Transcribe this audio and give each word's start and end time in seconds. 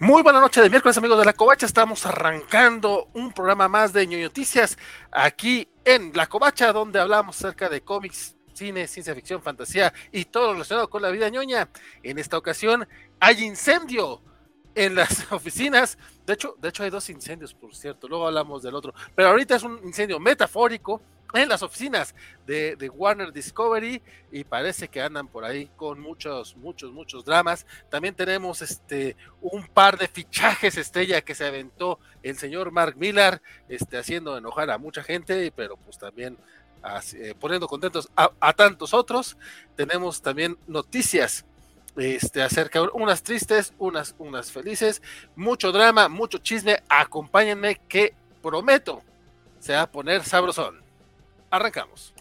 Muy 0.00 0.22
buena 0.22 0.38
noche 0.40 0.62
de 0.62 0.70
miércoles, 0.70 0.96
amigos 0.96 1.18
de 1.18 1.24
la 1.24 1.32
Covacha. 1.32 1.66
Estamos 1.66 2.06
arrancando 2.06 3.08
un 3.14 3.32
programa 3.32 3.66
más 3.66 3.92
de 3.92 4.06
ñoño 4.06 4.26
noticias 4.26 4.78
aquí 5.10 5.68
en 5.84 6.12
la 6.14 6.28
Covacha, 6.28 6.72
donde 6.72 7.00
hablamos 7.00 7.36
acerca 7.36 7.68
de 7.68 7.80
cómics, 7.80 8.36
cine, 8.52 8.86
ciencia 8.86 9.12
ficción, 9.12 9.42
fantasía 9.42 9.92
y 10.12 10.26
todo 10.26 10.46
lo 10.46 10.52
relacionado 10.52 10.88
con 10.88 11.02
la 11.02 11.10
vida 11.10 11.28
ñoña. 11.30 11.68
En 12.04 12.20
esta 12.20 12.38
ocasión 12.38 12.86
hay 13.18 13.42
incendio 13.42 14.22
en 14.78 14.94
las 14.94 15.26
oficinas. 15.32 15.98
De 16.24 16.34
hecho, 16.34 16.56
de 16.58 16.68
hecho 16.68 16.84
hay 16.84 16.90
dos 16.90 17.10
incendios, 17.10 17.52
por 17.52 17.74
cierto. 17.74 18.08
Luego 18.08 18.26
hablamos 18.26 18.62
del 18.62 18.74
otro. 18.74 18.94
Pero 19.14 19.28
ahorita 19.28 19.56
es 19.56 19.62
un 19.62 19.80
incendio 19.84 20.20
metafórico 20.20 21.02
en 21.34 21.48
las 21.48 21.62
oficinas 21.62 22.14
de, 22.46 22.74
de, 22.76 22.88
Warner 22.88 23.32
Discovery 23.32 24.00
y 24.32 24.44
parece 24.44 24.88
que 24.88 25.02
andan 25.02 25.28
por 25.28 25.44
ahí 25.44 25.68
con 25.76 26.00
muchos, 26.00 26.56
muchos, 26.56 26.92
muchos 26.92 27.24
dramas. 27.24 27.66
También 27.90 28.14
tenemos 28.14 28.62
este 28.62 29.14
un 29.42 29.66
par 29.66 29.98
de 29.98 30.08
fichajes 30.08 30.78
estrella 30.78 31.20
que 31.20 31.34
se 31.34 31.44
aventó 31.44 31.98
el 32.22 32.38
señor 32.38 32.70
Mark 32.70 32.96
Millar, 32.96 33.42
este, 33.68 33.98
haciendo 33.98 34.38
enojar 34.38 34.70
a 34.70 34.78
mucha 34.78 35.02
gente, 35.02 35.52
pero 35.54 35.76
pues 35.76 35.98
también 35.98 36.38
eh, 37.14 37.34
poniendo 37.38 37.68
contentos 37.68 38.08
a, 38.16 38.30
a, 38.40 38.52
tantos 38.54 38.94
otros. 38.94 39.36
Tenemos 39.76 40.22
también 40.22 40.56
noticias 40.66 41.44
este, 41.98 42.42
acerca 42.42 42.82
unas 42.92 43.22
tristes, 43.22 43.74
unas, 43.78 44.14
unas 44.18 44.52
felices, 44.52 45.02
mucho 45.34 45.72
drama, 45.72 46.08
mucho 46.08 46.38
chisme. 46.38 46.82
Acompáñenme 46.88 47.80
que 47.88 48.14
prometo 48.42 49.02
se 49.58 49.74
va 49.74 49.82
a 49.82 49.90
poner 49.90 50.24
sabrosón. 50.24 50.80
Arrancamos. 51.50 52.14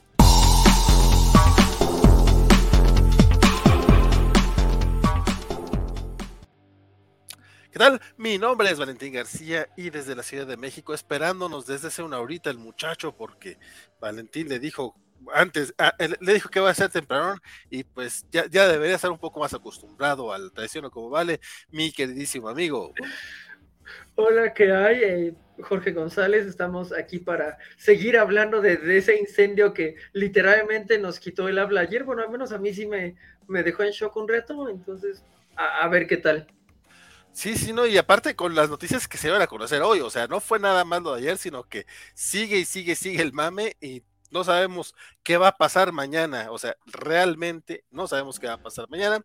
¿Qué 7.71 7.79
tal? 7.79 8.01
Mi 8.17 8.39
nombre 8.39 8.71
es 8.71 8.79
Valentín 8.79 9.13
García 9.13 9.69
y 9.77 9.91
desde 9.91 10.15
la 10.15 10.23
Ciudad 10.23 10.47
de 10.47 10.57
México 10.57 10.95
esperándonos 10.95 11.67
desde 11.67 11.89
hace 11.89 12.01
una 12.01 12.19
horita 12.19 12.49
el 12.49 12.57
muchacho 12.57 13.15
porque 13.15 13.59
Valentín 13.99 14.49
le 14.49 14.57
dijo 14.57 14.95
antes, 15.33 15.73
le 16.19 16.33
dijo 16.33 16.49
que 16.49 16.59
va 16.59 16.69
a 16.69 16.75
ser 16.75 16.89
temprano 16.89 17.39
y 17.69 17.83
pues 17.83 18.25
ya, 18.31 18.45
ya 18.47 18.67
debería 18.67 18.95
estar 18.95 19.11
un 19.11 19.19
poco 19.19 19.39
más 19.39 19.53
acostumbrado 19.53 20.31
al 20.31 20.51
tradición 20.51 20.85
o 20.85 20.91
como 20.91 21.09
vale, 21.09 21.39
mi 21.69 21.91
queridísimo 21.91 22.49
amigo. 22.49 22.93
Hola, 24.15 24.53
¿qué 24.53 24.71
hay? 24.71 25.03
Eh, 25.03 25.33
Jorge 25.61 25.91
González, 25.91 26.45
estamos 26.45 26.91
aquí 26.91 27.19
para 27.19 27.57
seguir 27.77 28.17
hablando 28.17 28.61
de, 28.61 28.77
de, 28.77 28.97
ese 28.97 29.17
incendio 29.17 29.73
que 29.73 29.95
literalmente 30.13 30.99
nos 30.99 31.19
quitó 31.19 31.47
el 31.47 31.57
habla 31.57 31.81
ayer. 31.81 32.03
Bueno, 32.03 32.21
al 32.21 32.29
menos 32.29 32.51
a 32.51 32.57
mí 32.57 32.73
sí 32.73 32.85
me, 32.85 33.15
me 33.47 33.63
dejó 33.63 33.83
en 33.83 33.91
shock 33.91 34.15
un 34.17 34.27
reto, 34.27 34.69
entonces 34.69 35.23
a, 35.55 35.83
a, 35.83 35.87
ver 35.87 36.07
qué 36.07 36.17
tal. 36.17 36.47
Sí, 37.31 37.55
sí, 37.55 37.73
no, 37.73 37.85
y 37.85 37.97
aparte 37.97 38.35
con 38.35 38.55
las 38.55 38.69
noticias 38.69 39.07
que 39.07 39.17
se 39.17 39.29
van 39.29 39.41
a 39.41 39.47
conocer 39.47 39.81
hoy, 39.81 40.01
o 40.01 40.09
sea, 40.09 40.27
no 40.27 40.39
fue 40.39 40.59
nada 40.59 40.83
más 40.83 41.01
lo 41.01 41.13
de 41.13 41.21
ayer, 41.21 41.37
sino 41.37 41.63
que 41.63 41.85
sigue 42.13 42.57
y 42.57 42.65
sigue, 42.65 42.95
sigue 42.95 43.21
el 43.21 43.33
mame 43.33 43.77
y 43.79 44.03
no 44.31 44.43
sabemos 44.43 44.93
qué 45.23 45.37
va 45.37 45.49
a 45.49 45.57
pasar 45.57 45.91
mañana, 45.91 46.51
o 46.51 46.57
sea, 46.57 46.75
realmente 46.85 47.83
no 47.91 48.07
sabemos 48.07 48.39
qué 48.39 48.47
va 48.47 48.53
a 48.53 48.61
pasar 48.61 48.89
mañana. 48.89 49.21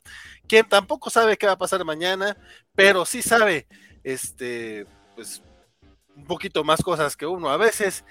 Quien 0.46 0.68
tampoco 0.68 1.10
sabe 1.10 1.36
qué 1.36 1.46
va 1.46 1.52
a 1.52 1.58
pasar 1.58 1.84
mañana, 1.84 2.36
pero 2.74 3.04
sí 3.04 3.22
sabe, 3.22 3.66
este, 4.04 4.86
pues, 5.14 5.42
un 6.16 6.24
poquito 6.24 6.64
más 6.64 6.82
cosas 6.82 7.16
que 7.16 7.26
uno 7.26 7.48
a 7.50 7.56
veces. 7.56 8.04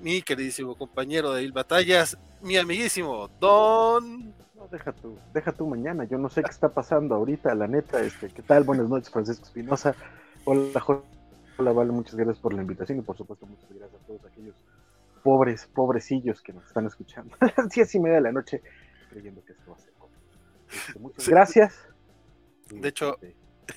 Mi 0.00 0.22
queridísimo 0.22 0.76
compañero 0.76 1.32
de 1.32 1.42
Il 1.42 1.52
Batallas, 1.52 2.16
mi 2.40 2.56
amiguísimo 2.56 3.28
Don. 3.40 4.32
No, 4.54 4.68
deja 4.70 4.92
tú, 4.92 5.18
deja 5.34 5.50
tú 5.50 5.66
mañana. 5.66 6.04
Yo 6.04 6.18
no 6.18 6.28
sé 6.28 6.42
qué 6.42 6.50
está 6.50 6.68
pasando 6.68 7.16
ahorita, 7.16 7.52
la 7.56 7.66
neta. 7.66 8.00
Este, 8.00 8.28
¿qué 8.28 8.42
tal? 8.42 8.62
Buenas 8.62 8.88
noches, 8.88 9.10
Francisco 9.10 9.46
Espinosa. 9.46 9.96
Hola, 10.44 10.78
Jorge. 10.78 11.18
Hola, 11.58 11.72
Vale, 11.72 11.90
muchas 11.90 12.14
gracias 12.14 12.38
por 12.38 12.54
la 12.54 12.62
invitación 12.62 13.00
y 13.00 13.02
por 13.02 13.16
supuesto 13.16 13.44
muchas 13.44 13.68
gracias 13.68 14.00
a 14.00 14.06
todos 14.06 14.24
aquellos 14.24 14.54
pobres, 15.28 15.68
pobrecillos 15.74 16.40
que 16.40 16.54
nos 16.54 16.64
están 16.64 16.86
escuchando 16.86 17.36
a 17.38 17.52
las 17.54 17.68
diez 17.68 17.94
y 17.94 18.00
media 18.00 18.16
de 18.16 18.22
la 18.22 18.32
noche, 18.32 18.62
creyendo 19.10 19.44
que 19.44 19.52
esto 19.52 19.70
va 19.70 19.76
a 19.76 19.78
ser 19.78 19.92
como. 19.98 20.10
Este, 20.70 20.98
muchas 20.98 21.22
sí. 21.22 21.30
gracias. 21.30 21.74
De 22.70 22.88
hecho, 22.88 23.18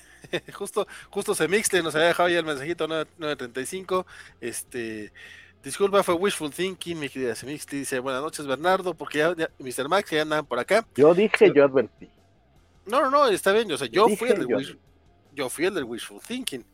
justo, 0.54 0.86
justo 1.10 1.34
se 1.34 1.48
mixte, 1.48 1.82
nos 1.82 1.94
había 1.94 2.06
dejado 2.06 2.30
ya 2.30 2.38
el 2.38 2.46
mensajito 2.46 2.88
935. 2.88 4.06
Este, 4.40 5.12
disculpa, 5.62 6.02
fue 6.02 6.14
wishful 6.14 6.50
thinking, 6.50 6.98
mi 6.98 7.10
querida 7.10 7.34
Semixte. 7.34 7.76
Dice, 7.76 7.98
buenas 7.98 8.22
noches, 8.22 8.46
Bernardo, 8.46 8.94
porque 8.94 9.18
ya, 9.18 9.36
ya 9.36 9.50
Mr. 9.58 9.90
Max 9.90 10.10
ya 10.10 10.22
andaban 10.22 10.46
por 10.46 10.58
acá. 10.58 10.86
Yo 10.94 11.12
dije, 11.12 11.52
yo 11.54 11.66
advertí. 11.66 12.08
No, 12.86 13.02
no, 13.02 13.10
no, 13.10 13.28
está 13.28 13.52
bien. 13.52 13.70
O 13.70 13.76
sea, 13.76 13.88
yo, 13.88 14.08
fui 14.08 14.30
el 14.30 14.38
del 14.38 14.56
wish, 14.56 14.78
yo 15.34 15.50
fui 15.50 15.66
el 15.66 15.74
del 15.74 15.84
wishful 15.84 16.18
thinking. 16.26 16.64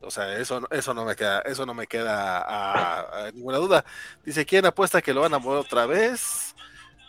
O 0.00 0.10
sea, 0.10 0.38
eso, 0.38 0.60
eso 0.70 0.94
no 0.94 1.04
me 1.04 1.16
queda, 1.16 1.40
eso 1.40 1.64
no 1.66 1.74
me 1.74 1.86
queda 1.86 3.30
ninguna 3.34 3.58
duda. 3.58 3.84
Dice, 4.24 4.44
¿quién 4.44 4.66
apuesta 4.66 5.02
que 5.02 5.14
lo 5.14 5.22
van 5.22 5.34
a 5.34 5.38
mover 5.38 5.60
otra 5.60 5.86
vez? 5.86 6.54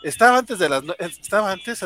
Estaba 0.02 0.38
antes 0.38 0.58
de 0.58 0.68
las 0.68 0.82
estaba 0.98 1.52
antes 1.52 1.84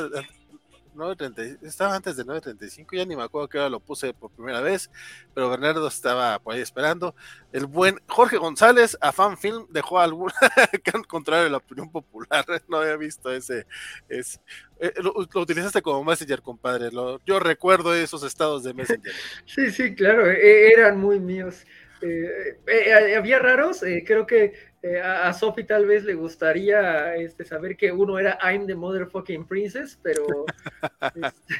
9.30, 0.94 1.58
estaba 1.62 1.94
antes 1.94 2.16
de 2.16 2.24
9.35, 2.24 2.96
ya 2.96 3.04
ni 3.04 3.16
me 3.16 3.22
acuerdo 3.22 3.48
que 3.48 3.58
ahora 3.58 3.70
lo 3.70 3.80
puse 3.80 4.12
por 4.14 4.30
primera 4.30 4.60
vez, 4.60 4.90
pero 5.34 5.50
Bernardo 5.50 5.86
estaba 5.86 6.38
por 6.38 6.54
ahí 6.54 6.60
esperando. 6.60 7.14
El 7.52 7.66
buen 7.66 7.98
Jorge 8.08 8.36
González 8.36 8.96
a 9.00 9.12
Fanfilm 9.12 9.66
dejó 9.70 9.98
algún 9.98 10.30
contrario 11.08 11.44
de 11.44 11.50
la 11.50 11.58
opinión 11.58 11.90
popular, 11.90 12.44
no 12.68 12.78
había 12.78 12.96
visto 12.96 13.32
ese, 13.32 13.66
ese 14.08 14.38
eh, 14.80 14.92
lo, 15.00 15.12
utilizaste 15.14 15.80
como 15.80 16.02
Messenger, 16.02 16.42
compadre, 16.42 16.90
lo, 16.90 17.20
yo 17.24 17.38
recuerdo 17.38 17.94
esos 17.94 18.24
estados 18.24 18.64
de 18.64 18.74
Messenger. 18.74 19.12
Sí, 19.46 19.70
sí, 19.70 19.94
claro, 19.94 20.28
eh, 20.30 20.72
eran 20.72 20.98
muy 20.98 21.20
míos. 21.20 21.64
Eh, 22.00 23.14
había 23.16 23.38
raros, 23.38 23.84
creo 24.04 24.26
que 24.26 24.71
a, 25.02 25.28
a 25.28 25.32
Sophie 25.32 25.64
tal 25.64 25.86
vez 25.86 26.04
le 26.04 26.14
gustaría 26.14 27.14
este, 27.16 27.44
saber 27.44 27.76
que 27.76 27.92
uno 27.92 28.18
era 28.18 28.38
I'm 28.42 28.66
the 28.66 28.74
motherfucking 28.74 29.46
princess, 29.46 29.98
pero 30.02 30.44
este... 31.14 31.54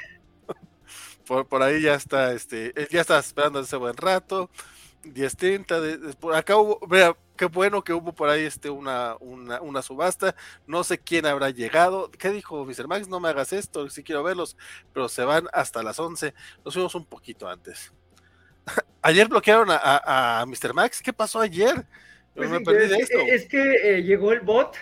por, 1.26 1.46
por, 1.46 1.62
ahí 1.62 1.82
ya 1.82 1.94
está, 1.94 2.32
este, 2.32 2.72
ya 2.90 3.00
está 3.00 3.18
esperando 3.18 3.60
ese 3.60 3.76
buen 3.76 3.96
rato. 3.96 4.50
10.30, 5.04 5.80
de, 5.80 5.98
de, 5.98 6.12
por 6.14 6.34
acá 6.34 6.56
hubo, 6.56 6.78
vea, 6.86 7.16
qué 7.36 7.46
bueno 7.46 7.82
que 7.82 7.92
hubo 7.92 8.12
por 8.12 8.28
ahí 8.28 8.44
este, 8.44 8.70
una, 8.70 9.16
una, 9.18 9.60
una, 9.60 9.82
subasta, 9.82 10.36
no 10.66 10.84
sé 10.84 10.98
quién 10.98 11.26
habrá 11.26 11.50
llegado, 11.50 12.10
¿qué 12.12 12.30
dijo 12.30 12.64
Mr. 12.64 12.86
Max? 12.86 13.08
No 13.08 13.18
me 13.18 13.28
hagas 13.28 13.52
esto, 13.52 13.90
si 13.90 14.04
quiero 14.04 14.22
verlos, 14.22 14.56
pero 14.92 15.08
se 15.08 15.24
van 15.24 15.48
hasta 15.52 15.82
las 15.82 15.98
11, 15.98 16.34
nos 16.64 16.74
fuimos 16.74 16.94
un 16.94 17.04
poquito 17.04 17.48
antes. 17.48 17.92
Ayer 19.02 19.26
bloquearon 19.26 19.70
a, 19.70 19.76
a, 19.76 20.40
a, 20.40 20.46
Mr. 20.46 20.72
Max. 20.72 21.02
¿Qué 21.02 21.12
pasó 21.12 21.40
ayer? 21.40 21.84
Pues 22.34 22.50
me 22.50 22.58
sí, 22.58 22.64
perdí 22.64 22.84
es, 22.84 22.90
de 22.90 22.96
esto. 22.96 23.18
Es 23.18 23.46
que 23.46 23.74
eh, 23.96 24.02
llegó 24.02 24.32
el 24.32 24.40
bot, 24.40 24.76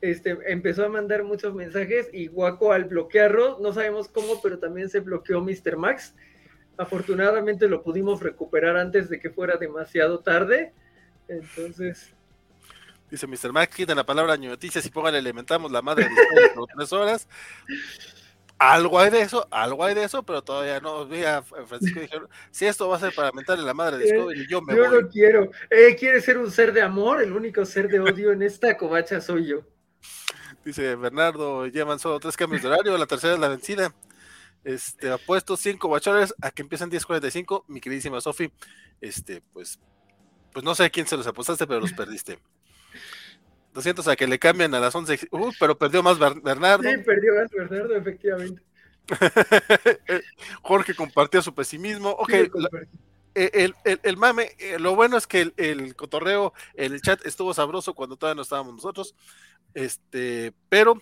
este, 0.00 0.38
empezó 0.46 0.84
a 0.84 0.88
mandar 0.88 1.24
muchos 1.24 1.54
mensajes 1.54 2.08
y 2.12 2.28
Guaco 2.28 2.72
al 2.72 2.84
bloquearlo, 2.84 3.58
no 3.60 3.72
sabemos 3.72 4.08
cómo, 4.08 4.40
pero 4.40 4.58
también 4.58 4.88
se 4.88 5.00
bloqueó 5.00 5.40
Mr. 5.40 5.76
Max. 5.76 6.14
Afortunadamente 6.76 7.68
lo 7.68 7.82
pudimos 7.82 8.22
recuperar 8.22 8.76
antes 8.76 9.10
de 9.10 9.20
que 9.20 9.30
fuera 9.30 9.56
demasiado 9.56 10.20
tarde. 10.20 10.72
Entonces. 11.28 12.14
Dice 13.10 13.26
Mr. 13.26 13.52
Max, 13.52 13.74
quiten 13.74 13.96
la 13.96 14.06
palabra 14.06 14.36
noticias 14.36 14.86
y 14.86 14.90
póngale 14.90 15.18
elementamos 15.18 15.70
la 15.72 15.82
madre 15.82 16.04
de 16.04 16.50
por 16.54 16.66
tres 16.68 16.92
horas 16.92 17.28
algo 18.60 19.00
hay 19.00 19.10
de 19.10 19.22
eso, 19.22 19.48
algo 19.50 19.86
hay 19.86 19.94
de 19.94 20.04
eso, 20.04 20.22
pero 20.22 20.42
todavía 20.42 20.80
no. 20.80 21.06
Mira, 21.06 21.42
Francisco 21.42 21.98
dijeron, 22.00 22.28
si 22.50 22.66
esto 22.66 22.88
va 22.88 22.96
a 22.96 23.00
ser 23.00 23.14
para 23.14 23.32
mentarle 23.32 23.64
la 23.64 23.72
madre 23.72 23.96
de 23.96 24.04
Discovery, 24.04 24.46
yo 24.46 24.60
me 24.60 24.76
yo 24.76 24.88
voy. 24.88 25.02
no 25.02 25.08
quiero. 25.08 25.50
Eh, 25.70 25.96
¿Quiere 25.98 26.20
ser 26.20 26.36
un 26.36 26.50
ser 26.50 26.74
de 26.74 26.82
amor? 26.82 27.22
El 27.22 27.32
único 27.32 27.64
ser 27.64 27.88
de 27.88 28.00
odio 28.00 28.32
en 28.32 28.42
esta 28.42 28.76
covacha 28.76 29.20
soy 29.22 29.46
yo. 29.46 29.62
Dice 30.62 30.94
Bernardo, 30.94 31.66
llevan 31.68 31.98
solo 31.98 32.20
tres 32.20 32.36
cambios 32.36 32.60
de 32.60 32.68
horario, 32.68 32.98
la 32.98 33.06
tercera 33.06 33.32
es 33.32 33.40
la 33.40 33.48
vencida. 33.48 33.94
Este, 34.62 35.10
apuesto 35.10 35.56
100 35.56 35.78
covachones 35.78 36.34
a 36.42 36.50
que 36.50 36.60
empiezan 36.60 36.90
10.45, 36.90 37.64
mi 37.66 37.80
queridísima 37.80 38.20
Sofi. 38.20 38.52
Este, 39.00 39.42
pues, 39.54 39.80
pues 40.52 40.62
no 40.62 40.74
sé 40.74 40.84
a 40.84 40.90
quién 40.90 41.06
se 41.06 41.16
los 41.16 41.26
apostaste, 41.26 41.66
pero 41.66 41.80
los 41.80 41.94
perdiste. 41.94 42.38
200 43.72 44.08
a 44.08 44.16
que 44.16 44.26
le 44.26 44.38
cambian 44.38 44.74
a 44.74 44.80
las 44.80 44.94
11. 44.94 45.28
Uh, 45.30 45.50
pero 45.58 45.76
perdió 45.78 46.02
más 46.02 46.18
Bernardo. 46.18 46.88
Sí, 46.88 46.96
perdió 46.98 47.34
más 47.34 47.50
Bernardo, 47.50 47.94
efectivamente. 47.96 48.62
Jorge 50.62 50.94
compartió 50.94 51.42
su 51.42 51.54
pesimismo. 51.54 52.10
Ok, 52.10 52.30
sí, 52.30 52.50
la, 52.54 52.68
el, 53.34 53.74
el, 53.84 54.00
el, 54.02 54.16
mame, 54.16 54.50
eh, 54.58 54.78
lo 54.78 54.94
bueno 54.96 55.16
es 55.16 55.26
que 55.26 55.40
el, 55.40 55.54
el, 55.56 55.94
cotorreo, 55.94 56.52
el 56.74 57.00
chat 57.00 57.24
estuvo 57.24 57.54
sabroso 57.54 57.94
cuando 57.94 58.16
todavía 58.16 58.36
no 58.36 58.42
estábamos 58.42 58.74
nosotros. 58.74 59.14
Este, 59.74 60.52
pero 60.68 61.00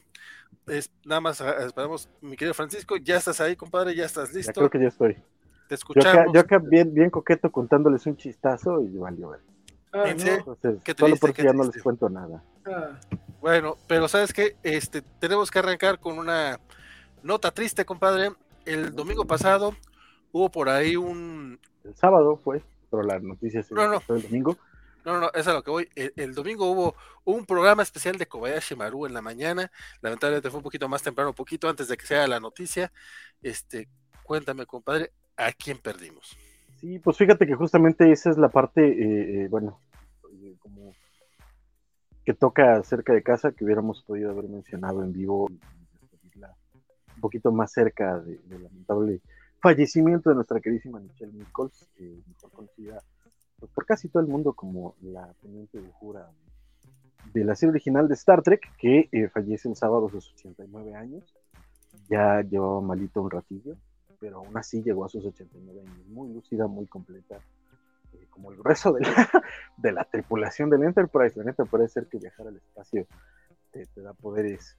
es, 0.66 0.90
nada 1.04 1.20
más 1.20 1.40
ah, 1.40 1.56
esperamos, 1.66 2.08
mi 2.20 2.36
querido 2.36 2.54
Francisco, 2.54 2.96
ya 2.96 3.16
estás 3.16 3.40
ahí, 3.40 3.56
compadre, 3.56 3.94
ya 3.94 4.04
estás 4.04 4.32
listo. 4.32 4.52
Ya 4.52 4.54
creo 4.54 4.70
que 4.70 4.80
ya 4.80 4.88
estoy. 4.88 5.16
Te 5.68 5.74
escuchamos. 5.74 6.12
Yo 6.12 6.20
acá, 6.20 6.32
yo 6.32 6.40
acá 6.40 6.58
bien, 6.58 6.92
bien 6.92 7.10
coqueto 7.10 7.50
contándoles 7.50 8.06
un 8.06 8.16
chistazo 8.16 8.80
y 8.82 8.96
valió 8.96 9.30
ver. 9.30 9.40
Ah, 9.92 10.04
no. 10.14 10.24
Entonces, 10.24 10.82
¿Qué 10.82 10.94
solo 10.96 11.16
porque 11.16 11.42
qué 11.42 11.48
ya 11.48 11.52
no 11.52 11.64
les 11.64 11.82
cuento 11.82 12.08
nada. 12.08 12.42
Ah, 12.66 12.98
Bueno, 13.40 13.76
pero 13.86 14.08
sabes 14.08 14.32
que 14.32 14.56
este 14.62 15.02
tenemos 15.02 15.50
que 15.50 15.58
arrancar 15.58 15.98
con 15.98 16.18
una 16.18 16.60
nota 17.22 17.50
triste, 17.50 17.84
compadre. 17.84 18.32
El 18.64 18.94
domingo 18.94 19.24
pasado 19.24 19.74
hubo 20.32 20.50
por 20.50 20.68
ahí 20.68 20.96
un... 20.96 21.58
El 21.84 21.94
sábado 21.94 22.36
fue, 22.36 22.62
pero 22.90 23.02
la 23.02 23.18
noticia 23.18 23.62
se 23.62 23.74
no, 23.74 23.88
no. 23.88 24.02
el 24.14 24.22
domingo. 24.22 24.56
No, 25.04 25.18
no, 25.18 25.30
es 25.32 25.46
a 25.46 25.54
lo 25.54 25.62
que 25.62 25.70
voy. 25.70 25.88
El, 25.94 26.34
domingo 26.34 26.70
hubo 26.70 26.94
un 27.24 27.46
programa 27.46 27.82
especial 27.82 28.18
de 28.18 28.26
Kobayashi 28.26 28.74
Maru 28.74 29.06
en 29.06 29.14
la 29.14 29.22
mañana. 29.22 29.70
Lamentablemente 30.02 30.50
fue 30.50 30.58
un 30.58 30.64
poquito 30.64 30.86
más 30.86 31.02
temprano, 31.02 31.30
un 31.30 31.34
poquito 31.34 31.66
antes 31.66 31.88
de 31.88 31.96
que 31.96 32.04
sea 32.04 32.26
la 32.26 32.40
noticia. 32.40 32.92
Este, 33.40 33.88
cuéntame, 34.22 34.66
compadre, 34.66 35.12
¿a 35.34 35.50
quién 35.52 35.78
perdimos? 35.78 36.36
Sí, 36.80 37.00
pues 37.00 37.16
fíjate 37.16 37.44
que 37.44 37.54
justamente 37.54 38.12
esa 38.12 38.30
es 38.30 38.38
la 38.38 38.50
parte, 38.50 38.86
eh, 38.86 39.44
eh, 39.44 39.48
bueno, 39.48 39.80
eh, 40.40 40.54
como 40.60 40.92
que 42.24 42.34
toca 42.34 42.80
cerca 42.84 43.12
de 43.12 43.22
casa, 43.22 43.50
que 43.50 43.64
hubiéramos 43.64 44.02
podido 44.04 44.30
haber 44.30 44.48
mencionado 44.48 45.02
en 45.02 45.12
vivo 45.12 45.46
un 45.46 47.20
poquito 47.20 47.50
más 47.50 47.72
cerca 47.72 48.20
del 48.20 48.62
lamentable 48.62 49.20
fallecimiento 49.60 50.30
de 50.30 50.36
nuestra 50.36 50.60
queridísima 50.60 51.00
Michelle 51.00 51.32
Nichols, 51.32 51.90
mejor 51.98 52.52
conocida 52.52 53.02
pues, 53.58 53.72
por 53.72 53.84
casi 53.84 54.08
todo 54.08 54.22
el 54.22 54.28
mundo 54.28 54.52
como 54.52 54.94
la 55.02 55.34
teniente 55.42 55.80
de 55.80 55.90
jura 55.90 56.30
de 57.32 57.44
la 57.44 57.56
serie 57.56 57.70
original 57.70 58.06
de 58.06 58.14
Star 58.14 58.42
Trek, 58.42 58.72
que 58.78 59.08
fallece 59.34 59.68
el 59.68 59.74
sábado 59.74 60.06
a 60.06 60.10
sus 60.10 60.32
89 60.34 60.94
años. 60.94 61.34
Ya 62.08 62.40
llevaba 62.42 62.80
malito 62.80 63.20
un 63.20 63.32
ratillo 63.32 63.76
pero 64.20 64.38
aún 64.38 64.56
así 64.56 64.82
llegó 64.82 65.04
a 65.04 65.08
sus 65.08 65.24
89 65.24 65.80
años, 65.80 66.06
muy 66.08 66.32
lúcida, 66.32 66.66
muy 66.66 66.86
completa, 66.86 67.40
eh, 68.12 68.26
como 68.30 68.50
el 68.50 68.58
grueso 68.58 68.92
de 69.76 69.92
la, 69.92 70.04
tripulación 70.04 70.70
del 70.70 70.84
Enterprise. 70.84 71.38
La 71.38 71.44
neta 71.44 71.64
puede 71.64 71.88
ser 71.88 72.06
que 72.06 72.18
viajar 72.18 72.48
al 72.48 72.56
espacio 72.56 73.06
te, 73.70 73.86
da 73.96 74.12
poderes 74.14 74.76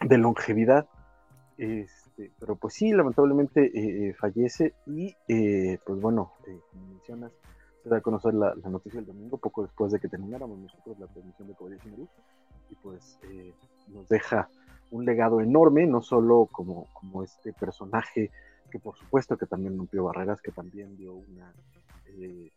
de 0.00 0.18
longevidad. 0.18 0.88
Este, 1.58 2.32
pero 2.38 2.56
pues 2.56 2.74
sí, 2.74 2.90
lamentablemente 2.90 3.66
eh, 3.66 4.08
eh, 4.08 4.14
fallece 4.14 4.74
y 4.86 5.14
pues 5.84 6.00
bueno, 6.00 6.32
como 6.70 6.86
mencionas, 6.86 7.32
se 7.82 7.88
da 7.90 7.98
a 7.98 8.00
conocer 8.00 8.32
la, 8.32 8.54
noticia 8.54 9.00
el 9.00 9.06
domingo, 9.06 9.36
poco 9.36 9.62
después 9.62 9.92
de 9.92 10.00
que 10.00 10.08
termináramos 10.08 10.58
nosotros 10.58 10.98
la 10.98 11.06
transmisión 11.06 11.48
de 11.48 11.54
Cobertura 11.54 11.96
y 12.70 12.74
pues 12.76 13.18
nos 13.88 14.08
deja 14.08 14.48
un 14.90 15.04
legado 15.04 15.40
enorme, 15.40 15.86
no 15.86 16.02
solo 16.02 16.48
como, 16.50 16.86
como 16.92 17.22
este 17.22 17.52
personaje 17.52 18.30
que 18.70 18.78
por 18.78 18.96
supuesto 18.96 19.36
que 19.36 19.46
también 19.46 19.76
rompió 19.76 20.04
barreras, 20.04 20.40
que 20.40 20.52
también 20.52 20.96
dio 20.96 21.14
una, 21.14 21.52
eh, 22.06 22.50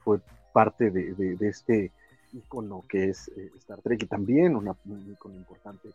fue 0.00 0.20
parte 0.52 0.90
de, 0.90 1.36
este 1.40 1.92
icono 2.32 2.84
que 2.88 3.10
es 3.10 3.28
eh, 3.28 3.50
Star 3.58 3.80
Trek 3.80 4.02
y 4.02 4.06
también 4.06 4.56
una, 4.56 4.76
un 4.84 5.12
icono 5.12 5.34
importante 5.34 5.90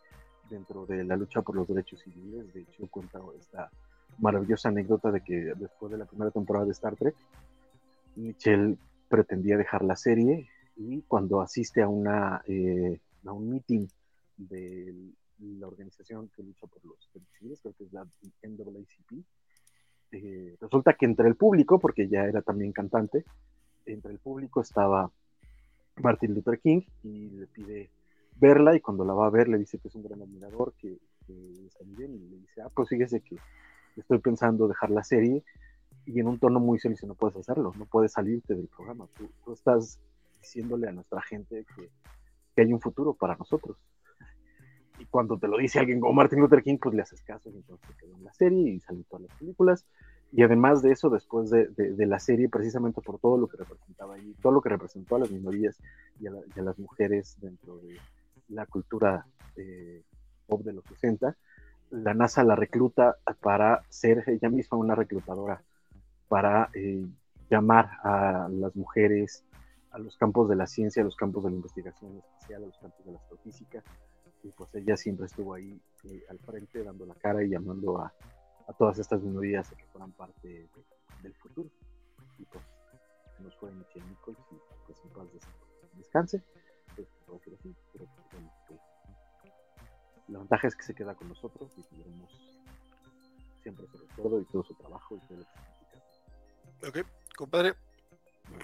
dentro 0.48 0.86
de 0.86 1.04
la 1.04 1.16
lucha 1.16 1.42
por 1.42 1.54
los 1.54 1.68
derechos 1.68 2.00
civiles. 2.00 2.52
De 2.52 2.62
hecho, 2.62 2.88
cuenta 2.90 3.20
esta 3.38 3.70
maravillosa 4.18 4.70
anécdota 4.70 5.12
de 5.12 5.20
que 5.20 5.52
después 5.54 5.92
de 5.92 5.98
la 5.98 6.06
primera 6.06 6.30
temporada 6.30 6.64
de 6.64 6.72
Star 6.72 6.96
Trek, 6.96 7.14
Michelle 8.16 8.76
pretendía 9.08 9.56
dejar 9.56 9.84
la 9.84 9.96
serie 9.96 10.48
y 10.76 11.02
cuando 11.02 11.40
asiste 11.40 11.82
a, 11.82 11.88
una, 11.88 12.42
eh, 12.46 12.98
a 13.26 13.32
un 13.32 13.50
meeting 13.50 13.86
del 14.36 15.14
la 15.38 15.66
organización 15.66 16.28
que 16.28 16.42
lucha 16.42 16.66
por 16.66 16.84
los 16.84 16.98
civiles, 17.32 17.60
creo 17.60 17.74
que 17.74 17.84
es 17.84 17.92
la 17.92 18.06
NAACP. 18.42 19.24
Eh, 20.10 20.56
resulta 20.60 20.94
que 20.94 21.06
entre 21.06 21.28
el 21.28 21.36
público, 21.36 21.78
porque 21.78 22.08
ya 22.08 22.24
era 22.24 22.42
también 22.42 22.72
cantante, 22.72 23.24
entre 23.86 24.12
el 24.12 24.18
público 24.18 24.60
estaba 24.60 25.10
Martin 25.96 26.34
Luther 26.34 26.58
King 26.60 26.82
y 27.02 27.30
le 27.30 27.46
pide 27.46 27.90
verla 28.36 28.74
y 28.74 28.80
cuando 28.80 29.04
la 29.04 29.14
va 29.14 29.26
a 29.26 29.30
ver 29.30 29.48
le 29.48 29.58
dice 29.58 29.78
que 29.78 29.88
es 29.88 29.94
un 29.94 30.02
gran 30.02 30.22
admirador, 30.22 30.74
que, 30.78 30.98
está 31.66 31.84
muy 31.84 31.96
bien 31.96 32.14
y 32.14 32.18
le 32.30 32.36
dice, 32.38 32.62
ah, 32.62 32.70
pues 32.74 32.88
fíjese 32.88 33.20
que 33.20 33.36
estoy 33.96 34.18
pensando 34.18 34.66
dejar 34.66 34.90
la 34.90 35.04
serie 35.04 35.44
y 36.06 36.20
en 36.20 36.26
un 36.26 36.38
tono 36.38 36.58
muy 36.58 36.78
serio 36.78 36.94
dice, 36.94 37.06
no 37.06 37.14
puedes 37.14 37.36
hacerlo, 37.36 37.74
no 37.76 37.84
puedes 37.84 38.12
salirte 38.12 38.54
del 38.54 38.68
programa, 38.68 39.06
tú, 39.14 39.52
estás 39.52 40.00
diciéndole 40.40 40.88
a 40.88 40.92
nuestra 40.92 41.20
gente 41.20 41.66
que, 41.76 41.90
que 42.54 42.62
hay 42.62 42.72
un 42.72 42.80
futuro 42.80 43.12
para 43.12 43.36
nosotros 43.36 43.76
y 44.98 45.06
cuando 45.06 45.38
te 45.38 45.48
lo 45.48 45.58
dice 45.58 45.78
alguien 45.78 46.00
como 46.00 46.12
Martin 46.12 46.40
Luther 46.40 46.62
King, 46.62 46.78
pues 46.80 46.94
le 46.94 47.02
haces 47.02 47.22
caso, 47.22 47.50
y 47.50 47.56
entonces 47.56 47.88
quedó 47.96 48.16
en 48.16 48.24
la 48.24 48.32
serie 48.32 48.70
y 48.70 48.80
salió 48.80 49.04
todas 49.08 49.28
las 49.28 49.38
películas. 49.38 49.86
Y 50.30 50.42
además 50.42 50.82
de 50.82 50.92
eso, 50.92 51.08
después 51.08 51.48
de, 51.48 51.68
de, 51.68 52.06
la 52.06 52.18
serie, 52.18 52.50
precisamente 52.50 53.00
por 53.00 53.18
todo 53.18 53.38
lo 53.38 53.46
que 53.46 53.56
representaba 53.56 54.14
ahí, 54.14 54.34
todo 54.42 54.52
lo 54.52 54.60
que 54.60 54.68
representó 54.68 55.16
a 55.16 55.20
las 55.20 55.30
minorías 55.30 55.78
y 56.20 56.26
a, 56.26 56.62
las 56.62 56.78
mujeres 56.78 57.38
dentro 57.40 57.78
de 57.78 57.96
la 58.48 58.66
cultura 58.66 59.26
eh, 59.56 60.02
pop 60.46 60.62
de 60.62 60.74
los 60.74 60.84
60, 60.84 61.34
la 61.90 62.12
NASA 62.12 62.44
la 62.44 62.56
recluta 62.56 63.16
para 63.40 63.82
ser 63.88 64.24
ella 64.26 64.50
misma 64.50 64.76
una 64.76 64.94
reclutadora, 64.94 65.62
para 66.28 66.68
eh, 66.74 67.06
llamar 67.50 67.88
a 68.02 68.48
las 68.50 68.76
mujeres 68.76 69.44
a 69.90 69.98
los 69.98 70.16
campos 70.18 70.48
de 70.50 70.56
la 70.56 70.66
ciencia, 70.66 71.00
a 71.00 71.04
los 71.06 71.16
campos 71.16 71.44
de 71.44 71.50
la 71.50 71.56
investigación 71.56 72.18
espacial, 72.18 72.64
a 72.64 72.66
los 72.66 72.78
campos 72.78 73.06
de 73.06 73.12
la 73.12 73.18
astrofísica, 73.18 73.82
y 74.42 74.50
pues 74.50 74.74
ella 74.74 74.96
siempre 74.96 75.26
estuvo 75.26 75.54
ahí 75.54 75.80
eh, 76.04 76.24
al 76.28 76.38
frente 76.38 76.82
dando 76.82 77.06
la 77.06 77.14
cara 77.14 77.42
y 77.42 77.48
llamando 77.48 77.98
a, 77.98 78.12
a 78.66 78.72
todas 78.72 78.98
estas 78.98 79.22
minorías 79.22 79.70
a 79.72 79.76
que 79.76 79.84
fueran 79.86 80.12
parte 80.12 80.68
del 81.22 81.34
futuro. 81.34 81.68
Y 82.38 82.44
pues 82.44 82.64
nos 83.40 83.54
fue 83.56 83.70
Michelle 83.72 84.06
Nichols 84.06 84.38
y 84.50 84.56
pues 84.86 84.98
en 85.04 85.10
paz 85.10 85.26
descanse. 85.94 86.42
Pues, 86.94 87.08
así, 87.58 87.74
pero 87.92 88.06
pues, 88.68 88.80
la 90.28 90.38
ventaja 90.38 90.66
es 90.66 90.74
que 90.74 90.82
se 90.82 90.94
queda 90.94 91.14
con 91.14 91.28
nosotros 91.28 91.72
y 91.76 91.82
tendremos 91.82 92.30
siempre 93.62 93.86
su 93.86 93.98
recuerdo 93.98 94.40
y 94.40 94.44
todo 94.46 94.64
su 94.64 94.74
trabajo 94.74 95.16
y 95.16 95.20
todo 95.20 95.38
lo 95.38 95.44
que 95.44 95.68
Ok, 96.88 97.08
compadre, 97.36 97.74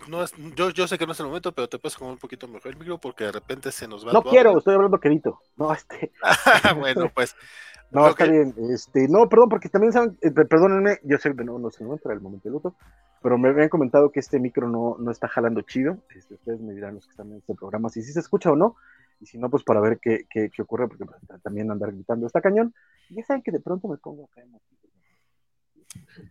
no 0.08 0.22
es, 0.22 0.32
yo, 0.54 0.70
yo 0.70 0.86
sé 0.86 0.98
que 0.98 1.06
no 1.06 1.12
es 1.12 1.20
el 1.20 1.26
momento, 1.26 1.52
pero 1.52 1.69
te 1.69 1.78
puedes 1.78 1.96
comer 1.96 2.12
un 2.12 2.19
poquito 2.19 2.46
mejor 2.48 2.72
el 2.72 2.78
micro 2.78 2.98
porque 2.98 3.25
de 3.25 3.32
repente 3.32 3.72
se 3.72 3.88
nos 3.88 4.06
va. 4.06 4.12
No 4.12 4.22
quiero, 4.22 4.58
estoy 4.58 4.75
hablando 4.75 4.98
querido. 4.98 5.40
No, 5.56 5.72
este. 5.72 6.12
bueno, 6.78 7.10
pues. 7.14 7.34
no, 7.90 8.08
está 8.08 8.26
bien. 8.26 8.54
Este, 8.70 9.08
no, 9.08 9.28
perdón, 9.28 9.48
porque 9.48 9.69
también 9.69 9.92
saben, 9.92 10.19
eh, 10.20 10.31
perdónenme, 10.31 10.98
yo 11.04 11.19
sé 11.19 11.34
que 11.34 11.44
no, 11.44 11.58
no 11.58 11.70
momento, 11.81 12.08
era 12.08 12.14
el 12.14 12.20
momento 12.20 12.48
de 12.48 12.52
luto, 12.52 12.75
pero 13.22 13.38
me 13.38 13.48
habían 13.48 13.69
comentado 13.69 14.10
que 14.10 14.20
este 14.20 14.38
micro 14.38 14.69
no, 14.69 14.96
no 14.98 15.10
está 15.10 15.28
jalando 15.28 15.62
chido. 15.62 15.98
Este, 16.14 16.34
ustedes 16.34 16.60
me 16.60 16.75
dirán 16.75 16.96
los 16.96 17.06
que 17.06 17.10
están 17.10 17.31
en 17.31 17.38
este 17.38 17.54
programa 17.54 17.88
si 17.88 18.02
sí 18.02 18.12
se 18.12 18.20
escucha 18.20 18.50
o 18.50 18.56
no. 18.56 18.76
Y 19.20 19.26
si 19.26 19.38
no, 19.38 19.48
pues 19.48 19.62
para 19.62 19.81
ver 19.81 20.00
qué, 20.00 20.26
qué, 20.28 20.50
qué 20.50 20.62
ocurre, 20.62 20.88
porque 20.88 21.06
pues, 21.06 21.19
también 21.42 21.70
andar 21.70 21.92
gritando 21.92 22.26
está 22.26 22.40
cañón. 22.40 22.75
Y 23.08 23.16
ya 23.16 23.25
saben 23.25 23.42
que 23.42 23.52
de 23.52 23.60
pronto 23.60 23.88
me 23.88 23.96
pongo 23.96 24.25
acá 24.25 24.42
en 24.42 24.54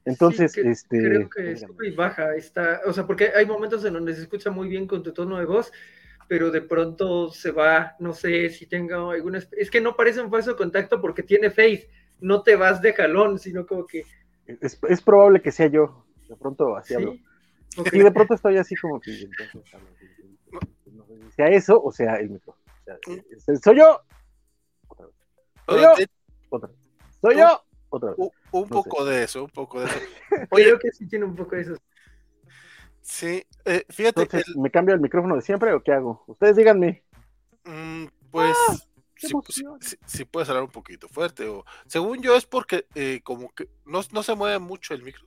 entonces, 0.06 0.58
este. 0.58 0.98
Creo 0.98 1.30
que 1.30 1.58
sube 1.58 1.88
y 1.90 1.96
baja. 1.96 2.36
Está, 2.36 2.82
o 2.86 2.94
sea, 2.94 3.06
porque 3.06 3.32
hay 3.36 3.46
momentos 3.46 3.84
en 3.86 3.94
donde 3.94 4.16
se 4.16 4.22
escucha 4.22 4.52
muy 4.52 4.68
bien 4.68 4.88
con 4.88 5.04
tu 5.04 5.14
tono 5.14 5.38
de 5.38 5.46
voz, 5.46 5.72
pero 6.28 6.52
de 6.52 6.62
pronto 6.62 7.30
se 7.30 7.52
va, 7.52 7.96
no 8.00 8.14
sé 8.14 8.50
si 8.50 8.66
tenga 8.66 9.12
alguna. 9.12 9.40
Es 9.52 9.72
que 9.72 9.82
no 9.82 9.96
parece 9.96 10.22
un 10.22 10.32
falso 10.32 10.56
contacto 10.56 11.02
porque 11.02 11.24
tiene 11.24 11.50
face. 11.50 11.90
No 12.20 12.44
te 12.44 12.56
vas 12.56 12.82
de 12.82 12.94
jalón, 12.94 13.40
sino 13.40 13.66
como 13.66 13.86
que. 13.86 14.06
Es, 14.46 14.80
es 14.88 15.02
probable 15.02 15.42
que 15.42 15.52
sea 15.52 15.68
yo. 15.68 16.06
De 16.28 16.36
pronto 16.36 16.76
así 16.76 16.94
hablo. 16.94 17.16
Y 17.92 18.00
de 18.00 18.12
pronto 18.12 18.34
estoy 18.36 18.58
así 18.58 18.76
como 18.76 19.00
que. 19.00 19.12
Entonces, 19.12 19.62
sea 21.36 21.48
eso 21.48 21.82
o 21.82 21.92
sea 21.92 22.16
el 22.16 22.30
micro. 22.30 22.54
O 22.54 22.84
sea, 22.86 22.98
mm. 23.08 23.58
soy 23.58 23.78
yo. 23.78 24.02
Otra 24.88 25.06
vez. 25.08 25.16
Soy 25.66 25.82
yo. 25.82 25.94
Otra 26.50 26.70
vez. 26.70 26.78
Soy 27.22 27.38
yo. 27.38 27.64
Otra 27.90 28.10
vez. 28.12 28.43
Un 28.54 28.70
poco 28.70 29.04
de 29.04 29.24
eso, 29.24 29.44
un 29.44 29.50
poco 29.50 29.80
de 29.80 29.88
eso. 29.88 29.96
Oye, 30.52 30.66
Creo 30.66 30.80
que 30.80 30.92
sí 30.92 31.08
tiene 31.08 31.26
un 31.26 31.36
poco 31.36 31.56
de 31.56 31.64
eso. 31.64 31.76
Sí, 33.02 33.44
eh, 33.66 33.84
fíjate. 33.90 34.28
¿Me 34.56 34.70
cambio 34.70 34.94
el 34.94 35.02
micrófono 35.02 35.36
de 35.36 35.42
siempre 35.42 35.74
o 35.74 35.82
qué 35.82 35.92
hago? 35.92 36.24
Ustedes 36.28 36.56
díganme. 36.56 37.04
Mm, 37.66 38.06
pues. 38.32 38.56
¡Ah! 38.70 38.76
Si, 40.06 40.26
puedes 40.26 40.50
hablar 40.50 40.66
un 40.66 40.70
poquito 40.70 41.08
fuerte. 41.08 41.48
o 41.48 41.64
Según 41.86 42.22
yo, 42.22 42.36
es 42.36 42.46
porque 42.46 42.88
eh, 42.94 43.22
como 43.24 43.54
que 43.56 43.70
no, 43.86 44.02
no, 44.12 44.22
se 44.22 44.36
mueve 44.36 44.60
mucho 44.60 44.94
el 44.94 45.02
micro. 45.02 45.26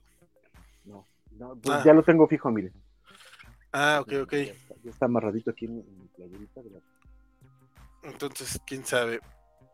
No, 0.85 1.07
no 1.31 1.55
pues 1.55 1.79
ah. 1.79 1.83
ya 1.83 1.93
lo 1.93 2.03
tengo 2.03 2.27
fijo, 2.27 2.51
miren. 2.51 2.73
Ah, 3.71 3.99
ok, 4.01 4.13
ok. 4.21 4.33
Ya 4.83 4.91
está, 4.91 5.05
amarradito 5.05 5.49
aquí 5.49 5.65
en, 5.65 5.77
mi 5.77 6.07
playerita. 6.15 6.61
Entonces, 8.03 8.61
quién 8.67 8.85
sabe. 8.85 9.19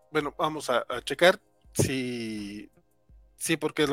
Bueno, 0.09 0.33
vamos 0.37 0.69
a 0.69 0.85
checar 1.03 1.37
si 1.73 2.71
Sí, 3.43 3.57
porque 3.57 3.83
a 3.83 3.87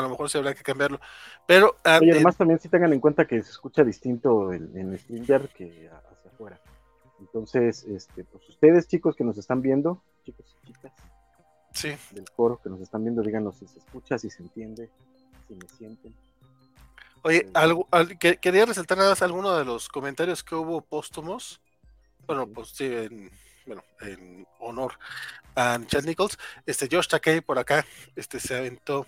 lo, 0.00 0.08
mejor 0.08 0.30
se 0.30 0.38
habrá 0.38 0.54
que 0.54 0.62
cambiarlo. 0.62 0.98
Pero 1.46 1.76
ah, 1.84 1.96
además 1.96 2.38
también 2.38 2.58
sí 2.58 2.70
tengan 2.70 2.90
en 2.94 3.00
cuenta 3.00 3.26
que 3.26 3.42
se 3.42 3.50
escucha 3.50 3.84
distinto 3.84 4.50
en, 4.50 4.74
en 4.74 4.98
Stringer 4.98 5.50
que 5.50 5.90
hacia 5.90 6.30
afuera. 6.30 6.58
Entonces, 7.20 7.84
este, 7.84 8.24
pues 8.24 8.48
ustedes 8.48 8.88
chicos 8.88 9.14
que 9.14 9.22
nos 9.22 9.36
están 9.36 9.60
viendo, 9.60 10.02
chicos 10.24 10.56
y 10.62 10.68
chicas 10.68 10.92
sí. 11.74 11.90
del 12.12 12.30
coro 12.30 12.58
que 12.64 12.70
nos 12.70 12.80
están 12.80 13.04
viendo, 13.04 13.20
díganos 13.20 13.58
si 13.58 13.66
se 13.66 13.78
escucha, 13.78 14.16
si 14.16 14.30
se 14.30 14.42
entiende, 14.42 14.88
si 15.48 15.54
me 15.54 15.68
sienten. 15.68 16.14
Oye, 17.24 17.40
eh, 17.40 17.50
algo, 17.52 17.86
quería 18.40 18.64
resaltar 18.64 18.96
nada 18.96 19.10
más 19.10 19.20
alguno 19.20 19.54
de 19.54 19.66
los 19.66 19.86
comentarios 19.90 20.42
que 20.42 20.54
hubo 20.54 20.80
póstumos. 20.80 21.60
Bueno, 22.26 22.46
pues 22.46 22.68
sí, 22.68 22.86
en, 22.86 23.30
bueno, 23.66 23.84
en 24.00 24.46
honor 24.58 24.98
a 25.54 25.78
Chad 25.86 26.04
Nichols, 26.04 26.38
este 26.66 26.88
Josh 26.90 27.08
Takei 27.08 27.40
por 27.40 27.58
acá, 27.58 27.86
este 28.16 28.40
se 28.40 28.56
aventó 28.56 29.06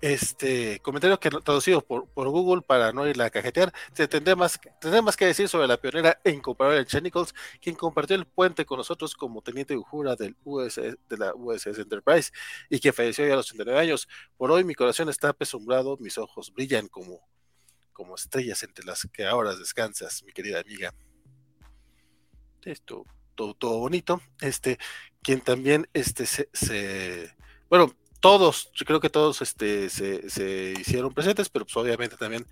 este 0.00 0.80
comentario 0.80 1.18
que 1.18 1.30
traducido 1.30 1.80
por, 1.80 2.06
por, 2.08 2.28
Google 2.28 2.62
para 2.62 2.92
no 2.92 3.06
ir 3.08 3.20
a 3.20 3.30
cajetear, 3.30 3.72
se 3.92 4.06
tendrá 4.06 4.36
más, 4.36 4.60
tendrá 4.80 5.00
más 5.02 5.16
que 5.16 5.26
decir 5.26 5.48
sobre 5.48 5.66
la 5.66 5.78
pionera 5.78 6.20
e 6.22 6.30
incomparable 6.30 6.84
Chen 6.84 7.02
Nichols, 7.02 7.34
quien 7.60 7.74
compartió 7.76 8.14
el 8.16 8.26
puente 8.26 8.66
con 8.66 8.78
nosotros 8.78 9.14
como 9.14 9.42
teniente 9.42 9.76
Ujura 9.76 10.14
del 10.14 10.36
USS, 10.44 10.98
de 11.08 11.16
la 11.18 11.34
USS 11.34 11.78
Enterprise 11.78 12.30
y 12.68 12.78
que 12.78 12.92
falleció 12.92 13.26
ya 13.26 13.34
a 13.34 13.36
los 13.36 13.46
89 13.50 13.80
años. 13.80 14.08
Por 14.36 14.50
hoy 14.50 14.64
mi 14.64 14.74
corazón 14.74 15.08
está 15.08 15.30
apesumbrado, 15.30 15.96
mis 15.98 16.18
ojos 16.18 16.52
brillan 16.52 16.88
como, 16.88 17.20
como 17.92 18.14
estrellas 18.14 18.62
entre 18.62 18.84
las 18.84 19.08
que 19.12 19.26
ahora 19.26 19.54
descansas, 19.56 20.22
mi 20.24 20.32
querida 20.32 20.60
amiga. 20.60 20.92
Esto, 22.62 23.04
todo, 23.36 23.78
bonito. 23.78 24.20
Este, 24.40 24.78
quien 25.22 25.40
también 25.40 25.88
este, 25.92 26.26
se, 26.26 26.48
se 26.52 27.34
bueno, 27.68 27.94
todos, 28.20 28.72
yo 28.72 28.84
creo 28.84 29.00
que 29.00 29.10
todos 29.10 29.42
este, 29.42 29.88
se, 29.88 30.74
hicieron 30.80 31.12
presentes, 31.14 31.48
pero 31.48 31.64
pues 31.64 31.76
obviamente 31.76 32.16
también 32.16 32.46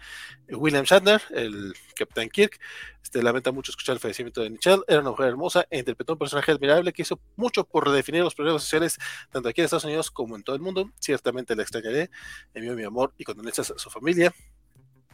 William 0.48 0.84
Shatner, 0.84 1.20
el 1.30 1.74
Capitán 1.96 2.28
Kirk, 2.28 2.60
este, 3.02 3.22
lamenta 3.22 3.50
mucho 3.50 3.72
escuchar 3.72 3.94
el 3.94 4.00
fallecimiento 4.00 4.42
de 4.42 4.50
Michelle, 4.50 4.82
era 4.86 5.00
una 5.00 5.10
mujer 5.10 5.26
hermosa 5.26 5.66
e 5.70 5.78
interpretó 5.78 6.12
un 6.12 6.18
personaje 6.20 6.52
admirable 6.52 6.92
que 6.92 7.02
hizo 7.02 7.18
mucho 7.36 7.64
por 7.64 7.86
redefinir 7.88 8.22
los 8.22 8.34
problemas 8.34 8.62
sociales 8.62 8.98
tanto 9.30 9.48
aquí 9.48 9.62
en 9.62 9.64
Estados 9.64 9.84
Unidos 9.84 10.10
como 10.10 10.36
en 10.36 10.44
todo 10.44 10.54
el 10.54 10.62
mundo, 10.62 10.90
ciertamente 11.00 11.56
la 11.56 11.62
extrañaré, 11.62 12.10
envío 12.54 12.74
mi 12.74 12.84
amor 12.84 13.12
y 13.18 13.24
condolencias 13.24 13.70
a 13.70 13.78
su 13.78 13.90
familia, 13.90 14.32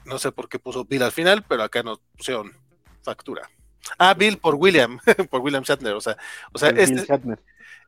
no 0.04 0.18
sé 0.18 0.32
por 0.32 0.48
qué 0.48 0.58
puso 0.58 0.84
Bill 0.84 1.04
al 1.04 1.12
final, 1.12 1.44
pero 1.48 1.62
acá 1.62 1.82
nos 1.82 2.00
pusieron 2.16 2.52
factura. 3.02 3.48
Ah, 3.98 4.14
Bill 4.14 4.38
por 4.38 4.54
William, 4.54 4.98
por 5.30 5.40
William 5.40 5.62
Shatner, 5.62 5.94
o 5.94 6.00
sea, 6.00 6.16
o 6.52 6.58
sea, 6.58 6.70
este, 6.70 7.06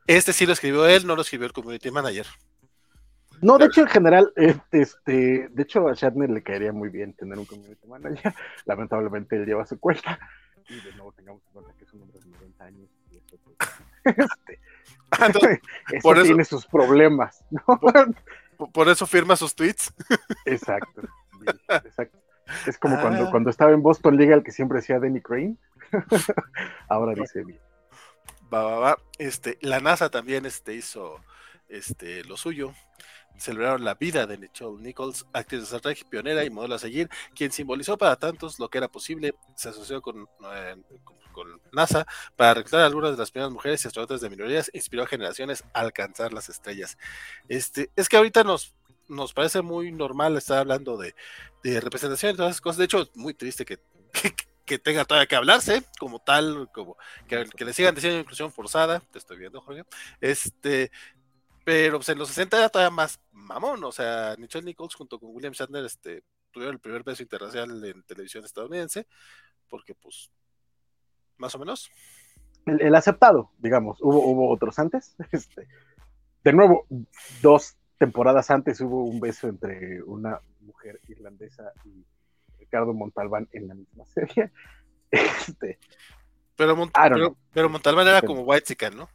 este 0.07 0.33
sí 0.33 0.45
lo 0.45 0.53
escribió 0.53 0.85
él, 0.85 1.05
no 1.05 1.15
lo 1.15 1.21
escribió 1.21 1.47
el 1.47 1.53
community 1.53 1.91
manager. 1.91 2.25
No, 3.43 3.57
de 3.57 3.65
hecho, 3.65 3.81
en 3.81 3.87
general, 3.87 4.31
este, 4.71 5.49
de 5.49 5.63
hecho, 5.63 5.87
a 5.87 5.93
Shatner 5.93 6.29
le 6.29 6.41
caería 6.41 6.71
muy 6.71 6.87
bien 6.87 7.13
tener 7.13 7.37
un 7.37 7.45
community 7.45 7.85
manager. 7.87 8.33
Lamentablemente, 8.65 9.35
él 9.35 9.45
lleva 9.45 9.65
su 9.65 9.77
cuenta. 9.79 10.17
Y 10.69 10.75
de 10.75 10.93
nuevo, 10.93 11.11
tengamos 11.11 11.41
en 11.47 11.51
cuenta 11.51 11.73
que 11.77 11.83
es 11.83 11.93
un 11.93 12.03
hombre 12.03 12.19
de 12.19 12.29
90 12.29 12.63
años. 12.63 12.89
Y 13.11 13.17
eso, 13.17 13.37
pues, 13.43 13.57
este, 14.05 14.59
ah, 15.11 15.29
por 16.01 16.17
eso, 16.17 16.25
tiene 16.25 16.45
sus 16.45 16.65
problemas, 16.65 17.43
¿no? 17.49 17.79
Por, 18.71 18.87
eso 18.87 19.05
firma 19.05 19.35
sus 19.35 19.53
tweets. 19.53 19.93
Exacto, 20.45 21.01
exacto. 21.83 22.17
Es 22.65 22.77
como 22.77 22.99
cuando, 23.01 23.27
ah. 23.27 23.31
cuando 23.31 23.49
estaba 23.49 23.71
en 23.71 23.81
Boston 23.81 24.15
Legal, 24.15 24.41
que 24.41 24.51
siempre 24.51 24.77
decía 24.77 24.99
Danny 24.99 25.19
Crane. 25.19 25.57
Ahora 26.89 27.13
dice 27.13 27.43
bien. 27.43 27.59
Va, 28.53 28.63
va, 28.63 28.79
va. 28.79 28.97
Este, 29.17 29.57
la 29.61 29.79
NASA 29.79 30.09
también 30.09 30.45
este, 30.45 30.75
hizo 30.75 31.19
este, 31.69 32.23
lo 32.23 32.37
suyo 32.37 32.73
celebraron 33.37 33.83
la 33.83 33.95
vida 33.95 34.25
de 34.25 34.37
Nicole 34.37 34.81
Nichols, 34.81 35.25
actriz 35.33 35.61
de 35.61 35.65
Star 35.65 35.81
Trek, 35.81 36.05
pionera 36.09 36.43
y 36.43 36.49
modelo 36.49 36.75
a 36.75 36.79
seguir, 36.79 37.09
quien 37.35 37.51
simbolizó 37.51 37.97
para 37.97 38.15
tantos 38.15 38.59
lo 38.59 38.69
que 38.69 38.77
era 38.77 38.87
posible, 38.87 39.35
se 39.55 39.69
asoció 39.69 40.01
con, 40.01 40.27
eh, 40.53 40.75
con 41.31 41.61
NASA 41.71 42.05
para 42.35 42.55
reclutar 42.55 42.81
a 42.81 42.85
algunas 42.85 43.11
de 43.11 43.17
las 43.17 43.31
primeras 43.31 43.51
mujeres 43.51 43.83
y 43.83 43.87
astronautas 43.87 44.21
de 44.21 44.29
minorías, 44.29 44.69
inspiró 44.73 45.03
a 45.03 45.07
generaciones 45.07 45.63
a 45.73 45.81
alcanzar 45.81 46.33
las 46.33 46.49
estrellas. 46.49 46.97
Este, 47.49 47.89
es 47.95 48.07
que 48.07 48.17
ahorita 48.17 48.43
nos, 48.43 48.73
nos 49.07 49.33
parece 49.33 49.61
muy 49.61 49.91
normal 49.91 50.37
estar 50.37 50.59
hablando 50.59 50.97
de, 50.97 51.15
de 51.63 51.81
representación 51.81 52.33
y 52.33 52.37
todas 52.37 52.51
esas 52.51 52.61
cosas, 52.61 52.77
de 52.77 52.85
hecho, 52.85 53.09
muy 53.15 53.33
triste 53.33 53.65
que, 53.65 53.77
que, 54.13 54.52
tenga 54.83 55.05
todavía 55.05 55.27
que 55.27 55.35
hablarse 55.35 55.83
como 55.99 56.19
tal, 56.19 56.69
como 56.73 56.97
que, 57.27 57.45
que, 57.55 57.65
le 57.65 57.73
sigan 57.73 57.95
diciendo 57.95 58.19
inclusión 58.19 58.51
forzada, 58.51 59.01
te 59.11 59.19
estoy 59.19 59.37
viendo, 59.37 59.61
Jorge, 59.61 59.83
este, 60.21 60.91
pero 61.63 61.97
pues, 61.97 62.09
en 62.09 62.17
los 62.17 62.29
60 62.29 62.57
era 62.57 62.69
todavía 62.69 62.91
más 62.95 63.19
mamón, 63.31 63.83
o 63.83 63.91
sea, 63.91 64.35
Nichelle 64.37 64.65
Nichols 64.65 64.95
junto 64.95 65.19
con 65.19 65.29
William 65.33 65.53
Shatner 65.53 65.85
este, 65.85 66.23
tuvieron 66.51 66.75
el 66.75 66.79
primer 66.79 67.03
beso 67.03 67.23
internacional 67.23 67.83
en 67.83 68.03
televisión 68.03 68.45
estadounidense, 68.45 69.07
porque 69.69 69.95
pues, 69.95 70.29
más 71.37 71.53
o 71.55 71.59
menos. 71.59 71.89
El, 72.65 72.95
aceptado, 72.95 73.51
digamos, 73.57 73.97
hubo, 74.01 74.25
hubo 74.25 74.49
otros 74.49 74.79
antes. 74.79 75.15
Este, 75.31 75.67
de 76.43 76.53
nuevo, 76.53 76.85
dos 77.41 77.75
temporadas 77.97 78.49
antes 78.51 78.79
hubo 78.81 79.03
un 79.03 79.19
beso 79.19 79.47
entre 79.47 80.01
una 80.03 80.39
mujer 80.61 80.99
irlandesa 81.07 81.71
y 81.85 82.05
Ricardo 82.73 82.93
Montalbán 82.93 83.47
en 83.51 83.67
la 83.67 83.75
misma 83.75 84.05
serie. 84.05 84.51
Este, 85.11 85.77
pero, 86.55 86.75
pero, 87.53 87.69
Montalbán 87.69 88.07
era 88.07 88.23
como 88.23 88.41
White 88.41 88.75
¿no? 88.95 89.07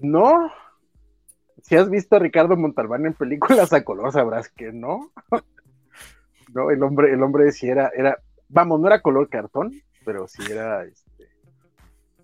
No, 0.00 0.52
si 1.62 1.76
has 1.76 1.88
visto 1.88 2.16
a 2.16 2.18
Ricardo 2.18 2.58
Montalbán 2.58 3.06
en 3.06 3.14
películas 3.14 3.72
a 3.72 3.82
color, 3.84 4.12
sabrás 4.12 4.50
que 4.50 4.70
no. 4.70 5.10
no, 6.52 6.70
el 6.70 6.82
hombre, 6.82 7.14
el 7.14 7.22
hombre 7.22 7.50
sí 7.52 7.70
era, 7.70 7.90
era, 7.96 8.18
vamos, 8.50 8.80
no 8.80 8.86
era 8.86 9.00
color 9.00 9.30
cartón, 9.30 9.72
pero 10.04 10.28
sí 10.28 10.42
era 10.50 10.84
este. 10.84 11.30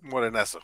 Morenazo. 0.03 0.59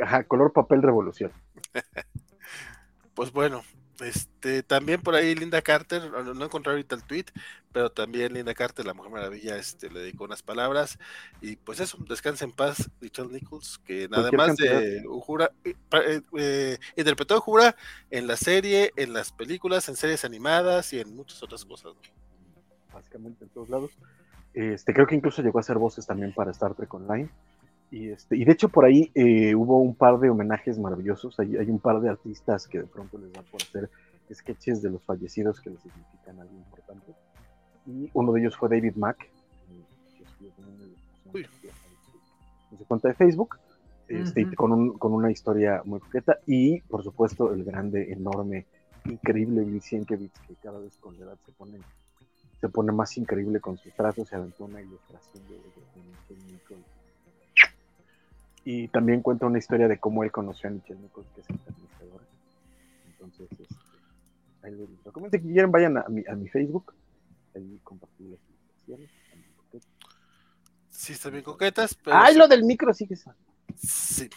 Ajá, 0.00 0.24
color 0.24 0.52
papel 0.52 0.82
revolución. 0.82 1.30
pues 3.14 3.30
bueno, 3.30 3.62
este, 4.00 4.62
también 4.62 5.00
por 5.00 5.14
ahí 5.14 5.34
Linda 5.34 5.62
Carter, 5.62 6.10
no 6.10 6.44
encontré 6.44 6.72
ahorita 6.72 6.94
el 6.94 7.04
tweet, 7.04 7.26
pero 7.72 7.90
también 7.90 8.32
Linda 8.32 8.54
Carter, 8.54 8.86
la 8.86 8.94
Mujer 8.94 9.12
Maravilla, 9.12 9.56
este, 9.56 9.90
le 9.90 10.00
dedicó 10.00 10.24
unas 10.24 10.42
palabras. 10.42 10.98
Y 11.40 11.56
pues 11.56 11.80
eso, 11.80 11.98
descansa 12.08 12.44
en 12.44 12.52
paz, 12.52 12.90
Richard 13.00 13.30
Nichols, 13.30 13.78
que 13.84 14.08
nada 14.08 14.30
más 14.32 14.56
de 14.56 15.04
Ujura, 15.06 15.50
eh, 15.64 16.20
eh, 16.38 16.78
interpretó 16.96 17.34
a 17.34 17.38
Ujura 17.38 17.76
en 18.10 18.26
la 18.26 18.36
serie, 18.36 18.92
en 18.96 19.12
las 19.12 19.32
películas, 19.32 19.88
en 19.88 19.96
series 19.96 20.24
animadas 20.24 20.92
y 20.92 21.00
en 21.00 21.14
muchas 21.14 21.42
otras 21.42 21.64
cosas. 21.64 21.92
Básicamente 22.92 23.44
en 23.44 23.50
todos 23.50 23.68
lados. 23.68 23.90
Este, 24.54 24.94
creo 24.94 25.06
que 25.06 25.16
incluso 25.16 25.42
llegó 25.42 25.58
a 25.58 25.62
hacer 25.62 25.78
voces 25.78 26.06
también 26.06 26.32
para 26.32 26.52
Star 26.52 26.74
Trek 26.74 26.92
Online. 26.94 27.28
Y, 27.94 28.10
este, 28.10 28.36
y 28.36 28.44
de 28.44 28.50
hecho 28.50 28.68
por 28.68 28.84
ahí 28.84 29.12
eh, 29.14 29.54
hubo 29.54 29.78
un 29.78 29.94
par 29.94 30.18
de 30.18 30.28
homenajes 30.28 30.80
maravillosos. 30.80 31.38
Hay, 31.38 31.56
hay, 31.56 31.70
un 31.70 31.78
par 31.78 32.00
de 32.00 32.08
artistas 32.08 32.66
que 32.66 32.80
de 32.80 32.86
pronto 32.86 33.18
les 33.18 33.32
dan 33.32 33.44
por 33.44 33.62
hacer 33.62 33.88
sketches 34.32 34.82
de 34.82 34.90
los 34.90 35.00
fallecidos 35.04 35.60
que 35.60 35.70
les 35.70 35.80
significan 35.80 36.40
algo 36.40 36.56
importante. 36.56 37.14
Y 37.86 38.10
uno 38.12 38.32
de 38.32 38.40
ellos 38.40 38.56
fue 38.56 38.68
David 38.68 38.96
Mack, 38.96 39.30
en 42.72 42.78
su 42.78 42.84
cuenta 42.84 43.06
de 43.06 43.14
Facebook, 43.14 43.58
este, 44.08 44.52
con, 44.56 44.72
un, 44.72 44.98
con 44.98 45.12
una 45.12 45.30
historia 45.30 45.80
muy 45.84 46.00
concreta. 46.00 46.40
Y 46.48 46.80
por 46.80 47.04
supuesto 47.04 47.54
el 47.54 47.62
grande, 47.62 48.12
enorme, 48.12 48.66
increíble 49.04 49.62
Bill 49.62 49.80
Sienkiewicz, 49.80 50.40
que 50.48 50.56
cada 50.56 50.80
vez 50.80 50.96
con 50.96 51.16
la 51.16 51.26
edad 51.26 51.38
se 51.46 51.52
pone, 51.52 51.78
se 52.60 52.68
pone 52.68 52.90
más 52.90 53.16
increíble 53.18 53.60
con 53.60 53.78
sus 53.78 53.92
trazos, 53.92 54.26
se 54.26 54.34
aventó 54.34 54.64
una 54.64 54.82
ilustración 54.82 55.44
de, 55.46 55.54
de, 55.54 56.44
y 58.64 58.88
también 58.88 59.20
cuenta 59.20 59.46
una 59.46 59.58
historia 59.58 59.88
de 59.88 59.98
cómo 59.98 60.24
él 60.24 60.32
conoció 60.32 60.68
a 60.68 60.72
Michelle 60.72 61.00
Nichols, 61.00 61.28
que 61.34 61.42
es 61.42 61.50
entrevistadora. 61.50 62.24
Entonces, 63.10 63.48
este, 63.52 63.74
ahí 64.62 64.72
les 64.72 64.88
recomiendo 65.04 65.38
que 65.38 65.42
quieran, 65.42 65.70
vayan 65.70 65.98
a 65.98 66.08
mi, 66.08 66.24
a 66.26 66.34
mi 66.34 66.48
Facebook, 66.48 66.94
ahí 67.54 67.78
compartí 67.84 68.24
las 68.24 68.40
ilustraciones. 68.40 69.10
Sí, 70.88 71.12
están 71.12 71.32
bien 71.32 71.44
coquetas. 71.44 71.94
Pero 71.94 72.16
¡Ay, 72.16 72.36
lo 72.36 72.48
del 72.48 72.64
micro 72.64 72.94
sigue 72.94 73.16
sí, 73.16 73.30
sí. 73.76 74.30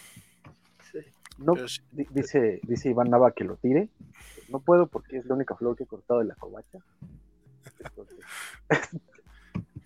No, 1.37 1.53
dice, 1.91 2.59
dice 2.63 2.89
Iván 2.89 3.09
Nava 3.09 3.31
que 3.31 3.43
lo 3.43 3.55
tire. 3.57 3.89
No 4.49 4.59
puedo 4.59 4.87
porque 4.87 5.17
es 5.17 5.25
la 5.25 5.35
única 5.35 5.55
flor 5.55 5.77
que 5.77 5.83
he 5.83 5.87
cortado 5.87 6.19
de 6.19 6.25
la 6.25 6.35
covacha. 6.35 6.79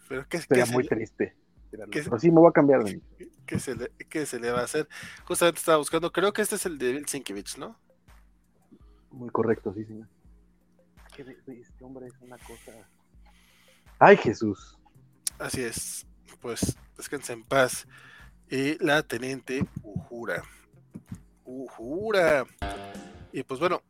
pero 0.08 0.28
que, 0.28 0.40
Sería 0.40 0.66
muy 0.68 0.88
triste. 0.88 1.36
Pero 1.70 2.20
sí, 2.20 2.32
me 2.32 2.40
voy 2.40 2.50
a 2.50 2.54
cambiar 2.54 2.84
de 2.84 2.96
micro 2.96 3.31
que 3.52 3.60
se 3.60 3.76
le, 3.76 3.90
que 4.08 4.26
se 4.26 4.40
le 4.40 4.50
va 4.50 4.62
a 4.62 4.64
hacer. 4.64 4.88
Justamente 5.26 5.60
estaba 5.60 5.78
buscando, 5.78 6.10
creo 6.14 6.32
que 6.32 6.42
este 6.42 6.56
es 6.56 6.66
el 6.66 6.78
de 6.78 6.94
Bill 6.94 7.06
Sienkiewicz, 7.06 7.58
¿no? 7.58 7.78
Muy 9.12 9.30
correcto, 9.30 9.74
sí, 9.74 9.84
señor. 9.84 10.08
Este 11.18 11.84
hombre 11.84 12.08
es 12.08 12.14
una 12.22 12.38
cosa. 12.38 12.72
¡Ay, 14.00 14.16
Jesús! 14.16 14.78
Así 15.38 15.62
es. 15.62 16.08
Pues 16.40 16.78
descansa 16.96 17.34
en 17.34 17.44
paz. 17.44 17.86
Y 18.50 18.82
la 18.84 19.04
teniente 19.04 19.66
Ujura. 19.84 20.44
Ujura. 21.44 22.46
Y 23.34 23.44
pues 23.44 23.60
bueno, 23.60 23.84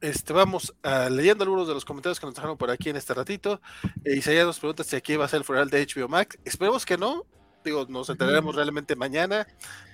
este, 0.00 0.32
vamos 0.32 0.74
a, 0.82 1.08
leyendo 1.08 1.44
algunos 1.44 1.68
de 1.68 1.74
los 1.74 1.84
comentarios 1.84 2.18
que 2.18 2.26
nos 2.26 2.34
dejaron 2.34 2.58
por 2.58 2.72
aquí 2.72 2.90
en 2.90 2.96
este 2.96 3.14
ratito. 3.14 3.60
Eh, 4.04 4.16
Isaías 4.16 4.46
nos 4.46 4.58
pregunta 4.58 4.82
si 4.82 4.96
aquí 4.96 5.14
va 5.14 5.26
a 5.26 5.28
ser 5.28 5.38
el 5.38 5.44
funeral 5.44 5.70
de 5.70 5.86
HBO 5.86 6.08
Max. 6.08 6.36
Esperemos 6.44 6.84
que 6.84 6.98
no, 6.98 7.24
digo, 7.66 7.86
nos 7.88 8.08
enteraremos 8.08 8.54
realmente 8.54 8.96
mañana, 8.96 9.46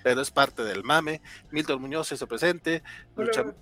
pero 0.03 0.21
es 0.21 0.31
parte 0.31 0.63
del 0.63 0.85
mame. 0.85 1.21
Milton 1.51 1.81
Muñoz 1.81 2.09
se 2.09 2.27
presente, 2.27 2.83
Lucha, 3.17 3.55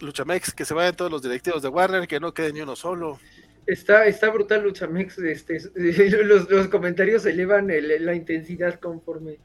Luchamex, 0.00 0.52
que 0.52 0.64
se 0.64 0.74
vayan 0.74 0.96
todos 0.96 1.10
los 1.10 1.22
directivos 1.22 1.62
de 1.62 1.68
Warner, 1.68 2.08
que 2.08 2.20
no 2.20 2.32
quede 2.32 2.52
ni 2.52 2.60
uno 2.60 2.76
solo. 2.76 3.18
Está, 3.66 4.06
está 4.06 4.30
brutal 4.30 4.62
Luchamex, 4.62 5.18
este, 5.18 5.58
los, 6.24 6.50
los 6.50 6.68
comentarios 6.68 7.24
elevan 7.26 7.68
la 7.68 8.14
intensidad 8.14 8.78
conforme 8.78 9.40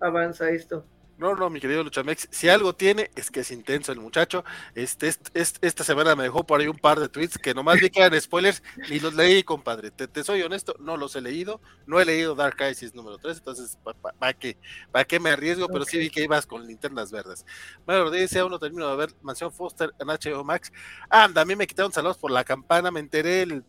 avanza 0.00 0.50
esto. 0.50 0.86
No, 1.16 1.36
no, 1.36 1.48
mi 1.48 1.60
querido 1.60 1.84
Luchamex, 1.84 2.26
si 2.30 2.48
algo 2.48 2.74
tiene 2.74 3.10
es 3.14 3.30
que 3.30 3.40
es 3.40 3.50
intenso 3.52 3.92
el 3.92 4.00
muchacho. 4.00 4.44
Este, 4.74 5.08
este, 5.08 5.66
esta 5.66 5.84
semana 5.84 6.16
me 6.16 6.24
dejó 6.24 6.44
por 6.44 6.60
ahí 6.60 6.66
un 6.66 6.76
par 6.76 6.98
de 6.98 7.08
tweets 7.08 7.38
que 7.38 7.54
nomás 7.54 7.80
vi 7.80 7.88
que 7.88 8.00
eran 8.00 8.20
spoilers 8.20 8.62
y 8.90 8.98
los 8.98 9.14
leí, 9.14 9.44
compadre. 9.44 9.92
Te, 9.92 10.24
soy 10.24 10.42
honesto, 10.42 10.74
no 10.80 10.96
los 10.96 11.14
he 11.14 11.20
leído. 11.20 11.60
No 11.86 12.00
he 12.00 12.04
leído 12.04 12.34
Dark 12.34 12.56
Crisis 12.56 12.94
número 12.94 13.18
3, 13.18 13.38
entonces, 13.38 13.78
¿para 14.18 14.32
qué? 14.34 14.56
¿Para 14.90 15.04
qué 15.04 15.20
me 15.20 15.30
arriesgo? 15.30 15.68
Pero 15.68 15.84
sí 15.84 15.98
vi 15.98 16.10
que 16.10 16.24
ibas 16.24 16.46
con 16.46 16.66
linternas 16.66 17.12
verdes. 17.12 17.46
Bueno, 17.86 18.10
dice, 18.10 18.40
aún 18.40 18.50
no 18.50 18.58
termino 18.58 18.90
de 18.90 18.96
ver 18.96 19.10
Mansión 19.22 19.52
Foster 19.52 19.92
en 20.00 20.08
HBO 20.08 20.42
Max. 20.42 20.72
Anda, 21.08 21.42
a 21.42 21.44
mí 21.44 21.54
me 21.54 21.68
quitaron 21.68 21.92
saludos 21.92 22.18
por 22.18 22.32
la 22.32 22.42
campana, 22.42 22.90
me 22.90 22.98
enteré 22.98 23.42
el, 23.42 23.64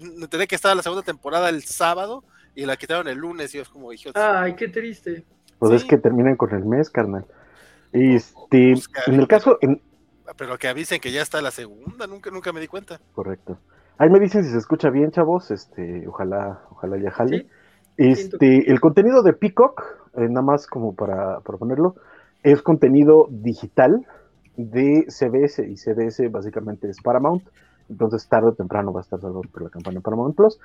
me 0.00 0.24
enteré 0.24 0.48
que 0.48 0.56
estaba 0.56 0.74
la 0.74 0.82
segunda 0.82 1.04
temporada 1.04 1.48
el 1.50 1.62
sábado 1.62 2.24
y 2.54 2.66
la 2.66 2.76
quitaron 2.76 3.06
el 3.08 3.18
lunes 3.18 3.54
y 3.54 3.58
es 3.58 3.68
como 3.68 3.92
dije. 3.92 4.10
Ay, 4.14 4.56
qué 4.56 4.68
triste. 4.68 5.24
Pues 5.68 5.82
es 5.82 5.88
que 5.88 5.98
terminan 5.98 6.36
con 6.36 6.54
el 6.54 6.64
mes, 6.64 6.90
carnal. 6.90 7.26
Y 7.92 8.16
este, 8.16 8.74
en 9.06 9.20
el 9.20 9.28
caso. 9.28 9.58
En... 9.60 9.80
Pero 10.36 10.58
que 10.58 10.68
avisen 10.68 11.00
que 11.00 11.12
ya 11.12 11.22
está 11.22 11.40
la 11.42 11.50
segunda, 11.50 12.06
nunca, 12.06 12.30
nunca 12.30 12.52
me 12.52 12.60
di 12.60 12.66
cuenta. 12.66 13.00
Correcto. 13.14 13.58
Ahí 13.98 14.10
me 14.10 14.18
dicen 14.18 14.44
si 14.44 14.50
se 14.50 14.58
escucha 14.58 14.90
bien, 14.90 15.10
chavos. 15.10 15.50
Este, 15.50 16.06
ojalá, 16.08 16.62
ojalá 16.70 16.98
ya 16.98 17.10
jale. 17.10 17.46
Este, 17.96 18.70
el 18.70 18.80
contenido 18.80 19.22
de 19.22 19.32
Peacock, 19.32 19.82
eh, 20.16 20.28
nada 20.28 20.42
más 20.42 20.66
como 20.66 20.94
para, 20.94 21.40
para 21.40 21.58
ponerlo, 21.58 21.94
es 22.42 22.60
contenido 22.60 23.28
digital 23.30 24.04
de 24.56 25.06
CBS 25.08 25.66
y 25.66 25.76
CBS 25.76 26.28
básicamente 26.28 26.88
es 26.88 27.00
Paramount. 27.00 27.44
Entonces 27.88 28.26
tarde 28.28 28.48
o 28.48 28.54
temprano 28.54 28.92
va 28.92 29.00
a 29.00 29.02
estar 29.02 29.20
salvo 29.20 29.42
por 29.42 29.62
la 29.62 29.70
campaña 29.70 30.00
Paramount 30.00 30.34
Plus. 30.34 30.58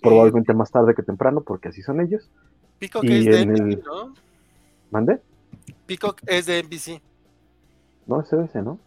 Probablemente 0.00 0.54
más 0.54 0.70
tarde 0.70 0.94
que 0.94 1.02
temprano, 1.02 1.42
porque 1.42 1.68
así 1.68 1.82
son 1.82 2.00
ellos. 2.00 2.30
Peacock 2.78 3.04
es 3.04 3.24
de 3.26 3.46
NBC, 3.46 3.84
¿no? 3.84 4.14
¿Mande? 4.90 5.20
Peacock 5.86 6.20
es 6.26 6.46
de 6.46 6.62
NBC. 6.62 7.02
No, 8.06 8.20
es 8.20 8.28
CBS, 8.28 8.62
¿no? 8.62 8.78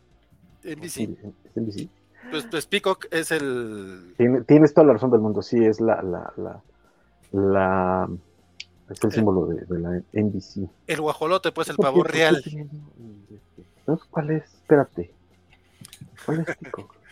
NBC. 0.63 1.17
Es 1.45 1.55
NBC. 1.55 1.89
Pues, 2.31 2.45
pues, 2.49 2.65
Peacock 2.65 3.05
es 3.11 3.31
el. 3.31 4.15
tienes 4.47 4.73
toda 4.73 4.87
la 4.87 4.93
razón 4.93 5.11
del 5.11 5.21
mundo, 5.21 5.41
sí, 5.41 5.63
es 5.63 5.79
la. 5.81 6.01
la, 6.01 6.33
la, 6.37 6.61
la 7.31 8.09
es 8.89 9.03
el 9.03 9.11
símbolo 9.11 9.47
de, 9.47 9.65
de, 9.65 9.79
la 9.79 10.01
NBC. 10.13 10.69
El 10.87 11.01
guajolote, 11.01 11.51
pues 11.51 11.69
el 11.69 11.77
pavor 11.77 12.11
real. 12.11 12.43
¿Cuál 14.09 14.31
es? 14.31 14.43
Espérate. 14.45 15.11
¿Cuál 16.25 16.39
es 16.41 16.57
Peacock? 16.57 16.95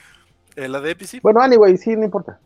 Eh, 0.58 0.68
¿La 0.68 0.82
de 0.82 0.96
NBC? 0.96 1.22
Bueno, 1.22 1.40
anyway, 1.40 1.78
sí, 1.78 1.96
no 1.96 2.04
importa. 2.04 2.38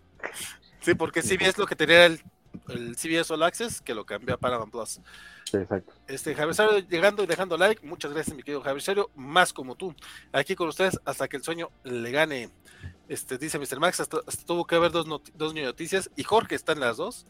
Sí, 0.80 0.94
porque 0.94 1.24
CBS 1.24 1.58
lo 1.58 1.66
que 1.66 1.76
tenía 1.76 2.06
el, 2.06 2.22
el 2.70 2.96
CBS 2.96 3.34
All 3.34 3.44
Access, 3.44 3.82
que 3.82 3.94
lo 3.94 4.06
cambió 4.06 4.36
a 4.36 4.38
Paramount 4.38 4.72
Plus. 4.72 5.00
Exacto. 5.54 5.94
Este, 6.08 6.34
Javier 6.36 6.56
Sario 6.56 6.80
llegando 6.80 7.24
y 7.24 7.28
dejando 7.28 7.58
like. 7.58 7.86
Muchas 7.86 8.12
gracias, 8.12 8.36
mi 8.36 8.44
querido 8.44 8.62
Javier 8.62 8.82
Sario. 8.82 9.10
Más 9.16 9.54
como 9.54 9.76
tú. 9.76 9.94
Aquí 10.32 10.56
con 10.56 10.68
ustedes 10.68 11.00
hasta 11.06 11.28
que 11.28 11.38
el 11.38 11.44
sueño 11.44 11.70
le 11.84 12.12
gane. 12.12 12.50
Este, 13.08 13.38
dice 13.38 13.60
Mr. 13.60 13.80
Max, 13.80 14.00
hasta, 14.00 14.22
tuvo 14.46 14.66
que 14.66 14.76
haber 14.76 14.92
dos, 14.92 15.06
dos 15.36 15.54
noticias 15.54 16.10
y 16.16 16.24
Jorge 16.24 16.56
está 16.56 16.72
en 16.72 16.80
las 16.80 16.98
dos. 16.98 17.28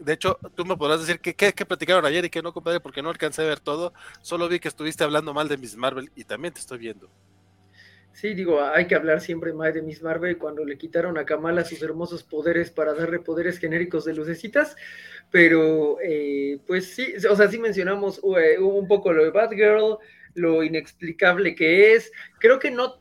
De 0.00 0.12
hecho, 0.12 0.38
tú 0.54 0.64
me 0.64 0.76
podrás 0.76 1.00
decir 1.00 1.20
qué 1.20 1.34
que, 1.34 1.66
platicaron 1.66 2.04
ayer 2.04 2.24
y 2.24 2.30
qué 2.30 2.42
no, 2.42 2.52
compadre, 2.52 2.80
porque 2.80 3.02
no 3.02 3.10
alcancé 3.10 3.42
a 3.42 3.46
ver 3.46 3.60
todo. 3.60 3.92
Solo 4.20 4.48
vi 4.48 4.60
que 4.60 4.68
estuviste 4.68 5.04
hablando 5.04 5.34
mal 5.34 5.48
de 5.48 5.56
Miss 5.56 5.76
Marvel 5.76 6.12
y 6.14 6.24
también 6.24 6.54
te 6.54 6.60
estoy 6.60 6.78
viendo. 6.78 7.10
Sí, 8.12 8.34
digo, 8.34 8.60
hay 8.60 8.86
que 8.86 8.96
hablar 8.96 9.20
siempre 9.20 9.52
más 9.52 9.72
de 9.74 9.82
Miss 9.82 10.02
Marvel 10.02 10.38
cuando 10.38 10.64
le 10.64 10.76
quitaron 10.76 11.16
a 11.18 11.24
Kamala 11.24 11.64
sus 11.64 11.80
hermosos 11.82 12.24
poderes 12.24 12.70
para 12.70 12.92
darle 12.92 13.20
poderes 13.20 13.58
genéricos 13.58 14.04
de 14.04 14.14
lucecitas, 14.14 14.74
pero 15.30 15.98
eh, 16.02 16.58
pues 16.66 16.94
sí, 16.94 17.14
o 17.30 17.36
sea, 17.36 17.48
sí 17.48 17.58
mencionamos 17.58 18.20
eh, 18.40 18.58
un 18.58 18.88
poco 18.88 19.12
lo 19.12 19.22
de 19.22 19.30
Batgirl, 19.30 19.98
lo 20.34 20.64
inexplicable 20.64 21.54
que 21.54 21.94
es, 21.94 22.10
creo 22.40 22.58
que 22.58 22.72
no 22.72 23.00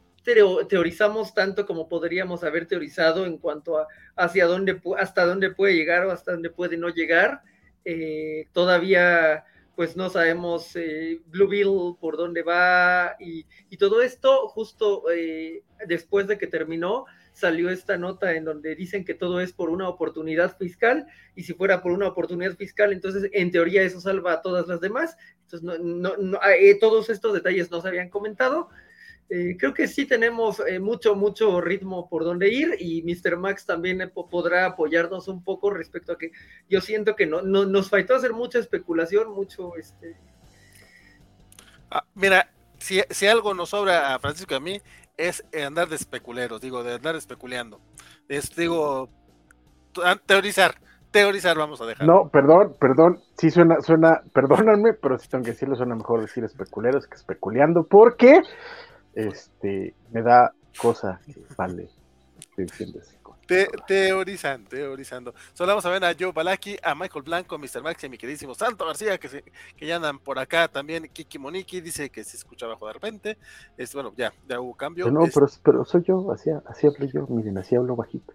teorizamos 0.67 1.33
tanto 1.33 1.65
como 1.65 1.87
podríamos 1.87 2.43
haber 2.43 2.67
teorizado 2.67 3.25
en 3.25 3.37
cuanto 3.37 3.79
a 3.79 3.87
hacia 4.17 4.45
dónde, 4.45 4.81
hasta 4.97 5.25
dónde 5.25 5.51
puede 5.51 5.75
llegar 5.75 6.05
o 6.05 6.11
hasta 6.11 6.33
dónde 6.33 6.49
puede 6.49 6.77
no 6.77 6.89
llegar, 6.89 7.41
eh, 7.85 8.47
todavía 8.51 9.45
pues 9.77 9.95
no 9.95 10.09
sabemos 10.09 10.75
eh, 10.75 11.21
Blue 11.27 11.47
Bill 11.47 11.97
por 12.01 12.17
dónde 12.17 12.41
va 12.41 13.15
y, 13.19 13.45
todo 13.77 14.01
esto 14.01 14.47
justo 14.47 15.03
eh, 15.11 15.61
después 15.87 16.25
de 16.25 16.39
que 16.39 16.47
terminó 16.47 17.05
salió 17.31 17.69
esta 17.69 17.95
nota 17.95 18.33
en 18.33 18.43
donde 18.43 18.73
dicen 18.73 19.05
que 19.05 19.13
todo 19.13 19.39
es 19.39 19.53
por 19.53 19.69
una 19.69 19.87
oportunidad 19.87 20.57
fiscal 20.57 21.05
y 21.35 21.43
si 21.43 21.53
fuera 21.53 21.83
por 21.83 21.91
una 21.91 22.07
oportunidad 22.07 22.55
fiscal 22.55 22.91
entonces 22.91 23.29
en 23.31 23.51
teoría 23.51 23.83
eso 23.83 24.01
salva 24.01 24.33
a 24.33 24.41
todas 24.41 24.67
las 24.67 24.81
demás. 24.81 25.15
Entonces 25.43 25.61
no, 25.61 26.17
no, 26.17 26.39
eh, 26.59 26.79
todos 26.79 27.11
estos 27.11 27.35
detalles 27.35 27.69
no 27.69 27.79
se 27.79 27.87
habían 27.87 28.09
comentado 28.09 28.69
eh, 29.29 29.57
creo 29.59 29.73
que 29.73 29.87
sí 29.87 30.05
tenemos 30.05 30.61
eh, 30.65 30.79
mucho, 30.79 31.13
mucho 31.13 31.59
ritmo 31.59 32.07
por 32.07 32.23
donde 32.23 32.49
ir 32.49 32.75
y 32.79 33.01
Mr. 33.03 33.35
Max 33.35 33.65
también 33.65 33.99
eh, 34.01 34.07
podrá 34.07 34.65
apoyarnos 34.65 35.27
un 35.27 35.43
poco 35.43 35.69
respecto 35.69 36.13
a 36.13 36.17
que 36.17 36.31
yo 36.69 36.79
siento 36.79 37.15
que 37.15 37.25
no, 37.25 37.41
nos 37.41 37.89
faltó 37.89 38.15
hacer 38.15 38.31
mucha 38.31 38.59
especulación, 38.59 39.31
mucho 39.31 39.75
este. 39.75 40.15
Ah, 41.91 42.05
mira, 42.15 42.49
si, 42.77 43.01
si, 43.09 43.27
algo 43.27 43.53
nos 43.53 43.69
sobra 43.69 44.15
a 44.15 44.19
Francisco 44.19 44.53
y 44.53 44.57
a 44.57 44.61
mí 44.61 44.81
es 45.17 45.43
andar 45.65 45.89
de 45.89 45.97
especuleros, 45.97 46.61
digo, 46.61 46.83
de 46.83 46.93
andar 46.93 47.17
especuleando. 47.17 47.81
Es, 48.29 48.55
digo, 48.55 49.09
teorizar, 50.25 50.75
teorizar 51.11 51.57
vamos 51.57 51.81
a 51.81 51.85
dejar. 51.85 52.07
No, 52.07 52.29
perdón, 52.29 52.77
perdón, 52.79 53.19
sí 53.37 53.51
suena, 53.51 53.81
suena, 53.81 54.21
perdónanme, 54.33 54.93
pero 54.93 55.17
sí 55.19 55.27
tengo 55.27 55.43
que 55.43 55.51
decirlo, 55.51 55.75
suena 55.75 55.95
mejor 55.95 56.21
decir 56.21 56.45
especuleros 56.45 57.07
que 57.07 57.15
especuleando, 57.15 57.83
porque 57.83 58.41
este, 59.17 59.95
me 60.11 60.21
da 60.21 60.53
cosa 60.79 61.19
que 61.25 61.43
vale 61.57 61.89
Te, 63.47 63.67
teorizando, 63.87 64.69
teorizando. 64.69 65.33
Solo 65.53 65.69
vamos 65.69 65.85
a 65.85 65.89
ver 65.89 66.03
a 66.03 66.13
Joe 66.19 66.31
Balaki, 66.31 66.77
a 66.83 66.93
Michael 66.93 67.23
Blanco, 67.23 67.55
a 67.55 67.57
Mr. 67.57 67.81
Max 67.81 68.03
y 68.03 68.07
a 68.07 68.09
mi 68.09 68.17
queridísimo 68.17 68.53
Santo 68.53 68.85
García, 68.85 69.17
que, 69.17 69.29
se, 69.29 69.43
que 69.75 69.87
ya 69.87 69.95
andan 69.95 70.19
por 70.19 70.37
acá 70.37 70.67
también. 70.67 71.09
Kiki 71.11 71.39
Moniki 71.39 71.81
dice 71.81 72.09
que 72.09 72.23
se 72.23 72.37
escucha 72.37 72.67
bajo 72.67 72.85
de 72.87 72.93
repente. 72.93 73.37
Es, 73.77 73.93
bueno, 73.93 74.13
ya, 74.17 74.33
ya 74.47 74.59
hubo 74.59 74.75
cambio. 74.75 75.09
No, 75.09 75.21
pero, 75.33 75.47
pero 75.63 75.85
soy 75.85 76.03
yo, 76.03 76.31
así, 76.31 76.51
así 76.65 76.87
hablo 76.87 77.05
yo, 77.05 77.25
miren, 77.27 77.57
así 77.57 77.75
hablo 77.75 77.95
bajito. 77.95 78.33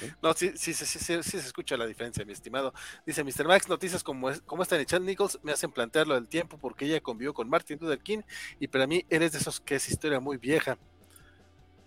No, 0.22 0.32
sí, 0.32 0.52
sí, 0.54 0.72
sí, 0.72 0.86
sí, 0.86 1.22
se 1.22 1.38
escucha 1.38 1.76
la 1.76 1.86
diferencia, 1.86 2.24
mi 2.24 2.32
estimado. 2.32 2.72
Dice 3.06 3.24
Mr. 3.24 3.46
Max, 3.46 3.68
noticias 3.68 4.02
como, 4.02 4.28
como 4.46 4.62
esta 4.62 4.76
de 4.76 4.86
Chad 4.86 5.00
Nichols 5.00 5.38
me 5.42 5.52
hacen 5.52 5.70
plantear 5.70 6.06
lo 6.06 6.14
del 6.14 6.28
tiempo 6.28 6.58
porque 6.60 6.86
ella 6.86 7.00
convivió 7.00 7.34
con 7.34 7.48
Martin 7.48 7.78
Luther 7.80 7.98
King 7.98 8.20
y 8.58 8.68
para 8.68 8.86
mí 8.86 9.04
eres 9.10 9.32
de 9.32 9.38
esos 9.38 9.60
que 9.60 9.76
es 9.76 9.88
historia 9.88 10.20
muy 10.20 10.36
vieja. 10.36 10.76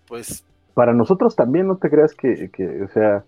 Pues... 0.06 0.44
Para 0.74 0.92
nosotros 0.92 1.34
también, 1.34 1.66
no 1.66 1.76
te 1.76 1.90
creas 1.90 2.14
que, 2.14 2.50
que 2.50 2.82
o 2.82 2.88
sea, 2.88 3.24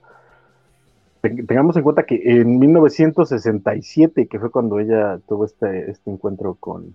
tengamos 1.21 1.77
en 1.77 1.83
cuenta 1.83 2.05
que 2.05 2.21
en 2.25 2.61
1967, 2.61 4.29
que 4.29 4.38
fue 4.38 4.51
cuando 4.51 4.79
ella 4.79 5.19
tuvo 5.27 5.45
este, 5.45 5.90
este 5.90 6.11
encuentro 6.11 6.55
con 6.55 6.93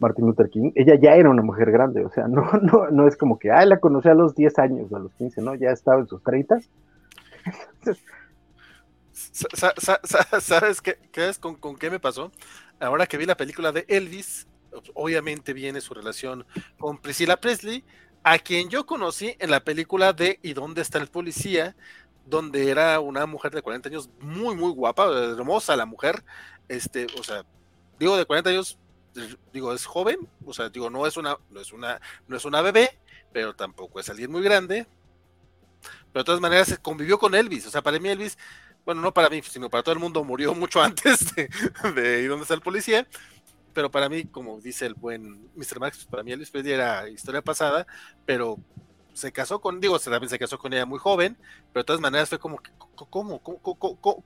Martin 0.00 0.26
Luther 0.26 0.50
King, 0.50 0.72
ella 0.74 0.96
ya 0.96 1.14
era 1.14 1.30
una 1.30 1.42
mujer 1.42 1.70
grande, 1.70 2.04
o 2.04 2.10
sea, 2.10 2.26
no, 2.26 2.42
no, 2.62 2.90
no 2.90 3.06
es 3.06 3.16
como 3.16 3.38
que, 3.38 3.52
ay, 3.52 3.68
la 3.68 3.78
conocí 3.78 4.08
a 4.08 4.14
los 4.14 4.34
10 4.34 4.58
años 4.58 4.92
a 4.92 4.98
los 4.98 5.12
15, 5.14 5.42
no, 5.42 5.54
ya 5.54 5.70
estaba 5.70 6.00
en 6.00 6.08
sus 6.08 6.22
30 6.24 6.58
¿Sabes 9.12 10.80
qué, 10.80 10.98
es 11.14 11.38
con, 11.38 11.76
qué 11.76 11.90
me 11.90 12.00
pasó? 12.00 12.32
Ahora 12.80 13.06
que 13.06 13.16
vi 13.16 13.26
la 13.26 13.36
película 13.36 13.72
de 13.72 13.84
Elvis, 13.88 14.46
obviamente 14.94 15.52
viene 15.52 15.80
su 15.80 15.94
relación 15.94 16.46
con 16.78 16.98
Priscilla 16.98 17.40
Presley, 17.40 17.84
a 18.22 18.38
quien 18.38 18.68
yo 18.70 18.86
conocí 18.86 19.36
en 19.38 19.50
la 19.50 19.60
película 19.60 20.12
de 20.12 20.38
¿Y 20.42 20.54
dónde 20.54 20.82
está 20.82 20.98
el 20.98 21.08
policía? 21.08 21.76
donde 22.26 22.70
era 22.70 23.00
una 23.00 23.26
mujer 23.26 23.52
de 23.52 23.62
40 23.62 23.88
años 23.88 24.10
muy, 24.20 24.56
muy 24.56 24.72
guapa, 24.72 25.06
hermosa 25.12 25.76
la 25.76 25.86
mujer, 25.86 26.24
este, 26.68 27.06
o 27.18 27.22
sea, 27.22 27.44
digo 27.98 28.16
de 28.16 28.24
40 28.24 28.50
años, 28.50 28.78
digo, 29.52 29.72
es 29.72 29.84
joven, 29.84 30.28
o 30.44 30.52
sea, 30.52 30.68
digo, 30.70 30.90
no 30.90 31.06
es 31.06 31.16
una, 31.16 31.36
no 31.50 31.60
es 31.60 31.72
una, 31.72 32.00
no 32.26 32.36
es 32.36 32.44
una 32.44 32.62
bebé, 32.62 32.98
pero 33.32 33.54
tampoco 33.54 34.00
es 34.00 34.08
alguien 34.08 34.30
muy 34.30 34.42
grande, 34.42 34.86
pero 36.12 36.22
de 36.22 36.24
todas 36.24 36.40
maneras 36.40 36.78
convivió 36.82 37.18
con 37.18 37.34
Elvis. 37.34 37.66
O 37.66 37.70
sea, 37.70 37.82
para 37.82 37.98
mí 37.98 38.08
Elvis, 38.08 38.38
bueno, 38.84 39.00
no 39.00 39.12
para 39.12 39.30
mí, 39.30 39.42
sino 39.42 39.70
para 39.70 39.82
todo 39.82 39.94
el 39.94 40.00
mundo, 40.00 40.24
murió 40.24 40.54
mucho 40.54 40.82
antes 40.82 41.34
de, 41.34 41.48
de 41.94 42.22
¿Y 42.22 42.26
dónde 42.26 42.42
está 42.42 42.54
el 42.54 42.60
policía? 42.60 43.06
Pero 43.72 43.90
para 43.90 44.08
mí, 44.08 44.24
como 44.24 44.60
dice 44.60 44.86
el 44.86 44.94
buen 44.94 45.50
Mr. 45.56 45.80
Max, 45.80 46.06
para 46.08 46.22
mí 46.22 46.32
Elvis 46.32 46.50
Presley 46.50 46.72
era 46.74 47.08
historia 47.08 47.42
pasada, 47.42 47.86
pero 48.24 48.58
se 49.14 49.32
casó 49.32 49.60
con, 49.60 49.80
digo, 49.80 49.98
también 49.98 50.28
se 50.28 50.38
casó 50.38 50.58
con 50.58 50.72
ella 50.72 50.86
muy 50.86 50.98
joven, 50.98 51.36
pero 51.72 51.82
de 51.82 51.86
todas 51.86 52.00
maneras 52.00 52.28
fue 52.28 52.38
como. 52.38 52.60
¿Cómo? 52.94 53.40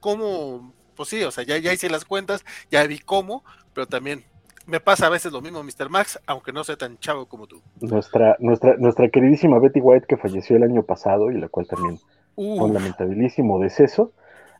cómo? 0.00 0.74
Pues 0.96 1.08
sí, 1.08 1.22
o 1.22 1.30
sea, 1.30 1.44
ya, 1.44 1.56
ya 1.58 1.72
hice 1.72 1.88
las 1.88 2.04
cuentas, 2.04 2.44
ya 2.70 2.84
vi 2.86 2.98
cómo, 2.98 3.44
pero 3.72 3.86
también 3.86 4.24
me 4.68 4.80
pasa 4.80 5.06
a 5.06 5.10
veces 5.10 5.32
lo 5.32 5.40
mismo, 5.40 5.62
Mr. 5.62 5.88
Max, 5.88 6.20
aunque 6.26 6.52
no 6.52 6.62
sea 6.62 6.76
tan 6.76 6.98
chavo 6.98 7.26
como 7.26 7.46
tú. 7.46 7.62
Nuestra, 7.80 8.36
nuestra, 8.38 8.76
nuestra 8.76 9.08
queridísima 9.08 9.58
Betty 9.58 9.80
White, 9.80 10.06
que 10.06 10.18
falleció 10.18 10.56
el 10.56 10.62
año 10.62 10.82
pasado 10.82 11.30
y 11.30 11.38
la 11.38 11.48
cual 11.48 11.66
también 11.66 11.98
fue 12.34 12.44
un 12.44 12.74
lamentabilísimo 12.74 13.58
deceso, 13.58 14.12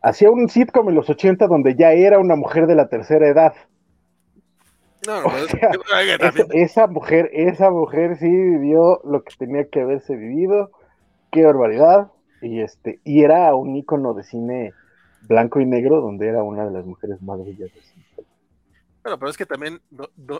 hacía 0.02 0.30
un 0.30 0.48
sitcom 0.48 0.88
en 0.88 0.94
los 0.94 1.10
80 1.10 1.46
donde 1.46 1.76
ya 1.76 1.92
era 1.92 2.18
una 2.18 2.36
mujer 2.36 2.66
de 2.66 2.74
la 2.74 2.88
tercera 2.88 3.28
edad. 3.28 3.52
No, 5.06 5.22
esa 6.52 6.86
mujer, 6.86 7.30
esa 7.32 7.70
mujer 7.70 8.16
sí 8.16 8.28
vivió 8.28 9.00
lo 9.04 9.22
que 9.22 9.34
tenía 9.38 9.68
que 9.68 9.82
haberse 9.82 10.16
vivido. 10.16 10.70
Qué 11.30 11.44
barbaridad. 11.44 12.10
Y 12.40 12.60
este, 12.60 13.00
y 13.04 13.24
era 13.24 13.54
un 13.54 13.76
ícono 13.76 14.14
de 14.14 14.24
cine 14.24 14.72
blanco 15.28 15.60
y 15.60 15.66
negro, 15.66 16.00
donde 16.00 16.28
era 16.28 16.42
una 16.42 16.64
de 16.64 16.70
las 16.70 16.86
mujeres 16.86 17.20
más 17.20 17.38
bellas 17.44 17.70
cine. 17.72 17.97
Bueno, 19.02 19.18
pero 19.18 19.30
es 19.30 19.36
que 19.36 19.46
también 19.46 19.80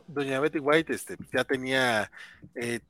doña 0.07 0.41
Betty 0.41 0.59
White 0.59 0.93
este, 0.93 1.17
ya 1.33 1.45
tenía 1.45 2.11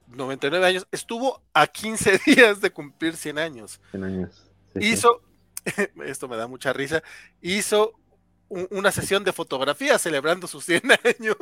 99 0.08 0.64
eh, 0.64 0.68
años, 0.68 0.88
estuvo 0.90 1.40
a 1.52 1.66
15 1.66 2.20
días 2.26 2.60
de 2.60 2.70
cumplir 2.70 3.16
100 3.16 3.38
años. 3.38 3.80
100 3.90 4.04
años. 4.04 4.50
hizo, 4.76 5.22
esto 6.04 6.28
me 6.28 6.36
da 6.36 6.46
mucha 6.46 6.72
risa, 6.72 7.02
hizo 7.40 7.92
una 8.48 8.90
sesión 8.90 9.24
de 9.24 9.32
fotografía 9.32 9.98
celebrando 9.98 10.46
sus 10.46 10.64
100 10.64 10.82
años. 11.04 11.36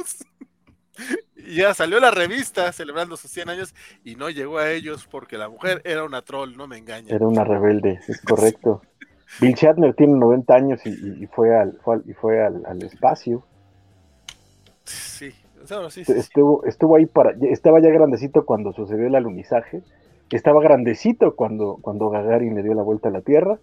y 1.37 1.57
ya 1.57 1.73
salió 1.75 2.01
la 2.01 2.11
revista 2.11 2.73
celebrando 2.73 3.17
sus 3.17 3.31
100 3.31 3.51
años 3.51 3.75
y 4.03 4.17
no 4.17 4.31
llegó 4.31 4.59
a 4.59 4.71
ellos 4.73 5.07
porque 5.11 5.39
la 5.39 5.49
mujer 5.49 5.83
era 5.85 6.05
una 6.05 6.23
troll, 6.23 6.57
no 6.57 6.67
me 6.67 6.79
engaña. 6.79 7.15
Era 7.15 7.27
una 7.27 7.45
rebelde, 7.45 8.01
es 8.09 8.21
correcto. 8.23 8.83
Bill 9.41 9.55
Shatner 9.55 9.95
tiene 9.95 10.19
90 10.19 10.55
años 10.55 10.87
y, 10.87 11.27
fue, 11.27 11.55
al, 11.55 11.79
y 12.07 12.13
fue 12.15 12.45
al, 12.45 12.83
espacio. 12.83 13.45
Sí, 14.87 15.35
estuvo, 16.13 16.65
estuvo 16.65 16.97
ahí 16.97 17.07
para, 17.07 17.33
estaba 17.43 17.81
ya 17.81 17.91
grandecito 17.91 18.45
cuando 18.45 18.73
sucedió 18.73 19.07
el 19.07 19.15
alunizaje, 19.15 19.83
estaba 20.31 20.63
grandecito 20.63 21.35
cuando, 21.35 21.79
cuando 21.81 22.11
Gagarin 22.11 22.55
le 22.55 22.63
dio 22.63 22.75
la 22.75 22.83
vuelta 22.83 23.09
a 23.09 23.13
la 23.13 23.21
Tierra, 23.21 23.59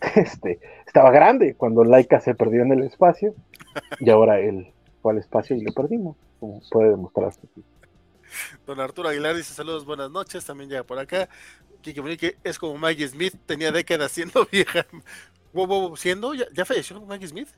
este, 0.16 0.60
estaba 0.86 1.10
grande 1.10 1.54
cuando 1.54 1.84
Laika 1.84 2.20
se 2.20 2.34
perdió 2.34 2.62
en 2.62 2.72
el 2.72 2.82
espacio 2.82 3.34
y 4.00 4.10
ahora 4.10 4.40
él 4.40 4.72
fue 5.02 5.12
al 5.12 5.18
espacio 5.18 5.56
y 5.56 5.62
lo 5.62 5.72
perdimos, 5.72 6.16
como 6.40 6.60
puede 6.70 6.90
demostrarse. 6.90 7.40
Don 8.66 8.80
Arturo 8.80 9.08
Aguilar 9.08 9.36
dice 9.36 9.54
saludos, 9.54 9.84
buenas 9.84 10.10
noches, 10.10 10.44
también 10.44 10.70
llega 10.70 10.82
por 10.82 10.98
acá. 10.98 11.28
Kiki 11.82 12.16
que 12.16 12.36
es 12.42 12.58
como 12.58 12.78
Maggie 12.78 13.06
Smith, 13.06 13.34
tenía 13.46 13.70
décadas 13.70 14.10
siendo 14.12 14.46
vieja. 14.52 14.86
¿Siendo? 15.96 16.34
¿Ya, 16.34 16.64
falleció 16.64 17.00
Maggie 17.02 17.28
Smith? 17.28 17.48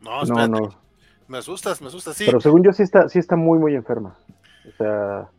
No, 0.00 0.22
no, 0.24 0.46
no. 0.46 0.89
Me 1.30 1.38
asustas, 1.38 1.80
me 1.80 1.86
asustas, 1.86 2.16
sí. 2.16 2.24
Pero 2.26 2.40
según 2.40 2.64
yo 2.64 2.72
sí 2.72 2.82
está, 2.82 3.08
sí 3.08 3.20
está 3.20 3.36
muy, 3.36 3.56
muy 3.56 3.76
enferma. 3.76 4.18
O 4.68 4.76
sea, 4.76 5.30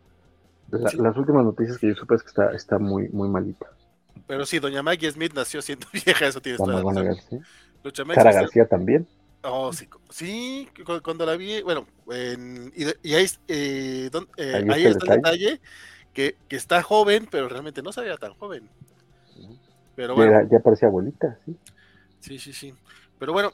las 0.69 1.17
últimas 1.17 1.43
noticias 1.43 1.77
que 1.77 1.89
yo 1.89 1.95
supe 1.95 2.15
es 2.15 2.23
que 2.23 2.29
está, 2.29 2.53
está 2.53 2.79
muy, 2.79 3.09
muy 3.09 3.27
malita. 3.27 3.65
Pero 4.25 4.45
sí, 4.45 4.59
doña 4.59 4.81
Maggie 4.81 5.11
Smith 5.11 5.33
nació 5.33 5.61
siendo 5.61 5.87
vieja, 6.05 6.27
eso 6.27 6.41
tiene 6.41 6.57
toda 6.57 6.81
la 6.81 7.03
razón. 7.03 7.43
Sara 8.15 8.31
García 8.31 8.65
también. 8.67 9.05
Oh, 9.43 9.73
sí, 9.73 9.89
sí, 10.11 10.69
cuando 11.03 11.25
la 11.25 11.35
vi, 11.35 11.61
bueno, 11.61 11.85
y, 12.07 13.13
ahí, 13.13 13.25
eh, 13.49 14.09
eh, 14.37 14.65
ahí, 14.69 14.85
está 14.85 15.13
el 15.13 15.21
detalle, 15.21 15.61
que, 16.13 16.37
que, 16.47 16.55
está 16.55 16.81
joven, 16.83 17.27
pero 17.29 17.49
realmente 17.49 17.81
no 17.81 17.91
se 17.91 17.99
veía 17.99 18.15
tan 18.15 18.33
joven. 18.35 18.69
Pero 19.97 20.15
bueno. 20.15 20.47
Ya, 20.49 20.59
parecía 20.59 20.87
abuelita, 20.87 21.37
sí. 21.43 21.57
Sí, 22.21 22.39
sí, 22.39 22.53
sí. 22.53 22.73
Pero 23.19 23.33
bueno, 23.33 23.51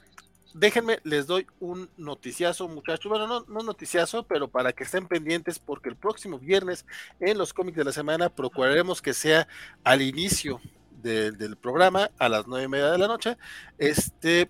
déjenme, 0.60 1.00
les 1.04 1.28
doy 1.28 1.48
un 1.60 1.90
noticiazo, 1.98 2.68
muchachos. 2.68 3.10
Bueno, 3.10 3.28
no, 3.28 3.46
no 3.48 3.64
noticiazo, 3.64 4.24
pero 4.24 4.48
para 4.48 4.74
que 4.74 4.84
estén 4.84 5.08
pendientes, 5.08 5.60
porque 5.60 5.90
el 5.90 5.96
próximo 5.96 6.40
viernes 6.40 6.86
en 7.20 7.38
los 7.38 7.54
cómics 7.54 7.78
de 7.78 7.84
la 7.84 7.92
semana 7.92 8.30
procuraremos 8.30 9.02
que 9.02 9.14
sea 9.14 9.48
al 9.84 10.02
inicio 10.02 10.60
del 11.02 11.56
programa, 11.56 12.12
a 12.18 12.28
las 12.28 12.48
nueve 12.48 12.66
y 12.66 12.68
media 12.68 12.92
de 12.92 12.98
la 12.98 13.08
noche. 13.08 13.38
Este, 13.78 14.50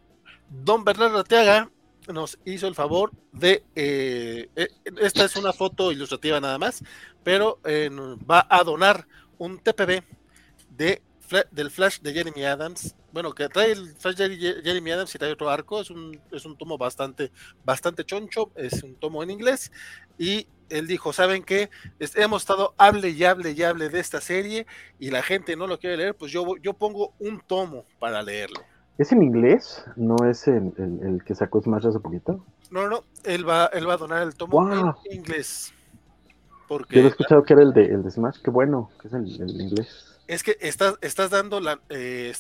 Don 0.50 0.84
Bernardo 0.84 1.20
Arteaga 1.20 1.70
nos 2.08 2.40
hizo 2.46 2.68
el 2.68 2.76
favor 2.76 3.12
de, 3.32 3.64
eh, 3.76 4.50
eh, 4.56 4.70
esta 4.98 5.26
es 5.26 5.36
una 5.36 5.54
foto 5.54 5.92
ilustrativa 5.92 6.40
nada 6.40 6.58
más, 6.58 6.84
pero 7.24 7.60
eh, 7.66 7.90
va 8.30 8.48
a 8.50 8.64
donar 8.64 9.08
un 9.38 9.60
TPB 9.60 10.04
de, 10.70 11.02
del 11.52 11.70
Flash 11.70 12.00
de 12.00 12.14
Jeremy 12.14 12.44
Adams. 12.46 12.96
Bueno, 13.18 13.34
que 13.34 13.50
trae 13.50 13.72
el 13.72 13.96
Flash 13.96 14.16
de 14.16 14.62
Jeremy 14.64 14.92
Adams 14.92 15.16
y 15.16 15.18
trae 15.18 15.32
otro 15.32 15.50
arco, 15.50 15.82
es 15.82 15.90
un, 15.90 16.20
es 16.32 16.46
un 16.46 16.56
tomo 16.56 16.78
bastante, 16.78 17.32
bastante 17.66 18.06
choncho, 18.06 18.52
es 18.54 18.84
un 18.84 18.94
tomo 18.94 19.24
en 19.24 19.32
inglés, 19.32 19.72
y 20.20 20.46
él 20.70 20.86
dijo, 20.86 21.12
¿saben 21.12 21.42
qué? 21.42 21.72
Hemos 22.14 22.44
estado 22.44 22.76
hable 22.78 23.10
y 23.10 23.24
hable 23.24 23.54
y 23.54 23.64
hable 23.64 23.90
de 23.90 24.00
esta 24.00 24.22
serie 24.22 24.68
y 25.00 25.10
la 25.10 25.24
gente 25.24 25.56
no 25.56 25.66
lo 25.66 25.80
quiere 25.80 25.98
leer, 25.98 26.14
pues 26.14 26.32
yo, 26.32 26.58
yo 26.58 26.76
pongo 26.76 27.16
un 27.18 27.40
tomo 27.40 27.86
para 27.98 28.22
leerlo. 28.22 28.60
¿Es 29.00 29.12
en 29.12 29.24
inglés? 29.24 29.84
¿No 29.96 30.18
es 30.30 30.48
el, 30.48 30.72
el, 30.78 31.24
que 31.26 31.34
sacó 31.34 31.60
Smash 31.60 31.88
hace 31.88 32.00
poquito? 32.00 32.46
No, 32.70 32.88
no, 32.88 33.04
él 33.24 33.50
va, 33.50 33.66
él 33.74 33.90
va 33.90 33.96
a 33.96 33.98
donar 33.98 34.22
el 34.22 34.36
tomo 34.36 34.72
en 34.72 34.94
inglés. 35.12 35.74
Porque, 36.68 36.98
Yo 36.98 37.02
he 37.02 37.08
escuchado 37.08 37.42
que 37.42 37.54
era 37.54 37.64
el 37.64 37.74
de, 37.74 37.84
el 37.86 38.04
de 38.04 38.12
Smash, 38.12 38.44
qué 38.44 38.52
bueno, 38.52 38.92
que 39.02 39.08
es 39.08 39.14
el, 39.16 39.42
el 39.42 39.60
inglés. 39.60 40.17
Es 40.28 40.44
que 40.44 40.58
estás, 40.60 40.96
estás 41.02 41.30
dando 41.30 41.62
la, 41.62 41.80
eh, 41.90 42.34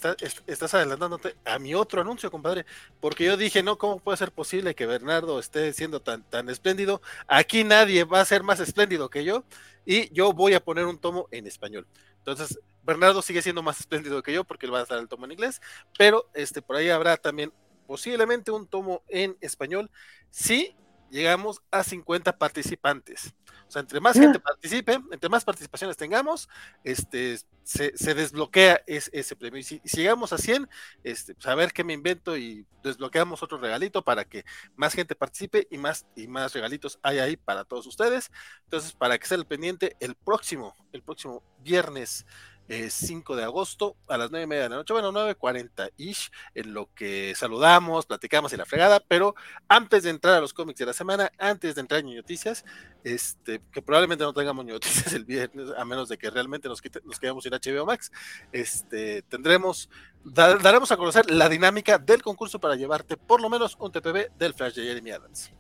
estás 0.45 0.73
adelantándote 0.73 1.35
a 1.45 1.57
mi 1.57 1.73
otro 1.73 2.01
anuncio, 2.01 2.29
compadre, 2.29 2.65
porque 2.99 3.23
yo 3.23 3.37
dije, 3.37 3.63
no, 3.63 3.77
¿cómo 3.77 3.99
puede 3.99 4.17
ser 4.17 4.33
posible 4.33 4.75
que 4.75 4.85
Bernardo 4.85 5.39
esté 5.39 5.71
siendo 5.71 6.01
tan, 6.01 6.21
tan 6.23 6.49
espléndido? 6.49 7.01
Aquí 7.27 7.63
nadie 7.63 8.03
va 8.03 8.19
a 8.19 8.25
ser 8.25 8.43
más 8.43 8.59
espléndido 8.59 9.09
que 9.09 9.23
yo, 9.23 9.45
y 9.85 10.13
yo 10.13 10.33
voy 10.33 10.53
a 10.53 10.59
poner 10.59 10.85
un 10.85 10.97
tomo 10.97 11.29
en 11.31 11.47
español. 11.47 11.87
Entonces, 12.17 12.59
Bernardo 12.83 13.21
sigue 13.21 13.41
siendo 13.41 13.63
más 13.63 13.79
espléndido 13.79 14.21
que 14.21 14.33
yo 14.33 14.43
porque 14.43 14.65
él 14.65 14.73
va 14.73 14.81
a 14.81 14.85
dar 14.85 14.99
el 14.99 15.07
tomo 15.07 15.25
en 15.25 15.31
inglés, 15.31 15.61
pero 15.97 16.29
este, 16.33 16.61
por 16.61 16.75
ahí 16.75 16.89
habrá 16.89 17.15
también 17.15 17.53
posiblemente 17.85 18.51
un 18.51 18.67
tomo 18.67 19.01
en 19.07 19.37
español 19.39 19.89
si 20.29 20.75
llegamos 21.09 21.61
a 21.71 21.83
50 21.83 22.37
participantes. 22.37 23.33
O 23.67 23.71
sea, 23.71 23.81
entre 23.81 23.99
más 23.99 24.17
gente 24.17 24.39
participe, 24.39 24.99
entre 25.11 25.29
más 25.29 25.43
participaciones 25.43 25.97
tengamos, 25.97 26.47
este, 26.85 27.37
se, 27.63 27.91
desbloquea 28.13 28.81
ese 28.87 29.35
premio. 29.35 29.59
Y 29.59 29.63
si, 29.63 29.81
llegamos 29.93 30.31
a 30.31 30.37
100, 30.37 30.69
este, 31.03 31.35
pues 31.35 31.47
a 31.47 31.55
ver 31.55 31.73
qué 31.73 31.83
me 31.83 31.91
invento 31.91 32.37
y 32.37 32.65
desbloqueamos 32.81 33.43
otro 33.43 33.57
regalito 33.57 34.03
para 34.03 34.23
que 34.23 34.45
más 34.77 34.93
gente 34.93 35.15
participe 35.15 35.67
y 35.69 35.77
más, 35.77 36.05
y 36.15 36.27
más 36.27 36.53
regalitos 36.53 36.97
hay 37.03 37.19
ahí 37.19 37.35
para 37.35 37.65
todos 37.65 37.85
ustedes. 37.87 38.31
Entonces, 38.63 38.93
para 38.93 39.17
que 39.17 39.27
sea 39.27 39.37
el 39.37 39.45
pendiente, 39.45 39.97
el 39.99 40.15
próximo, 40.15 40.73
el 40.93 41.03
próximo 41.03 41.43
viernes 41.59 42.25
5 42.67 43.35
de 43.35 43.43
agosto 43.43 43.95
a 44.07 44.17
las 44.17 44.29
9 44.29 44.43
y 44.43 44.47
media 44.47 44.63
de 44.63 44.69
la 44.69 44.75
noche, 44.77 44.93
bueno, 44.93 45.11
9.40 45.11 45.91
ish, 45.97 46.31
en 46.53 46.73
lo 46.73 46.93
que 46.93 47.33
saludamos, 47.35 48.05
platicamos 48.05 48.51
y 48.51 48.57
la 48.57 48.65
fregada, 48.65 48.99
pero 48.99 49.35
antes 49.69 50.03
de 50.03 50.09
entrar 50.09 50.35
a 50.35 50.41
los 50.41 50.53
cómics 50.53 50.79
de 50.79 50.85
la 50.85 50.93
semana, 50.93 51.31
antes 51.37 51.75
de 51.75 51.81
entrar 51.81 52.01
en 52.01 52.13
noticias, 52.13 52.65
este, 53.03 53.61
que 53.71 53.81
probablemente 53.81 54.23
no 54.23 54.33
tengamos 54.33 54.65
noticias 54.65 55.13
el 55.13 55.23
viernes, 55.23 55.69
a 55.77 55.85
menos 55.85 56.09
de 56.09 56.17
que 56.17 56.29
realmente 56.29 56.67
nos, 56.67 56.81
quite, 56.81 56.99
nos 57.05 57.19
quedemos 57.19 57.43
sin 57.43 57.53
HBO 57.53 57.85
Max, 57.85 58.11
este, 58.51 59.21
tendremos, 59.23 59.89
daremos 60.23 60.91
a 60.91 60.97
conocer 60.97 61.31
la 61.31 61.47
dinámica 61.47 61.97
del 61.97 62.21
concurso 62.21 62.59
para 62.59 62.75
llevarte 62.75 63.15
por 63.15 63.41
lo 63.41 63.49
menos 63.49 63.77
un 63.79 63.91
TPB 63.91 64.37
del 64.37 64.53
Flash 64.53 64.75
de 64.75 64.83
Jeremy 64.83 65.11
Adams. 65.11 65.51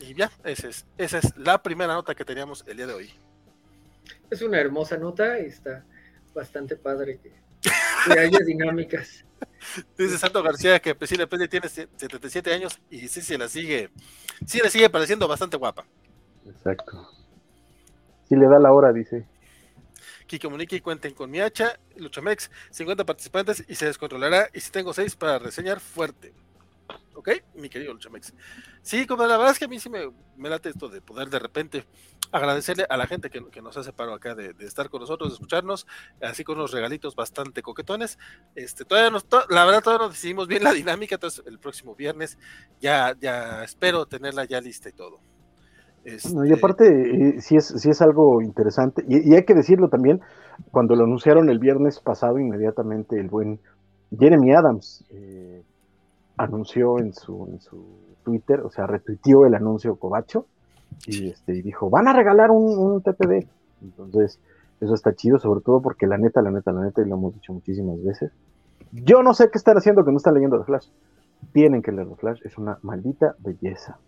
Y 0.00 0.14
ya, 0.14 0.30
esa 0.44 0.68
es, 0.68 0.86
esa 0.98 1.18
es 1.18 1.36
la 1.36 1.62
primera 1.62 1.94
nota 1.94 2.14
que 2.14 2.24
teníamos 2.24 2.64
el 2.66 2.78
día 2.78 2.86
de 2.86 2.94
hoy 2.94 3.23
es 4.30 4.42
una 4.42 4.60
hermosa 4.60 4.96
nota 4.96 5.38
y 5.40 5.46
está 5.46 5.84
bastante 6.34 6.76
padre 6.76 7.18
que, 7.22 7.32
haya 8.18 8.38
dinámicas. 8.46 9.24
Dice 9.96 10.18
Santo 10.18 10.42
García 10.42 10.80
que 10.80 10.94
Priscila 10.94 11.26
Pérez 11.26 11.48
tiene 11.48 11.68
77 11.68 12.52
años 12.52 12.80
y 12.90 13.08
sí 13.08 13.22
se 13.22 13.38
la 13.38 13.48
sigue, 13.48 13.90
sí 14.46 14.60
le 14.62 14.70
sigue 14.70 14.90
pareciendo 14.90 15.28
bastante 15.28 15.56
guapa. 15.56 15.86
Exacto. 16.46 17.08
Si 18.28 18.36
le 18.36 18.46
da 18.46 18.58
la 18.58 18.72
hora, 18.72 18.92
dice. 18.92 19.26
Que 20.26 20.38
comunique 20.38 20.76
y 20.76 20.80
cuenten 20.80 21.14
con 21.14 21.30
mi 21.30 21.40
hacha, 21.40 21.78
Luchamex, 21.96 22.50
50 22.70 23.04
participantes 23.04 23.64
y 23.68 23.74
se 23.74 23.86
descontrolará. 23.86 24.48
Y 24.54 24.60
si 24.60 24.70
tengo 24.70 24.94
6 24.94 25.16
para 25.16 25.38
reseñar 25.38 25.80
fuerte. 25.80 26.32
¿Ok? 27.14 27.30
Mi 27.54 27.68
querido 27.68 27.92
Luchamex. 27.92 28.34
Sí, 28.82 29.06
como 29.06 29.26
la 29.26 29.36
verdad 29.36 29.52
es 29.52 29.58
que 29.58 29.64
a 29.64 29.68
mí 29.68 29.78
sí 29.78 29.88
me, 29.88 30.10
me 30.36 30.48
late 30.48 30.68
esto 30.68 30.88
de 30.88 31.00
poder 31.00 31.30
de 31.30 31.38
repente 31.38 31.84
agradecerle 32.34 32.84
a 32.88 32.96
la 32.96 33.06
gente 33.06 33.30
que, 33.30 33.62
nos 33.62 33.76
hace 33.76 33.92
paro 33.92 34.12
acá 34.12 34.34
de, 34.34 34.54
estar 34.60 34.90
con 34.90 35.00
nosotros, 35.00 35.30
de 35.30 35.34
escucharnos, 35.34 35.86
así 36.20 36.42
con 36.42 36.56
unos 36.56 36.72
regalitos 36.72 37.14
bastante 37.14 37.62
coquetones. 37.62 38.18
Este, 38.56 38.84
todavía 38.84 39.10
nos, 39.10 39.24
la 39.48 39.64
verdad 39.64 39.82
todavía 39.82 40.06
no 40.06 40.10
decidimos 40.10 40.48
bien 40.48 40.64
la 40.64 40.72
dinámica, 40.72 41.14
entonces 41.14 41.44
el 41.46 41.60
próximo 41.60 41.94
viernes 41.94 42.36
ya, 42.80 43.14
ya 43.20 43.62
espero 43.62 44.06
tenerla 44.06 44.44
ya 44.46 44.60
lista 44.60 44.88
y 44.88 44.92
todo. 44.92 45.20
y 46.04 46.10
este 46.10 46.54
aparte, 46.54 47.40
si 47.40 47.56
es, 47.56 47.66
sí 47.68 47.90
es 47.90 48.02
algo 48.02 48.42
interesante, 48.42 49.04
y, 49.08 49.32
hay 49.32 49.44
que 49.44 49.54
decirlo 49.54 49.88
también, 49.88 50.20
cuando 50.72 50.96
lo 50.96 51.04
anunciaron 51.04 51.48
el 51.48 51.60
viernes 51.60 52.00
pasado, 52.00 52.40
inmediatamente 52.40 53.18
el 53.18 53.28
buen 53.28 53.60
Jeremy 54.18 54.52
Adams 54.52 55.04
eh, 55.10 55.62
anunció 56.36 56.98
en 56.98 57.14
su, 57.14 57.48
en 57.50 57.60
su 57.60 57.84
Twitter, 58.22 58.60
o 58.60 58.70
sea, 58.70 58.86
retuiteó 58.86 59.46
el 59.46 59.54
anuncio 59.54 59.96
Covacho, 59.96 60.46
y, 61.06 61.30
este, 61.30 61.52
dijo, 61.52 61.90
van 61.90 62.08
a 62.08 62.12
regalar 62.12 62.50
un, 62.50 62.78
un 62.78 63.02
TPD. 63.02 63.48
Entonces, 63.82 64.38
eso 64.80 64.94
está 64.94 65.14
chido, 65.14 65.38
sobre 65.38 65.60
todo 65.60 65.80
porque 65.80 66.06
la 66.06 66.18
neta, 66.18 66.42
la 66.42 66.50
neta, 66.50 66.72
la 66.72 66.82
neta, 66.82 67.02
y 67.02 67.08
lo 67.08 67.16
hemos 67.16 67.34
dicho 67.34 67.52
muchísimas 67.52 68.02
veces, 68.02 68.32
yo 68.92 69.22
no 69.22 69.34
sé 69.34 69.50
qué 69.50 69.58
están 69.58 69.76
haciendo 69.76 70.04
que 70.04 70.10
no 70.12 70.18
están 70.18 70.34
leyendo 70.34 70.58
de 70.58 70.64
Flash. 70.64 70.88
tienen 71.52 71.82
que 71.82 71.92
leer 71.92 72.08
The 72.08 72.16
Flash, 72.16 72.40
es 72.44 72.56
una 72.58 72.78
maldita 72.82 73.34
belleza. 73.38 73.98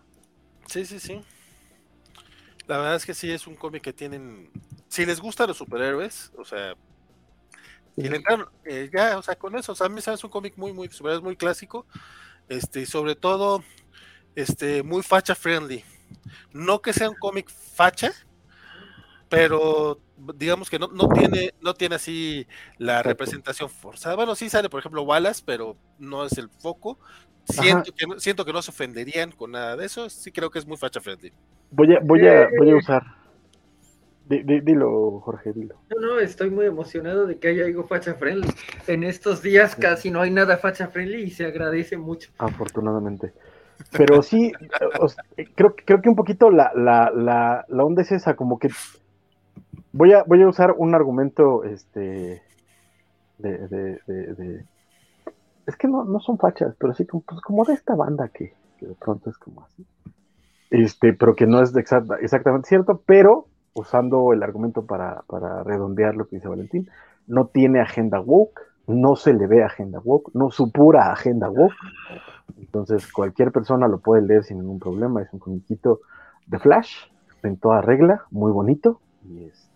Sí, 0.67 0.85
sí, 0.85 0.99
sí. 0.99 1.21
La 2.67 2.79
verdad 2.79 2.97
es 2.97 3.07
que 3.07 3.15
sí 3.15 3.31
es 3.31 3.47
un 3.47 3.55
cómic 3.55 3.83
que 3.83 3.93
tienen. 3.93 4.51
Si 4.89 5.07
les 5.07 5.21
gustan 5.21 5.49
los 5.49 5.57
superhéroes, 5.57 6.33
o 6.37 6.45
sea. 6.45 6.75
Y 7.97 8.09
le 8.09 8.23
eh, 8.65 8.91
ya, 8.93 9.17
o 9.17 9.23
sea, 9.23 9.37
con 9.37 9.57
eso, 9.57 9.73
o 9.73 9.75
sea, 9.75 9.87
a 9.87 9.91
mí 9.91 10.01
es 10.05 10.25
un 10.25 10.31
cómic 10.31 10.55
muy, 10.57 10.73
muy, 10.73 10.91
muy 11.23 11.37
clásico. 11.37 11.87
Este, 12.49 12.83
y 12.83 12.87
sobre 12.87 13.17
todo, 13.17 13.65
este, 14.35 14.83
muy 14.83 15.03
facha 15.03 15.35
friendly. 15.35 15.83
No 16.53 16.81
que 16.83 16.93
sea 16.93 17.09
un 17.09 17.17
cómic 17.17 17.49
facha, 17.51 18.13
pero 19.29 19.99
digamos 20.35 20.71
que 20.71 20.79
no, 20.79 20.89
no 20.89 21.09
tiene, 21.09 21.55
no 21.61 21.75
tiene 21.75 21.97
así 21.97 22.47
la 22.79 23.03
representación 23.03 23.71
forzada. 23.71 24.15
Bueno, 24.15 24.35
sí 24.35 24.49
sale, 24.49 24.69
por 24.69 24.81
ejemplo, 24.81 25.03
Wallace, 25.03 25.43
pero 25.45 25.77
no 25.99 26.25
es 26.25 26.37
el 26.39 26.49
foco. 26.49 26.99
Siento 27.45 27.93
que, 27.93 28.07
siento 28.19 28.45
que 28.45 28.53
no 28.53 28.61
se 28.61 28.71
ofenderían 28.71 29.33
con 29.33 29.53
nada 29.53 29.77
de 29.77 29.87
eso. 29.87 30.11
Sí 30.11 30.33
creo 30.33 30.51
que 30.51 30.59
es 30.59 30.67
muy 30.67 30.77
facha 30.77 31.01
friendly. 31.01 31.33
Voy 31.71 31.95
a, 31.95 32.01
voy 32.03 32.27
a, 32.27 32.49
voy 32.59 32.71
a 32.71 32.77
usar. 32.77 33.03
Dilo, 34.29 35.21
Jorge, 35.21 35.53
dilo. 35.53 35.77
No, 35.91 36.01
no, 36.01 36.19
estoy 36.19 36.51
muy 36.51 36.67
emocionado 36.67 37.27
de 37.27 37.39
que 37.39 37.49
haya 37.49 37.65
algo 37.65 37.85
facha 37.85 38.15
friendly. 38.15 38.49
En 38.87 39.05
estos 39.05 39.43
días 39.43 39.77
casi 39.77 40.11
no 40.11 40.21
hay 40.21 40.31
nada 40.31 40.57
facha 40.57 40.89
friendly 40.89 41.23
y 41.23 41.31
se 41.31 41.47
agradece 41.47 41.97
mucho. 41.97 42.31
Afortunadamente. 42.39 43.33
Pero 43.93 44.23
sí, 44.23 44.53
creo, 45.55 45.75
creo 45.77 46.01
que 46.01 46.09
un 46.09 46.17
poquito 46.17 46.51
la, 46.51 46.73
la, 46.75 47.11
la, 47.15 47.65
la 47.69 47.85
onda 47.85 48.03
es 48.03 48.11
esa, 48.11 48.35
como 48.35 48.59
que 48.59 48.69
voy 49.93 50.13
a, 50.13 50.23
voy 50.25 50.43
a 50.43 50.49
usar 50.49 50.75
un 50.77 50.95
argumento 50.95 51.65
este 51.65 52.43
de, 53.39 53.69
de, 53.69 54.01
de, 54.07 54.65
es 55.67 55.77
que 55.77 55.89
no, 55.89 56.05
no, 56.05 56.21
son 56.21 56.39
fachas, 56.39 56.75
pero 56.79 56.95
sí 56.95 57.07
como, 57.07 57.23
pues, 57.23 57.41
como 57.41 57.65
de 57.65 57.75
esta 57.75 57.95
banda 57.95 58.29
que, 58.29 58.55
de 58.81 58.95
pronto 58.95 59.31
es 59.31 59.37
como 59.37 59.63
así. 59.63 59.85
Este, 60.71 61.13
pero 61.13 61.35
que 61.35 61.47
no 61.47 61.63
es 61.63 61.75
exactamente 61.77 62.69
cierto, 62.69 63.03
pero 63.05 63.47
usando 63.77 64.33
el 64.33 64.43
argumento 64.43 64.87
para, 64.87 65.23
para 65.27 65.63
redondear 65.63 66.17
lo 66.17 66.27
que 66.27 66.37
dice 66.37 66.49
Valentín, 66.49 66.89
no 67.27 67.47
tiene 67.47 67.81
agenda 67.81 68.21
woke, 68.21 68.61
no 68.87 69.17
se 69.17 69.33
le 69.33 69.47
ve 69.47 69.63
agenda 69.63 70.01
woke, 70.03 70.31
no 70.35 70.51
supura 70.51 71.13
agenda 71.13 71.49
woke. 71.49 71.77
Entonces 72.59 73.11
cualquier 73.13 73.53
persona 73.53 73.89
lo 73.89 73.99
puede 73.99 74.23
leer 74.23 74.45
sin 74.45 74.59
ningún 74.59 74.79
problema, 74.79 75.23
es 75.23 75.33
un 75.33 75.39
comiquito 75.39 76.01
de 76.47 76.59
Flash, 76.59 76.95
en 77.43 77.57
toda 77.57 77.81
regla, 77.81 78.25
muy 78.31 78.51
bonito, 78.51 79.01
y 79.25 79.45
es 79.45 79.67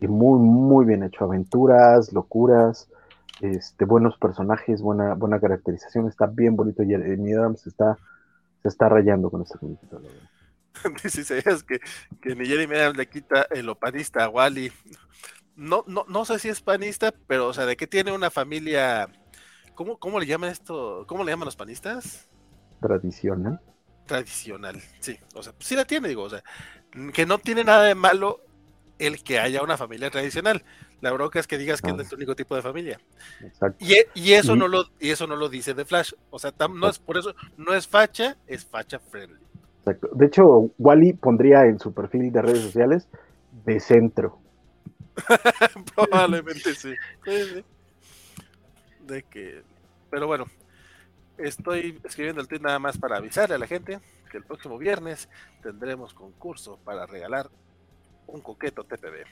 y 0.00 0.08
muy, 0.08 0.38
muy 0.40 0.86
bien 0.86 1.02
hecho. 1.02 1.24
Aventuras, 1.24 2.12
locuras, 2.12 2.88
este, 3.40 3.84
buenos 3.84 4.16
personajes, 4.16 4.82
buena, 4.82 5.14
buena 5.14 5.38
caracterización, 5.38 6.08
está 6.08 6.26
bien 6.26 6.56
bonito. 6.56 6.82
Y 6.82 6.94
Amy 6.94 7.34
Adams 7.34 7.66
está, 7.66 7.98
se 8.62 8.68
está 8.68 8.88
rayando 8.88 9.30
con 9.30 9.42
este 9.42 9.58
conjunto. 9.58 10.00
Dice 11.02 11.42
es 11.44 11.62
que, 11.62 11.80
que 12.20 12.34
ni 12.34 12.46
Jeremy 12.46 12.76
Adams 12.76 12.96
le 12.96 13.08
quita 13.08 13.46
el 13.50 13.68
opanista 13.68 14.24
a 14.24 14.28
Wally. 14.28 14.72
No, 15.56 15.84
no, 15.86 16.04
no 16.08 16.24
sé 16.24 16.38
si 16.38 16.48
es 16.48 16.60
panista, 16.60 17.12
pero 17.26 17.48
o 17.48 17.52
sea, 17.52 17.66
de 17.66 17.76
que 17.76 17.86
tiene 17.86 18.12
una 18.12 18.30
familia. 18.30 19.08
¿Cómo, 19.74 19.98
cómo 19.98 20.20
le 20.20 20.26
llaman 20.26 20.50
esto? 20.50 21.04
¿Cómo 21.06 21.24
le 21.24 21.32
llaman 21.32 21.46
los 21.46 21.56
panistas? 21.56 22.28
Tradicional. 22.80 23.60
Tradicional, 24.06 24.80
sí. 25.00 25.18
O 25.34 25.42
sea, 25.42 25.54
sí 25.58 25.76
la 25.76 25.84
tiene, 25.84 26.08
digo, 26.08 26.22
o 26.22 26.30
sea, 26.30 26.42
que 27.12 27.26
no 27.26 27.38
tiene 27.38 27.64
nada 27.64 27.84
de 27.84 27.94
malo 27.94 28.40
el 28.98 29.22
que 29.22 29.38
haya 29.38 29.62
una 29.62 29.76
familia 29.76 30.10
tradicional. 30.10 30.64
La 31.00 31.12
bronca 31.12 31.40
es 31.40 31.46
que 31.46 31.56
digas 31.56 31.80
que 31.80 31.90
es 31.90 32.12
el 32.12 32.16
único 32.16 32.36
tipo 32.36 32.54
de 32.54 32.62
familia. 32.62 33.00
Y, 33.78 33.94
y, 34.14 34.32
eso 34.34 34.54
no 34.54 34.68
lo 34.68 34.90
y 35.00 35.10
eso 35.10 35.26
no 35.26 35.36
lo 35.36 35.48
dice 35.48 35.74
The 35.74 35.86
Flash. 35.86 36.12
O 36.28 36.38
sea, 36.38 36.52
no 36.68 36.88
es 36.88 36.98
por 36.98 37.16
eso 37.16 37.34
no 37.56 37.72
es 37.72 37.88
facha, 37.88 38.36
es 38.46 38.66
facha 38.66 38.98
friendly. 38.98 39.49
Exacto. 39.80 40.10
De 40.12 40.26
hecho, 40.26 40.70
Wally 40.78 41.14
pondría 41.14 41.66
en 41.66 41.78
su 41.78 41.92
perfil 41.92 42.30
de 42.32 42.42
redes 42.42 42.60
sociales 42.60 43.08
de 43.64 43.80
centro. 43.80 44.38
Probablemente 45.94 46.74
sí. 46.74 46.94
De 49.06 49.22
que, 49.24 49.62
pero 50.10 50.26
bueno, 50.26 50.46
estoy 51.38 51.98
escribiendo 52.04 52.40
el 52.40 52.48
tweet 52.48 52.60
nada 52.60 52.78
más 52.78 52.98
para 52.98 53.16
avisarle 53.16 53.56
a 53.56 53.58
la 53.58 53.66
gente 53.66 53.98
que 54.30 54.36
el 54.36 54.44
próximo 54.44 54.78
viernes 54.78 55.28
tendremos 55.62 56.14
concurso 56.14 56.78
para 56.84 57.06
regalar 57.06 57.50
un 58.26 58.40
coqueto 58.40 58.84
TPB. 58.84 59.24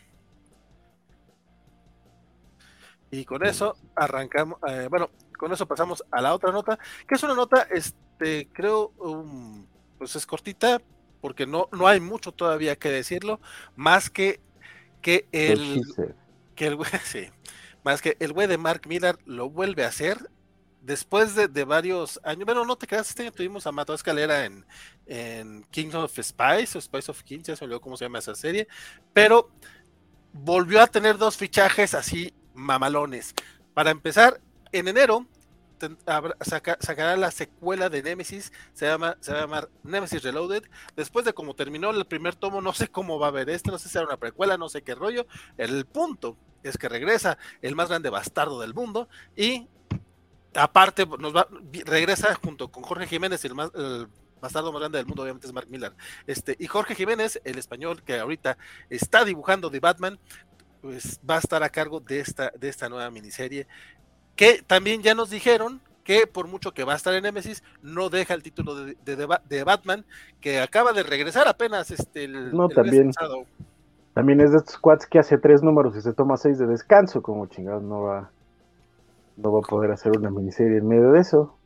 Y 3.11 3.25
con 3.25 3.45
eso 3.45 3.77
arrancamos, 3.95 4.59
eh, 4.69 4.89
bueno, 4.91 5.11
con 5.39 5.53
eso 5.53 5.67
pasamos 5.67 6.05
a 6.11 6.21
la 6.21 6.35
otra 6.35 6.53
nota, 6.53 6.79
que 7.07 7.15
es 7.15 7.23
una 7.23 7.35
nota, 7.35 7.63
este, 7.71 8.49
creo, 8.53 8.89
um, 8.99 9.65
pues 9.99 10.17
es 10.17 10.27
cortita, 10.27 10.81
porque 11.21 11.47
no, 11.47 11.69
no 11.73 11.87
hay 11.87 12.01
mucho 12.01 12.33
todavía 12.33 12.77
que 12.77 12.91
decirlo, 12.91 13.41
más 13.77 14.11
que 14.11 14.41
que 15.03 15.27
el, 15.33 15.83
que 16.57 16.67
el 16.67 16.79
sí, 17.05 17.29
más 17.85 18.03
que 18.03 18.17
el 18.21 18.33
güey 18.33 18.47
de 18.47 18.59
Mark 18.59 18.83
Miller 18.87 19.19
lo 19.27 19.49
vuelve 19.51 19.85
a 19.85 19.89
hacer 19.89 20.31
después 20.83 21.35
de, 21.35 21.65
varios 21.65 22.19
años, 22.25 22.47
bueno, 22.47 22.65
no 22.65 22.77
te 22.77 22.87
creas, 22.87 23.11
este 23.11 23.23
año 23.23 23.33
tuvimos 23.33 23.67
a 23.67 23.73
Mato 23.73 23.93
Escalera 23.93 24.47
en, 24.47 24.65
en 25.07 25.65
Kings 25.71 25.95
of 25.95 26.19
Spice 26.19 26.79
o 26.79 26.81
Spice 26.81 27.11
of 27.11 27.23
Kings, 27.23 27.47
ya 27.47 27.57
se 27.57 27.65
olvidó 27.65 27.81
cómo 27.81 27.97
se 27.97 28.07
llama 28.07 28.21
esa 28.21 28.35
serie, 28.35 28.67
pero 29.13 29.51
volvió 30.33 30.81
a 30.81 30.87
tener 30.87 31.19
dos 31.19 31.37
fichajes 31.37 31.95
así 31.95 32.33
mamalones. 32.55 33.35
Para 33.75 33.91
empezar, 33.91 34.41
en 34.73 34.89
enero 34.89 35.27
sacará 36.81 37.17
la 37.17 37.31
secuela 37.31 37.89
de 37.89 38.03
Nemesis, 38.03 38.53
se, 38.73 38.87
llama, 38.87 39.17
se 39.21 39.33
va 39.33 39.39
a 39.39 39.41
llamar 39.43 39.69
Nemesis 39.83 40.23
Reloaded. 40.23 40.65
Después 40.97 41.25
de 41.25 41.33
cómo 41.33 41.55
terminó 41.55 41.91
el 41.91 42.07
primer 42.07 42.35
tomo, 42.35 42.61
no 42.61 42.73
sé 42.73 42.89
cómo 42.89 43.19
va 43.19 43.29
a 43.29 43.33
ver 43.33 43.51
este, 43.51 43.71
no 43.71 43.79
sé 43.79 43.89
si 43.89 43.93
será 43.93 44.07
una 44.07 44.17
precuela, 44.17 44.57
no 44.57 44.69
sé 44.69 44.83
qué 44.83 44.95
rollo. 44.95 45.27
El 45.57 45.87
punto 45.87 46.37
es 46.63 46.77
que 46.79 46.89
regresa 46.89 47.39
el 47.63 47.75
más 47.75 47.89
grande 47.89 48.11
bastardo 48.11 48.61
del 48.61 48.75
mundo 48.75 49.09
y 49.37 49.69
aparte 50.55 51.07
nos 51.19 51.35
va, 51.35 51.49
regresa 51.85 52.35
junto 52.35 52.71
con 52.71 52.83
Jorge 52.83 53.07
Jiménez, 53.07 53.45
el, 53.45 53.55
más, 53.55 53.71
el 53.75 54.09
bastardo 54.41 54.73
más 54.73 54.81
grande 54.81 54.99
del 54.99 55.07
mundo, 55.07 55.23
obviamente 55.23 55.47
es 55.47 55.53
Mark 55.53 55.69
Miller. 55.69 55.93
Este, 56.27 56.57
y 56.59 56.67
Jorge 56.67 56.95
Jiménez, 56.95 57.41
el 57.45 57.59
español 57.59 58.03
que 58.03 58.19
ahorita 58.19 58.59
está 58.91 59.25
dibujando 59.25 59.71
de 59.71 59.81
Batman, 59.81 60.19
pues 60.81 61.21
va 61.29 61.37
a 61.37 61.39
estar 61.39 61.63
a 61.63 61.71
cargo 61.71 62.01
de 62.01 62.21
esta, 62.21 62.53
de 62.59 62.69
esta 62.69 62.89
nueva 62.89 63.11
miniserie. 63.11 63.67
Que 64.39 64.63
también 64.65 65.03
ya 65.03 65.17
nos 65.17 65.31
dijeron 65.31 65.81
que 66.05 66.29
por 66.29 66.47
mucho 66.47 66.73
que 66.73 66.85
va 66.85 66.93
a 66.93 66.97
estar 66.97 67.13
en 67.13 67.25
Nemesis, 67.25 67.65
no 67.83 68.09
deja 68.09 68.35
el 68.35 68.43
título 68.43 68.77
de, 68.77 68.97
de, 69.05 69.65
Batman, 69.65 70.07
que 70.41 70.61
acaba 70.61 70.93
de 70.93 71.03
regresar 71.03 71.49
apenas 71.49 71.91
este 71.91 72.25
el, 72.25 72.57
no, 72.57 72.69
también, 72.69 73.11
también 74.15 74.41
es 74.41 74.53
de 74.53 74.59
estos 74.59 74.77
squads 74.77 75.07
que 75.07 75.19
hace 75.19 75.39
tres 75.39 75.63
números 75.63 75.97
y 75.97 76.01
se 76.01 76.15
toma 76.15 76.37
seis 76.37 76.57
de 76.57 76.67
descanso, 76.67 77.21
como 77.21 77.47
chingados 77.47 77.83
no 77.83 78.05
va 78.05 78.31
no 79.37 79.53
va 79.53 79.59
a 79.59 79.63
poder 79.63 79.91
hacer 79.91 80.17
una 80.17 80.31
miniserie 80.31 80.79
en 80.79 80.87
medio 80.87 81.13
de 81.13 81.21
eso. 81.21 81.57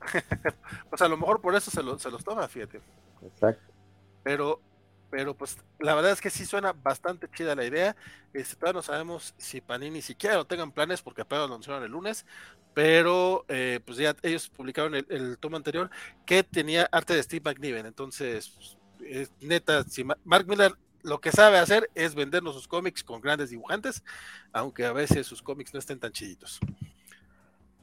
pues 0.90 1.02
a 1.02 1.08
lo 1.08 1.16
mejor 1.16 1.40
por 1.40 1.54
eso 1.54 1.70
se, 1.70 1.80
se 1.98 2.10
los 2.10 2.24
toma, 2.24 2.48
fíjate. 2.48 2.80
Exacto. 3.22 3.62
Pero, 4.24 4.60
pero 5.12 5.34
pues 5.34 5.58
la 5.78 5.94
verdad 5.94 6.12
es 6.12 6.22
que 6.22 6.30
sí 6.30 6.46
suena 6.46 6.72
bastante 6.72 7.28
chida 7.28 7.54
la 7.54 7.66
idea. 7.66 7.94
Este, 8.32 8.56
todavía 8.56 8.78
no 8.78 8.82
sabemos 8.82 9.34
si 9.36 9.60
Panini 9.60 10.00
siquiera 10.00 10.36
lo 10.36 10.46
tengan 10.46 10.72
planes 10.72 11.02
porque 11.02 11.20
apenas 11.20 11.46
lo 11.46 11.54
anunciaron 11.54 11.84
el 11.84 11.90
lunes. 11.90 12.24
Pero 12.72 13.44
eh, 13.48 13.80
pues 13.84 13.98
ya 13.98 14.16
ellos 14.22 14.48
publicaron 14.48 14.94
el, 14.94 15.36
tomo 15.36 15.58
anterior 15.58 15.90
que 16.24 16.42
tenía 16.42 16.88
arte 16.90 17.12
de 17.12 17.22
Steve 17.22 17.42
McNiven. 17.44 17.84
Entonces, 17.84 18.78
neta, 19.42 19.84
si 19.84 20.02
Mark 20.02 20.48
Miller 20.48 20.72
lo 21.02 21.20
que 21.20 21.30
sabe 21.30 21.58
hacer 21.58 21.90
es 21.94 22.14
vendernos 22.14 22.54
sus 22.54 22.66
cómics 22.66 23.04
con 23.04 23.20
grandes 23.20 23.50
dibujantes, 23.50 24.02
aunque 24.50 24.86
a 24.86 24.94
veces 24.94 25.26
sus 25.26 25.42
cómics 25.42 25.74
no 25.74 25.78
estén 25.78 26.00
tan 26.00 26.12
chiditos 26.12 26.58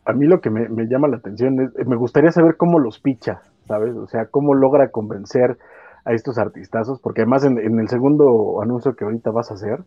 a 0.10 0.14
mí 0.14 0.26
lo 0.26 0.42
que 0.42 0.50
me, 0.50 0.88
llama 0.88 1.08
la 1.08 1.18
atención 1.18 1.60
es, 1.60 1.88
me 1.88 1.96
gustaría 1.96 2.32
saber 2.32 2.58
cómo 2.58 2.80
los 2.80 3.00
picha, 3.00 3.44
¿sabes? 3.68 3.96
O 3.96 4.08
sea, 4.08 4.26
cómo 4.26 4.56
logra 4.56 4.90
convencer 4.90 5.60
a 6.10 6.14
estos 6.14 6.40
artistazos, 6.40 7.00
porque 7.00 7.22
además 7.22 7.44
en, 7.44 7.80
el 7.80 7.88
segundo 7.88 8.62
anuncio 8.64 8.96
que 8.96 9.06
ahorita 9.06 9.30
vas 9.30 9.52
a 9.52 9.54
hacer, 9.54 9.84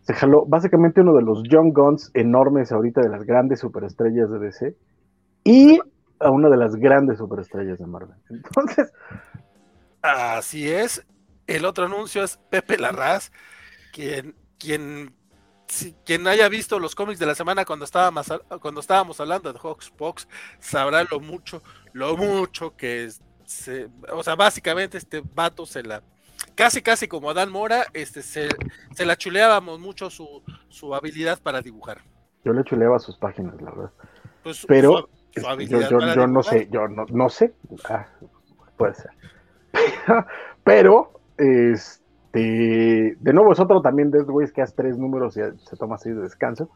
se 0.00 0.14
jaló 0.14 0.46
básicamente 0.46 1.02
uno 1.02 1.14
de 1.14 1.22
los 1.22 1.42
Young 1.42 1.74
Guns 1.74 2.10
enormes 2.14 2.72
ahorita 2.72 3.02
de 3.02 3.10
las 3.10 3.24
grandes 3.24 3.60
superestrellas 3.60 4.30
de 4.30 4.38
DC 4.38 4.74
y 5.44 5.78
a 6.18 6.30
una 6.30 6.48
de 6.48 6.56
las 6.56 6.76
grandes 6.76 7.18
superestrellas 7.18 7.78
de 7.78 7.86
Marvel. 7.86 8.16
Entonces... 8.30 8.90
Así 10.00 10.70
es. 10.70 11.04
El 11.46 11.66
otro 11.66 11.84
anuncio 11.84 12.24
es 12.24 12.38
Pepe 12.48 12.78
Larraz, 12.78 13.30
quien, 13.92 14.34
quien 14.58 15.14
quien 16.04 16.26
haya 16.28 16.48
visto 16.48 16.78
los 16.78 16.94
cómics 16.94 17.18
de 17.18 17.26
la 17.26 17.34
semana 17.34 17.64
cuando 17.64 17.84
estábamos, 17.84 18.28
cuando 18.62 18.80
estábamos 18.80 19.18
hablando 19.20 19.52
de 19.52 19.58
Hawksbox 19.58 20.28
sabrá 20.60 21.02
lo 21.10 21.18
mucho, 21.18 21.60
lo 21.92 22.16
mucho 22.16 22.76
que 22.76 23.10
se, 23.46 23.88
o 24.12 24.22
sea, 24.22 24.34
básicamente 24.34 24.98
este 24.98 25.22
vato 25.34 25.64
se 25.66 25.82
la, 25.82 26.02
casi 26.54 26.82
casi 26.82 27.08
como 27.08 27.30
Adán 27.30 27.50
Mora, 27.50 27.86
este 27.94 28.22
se, 28.22 28.48
se 28.94 29.06
la 29.06 29.16
chuleábamos 29.16 29.80
mucho 29.80 30.10
su, 30.10 30.42
su 30.68 30.94
habilidad 30.94 31.40
para 31.40 31.62
dibujar. 31.62 31.98
Yo 32.44 32.52
le 32.52 32.64
chuleaba 32.64 32.98
sus 32.98 33.16
páginas, 33.16 33.60
la 33.60 33.70
verdad. 33.70 33.90
Pues, 34.42 34.64
Pero 34.66 35.08
yo, 35.34 36.26
no 36.26 36.42
sé, 36.42 36.68
yo 36.70 36.88
no, 36.88 37.04
no 37.10 37.28
sé, 37.28 37.54
ah, 37.88 38.06
puede 38.76 38.94
ser. 38.94 39.10
Pero, 40.64 41.20
este, 41.36 43.16
de 43.18 43.32
nuevo 43.32 43.52
es 43.52 43.60
otro 43.60 43.82
también 43.82 44.10
de 44.10 44.22
güeyes 44.22 44.52
que 44.52 44.62
hace 44.62 44.74
tres 44.76 44.98
números 44.98 45.36
y 45.36 45.40
se 45.58 45.76
toma 45.76 45.96
así 45.96 46.10
de 46.10 46.22
descanso. 46.22 46.70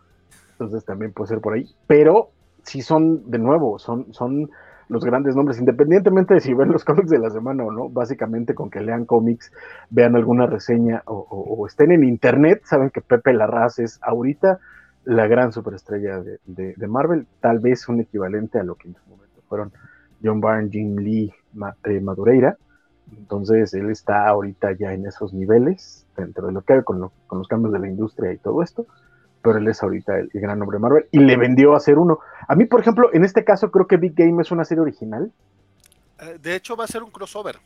Entonces 0.52 0.84
también 0.84 1.12
puede 1.12 1.28
ser 1.28 1.40
por 1.40 1.54
ahí. 1.54 1.66
Pero 1.86 2.32
si 2.62 2.82
son, 2.82 3.30
de 3.30 3.38
nuevo, 3.38 3.78
son, 3.78 4.12
son 4.12 4.50
los 4.90 5.04
grandes 5.04 5.36
nombres, 5.36 5.60
independientemente 5.60 6.34
de 6.34 6.40
si 6.40 6.52
ven 6.52 6.72
los 6.72 6.84
cómics 6.84 7.08
de 7.10 7.20
la 7.20 7.30
semana 7.30 7.64
o 7.64 7.70
no, 7.70 7.88
básicamente 7.88 8.54
con 8.54 8.70
que 8.70 8.80
lean 8.80 9.06
cómics, 9.06 9.52
vean 9.88 10.16
alguna 10.16 10.46
reseña 10.46 11.02
o, 11.06 11.64
estén 11.66 11.92
en 11.92 12.02
internet, 12.02 12.62
saben 12.64 12.90
que 12.90 13.00
Pepe 13.00 13.32
Larraz 13.32 13.78
es 13.78 14.00
ahorita 14.02 14.58
la 15.04 15.28
gran 15.28 15.52
superestrella 15.52 16.20
de, 16.44 16.86
Marvel, 16.88 17.26
tal 17.40 17.60
vez 17.60 17.88
un 17.88 18.00
equivalente 18.00 18.58
a 18.58 18.64
lo 18.64 18.74
que 18.74 18.88
en 18.88 18.96
su 18.96 19.08
momento 19.08 19.40
fueron 19.48 19.72
John 20.22 20.40
Byrne, 20.40 20.70
Jim 20.70 20.96
Lee, 20.96 21.32
eh, 21.84 22.00
Madureira. 22.00 22.56
Entonces 23.16 23.72
él 23.74 23.90
está 23.90 24.26
ahorita 24.28 24.72
ya 24.72 24.92
en 24.92 25.06
esos 25.06 25.32
niveles, 25.32 26.06
dentro 26.16 26.48
de 26.48 26.52
lo 26.52 26.62
que 26.62 26.82
con, 26.82 27.10
con 27.26 27.38
los 27.38 27.48
cambios 27.48 27.72
de 27.72 27.78
la 27.78 27.88
industria 27.88 28.32
y 28.32 28.38
todo 28.38 28.62
esto 28.62 28.86
pero 29.42 29.58
él 29.58 29.68
es 29.68 29.82
ahorita 29.82 30.18
el, 30.18 30.30
gran 30.34 30.58
nombre 30.58 30.76
de 30.76 30.80
Marvel 30.80 31.06
y 31.10 31.18
le 31.18 31.36
vendió 31.36 31.74
a 31.74 31.78
hacer 31.78 31.98
uno. 31.98 32.20
A 32.46 32.54
mí, 32.54 32.64
por 32.64 32.80
ejemplo, 32.80 33.10
en 33.12 33.24
este 33.24 33.44
caso 33.44 33.70
creo 33.70 33.86
que 33.86 33.96
Big 33.96 34.14
Game 34.14 34.40
es 34.42 34.50
una 34.50 34.64
serie 34.64 34.82
original. 34.82 35.32
Eh, 36.20 36.38
de 36.40 36.56
hecho, 36.56 36.76
va 36.76 36.84
a 36.84 36.88
ser 36.88 37.02
un 37.02 37.10
crossover. 37.10 37.58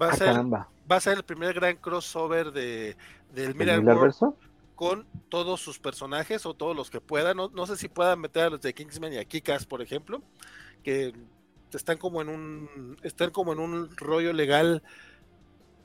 Va 0.00 0.08
a, 0.08 0.10
ah, 0.10 0.16
ser, 0.16 0.36
va 0.36 0.96
a 0.96 1.00
ser 1.00 1.16
el 1.16 1.22
primer 1.24 1.54
gran 1.54 1.76
crossover 1.76 2.52
de, 2.52 2.96
del 3.34 3.54
Mirror 3.54 4.14
con 4.74 5.06
todos 5.30 5.60
sus 5.60 5.78
personajes 5.78 6.44
o 6.44 6.54
todos 6.54 6.76
los 6.76 6.90
que 6.90 7.00
puedan. 7.00 7.38
No, 7.38 7.66
sé 7.66 7.76
si 7.76 7.88
puedan 7.88 8.20
meter 8.20 8.44
a 8.44 8.50
los 8.50 8.60
de 8.60 8.74
Kingsman 8.74 9.14
y 9.14 9.16
a 9.16 9.24
Kikas, 9.24 9.64
por 9.64 9.80
ejemplo, 9.80 10.22
que 10.84 11.14
están 11.72 11.96
como 11.96 12.22
en 12.22 12.28
un 12.28 12.96
están 13.02 13.30
como 13.30 13.52
en 13.52 13.58
un 13.58 13.96
rollo 13.96 14.32
legal 14.32 14.82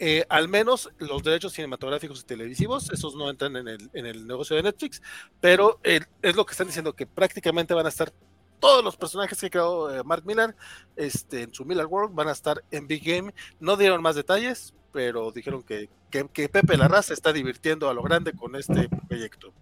eh, 0.03 0.25
al 0.29 0.47
menos 0.47 0.91
los 0.97 1.21
derechos 1.21 1.53
cinematográficos 1.53 2.21
y 2.21 2.25
televisivos, 2.25 2.89
esos 2.91 3.15
no 3.15 3.29
entran 3.29 3.55
en 3.55 3.67
el, 3.67 3.91
en 3.93 4.07
el 4.07 4.25
negocio 4.25 4.55
de 4.55 4.63
Netflix, 4.63 4.99
pero 5.39 5.79
eh, 5.83 5.99
es 6.23 6.35
lo 6.35 6.43
que 6.43 6.53
están 6.53 6.65
diciendo, 6.65 6.93
que 6.93 7.05
prácticamente 7.05 7.75
van 7.75 7.85
a 7.85 7.89
estar 7.89 8.11
todos 8.59 8.83
los 8.83 8.97
personajes 8.97 9.39
que 9.39 9.51
creó 9.51 9.93
eh, 9.93 10.01
Mark 10.03 10.23
Miller 10.25 10.55
este, 10.95 11.43
en 11.43 11.53
su 11.53 11.65
Miller 11.65 11.85
World, 11.85 12.15
van 12.15 12.29
a 12.29 12.31
estar 12.31 12.63
en 12.71 12.87
Big 12.87 13.03
Game. 13.03 13.31
No 13.59 13.77
dieron 13.77 14.01
más 14.01 14.15
detalles, 14.15 14.73
pero 14.91 15.31
dijeron 15.31 15.61
que, 15.61 15.87
Pepe 16.09 16.77
Larraz 16.77 17.05
se 17.05 17.13
está 17.13 17.31
divirtiendo 17.31 17.87
a 17.87 17.93
lo 17.93 18.01
grande 18.01 18.33
con 18.33 18.55
este 18.55 18.89
proyecto. 19.07 19.53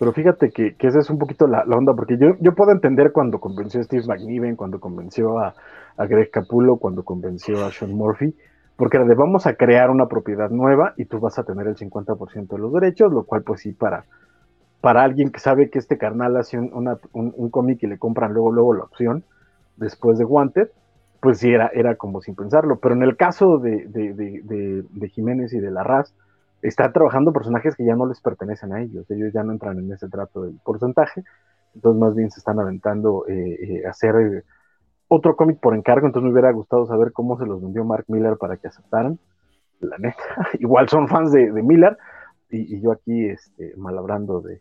Pero 0.00 0.12
fíjate 0.12 0.50
que, 0.50 0.74
que 0.74 0.88
esa 0.88 0.98
es 0.98 1.10
un 1.10 1.20
poquito 1.20 1.46
la, 1.46 1.62
onda, 1.62 1.94
porque 1.94 2.18
yo, 2.18 2.36
yo 2.40 2.56
puedo 2.56 2.72
entender 2.72 3.12
cuando 3.12 3.38
convenció 3.38 3.80
a 3.80 3.84
Steve 3.84 4.02
McNiven, 4.08 4.56
cuando 4.56 4.80
convenció 4.80 5.38
a, 5.38 5.54
a 5.96 6.06
Greg 6.06 6.32
Capullo, 6.32 6.76
cuando 6.76 7.04
convenció 7.04 7.64
a 7.64 7.70
Sean 7.70 7.92
Murphy, 7.92 8.34
porque 8.76 8.98
era 8.98 9.06
de 9.06 9.14
vamos 9.14 9.46
a 9.46 9.54
crear 9.54 9.90
una 9.90 10.06
propiedad 10.06 10.50
nueva 10.50 10.94
y 10.96 11.06
tú 11.06 11.18
vas 11.18 11.38
a 11.38 11.44
tener 11.44 11.66
el 11.66 11.76
50% 11.76 12.48
de 12.48 12.58
los 12.58 12.72
derechos, 12.72 13.12
lo 13.12 13.24
cual 13.24 13.42
pues 13.42 13.62
sí 13.62 13.72
para, 13.72 14.04
para 14.80 15.02
alguien 15.02 15.30
que 15.30 15.40
sabe 15.40 15.70
que 15.70 15.78
este 15.78 15.98
carnal 15.98 16.36
hace 16.36 16.58
un, 16.58 16.98
un, 17.12 17.50
cómic 17.50 17.82
y 17.82 17.86
le 17.86 17.98
compran 17.98 18.32
luego, 18.32 18.52
luego 18.52 18.74
la 18.74 18.84
opción 18.84 19.24
después 19.76 20.18
de 20.18 20.24
Wanted, 20.24 20.68
pues 21.20 21.38
sí 21.38 21.52
era, 21.52 21.68
era 21.74 21.96
como 21.96 22.20
sin 22.20 22.34
pensarlo, 22.34 22.78
pero 22.78 22.94
en 22.94 23.02
el 23.02 23.16
caso 23.16 23.58
de, 23.58 23.86
de, 23.88 25.08
Jiménez 25.08 25.52
y 25.54 25.60
de 25.60 25.70
Larraz, 25.70 26.12
están 26.62 26.92
trabajando 26.92 27.32
personajes 27.32 27.76
que 27.76 27.84
ya 27.84 27.94
no 27.94 28.06
les 28.06 28.20
pertenecen 28.20 28.72
a 28.72 28.82
ellos, 28.82 29.10
ellos 29.10 29.32
ya 29.32 29.42
no 29.42 29.52
entran 29.52 29.78
en 29.78 29.92
ese 29.92 30.08
trato 30.08 30.42
del 30.42 30.58
porcentaje, 30.62 31.24
entonces 31.74 32.00
más 32.00 32.14
bien 32.14 32.30
se 32.30 32.40
están 32.40 32.58
aventando 32.58 33.24
eh, 33.28 33.58
eh, 33.60 33.86
a 33.86 33.90
hacer 33.90 34.44
otro 35.08 35.36
cómic 35.36 35.60
por 35.60 35.74
encargo, 35.74 36.06
entonces 36.06 36.26
me 36.26 36.32
hubiera 36.32 36.52
gustado 36.52 36.86
saber 36.86 37.12
cómo 37.12 37.38
se 37.38 37.46
los 37.46 37.62
vendió 37.62 37.84
Mark 37.84 38.04
Miller 38.08 38.36
para 38.36 38.56
que 38.56 38.68
aceptaran. 38.68 39.18
La 39.80 39.98
neta, 39.98 40.16
igual 40.58 40.88
son 40.88 41.08
fans 41.08 41.32
de, 41.32 41.50
Miller 41.62 41.96
y, 42.50 42.80
yo 42.80 42.92
aquí 42.92 43.26
este, 43.26 43.74
malabrando 43.76 44.40
de, 44.40 44.60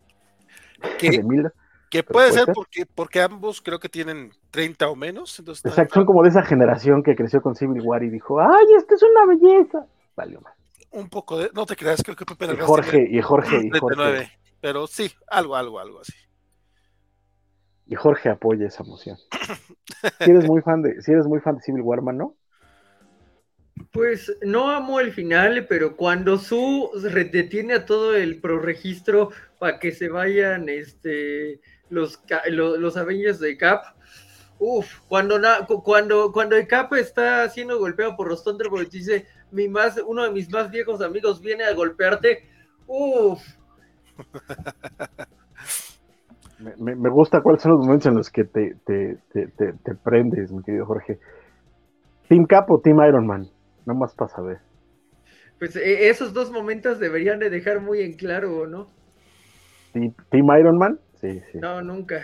de 1.01 1.23
Miller. 1.23 1.53
Que 1.89 2.03
puede 2.03 2.31
ser 2.31 2.47
porque, 2.53 2.86
porque 2.86 3.21
ambos 3.21 3.62
creo 3.62 3.79
que 3.79 3.88
tienen 3.88 4.31
30 4.51 4.89
o 4.89 4.95
menos. 4.95 5.39
Exacto, 5.39 5.93
son 5.93 6.05
como 6.05 6.23
de 6.23 6.29
esa 6.29 6.43
generación 6.43 7.03
que 7.03 7.15
creció 7.15 7.41
con 7.41 7.55
Civil 7.55 7.81
War 7.81 8.03
y 8.03 8.10
dijo, 8.10 8.39
¡ay, 8.41 8.65
esto 8.77 8.95
es 8.95 9.03
una 9.03 9.25
belleza! 9.25 9.86
Valió 10.15 10.41
más. 10.41 10.53
Un 10.91 11.10
poco 11.10 11.38
de, 11.38 11.49
no 11.53 11.65
te 11.65 11.75
creas, 11.75 12.01
creo 12.03 12.15
que 12.15 12.25
Pepe 12.25 12.45
y 12.53 12.58
Jorge, 12.58 13.08
y 13.10 13.21
Jorge, 13.21 13.62
y 13.65 13.79
Jorge. 13.79 14.31
pero 14.60 14.88
sí, 14.88 15.12
algo, 15.27 15.55
algo, 15.55 15.79
algo 15.79 16.01
así 16.01 16.24
y 17.87 17.95
Jorge 17.95 18.29
apoya 18.29 18.67
esa 18.67 18.83
moción. 18.83 19.17
si 20.19 20.31
eres 20.31 20.45
muy 20.45 20.61
fan 20.61 20.81
de, 20.81 21.01
si 21.01 21.11
eres 21.11 21.25
muy 21.25 21.39
fan 21.39 21.55
de 21.55 21.61
Civil 21.61 21.81
War, 21.81 22.01
¿no? 22.01 22.35
Pues 23.91 24.35
no 24.41 24.69
amo 24.69 24.99
el 24.99 25.11
final, 25.11 25.65
pero 25.67 25.97
cuando 25.97 26.37
Su 26.37 26.89
detiene 27.31 27.73
a 27.73 27.85
todo 27.85 28.15
el 28.15 28.39
proregistro 28.39 29.31
para 29.59 29.79
que 29.79 29.91
se 29.91 30.07
vayan 30.07 30.69
este, 30.69 31.59
los, 31.89 32.21
los, 32.49 32.97
Avengers 32.97 33.39
de 33.39 33.57
Cap, 33.57 33.83
uff, 34.59 34.99
cuando, 35.09 35.41
cuando, 35.83 36.31
cuando 36.31 36.55
el 36.55 36.67
Cap 36.67 36.93
está 36.93 37.49
siendo 37.49 37.77
golpeado 37.77 38.15
por 38.15 38.29
los 38.29 38.45
Thunderbolts, 38.45 38.91
dice, 38.91 39.27
mi 39.51 39.67
más, 39.67 39.99
uno 40.05 40.23
de 40.23 40.31
mis 40.31 40.49
más 40.49 40.71
viejos 40.71 41.01
amigos 41.01 41.41
viene 41.41 41.65
a 41.65 41.73
golpearte, 41.73 42.47
uff. 42.87 43.41
Me, 46.59 47.09
gusta 47.09 47.41
cuáles 47.41 47.61
son 47.61 47.73
los 47.73 47.85
momentos 47.85 48.07
en 48.07 48.15
los 48.15 48.29
que 48.29 48.45
te, 48.45 48.75
te, 48.85 49.17
te, 49.33 49.95
prendes, 50.03 50.51
mi 50.51 50.63
querido 50.63 50.85
Jorge. 50.85 51.19
¿Team 52.29 52.45
Cap 52.45 52.69
o 52.71 52.79
Team 52.79 52.97
Iron 53.07 53.27
Man? 53.27 53.47
No 53.85 53.93
más 53.93 54.15
para 54.15 54.29
saber. 54.29 54.57
Pues 55.59 55.75
e, 55.75 56.09
esos 56.09 56.33
dos 56.33 56.51
momentos 56.51 56.99
deberían 56.99 57.39
de 57.39 57.49
dejar 57.49 57.81
muy 57.81 58.01
en 58.01 58.13
claro, 58.13 58.67
¿no? 58.67 58.87
¿Team 59.93 60.45
Iron 60.59 60.77
Man? 60.77 60.99
Sí, 61.15 61.41
sí. 61.51 61.59
No, 61.59 61.81
nunca. 61.81 62.21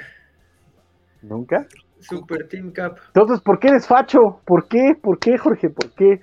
¿Nunca? 1.21 1.65
Super 1.99 2.47
Team 2.47 2.71
Cap. 2.71 2.97
Entonces, 3.07 3.41
¿por 3.41 3.59
qué 3.59 3.69
eres 3.69 3.87
facho? 3.87 4.41
¿Por 4.45 4.67
qué? 4.67 4.93
¿Por 5.01 5.19
qué, 5.19 5.37
Jorge? 5.37 5.69
¿Por 5.69 5.93
qué? 5.93 6.19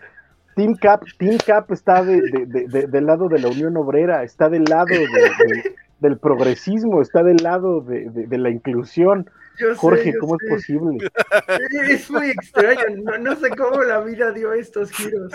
Team 0.58 0.74
Cap, 0.74 1.02
Team 1.18 1.38
Cap 1.46 1.70
está 1.70 2.02
de, 2.02 2.20
del 2.20 3.04
lado 3.06 3.28
de 3.28 3.38
la 3.38 3.48
Unión 3.48 3.76
Obrera, 3.76 4.24
está 4.24 4.48
del 4.48 4.64
lado 4.64 4.86
de, 4.86 5.76
del 6.00 6.18
progresismo, 6.18 7.02
está 7.02 7.22
del 7.22 7.38
lado 7.38 7.80
de, 7.80 8.38
la 8.38 8.50
inclusión. 8.50 9.30
Jorge, 9.76 10.14
¿cómo 10.18 10.36
es 10.40 10.48
posible? 10.48 10.98
Es 11.90 12.10
muy 12.10 12.30
extraño, 12.30 12.82
no, 13.20 13.34
sé 13.36 13.50
cómo 13.50 13.82
la 13.82 14.00
vida 14.00 14.30
dio 14.30 14.52
estos 14.52 14.92
giros. 14.92 15.32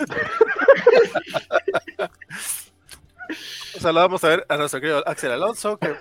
Saludamos 3.78 4.24
a 4.24 4.28
ver 4.28 4.46
a 4.48 4.56
nuestro 4.56 4.80
querido 4.80 5.06
Axel 5.06 5.32
Alonso, 5.32 5.76
que 5.76 5.94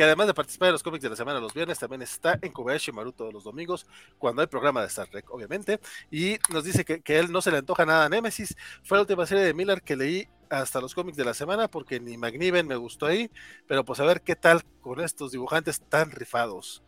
que 0.00 0.04
además 0.04 0.28
de 0.28 0.32
participar 0.34 0.68
en 0.68 0.72
los 0.72 0.82
cómics 0.82 1.02
de 1.02 1.10
la 1.10 1.16
semana 1.16 1.40
los 1.40 1.52
viernes, 1.52 1.78
también 1.78 2.00
está 2.00 2.38
en 2.40 2.52
Kobayashi 2.52 2.90
Maru 2.90 3.12
todos 3.12 3.34
los 3.34 3.44
domingos, 3.44 3.86
cuando 4.16 4.40
hay 4.40 4.48
programa 4.48 4.80
de 4.80 4.86
Star 4.86 5.08
Trek, 5.08 5.30
obviamente, 5.30 5.78
y 6.10 6.38
nos 6.50 6.64
dice 6.64 6.86
que, 6.86 7.02
que 7.02 7.18
él 7.18 7.30
no 7.30 7.42
se 7.42 7.50
le 7.50 7.58
antoja 7.58 7.84
nada 7.84 8.06
a 8.06 8.08
Nemesis. 8.08 8.56
Fue 8.82 8.96
la 8.96 9.02
última 9.02 9.26
serie 9.26 9.44
de 9.44 9.52
Miller 9.52 9.82
que 9.82 9.96
leí 9.96 10.26
hasta 10.50 10.80
los 10.80 10.94
cómics 10.94 11.16
de 11.16 11.24
la 11.24 11.32
semana, 11.32 11.68
porque 11.68 12.00
ni 12.00 12.18
McNiven 12.18 12.66
me 12.66 12.76
gustó 12.76 13.06
ahí, 13.06 13.30
pero 13.66 13.84
pues 13.84 14.00
a 14.00 14.04
ver 14.04 14.20
qué 14.20 14.36
tal 14.36 14.62
con 14.82 15.00
estos 15.00 15.32
dibujantes 15.32 15.80
tan 15.80 16.10
rifados. 16.10 16.82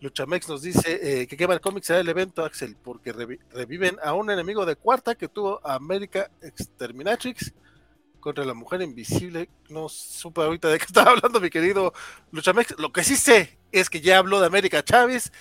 Luchamex 0.00 0.48
nos 0.48 0.62
dice 0.62 1.22
eh, 1.22 1.26
que 1.26 1.36
quema 1.36 1.54
el 1.54 1.60
cómic 1.60 1.84
será 1.84 2.00
el 2.00 2.08
evento, 2.08 2.44
Axel, 2.44 2.76
porque 2.82 3.12
reviven 3.12 3.98
a 4.02 4.14
un 4.14 4.30
enemigo 4.30 4.66
de 4.66 4.74
cuarta 4.74 5.14
que 5.14 5.28
tuvo 5.28 5.64
América 5.64 6.30
Exterminatrix 6.40 7.52
contra 8.18 8.44
la 8.44 8.54
mujer 8.54 8.82
invisible. 8.82 9.48
No 9.68 9.88
supe 9.88 10.40
ahorita 10.40 10.68
de 10.68 10.78
qué 10.78 10.84
estaba 10.88 11.12
hablando 11.12 11.40
mi 11.40 11.50
querido 11.50 11.92
Luchamex. 12.32 12.78
Lo 12.78 12.92
que 12.92 13.04
sí 13.04 13.16
sé 13.16 13.58
es 13.70 13.88
que 13.88 14.00
ya 14.00 14.18
habló 14.18 14.40
de 14.40 14.46
América 14.46 14.82
Chávez, 14.82 15.32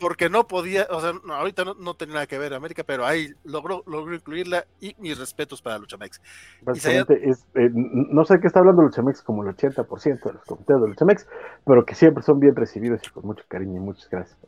porque 0.00 0.30
no 0.30 0.46
podía, 0.46 0.86
o 0.90 1.00
sea, 1.00 1.12
ahorita 1.30 1.64
no, 1.78 1.94
tenía 1.94 2.14
nada 2.14 2.26
que 2.26 2.38
ver 2.38 2.54
América, 2.54 2.84
pero 2.86 3.04
ahí 3.04 3.34
logró, 3.44 3.82
logró 3.86 4.14
incluirla 4.14 4.64
y 4.80 4.94
mis 4.98 5.18
respetos 5.18 5.60
para 5.60 5.78
Luchamex. 5.78 6.20
Básicamente 6.62 7.28
es, 7.28 7.46
eh, 7.54 7.70
no 7.72 8.24
sé 8.24 8.40
qué 8.40 8.46
está 8.46 8.60
hablando 8.60 8.82
Luchamex 8.82 9.22
como 9.22 9.42
el 9.42 9.54
80% 9.54 10.24
de 10.24 10.32
los 10.32 10.44
comentarios 10.44 10.82
de 10.82 10.88
Luchamex, 10.88 11.26
pero 11.66 11.84
que 11.84 11.94
siempre 11.94 12.22
son 12.22 12.40
bien 12.40 12.56
recibidos 12.56 13.00
y 13.06 13.10
con 13.10 13.26
mucho 13.26 13.44
cariño 13.46 13.76
y 13.76 13.80
muchas 13.80 14.08
gracias 14.08 14.38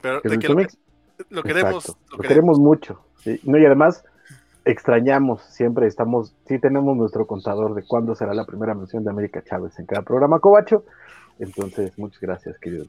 Pero 0.00 0.16
lo, 0.16 0.38
queremos, 0.38 0.78
lo, 1.30 1.42
queremos, 2.18 2.58
mucho. 2.58 3.00
No, 3.44 3.58
y 3.58 3.64
además 3.64 4.04
extrañamos, 4.64 5.42
siempre 5.42 5.86
estamos, 5.86 6.34
sí 6.46 6.58
tenemos 6.58 6.96
nuestro 6.96 7.26
contador 7.26 7.74
de 7.74 7.84
cuándo 7.86 8.14
será 8.14 8.34
la 8.34 8.44
primera 8.44 8.74
mención 8.74 9.04
de 9.04 9.10
América 9.10 9.42
Chávez 9.44 9.78
en 9.78 9.86
cada 9.86 10.02
programa 10.02 10.40
Cobacho. 10.40 10.84
Entonces, 11.38 11.96
muchas 11.98 12.20
gracias, 12.20 12.58
querido. 12.58 12.86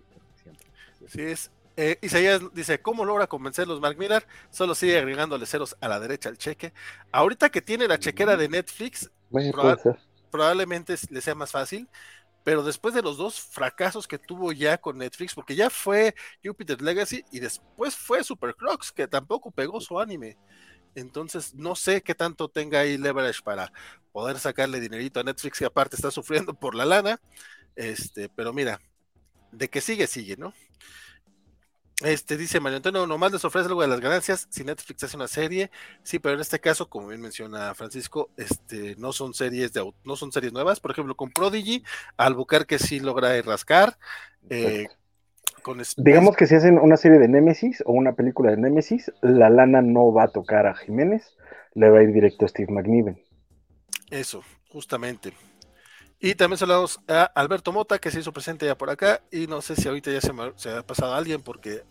Así 1.06 1.22
es. 1.22 1.52
Eh, 1.78 2.00
Isaías 2.02 2.42
dice, 2.54 2.82
¿cómo 2.82 3.04
logra 3.04 3.28
convencerlos 3.28 3.82
Mark 3.82 3.98
Miller? 3.98 4.26
Solo 4.50 4.76
sigue 4.76 4.98
agregándole 4.98 5.46
ceros 5.46 5.76
a 5.82 5.90
la 5.90 6.00
derecha 6.00 6.30
al 6.30 6.38
cheque. 6.38 6.74
Ahorita 7.12 7.50
que 7.50 7.62
tiene 7.62 7.88
la 7.88 8.00
chequera 8.00 8.38
de 8.38 8.48
Netflix, 8.48 9.12
probablemente 10.32 10.96
le 11.10 11.22
sea 11.22 11.36
más 11.36 11.52
fácil, 11.52 11.90
pero 12.44 12.64
después 12.64 12.94
de 12.94 13.02
los 13.02 13.18
dos 13.18 13.42
fracasos 13.42 14.08
que 14.08 14.18
tuvo 14.18 14.54
ya 14.54 14.78
con 14.78 14.98
Netflix, 14.98 15.34
porque 15.34 15.56
ya 15.56 15.70
fue 15.70 16.16
Jupiter 16.44 16.82
Legacy 16.82 17.26
y 17.32 17.40
después 17.40 17.96
fue 17.96 18.24
Super 18.24 18.56
Crocs, 18.56 18.92
que 18.92 19.08
tampoco 19.08 19.52
pegó 19.52 19.82
su 19.82 20.00
anime. 20.00 20.38
Entonces, 20.94 21.54
no 21.54 21.76
sé 21.76 22.02
qué 22.02 22.16
tanto 22.16 22.48
tenga 22.48 22.80
ahí 22.80 22.98
leverage 22.98 23.42
para 23.44 23.72
poder 24.14 24.40
sacarle 24.40 24.80
dinerito 24.80 25.20
a 25.20 25.24
Netflix, 25.24 25.60
que 25.60 25.66
aparte 25.66 25.98
está 25.98 26.10
sufriendo 26.10 26.54
por 26.54 26.74
la 26.74 26.86
lana. 26.86 27.20
Este, 27.76 28.30
pero 28.30 28.54
mira, 28.54 28.80
de 29.52 29.70
que 29.70 29.82
sigue, 29.82 30.08
sigue, 30.08 30.38
¿no? 30.38 30.54
Este 32.04 32.36
dice 32.36 32.60
Mario 32.60 32.78
Antonio, 32.78 33.08
nomás 33.08 33.32
les 33.32 33.46
ofrece 33.46 33.68
algo 33.68 33.82
de 33.82 33.88
las 33.88 34.02
ganancias 34.02 34.48
si 34.50 34.66
Netflix 34.66 35.04
hace 35.04 35.16
una 35.16 35.30
serie. 35.30 35.72
Sí, 36.04 36.20
pero 36.20 36.36
en 36.36 36.42
este 36.42 36.60
caso, 36.60 36.90
como 36.90 37.08
bien 37.08 37.22
menciona 37.22 37.74
Francisco, 37.74 38.32
este, 38.36 38.96
no 38.98 39.14
son 39.14 39.34
series 39.34 39.72
de 39.72 39.90
no 40.04 40.16
son 40.18 40.32
series 40.32 40.52
nuevas. 40.52 40.82
Por 40.82 40.92
ejemplo, 40.92 41.16
con 41.16 41.32
Prodigy, 41.32 41.84
que 42.68 42.80
sí 42.80 43.00
logra 43.00 43.42
rascar. 43.42 43.98
Eh, 44.50 44.88
Digamos 45.98 46.36
que 46.36 46.46
si 46.46 46.56
hacen 46.56 46.78
una 46.78 46.96
serie 46.96 47.18
de 47.18 47.28
Nemesis 47.28 47.82
o 47.86 47.94
una 47.94 48.14
película 48.14 48.52
de 48.52 48.58
Nemesis, 48.58 49.12
la 49.22 49.50
lana 49.50 49.82
no 49.82 50.14
va 50.14 50.24
a 50.24 50.28
tocar 50.28 50.68
a 50.68 50.76
Jiménez, 50.76 51.36
le 51.74 51.90
va 51.90 52.00
a 52.00 52.04
ir 52.04 52.14
directo 52.14 52.46
a 52.46 52.48
Steve 52.48 52.72
McNiven. 52.72 53.20
Eso, 54.12 54.44
justamente. 54.70 55.34
Y 56.26 56.34
también 56.34 56.58
saludamos 56.58 57.00
a 57.08 57.26
Alberto 57.36 57.72
Mota, 57.72 58.00
que 58.00 58.10
se 58.10 58.20
hizo 58.20 58.34
presente 58.34 58.66
ya 58.66 58.76
por 58.76 58.90
acá, 58.90 59.22
y 59.32 59.46
no 59.46 59.62
sé 59.62 59.76
si 59.76 59.88
ahorita 59.88 60.12
ya 60.12 60.20
se, 60.20 60.34
se 60.56 60.72
ha 60.72 60.82
pasado 60.82 61.14
a 61.14 61.18
alguien, 61.18 61.44
porque 61.44 61.84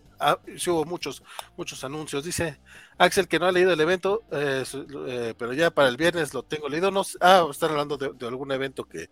hubo 0.66 0.84
muchos, 0.84 1.22
muchos 1.56 1.84
anuncios. 1.84 2.24
Dice 2.24 2.58
Axel 2.98 3.28
que 3.28 3.38
no 3.38 3.46
ha 3.46 3.52
leído 3.52 3.72
el 3.72 3.80
evento, 3.80 4.24
eh, 4.32 4.64
eh, 5.06 5.34
pero 5.38 5.52
ya 5.52 5.70
para 5.70 5.86
el 5.86 5.96
viernes 5.96 6.34
lo 6.34 6.42
tengo 6.42 6.68
leído. 6.68 6.90
No, 6.90 7.04
ah, 7.20 7.46
están 7.48 7.70
hablando 7.70 7.96
de, 7.96 8.26
algún 8.26 8.50
evento 8.50 8.88
que, 8.88 9.08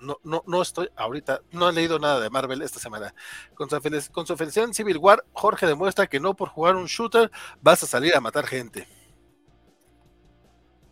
no, 0.00 0.18
no, 0.24 0.42
no, 0.48 0.62
estoy 0.62 0.88
ahorita, 0.96 1.42
no 1.52 1.68
he 1.68 1.72
leído 1.72 2.00
nada 2.00 2.18
de 2.18 2.28
Marvel 2.28 2.62
esta 2.62 2.80
semana. 2.80 3.14
Con 3.54 3.70
su, 3.70 4.10
con 4.10 4.26
en 4.56 4.74
Civil 4.74 4.98
War, 4.98 5.24
Jorge 5.32 5.64
demuestra 5.64 6.08
que 6.08 6.18
no 6.18 6.34
por 6.34 6.48
jugar 6.48 6.74
un 6.74 6.86
shooter 6.86 7.30
vas 7.62 7.84
a 7.84 7.86
salir 7.86 8.16
a 8.16 8.20
matar 8.20 8.48
gente. 8.48 8.88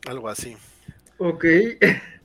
Algo 0.06 0.28
así. 0.28 0.56
Ok. 1.18 1.44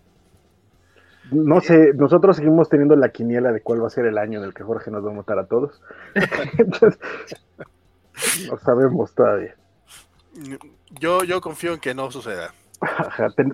No 1.31 1.61
sé, 1.61 1.93
nosotros 1.93 2.37
seguimos 2.37 2.69
teniendo 2.69 2.95
la 2.95 3.09
quiniela 3.09 3.51
de 3.51 3.61
cuál 3.61 3.83
va 3.83 3.87
a 3.87 3.91
ser 3.91 4.05
el 4.05 4.17
año 4.17 4.39
en 4.39 4.45
el 4.45 4.53
que 4.53 4.63
Jorge 4.63 4.91
nos 4.91 5.05
va 5.05 5.11
a 5.11 5.15
matar 5.15 5.39
a 5.39 5.45
todos. 5.45 5.81
no 8.49 8.57
sabemos 8.59 9.13
todavía. 9.13 9.55
Yo, 10.99 11.23
yo 11.23 11.41
confío 11.41 11.73
en 11.73 11.79
que 11.79 11.93
no 11.93 12.11
suceda. 12.11 12.53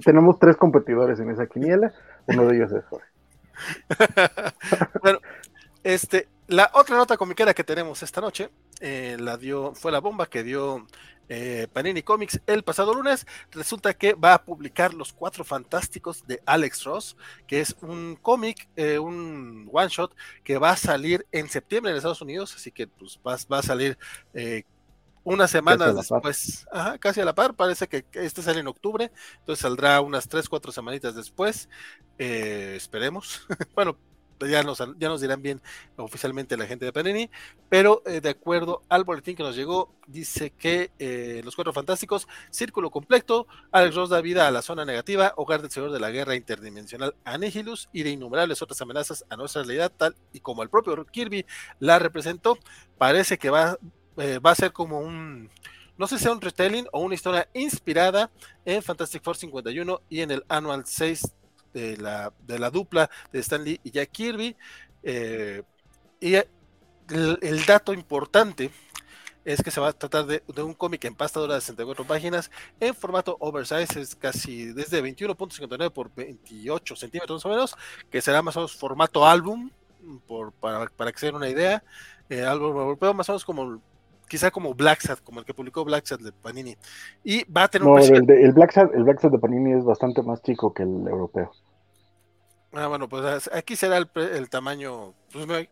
tenemos 0.03 0.37
tres 0.39 0.57
competidores 0.57 1.19
en 1.19 1.31
esa 1.31 1.47
quiniela, 1.47 1.93
uno 2.27 2.47
de 2.47 2.57
ellos 2.57 2.71
es 2.71 2.85
Jorge. 2.85 3.07
bueno, 5.01 5.19
este, 5.83 6.27
la 6.47 6.69
otra 6.73 6.97
nota 6.97 7.17
comiquera 7.17 7.53
que 7.53 7.63
tenemos 7.63 8.03
esta 8.03 8.21
noche 8.21 8.49
eh, 8.83 9.17
la 9.17 9.37
dio, 9.37 9.73
fue 9.73 9.91
la 9.91 9.99
bomba 9.99 10.25
que 10.27 10.43
dio 10.43 10.85
eh, 11.29 11.67
Panini 11.71 12.03
Comics 12.03 12.41
el 12.47 12.63
pasado 12.63 12.93
lunes. 12.93 13.25
Resulta 13.51 13.93
que 13.93 14.13
va 14.13 14.33
a 14.33 14.43
publicar 14.43 14.93
Los 14.93 15.13
Cuatro 15.13 15.43
Fantásticos 15.43 16.27
de 16.27 16.41
Alex 16.45 16.83
Ross, 16.83 17.17
que 17.47 17.61
es 17.61 17.75
un 17.81 18.17
cómic, 18.21 18.67
eh, 18.75 18.99
un 18.99 19.69
one 19.71 19.87
shot 19.89 20.13
que 20.43 20.57
va 20.57 20.71
a 20.71 20.77
salir 20.77 21.25
en 21.31 21.49
septiembre 21.49 21.91
en 21.91 21.97
Estados 21.97 22.21
Unidos, 22.21 22.53
así 22.55 22.71
que 22.71 22.87
pues 22.87 23.19
va, 23.25 23.57
a 23.57 23.63
salir 23.63 23.97
eh, 24.33 24.63
unas 25.23 25.49
semanas 25.49 25.95
después, 25.95 26.67
casi 26.99 27.21
a 27.21 27.25
la 27.25 27.33
par, 27.33 27.53
parece 27.53 27.87
que 27.87 28.05
este 28.13 28.41
sale 28.41 28.59
en 28.59 28.67
octubre, 28.67 29.09
entonces 29.39 29.63
saldrá 29.63 30.01
unas 30.01 30.27
tres, 30.27 30.49
cuatro 30.49 30.73
semanitas 30.73 31.15
después, 31.15 31.69
esperemos. 32.17 33.47
bueno, 33.73 33.97
ya 34.45 34.63
nos, 34.63 34.79
dirán 35.21 35.41
bien 35.41 35.61
oficialmente 35.97 36.57
la 36.57 36.65
gente 36.65 36.85
de 36.85 36.93
Panini, 36.93 37.29
pero 37.69 38.01
eh, 38.05 38.21
de 38.21 38.29
acuerdo 38.29 38.81
al 38.89 39.03
boletín 39.03 39.35
que 39.35 39.43
nos 39.43 39.55
llegó, 39.55 39.93
dice 40.07 40.51
que 40.51 40.91
eh, 40.99 41.41
los 41.43 41.55
Cuatro 41.55 41.73
Fantásticos, 41.73 42.27
Círculo 42.49 42.89
Completo, 42.89 43.47
Alex 43.71 43.95
Ross 43.95 44.09
da 44.09 44.21
vida 44.21 44.47
a 44.47 44.51
la 44.51 44.61
zona 44.61 44.85
negativa, 44.85 45.33
hogar 45.37 45.61
del 45.61 45.71
Señor 45.71 45.91
de 45.91 45.99
la 45.99 46.11
Guerra 46.11 46.35
Interdimensional 46.35 47.15
Anihilus 47.23 47.89
y 47.93 48.03
de 48.03 48.11
innumerables 48.11 48.61
otras 48.61 48.81
amenazas 48.81 49.25
a 49.29 49.35
nuestra 49.35 49.63
realidad, 49.63 49.91
tal 49.95 50.15
y 50.31 50.39
como 50.39 50.63
el 50.63 50.69
propio 50.69 51.05
Kirby 51.05 51.45
la 51.79 51.99
representó, 51.99 52.57
parece 52.97 53.37
que 53.37 53.49
va, 53.49 53.77
eh, 54.17 54.39
va 54.39 54.51
a 54.51 54.55
ser 54.55 54.71
como 54.71 54.99
un 54.99 55.49
no 55.95 56.07
sé 56.07 56.17
si 56.17 56.23
sea 56.23 56.31
un 56.31 56.41
retelling 56.41 56.87
o 56.91 57.01
una 57.01 57.13
historia 57.13 57.47
inspirada 57.53 58.31
en 58.65 58.81
Fantastic 58.81 59.21
Four 59.21 59.37
51 59.37 60.01
y 60.09 60.21
en 60.21 60.31
el 60.31 60.43
Annual 60.47 60.83
6 60.85 61.21
de 61.73 61.97
la, 61.97 62.31
de 62.45 62.59
la 62.59 62.69
dupla 62.69 63.09
de 63.31 63.39
Stan 63.39 63.63
Lee 63.63 63.79
y 63.83 63.91
Jack 63.91 64.11
Kirby. 64.11 64.55
Eh, 65.03 65.63
y 66.19 66.35
el, 66.35 67.65
dato 67.65 67.93
importante 67.93 68.71
es 69.43 69.61
que 69.61 69.71
se 69.71 69.81
va 69.81 69.89
a 69.89 69.93
tratar 69.93 70.25
de, 70.25 70.41
un 70.61 70.73
cómic 70.73 71.03
en 71.03 71.15
pasta 71.15 71.39
dura 71.39 71.55
de 71.55 71.61
64 71.61 72.05
páginas 72.05 72.49
en 72.79 72.95
formato 72.95 73.35
oversize, 73.41 73.99
es 73.99 74.15
casi 74.15 74.67
desde 74.67 75.03
21.59 75.03 75.91
por 75.91 76.13
28 76.15 76.95
centímetros 76.95 77.43
más 77.43 77.45
o 77.45 77.49
menos, 77.49 77.75
que 78.09 78.21
será 78.21 78.41
más 78.41 78.55
o 78.55 78.61
menos 78.61 78.75
formato 78.75 79.25
álbum, 79.25 79.69
por, 80.27 80.53
para, 80.53 80.87
para 80.87 81.11
que 81.11 81.19
se 81.19 81.25
den 81.25 81.35
una 81.35 81.49
idea, 81.49 81.83
eh, 82.29 82.43
álbum 82.43 82.77
europeo 82.77 83.13
más 83.13 83.27
o 83.27 83.33
menos 83.33 83.43
como 83.43 83.81
quizá 84.27 84.51
como 84.51 84.73
Black 84.73 85.01
Sad, 85.01 85.19
como 85.19 85.39
el 85.39 85.45
que 85.45 85.53
publicó 85.53 85.83
Black 85.85 86.05
Sad 86.05 86.19
de 86.19 86.31
Panini. 86.31 86.75
Y 87.23 87.43
va 87.51 87.63
a 87.63 87.67
tener 87.67 87.87
un 87.87 87.99
el, 87.99 88.29
el, 88.29 88.51
Black 88.53 88.71
Sad, 88.71 88.93
el 88.93 89.03
Black 89.03 89.19
Sad 89.19 89.31
de 89.31 89.39
Panini 89.39 89.73
es 89.73 89.85
bastante 89.85 90.21
más 90.21 90.41
chico 90.41 90.73
que 90.73 90.83
el 90.83 91.07
europeo. 91.07 91.51
Ah, 92.73 92.87
bueno, 92.87 93.07
pues 93.07 93.49
aquí 93.53 93.75
será 93.75 93.97
el, 93.97 94.49
tamaño, 94.49 95.13
pues, 95.31 95.69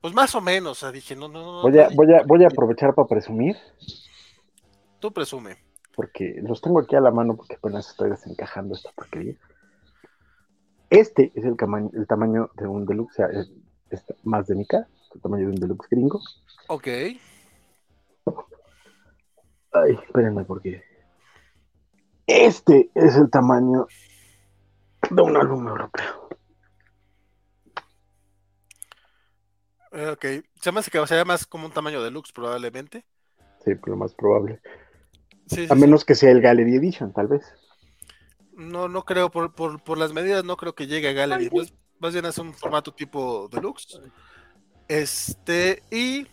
pues, 0.00 0.14
más 0.14 0.32
o 0.36 0.40
menos, 0.40 0.86
dije, 0.92 1.16
no, 1.16 1.28
no, 1.28 1.62
Voy 1.62 1.76
a, 1.78 1.88
voy 1.92 2.14
a, 2.14 2.22
voy 2.22 2.44
a 2.44 2.46
aprovechar 2.46 2.94
para 2.94 3.08
presumir. 3.08 3.56
Tú 5.00 5.12
presume. 5.12 5.56
Porque 5.96 6.36
los 6.42 6.60
tengo 6.60 6.78
aquí 6.78 6.94
a 6.94 7.00
la 7.00 7.10
mano 7.10 7.36
porque 7.36 7.56
apenas 7.56 7.90
estoy 7.90 8.10
desencajando 8.10 8.74
esta 8.74 8.92
porquería. 8.92 9.34
Este 10.88 11.32
es 11.34 11.44
el, 11.44 11.56
tamaño, 11.56 11.90
el 11.94 12.06
tamaño 12.06 12.50
de 12.56 12.66
un 12.66 12.86
deluxe, 12.86 13.12
o 13.12 13.16
sea, 13.16 13.40
es, 13.90 14.04
más 14.22 14.46
de 14.46 14.54
mi 14.54 14.66
cara, 14.66 14.88
el 15.14 15.20
tamaño 15.20 15.46
de 15.46 15.52
un 15.52 15.60
deluxe 15.60 15.88
gringo. 15.90 16.20
Ok. 16.68 16.86
Ay, 19.72 19.98
espérenme 20.04 20.44
porque 20.44 20.82
este 22.26 22.90
es 22.94 23.16
el 23.16 23.30
tamaño 23.30 23.86
de 25.10 25.22
un 25.22 25.36
álbum 25.36 25.68
europeo. 25.68 26.28
Ok, 29.92 30.24
se 30.60 30.72
me 30.72 30.80
hace 30.80 30.90
que 30.90 31.04
sería 31.06 31.24
más 31.24 31.46
como 31.46 31.66
un 31.66 31.72
tamaño 31.72 32.02
deluxe 32.02 32.32
probablemente. 32.32 33.04
Sí, 33.64 33.72
lo 33.84 33.96
más 33.96 34.14
probable. 34.14 34.60
a 35.68 35.74
menos 35.74 36.04
que 36.04 36.14
sea 36.14 36.30
el 36.30 36.40
Gallery 36.40 36.76
Edition, 36.76 37.12
tal 37.12 37.26
vez. 37.26 37.42
No, 38.52 38.88
no 38.88 39.04
creo, 39.04 39.30
por, 39.30 39.52
por, 39.54 39.98
las 39.98 40.12
medidas 40.12 40.44
no 40.44 40.56
creo 40.56 40.74
que 40.74 40.86
llegue 40.86 41.08
a 41.08 41.12
Gallery. 41.12 41.50
Más, 41.98 42.12
bien 42.12 42.26
es 42.26 42.38
un 42.38 42.54
formato 42.54 42.94
tipo 42.94 43.48
deluxe. 43.48 44.00
Este, 44.86 45.82
y 45.90 46.26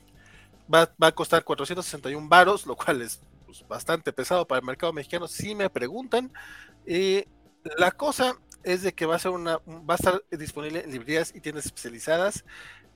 va, 0.73 0.91
a 0.99 1.11
costar 1.11 1.43
461 1.43 2.27
varos, 2.27 2.65
lo 2.65 2.75
cual 2.75 3.01
es 3.01 3.21
pues, 3.45 3.65
bastante 3.67 4.13
pesado 4.13 4.47
para 4.47 4.59
el 4.59 4.65
mercado 4.65 4.93
mexicano, 4.93 5.27
si 5.27 5.55
me 5.55 5.69
preguntan. 5.69 6.31
Y 6.85 7.25
la 7.77 7.91
cosa 7.91 8.37
es 8.63 8.81
de 8.83 8.93
que 8.93 9.05
va 9.05 9.15
a 9.15 9.19
ser 9.19 9.31
una, 9.31 9.57
va 9.57 9.93
a 9.93 9.95
estar 9.95 10.23
disponible 10.31 10.83
en 10.83 10.91
librerías 10.91 11.33
y 11.35 11.41
tiendas 11.41 11.65
especializadas 11.65 12.43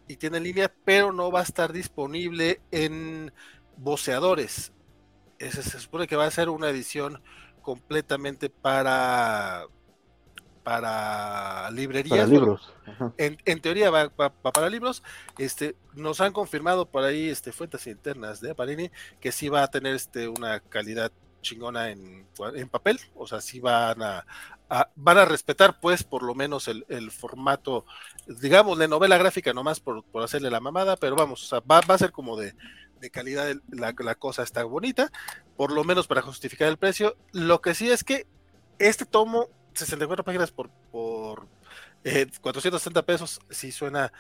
y 0.08 0.18
tiene 0.18 0.40
línea, 0.40 0.74
pero 0.84 1.12
no 1.12 1.32
va 1.32 1.40
a 1.40 1.44
estar 1.44 1.72
disponible 1.72 2.62
en 2.72 3.34
voceadores. 3.78 4.74
Ese 5.40 5.64
se 5.64 5.80
supone 5.80 6.08
que 6.08 6.16
va 6.16 6.26
a 6.26 6.32
ser 6.32 6.50
una 6.50 6.70
edición 6.70 7.22
completamente 7.62 8.50
para 8.50 9.68
para 10.64 11.70
librerías. 11.72 12.30
libros. 12.30 12.74
En, 13.18 13.62
teoría 13.62 13.90
va, 13.90 14.10
para 14.10 14.70
libros. 14.70 15.04
Este, 15.38 15.76
nos 15.94 16.22
han 16.22 16.34
confirmado 16.34 16.86
por 16.86 17.04
ahí 17.04 17.30
este, 17.30 17.52
fuentes 17.52 17.88
internas 17.88 18.42
de 18.42 18.56
Parini 18.56 18.92
que 19.20 19.32
sí 19.32 19.50
va 19.50 19.64
a 19.64 19.68
tener 19.68 19.96
este, 19.96 20.28
una 20.28 20.60
calidad 20.60 21.12
chingona 21.42 21.90
en, 21.90 22.26
en 22.56 22.70
papel. 22.70 23.00
O 23.16 23.28
sea, 23.28 23.42
sí 23.42 23.60
van 23.60 24.02
a, 24.02 24.26
van 24.96 25.18
a 25.18 25.26
respetar 25.26 25.80
pues 25.80 26.04
por 26.04 26.24
lo 26.24 26.34
menos 26.34 26.68
el, 26.68 27.12
formato, 27.12 27.86
digamos, 28.28 28.78
de 28.78 28.88
novela 28.88 29.18
gráfica 29.18 29.54
nomás 29.54 29.80
por, 29.80 30.04
por 30.04 30.24
hacerle 30.24 30.50
la 30.50 30.60
mamada, 30.60 30.96
pero 30.96 31.16
vamos, 31.16 31.52
va, 31.70 31.80
a 31.80 31.98
ser 31.98 32.12
como 32.12 32.38
de, 32.38 32.54
calidad, 33.12 33.54
la, 33.70 33.94
la, 33.98 34.16
cosa 34.16 34.44
está 34.44 34.64
bonita, 34.64 35.12
por 35.58 35.72
lo 35.72 35.84
menos 35.84 36.08
para 36.08 36.22
justificar 36.22 36.68
el 36.68 36.78
precio. 36.78 37.18
Lo 37.32 37.62
que 37.62 37.74
sí 37.74 37.90
es 37.90 38.04
que 38.04 38.28
este 38.80 39.06
tomo, 39.06 39.50
64 39.74 40.24
páginas 40.24 40.52
por, 40.52 40.70
por 40.92 41.48
460 42.04 43.00
eh, 43.00 43.04
pesos, 43.04 43.40
sí 43.50 43.72
suena 43.72 44.12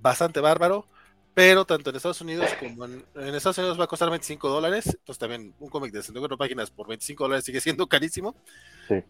bastante 0.00 0.40
bárbaro. 0.40 0.86
Pero 1.32 1.64
tanto 1.64 1.90
en 1.90 1.96
Estados 1.96 2.20
Unidos 2.20 2.50
como 2.58 2.84
en, 2.86 3.04
Estados 3.34 3.58
Unidos 3.58 3.78
va 3.78 3.84
a 3.84 3.86
costar 3.86 4.10
25 4.10 4.48
dólares. 4.48 4.86
Entonces 4.86 5.18
también 5.18 5.54
un 5.60 5.68
cómic 5.68 5.92
de 5.92 6.00
64 6.02 6.36
páginas 6.36 6.70
por 6.70 6.88
25 6.88 7.24
dólares 7.24 7.44
sigue 7.44 7.60
siendo 7.60 7.86
carísimo. 7.86 8.34
Sí 8.88 9.04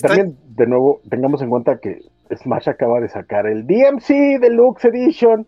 también, 0.00 0.38
de 0.48 0.66
nuevo, 0.66 1.00
tengamos 1.08 1.42
en 1.42 1.50
cuenta 1.50 1.78
que 1.78 2.02
Smash 2.34 2.68
acaba 2.68 3.00
de 3.00 3.08
sacar 3.08 3.46
el 3.46 3.66
DMC 3.66 4.40
Deluxe 4.40 4.86
Edition 4.86 5.46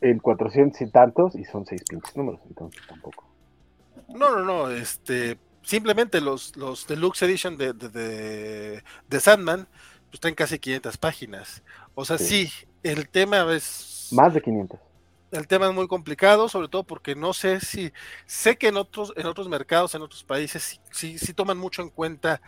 en 0.00 0.18
400 0.18 0.80
y 0.80 0.90
tantos 0.90 1.34
y 1.36 1.44
son 1.44 1.66
seis 1.66 1.84
pinches 1.88 2.16
números, 2.16 2.40
entonces 2.48 2.80
tampoco. 2.88 3.24
No, 4.08 4.36
no, 4.36 4.44
no, 4.44 4.70
este, 4.70 5.38
simplemente 5.62 6.20
los, 6.20 6.56
los 6.56 6.86
Deluxe 6.86 7.22
Edition 7.22 7.56
de, 7.56 7.72
de, 7.72 9.20
Sandman, 9.20 9.68
pues 10.10 10.20
traen 10.20 10.34
casi 10.34 10.58
500 10.58 10.96
páginas. 10.96 11.62
O 11.94 12.04
sea, 12.04 12.18
sí. 12.18 12.50
el 12.82 13.08
tema 13.08 13.52
es... 13.54 14.08
Más 14.12 14.34
de 14.34 14.40
500. 14.40 14.78
El 15.30 15.46
tema 15.46 15.68
es 15.68 15.74
muy 15.74 15.86
complicado, 15.86 16.48
sobre 16.48 16.68
todo 16.68 16.82
porque 16.82 17.14
no 17.14 17.32
sé 17.32 17.60
si, 17.60 17.92
sé 18.26 18.56
que 18.56 18.68
en 18.68 18.76
otros, 18.76 19.12
en 19.16 19.26
otros 19.26 19.48
mercados, 19.48 19.94
en 19.94 20.02
otros 20.02 20.24
países, 20.24 20.80
sí, 20.90 21.18
sí, 21.18 21.32
toman 21.34 21.56
mucho 21.56 21.82
en 21.82 21.90
cuenta 21.90 22.40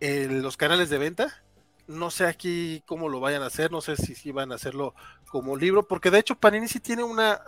los 0.00 0.56
canales 0.56 0.90
de 0.90 0.98
venta 0.98 1.42
no 1.90 2.10
sé 2.10 2.26
aquí 2.26 2.82
cómo 2.86 3.08
lo 3.08 3.20
vayan 3.20 3.42
a 3.42 3.46
hacer, 3.46 3.70
no 3.70 3.80
sé 3.80 3.96
si, 3.96 4.14
si 4.14 4.30
van 4.32 4.52
a 4.52 4.54
hacerlo 4.54 4.94
como 5.28 5.56
libro, 5.56 5.82
porque 5.86 6.10
de 6.10 6.18
hecho 6.18 6.36
Panini 6.36 6.68
sí 6.68 6.80
tiene 6.80 7.02
una, 7.02 7.40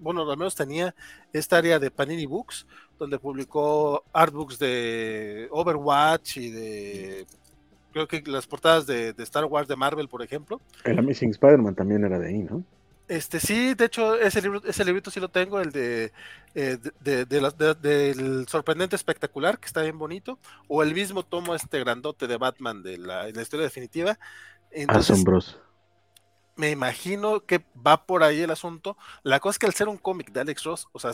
bueno, 0.00 0.30
al 0.30 0.36
menos 0.36 0.54
tenía 0.54 0.94
esta 1.32 1.58
área 1.58 1.78
de 1.78 1.90
Panini 1.90 2.26
Books, 2.26 2.66
donde 2.98 3.18
publicó 3.18 4.04
artbooks 4.12 4.58
de 4.58 5.48
Overwatch 5.50 6.36
y 6.36 6.50
de, 6.50 7.26
creo 7.92 8.06
que 8.06 8.22
las 8.26 8.46
portadas 8.46 8.86
de, 8.86 9.12
de 9.12 9.22
Star 9.24 9.44
Wars 9.44 9.68
de 9.68 9.76
Marvel, 9.76 10.08
por 10.08 10.22
ejemplo. 10.22 10.60
El 10.84 10.98
Amazing 10.98 11.30
Spider-Man 11.30 11.74
también 11.74 12.04
era 12.04 12.18
de 12.18 12.28
ahí, 12.28 12.38
¿no? 12.38 12.64
Este 13.12 13.40
sí, 13.40 13.74
de 13.74 13.84
hecho, 13.84 14.18
ese 14.18 14.40
libro, 14.40 14.62
ese 14.64 14.86
librito 14.86 15.10
sí 15.10 15.20
lo 15.20 15.28
tengo, 15.28 15.60
el 15.60 15.70
de, 15.70 16.14
eh, 16.54 16.78
del 17.02 18.48
sorprendente 18.48 18.96
espectacular, 18.96 19.58
que 19.58 19.66
está 19.66 19.82
bien 19.82 19.98
bonito, 19.98 20.38
o 20.66 20.82
el 20.82 20.94
mismo 20.94 21.22
tomo 21.22 21.54
este 21.54 21.78
grandote 21.78 22.26
de 22.26 22.38
Batman 22.38 22.82
de 22.82 22.96
la, 22.96 23.28
historia 23.28 23.64
definitiva. 23.64 24.18
Asombroso. 24.88 25.60
Me 26.56 26.70
imagino 26.70 27.44
que 27.44 27.62
va 27.86 28.06
por 28.06 28.22
ahí 28.22 28.40
el 28.40 28.50
asunto. 28.50 28.96
La 29.24 29.40
cosa 29.40 29.56
es 29.56 29.58
que 29.58 29.66
al 29.66 29.74
ser 29.74 29.88
un 29.88 29.98
cómic 29.98 30.32
de 30.32 30.40
Alex 30.40 30.64
Ross, 30.64 30.88
o 30.92 30.98
sea, 30.98 31.12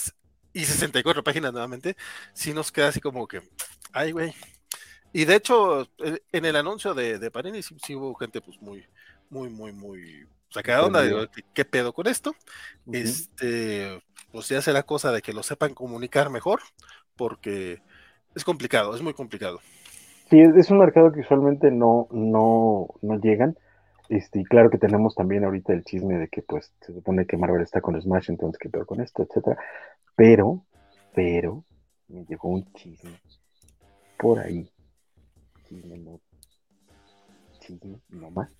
y 0.52 0.64
64 0.66 1.24
páginas 1.24 1.52
nuevamente, 1.52 1.96
sí 2.32 2.52
nos 2.52 2.70
queda 2.70 2.88
así 2.88 3.00
como 3.00 3.26
que, 3.26 3.42
ay, 3.92 4.12
güey. 4.12 4.32
Y 5.12 5.24
de 5.24 5.34
hecho, 5.34 5.88
en 5.98 6.44
el 6.44 6.54
anuncio 6.54 6.94
de, 6.94 7.18
de 7.18 7.30
Panini 7.32 7.60
sí 7.60 7.96
hubo 7.96 8.14
gente 8.14 8.40
pues 8.40 8.62
muy, 8.62 8.86
muy, 9.30 9.48
muy, 9.48 9.72
muy 9.72 10.28
saca 10.50 10.82
onda, 10.82 11.02
digo, 11.02 11.20
¿qué, 11.54 11.64
pedo 11.64 11.92
con 11.92 12.06
esto? 12.06 12.34
Este, 12.90 14.00
pues 14.32 14.48
ya 14.48 14.62
será 14.62 14.82
cosa 14.82 15.12
de 15.12 15.22
que 15.22 15.32
lo 15.32 15.42
sepan 15.42 15.74
comunicar 15.74 16.30
mejor, 16.30 16.60
porque 17.16 17.80
es 18.34 18.44
complicado, 18.44 18.94
es 18.94 19.02
muy 19.02 19.14
complicado. 19.14 19.60
Sí, 20.30 20.40
es 20.40 20.70
un 20.70 20.78
mercado 20.78 21.12
que 21.12 21.20
usualmente 21.20 21.70
no, 21.70 22.08
no, 22.10 22.88
no 23.00 23.20
llegan. 23.20 23.56
Este, 24.08 24.40
y 24.40 24.44
claro 24.44 24.70
que 24.70 24.78
tenemos 24.78 25.14
también 25.14 25.44
ahorita 25.44 25.72
el 25.72 25.84
chisme 25.84 26.18
de 26.18 26.28
que 26.28 26.40
pues 26.42 26.72
se 26.80 26.94
supone 26.94 27.26
que 27.26 27.36
Marvel 27.36 27.62
está 27.62 27.80
con 27.80 28.00
Smash, 28.00 28.30
entonces 28.30 28.58
qué 28.58 28.70
peor 28.70 28.86
con 28.86 29.00
esto, 29.00 29.22
etcétera. 29.22 29.58
Pero, 30.16 30.64
pero, 31.14 31.64
me 32.08 32.24
llegó 32.24 32.48
un 32.48 32.72
chisme 32.72 33.20
por 34.18 34.38
ahí. 34.38 34.70
Chisme 35.68 35.98
no. 35.98 36.20
Chisme, 37.60 38.00
no 38.08 38.30
más 38.30 38.57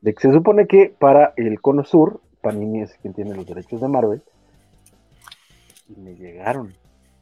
de 0.00 0.14
que 0.14 0.20
se 0.22 0.32
supone 0.32 0.66
que 0.66 0.94
para 0.98 1.34
el 1.36 1.60
cono 1.60 1.84
sur, 1.84 2.20
Panini 2.40 2.82
es 2.82 2.94
quien 2.94 3.14
tiene 3.14 3.34
los 3.34 3.46
derechos 3.46 3.80
de 3.80 3.88
Marvel, 3.88 4.22
y 5.88 6.00
me 6.00 6.14
llegaron 6.14 6.74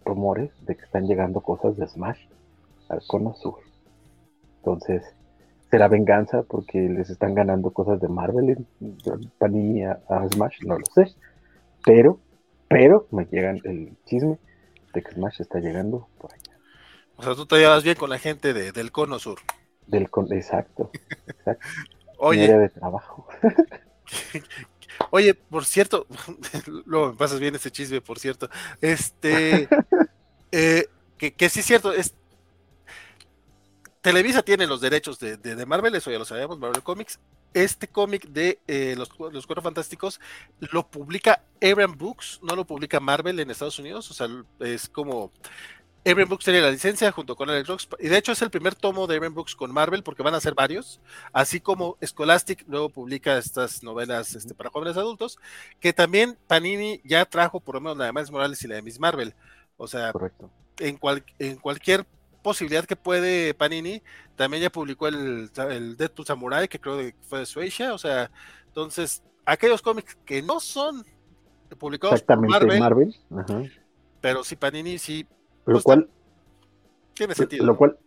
rumores 0.04 0.50
de 0.64 0.76
que 0.76 0.84
están 0.84 1.06
llegando 1.06 1.40
cosas 1.40 1.76
de 1.76 1.86
Smash 1.88 2.20
al 2.88 3.00
cono 3.06 3.34
sur. 3.34 3.60
Entonces, 4.58 5.02
¿será 5.70 5.88
venganza 5.88 6.42
porque 6.42 6.88
les 6.88 7.10
están 7.10 7.34
ganando 7.34 7.70
cosas 7.70 8.00
de 8.00 8.08
Marvel 8.08 8.66
en, 8.80 9.30
Panini 9.38 9.84
a, 9.84 10.00
Smash? 10.32 10.62
No 10.64 10.78
lo 10.78 10.86
sé. 10.94 11.14
Pero, 11.84 12.18
pero 12.68 13.06
me 13.10 13.24
llegan 13.26 13.60
el 13.64 13.96
chisme 14.04 14.38
de 14.94 15.02
que 15.02 15.12
Smash 15.12 15.40
está 15.40 15.58
llegando 15.60 16.08
por 16.18 16.32
allá. 16.32 16.58
O 17.16 17.22
sea, 17.22 17.34
tú 17.34 17.46
te 17.46 17.56
llevas 17.56 17.82
bien 17.82 17.96
con 17.96 18.10
la 18.10 18.18
gente 18.18 18.52
del 18.52 18.92
cono 18.92 19.18
sur. 19.18 19.38
Del 19.86 20.10
con, 20.10 20.32
exacto, 20.32 20.90
exacto. 21.26 21.66
Oye. 22.18 22.48
de 22.48 22.68
trabajo. 22.68 23.26
Oye, 25.10 25.34
por 25.34 25.64
cierto, 25.64 26.06
luego 26.84 27.12
me 27.12 27.16
pasas 27.16 27.40
bien 27.40 27.54
ese 27.54 27.70
chisme, 27.70 28.00
por 28.00 28.18
cierto. 28.18 28.48
Este, 28.80 29.68
eh, 30.52 30.86
que, 31.16 31.48
sí 31.48 31.60
es 31.60 31.66
cierto, 31.66 31.92
es, 31.92 32.14
Televisa 34.00 34.42
tiene 34.42 34.66
los 34.66 34.80
derechos 34.80 35.18
de, 35.18 35.66
Marvel, 35.66 35.94
eso 35.94 36.10
ya 36.10 36.18
lo 36.18 36.24
sabemos, 36.24 36.58
Marvel 36.58 36.82
Comics. 36.82 37.18
Este 37.54 37.88
cómic 37.88 38.28
de 38.28 38.60
eh, 38.66 38.94
los, 38.96 39.08
los 39.32 39.46
Cuatro 39.46 39.62
Fantásticos 39.62 40.20
lo 40.60 40.86
publica 40.86 41.42
Aaron 41.62 41.96
Books, 41.96 42.40
no 42.42 42.54
lo 42.54 42.66
publica 42.66 43.00
Marvel 43.00 43.40
en 43.40 43.50
Estados 43.50 43.78
Unidos, 43.78 44.10
o 44.10 44.14
sea, 44.14 44.28
es 44.60 44.88
como 44.88 45.32
Aaron 46.10 46.28
Books 46.28 46.44
tiene 46.44 46.60
la 46.60 46.70
licencia 46.70 47.12
junto 47.12 47.36
con 47.36 47.50
Alex 47.50 47.68
Rox, 47.68 47.88
y 47.98 48.08
de 48.08 48.16
hecho 48.16 48.32
es 48.32 48.42
el 48.42 48.50
primer 48.50 48.74
tomo 48.74 49.06
de 49.06 49.16
Aaron 49.16 49.34
Books 49.34 49.54
con 49.54 49.72
Marvel 49.72 50.02
porque 50.02 50.22
van 50.22 50.34
a 50.34 50.40
ser 50.40 50.54
varios, 50.54 51.00
así 51.32 51.60
como 51.60 51.96
Scholastic 52.04 52.64
luego 52.68 52.88
publica 52.88 53.36
estas 53.36 53.82
novelas 53.82 54.34
este, 54.34 54.54
para 54.54 54.70
jóvenes 54.70 54.96
adultos, 54.96 55.38
que 55.80 55.92
también 55.92 56.38
Panini 56.46 57.00
ya 57.04 57.24
trajo 57.24 57.60
por 57.60 57.74
lo 57.74 57.80
menos 57.80 57.98
la 57.98 58.06
de 58.06 58.12
Miles 58.12 58.30
Morales 58.30 58.62
y 58.62 58.68
la 58.68 58.76
de 58.76 58.82
Miss 58.82 58.98
Marvel. 58.98 59.34
O 59.76 59.86
sea, 59.86 60.12
En, 60.78 60.98
en 61.38 61.56
cualquier 61.56 62.06
posibilidad 62.42 62.84
que 62.84 62.96
puede 62.96 63.54
Panini, 63.54 64.02
también 64.36 64.62
ya 64.62 64.70
publicó 64.70 65.08
el, 65.08 65.50
el 65.70 65.96
Deadpool 65.96 66.26
Samurai, 66.26 66.68
que 66.68 66.80
creo 66.80 66.98
que 66.98 67.14
fue 67.22 67.40
de 67.40 67.46
Suecia, 67.46 67.92
o 67.92 67.98
sea, 67.98 68.30
entonces, 68.66 69.22
aquellos 69.44 69.82
cómics 69.82 70.16
que 70.24 70.40
no 70.42 70.60
son 70.60 71.04
publicados 71.78 72.22
por 72.22 72.48
Marvel, 72.48 72.80
Marvel. 72.80 73.72
pero 74.20 74.44
sí 74.44 74.56
Panini 74.56 74.98
sí 74.98 75.26
lo 75.72 75.82
cual. 75.82 76.08
Tiene 77.14 77.34
sentido. 77.34 77.64
Lo 77.66 77.76
cual. 77.76 77.98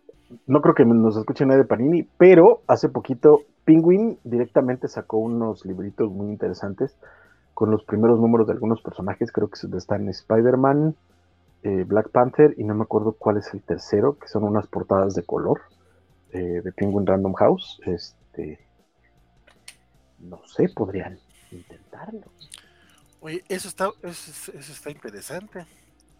No 0.46 0.62
creo 0.62 0.74
que 0.74 0.84
nos 0.86 1.16
escuche 1.16 1.44
nadie 1.44 1.58
de 1.58 1.66
Panini, 1.66 2.08
pero 2.16 2.62
hace 2.66 2.88
poquito 2.88 3.42
Penguin 3.64 4.18
directamente 4.24 4.88
sacó 4.88 5.18
unos 5.18 5.66
libritos 5.66 6.10
muy 6.10 6.30
interesantes 6.30 6.96
con 7.54 7.70
los 7.70 7.84
primeros 7.84 8.18
números 8.18 8.46
de 8.46 8.54
algunos 8.54 8.80
personajes. 8.80 9.30
Creo 9.30 9.48
que 9.48 9.58
están 9.76 10.08
Spider-Man, 10.08 10.96
eh, 11.62 11.84
Black 11.86 12.10
Panther 12.10 12.54
y 12.56 12.64
no 12.64 12.74
me 12.74 12.82
acuerdo 12.82 13.12
cuál 13.12 13.36
es 13.36 13.52
el 13.52 13.62
tercero, 13.62 14.18
que 14.18 14.28
son 14.28 14.44
unas 14.44 14.66
portadas 14.66 15.14
de 15.14 15.22
color 15.22 15.60
eh, 16.32 16.62
de 16.64 16.72
Penguin 16.72 17.06
Random 17.06 17.34
House. 17.34 17.78
Este, 17.84 18.58
no 20.18 20.40
sé, 20.46 20.68
podrían 20.70 21.18
intentarlo. 21.50 22.22
Oye, 23.20 23.44
eso 23.48 23.68
está, 23.68 23.90
eso 24.02 24.42
está 24.72 24.90
interesante. 24.90 25.64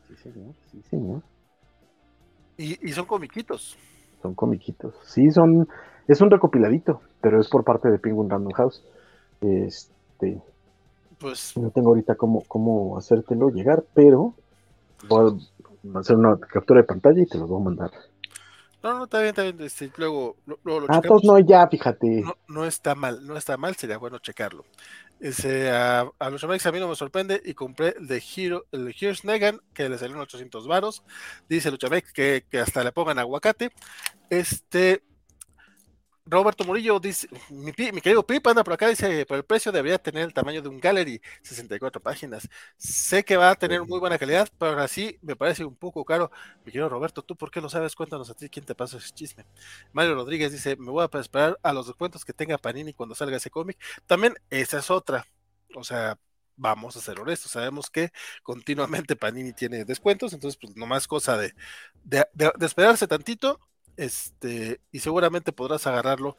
Sí, 0.06 0.16
señor, 0.16 0.54
sí, 0.70 0.82
señor. 0.88 1.22
Y, 2.62 2.92
son 2.92 3.06
comiquitos. 3.06 3.76
Son 4.22 4.34
comiquitos. 4.34 4.94
Sí, 5.04 5.30
son. 5.30 5.68
Es 6.06 6.20
un 6.20 6.30
recopiladito, 6.30 7.00
pero 7.20 7.40
es 7.40 7.48
por 7.48 7.64
parte 7.64 7.90
de 7.90 7.98
Penguin 7.98 8.30
Random 8.30 8.52
House. 8.52 8.84
Este. 9.40 10.40
Pues. 11.18 11.56
No 11.56 11.70
tengo 11.70 11.90
ahorita 11.90 12.14
cómo, 12.14 12.42
cómo 12.46 12.96
hacértelo 12.96 13.48
llegar, 13.50 13.84
pero 13.94 14.34
voy 15.08 15.40
a 15.94 15.98
hacer 15.98 16.16
una 16.16 16.36
captura 16.38 16.80
de 16.80 16.86
pantalla 16.86 17.22
y 17.22 17.26
te 17.26 17.38
lo 17.38 17.46
voy 17.46 17.60
a 17.60 17.64
mandar. 17.64 17.90
No, 18.82 18.94
no, 18.98 19.04
está 19.04 19.18
bien, 19.18 19.28
está 19.30 19.42
bien. 19.42 19.60
Este, 19.60 19.90
luego, 19.96 20.36
luego 20.64 20.80
lo 20.80 20.86
ah, 20.88 21.00
pues 21.00 21.24
no, 21.24 21.38
ya, 21.38 21.68
fíjate. 21.68 22.22
No, 22.22 22.36
no, 22.48 22.64
está 22.66 22.94
mal, 22.94 23.24
no 23.26 23.36
está 23.36 23.56
mal, 23.56 23.76
sería 23.76 23.98
bueno 23.98 24.18
checarlo. 24.18 24.64
Ese, 25.20 25.70
a, 25.70 26.10
los 26.30 26.42
amigos 26.42 26.66
a 26.66 26.72
mí 26.72 26.80
no 26.80 26.88
me 26.88 26.96
sorprende 26.96 27.40
y 27.44 27.54
compré 27.54 27.94
el 27.96 28.08
de 28.08 28.20
Hero, 28.36 28.64
el 28.72 28.86
de 28.86 28.96
Heroes 28.98 29.24
Negan, 29.24 29.60
que 29.72 29.88
le 29.88 29.96
salió 29.96 30.16
en 30.16 30.22
800 30.22 30.66
varos. 30.66 31.04
Dice 31.48 31.70
Luchamex 31.70 32.12
que, 32.12 32.44
que 32.50 32.58
hasta 32.58 32.82
le 32.82 32.90
pongan 32.90 33.20
aguacate. 33.20 33.70
Este, 34.30 35.04
Roberto 36.24 36.62
Murillo 36.64 37.00
dice, 37.00 37.26
mi, 37.50 37.72
querido 37.72 38.24
Pip 38.24 38.46
anda 38.46 38.62
por 38.62 38.74
acá, 38.74 38.86
dice, 38.88 39.26
pero 39.26 39.38
el 39.38 39.44
precio 39.44 39.72
debería 39.72 39.98
tener 39.98 40.22
el 40.24 40.32
tamaño 40.32 40.62
de 40.62 40.68
un 40.68 40.78
gallery, 40.78 41.20
64 41.42 42.00
páginas. 42.00 42.48
Sé 42.76 43.24
que 43.24 43.36
va 43.36 43.50
a 43.50 43.54
tener 43.56 43.82
muy 43.84 43.98
buena 43.98 44.18
calidad, 44.18 44.48
pero 44.56 44.80
así 44.80 45.18
me 45.20 45.34
parece 45.34 45.64
un 45.64 45.74
poco 45.74 46.04
caro. 46.04 46.30
Mi 46.64 46.70
querido 46.70 46.88
Roberto, 46.88 47.22
¿tú 47.22 47.36
por 47.36 47.50
qué 47.50 47.60
lo 47.60 47.68
sabes? 47.68 47.96
Cuéntanos 47.96 48.30
a 48.30 48.34
ti 48.34 48.48
quién 48.48 48.64
te 48.64 48.74
pasó 48.74 48.98
ese 48.98 49.10
chisme. 49.10 49.44
Mario 49.92 50.14
Rodríguez 50.14 50.52
dice, 50.52 50.76
me 50.76 50.90
voy 50.92 51.04
a 51.12 51.18
esperar 51.18 51.58
a 51.62 51.72
los 51.72 51.88
descuentos 51.88 52.24
que 52.24 52.32
tenga 52.32 52.56
Panini 52.56 52.94
cuando 52.94 53.16
salga 53.16 53.36
ese 53.36 53.50
cómic. 53.50 53.78
También 54.06 54.34
esa 54.50 54.78
es 54.78 54.90
otra. 54.92 55.26
O 55.74 55.82
sea, 55.82 56.18
vamos 56.56 56.96
a 56.96 57.00
ser 57.00 57.18
honestos, 57.18 57.50
sabemos 57.50 57.90
que 57.90 58.10
continuamente 58.44 59.16
Panini 59.16 59.52
tiene 59.52 59.84
descuentos, 59.84 60.32
entonces 60.32 60.58
pues 60.60 60.76
nomás 60.76 61.08
cosa 61.08 61.36
de, 61.36 61.52
de 62.04 62.26
esperarse 62.60 63.08
tantito 63.08 63.58
este, 63.96 64.80
y 64.90 64.98
seguramente 64.98 65.52
podrás 65.52 65.86
agarrarlo 65.86 66.36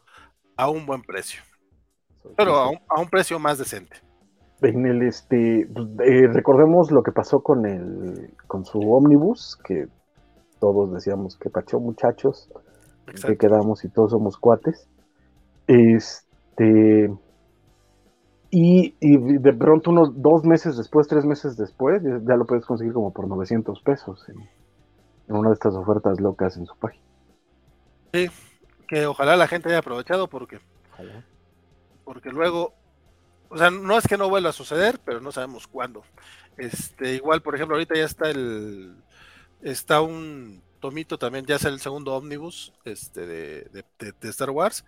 a 0.56 0.70
un 0.70 0.86
buen 0.86 1.01
precio, 1.01 1.41
pero 2.38 2.56
a 2.56 2.99
un, 2.99 3.10
precio 3.10 3.39
más 3.39 3.58
decente. 3.58 3.97
En 4.62 4.86
el 4.86 5.01
este, 5.01 5.62
eh, 5.62 6.28
recordemos 6.32 6.91
lo 6.91 7.04
que 7.04 7.12
pasó 7.12 7.41
con 7.43 7.66
el, 7.66 8.34
con 8.47 8.66
su 8.66 8.80
ómnibus, 8.80 9.58
que 9.64 9.88
todos 10.60 10.93
decíamos 10.93 11.38
que 11.38 11.49
pachó 11.49 11.80
muchachos, 11.80 12.49
que 13.26 13.38
quedamos 13.38 13.84
y 13.84 13.89
todos 13.89 14.12
somos 14.12 14.38
cuates. 14.38 14.88
Es, 15.68 16.26
Este. 16.58 17.14
Y, 18.56 18.93
de 18.99 19.54
pronto, 19.54 19.89
unos 19.89 20.22
dos 20.22 20.43
meses 20.43 20.78
después, 20.78 21.08
tres 21.08 21.26
meses 21.26 21.58
después, 21.58 22.04
ya, 22.04 22.36
lo 22.36 22.45
puedes 22.45 22.66
conseguir 22.66 22.93
como 22.93 23.12
por 23.12 23.28
900 23.28 23.82
pesos 23.82 24.30
en, 24.30 25.36
una 25.36 25.49
de 25.49 25.56
estas 25.56 25.74
ofertas 25.74 26.22
locas 26.22 26.56
en 26.58 26.68
su 26.68 26.78
página. 26.78 27.04
Sí, 28.14 28.30
que 28.88 29.07
ojalá 29.07 29.36
la 29.36 29.47
gente 29.47 29.70
haya 29.70 29.80
aprovechado 29.80 30.28
porque. 30.28 30.59
Porque 32.05 32.30
luego. 32.30 32.76
O 33.49 33.57
sea, 33.57 33.70
no 33.70 33.97
es 33.97 34.07
que 34.07 34.18
no 34.18 34.30
vuelva 34.30 34.49
a 34.49 34.53
suceder, 34.53 34.99
pero 35.03 35.20
no 35.20 35.32
sabemos 35.32 35.68
cuándo. 35.68 36.03
Este, 36.57 37.16
igual, 37.16 37.41
por 37.41 37.55
ejemplo, 37.55 37.76
ahorita 37.76 37.95
ya 37.95 38.05
está 38.05 38.30
el. 38.30 38.95
Está 39.61 40.01
un 40.01 40.61
tomito 40.80 41.18
también, 41.18 41.45
ya 41.45 41.55
es 41.55 41.64
el 41.64 41.80
segundo 41.80 42.14
ómnibus 42.14 42.74
este, 42.84 43.26
de, 43.26 43.86
Star 44.24 44.49
Wars. 44.49 44.86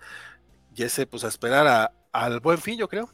Y 0.75 0.83
ese, 0.83 1.07
pues 1.07 1.23
a 1.23 1.29
esperar 1.29 1.93
al 2.11 2.39
buen 2.41 2.59
fin, 2.59 2.77
yo 2.77 2.89
creo. 2.89 3.09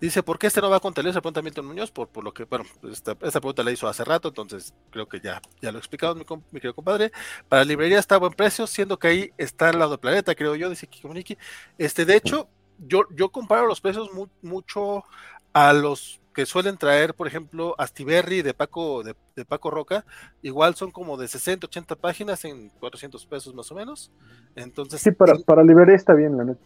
Dice, 0.00 0.22
¿por 0.22 0.38
qué 0.38 0.46
este 0.46 0.60
no 0.60 0.70
va 0.70 0.78
con 0.78 0.94
Televisa? 0.94 1.20
Pregunta 1.20 1.42
Milton 1.42 1.66
Muñoz, 1.66 1.90
por, 1.90 2.08
por 2.08 2.22
lo 2.22 2.32
que, 2.32 2.44
bueno, 2.44 2.64
esta, 2.90 3.16
pregunta 3.16 3.64
la 3.64 3.72
hizo 3.72 3.88
hace 3.88 4.04
rato, 4.04 4.28
entonces 4.28 4.72
creo 4.90 5.08
que 5.08 5.20
ya, 5.20 5.42
ya 5.60 5.72
lo 5.72 5.78
he 5.78 5.80
explicado 5.80 6.14
mi, 6.14 6.24
mi 6.52 6.60
querido 6.60 6.74
compadre. 6.74 7.10
Para 7.48 7.64
librería 7.64 7.98
está 7.98 8.14
a 8.14 8.18
buen 8.18 8.32
precio, 8.32 8.66
siendo 8.68 8.98
que 8.98 9.08
ahí 9.08 9.30
está 9.38 9.70
al 9.70 9.78
lado 9.78 9.92
del 9.92 10.00
planeta, 10.00 10.34
creo 10.36 10.54
yo, 10.54 10.70
dice 10.70 10.86
Kikimuniki. 10.86 11.36
Este, 11.78 12.04
de 12.04 12.14
hecho, 12.14 12.48
yo, 12.78 13.02
yo 13.10 13.30
comparo 13.30 13.66
los 13.66 13.80
precios 13.80 14.08
mucho 14.40 15.04
a 15.52 15.72
los 15.72 16.20
que 16.32 16.46
suelen 16.46 16.76
traer, 16.76 17.14
por 17.14 17.26
ejemplo, 17.26 17.74
Astiberri 17.78 18.42
de 18.42 18.54
Paco, 18.54 19.02
de, 19.02 19.44
Paco 19.44 19.72
Roca, 19.72 20.04
igual 20.40 20.76
son 20.76 20.92
como 20.92 21.16
de 21.16 21.26
60, 21.26 21.66
80 21.66 21.96
páginas 21.96 22.44
en 22.44 22.68
400 22.78 23.26
pesos 23.26 23.52
más 23.52 23.72
o 23.72 23.74
menos. 23.74 24.12
Entonces, 24.54 25.00
sí, 25.00 25.10
para, 25.10 25.34
para 25.44 25.64
librería 25.64 25.96
está 25.96 26.14
bien, 26.14 26.36
la 26.36 26.44
neta. 26.44 26.64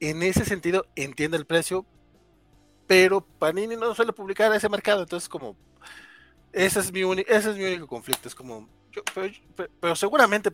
En 0.00 0.22
ese 0.22 0.44
sentido, 0.44 0.84
entiende 0.96 1.38
el 1.38 1.46
precio, 1.46 1.86
pero 2.86 3.20
Panini 3.20 3.76
no 3.76 3.94
suele 3.94 4.12
publicar 4.12 4.52
a 4.52 4.56
ese 4.56 4.68
mercado, 4.68 5.02
entonces 5.02 5.28
como, 5.28 5.56
ese 6.52 6.80
es 6.80 6.92
mi, 6.92 7.00
ese 7.26 7.50
es 7.50 7.56
mi 7.56 7.64
único 7.64 7.86
conflicto, 7.86 8.28
es 8.28 8.34
como, 8.34 8.68
pero, 9.80 9.96
seguramente 9.96 10.50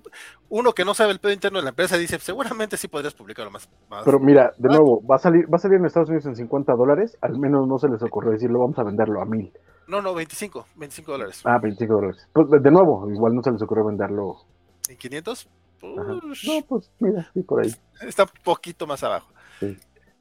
uno 0.48 0.72
que 0.72 0.84
no 0.84 0.94
sabe 0.94 1.12
el 1.12 1.20
pedo 1.20 1.32
interno 1.32 1.58
de 1.58 1.64
la 1.64 1.70
empresa 1.70 1.98
dice, 1.98 2.18
seguramente 2.18 2.76
sí 2.76 2.88
podrías 2.88 3.14
publicarlo 3.14 3.50
más. 3.50 3.68
Pero 4.04 4.18
mira, 4.18 4.52
de 4.56 4.68
nuevo, 4.68 5.02
va 5.06 5.16
a 5.16 5.18
salir, 5.18 5.52
va 5.52 5.56
a 5.56 5.58
salir 5.58 5.78
en 5.78 5.86
Estados 5.86 6.08
Unidos 6.08 6.26
en 6.26 6.36
50 6.36 6.72
dólares, 6.74 7.18
al 7.20 7.38
menos 7.38 7.68
no 7.68 7.78
se 7.78 7.88
les 7.88 8.02
ocurrió 8.02 8.32
decirlo, 8.32 8.60
vamos 8.60 8.78
a 8.78 8.84
venderlo 8.84 9.20
a 9.20 9.24
mil. 9.24 9.52
No, 9.88 10.00
no, 10.00 10.14
25, 10.14 10.66
25 10.76 11.12
dólares. 11.12 11.42
Ah, 11.44 11.58
25 11.60 11.92
dólares. 11.92 12.28
Pues 12.32 12.62
de 12.62 12.70
nuevo, 12.70 13.10
igual 13.10 13.34
no 13.34 13.42
se 13.42 13.50
les 13.50 13.60
ocurrió 13.60 13.84
venderlo. 13.86 14.36
¿En 14.88 14.96
500? 14.96 15.48
No, 15.82 16.20
pues 16.68 16.90
mira, 17.00 17.28
sí, 17.32 17.42
por 17.42 17.64
ahí. 17.64 17.74
Está 18.02 18.24
un 18.24 18.30
poquito 18.44 18.86
más 18.86 19.02
abajo. 19.02 19.28
Sí. 19.58 19.76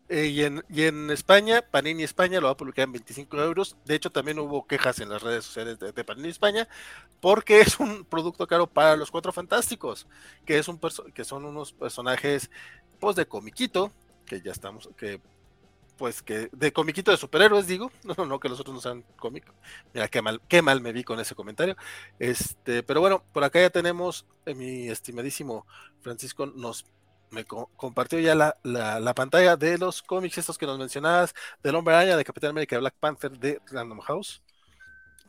Eh, 0.10 0.26
y, 0.26 0.44
en, 0.44 0.64
y, 0.70 0.84
en, 0.84 1.12
España, 1.12 1.62
Panini 1.62 2.02
España 2.02 2.40
lo 2.40 2.48
va 2.48 2.54
a 2.54 2.58
publicar 2.58 2.84
en 2.84 2.94
25 2.94 3.38
euros. 3.44 3.78
De 3.86 3.94
hecho, 3.94 4.10
también 4.10 4.40
hubo 4.40 4.66
quejas 4.66 5.00
en 5.00 5.10
las 5.10 5.22
redes 5.22 5.46
sociales 5.46 5.78
de, 5.80 6.04
Panini 6.04 6.30
España 6.30 6.68
porque 7.22 7.62
es 7.62 7.80
un 7.80 8.06
producto 8.06 8.48
caro 8.48 8.66
para 8.66 8.96
los 8.96 9.12
Cuatro 9.12 9.32
Fantásticos, 9.32 10.08
que, 10.46 10.58
es 10.58 10.68
un 10.68 10.80
que 11.14 11.24
son 11.24 11.46
unos 11.46 11.74
personajes 11.74 12.50
pues, 13.00 13.16
de 13.16 13.28
comiquito, 13.28 13.92
que 14.26 14.42
ya 14.42 14.52
estamos, 14.52 14.90
que 14.98 15.22
pues 16.00 16.24
que 16.24 16.50
de 16.54 16.72
comiquito 16.72 17.12
de 17.12 17.18
superhéroes, 17.18 17.68
digo, 17.68 17.92
no, 18.04 18.26
no 18.26 18.40
que 18.40 18.50
los 18.50 18.60
otros 18.60 18.74
no 18.74 18.82
sean 18.82 19.04
cómicos. 19.18 19.54
Mira 19.94 20.08
qué 20.08 20.22
mal, 20.22 20.42
qué 20.48 20.62
mal 20.62 20.82
me 20.82 20.94
vi 20.94 21.04
con 21.04 21.20
ese 21.20 21.36
comentario. 21.36 21.76
Este, 22.18 22.82
pero 22.84 23.02
bueno, 23.02 23.22
por 23.34 23.44
acá 23.44 23.60
ya 23.60 23.70
tenemos, 23.70 24.26
eh, 24.46 24.56
mi 24.56 24.88
estimadísimo 24.88 25.68
Francisco 26.02 26.46
nos 26.48 26.86
me 27.32 27.46
compartió 27.46 28.20
ya 28.20 28.36
la, 28.36 28.58
la, 28.64 29.14
pantalla 29.14 29.56
de 29.56 29.78
los 29.78 30.02
cómics 30.02 30.38
estos 30.38 30.58
que 30.58 30.66
nos 30.66 30.80
mencionabas, 30.80 31.34
del 31.64 31.76
Hombre 31.76 31.96
Araña, 31.96 32.18
de 32.18 32.24
Capitán 32.24 32.52
América, 32.52 32.76
de 32.76 32.82
Black 32.82 32.96
Panther, 33.00 33.38
de 33.38 33.62
Random 33.72 34.00
House. 34.00 34.42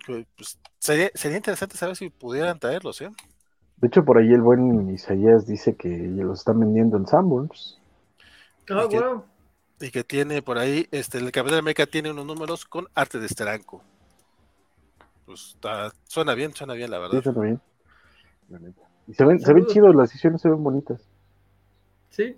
Pues, 0.07 0.59
sería, 0.79 1.11
sería, 1.15 1.37
interesante 1.37 1.77
saber 1.77 1.97
si 1.97 2.09
pudieran 2.09 2.59
traerlos, 2.59 3.01
¿eh? 3.01 3.11
De 3.77 3.89
hecho, 3.89 4.05
por 4.05 4.19
ahí 4.19 4.33
el 4.33 4.43
buen 4.43 4.91
Isaías 4.91 5.47
dice 5.47 5.75
que 5.77 5.89
los 5.89 6.41
están 6.41 6.61
vendiendo 6.61 6.97
en 6.97 7.07
Sanborns. 7.07 7.79
Ah, 8.69 8.87
y, 8.87 8.89
que, 8.89 9.87
y 9.87 9.91
que 9.91 10.05
tiene 10.05 10.43
por 10.43 10.59
ahí, 10.59 10.87
este, 10.91 11.19
el 11.19 11.33
Capitán 11.33 11.61
América 11.61 11.87
tiene 11.87 12.11
unos 12.11 12.27
números 12.27 12.65
con 12.65 12.89
arte 12.95 13.19
de 13.19 13.27
esteranco. 13.27 13.83
Pues 15.27 15.57
suena 16.05 16.35
bien, 16.35 16.55
suena 16.55 16.75
bien, 16.75 16.91
la 16.91 16.99
verdad. 16.99 17.19
Sí, 17.19 17.25
suena 17.25 17.41
bien. 17.41 17.61
Y 19.07 19.15
se 19.15 19.25
ven, 19.25 19.41
se 19.41 19.53
ven 19.53 19.67
chidos, 19.67 19.95
las 19.95 20.11
ediciones 20.11 20.41
se 20.41 20.49
ven 20.49 20.63
bonitas. 20.63 21.10
Sí. 22.11 22.37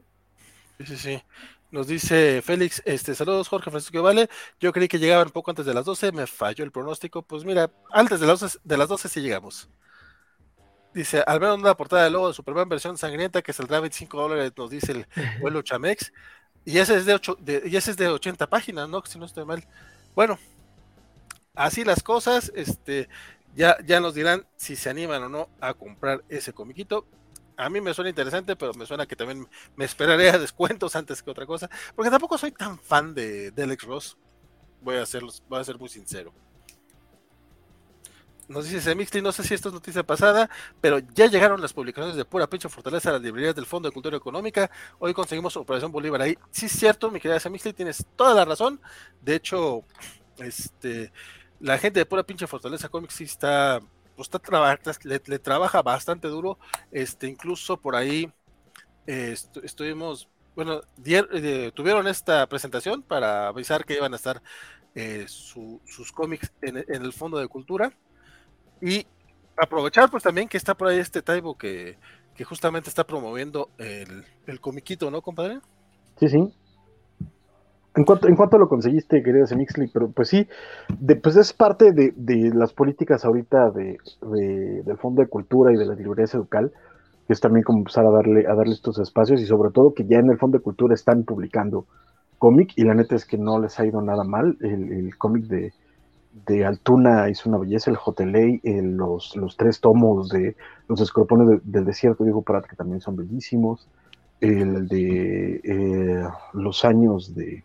Sí, 0.84 0.96
sí, 0.96 1.22
Nos 1.70 1.86
dice 1.86 2.42
Félix, 2.42 2.82
este, 2.84 3.14
saludos 3.14 3.48
Jorge 3.48 3.70
Francisco 3.70 4.02
Vale. 4.02 4.28
Yo 4.60 4.72
creí 4.72 4.88
que 4.88 4.98
llegaban 4.98 5.30
poco 5.30 5.50
antes 5.50 5.66
de 5.66 5.74
las 5.74 5.84
12, 5.84 6.12
me 6.12 6.26
falló 6.26 6.64
el 6.64 6.72
pronóstico. 6.72 7.22
Pues 7.22 7.44
mira, 7.44 7.70
antes 7.90 8.20
de 8.20 8.26
las 8.26 8.40
12, 8.40 8.58
de 8.62 8.76
las 8.76 8.88
12 8.88 9.08
sí 9.08 9.20
llegamos. 9.20 9.68
Dice, 10.92 11.22
al 11.26 11.40
menos 11.40 11.58
una 11.58 11.74
portada 11.74 12.04
de 12.04 12.10
logo 12.10 12.28
de 12.28 12.34
Superman 12.34 12.68
versión 12.68 12.98
sangrienta 12.98 13.40
que 13.40 13.52
saldrá 13.52 13.80
25 13.80 14.20
dólares, 14.20 14.52
nos 14.56 14.70
dice 14.70 14.92
el 14.92 15.06
vuelo 15.40 15.62
Chamex. 15.62 16.12
Y 16.64 16.78
ese 16.78 16.96
es 16.96 17.06
de, 17.06 17.14
8, 17.14 17.38
y 17.64 17.76
ese 17.76 17.92
es 17.92 17.96
de 17.96 18.08
80 18.08 18.48
páginas, 18.48 18.88
¿no? 18.88 19.02
Si 19.04 19.18
no 19.18 19.24
estoy 19.24 19.44
mal. 19.44 19.66
Bueno, 20.14 20.38
así 21.54 21.84
las 21.84 22.02
cosas, 22.02 22.52
este, 22.54 23.08
ya, 23.54 23.76
ya 23.84 24.00
nos 24.00 24.14
dirán 24.14 24.46
si 24.56 24.76
se 24.76 24.90
animan 24.90 25.22
o 25.24 25.28
no 25.28 25.48
a 25.60 25.74
comprar 25.74 26.22
ese 26.28 26.52
comiquito 26.52 27.06
a 27.56 27.68
mí 27.68 27.80
me 27.80 27.94
suena 27.94 28.10
interesante, 28.10 28.56
pero 28.56 28.74
me 28.74 28.86
suena 28.86 29.06
que 29.06 29.16
también 29.16 29.48
me 29.76 29.84
esperaré 29.84 30.30
a 30.30 30.38
descuentos 30.38 30.96
antes 30.96 31.22
que 31.22 31.30
otra 31.30 31.46
cosa, 31.46 31.68
porque 31.94 32.10
tampoco 32.10 32.38
soy 32.38 32.52
tan 32.52 32.78
fan 32.78 33.14
de, 33.14 33.50
de 33.50 33.62
Alex 33.62 33.84
Ross. 33.84 34.16
Voy 34.80 34.96
a, 34.96 35.04
voy 35.48 35.60
a 35.60 35.64
ser 35.64 35.78
muy 35.78 35.88
sincero. 35.88 36.32
Nos 38.48 38.64
dice 38.64 38.80
Semixty, 38.80 39.22
no 39.22 39.32
sé 39.32 39.44
si 39.44 39.54
esto 39.54 39.68
es 39.68 39.74
noticia 39.74 40.02
pasada, 40.02 40.50
pero 40.80 40.98
ya 40.98 41.26
llegaron 41.26 41.60
las 41.62 41.72
publicaciones 41.72 42.16
de 42.16 42.24
pura 42.24 42.48
pinche 42.48 42.68
fortaleza 42.68 43.08
a 43.08 43.12
las 43.14 43.22
librerías 43.22 43.54
del 43.54 43.66
Fondo 43.66 43.88
de 43.88 43.94
Cultura 43.94 44.16
Económica. 44.16 44.70
Hoy 44.98 45.14
conseguimos 45.14 45.56
Operación 45.56 45.92
Bolívar 45.92 46.20
ahí. 46.20 46.36
Sí, 46.50 46.66
es 46.66 46.72
cierto, 46.72 47.10
mi 47.10 47.20
querida 47.20 47.40
Semixty, 47.40 47.72
tienes 47.72 48.04
toda 48.16 48.34
la 48.34 48.44
razón. 48.44 48.80
De 49.22 49.36
hecho, 49.36 49.84
este, 50.38 51.12
la 51.60 51.78
gente 51.78 52.00
de 52.00 52.06
pura 52.06 52.24
pinche 52.24 52.46
fortaleza 52.46 52.88
Comics 52.88 53.14
sí 53.14 53.24
está 53.24 53.80
pues 54.16 54.28
está 54.32 54.98
le, 55.04 55.38
trabaja 55.38 55.82
bastante 55.82 56.28
duro, 56.28 56.58
este, 56.90 57.26
incluso 57.28 57.76
por 57.76 57.96
ahí 57.96 58.30
estuvimos, 59.06 60.28
bueno, 60.54 60.80
eh, 61.04 61.72
tuvieron 61.74 62.06
esta 62.06 62.46
presentación 62.46 63.02
para 63.02 63.48
avisar 63.48 63.84
que 63.84 63.94
iban 63.94 64.12
a 64.12 64.16
estar 64.16 64.42
eh, 64.94 65.24
sus 65.26 66.12
cómics 66.12 66.52
en, 66.60 66.76
el 66.76 67.12
Fondo 67.12 67.38
de 67.38 67.48
Cultura 67.48 67.92
y 68.80 69.06
aprovechar 69.56 70.10
pues 70.10 70.22
también 70.22 70.48
que 70.48 70.56
está 70.56 70.74
por 70.74 70.88
ahí 70.88 70.98
este 70.98 71.22
Taibo 71.22 71.56
que, 71.56 71.98
que 72.34 72.44
justamente 72.44 72.88
está 72.88 73.04
promoviendo 73.04 73.70
el, 73.78 74.24
el 74.46 74.60
comiquito, 74.60 75.10
¿no, 75.10 75.22
compadre? 75.22 75.60
Sí, 76.18 76.28
sí. 76.28 76.54
¿En 77.94 78.04
cuanto, 78.04 78.26
¿En 78.26 78.36
cuánto 78.36 78.56
lo 78.56 78.68
conseguiste, 78.68 79.22
querido 79.22 79.46
Semixli? 79.46 79.88
Pero 79.88 80.10
pues 80.10 80.28
sí, 80.28 80.48
pues 81.22 81.36
es 81.36 81.52
parte 81.52 81.92
de, 81.92 82.14
las 82.54 82.72
políticas 82.72 83.24
ahorita 83.24 83.70
de, 83.70 83.98
del 84.84 84.96
Fondo 84.96 85.20
de 85.20 85.28
Cultura 85.28 85.72
y 85.72 85.76
de 85.76 85.84
la 85.84 85.94
Librería 85.94 86.24
Educal, 86.32 86.72
que 87.26 87.34
es 87.34 87.40
también 87.40 87.64
como 87.64 87.80
empezar 87.80 88.06
a 88.06 88.10
darle, 88.10 88.46
a 88.46 88.54
darle 88.54 88.72
estos 88.72 88.98
espacios 88.98 89.42
y 89.42 89.46
sobre 89.46 89.70
todo 89.70 89.92
que 89.92 90.06
ya 90.06 90.18
en 90.18 90.30
el 90.30 90.38
Fondo 90.38 90.56
de 90.56 90.64
Cultura 90.64 90.94
están 90.94 91.24
publicando 91.24 91.84
cómic 92.38 92.72
y 92.76 92.84
la 92.84 92.94
neta 92.94 93.14
es 93.14 93.26
que 93.26 93.36
no 93.36 93.60
les 93.60 93.78
ha 93.78 93.84
ido 93.84 94.00
nada 94.00 94.24
mal. 94.24 94.56
El, 94.62 95.14
cómic 95.18 95.44
de, 95.44 95.74
de 96.46 96.64
Altuna 96.64 97.28
hizo 97.28 97.50
una 97.50 97.58
belleza, 97.58 97.90
el 97.90 97.98
Joteley, 97.98 98.62
los, 98.64 99.36
los 99.36 99.58
tres 99.58 99.80
tomos 99.80 100.30
de 100.30 100.56
Los 100.88 101.02
Escorpiones 101.02 101.60
del 101.62 101.84
Desierto, 101.84 102.24
digo 102.24 102.40
para 102.40 102.62
que 102.62 102.74
también 102.74 103.02
son 103.02 103.16
bellísimos. 103.16 103.86
El 104.40 104.88
de 104.88 105.60
eh, 105.62 106.24
Los 106.54 106.84
Años 106.86 107.34
de 107.34 107.62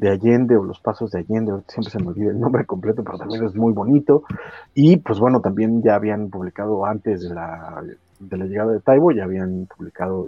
de 0.00 0.08
Allende 0.08 0.56
o 0.56 0.64
los 0.64 0.80
pasos 0.80 1.10
de 1.10 1.18
Allende, 1.18 1.52
siempre 1.68 1.90
se 1.90 1.98
me 1.98 2.08
olvida 2.08 2.30
el 2.30 2.40
nombre 2.40 2.64
completo, 2.64 3.04
pero 3.04 3.18
también 3.18 3.44
es 3.44 3.54
muy 3.54 3.74
bonito. 3.74 4.24
Y 4.72 4.96
pues 4.96 5.18
bueno, 5.18 5.42
también 5.42 5.82
ya 5.82 5.94
habían 5.94 6.30
publicado 6.30 6.86
antes 6.86 7.20
de 7.20 7.34
la, 7.34 7.84
de 8.18 8.36
la 8.38 8.46
llegada 8.46 8.72
de 8.72 8.80
Taibo, 8.80 9.12
ya 9.12 9.24
habían 9.24 9.66
publicado 9.66 10.26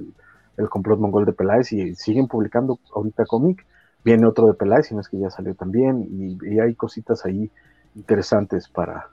el, 0.59 0.69
complot 0.69 1.01
mongol 1.01 1.25
de 1.25 1.33
Peláez 1.33 1.73
y 1.73 1.95
siguen 1.95 2.29
publicando 2.29 2.81
ahorita 2.95 3.25
cómic. 3.25 3.65
Viene 4.05 4.27
otro 4.27 4.47
de 4.47 4.55
Peláez, 4.55 4.89
si 4.89 4.95
no 4.95 5.01
es 5.01 5.09
que 5.09 5.19
ya 5.19 5.31
salió 5.31 5.55
también, 5.55 6.07
y, 6.11 6.59
hay 6.59 6.75
cositas 6.75 7.25
ahí 7.25 7.51
interesantes 7.97 8.69
para, 8.69 9.09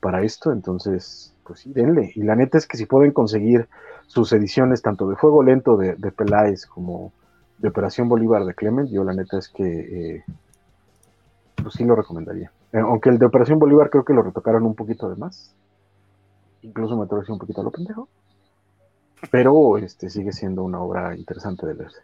para 0.00 0.22
esto, 0.22 0.52
entonces, 0.52 1.34
pues 1.42 1.60
sí, 1.60 1.72
denle. 1.72 2.12
Y 2.14 2.22
la 2.22 2.36
neta 2.36 2.58
es 2.58 2.68
que 2.68 2.76
si 2.76 2.86
pueden 2.86 3.10
conseguir 3.10 3.68
sus 4.06 4.32
ediciones 4.32 4.82
tanto 4.82 5.08
de 5.08 5.16
Fuego 5.16 5.42
Lento 5.42 5.76
de, 5.76 5.96
de 5.96 6.12
Peláez 6.12 6.64
como 6.64 7.12
de 7.58 7.68
Operación 7.68 8.08
Bolívar 8.08 8.44
de 8.44 8.54
Clement, 8.54 8.90
yo 8.90 9.04
la 9.04 9.14
neta 9.14 9.38
es 9.38 9.48
que 9.48 9.64
eh, 9.64 10.24
pues 11.56 11.74
sí 11.74 11.84
lo 11.84 11.96
recomendaría. 11.96 12.52
Eh, 12.72 12.78
aunque 12.78 13.10
el 13.10 13.18
de 13.18 13.26
Operación 13.26 13.58
Bolívar 13.58 13.90
creo 13.90 14.04
que 14.04 14.14
lo 14.14 14.22
retocaron 14.22 14.64
un 14.64 14.74
poquito 14.74 15.08
de 15.08 15.16
más. 15.16 15.54
Incluso 16.62 16.96
me 16.96 17.04
atrevo 17.04 17.22
un 17.28 17.38
poquito 17.38 17.60
a 17.60 17.64
lo 17.64 17.70
pendejo. 17.70 18.08
Pero 19.30 19.78
este 19.78 20.10
sigue 20.10 20.32
siendo 20.32 20.62
una 20.62 20.80
obra 20.80 21.16
interesante 21.16 21.66
de 21.66 21.74
leerse. 21.74 22.00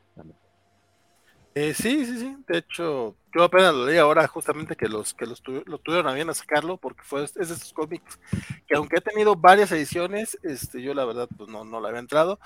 Eh, 1.54 1.74
sí, 1.74 2.06
sí, 2.06 2.18
sí. 2.18 2.36
De 2.48 2.58
hecho, 2.58 3.14
yo 3.34 3.44
apenas 3.44 3.74
lo 3.74 3.84
leí 3.84 3.98
ahora 3.98 4.26
justamente 4.26 4.74
que 4.74 4.88
los 4.88 5.12
que 5.12 5.26
los 5.26 5.42
lo 5.66 5.78
tuvieron 5.78 6.08
a 6.08 6.14
bien 6.14 6.30
a 6.30 6.34
sacarlo 6.34 6.78
porque 6.78 7.02
fue 7.02 7.24
es 7.24 7.34
de 7.34 7.42
esos 7.42 7.74
cómics 7.74 8.18
que 8.66 8.74
aunque 8.74 8.96
ha 8.96 9.02
tenido 9.02 9.36
varias 9.36 9.70
ediciones, 9.72 10.38
este, 10.42 10.80
yo 10.80 10.94
la 10.94 11.04
verdad 11.04 11.28
pues 11.36 11.50
no, 11.50 11.64
no 11.64 11.80
la 11.80 11.88
había 11.88 12.00
entrado. 12.00 12.38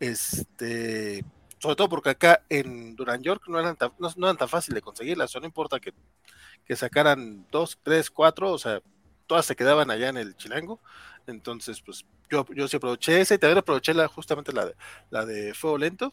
Este, 0.00 1.24
sobre 1.64 1.76
todo 1.76 1.88
porque 1.88 2.10
acá 2.10 2.44
en 2.50 2.94
Duran 2.94 3.22
York 3.22 3.44
no 3.48 3.58
eran 3.58 3.74
tan, 3.74 3.90
no, 3.98 4.10
eran 4.18 4.36
tan 4.36 4.50
fácil 4.50 4.74
de 4.74 4.82
conseguirlas, 4.82 5.34
o 5.34 5.40
no 5.40 5.46
importa 5.46 5.80
que, 5.80 5.94
que 6.66 6.76
sacaran 6.76 7.46
dos, 7.50 7.78
tres, 7.82 8.10
cuatro, 8.10 8.52
o 8.52 8.58
sea, 8.58 8.82
todas 9.26 9.46
se 9.46 9.56
quedaban 9.56 9.90
allá 9.90 10.10
en 10.10 10.18
el 10.18 10.36
Chilango. 10.36 10.78
Entonces, 11.26 11.80
pues 11.80 12.04
yo, 12.28 12.44
yo 12.54 12.68
sí 12.68 12.76
aproveché 12.76 13.18
esa 13.18 13.34
y 13.34 13.38
también 13.38 13.58
aproveché 13.58 13.94
la, 13.94 14.08
justamente 14.08 14.52
la 14.52 14.66
de, 14.66 14.74
la 15.08 15.24
de 15.24 15.54
Fuego 15.54 15.78
Lento 15.78 16.12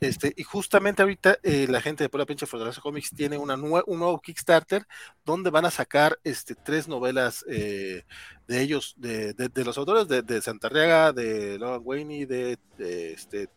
este, 0.00 0.32
y 0.36 0.42
justamente 0.42 1.02
ahorita 1.02 1.38
eh, 1.42 1.66
la 1.68 1.80
gente 1.80 2.04
de 2.04 2.08
Pura 2.08 2.26
Pinche 2.26 2.46
Fortaleza 2.46 2.80
Comics 2.80 3.10
tiene 3.10 3.38
una 3.38 3.54
un 3.54 3.98
nuevo 3.98 4.20
Kickstarter 4.20 4.84
donde 5.24 5.50
van 5.50 5.64
a 5.64 5.70
sacar 5.70 6.18
este, 6.24 6.54
tres 6.54 6.88
novelas 6.88 7.44
eh, 7.48 8.04
de 8.48 8.60
ellos, 8.60 8.94
de, 8.96 9.32
de, 9.32 9.64
los 9.64 9.78
autores 9.78 10.08
de, 10.08 10.22
de 10.22 10.42
Santarriaga, 10.42 11.12
de 11.12 11.58
Logan 11.58 11.82
Wayne 11.84 12.26
de, 12.26 12.58
de 12.78 13.12
este. 13.12 13.48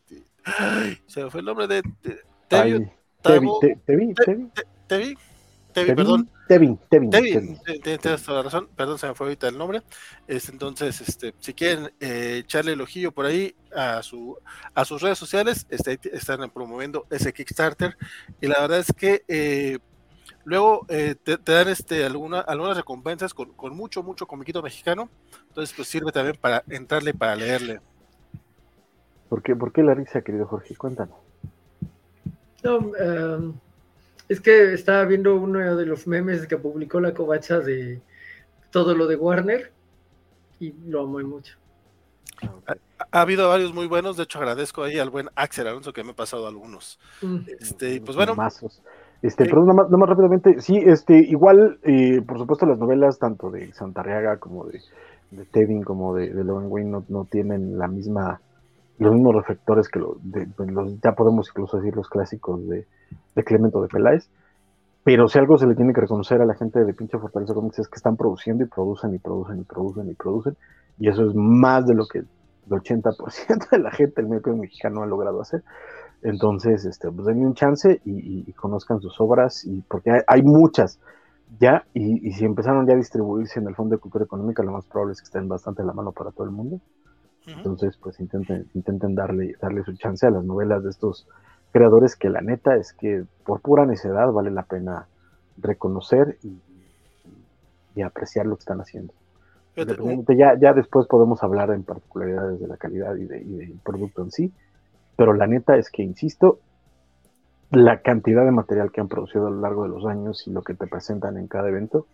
Se 1.07 1.23
me 1.23 1.29
fue 1.29 1.39
el 1.39 1.45
nombre 1.45 1.67
de. 1.67 1.83
Tevi, 2.47 2.87
Tevi, 3.21 4.13
Tevi, 4.87 5.17
Tevin, 5.75 5.95
perdón. 5.95 6.29
Tevin, 6.47 6.79
Tevin. 6.89 7.09
Tevin, 7.09 7.59
tienes 7.81 8.23
toda 8.23 8.37
la 8.37 8.43
razón, 8.43 8.69
perdón, 8.75 8.97
se 8.97 9.07
me 9.07 9.15
fue 9.15 9.27
ahorita 9.27 9.49
el 9.49 9.57
nombre. 9.57 9.81
Este, 10.27 10.51
entonces, 10.51 11.01
este, 11.01 11.33
si 11.39 11.53
quieren 11.53 11.91
eh, 11.99 12.37
echarle 12.43 12.73
el 12.73 12.81
ojillo 12.81 13.11
por 13.11 13.25
ahí 13.25 13.55
a, 13.75 14.01
su, 14.01 14.37
a 14.73 14.85
sus 14.85 15.01
redes 15.01 15.17
sociales, 15.17 15.65
este, 15.69 15.99
están 16.15 16.49
promoviendo 16.51 17.05
ese 17.09 17.33
Kickstarter. 17.33 17.97
Y 18.39 18.47
la 18.47 18.61
verdad 18.61 18.79
es 18.79 18.93
que 18.95 19.25
eh, 19.27 19.79
luego 20.45 20.85
eh, 20.87 21.15
te, 21.21 21.37
dan 21.37 21.67
este, 21.67 22.05
alguna, 22.05 22.39
algunas 22.39 22.77
recompensas 22.77 23.33
con, 23.33 23.51
con, 23.53 23.75
mucho, 23.75 24.01
mucho 24.01 24.27
comiquito 24.27 24.61
mexicano. 24.61 25.09
Entonces, 25.49 25.75
pues 25.75 25.89
sirve 25.89 26.11
también 26.13 26.37
para 26.39 26.63
entrarle, 26.69 27.13
para 27.13 27.35
leerle. 27.35 27.81
¿Por 29.29 29.41
qué, 29.41 29.55
¿Por 29.55 29.71
qué 29.71 29.83
la 29.83 29.93
risa, 29.93 30.21
querido 30.21 30.45
Jorge? 30.45 30.75
Cuéntanos. 30.75 31.17
No, 32.63 32.77
um 32.77 33.53
es 34.27 34.41
que 34.41 34.73
estaba 34.73 35.05
viendo 35.05 35.35
uno 35.35 35.75
de 35.75 35.85
los 35.85 36.07
memes 36.07 36.47
que 36.47 36.57
publicó 36.57 36.99
la 36.99 37.13
covacha 37.13 37.59
de 37.59 38.01
todo 38.71 38.95
lo 38.95 39.07
de 39.07 39.15
Warner 39.15 39.71
y 40.59 40.73
lo 40.87 41.03
amo 41.03 41.19
mucho. 41.19 41.57
Ha, 43.11 43.21
habido 43.21 43.47
varios 43.47 43.73
muy 43.73 43.87
buenos, 43.87 44.17
de 44.17 44.23
hecho 44.23 44.39
agradezco 44.39 44.83
ahí 44.83 44.99
al 44.99 45.09
buen 45.09 45.29
Axel 45.35 45.67
Alonso 45.67 45.93
que 45.93 46.03
me 46.03 46.11
ha 46.11 46.15
pasado 46.15 46.47
algunos. 46.47 46.99
Mm. 47.21 47.37
Este, 47.59 48.01
pues 48.01 48.15
bueno. 48.15 48.35
Este, 49.21 49.45
pero 49.45 49.65
nada 49.65 49.87
más, 49.97 50.09
rápidamente, 50.09 50.61
sí, 50.61 50.77
este, 50.77 51.17
igual, 51.17 51.79
eh, 51.83 52.21
por 52.21 52.37
supuesto, 52.37 52.65
las 52.65 52.77
novelas 52.77 53.17
tanto 53.17 53.49
de 53.49 53.73
Santarriaga 53.73 54.37
como 54.37 54.65
de, 54.65 54.81
de 55.31 55.45
Tevin 55.45 55.83
como 55.83 56.13
de, 56.13 56.31
de 56.31 56.43
Logan 56.43 56.65
Wayne 56.67 56.91
no, 56.91 57.05
no, 57.07 57.25
tienen 57.25 57.79
la 57.79 57.87
misma, 57.87 58.39
los 58.97 59.13
mismos 59.13 59.35
reflectores 59.35 59.89
que 59.89 59.99
los, 59.99 60.17
de, 60.23 60.47
los, 60.67 60.99
ya 61.01 61.13
podemos 61.13 61.49
incluso 61.49 61.77
decir 61.77 61.95
los 61.95 62.09
clásicos 62.09 62.67
de, 62.67 62.85
de 63.35 63.43
Clemento 63.43 63.81
de 63.81 63.87
Peláez. 63.87 64.29
Pero 65.03 65.27
si 65.27 65.37
algo 65.37 65.57
se 65.57 65.67
le 65.67 65.75
tiene 65.75 65.93
que 65.93 66.01
reconocer 66.01 66.41
a 66.41 66.45
la 66.45 66.55
gente 66.55 66.83
de 66.83 66.93
pinche 66.93 67.19
Fortaleza 67.19 67.53
Comics 67.53 67.79
es 67.79 67.87
que 67.87 67.97
están 67.97 68.17
produciendo 68.17 68.63
y 68.63 68.67
producen 68.67 69.13
y 69.13 69.19
producen 69.19 69.59
y 69.59 69.63
producen 69.63 70.09
y 70.09 70.13
producen. 70.15 70.57
Y 70.97 71.09
eso 71.09 71.29
es 71.29 71.35
más 71.35 71.85
de 71.85 71.93
lo 71.93 72.07
que 72.07 72.19
el 72.19 72.27
80% 72.69 73.69
de 73.69 73.79
la 73.79 73.91
gente 73.91 74.21
del 74.21 74.29
medio 74.29 74.55
mexicano 74.55 75.03
ha 75.03 75.05
logrado 75.05 75.41
hacer. 75.41 75.63
Entonces, 76.21 76.85
este, 76.85 77.11
pues 77.11 77.27
denme 77.27 77.45
un 77.45 77.53
chance 77.53 78.01
y, 78.03 78.51
conozcan 78.53 78.99
sus 78.99 79.19
obras, 79.21 79.63
y 79.65 79.81
porque 79.81 80.09
hay, 80.25 80.41
muchas 80.41 80.99
ya, 81.59 81.85
y, 81.93 82.31
si 82.31 82.45
empezaron 82.45 82.87
ya 82.87 82.93
a 82.93 82.97
distribuirse 82.97 83.59
en 83.59 83.67
el 83.67 83.75
Fondo 83.75 83.95
de 83.95 84.01
Cultura 84.01 84.25
Económica, 84.25 84.63
lo 84.63 84.71
más 84.71 84.87
probable 84.87 85.13
es 85.13 85.21
que 85.21 85.25
estén 85.25 85.47
bastante 85.47 85.83
a 85.83 85.85
la 85.85 85.93
mano 85.93 86.11
para 86.11 86.31
todo 86.31 86.45
el 86.45 86.51
mundo. 86.51 86.79
Entonces, 87.47 87.97
pues 87.97 88.19
intenten, 88.19 88.67
intenten 88.73 89.15
darle, 89.15 89.55
darle 89.61 89.83
su 89.83 89.95
chance 89.95 90.25
a 90.25 90.31
las 90.31 90.43
novelas 90.43 90.83
de 90.83 90.89
estos 90.89 91.27
creadores 91.71 92.15
que 92.15 92.29
la 92.29 92.41
neta 92.41 92.75
es 92.75 92.93
que 92.93 93.25
por 93.43 93.59
pura 93.59 93.85
necedad 93.85 94.31
vale 94.31 94.49
la 94.49 94.63
pena 94.63 95.07
reconocer 95.57 96.37
y, 96.41 96.61
apreciar 98.01 98.45
lo 98.45 98.55
que 98.55 98.61
están 98.61 98.81
haciendo. 98.81 99.13
ya, 99.75 100.57
ya 100.59 100.73
después 100.73 101.07
podemos 101.07 101.41
hablar 101.43 101.71
en 101.71 101.83
particularidades 101.83 102.59
de 102.59 102.67
la 102.67 102.77
calidad 102.77 103.15
y, 103.15 103.25
del 103.25 103.79
producto 103.83 104.21
en 104.21 104.31
sí, 104.31 104.53
pero 105.15 105.33
la 105.33 105.47
neta 105.47 105.77
es 105.77 105.89
que, 105.89 106.03
insisto, 106.03 106.59
la 107.71 108.01
cantidad 108.01 108.45
de 108.45 108.51
material 108.51 108.91
que 108.91 109.01
han 109.01 109.07
producido 109.07 109.47
a 109.47 109.49
lo 109.49 109.61
largo 109.61 109.83
de 109.83 109.89
los 109.89 110.05
años 110.05 110.45
y 110.47 110.51
lo 110.51 110.61
que 110.61 110.75
te 110.75 110.87
presentan 110.87 111.37
en 111.37 111.47
cada 111.47 111.69
evento 111.69 112.05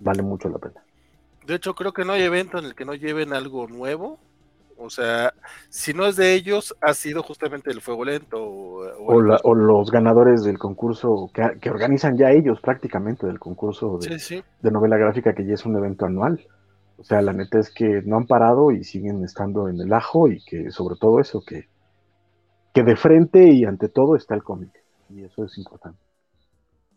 vale 0.00 0.22
mucho 0.22 0.48
la 0.48 0.58
pena. 0.58 0.82
De 1.46 1.54
hecho, 1.54 1.74
creo 1.74 1.92
que 1.92 2.04
no 2.04 2.12
hay 2.12 2.22
evento 2.22 2.58
en 2.58 2.64
el 2.64 2.74
que 2.74 2.84
no 2.84 2.94
lleven 2.94 3.32
algo 3.32 3.66
nuevo 3.66 4.18
o 4.82 4.88
sea, 4.88 5.34
si 5.68 5.92
no 5.92 6.06
es 6.06 6.16
de 6.16 6.32
ellos, 6.34 6.74
ha 6.80 6.94
sido 6.94 7.22
justamente 7.22 7.70
el 7.70 7.82
fuego 7.82 8.04
lento. 8.04 8.42
O, 8.42 9.20
los 9.20 9.90
ganadores 9.90 10.42
del 10.42 10.58
concurso 10.58 11.30
que, 11.34 11.70
organizan 11.70 12.16
ya 12.16 12.30
ellos 12.30 12.60
prácticamente 12.60 13.26
del 13.26 13.38
concurso 13.38 13.98
de, 13.98 14.42
de, 14.62 14.70
novela 14.70 14.96
gráfica, 14.96 15.34
que 15.34 15.44
ya 15.44 15.54
es 15.54 15.66
un 15.66 15.76
evento 15.76 16.06
anual. 16.06 16.46
O 16.96 17.04
sea, 17.04 17.20
la 17.20 17.32
neta 17.32 17.58
es 17.58 17.70
que 17.70 18.02
no 18.04 18.16
han 18.16 18.26
parado 18.26 18.70
y 18.70 18.84
siguen 18.84 19.22
estando 19.22 19.68
en 19.68 19.80
el 19.80 19.92
ajo 19.92 20.28
y 20.28 20.42
que 20.44 20.70
sobre 20.70 20.96
todo 20.96 21.20
eso, 21.20 21.42
que, 21.46 21.68
que 22.72 22.82
de 22.82 22.96
frente 22.96 23.44
y 23.44 23.64
ante 23.64 23.88
todo 23.88 24.16
está 24.16 24.34
el 24.34 24.42
cómic. 24.42 24.70
Y 25.10 25.24
eso 25.24 25.44
es 25.44 25.58
importante. 25.58 25.98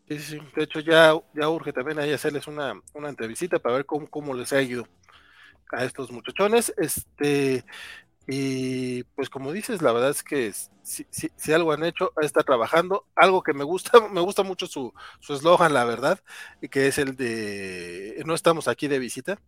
Sí, 0.08 0.20
sí, 0.20 0.40
de 0.56 0.64
hecho 0.64 0.80
ya, 0.80 1.14
ya 1.34 1.50
urge 1.50 1.74
también 1.74 2.00
ahí 2.00 2.14
hacerles 2.14 2.48
una, 2.48 2.74
una 2.94 3.10
entrevista 3.10 3.60
para 3.60 3.76
ver 3.76 3.86
cómo, 3.86 4.08
cómo 4.08 4.34
les 4.34 4.54
ha 4.54 4.62
ido 4.62 4.86
a 5.72 5.84
estos 5.84 6.12
muchachones. 6.12 6.74
Este, 6.78 7.66
y 8.28 9.04
pues 9.16 9.30
como 9.30 9.52
dices, 9.52 9.82
la 9.82 9.92
verdad 9.92 10.12
es 10.12 10.24
que 10.24 10.54
si, 10.82 11.06
si, 11.10 11.54
algo 11.54 11.72
han 11.72 11.84
hecho, 11.84 12.12
está 12.22 12.44
trabajando. 12.44 13.06
Algo 13.16 13.44
que 13.44 13.54
me 13.54 13.64
gusta, 13.64 13.92
me 14.12 14.22
gusta 14.22 14.44
mucho 14.44 14.68
su 14.68 14.94
eslogan, 15.30 15.74
la 15.74 15.86
verdad, 15.86 16.20
que 16.72 16.88
es 16.88 16.98
el 16.98 17.16
de 17.16 18.22
no 18.26 18.34
estamos 18.34 18.68
aquí 18.68 18.88
de 18.88 19.00
visita. 19.00 19.40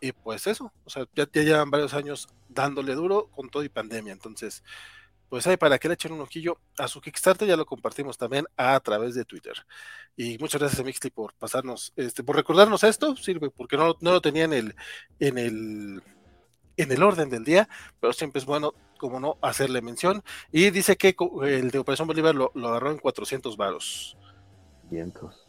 Y 0.00 0.12
pues 0.12 0.46
eso, 0.46 0.72
o 0.84 0.90
sea, 0.90 1.06
ya, 1.14 1.28
ya 1.32 1.42
llevan 1.42 1.70
varios 1.70 1.92
años 1.92 2.28
dándole 2.48 2.94
duro 2.94 3.28
con 3.34 3.48
todo 3.50 3.64
y 3.64 3.68
pandemia. 3.68 4.12
Entonces, 4.12 4.62
pues 5.28 5.46
ahí 5.46 5.56
para 5.56 5.78
que 5.78 5.88
le 5.88 5.94
echen 5.94 6.12
un 6.12 6.20
ojillo 6.20 6.58
a 6.78 6.88
su 6.88 7.00
Kickstarter, 7.00 7.46
ya 7.46 7.56
lo 7.56 7.66
compartimos 7.66 8.16
también 8.16 8.46
a 8.56 8.78
través 8.80 9.14
de 9.14 9.24
Twitter. 9.24 9.54
Y 10.16 10.38
muchas 10.38 10.60
gracias 10.60 10.80
a 10.80 10.84
Mixly 10.84 11.10
por 11.10 11.34
pasarnos, 11.34 11.92
este, 11.96 12.22
por 12.24 12.36
recordarnos 12.36 12.84
esto, 12.84 13.16
sirve, 13.16 13.50
porque 13.50 13.76
no, 13.76 13.96
no 14.00 14.12
lo 14.12 14.20
tenía 14.20 14.44
en 14.44 14.52
el, 14.52 14.74
en 15.18 15.38
el 15.38 16.02
en 16.78 16.92
el 16.92 17.02
orden 17.02 17.28
del 17.28 17.44
día, 17.44 17.68
pero 18.00 18.12
siempre 18.12 18.38
es 18.38 18.46
bueno, 18.46 18.72
como 18.98 19.20
no, 19.20 19.36
hacerle 19.42 19.82
mención. 19.82 20.22
Y 20.52 20.70
dice 20.70 20.96
que 20.96 21.14
el 21.42 21.70
de 21.70 21.78
Operación 21.78 22.06
Bolívar 22.06 22.34
lo, 22.34 22.52
agarró 22.54 22.92
en 22.92 22.98
400 22.98 23.56
varos. 23.56 24.16
Vientos. 24.84 25.46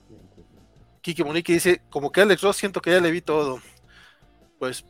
Kiki 1.02 1.24
Monique 1.24 1.54
dice, 1.54 1.82
como 1.90 2.12
que 2.12 2.22
Alex 2.22 2.42
Ross 2.42 2.58
siento 2.58 2.82
que 2.82 2.92
ya 2.92 3.00
le 3.00 3.12
vi 3.12 3.22
todo. 3.22 3.62
Pues 4.58 4.84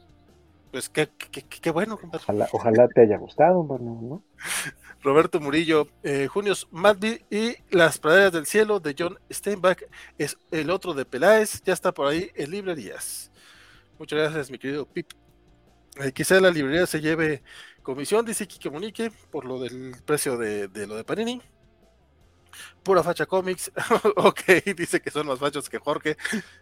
pues 0.71 0.89
qué, 0.89 1.09
qué, 1.09 1.71
bueno, 1.71 1.99
Ojalá, 2.51 2.87
te 2.87 3.01
haya 3.01 3.17
gustado, 3.17 3.63
bueno, 3.63 3.99
¿no? 4.01 4.23
Roberto 5.01 5.39
Murillo, 5.39 5.87
eh, 6.03 6.27
Junios 6.27 6.67
Madby 6.71 7.25
y 7.29 7.55
Las 7.71 7.97
Praderas 7.97 8.33
del 8.33 8.45
Cielo 8.45 8.79
de 8.79 8.95
John 8.97 9.17
Steinbach 9.31 9.81
es 10.17 10.37
el 10.51 10.69
otro 10.69 10.93
de 10.93 11.05
Peláez, 11.05 11.61
ya 11.63 11.73
está 11.73 11.93
por 11.93 12.07
ahí 12.07 12.29
en 12.35 12.51
librerías. 12.51 13.31
Muchas 13.97 14.19
gracias, 14.19 14.51
mi 14.51 14.59
querido 14.59 14.85
Pip. 14.85 15.11
Eh, 16.01 16.11
quizá 16.11 16.39
la 16.39 16.51
librería 16.51 16.85
se 16.85 17.01
lleve 17.01 17.41
comisión, 17.81 18.25
dice 18.25 18.47
Kike 18.47 18.69
Monique, 18.69 19.11
por 19.31 19.45
lo 19.45 19.59
del 19.59 19.95
precio 20.05 20.37
de, 20.37 20.67
de 20.67 20.85
lo 20.85 20.95
de 20.95 21.03
Panini. 21.03 21.41
Pura 22.83 23.03
facha 23.03 23.25
cómics, 23.25 23.71
ok, 24.17 24.41
dice 24.77 25.01
que 25.01 25.11
son 25.11 25.27
más 25.27 25.39
fachos 25.39 25.69
que 25.69 25.79
Jorge. 25.79 26.17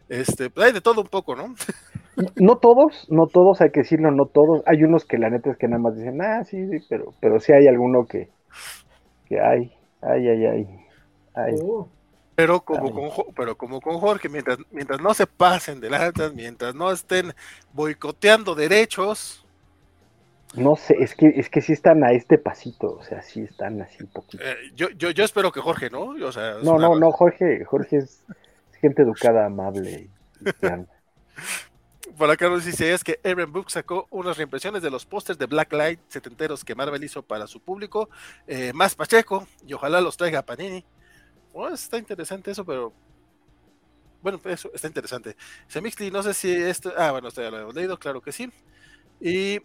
Este, 0.08 0.52
hay 0.56 0.72
de 0.72 0.82
todo 0.82 1.02
un 1.02 1.08
poco, 1.08 1.36
¿no? 1.36 1.56
No 2.36 2.58
todos, 2.58 3.06
no 3.10 3.28
todos, 3.28 3.62
hay 3.62 3.72
que 3.72 3.82
decirlo, 3.82 4.12
no 4.12 4.26
todos. 4.26 4.64
Hay 4.66 4.84
unos 4.84 5.06
que 5.06 5.18
la 5.18 5.30
neta 5.30 5.52
es 5.52 5.58
que 5.58 5.68
nada 5.68 5.82
más 5.82 5.96
dicen, 5.96 6.22
ah, 6.22 6.44
sí, 6.44 6.68
sí, 6.68 6.86
pero, 6.90 7.14
pero 7.20 7.40
sí 7.40 7.52
hay 7.54 7.68
alguno 7.68 8.08
que, 8.08 8.30
que 9.28 9.40
hay, 9.40 9.72
ay, 10.02 10.28
ay, 10.28 10.68
ay. 11.36 11.56
Oh. 11.64 11.88
Pero 12.38 12.62
como, 12.62 12.92
con, 12.92 13.34
pero 13.36 13.58
como 13.58 13.82
con 13.82 13.98
Jorge, 14.00 14.30
mientras, 14.30 14.60
mientras 14.72 15.02
no 15.02 15.14
se 15.14 15.26
pasen 15.26 15.80
de 15.80 15.90
lanzas, 15.90 16.34
mientras 16.34 16.76
no 16.76 16.92
estén 16.92 17.34
boicoteando 17.74 18.54
derechos. 18.54 19.44
No 20.56 20.76
sé, 20.76 20.96
es 21.00 21.16
que, 21.16 21.28
es 21.36 21.50
que 21.50 21.62
sí 21.62 21.74
están 21.74 22.04
a 22.04 22.12
este 22.12 22.38
pasito, 22.38 22.96
o 22.96 23.04
sea, 23.04 23.22
sí 23.22 23.42
están 23.42 23.82
así 23.82 24.04
un 24.04 24.10
poquito. 24.10 24.44
Eh, 24.44 24.56
yo, 24.76 24.90
yo, 24.92 25.10
yo 25.10 25.24
espero 25.24 25.52
que 25.52 25.62
Jorge, 25.62 25.90
¿no? 25.90 26.10
O 26.10 26.32
sea, 26.32 26.58
no, 26.64 26.78
no, 26.78 26.96
no, 26.96 27.12
Jorge, 27.12 27.66
Jorge 27.66 27.98
es, 27.98 28.24
gente 28.82 29.02
educada, 29.02 29.48
amable. 29.48 29.92
Y, 29.92 30.10
por 32.16 32.30
acá 32.30 32.50
nos 32.50 32.66
dice 32.66 32.94
es 32.94 33.04
que 33.04 33.20
Aaron 33.24 33.52
Book 33.52 33.70
sacó 33.70 34.08
unas 34.10 34.38
reimpresiones 34.38 34.82
de 34.82 34.90
los 34.90 35.06
pósters 35.06 35.38
de 35.38 35.46
Blacklight 35.46 36.00
setenteros 36.08 36.64
que 36.64 36.76
Marvel 36.76 37.04
hizo 37.04 37.22
para 37.22 37.48
su 37.48 37.60
público, 37.60 38.10
eh, 38.48 38.72
más 38.74 38.96
Pacheco, 38.96 39.48
y 39.66 39.74
ojalá 39.74 40.02
los 40.02 40.18
traiga 40.18 40.42
Panini. 40.42 40.86
Oh, 41.54 41.68
está 41.70 41.98
interesante 41.98 42.52
eso, 42.52 42.64
pero 42.64 42.94
bueno, 44.22 44.40
eso 44.46 44.72
está 44.74 44.88
interesante. 44.88 45.36
Semixli, 45.68 46.12
no 46.12 46.24
sé 46.24 46.34
si 46.34 46.52
esto. 46.52 46.94
Ah, 46.98 47.12
bueno, 47.12 47.30
esto 47.30 47.42
ya 47.42 47.52
lo 47.52 47.60
hemos 47.60 47.76
leído, 47.76 47.98
claro 47.98 48.22
que 48.22 48.32
sí. 48.32 48.52
Y 49.20 49.60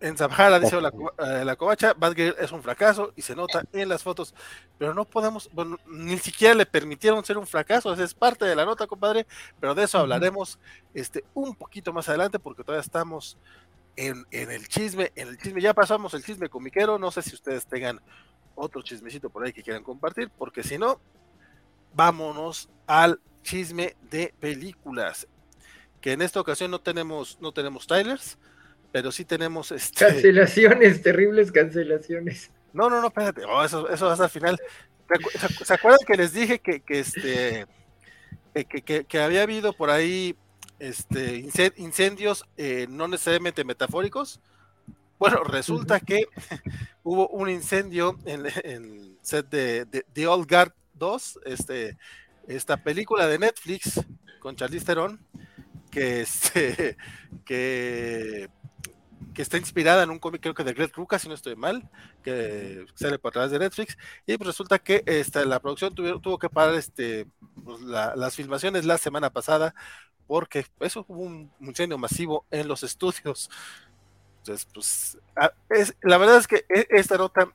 en 0.00 0.16
Zamjara 0.16 0.60
dice 0.60 0.80
la, 0.80 0.92
eh, 1.18 1.44
la 1.44 1.56
covacha, 1.56 1.94
Batgirl 1.94 2.36
es 2.38 2.52
un 2.52 2.62
fracaso 2.62 3.12
y 3.16 3.22
se 3.22 3.34
nota 3.34 3.64
en 3.72 3.88
las 3.88 4.02
fotos, 4.02 4.34
pero 4.78 4.94
no 4.94 5.04
podemos, 5.04 5.50
bueno, 5.52 5.76
ni 5.86 6.18
siquiera 6.18 6.54
le 6.54 6.66
permitieron 6.66 7.24
ser 7.24 7.36
un 7.38 7.46
fracaso, 7.46 7.92
esa 7.92 8.04
es 8.04 8.14
parte 8.14 8.44
de 8.44 8.54
la 8.54 8.64
nota, 8.64 8.86
compadre, 8.86 9.26
pero 9.60 9.74
de 9.74 9.84
eso 9.84 9.98
hablaremos 9.98 10.58
este, 10.94 11.24
un 11.34 11.54
poquito 11.54 11.92
más 11.92 12.08
adelante 12.08 12.38
porque 12.38 12.62
todavía 12.62 12.82
estamos 12.82 13.38
en, 13.96 14.24
en, 14.30 14.50
el 14.50 14.68
chisme, 14.68 15.10
en 15.16 15.28
el 15.28 15.38
chisme, 15.38 15.60
ya 15.60 15.74
pasamos 15.74 16.14
el 16.14 16.22
chisme 16.22 16.48
comiquero, 16.48 16.98
no 16.98 17.10
sé 17.10 17.22
si 17.22 17.34
ustedes 17.34 17.66
tengan 17.66 18.00
otro 18.54 18.82
chismecito 18.82 19.30
por 19.30 19.44
ahí 19.44 19.52
que 19.52 19.62
quieran 19.62 19.82
compartir, 19.82 20.30
porque 20.36 20.62
si 20.62 20.78
no, 20.78 21.00
vámonos 21.94 22.68
al 22.86 23.20
chisme 23.42 23.96
de 24.10 24.32
películas, 24.38 25.26
que 26.00 26.12
en 26.12 26.22
esta 26.22 26.40
ocasión 26.40 26.70
no 26.70 26.80
tenemos, 26.80 27.38
no 27.40 27.50
tenemos 27.50 27.86
trailers, 27.86 28.38
pero 28.92 29.12
sí 29.12 29.24
tenemos 29.24 29.72
este... 29.72 30.06
cancelaciones, 30.06 31.02
terribles 31.02 31.52
cancelaciones. 31.52 32.50
No, 32.72 32.88
no, 32.90 33.00
no, 33.00 33.08
espérate, 33.08 33.44
oh, 33.44 33.64
eso, 33.64 33.88
eso 33.88 34.08
hasta 34.08 34.24
al 34.24 34.30
final. 34.30 34.58
¿Se 35.64 35.74
acuerdan 35.74 36.00
que 36.06 36.16
les 36.16 36.32
dije 36.32 36.58
que, 36.58 36.80
que 36.80 37.00
este 37.00 37.66
que, 38.52 39.04
que, 39.04 39.20
había 39.20 39.42
habido 39.42 39.72
por 39.72 39.88
ahí 39.88 40.36
este 40.78 41.44
incendios 41.76 42.44
eh, 42.56 42.86
no 42.88 43.08
necesariamente 43.08 43.64
metafóricos? 43.64 44.40
Bueno, 45.18 45.42
resulta 45.44 45.98
que 46.00 46.26
hubo 47.02 47.28
un 47.28 47.48
incendio 47.48 48.18
en 48.24 48.46
el 48.64 49.18
set 49.22 49.48
de, 49.48 49.84
de, 49.84 50.04
The 50.12 50.26
Old 50.26 50.48
Guard 50.48 50.72
2, 50.94 51.40
este, 51.46 51.96
esta 52.46 52.76
película 52.76 53.26
de 53.26 53.38
Netflix 53.38 54.00
con 54.40 54.54
Charlize 54.54 54.84
Theron, 54.84 55.20
que, 55.90 56.20
este, 56.20 56.96
que 57.44 58.48
que 59.34 59.42
está 59.42 59.56
inspirada 59.56 60.02
en 60.02 60.10
un 60.10 60.18
cómic, 60.18 60.42
creo 60.42 60.54
que 60.54 60.64
de 60.64 60.72
Greg 60.72 60.92
Rucka, 60.94 61.18
si 61.18 61.28
no 61.28 61.34
estoy 61.34 61.56
mal, 61.56 61.88
que 62.22 62.86
sale 62.94 63.18
por 63.18 63.32
través 63.32 63.50
de 63.50 63.58
Netflix, 63.58 63.96
y 64.26 64.36
pues 64.36 64.48
resulta 64.48 64.78
que 64.78 65.02
esta, 65.06 65.44
la 65.44 65.60
producción 65.60 65.94
tuvo, 65.94 66.38
que 66.38 66.48
parar 66.48 66.74
este, 66.74 67.26
pues, 67.64 67.80
las 67.82 68.34
filmaciones 68.34 68.84
la 68.84 68.98
semana 68.98 69.30
pasada, 69.30 69.74
porque 70.26 70.66
eso 70.80 71.04
hubo 71.08 71.22
un 71.22 71.50
incendio 71.60 71.98
masivo 71.98 72.46
en 72.50 72.68
los 72.68 72.82
estudios. 72.82 73.50
Entonces, 74.38 74.68
pues, 74.72 75.18
es, 75.70 75.96
la 76.02 76.18
verdad 76.18 76.36
es 76.38 76.46
que 76.46 76.64
e, 76.68 76.86
esta 76.90 77.16
nota 77.16 77.52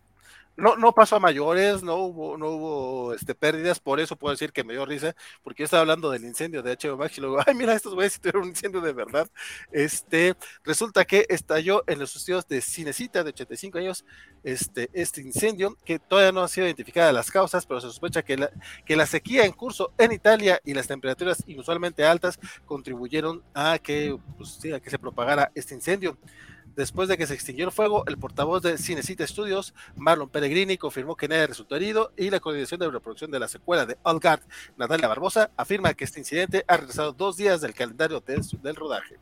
no, 0.55 0.75
no 0.75 0.93
pasó 0.93 1.15
a 1.15 1.19
mayores, 1.19 1.83
no 1.83 1.95
hubo, 1.97 2.37
no 2.37 2.49
hubo 2.49 3.13
este, 3.13 3.35
pérdidas, 3.35 3.79
por 3.79 3.99
eso 3.99 4.15
puedo 4.15 4.33
decir 4.33 4.51
que 4.51 4.63
me 4.63 4.73
dio 4.73 4.85
risa, 4.85 5.15
porque 5.43 5.61
yo 5.61 5.65
estaba 5.65 5.81
hablando 5.81 6.11
del 6.11 6.23
incendio 6.23 6.61
de 6.61 6.77
HBO 6.77 6.97
Max 6.97 7.17
y 7.17 7.21
luego, 7.21 7.39
ay, 7.45 7.55
mira, 7.55 7.73
estos 7.73 7.93
güeyes 7.93 8.19
tuvieron 8.19 8.43
un 8.43 8.49
incendio 8.49 8.81
de 8.81 8.93
verdad. 8.93 9.29
Este, 9.71 10.35
resulta 10.63 11.05
que 11.05 11.25
estalló 11.29 11.83
en 11.87 11.99
los 11.99 12.15
estudios 12.15 12.47
de 12.47 12.61
Cinecita 12.61 13.23
de 13.23 13.29
85 13.29 13.77
años 13.77 14.05
este, 14.43 14.89
este 14.93 15.21
incendio, 15.21 15.77
que 15.83 15.99
todavía 15.99 16.31
no 16.31 16.41
han 16.41 16.49
sido 16.49 16.67
identificadas 16.67 17.13
las 17.13 17.31
causas, 17.31 17.65
pero 17.65 17.81
se 17.81 17.87
sospecha 17.87 18.21
que 18.23 18.37
la, 18.37 18.51
que 18.85 18.95
la 18.95 19.05
sequía 19.05 19.45
en 19.45 19.53
curso 19.53 19.91
en 19.97 20.11
Italia 20.11 20.59
y 20.63 20.73
las 20.73 20.87
temperaturas 20.87 21.43
inusualmente 21.47 22.05
altas 22.05 22.39
contribuyeron 22.65 23.43
a 23.53 23.79
que, 23.79 24.17
pues, 24.37 24.59
a 24.73 24.79
que 24.79 24.89
se 24.89 24.99
propagara 24.99 25.51
este 25.55 25.73
incendio. 25.73 26.17
Después 26.75 27.07
de 27.07 27.17
que 27.17 27.27
se 27.27 27.35
extinguió 27.35 27.65
el 27.65 27.71
fuego, 27.71 28.03
el 28.07 28.17
portavoz 28.17 28.63
de 28.63 28.79
Cinecita 28.79 29.27
Studios, 29.27 29.75
Marlon 29.95 30.29
Pellegrini, 30.29 30.77
confirmó 30.77 31.15
que 31.15 31.27
nadie 31.27 31.45
resultó 31.45 31.75
herido 31.75 32.13
y 32.17 32.31
la 32.31 32.39
coordinación 32.39 32.79
de 32.79 32.89
reproducción 32.89 33.29
de 33.29 33.39
la 33.39 33.47
secuela 33.47 33.85
de 33.85 33.97
All 34.03 34.19
Natalia 34.75 35.07
Barbosa, 35.07 35.51
afirma 35.55 35.93
que 35.93 36.05
este 36.05 36.19
incidente 36.19 36.65
ha 36.67 36.77
regresado 36.77 37.13
dos 37.13 37.37
días 37.37 37.61
del 37.61 37.75
calendario 37.75 38.23
del 38.25 38.75
rodaje. 38.75 39.19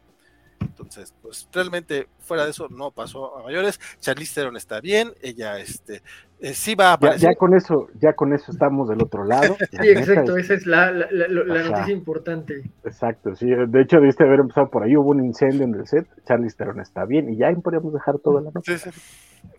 Entonces, 0.62 1.14
pues 1.22 1.48
realmente 1.52 2.08
fuera 2.20 2.46
de 2.46 2.52
eso 2.52 2.68
no 2.70 2.92
pasó 2.92 3.38
a 3.38 3.44
mayores. 3.44 3.80
Charlize 4.00 4.36
Theron 4.36 4.58
está 4.58 4.80
bien, 4.80 5.14
ella 5.22 5.60
este 5.60 6.02
eh, 6.40 6.54
sí 6.54 6.76
va 6.76 6.90
a 6.90 6.94
aparecer. 6.94 7.30
Ya, 7.30 7.36
con 7.36 7.56
eso, 7.56 7.90
ya 8.00 8.14
con 8.14 8.34
eso 8.34 8.52
estamos 8.52 8.90
del 8.90 9.02
otro 9.02 9.24
lado. 9.24 9.58
sí, 9.72 9.90
exacto, 9.90 10.38
esa 10.38 10.54
es 10.54 10.66
la, 10.66 10.92
noticia 10.92 11.94
importante. 11.94 12.64
Exacto, 12.84 13.36
sí, 13.36 13.48
de 13.48 13.82
hecho 13.82 14.00
debiste 14.00 14.24
haber 14.24 14.40
empezado 14.40 14.70
por 14.70 14.84
ahí, 14.84 14.96
hubo 14.96 15.12
un 15.12 15.24
incendio 15.24 15.64
en 15.64 15.76
el 15.76 15.88
set, 15.88 16.08
Charlize 16.26 16.58
Theron 16.58 16.80
está 16.80 17.06
bien 17.06 17.30
y 17.30 17.38
ya 17.38 17.52
podríamos 17.54 17.94
dejar 17.94 18.20
toda 18.20 18.42
la 18.42 18.52
noche. 18.52 18.78
Sí, 18.78 18.90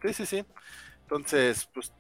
sí, 0.03 0.13
sí, 0.13 0.27
sí. 0.27 0.45
Entonces, 1.03 1.69
pues 1.75 1.93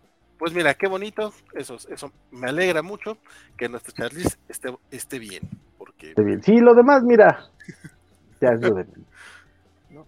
pues 0.43 0.53
mira, 0.55 0.75
qué 0.75 0.89
bonito, 0.89 1.33
eso, 1.55 1.77
eso 1.89 2.11
me 2.33 2.49
alegra 2.49 2.83
mucho 2.83 3.17
que 3.57 3.69
nuestra 3.69 3.93
Charlize 3.93 4.39
esté, 4.49 4.77
esté 4.91 5.21
bien. 5.21 5.49
Porque... 5.79 6.09
Esté 6.09 6.25
bien. 6.25 6.43
Sí, 6.43 6.59
lo 6.59 6.75
demás, 6.75 7.05
mira, 7.05 7.49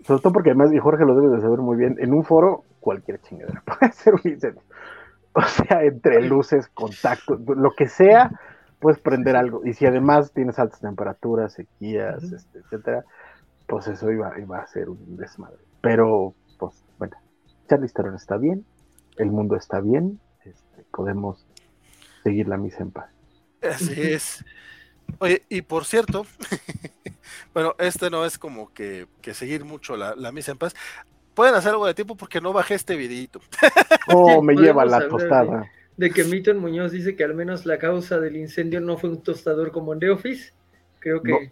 Sobre 0.07 0.22
todo 0.22 0.32
porque 0.32 0.51
además, 0.51 0.72
y 0.72 0.78
Jorge 0.78 1.05
lo 1.05 1.14
debe 1.14 1.35
de 1.35 1.43
saber 1.43 1.61
muy 1.61 1.76
bien, 1.76 1.97
en 1.99 2.12
un 2.12 2.24
foro 2.24 2.64
cualquier 2.80 3.20
chingadera 3.20 3.62
puede 3.78 3.93
ser 3.93 4.14
un 4.14 4.20
incendio. 4.24 4.62
O 5.32 5.43
sea, 5.43 5.82
entre 5.82 6.22
luces, 6.22 6.68
contacto, 6.68 7.37
lo 7.37 7.72
que 7.72 7.89
sea, 7.89 8.30
puedes 8.78 9.01
prender 9.01 9.35
algo. 9.35 9.64
Y 9.64 9.72
si 9.72 9.85
además 9.85 10.32
tienes 10.32 10.59
altas 10.59 10.80
temperaturas, 10.80 11.55
sequías, 11.55 12.22
este, 12.22 12.61
etcétera, 12.61 13.05
pues 13.66 13.89
eso 13.89 14.11
iba, 14.12 14.39
iba 14.39 14.59
a 14.59 14.66
ser 14.66 14.89
un 14.91 15.16
desmadre. 15.16 15.59
Pero, 15.80 16.35
pues, 16.59 16.85
bueno, 16.99 17.16
Charlie 17.68 17.89
Theron 17.89 18.14
está 18.14 18.37
bien, 18.37 18.64
el 19.16 19.30
mundo 19.30 19.57
está 19.57 19.80
bien, 19.80 20.20
este, 20.45 20.85
podemos 20.93 21.47
seguir 22.22 22.47
la 22.47 22.57
misa 22.57 22.82
en 22.82 22.91
paz. 22.91 23.11
Así 23.62 24.01
es. 24.01 24.45
Oye, 25.18 25.42
y 25.48 25.62
por 25.62 25.84
cierto, 25.84 26.26
bueno, 27.55 27.74
este 27.78 28.11
no 28.11 28.24
es 28.24 28.38
como 28.38 28.72
que, 28.72 29.07
seguir 29.32 29.64
mucho 29.64 29.96
la, 29.96 30.32
misa 30.32 30.52
en 30.52 30.59
paz. 30.59 30.74
Pueden 31.34 31.55
hacer 31.55 31.72
algo 31.72 31.86
de 31.86 31.94
tiempo 31.94 32.16
porque 32.16 32.40
no 32.40 32.52
bajé 32.52 32.74
este 32.74 32.96
videito. 32.96 33.40
Oh, 34.09 34.42
me 34.42 34.55
lleva 34.55 34.84
la 34.84 35.09
tostada. 35.09 35.64
De, 35.96 36.11
que 36.11 36.24
Milton 36.24 36.59
Muñoz 36.59 36.92
dice 36.92 37.16
que 37.16 37.24
al 37.24 37.34
menos 37.34 37.64
la 37.64 37.78
causa 37.78 38.20
del 38.20 38.36
incendio 38.36 38.80
no 38.82 38.98
fue 38.98 39.09
un 39.09 39.22
tostador 39.22 39.72
como 39.72 39.94
en 39.94 40.00
The 40.00 40.11
Office. 40.11 40.52
Creo 40.98 41.22
que. 41.22 41.50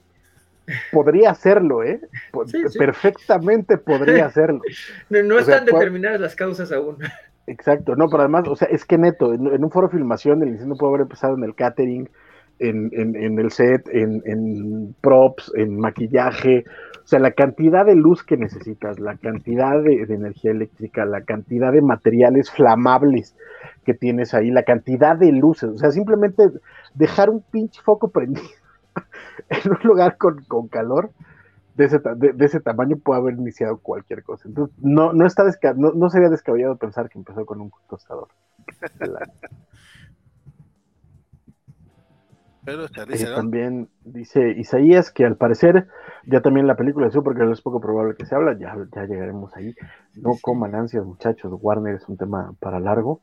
podría 0.92 1.30
hacerlo, 1.30 1.82
¿eh? 1.82 1.98
Perfectamente 2.76 3.78
podría 3.78 4.26
hacerlo. 4.26 4.60
No, 5.08 5.38
están 5.38 5.64
determinadas 5.64 6.20
las 6.20 6.36
causas 6.36 6.70
aún. 6.72 6.98
Exacto, 7.46 7.96
no, 7.96 8.08
pero 8.08 8.20
además, 8.20 8.46
o 8.48 8.54
sea, 8.54 8.68
es 8.68 8.84
que 8.84 8.98
neto, 8.98 9.32
en, 9.32 9.46
en 9.46 9.64
un 9.64 9.70
foro 9.70 9.88
de 9.88 9.96
filmación 9.96 10.42
el 10.42 10.50
incendio 10.50 10.76
puede 10.76 10.90
haber 10.90 11.00
empezado 11.02 11.34
en 11.34 11.44
el 11.44 11.54
catering, 11.54 12.08
en, 12.58 13.38
el 13.38 13.50
set, 13.50 13.88
en, 13.92 14.94
props, 15.00 15.52
en 15.56 15.78
maquillaje, 15.78 16.64
o 17.02 17.06
sea, 17.06 17.18
la 17.18 17.32
cantidad 17.32 17.84
de 17.84 17.96
luz 17.96 18.22
que 18.22 18.36
necesitas, 18.36 19.00
la 19.00 19.16
cantidad 19.16 19.82
de, 19.82 20.02
energía 20.02 20.52
eléctrica, 20.52 21.04
la 21.04 21.22
cantidad 21.22 21.72
de 21.72 21.82
materiales 21.82 22.50
flamables 22.50 23.36
que 23.84 23.94
tienes 23.94 24.34
ahí, 24.34 24.50
la 24.50 24.62
cantidad 24.62 25.16
de 25.16 25.32
luces, 25.32 25.70
o 25.70 25.78
sea, 25.78 25.90
simplemente 25.90 26.50
dejar 26.94 27.30
un 27.30 27.42
pinche 27.42 27.80
foco 27.82 28.08
prendido 28.12 28.46
en 29.48 29.70
un 29.70 29.78
lugar 29.82 30.16
con, 30.16 30.68
calor 30.68 31.10
de 31.74 31.86
ese, 31.86 31.98
de, 31.98 32.44
ese, 32.44 32.60
tamaño 32.60 32.96
puede 32.98 33.20
haber 33.20 33.34
iniciado 33.34 33.78
cualquier 33.78 34.22
cosa. 34.22 34.46
Entonces, 34.46 34.76
no, 34.80 35.12
no, 35.14 35.26
está 35.26 35.44
no, 35.74 35.92
no 35.92 36.10
sería 36.10 36.28
descabellado 36.28 36.76
pensar 36.76 37.08
que 37.08 37.18
empezó 37.18 37.46
con 37.46 37.62
un 37.62 37.72
tostador. 37.88 38.28
Pero 42.64 42.88
También 42.88 43.88
dice 44.04 44.50
Isaías 44.50 45.10
que 45.10 45.24
al 45.24 45.36
parecer 45.36 45.88
ya 46.24 46.40
también 46.40 46.66
la 46.66 46.76
película 46.76 47.06
de 47.06 47.12
Supergirl 47.12 47.52
es 47.52 47.60
poco 47.60 47.80
probable 47.80 48.14
que 48.16 48.26
se 48.26 48.34
habla, 48.34 48.56
ya, 48.58 48.76
ya 48.94 49.04
llegaremos 49.04 49.54
ahí. 49.56 49.74
No 50.14 50.32
coman 50.40 50.74
ansias, 50.74 51.04
muchachos, 51.04 51.52
Warner 51.60 51.96
es 51.96 52.08
un 52.08 52.16
tema 52.16 52.54
para 52.60 52.78
largo. 52.78 53.20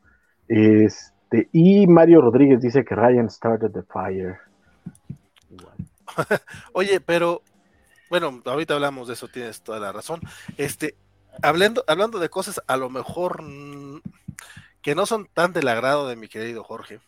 Este, 0.48 1.48
y 1.52 1.86
Mario 1.86 2.20
Rodríguez 2.20 2.60
dice 2.60 2.84
que 2.84 2.94
Ryan 2.94 3.30
started 3.30 3.70
the 3.70 3.82
fire. 3.82 4.38
Oye, 6.74 7.00
pero 7.00 7.42
bueno, 8.10 8.42
ahorita 8.44 8.74
hablamos 8.74 9.08
de 9.08 9.14
eso, 9.14 9.28
tienes 9.28 9.62
toda 9.62 9.80
la 9.80 9.92
razón. 9.92 10.20
Este, 10.58 10.96
hablando, 11.42 11.84
hablando 11.86 12.18
de 12.18 12.28
cosas 12.28 12.60
a 12.66 12.76
lo 12.76 12.90
mejor 12.90 13.42
que 14.82 14.94
no 14.94 15.06
son 15.06 15.28
tan 15.32 15.52
del 15.52 15.68
agrado 15.68 16.08
de 16.08 16.16
mi 16.16 16.28
querido 16.28 16.64
Jorge. 16.64 17.00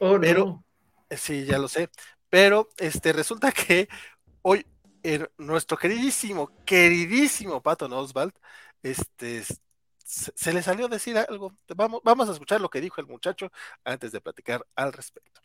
Oh, 0.00 0.18
pero, 0.20 0.64
Sí, 1.10 1.44
ya 1.44 1.58
lo 1.58 1.68
sé. 1.68 1.90
Pero 2.28 2.68
este 2.76 3.12
resulta 3.12 3.52
que 3.52 3.88
hoy 4.42 4.66
nuestro 5.38 5.78
queridísimo, 5.78 6.50
queridísimo 6.64 7.62
Pato 7.62 7.86
Oswald, 7.86 8.32
este 8.82 9.42
se, 10.04 10.52
le 10.52 10.62
salió 10.62 10.86
a 10.86 10.88
decir 10.88 11.16
algo. 11.18 11.52
Vamos, 11.76 12.00
vamos 12.04 12.28
a 12.28 12.32
escuchar 12.32 12.60
lo 12.60 12.68
que 12.68 12.80
dijo 12.80 13.00
el 13.00 13.06
muchacho 13.06 13.50
antes 13.84 14.12
de 14.12 14.20
platicar 14.20 14.64
al 14.74 14.92
respecto. 14.92 15.40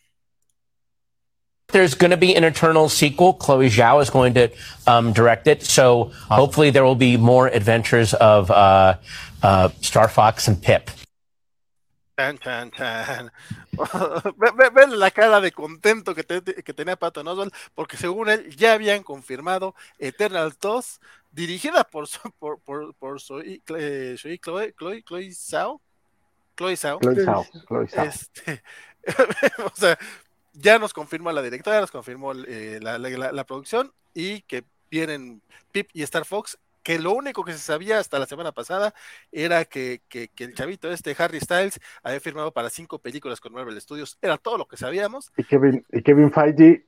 There's 1.67 1.95
going 1.95 2.11
to 2.11 2.17
be 2.17 2.35
an 2.35 2.43
eternal 2.43 2.87
sequel. 2.87 3.33
Chloe 3.33 3.67
Zhao 3.67 4.01
is 4.01 4.09
going 4.09 4.33
to 4.35 4.51
um, 4.85 5.11
direct 5.11 5.47
it. 5.47 5.63
So 5.63 6.11
hopefully 6.29 6.69
there 6.69 6.83
will 6.83 6.95
be 6.95 7.17
more 7.17 7.47
adventures 7.47 8.13
of 8.13 8.51
uh, 8.51 8.97
uh, 9.41 9.69
Star 9.81 10.07
Fox 10.07 10.47
and 10.47 10.61
Pip. 10.61 10.91
Chan, 12.15 12.37
chan, 12.37 12.71
chan. 12.71 13.31
Ven 14.73 14.99
la 14.99 15.09
cara 15.09 15.41
de 15.41 15.51
contento 15.51 16.13
que, 16.13 16.23
que 16.23 16.73
tenía 16.73 16.95
Pato 16.95 17.21
Oswald, 17.21 17.51
porque 17.73 17.97
según 17.97 18.29
él 18.29 18.55
ya 18.55 18.73
habían 18.73 19.01
confirmado 19.01 19.73
Eternal 19.97 20.53
2, 20.61 20.99
dirigida 21.31 21.83
por, 21.83 22.07
por, 22.37 22.59
por, 22.59 22.93
por 22.95 23.19
soy, 23.19 23.63
eh, 23.75 24.15
soy 24.17 24.37
Chloe, 24.37 24.73
Chloe, 24.77 25.03
Chloe 25.03 25.31
Sao. 25.31 25.81
Chloe 26.55 26.77
Sao. 26.77 26.99
Chloe 26.99 27.25
Sao. 27.25 27.45
Chloe 27.67 27.87
Sao. 27.87 28.05
Este, 28.05 28.63
o 29.65 29.75
sea, 29.75 29.97
ya 30.53 30.77
nos 30.77 30.93
confirma 30.93 31.33
la 31.33 31.41
directora, 31.41 31.81
nos 31.81 31.91
confirmó 31.91 32.33
eh, 32.33 32.79
la, 32.81 32.99
la, 32.99 33.31
la, 33.31 33.43
producción 33.43 33.91
y 34.13 34.41
que 34.41 34.63
vienen 34.91 35.41
Pip 35.71 35.89
y 35.93 36.03
Star 36.03 36.25
Fox 36.25 36.59
que 36.83 36.99
lo 36.99 37.13
único 37.13 37.43
que 37.43 37.53
se 37.53 37.59
sabía 37.59 37.99
hasta 37.99 38.19
la 38.19 38.25
semana 38.25 38.51
pasada 38.51 38.93
era 39.31 39.65
que, 39.65 40.01
que, 40.09 40.29
el 40.37 40.53
chavito 40.53 40.91
este, 40.91 41.15
Harry 41.17 41.39
Styles, 41.39 41.79
había 42.03 42.19
firmado 42.19 42.51
para 42.51 42.69
cinco 42.69 42.99
películas 42.99 43.39
con 43.39 43.53
Marvel 43.53 43.79
Studios. 43.79 44.17
Era 44.21 44.37
todo 44.37 44.57
lo 44.57 44.67
que 44.67 44.77
sabíamos. 44.77 45.31
Y 45.37 45.43
Kevin, 45.45 45.85
y 45.91 46.03
Kevin 46.03 46.31
Feige, 46.31 46.85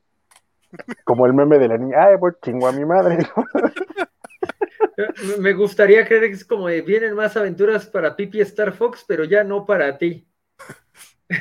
como 1.03 1.25
el 1.25 1.33
meme 1.33 1.57
de 1.57 1.69
la 1.69 1.77
niña, 1.77 2.05
ay, 2.05 2.17
pues 2.19 2.35
chingo 2.43 2.67
a 2.67 2.71
mi 2.71 2.85
madre. 2.85 3.25
Me 5.39 5.53
gustaría 5.53 6.07
creer 6.07 6.27
que 6.27 6.33
es 6.33 6.45
como 6.45 6.67
de, 6.67 6.81
vienen 6.81 7.15
más 7.15 7.35
aventuras 7.35 7.85
para 7.85 8.15
Pipi 8.15 8.41
Star 8.41 8.73
Fox, 8.73 9.03
pero 9.07 9.25
ya 9.25 9.43
no 9.43 9.65
para 9.65 9.97
ti. 9.97 10.27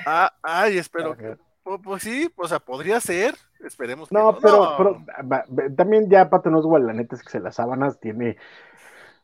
Ah, 0.07 0.32
ay, 0.42 0.78
espero. 0.78 1.16
Pues, 1.64 1.80
pues, 1.82 2.02
sí, 2.02 2.30
o 2.36 2.46
sea, 2.46 2.60
podría 2.60 3.00
ser. 3.00 3.34
Esperemos 3.64 4.10
que 4.10 4.14
no. 4.14 4.38
Pero, 4.38 4.76
pero 4.76 5.74
también 5.74 6.10
ya 6.10 6.28
Pato 6.28 6.50
Oswald, 6.50 6.86
la 6.86 6.92
neta 6.92 7.16
es 7.16 7.22
que 7.22 7.30
se 7.30 7.40
las 7.40 7.56
sábanas 7.56 7.98
tiene 7.98 8.36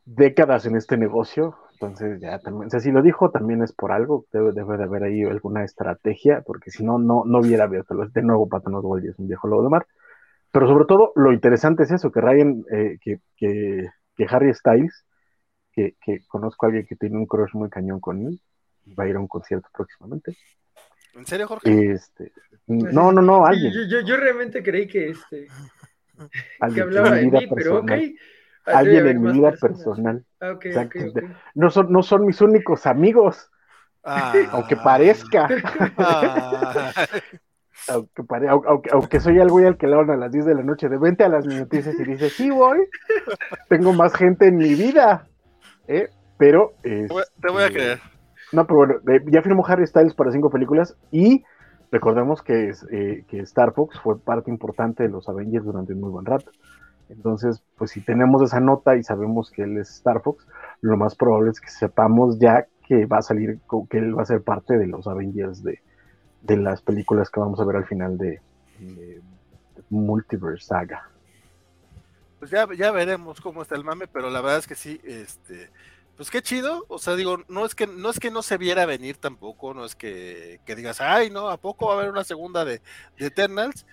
décadas 0.07 0.65
en 0.65 0.75
este 0.75 0.97
negocio. 0.97 1.57
Entonces 1.73 2.21
ya 2.21 2.39
también, 2.39 2.67
o 2.67 2.71
sea, 2.71 2.81
si 2.81 2.91
lo 2.91 3.03
dijo 3.03 3.31
también 3.31 3.63
es 3.63 3.73
por 3.73 3.93
algo, 3.93 4.27
debe, 4.33 4.53
debe 4.53 4.77
de 4.79 4.85
haber 4.85 5.05
ahí 5.05 5.23
alguna 5.23 5.65
estrategia, 5.65 6.43
porque 6.45 6.71
si 6.71 6.83
no, 6.83 6.99
no, 6.99 7.25
no 7.27 7.39
hubiera 7.41 7.65
abierto. 7.65 7.95
De 7.95 8.23
nuevo, 8.23 8.49
Pato 8.49 8.71
Oswald 8.71 9.07
es 9.07 9.19
un 9.19 9.29
viejo 9.29 9.47
lobo 9.47 9.63
de 9.63 9.69
mar. 9.69 9.87
Pero 10.51 10.67
sobre 10.67 10.87
todo, 10.87 11.13
lo 11.17 11.33
interesante 11.33 11.83
es 11.85 11.91
eso, 11.91 12.11
que 12.11 12.21
Ryan, 12.21 12.65
eh, 12.73 12.99
que, 13.03 13.21
que, 13.37 13.89
que, 14.17 14.27
Harry 14.29 14.53
Styles, 14.55 15.05
que, 15.73 15.95
que 16.05 16.27
conozco 16.27 16.67
a 16.67 16.69
alguien 16.69 16.87
que 16.87 16.97
tiene 16.97 17.17
un 17.19 17.27
crush 17.27 17.55
muy 17.55 17.69
cañón 17.71 18.01
con 18.01 18.27
él, 18.27 18.41
va 18.99 19.05
a 19.05 19.09
ir 19.09 19.17
a 19.17 19.21
un 19.21 19.29
concierto 19.29 19.69
próximamente. 19.73 20.37
¿En 21.15 21.27
serio, 21.27 21.49
Jorge? 21.49 21.93
Este, 21.93 22.33
no, 22.67 23.13
no, 23.13 23.23
no, 23.23 23.47
alguien. 23.47 23.73
Yo, 23.89 24.01
yo, 24.01 24.17
realmente 24.17 24.63
creí 24.63 24.87
que 24.87 25.11
este 25.11 25.49
que 26.75 26.81
hablaba 26.81 27.11
de 27.13 27.27
mí, 27.27 27.49
pero 27.55 27.81
ok. 27.81 27.93
Alguien 28.67 29.07
en 29.07 29.23
mi 29.23 29.33
vida 29.33 29.53
personal. 29.53 30.25
Ah, 30.41 30.53
okay, 30.53 30.77
okay, 30.77 31.13
no, 31.55 31.71
son, 31.71 31.91
no 31.91 32.03
son 32.03 32.27
mis 32.27 32.41
únicos 32.41 32.87
amigos. 32.87 33.51
Ah. 34.03 34.33
aunque 34.53 34.77
parezca. 34.77 35.49
Ah. 35.99 36.93
aunque, 37.89 38.25
pare, 38.25 38.49
aunque, 38.49 38.91
aunque, 38.93 39.21
soy 39.21 39.39
el 39.39 39.49
güey 39.49 39.67
al 39.67 39.77
que 39.77 39.87
le 39.87 39.97
a 39.97 40.17
las 40.17 40.33
10 40.33 40.47
de 40.47 40.55
la 40.55 40.63
noche 40.63 40.89
de 40.89 40.99
20 40.99 41.25
a 41.25 41.29
las 41.29 41.45
noticias 41.45 41.95
y 41.99 42.05
dice, 42.05 42.31
sí, 42.31 42.51
voy. 42.51 42.79
Tengo 43.69 43.93
más 43.93 44.15
gente 44.15 44.47
en 44.47 44.57
mi 44.57 44.75
vida. 44.75 45.27
¿eh? 45.89 46.09
Pero. 46.39 46.75
Te 46.83 47.07
voy 47.09 47.63
a 47.63 47.67
este, 47.67 47.79
creer. 47.79 48.01
No, 48.53 48.67
pero 48.67 48.79
bueno, 48.79 48.95
ya 49.31 49.43
firmó 49.43 49.65
Harry 49.67 49.87
Styles 49.87 50.15
para 50.15 50.33
cinco 50.33 50.51
películas 50.51 50.97
y 51.11 51.45
recordemos 51.91 52.43
que, 52.43 52.73
eh, 52.91 53.25
que 53.29 53.41
Star 53.41 53.73
Fox 53.73 53.99
fue 54.01 54.19
parte 54.19 54.51
importante 54.51 55.03
de 55.05 55.09
los 55.09 55.29
Avengers 55.29 55.65
durante 55.65 55.93
un 55.93 56.01
muy 56.01 56.11
buen 56.11 56.27
rato. 56.27 56.51
Entonces, 57.11 57.63
pues 57.77 57.91
si 57.91 58.01
tenemos 58.01 58.43
esa 58.43 58.61
nota 58.61 58.97
y 58.97 59.03
sabemos 59.03 59.51
que 59.51 59.63
él 59.63 59.77
es 59.79 59.91
Star 59.91 60.23
Fox, 60.23 60.47
lo 60.81 60.97
más 60.97 61.17
probable 61.17 61.51
es 61.51 61.61
que 61.61 61.69
sepamos 61.69 62.39
ya 62.39 62.67
que 62.87 63.07
va 63.07 63.19
a 63.19 63.23
salir, 63.23 63.59
que 63.89 63.99
él 63.99 64.17
va 64.17 64.23
a 64.23 64.27
ser 64.27 64.43
parte 64.43 64.79
de 64.79 64.87
los 64.87 65.07
Avengers 65.07 65.63
de, 65.63 65.81
las 66.57 66.83
películas 66.83 67.31
que 67.31 67.41
vamos 67.41 67.61
a 67.61 67.65
ver 67.65 67.77
al 67.77 67.87
final 67.87 68.17
de, 68.17 68.41
Multiverse 69.91 70.67
Saga. 70.67 71.09
Pues 72.39 72.51
ya, 72.51 72.67
ya 72.77 72.93
veremos 72.93 73.41
cómo 73.41 73.63
está 73.63 73.75
el 73.75 73.85
mame, 73.85 74.07
pero 74.07 74.31
la 74.31 74.41
verdad 74.41 74.59
es 74.59 74.67
que 74.67 74.77
sí, 74.77 75.01
este, 75.05 75.69
pues 76.21 76.31
qué 76.31 76.43
chido, 76.43 76.85
o 76.89 76.99
sea, 76.99 77.17
digo, 77.17 77.39
no 77.49 77.65
es 77.65 77.75
que 77.75 77.87
no 77.87 78.11
es 78.11 78.21
que 78.21 78.31
no 78.31 78.43
se 78.43 78.59
viera 78.59 78.85
venir 78.85 79.17
tampoco, 79.17 79.73
no 79.73 79.87
es 79.87 79.97
que, 79.97 80.61
digas, 80.67 81.01
ay, 81.01 81.31
no, 81.31 81.49
¿a 81.49 81.57
poco 81.57 81.87
va 81.87 81.95
a 81.95 81.97
haber 81.97 82.11
una 82.11 82.25
segunda 82.25 82.63
de, 82.63 82.83
Eternals? 83.17 83.87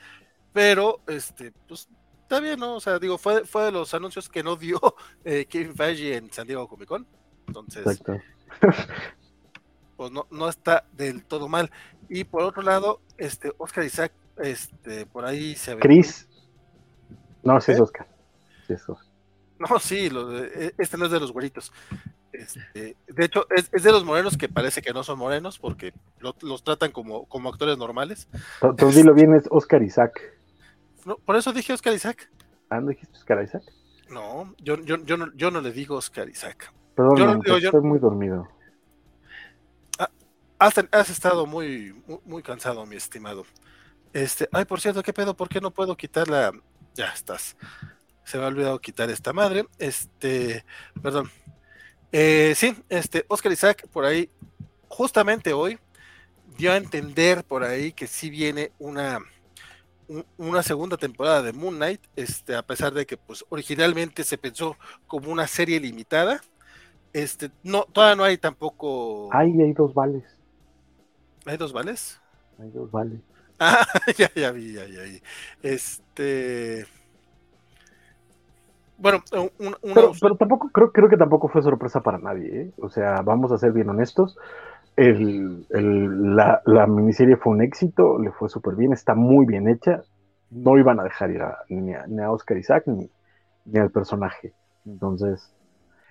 Pero, 0.51 0.99
este, 1.07 1.53
pues 1.69 1.87
está 2.23 2.41
bien, 2.41 2.59
¿no? 2.59 2.75
O 2.75 2.79
sea, 2.81 2.99
digo, 2.99 3.17
fue, 3.17 3.45
fue 3.45 3.63
de 3.63 3.71
los 3.71 3.93
anuncios 3.93 4.27
que 4.27 4.43
no 4.43 4.57
dio 4.57 4.77
eh, 5.23 5.45
Kevin 5.45 5.73
Feige 5.73 6.17
en 6.17 6.29
San 6.29 6.45
Diego 6.45 6.67
Comic 6.67 6.89
Con, 6.89 7.07
entonces, 7.47 8.03
pues 9.95 10.11
no, 10.11 10.27
no 10.29 10.49
está 10.49 10.83
del 10.91 11.23
todo 11.23 11.47
mal. 11.47 11.71
Y 12.09 12.25
por 12.25 12.43
otro 12.43 12.61
lado, 12.61 12.99
este, 13.17 13.53
Oscar 13.57 13.85
Isaac, 13.85 14.11
este, 14.35 15.05
por 15.05 15.23
ahí 15.23 15.55
se 15.55 15.75
ve. 15.75 15.79
Chris, 15.79 16.27
no, 17.41 17.61
sí 17.61 17.71
es 17.71 17.77
¿Eh? 17.77 17.83
Oscar, 17.83 18.05
sí 18.67 18.73
es 18.73 18.89
Oscar. 18.89 19.07
No, 19.59 19.79
sí, 19.79 20.09
e, 20.11 20.73
este 20.77 20.97
no 20.97 21.05
es 21.05 21.11
de 21.11 21.19
los 21.19 21.31
güeritos. 21.31 21.71
Este, 22.37 22.95
de 23.07 23.25
hecho, 23.25 23.47
es, 23.49 23.71
de 23.71 23.91
los 23.91 24.05
morenos 24.05 24.37
que 24.37 24.47
parece 24.47 24.81
que 24.81 24.93
no 24.93 25.03
son 25.03 25.17
morenos 25.17 25.57
porque 25.57 25.93
los 26.19 26.63
tratan 26.63 26.91
como, 26.91 27.25
como 27.25 27.49
actores 27.49 27.77
normales. 27.77 28.27
Entonces 28.61 28.95
dilo 28.95 29.13
bien, 29.13 29.33
es 29.33 29.47
Oscar 29.49 29.81
Isaac. 29.81 30.21
por 31.25 31.35
eso 31.35 31.51
dije 31.51 31.73
Oscar 31.73 31.93
Isaac. 31.93 32.29
Ah, 32.69 32.79
¿no 32.79 32.89
dijiste 32.89 33.17
Oscar 33.17 33.43
Isaac? 33.43 33.63
No, 34.09 34.53
yo, 34.59 34.77
yo, 34.81 34.97
yo, 34.97 35.17
no, 35.17 35.33
yo 35.33 35.51
no 35.51 35.61
le 35.61 35.71
digo 35.71 35.95
Oscar 35.95 36.29
Isaac. 36.29 36.71
Perdón, 36.95 37.43
yo 37.43 37.57
estoy 37.57 37.81
muy 37.81 37.99
dormido. 37.99 38.47
Ah, 39.99 40.09
has, 40.91 41.09
estado 41.09 41.45
muy, 41.45 41.93
muy, 42.25 42.41
cansado, 42.43 42.85
mi 42.85 42.95
estimado. 42.95 43.45
Este, 44.13 44.47
ay, 44.51 44.65
por 44.65 44.79
cierto, 44.79 45.03
¿qué 45.03 45.13
pedo? 45.13 45.35
¿Por 45.35 45.49
qué 45.49 45.61
no 45.61 45.71
puedo 45.71 45.95
quitar 45.95 46.27
la... 46.27 46.51
Ya 46.93 47.07
estás. 47.07 47.55
Se 48.23 48.37
me 48.37 48.43
ha 48.43 48.47
olvidado 48.47 48.79
quitar 48.79 49.09
esta 49.09 49.33
madre. 49.33 49.65
Este, 49.77 50.65
perdón. 51.01 51.29
Eh, 52.11 52.53
sí, 52.55 52.75
este, 52.89 53.25
Oscar 53.27 53.51
Isaac, 53.51 53.87
por 53.91 54.05
ahí, 54.05 54.29
justamente 54.87 55.53
hoy, 55.53 55.77
dio 56.57 56.71
a 56.71 56.77
entender 56.77 57.43
por 57.43 57.63
ahí 57.63 57.91
que 57.91 58.07
sí 58.07 58.29
viene 58.29 58.71
una, 58.79 59.19
una 60.37 60.63
segunda 60.63 60.97
temporada 60.97 61.41
de 61.41 61.53
Moon 61.53 61.75
Knight, 61.75 62.01
este, 62.15 62.55
a 62.55 62.63
pesar 62.63 62.93
de 62.93 63.05
que 63.05 63.17
pues 63.17 63.45
originalmente 63.49 64.23
se 64.23 64.37
pensó 64.37 64.77
como 65.05 65.31
una 65.31 65.47
serie 65.47 65.79
limitada. 65.79 66.41
Este, 67.13 67.51
no, 67.63 67.83
todavía 67.83 68.15
no 68.15 68.23
hay 68.23 68.37
tampoco. 68.37 69.29
Hay, 69.33 69.51
hay 69.61 69.73
dos 69.73 69.93
vales. 69.93 70.23
¿Hay 71.45 71.57
dos 71.57 71.73
vales? 71.73 72.19
Hay 72.59 72.69
dos 72.69 72.91
vales. 72.91 73.19
Ah, 73.59 73.85
ya, 74.17 74.31
ya 74.35 74.51
vi, 74.51 74.73
ya, 74.73 74.85
ya 74.85 75.01
vi. 75.03 75.21
Este. 75.63 76.85
Bueno, 78.97 79.23
pero, 79.29 80.35
tampoco 80.35 80.69
creo, 80.71 80.91
creo 80.91 81.09
que 81.09 81.17
tampoco 81.17 81.47
fue 81.49 81.61
sorpresa 81.61 82.01
para 82.01 82.17
nadie. 82.17 82.61
¿eh? 82.61 82.71
O 82.79 82.89
sea, 82.89 83.21
vamos 83.21 83.51
a 83.51 83.57
ser 83.57 83.71
bien 83.71 83.89
honestos. 83.89 84.37
El, 84.95 85.67
la, 85.69 86.87
miniserie 86.87 87.37
fue 87.37 87.53
un 87.53 87.61
éxito, 87.61 88.17
le 88.17 88.31
fue 88.31 88.49
súper 88.49 88.75
bien, 88.75 88.93
está 88.93 89.13
muy 89.13 89.45
bien 89.45 89.67
hecha. 89.67 90.01
No 90.49 90.77
iban 90.77 90.99
a 90.99 91.03
dejar 91.03 91.29
ir 91.29 91.41
a, 91.43 91.59
ni, 91.69 91.93
a, 91.93 92.31
Oscar 92.31 92.57
Isaac 92.57 92.85
ni, 92.87 93.07
ni, 93.65 93.79
al 93.79 93.91
personaje. 93.91 94.53
Entonces, 94.87 95.53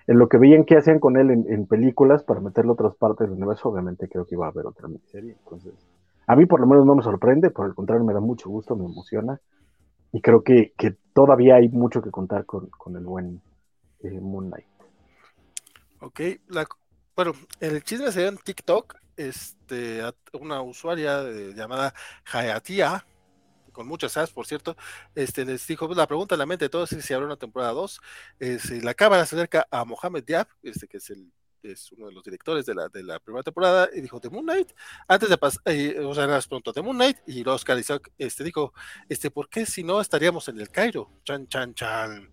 en 0.05 0.17
lo 0.19 0.29
que 0.29 0.37
veían 0.37 0.63
que 0.63 0.77
hacían 0.77 0.99
con 0.99 1.17
él 1.17 1.31
en, 1.31 1.65
películas 1.65 2.23
para 2.23 2.39
meterlo 2.39 2.71
a 2.71 2.73
otras 2.75 2.95
partes 2.95 3.27
del 3.27 3.37
universo, 3.37 3.67
obviamente 3.67 4.07
creo 4.07 4.25
que 4.25 4.35
iba 4.35 4.45
a 4.45 4.49
haber 4.49 4.65
otra 4.65 4.87
miniserie. 4.87 5.35
Entonces, 5.43 5.73
a 6.25 6.35
mí 6.37 6.45
por 6.45 6.61
lo 6.61 6.67
menos 6.67 6.85
no 6.85 6.95
me 6.95 7.03
sorprende, 7.03 7.49
por 7.49 7.65
el 7.65 7.75
contrario, 7.75 8.05
me 8.05 8.13
da 8.13 8.21
mucho 8.21 8.49
gusto, 8.49 8.77
me 8.77 8.85
emociona 8.85 9.37
y 10.11 10.21
creo 10.21 10.43
que, 10.43 10.73
todavía 11.13 11.55
hay 11.55 11.69
mucho 11.69 12.01
que 12.01 12.11
contar 12.11 12.45
con, 12.45 12.69
el 12.95 13.03
buen 13.03 13.41
eh, 14.01 14.19
Moon 14.19 14.49
Knight. 14.49 14.67
Ok, 15.99 16.21
bueno, 17.15 17.33
el 17.59 17.83
chisme 17.83 18.11
se 18.11 18.19
dio 18.19 18.29
en 18.29 18.37
TikTok, 18.37 18.95
este, 19.15 20.01
una 20.33 20.61
usuaria 20.61 21.23
llamada 21.55 21.93
Hayatia, 22.31 23.03
con 23.71 23.87
muchas 23.87 24.17
as, 24.17 24.31
por 24.31 24.45
cierto, 24.45 24.75
este, 25.15 25.45
les 25.45 25.65
dijo, 25.65 25.87
la 25.93 26.07
pregunta 26.07 26.35
en 26.35 26.39
la 26.39 26.45
mente 26.45 26.65
de 26.65 26.69
todos 26.69 26.91
es 26.93 27.05
si 27.05 27.13
habrá 27.13 27.25
una 27.25 27.37
temporada 27.37 27.73
2, 27.73 28.01
si 28.59 28.81
la 28.81 28.93
cámara 28.93 29.25
se 29.25 29.35
acerca 29.35 29.67
a 29.69 29.85
Mohamed 29.85 30.23
Diab, 30.23 30.47
este, 30.63 30.87
que 30.87 30.97
es 30.97 31.09
el 31.09 31.31
es 31.63 31.91
uno 31.91 32.07
de 32.07 32.13
los 32.13 32.23
directores 32.23 32.65
de 32.65 32.75
la, 32.75 32.89
de 32.89 33.03
la 33.03 33.19
primera 33.19 33.43
temporada, 33.43 33.89
y 33.93 34.01
dijo 34.01 34.19
The 34.19 34.29
Moon 34.29 34.43
Knight, 34.43 34.71
antes 35.07 35.29
de 35.29 35.37
pasar, 35.37 35.61
eh, 35.65 35.99
o 36.03 36.13
sea, 36.13 36.27
más 36.27 36.47
pronto 36.47 36.73
The 36.73 36.81
Moon 36.81 36.95
Knight, 36.95 37.17
y 37.27 37.47
Oscar 37.47 37.77
Isaac 37.77 38.11
este, 38.17 38.43
dijo, 38.43 38.73
este, 39.09 39.31
¿por 39.31 39.49
qué 39.49 39.65
si 39.65 39.83
no 39.83 40.01
estaríamos 40.01 40.47
en 40.47 40.59
el 40.59 40.69
Cairo? 40.69 41.09
Chan, 41.23 41.47
chan, 41.47 41.73
chan. 41.73 42.31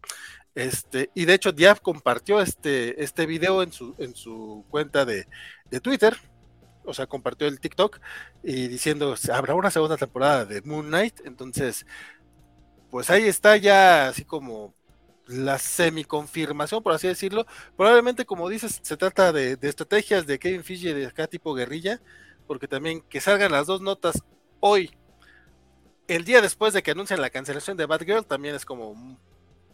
Este, 0.54 1.10
y 1.14 1.24
de 1.24 1.34
hecho, 1.34 1.52
Diab 1.52 1.80
compartió 1.80 2.40
este, 2.40 3.02
este 3.02 3.26
video 3.26 3.62
en 3.62 3.72
su, 3.72 3.94
en 3.98 4.14
su 4.14 4.64
cuenta 4.70 5.04
de, 5.04 5.26
de 5.70 5.80
Twitter, 5.80 6.16
o 6.84 6.94
sea, 6.94 7.06
compartió 7.06 7.48
el 7.48 7.60
TikTok 7.60 7.98
y 8.42 8.68
diciendo, 8.68 9.14
habrá 9.32 9.54
una 9.54 9.70
segunda 9.70 9.96
temporada 9.96 10.44
de 10.44 10.62
Moon 10.62 10.86
Knight, 10.86 11.20
entonces, 11.24 11.86
pues 12.90 13.10
ahí 13.10 13.24
está 13.24 13.56
ya 13.56 14.08
así 14.08 14.24
como 14.24 14.74
la 15.26 15.58
semi-confirmación, 15.58 16.82
por 16.82 16.92
así 16.92 17.08
decirlo. 17.08 17.46
Probablemente, 17.76 18.24
como 18.24 18.48
dices, 18.48 18.80
se 18.82 18.96
trata 18.96 19.32
de, 19.32 19.58
estrategias 19.62 20.26
de 20.26 20.38
Kevin 20.38 20.64
Feige 20.64 20.94
de 20.94 21.06
acá 21.06 21.26
tipo 21.26 21.54
guerrilla, 21.54 22.00
porque 22.46 22.68
también 22.68 23.00
que 23.02 23.20
salgan 23.20 23.52
las 23.52 23.66
dos 23.66 23.80
notas 23.80 24.22
hoy, 24.60 24.90
el 26.08 26.24
día 26.24 26.40
después 26.42 26.74
de 26.74 26.82
que 26.82 26.90
anuncien 26.90 27.20
la 27.20 27.30
cancelación 27.30 27.76
de 27.76 27.86
Batgirl, 27.86 28.26
también 28.26 28.54
es 28.54 28.64
como, 28.64 28.94
mm, 28.94 29.16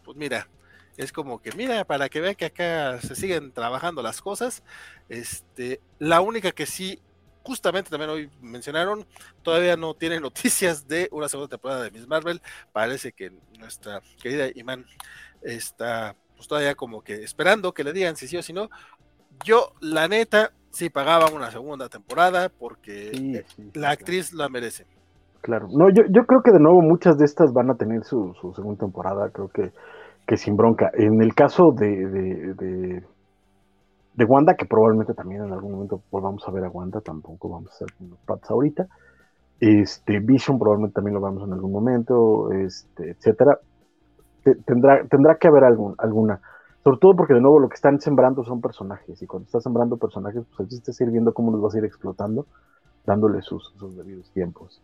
pues 0.05 0.17
mira, 0.17 0.49
es 0.97 1.13
como 1.13 1.41
que 1.41 1.53
mira, 1.53 1.85
para 1.85 2.09
que 2.09 2.21
vean 2.21 2.35
que 2.35 2.47
acá 2.47 3.01
se 3.01 3.15
siguen 3.15 3.53
trabajando 3.53 4.03
las 4.03 4.21
cosas. 4.21 4.63
Este, 5.09 5.81
la 5.99 6.21
única 6.21 6.53
que 6.53 6.67
sí, 6.67 7.01
justamente 7.43 7.91
también 7.91 8.11
hoy 8.11 8.31
mencionaron, 8.41 9.05
todavía 9.43 9.77
no 9.77 9.95
tiene 9.95 10.21
noticias 10.21 10.87
de 10.87 11.09
una 11.13 11.29
segunda 11.29 11.49
temporada 11.49 11.85
de 11.85 11.91
Miss 11.91 12.07
Marvel. 12.07 12.41
Parece 12.73 13.13
que 13.13 13.33
nuestra 13.59 14.01
querida 14.23 14.49
Iman 14.55 14.85
está 15.43 16.15
pues 16.37 16.49
todavía 16.49 16.75
como 16.75 17.03
que 17.03 17.23
esperando 17.23 17.73
que 17.73 17.85
le 17.85 17.93
digan 17.93 18.17
si 18.17 18.27
sí 18.27 18.37
o 18.37 18.43
si 18.43 18.53
no. 18.53 18.71
Yo, 19.45 19.73
la 19.81 20.09
neta, 20.09 20.53
sí 20.71 20.89
pagaba 20.89 21.31
una 21.31 21.51
segunda 21.51 21.89
temporada 21.89 22.49
porque 22.49 23.45
la 23.75 23.91
actriz 23.91 24.33
la 24.33 24.49
merece. 24.49 24.87
Claro, 25.43 25.69
no, 25.71 25.89
yo, 25.91 26.03
yo 26.11 26.27
creo 26.27 26.43
que 26.43 26.51
de 26.51 26.61
nuevo 26.61 26.83
muchas 26.83 27.19
de 27.19 27.25
estas 27.25 27.53
van 27.53 27.71
a 27.71 27.75
tener 27.77 28.05
su, 28.05 28.35
su 28.41 28.55
segunda 28.55 28.81
temporada, 28.81 29.31
creo 29.31 29.49
que, 29.49 29.73
que 30.27 30.37
sin 30.37 30.57
bronca. 30.57 30.91
En 30.95 31.23
el 31.23 31.35
caso 31.35 31.73
de, 31.73 32.07
de, 32.07 32.55
de, 32.55 33.03
Wanda, 34.25 34.57
que 34.57 34.67
probablemente 34.67 35.15
también 35.15 35.45
en 35.45 35.53
algún 35.53 35.73
momento 35.73 36.03
volvamos 36.11 36.47
a 36.47 36.51
ver 36.51 36.65
a 36.65 36.71
Wanda, 36.71 37.01
tampoco 37.01 37.49
vamos 37.49 37.71
a 37.71 37.75
hacer 37.75 37.89
unos 38.01 38.19
patos 38.21 38.51
ahorita. 38.51 38.89
Este, 39.61 40.21
Vision 40.21 40.59
probablemente 40.59 40.95
también 40.95 41.15
lo 41.15 41.21
vamos 41.21 41.47
en 41.47 41.53
algún 41.53 41.73
momento, 41.73 42.51
este, 42.53 43.11
etcétera 43.11 43.59
tendrá, 44.65 45.05
tendrá 45.05 45.37
que 45.37 45.49
haber 45.49 45.65
algún, 45.65 45.95
alguna. 45.99 46.41
Sobre 46.83 46.99
todo 46.99 47.17
porque 47.17 47.35
de 47.35 47.41
nuevo 47.41 47.59
lo 47.59 47.69
que 47.69 47.75
están 47.75 48.01
sembrando 48.01 48.45
son 48.45 48.61
personajes. 48.61 49.21
Y 49.23 49.27
cuando 49.27 49.47
estás 49.47 49.63
sembrando 49.63 49.97
personajes, 49.97 50.45
pues 50.49 50.61
el 50.61 50.69
chiste 50.69 50.91
es 50.93 51.01
ir 51.01 51.11
viendo 51.11 51.35
cómo 51.35 51.53
los 51.53 51.61
vas 51.61 51.75
a 51.75 51.79
ir 51.79 51.85
explotando, 51.85 52.47
dándole 53.05 53.43
sus, 53.43 53.75
debidos 53.97 54.31
tiempos. 54.31 54.81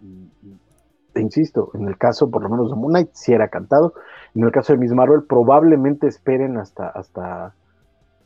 Te 1.13 1.21
insisto, 1.23 1.71
en 1.73 1.89
el 1.89 1.97
caso 1.97 2.31
por 2.31 2.43
lo 2.43 2.51
menos 2.51 2.69
de 2.71 2.77
Moon 2.77 2.93
Knight, 2.93 3.11
si 3.13 3.33
era 3.33 3.49
cantado. 3.49 3.95
En 4.35 4.45
el 4.45 4.53
caso 4.53 4.75
de 4.75 4.79
Miss 4.79 4.93
Marvel, 4.93 5.23
probablemente 5.23 6.07
esperen 6.07 6.59
hasta, 6.59 6.89
hasta, 6.89 7.55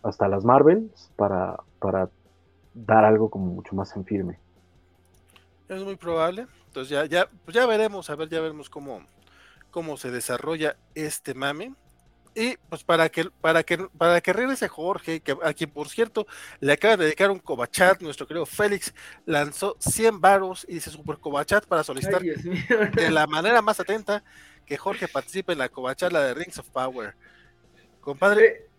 hasta 0.03 0.29
las 0.29 0.45
Marvels 0.45 1.11
para, 1.17 1.61
para 1.79 2.11
dar 2.75 3.05
algo 3.05 3.31
como 3.31 3.47
mucho 3.47 3.75
más 3.75 3.95
en 3.97 4.05
firme. 4.05 4.39
Es 5.69 5.83
muy 5.83 5.97
probable. 5.97 6.47
Entonces 6.67 6.91
ya, 6.91 7.05
ya, 7.07 7.29
pues 7.45 7.55
ya 7.55 7.67
veremos, 7.67 8.11
a 8.11 8.17
ver, 8.17 8.29
ya 8.29 8.41
veremos 8.41 8.71
cómo, 8.71 9.05
cómo 9.71 9.97
se 9.97 10.11
desarrolla 10.11 10.77
este 10.95 11.35
mame. 11.35 11.75
Y 12.35 12.57
pues 12.69 12.85
para 12.85 13.09
que, 13.09 13.25
para 13.41 13.65
que, 13.65 13.77
para 13.99 14.21
que 14.21 14.33
regrese 14.33 14.69
Jorge, 14.69 15.21
que, 15.21 15.37
a 15.43 15.53
quien 15.53 15.71
por 15.71 15.89
cierto 15.89 16.27
le 16.61 16.73
acaba 16.73 16.97
de 16.97 17.05
dedicar 17.05 17.31
un 17.31 17.41
cobachat, 17.41 18.01
nuestro 18.01 18.27
querido 18.27 18.47
Félix 18.47 18.95
lanzó 19.27 19.77
100 19.81 20.21
varos 20.21 20.65
y 20.69 20.75
dice 20.75 20.91
super 20.91 21.19
cobachat 21.19 21.67
para 21.67 21.83
solicitar 21.83 22.23
de 22.23 23.11
la 23.11 23.27
manera 23.27 23.63
más 23.63 23.81
atenta 23.81 24.23
que 24.65 24.77
Jorge 24.77 25.09
participe 25.09 25.53
en 25.53 25.59
la 25.59 25.69
cobachat, 25.69 26.13
la 26.13 26.23
de 26.23 26.35
Rings 26.35 26.59
of 26.59 26.71
Power. 26.71 27.17
Compadre. 28.01 28.70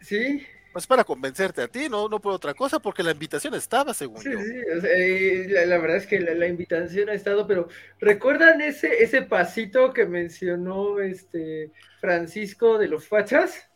Sí 0.00 0.46
pues 0.72 0.86
para 0.86 1.02
convencerte 1.02 1.62
a 1.62 1.68
ti, 1.68 1.88
no, 1.88 2.08
no 2.08 2.20
por 2.20 2.32
otra 2.32 2.54
cosa, 2.54 2.78
porque 2.78 3.02
la 3.02 3.10
invitación 3.10 3.54
estaba, 3.54 3.92
según 3.92 4.18
sí, 4.18 4.30
Sí, 4.30 4.52
eh, 4.84 5.64
la, 5.66 5.78
verdad 5.78 5.96
es 5.96 6.06
que 6.06 6.20
la, 6.20 6.46
invitación 6.46 7.08
ha 7.08 7.14
estado, 7.14 7.46
pero 7.46 7.68
¿recuerdan 7.98 8.60
ese, 8.60 9.02
ese 9.02 9.22
pasito 9.22 9.92
que 9.92 10.06
mencionó 10.06 11.00
este 11.00 11.72
Francisco 12.00 12.78
de 12.78 12.86
los 12.86 13.08
fachas? 13.08 13.68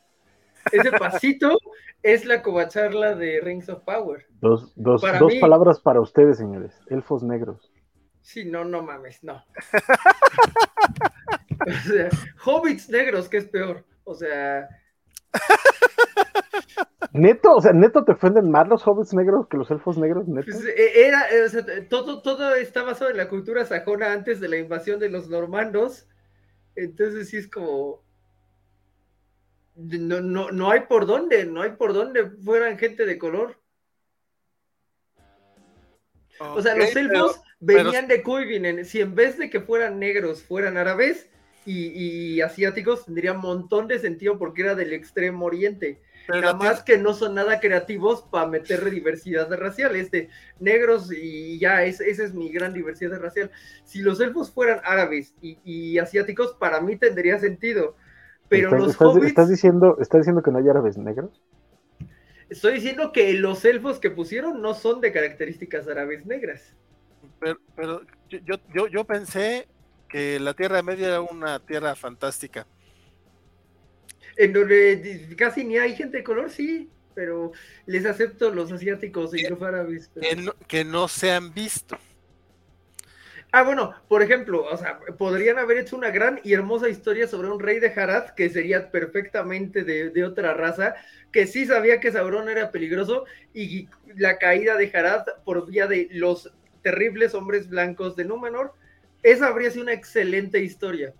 Ese 0.70 0.93
pasito 0.99 1.59
es 2.03 2.25
la 2.27 2.43
covacharla 2.43 3.16
de 3.16 3.41
Rings 3.41 3.68
of 3.68 3.83
Power. 3.83 4.27
Dos, 4.41 4.72
dos, 4.77 5.03
dos 5.18 5.35
palabras 5.41 5.81
para 5.81 6.01
ustedes, 6.01 6.39
señores, 6.39 6.79
elfos 6.91 7.25
negros. 7.25 7.72
Sí, 8.20 8.45
no, 8.45 8.64
no 8.64 8.83
mames, 8.83 9.22
no. 9.25 9.45
o 11.66 11.72
sea, 11.89 12.09
hobbits 12.45 12.89
negros, 12.89 13.29
que 13.29 13.39
es 13.39 13.47
peor. 13.47 13.85
O 14.05 14.14
sea, 14.14 14.68
Neto, 17.14 17.55
o 17.55 17.61
sea, 17.61 17.72
neto 17.72 18.05
te 18.05 18.11
ofenden 18.11 18.51
más 18.51 18.66
los 18.66 18.85
hobbits 18.85 19.14
negros 19.14 19.47
que 19.47 19.57
los 19.57 19.70
elfos 19.70 19.97
negros, 19.97 20.26
neto. 20.26 20.49
Pues, 20.51 20.64
eh, 20.64 21.07
era, 21.07 21.30
eh, 21.30 21.45
o 21.45 21.49
sea, 21.49 21.64
todo, 21.89 22.20
todo 22.22 22.57
está 22.57 22.82
basado 22.82 23.09
en 23.09 23.16
la 23.16 23.28
cultura 23.28 23.64
sajona 23.64 24.12
antes 24.12 24.41
de 24.41 24.49
la 24.49 24.57
invasión 24.57 24.99
de 24.99 25.11
los 25.11 25.28
normandos. 25.28 26.09
Entonces 26.74 27.28
sí 27.28 27.37
es 27.37 27.49
como. 27.49 28.03
No, 29.76 30.20
no, 30.20 30.51
no 30.51 30.70
hay 30.72 30.80
por 30.89 31.07
dónde, 31.07 31.47
no 31.47 31.62
hay 31.62 31.70
por 31.70 31.95
dónde 31.95 32.30
fueran 32.30 32.78
gente 32.78 33.07
de 33.07 33.16
color. 33.16 33.61
o 36.41 36.61
sea, 36.62 36.74
los 36.74 36.97
elfos 36.97 37.41
venían 37.61 38.09
de 38.09 38.24
Kuivinen. 38.24 38.85
Si 38.85 39.01
en 39.01 39.14
vez 39.14 39.39
de 39.39 39.51
que 39.51 39.61
fueran 39.61 40.01
negros 40.01 40.43
fueran 40.43 40.76
árabes 40.76 41.28
y, 41.67 42.35
y 42.35 42.41
asiáticos, 42.41 43.05
tendría 43.07 43.33
un 43.33 43.41
montón 43.41 43.89
de 43.89 43.99
sentido 43.99 44.39
porque 44.39 44.62
era 44.62 44.75
del 44.75 44.93
extremo 44.93 45.47
oriente 45.47 46.01
nada 46.29 46.55
más 46.55 46.83
que 46.83 46.99
no 46.99 47.15
son 47.15 47.35
nada 47.35 47.61
creativos 47.61 48.23
para 48.23 48.47
meter 48.47 48.89
diversidad 48.91 49.51
racial, 49.57 49.95
este, 49.97 50.29
negros 50.59 51.12
y 51.12 51.59
ya, 51.59 51.85
esa 51.85 52.05
es 52.05 52.35
mi 52.35 52.51
gran 52.51 52.73
diversidad 52.73 53.19
racial. 53.21 53.51
Si 53.85 54.01
los 54.01 54.21
elfos 54.21 54.51
fueran 54.51 54.81
árabes 54.85 55.35
y, 55.41 55.99
asiáticos, 55.99 56.55
para 56.55 56.81
mí 56.81 56.97
tendría 56.97 57.39
sentido. 57.39 57.97
Pero 58.49 58.71
los 58.71 58.91
estás, 58.91 59.17
¿estás, 59.17 59.49
diciendo, 59.49 59.97
¿Estás 60.01 60.21
diciendo 60.21 60.43
que 60.43 60.51
no 60.51 60.59
hay 60.59 60.69
árabes 60.69 60.97
negros? 60.97 61.43
Estoy 62.49 62.75
diciendo 62.75 63.11
que 63.11 63.33
los 63.35 63.65
elfos 63.65 63.99
que 63.99 64.11
pusieron 64.11 64.61
no 64.61 64.75
son 64.75 65.01
de 65.01 65.12
características 65.12 65.89
árabes 65.89 66.27
negras. 66.27 66.75
Pero, 67.41 67.59
pero 67.75 68.03
yo, 68.29 68.57
yo, 68.73 68.87
yo 68.87 69.05
pensé 69.05 69.67
que 70.15 70.39
la 70.39 70.55
Tierra 70.55 70.81
Media 70.81 71.09
era 71.09 71.21
una 71.23 71.59
tierra 71.59 71.97
fantástica 71.97 72.69
en 74.37 74.53
donde 74.53 75.35
casi 75.37 75.65
ni 75.65 75.77
hay 75.77 75.97
gente 75.97 76.19
de 76.19 76.25
color, 76.25 76.51
sí, 76.51 76.89
pero 77.17 77.51
les 77.87 78.07
acepto 78.07 78.51
los 78.51 78.71
asiáticos 78.71 79.35
y 79.35 79.49
los 79.49 79.61
árabes. 79.61 80.11
Que, 80.69 80.85
no, 80.85 81.09
se 81.09 81.33
han 81.33 81.53
visto. 81.53 81.99
Ah, 83.51 83.62
bueno, 83.65 83.93
por 84.09 84.23
ejemplo, 84.23 84.65
o 84.65 84.77
sea, 84.77 85.01
podrían 85.19 85.59
haber 85.59 85.79
hecho 85.79 85.97
una 85.97 86.11
gran 86.11 86.41
y 86.45 86.53
hermosa 86.53 86.89
historia 86.89 87.27
sobre 87.27 87.49
un 87.49 87.59
rey 87.59 87.81
de 87.81 87.89
Harad 87.89 88.31
que 88.37 88.51
sería 88.51 88.93
perfectamente 88.93 89.83
de, 89.83 90.25
otra 90.25 90.55
raza, 90.55 90.95
que 91.33 91.49
sí 91.49 91.67
sabía 91.67 91.99
que 91.99 92.12
Sauron 92.12 92.49
era 92.49 92.71
peligroso 92.71 93.25
y 93.53 93.89
la 94.15 94.39
caída 94.39 94.77
de 94.77 94.93
Harad 94.95 95.25
por 95.45 95.67
vía 95.67 95.89
de 95.89 96.09
los 96.12 96.53
terribles 96.83 97.35
hombres 97.35 97.69
blancos 97.69 98.15
de 98.15 98.25
Númenor. 98.25 98.75
Esa 99.24 99.48
habría 99.48 99.70
sido 99.70 99.82
una 99.82 99.94
excelente 99.94 100.62
historia. 100.62 101.14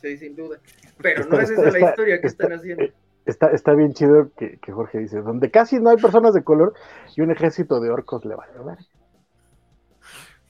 Sí, 0.00 0.16
sin 0.16 0.34
duda. 0.36 0.58
Pero 1.02 1.26
no 1.26 1.40
es 1.40 1.50
esa 1.50 1.70
la 1.70 1.90
historia 1.90 2.20
que 2.20 2.28
están 2.28 2.52
haciendo. 2.52 2.84
Está, 3.26 3.48
está 3.50 3.74
bien 3.74 3.92
chido 3.92 4.30
que, 4.36 4.58
Jorge 4.72 4.98
dice, 4.98 5.20
donde 5.20 5.50
casi 5.50 5.80
no 5.80 5.90
hay 5.90 5.96
personas 5.96 6.34
de 6.34 6.42
color 6.42 6.74
y 7.16 7.20
un 7.20 7.30
ejército 7.30 7.80
de 7.80 7.90
orcos 7.90 8.24
le 8.24 8.36
va 8.36 8.44
a 8.44 8.62
ver. 8.62 8.78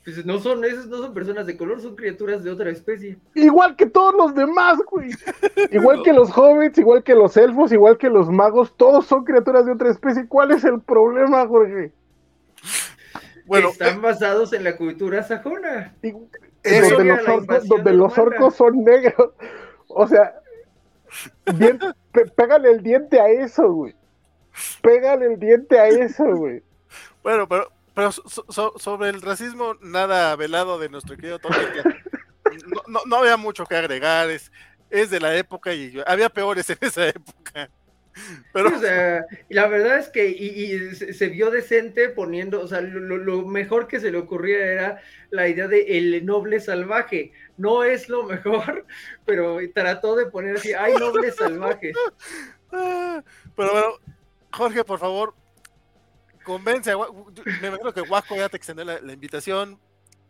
Pues 0.04 0.26
no 0.26 0.38
son, 0.38 0.64
esas 0.64 0.86
no 0.86 0.98
son 0.98 1.14
personas 1.14 1.46
de 1.46 1.56
color, 1.56 1.80
son 1.80 1.96
criaturas 1.96 2.42
de 2.44 2.50
otra 2.50 2.70
especie. 2.70 3.18
Igual 3.34 3.76
que 3.76 3.86
todos 3.86 4.14
los 4.14 4.34
demás, 4.34 4.78
güey. 4.90 5.10
Igual 5.70 6.02
que 6.02 6.12
los 6.12 6.30
hobbits, 6.36 6.78
igual 6.78 7.04
que 7.04 7.14
los 7.14 7.36
elfos, 7.36 7.72
igual 7.72 7.96
que 7.96 8.10
los 8.10 8.28
magos, 8.28 8.76
todos 8.76 9.06
son 9.06 9.24
criaturas 9.24 9.64
de 9.64 9.72
otra 9.72 9.90
especie. 9.90 10.26
¿Cuál 10.26 10.50
es 10.50 10.64
el 10.64 10.80
problema, 10.80 11.46
Jorge? 11.46 11.92
Bueno, 13.46 13.68
están 13.68 14.02
basados 14.02 14.52
en 14.52 14.64
la 14.64 14.76
cultura 14.76 15.22
sajona. 15.22 15.94
Donde, 16.62 17.04
los 17.04 17.28
orcos, 17.28 17.68
donde 17.68 17.92
los 17.92 18.18
orcos 18.18 18.54
son 18.56 18.84
negros. 18.84 19.30
O 19.94 20.08
sea, 20.08 20.40
pégale 22.34 22.70
el 22.70 22.82
diente 22.82 23.20
a 23.20 23.28
eso, 23.28 23.70
güey. 23.70 23.94
Pégale 24.80 25.26
el 25.26 25.38
diente 25.38 25.78
a 25.78 25.86
eso, 25.88 26.24
güey. 26.24 26.62
Bueno, 27.22 27.46
pero, 27.46 27.70
pero 27.92 28.10
sobre 28.10 29.10
el 29.10 29.20
racismo, 29.20 29.74
nada 29.82 30.34
velado 30.36 30.78
de 30.78 30.88
nuestro 30.88 31.14
querido 31.16 31.38
Tony. 31.38 31.56
No, 32.86 33.00
no, 33.04 33.16
había 33.16 33.36
mucho 33.36 33.66
que 33.66 33.76
agregar. 33.76 34.30
Es, 34.30 34.50
es 34.88 35.10
de 35.10 35.20
la 35.20 35.36
época 35.36 35.74
y 35.74 36.02
había 36.06 36.30
peores 36.30 36.70
en 36.70 36.78
esa 36.80 37.08
época. 37.08 37.68
Pero... 38.52 38.70
la 39.48 39.66
verdad 39.68 39.98
es 39.98 40.08
que 40.08 40.28
y, 40.28 40.94
se 40.94 41.28
vio 41.28 41.50
decente 41.50 42.08
poniendo, 42.08 42.60
o 42.60 42.68
sea, 42.68 42.80
lo, 42.80 43.46
mejor 43.46 43.88
que 43.88 44.00
se 44.00 44.10
le 44.10 44.18
ocurría 44.18 44.58
era 44.58 45.02
la 45.30 45.48
idea 45.48 45.68
de 45.68 45.98
el 45.98 46.24
noble 46.24 46.60
salvaje. 46.60 47.32
No 47.56 47.84
es 47.84 48.08
lo 48.08 48.24
mejor, 48.24 48.86
pero 49.24 49.58
trató 49.74 50.16
de 50.16 50.26
poner 50.26 50.56
así, 50.56 50.72
hay 50.72 50.94
nobles 50.94 51.36
salvajes. 51.36 51.96
Pero 52.72 53.70
bueno, 53.70 53.92
Jorge, 54.50 54.82
por 54.82 54.98
favor, 54.98 55.34
convence 56.42 56.90
me 57.60 57.68
imagino 57.68 57.92
que 57.92 58.00
Waco 58.00 58.34
ya 58.34 58.48
te 58.48 58.56
extendió 58.56 58.84
la, 58.84 59.12
invitación. 59.12 59.78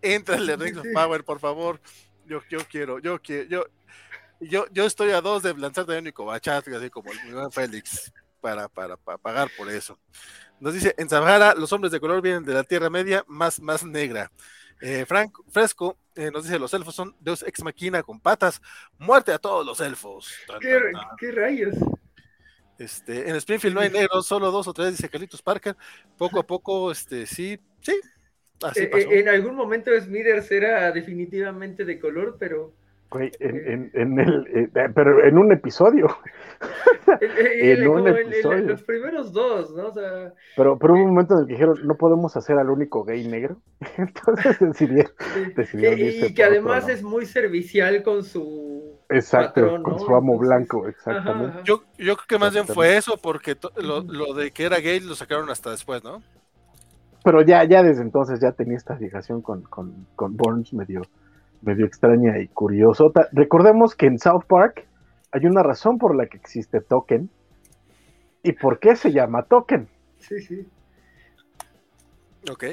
Entra 0.00 0.34
en 0.34 0.50
el 0.50 0.58
Rings 0.58 0.78
of 0.78 0.86
Power, 0.92 1.22
por 1.22 1.38
favor. 1.38 1.80
Yo, 2.26 2.40
yo 2.50 2.58
quiero, 2.68 2.98
yo 2.98 3.20
quiero, 3.22 3.48
yo 3.48 3.64
yo, 4.48 4.66
yo 4.72 4.86
estoy 4.86 5.10
a 5.10 5.20
dos 5.20 5.42
de 5.42 5.54
lanzar 5.54 5.84
también 5.84 6.04
mi 6.04 6.12
cobachat, 6.12 6.66
así 6.68 6.90
como 6.90 7.10
el 7.12 7.52
Félix, 7.52 8.12
para, 8.40 8.68
para, 8.68 8.96
para, 8.96 9.18
pagar 9.18 9.48
por 9.56 9.70
eso. 9.70 9.98
Nos 10.60 10.74
dice, 10.74 10.94
en 10.98 11.08
Sahara 11.08 11.54
los 11.54 11.72
hombres 11.72 11.92
de 11.92 12.00
color 12.00 12.22
vienen 12.22 12.44
de 12.44 12.54
la 12.54 12.64
Tierra 12.64 12.90
Media 12.90 13.24
más, 13.26 13.60
más 13.60 13.84
negra. 13.84 14.30
Eh, 14.80 15.04
Frank 15.06 15.32
Fresco 15.48 15.96
eh, 16.14 16.30
nos 16.32 16.44
dice, 16.44 16.58
los 16.58 16.74
elfos 16.74 16.94
son 16.94 17.14
Deus 17.20 17.42
ex 17.42 17.62
machina 17.62 18.02
con 18.02 18.20
patas. 18.20 18.60
Muerte 18.98 19.32
a 19.32 19.38
todos 19.38 19.64
los 19.64 19.80
elfos. 19.80 20.32
¿Qué, 20.60 21.32
rayos? 21.32 21.74
Este, 22.78 23.28
en 23.28 23.36
Springfield 23.36 23.74
no 23.74 23.80
hay 23.80 23.90
negros, 23.90 24.26
solo 24.26 24.50
dos 24.50 24.66
o 24.66 24.72
tres, 24.72 24.90
dice 24.92 25.08
Carlitos 25.08 25.40
Parker. 25.40 25.76
Poco 26.18 26.40
a 26.40 26.42
poco, 26.46 26.90
este, 26.90 27.26
sí, 27.26 27.58
sí. 27.80 28.00
Así 28.62 28.80
eh, 28.80 28.90
en 28.92 29.28
algún 29.28 29.54
momento 29.54 29.90
Smithers 30.00 30.50
era 30.50 30.90
definitivamente 30.92 31.84
de 31.84 31.98
color, 31.98 32.36
pero 32.38 32.74
en, 33.20 33.90
en, 33.94 34.18
el, 34.18 34.46
eh, 34.54 34.68
eh, 34.74 34.88
pero 34.94 35.24
en 35.24 35.38
un 35.38 35.52
episodio. 35.52 36.08
en 37.20 37.88
un 37.88 38.08
episodio. 38.08 38.68
los 38.68 38.82
primeros 38.82 39.32
dos, 39.32 39.74
¿no? 39.74 39.88
O 39.88 39.92
sea, 39.92 40.32
pero, 40.56 40.78
pero 40.78 40.94
hubo 40.94 41.02
un 41.02 41.10
momento 41.10 41.34
en 41.34 41.40
el 41.40 41.46
que 41.46 41.52
dijeron, 41.54 41.78
no 41.84 41.96
podemos 41.96 42.36
hacer 42.36 42.58
al 42.58 42.70
único 42.70 43.04
gay 43.04 43.26
negro. 43.26 43.56
Entonces 43.96 44.58
decidieron. 44.60 45.12
y 46.28 46.34
que 46.34 46.44
además 46.44 46.88
es 46.88 47.02
muy 47.02 47.26
servicial 47.26 48.02
con 48.02 48.24
su. 48.24 48.98
Exacto, 49.08 49.82
con 49.82 49.98
su 49.98 50.14
amo 50.14 50.38
blanco, 50.38 50.86
exactamente. 50.88 51.58
Yo, 51.64 51.82
yo 51.98 52.16
creo 52.16 52.26
que 52.26 52.38
más 52.38 52.54
bien 52.54 52.66
fue 52.66 52.96
eso, 52.96 53.18
porque 53.20 53.56
lo, 53.76 54.00
lo, 54.00 54.32
de 54.32 54.52
que 54.52 54.64
era 54.64 54.78
gay 54.78 55.00
lo 55.00 55.14
sacaron 55.14 55.50
hasta 55.50 55.70
después, 55.70 56.02
¿no? 56.02 56.22
Pero 57.22 57.42
ya, 57.42 57.64
ya 57.64 57.82
desde 57.82 58.02
entonces 58.02 58.40
ya 58.40 58.52
tenía 58.52 58.76
esta 58.76 58.96
fijación 58.96 59.42
con, 59.42 59.62
con, 59.62 60.06
con 60.16 60.36
Burns 60.36 60.72
medio 60.72 61.02
medio 61.62 61.86
extraña 61.86 62.38
y 62.38 62.48
curiosota. 62.48 63.28
Recordemos 63.32 63.94
que 63.94 64.06
en 64.06 64.18
South 64.18 64.44
Park 64.46 64.86
hay 65.30 65.46
una 65.46 65.62
razón 65.62 65.98
por 65.98 66.14
la 66.14 66.26
que 66.26 66.36
existe 66.36 66.80
Token. 66.80 67.30
¿Y 68.42 68.52
por 68.52 68.78
qué 68.78 68.96
se 68.96 69.12
llama 69.12 69.44
Token? 69.44 69.88
Sí, 70.18 70.40
sí. 70.40 70.66
Ok. 72.50 72.64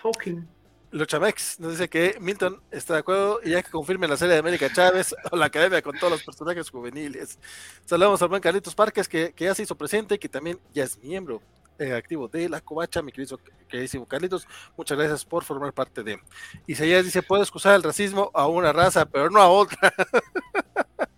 Token. 0.00 0.48
Luchamex 0.92 1.58
nos 1.58 1.72
dice 1.72 1.88
que 1.88 2.16
Milton 2.20 2.60
está 2.70 2.94
de 2.94 3.00
acuerdo 3.00 3.40
y 3.42 3.50
ya 3.50 3.62
que 3.62 3.70
confirme 3.70 4.06
la 4.06 4.16
serie 4.16 4.34
de 4.34 4.40
América 4.40 4.70
Chávez 4.70 5.14
o 5.30 5.36
la 5.36 5.46
academia 5.46 5.80
con 5.80 5.98
todos 5.98 6.12
los 6.12 6.22
personajes 6.22 6.70
juveniles. 6.70 7.38
Saludamos 7.86 8.20
al 8.20 8.28
buen 8.28 8.42
Carlitos 8.42 8.74
Parques 8.74 9.08
que, 9.08 9.32
que 9.32 9.46
ya 9.46 9.54
se 9.54 9.62
hizo 9.62 9.74
presente 9.74 10.16
y 10.16 10.18
que 10.18 10.28
también 10.28 10.58
ya 10.74 10.84
es 10.84 11.02
miembro 11.02 11.40
eh, 11.78 11.92
activo 11.92 12.28
de 12.28 12.48
la 12.48 12.60
covacha, 12.60 13.02
mi 13.02 13.12
querido, 13.12 13.38
queridísimo 13.68 14.06
Carlitos. 14.06 14.46
Muchas 14.76 14.98
gracias 14.98 15.24
por 15.24 15.44
formar 15.44 15.72
parte 15.72 16.02
de. 16.02 16.18
Isaías 16.66 17.04
dice: 17.04 17.22
Puedo 17.22 17.42
excusar 17.42 17.74
el 17.74 17.82
racismo 17.82 18.30
a 18.34 18.46
una 18.46 18.72
raza, 18.72 19.06
pero 19.06 19.30
no 19.30 19.40
a 19.40 19.48
otra. 19.48 19.92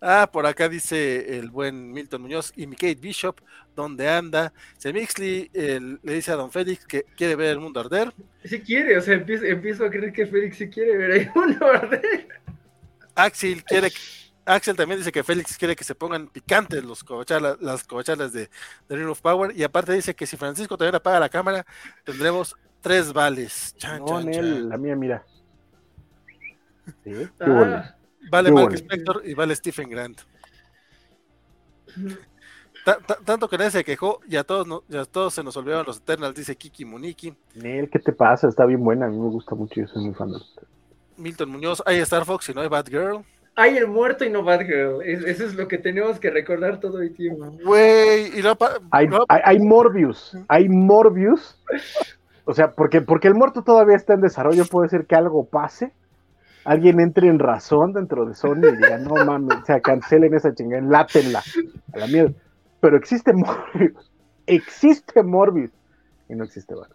ah, 0.00 0.28
por 0.32 0.46
acá 0.46 0.68
dice 0.68 1.38
el 1.38 1.50
buen 1.50 1.92
Milton 1.92 2.22
Muñoz 2.22 2.52
y 2.56 2.66
mi 2.66 2.76
Kate 2.76 2.96
Bishop, 2.96 3.40
¿dónde 3.74 4.08
anda? 4.08 4.52
Semixley 4.78 5.50
le 5.52 6.14
dice 6.14 6.32
a 6.32 6.36
Don 6.36 6.50
Félix 6.50 6.86
que 6.86 7.04
quiere 7.16 7.36
ver 7.36 7.50
el 7.50 7.60
mundo 7.60 7.80
arder. 7.80 8.12
Si 8.44 8.60
quiere, 8.60 8.96
o 8.96 9.00
sea, 9.00 9.14
empiezo, 9.14 9.84
a 9.84 9.90
creer 9.90 10.12
que 10.12 10.26
Félix 10.26 10.56
sí 10.56 10.68
quiere 10.68 10.96
ver 10.96 11.10
el 11.10 11.30
mundo 11.34 11.66
arder. 11.66 12.28
Axel 13.14 13.62
quiere 13.64 13.90
Axel 14.50 14.76
también 14.76 14.98
dice 14.98 15.12
que 15.12 15.22
Félix 15.22 15.56
quiere 15.56 15.76
que 15.76 15.84
se 15.84 15.94
pongan 15.94 16.28
picantes 16.28 16.84
los 16.84 17.04
las 17.60 17.84
covachalas 17.84 18.32
de, 18.32 18.50
de 18.88 18.96
Ring 18.96 19.08
of 19.08 19.20
Power. 19.20 19.56
Y 19.56 19.62
aparte 19.62 19.92
dice 19.92 20.14
que 20.14 20.26
si 20.26 20.36
Francisco 20.36 20.76
también 20.76 20.94
apaga 20.94 21.20
la 21.20 21.28
cámara, 21.28 21.64
tendremos 22.04 22.56
tres 22.80 23.12
vales. 23.12 23.74
no, 24.00 24.20
la 24.20 24.76
mía, 24.76 24.96
mira. 24.96 25.24
Ah. 27.40 27.94
Vale 28.30 28.50
Mark 28.50 28.74
Spector 28.74 29.22
y 29.24 29.34
vale 29.34 29.54
Stephen 29.54 29.88
Grant. 29.88 30.20
tanto 33.24 33.48
que 33.48 33.56
nadie 33.56 33.70
se 33.70 33.84
quejó 33.84 34.20
y 34.28 34.36
a 34.36 34.44
todos, 34.44 34.82
ya 34.88 35.04
todos 35.04 35.34
se 35.34 35.44
nos 35.44 35.56
olvidaron 35.56 35.86
los 35.86 35.98
Eternals, 35.98 36.34
dice 36.34 36.56
Kiki 36.56 36.84
Muniki. 36.84 37.34
Nel, 37.54 37.88
¿qué 37.88 37.98
te 37.98 38.12
pasa? 38.12 38.48
Está 38.48 38.66
bien 38.66 38.82
buena, 38.82 39.06
a 39.06 39.08
mí 39.08 39.16
me 39.16 39.28
gusta 39.28 39.54
mucho, 39.54 39.80
yo 39.80 39.86
soy 39.86 40.04
muy 40.04 40.14
fan 40.14 40.32
de 40.32 40.38
Milton 41.16 41.50
Muñoz, 41.50 41.82
hay 41.86 41.98
Star 41.98 42.24
Fox 42.24 42.48
y 42.48 42.54
no 42.54 42.62
hay 42.62 42.68
Bad 42.68 42.88
Girl 42.88 43.24
hay 43.56 43.76
el 43.76 43.88
muerto 43.88 44.24
y 44.24 44.30
no 44.30 44.42
Bad 44.42 44.60
Girl. 44.60 45.02
eso 45.02 45.44
es 45.44 45.54
lo 45.54 45.68
que 45.68 45.78
tenemos 45.78 46.18
que 46.18 46.30
recordar 46.30 46.80
todo 46.80 47.00
el 47.00 47.14
tiempo. 47.14 47.50
Güey, 47.64 48.38
y 48.38 48.42
no, 48.42 48.56
hay, 48.90 49.08
hay, 49.28 49.58
Morbius. 49.58 50.36
Hay 50.48 50.68
Morbius. 50.68 51.58
O 52.44 52.54
sea, 52.54 52.72
porque, 52.72 53.02
porque 53.02 53.28
el 53.28 53.34
muerto 53.34 53.62
todavía 53.62 53.96
está 53.96 54.14
en 54.14 54.22
desarrollo, 54.22 54.64
puede 54.64 54.88
ser 54.88 55.06
que 55.06 55.14
algo 55.14 55.48
pase. 55.48 55.92
Alguien 56.64 57.00
entre 57.00 57.28
en 57.28 57.38
razón 57.38 57.92
dentro 57.92 58.26
de 58.26 58.34
Sony 58.34 58.66
y 58.68 58.76
diga, 58.76 58.98
no 58.98 59.14
mames, 59.24 59.58
o 59.62 59.64
sea, 59.64 59.80
cancelen 59.80 60.34
esa 60.34 60.54
chingada, 60.54 60.82
látenla 60.82 61.42
a 61.94 61.98
la 61.98 62.06
mierda. 62.06 62.34
Pero 62.80 62.96
existe 62.96 63.32
Morbius. 63.32 64.10
Existe 64.46 65.22
Morbius. 65.22 65.70
Y 66.28 66.34
no 66.34 66.44
existe 66.44 66.74
Bad. 66.74 66.90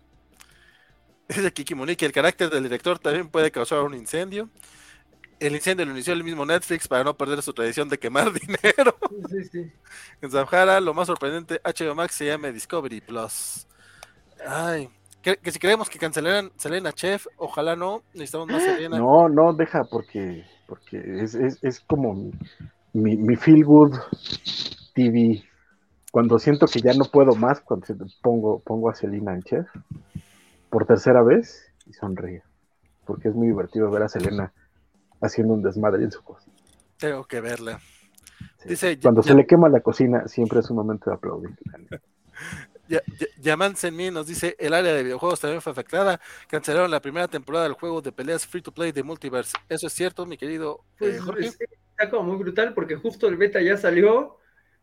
Dice 1.28 1.52
Kiki 1.52 1.74
Monique, 1.74 2.06
el 2.06 2.12
carácter 2.12 2.50
del 2.50 2.64
director 2.64 3.00
también 3.00 3.28
puede 3.28 3.50
causar 3.50 3.82
un 3.82 3.96
incendio 3.96 4.50
el 5.40 5.56
incendio 5.56 5.86
lo 5.86 5.92
inició 5.92 6.14
el 6.14 6.24
mismo 6.24 6.46
Netflix 6.46 6.88
para 6.88 7.04
no 7.04 7.16
perder 7.16 7.42
su 7.42 7.54
tradición 7.54 7.90
de 7.90 7.98
quemar 7.98 8.32
dinero. 8.40 8.96
Sí, 9.30 9.44
sí. 9.46 9.72
En 10.22 10.32
Zamjara, 10.32 10.80
lo 10.80 10.94
más 10.94 11.08
sorprendente, 11.08 11.60
HBO 11.64 11.96
Max 11.96 12.16
se 12.16 12.26
llama 12.26 12.52
Discovery 12.52 13.02
Plus. 13.02 13.68
Ay, 14.48 14.90
que, 15.22 15.52
si 15.52 15.58
creemos 15.58 15.90
que 15.90 15.98
cancelaran 15.98 16.52
Selena 16.56 16.92
Chef, 16.94 17.26
ojalá 17.38 17.76
no, 17.76 18.04
necesitamos 18.14 18.48
más 18.48 18.62
Selena. 18.62 18.98
No, 18.98 19.28
no, 19.28 19.54
deja, 19.54 19.84
porque, 19.84 20.46
porque 20.68 21.02
es, 21.24 21.34
es, 21.34 21.58
es 21.64 21.80
como 21.80 22.32
mi, 22.94 23.18
mi, 23.18 23.36
feel 23.36 23.66
good 23.66 23.96
TV. 24.94 25.44
Cuando 26.12 26.38
siento 26.38 26.68
que 26.68 26.80
ya 26.80 26.94
no 26.94 27.06
puedo 27.06 27.34
más, 27.36 27.60
cuando 27.60 27.88
pongo, 28.22 28.60
pongo 28.60 28.90
a 28.90 28.96
Selena 28.96 29.34
en 29.34 29.42
Chef 29.42 29.68
por 30.70 30.86
tercera 30.86 31.24
vez 31.24 31.74
y 31.88 31.94
sonríe. 31.94 32.44
Porque 33.06 33.30
es 33.30 33.36
muy 33.36 33.48
divertido 33.48 33.90
ver 33.90 34.04
a 34.04 34.10
Selena 34.10 34.54
haciendo 35.22 35.54
un 35.54 35.62
desmadre 35.62 36.04
en 36.04 36.12
su 36.12 36.24
cocina. 36.24 36.56
Tengo 36.98 37.26
que 37.26 37.42
verla. 37.42 37.80
Dice, 38.66 39.00
Cuando 39.00 39.22
se 39.22 39.36
le 39.36 39.46
quema 39.46 39.70
la 39.70 39.82
cocina, 39.82 40.28
siempre 40.28 40.60
es 40.60 40.70
un 40.70 40.78
momento 40.78 41.10
de 41.10 41.16
aplaudir. 41.16 41.52
Yaman 43.42 43.76
Senmi 43.76 44.12
nos 44.12 44.28
dice: 44.28 44.56
el 44.60 44.74
área 44.74 44.94
de 44.94 45.04
videojuegos 45.04 45.40
también 45.40 45.62
fue 45.62 45.72
afectada. 45.72 46.20
Cancelaron 46.48 46.92
la 46.92 47.02
primera 47.02 47.28
temporada 47.28 47.66
del 47.66 47.74
juego 47.74 48.02
de 48.02 48.12
peleas 48.12 48.46
free 48.46 48.62
to 48.62 48.72
play 48.72 48.92
de 48.92 49.04
Multiverse. 49.04 49.58
¿Eso 49.70 49.88
es 49.88 49.94
cierto, 49.94 50.26
mi 50.26 50.38
querido 50.38 50.82
eh, 51.00 51.20
pues, 51.26 51.58
Está 51.92 52.10
como 52.10 52.24
muy 52.24 52.38
brutal 52.38 52.74
porque 52.74 52.96
justo 52.96 53.28
el 53.28 53.38
beta 53.38 53.62
ya 53.62 53.78
salió, 53.78 54.38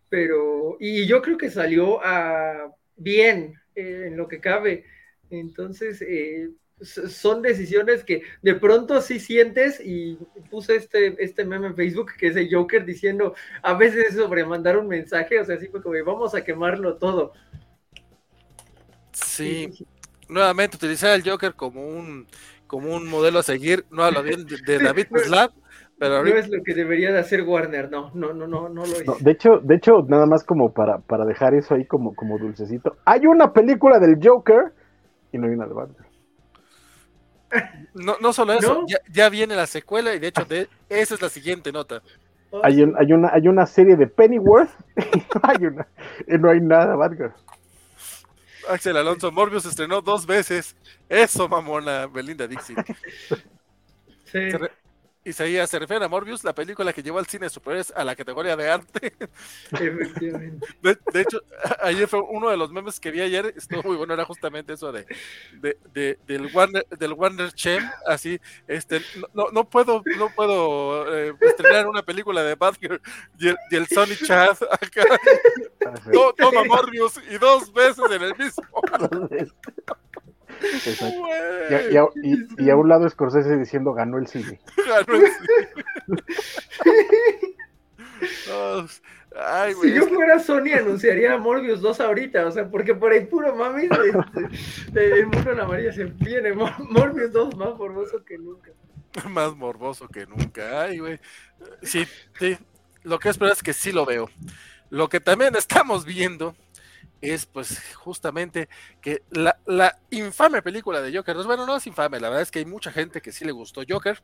pero. 0.08 0.76
Y 0.80 1.06
yo 1.06 1.22
creo 1.22 1.38
que 1.38 1.50
salió 1.50 2.02
a 2.04 2.52
ah, 2.52 2.74
bien 2.96 3.54
eh, 3.74 4.06
en 4.08 4.16
lo 4.16 4.28
que 4.28 4.40
cabe. 4.40 4.84
Entonces, 5.30 6.02
eh, 6.02 6.50
son 6.82 7.42
decisiones 7.42 8.04
que 8.04 8.22
de 8.42 8.54
pronto 8.54 9.00
sí 9.00 9.20
sientes 9.20 9.80
y 9.84 10.18
puse 10.50 10.76
este, 10.76 11.22
este 11.22 11.44
meme 11.44 11.68
en 11.68 11.76
Facebook 11.76 12.12
que 12.18 12.28
es 12.28 12.36
el 12.36 12.52
Joker 12.52 12.84
diciendo 12.84 13.34
a 13.62 13.74
veces 13.74 14.14
sobre 14.14 14.44
mandar 14.44 14.76
un 14.76 14.88
mensaje, 14.88 15.38
o 15.40 15.44
sea, 15.44 15.56
así 15.56 15.68
como 15.68 15.90
vamos 16.04 16.34
a 16.34 16.44
quemarlo 16.44 16.96
todo. 16.96 17.32
Sí, 19.12 19.86
nuevamente 20.28 20.76
utilizar 20.76 21.10
al 21.10 21.28
Joker 21.28 21.54
como 21.54 21.86
un 21.86 22.26
como 22.66 22.94
un 22.96 23.06
modelo 23.06 23.40
a 23.40 23.42
seguir, 23.42 23.84
no 23.90 24.02
hablo 24.02 24.22
bien 24.22 24.46
de, 24.46 24.78
David 24.82 25.08
Slab, 25.14 25.52
pero 25.98 26.24
no 26.24 26.28
es 26.30 26.48
lo 26.48 26.62
que 26.62 26.74
debería 26.74 27.12
de 27.12 27.18
hacer 27.18 27.42
Warner, 27.42 27.90
no, 27.90 28.10
no, 28.14 28.32
no, 28.32 28.46
no, 28.46 28.70
no 28.70 28.86
lo 28.86 28.92
es. 28.96 29.04
de 29.22 29.30
hecho, 29.30 29.58
de 29.58 29.74
hecho, 29.74 30.04
nada 30.08 30.24
más 30.24 30.42
como 30.42 30.72
para, 30.72 30.98
para 30.98 31.26
dejar 31.26 31.54
eso 31.54 31.74
ahí 31.74 31.84
como, 31.84 32.14
como 32.14 32.38
dulcecito, 32.38 32.96
hay 33.04 33.26
una 33.26 33.52
película 33.52 33.98
del 33.98 34.18
Joker 34.22 34.72
y 35.32 35.38
no 35.38 35.48
hay 35.48 35.52
una 35.52 35.66
de 35.66 35.74
Batman. 35.74 36.11
No, 37.94 38.16
no 38.20 38.32
solo 38.32 38.54
eso, 38.54 38.86
Ya, 39.10 39.28
viene 39.28 39.54
la 39.54 39.66
secuela 39.66 40.14
y 40.14 40.18
de 40.18 40.28
hecho 40.28 40.44
de, 40.44 40.68
esa 40.88 41.14
es 41.14 41.22
la 41.22 41.28
siguiente 41.28 41.72
nota. 41.72 42.02
Hay, 42.62 42.82
hay, 42.98 43.12
una, 43.12 43.30
hay 43.32 43.48
una 43.48 43.66
serie 43.66 43.96
de 43.96 44.06
Pennyworth 44.06 44.70
y 46.26 46.38
no 46.38 46.50
hay, 46.50 46.60
nada, 46.60 46.96
Batgirl. 46.96 47.32
Axel 48.68 48.96
Alonso 48.96 49.32
Morbius 49.32 49.66
estrenó 49.66 50.00
dos 50.00 50.26
veces. 50.26 50.76
Eso, 51.08 51.48
mamona, 51.48 52.06
Belinda 52.06 52.46
Dixie. 52.46 52.76
Sí. 54.24 54.38
Isaías, 55.24 55.70
se 55.70 55.78
refiere 55.78 56.04
a 56.04 56.08
Morbius, 56.08 56.42
la 56.42 56.54
película 56.54 56.92
que 56.92 57.02
llevó 57.02 57.18
al 57.18 57.26
cine 57.26 57.48
superiores 57.48 57.92
a 57.94 58.04
la 58.04 58.16
categoría 58.16 58.56
de 58.56 58.70
arte. 58.70 59.12
Efectivamente. 59.70 60.66
De, 61.12 61.20
hecho, 61.20 61.40
ayer 61.80 62.08
fue 62.08 62.20
uno 62.20 62.50
de 62.50 62.56
los 62.56 62.72
memes 62.72 62.98
que 62.98 63.10
vi 63.10 63.20
ayer, 63.20 63.54
estuvo 63.56 63.82
muy 63.82 63.96
bueno, 63.96 64.14
era 64.14 64.24
justamente 64.24 64.72
eso 64.72 64.90
de, 64.90 65.06
de, 65.92 66.18
del 66.26 66.50
Warner, 66.52 66.86
del 66.98 67.12
Warner 67.12 67.52
Chem, 67.52 67.88
así, 68.06 68.40
este, 68.66 69.00
no, 69.34 69.46
no 69.52 69.64
puedo, 69.64 70.02
no 70.16 70.30
puedo 70.34 71.16
eh, 71.16 71.34
estrenar 71.40 71.86
una 71.86 72.02
película 72.02 72.42
de 72.42 72.54
Batgirl 72.54 73.00
y 73.38 73.48
el, 73.48 73.56
y 73.70 73.76
el 73.76 73.86
Sony 73.86 74.16
Chat 74.24 74.60
acá. 74.62 75.04
toma 76.36 76.64
Morbius 76.64 77.20
y 77.30 77.38
dos 77.38 77.72
veces 77.72 78.04
en 78.10 78.22
el 78.22 78.36
mismo. 78.36 78.64
Y, 82.58 82.70
a 82.70 82.76
un 82.76 82.88
lado 82.88 83.08
Scorsese 83.08 83.56
diciendo 83.56 83.92
ganó 83.92 84.18
el 84.18 84.26
cine. 84.26 84.60
Ganó 84.86 85.14
el 85.14 85.32
cine. 85.32 85.68
si 89.82 89.94
yo 89.94 90.06
fuera 90.08 90.38
Sony 90.38 90.72
anunciaría 90.78 91.36
Morbius 91.38 91.80
2 91.80 92.00
ahorita, 92.00 92.46
o 92.46 92.50
sea, 92.50 92.68
porque 92.68 92.94
por 92.94 93.12
ahí 93.12 93.24
puro 93.24 93.54
mami 93.54 93.88
el 94.94 95.26
mundo 95.26 95.52
en 95.52 95.60
amarillo 95.60 95.92
se 95.92 96.04
viene 96.04 96.52
Morbius 96.52 97.32
2 97.32 97.56
más 97.56 97.76
morboso 97.76 98.24
que 98.24 98.38
nunca. 98.38 98.70
Más 99.28 99.54
morboso 99.54 100.08
que 100.08 100.26
nunca, 100.26 100.82
ay, 100.82 100.98
güey. 100.98 101.20
Sí, 101.82 102.06
sí, 102.38 102.56
lo 103.02 103.18
que 103.18 103.28
espero 103.28 103.52
es 103.52 103.62
que 103.62 103.74
sí 103.74 103.92
lo 103.92 104.06
veo. 104.06 104.30
Lo 104.88 105.08
que 105.08 105.20
también 105.20 105.54
estamos 105.54 106.04
viendo 106.06 106.54
es 107.22 107.46
pues 107.46 107.94
justamente 107.94 108.68
que 109.00 109.22
la, 109.30 109.56
la 109.64 109.96
infame 110.10 110.60
película 110.60 111.00
de 111.00 111.16
Joker, 111.16 111.36
bueno, 111.46 111.64
no 111.64 111.76
es 111.76 111.86
infame, 111.86 112.20
la 112.20 112.28
verdad 112.28 112.42
es 112.42 112.50
que 112.50 112.58
hay 112.58 112.66
mucha 112.66 112.90
gente 112.90 113.22
que 113.22 113.32
sí 113.32 113.44
le 113.44 113.52
gustó 113.52 113.82
Joker. 113.88 114.20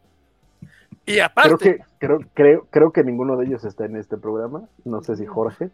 Y 1.06 1.20
aparte... 1.20 1.56
Creo 1.56 1.58
que, 1.58 1.84
creo, 1.98 2.20
creo, 2.34 2.66
creo 2.70 2.92
que 2.92 3.04
ninguno 3.04 3.36
de 3.36 3.46
ellos 3.46 3.64
está 3.64 3.86
en 3.86 3.96
este 3.96 4.18
programa, 4.18 4.68
no 4.84 5.02
sé 5.02 5.16
si 5.16 5.24
Jorge. 5.24 5.70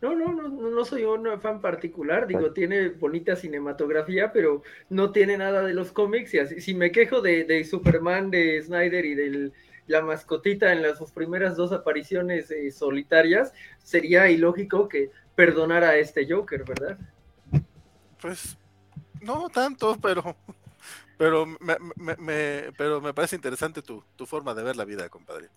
No, 0.00 0.14
no, 0.14 0.32
no, 0.32 0.48
no 0.48 0.84
soy 0.84 1.04
un 1.04 1.40
fan 1.40 1.60
particular, 1.60 2.26
digo, 2.26 2.52
tiene 2.52 2.88
bonita 2.88 3.36
cinematografía, 3.36 4.32
pero 4.32 4.62
no 4.88 5.10
tiene 5.10 5.36
nada 5.36 5.62
de 5.62 5.74
los 5.74 5.92
cómics 5.92 6.34
y 6.34 6.38
así, 6.38 6.60
si 6.60 6.74
me 6.74 6.92
quejo 6.92 7.20
de, 7.20 7.44
de 7.44 7.64
Superman, 7.64 8.30
de 8.30 8.62
Snyder 8.62 9.04
y 9.04 9.14
de 9.14 9.52
la 9.88 10.02
mascotita 10.02 10.72
en 10.72 10.82
las 10.82 10.98
sus 10.98 11.10
primeras 11.10 11.56
dos 11.56 11.72
apariciones 11.72 12.50
eh, 12.50 12.70
solitarias, 12.70 13.52
sería 13.82 14.30
ilógico 14.30 14.88
que 14.88 15.10
perdonara 15.38 15.90
a 15.90 15.96
este 15.96 16.26
Joker, 16.28 16.64
¿verdad? 16.64 16.98
Pues 18.20 18.58
no 19.20 19.48
tanto, 19.48 19.96
pero 20.02 20.36
pero 21.16 21.46
me, 21.46 22.72
pero 22.76 23.00
me 23.00 23.14
parece 23.14 23.36
interesante 23.36 23.80
tu, 23.80 24.02
forma 24.26 24.52
de 24.52 24.64
ver 24.64 24.74
la 24.74 24.84
vida, 24.84 25.08
compadre. 25.08 25.50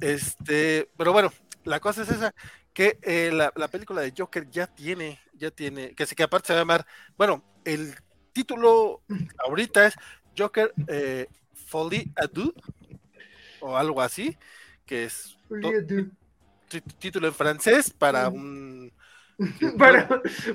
Este, 0.00 0.88
pero 0.96 1.12
bueno, 1.12 1.32
la 1.64 1.80
cosa 1.80 2.02
es 2.02 2.10
esa, 2.10 2.32
que 2.72 3.00
eh, 3.02 3.32
la, 3.32 3.50
película 3.66 4.02
de 4.02 4.14
Joker 4.16 4.48
ya 4.48 4.68
tiene, 4.68 5.18
ya 5.34 5.50
tiene, 5.50 5.96
que, 5.96 6.06
que 6.06 6.22
aparte 6.22 6.46
se 6.46 6.52
va 6.52 6.60
a 6.60 6.62
llamar, 6.62 6.86
bueno, 7.18 7.42
el 7.64 7.96
título 8.32 9.02
ahorita 9.48 9.88
es 9.88 9.94
Joker 10.38 10.72
eh, 10.86 11.26
Folly 11.66 12.12
Ado, 12.14 12.54
o 13.58 13.76
algo 13.76 14.00
así, 14.00 14.38
que 14.86 15.06
es 15.06 15.36
título 16.80 17.28
en 17.28 17.34
francés 17.34 17.90
para 17.90 18.28
un... 18.28 18.92
para, 19.78 20.08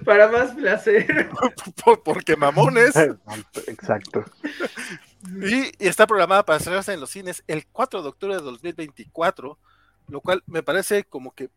para 0.05 0.27
más 0.29 0.51
placer. 0.53 1.29
porque 2.03 2.35
mamones. 2.35 2.95
Exacto. 3.67 4.23
Y, 5.41 5.71
está 5.79 6.07
programada 6.07 6.45
para 6.45 6.57
estrenarse 6.57 6.93
en 6.93 6.99
los 6.99 7.09
cines 7.09 7.43
el 7.47 7.65
4 7.67 8.01
de 8.01 8.09
octubre 8.09 8.35
de 8.35 8.41
2024, 8.41 9.57
lo 10.09 10.21
cual 10.21 10.43
me 10.45 10.63
parece 10.63 11.03
como 11.03 11.33
que... 11.33 11.49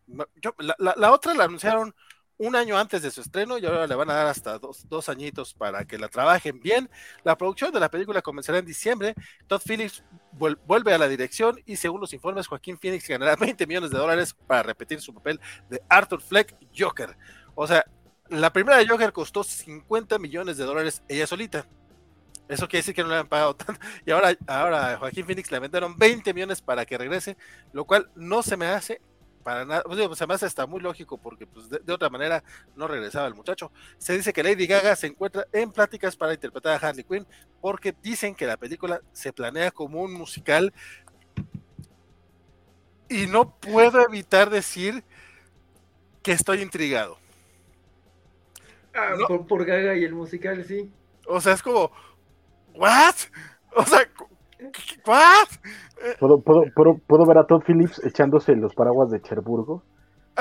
Yo, 0.43 0.55
la, 0.59 0.75
la 0.97 1.13
otra 1.13 1.35
la 1.35 1.45
anunciaron 1.45 1.95
un 2.41 2.57
año 2.57 2.79
antes 2.79 3.03
de 3.03 3.11
su 3.11 3.21
estreno 3.21 3.59
y 3.59 3.67
ahora 3.67 3.87
le 3.87 3.95
van 3.95 4.09
a 4.09 4.15
dar 4.15 4.27
hasta 4.27 4.59
dos, 4.59 4.89
dos, 4.89 5.11
añitos 5.11 5.53
para 5.53 5.85
que 5.85 5.99
la 5.99 6.09
trabajen 6.09 6.59
bien. 6.59 6.89
La 7.23 7.37
producción 7.37 7.71
de 7.71 7.79
la 7.79 7.91
película 7.91 8.23
comenzará 8.23 8.59
en 8.59 8.65
diciembre. 8.65 9.15
Todd 9.47 9.61
Phillips 9.63 10.03
vuelve 10.33 10.95
a 10.95 10.99
la 10.99 11.07
dirección 11.07 11.61
y 11.67 11.77
según 11.77 12.01
los 12.01 12.15
informes, 12.15 12.47
Joaquín 12.47 12.79
Phoenix 12.79 13.07
ganará 13.07 13.37
20 13.37 13.67
millones 13.67 13.91
de 13.91 13.99
dólares 13.99 14.35
para 14.47 14.63
repetir 14.63 15.03
su 15.03 15.13
papel 15.13 15.39
de 15.69 15.83
Arthur 15.87 16.23
Fleck 16.23 16.57
Joker. 16.75 17.15
O 17.55 17.67
sea, 17.67 17.85
la 18.31 18.51
primera 18.51 18.83
Joker 18.89 19.13
costó 19.13 19.45
50 19.45 20.19
millones 20.19 20.57
de 20.57 20.65
dólares 20.65 21.03
ella 21.09 21.27
solita. 21.27 21.67
Eso 22.49 22.69
quiere 22.69 22.79
decir 22.79 22.95
que 22.95 23.03
no 23.03 23.11
le 23.11 23.17
han 23.17 23.29
pagado 23.29 23.55
tanto. 23.55 23.83
Y 24.07 24.13
ahora, 24.13 24.35
ahora 24.47 24.97
Joaquín 24.97 25.27
Phoenix 25.27 25.53
le 25.53 25.59
vendieron 25.59 25.95
20 25.99 26.33
millones 26.33 26.63
para 26.63 26.87
que 26.87 26.97
regrese, 26.97 27.37
lo 27.75 27.85
cual 27.85 28.11
no 28.15 28.43
se 28.43 28.57
me 28.57 28.65
hace 28.65 29.03
para 29.43 29.65
nada, 29.65 29.83
pues, 29.85 30.07
pues 30.07 30.21
además 30.21 30.43
está 30.43 30.67
muy 30.67 30.81
lógico 30.81 31.19
porque 31.19 31.47
pues 31.47 31.69
de, 31.69 31.93
otra 31.93 32.11
manera 32.11 32.43
no 32.77 32.87
regresaba 32.87 33.27
el 33.27 33.35
muchacho. 33.35 33.73
Se 33.99 34.17
dice 34.17 34.33
que 34.33 34.43
Lady 34.43 34.67
Gaga 34.67 34.95
se 34.97 35.09
encuentra 35.09 35.47
en 35.53 35.71
pláticas 35.73 36.17
para 36.17 36.35
interpretar 36.35 36.73
a 36.73 36.89
Harley 36.89 37.05
Quinn 37.05 37.27
porque 37.61 37.95
dicen 38.03 38.35
que 38.35 38.47
la 38.47 38.57
película 38.57 39.01
se 39.13 39.33
planea 39.33 39.71
como 39.71 40.03
un 40.03 40.13
musical 40.13 40.73
y 43.09 43.27
no 43.27 43.57
puedo 43.57 44.01
evitar 44.03 44.51
decir 44.51 45.03
que 46.23 46.33
estoy 46.33 46.63
intrigado. 46.63 47.19
Ah, 48.95 49.15
por, 49.27 49.47
por 49.47 49.65
Gaga 49.65 49.97
y 49.97 50.05
el 50.05 50.15
musical, 50.15 50.65
sí. 50.65 50.91
O 51.27 51.41
sea, 51.41 51.55
es 51.55 51.63
como, 51.63 51.91
¿what? 52.75 53.15
O 53.75 53.85
sea, 53.87 54.09
¿What? 55.07 55.49
¿Puedo, 56.19 56.41
puedo, 56.41 56.99
puedo, 57.07 57.27
ver 57.27 57.39
a 57.39 57.47
Todd 57.47 57.63
Phillips 57.67 58.03
echándose 58.05 58.55
los 58.57 58.75
paraguas 58.75 59.11
de 59.11 59.21
Cherburgo 59.21 59.83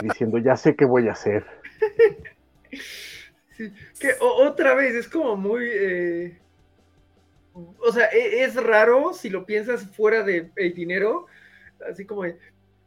diciendo, 0.01 0.37
ya 0.37 0.55
sé 0.55 0.75
qué 0.75 0.85
voy 0.85 1.07
a 1.07 1.13
hacer. 1.13 1.45
que 3.99 4.13
otra 4.19 4.73
vez 4.75 4.95
es 4.95 5.07
como 5.09 5.35
muy... 5.35 5.65
Eh, 5.65 6.37
o 7.53 7.91
sea, 7.91 8.07
e, 8.07 8.43
es, 8.43 8.55
raro 8.55 9.13
si 9.13 9.29
lo 9.29 9.45
piensas 9.45 9.85
fuera 9.95 10.23
de 10.23 10.51
el 10.55 10.73
dinero, 10.73 11.25
así 11.89 12.05
como 12.05 12.23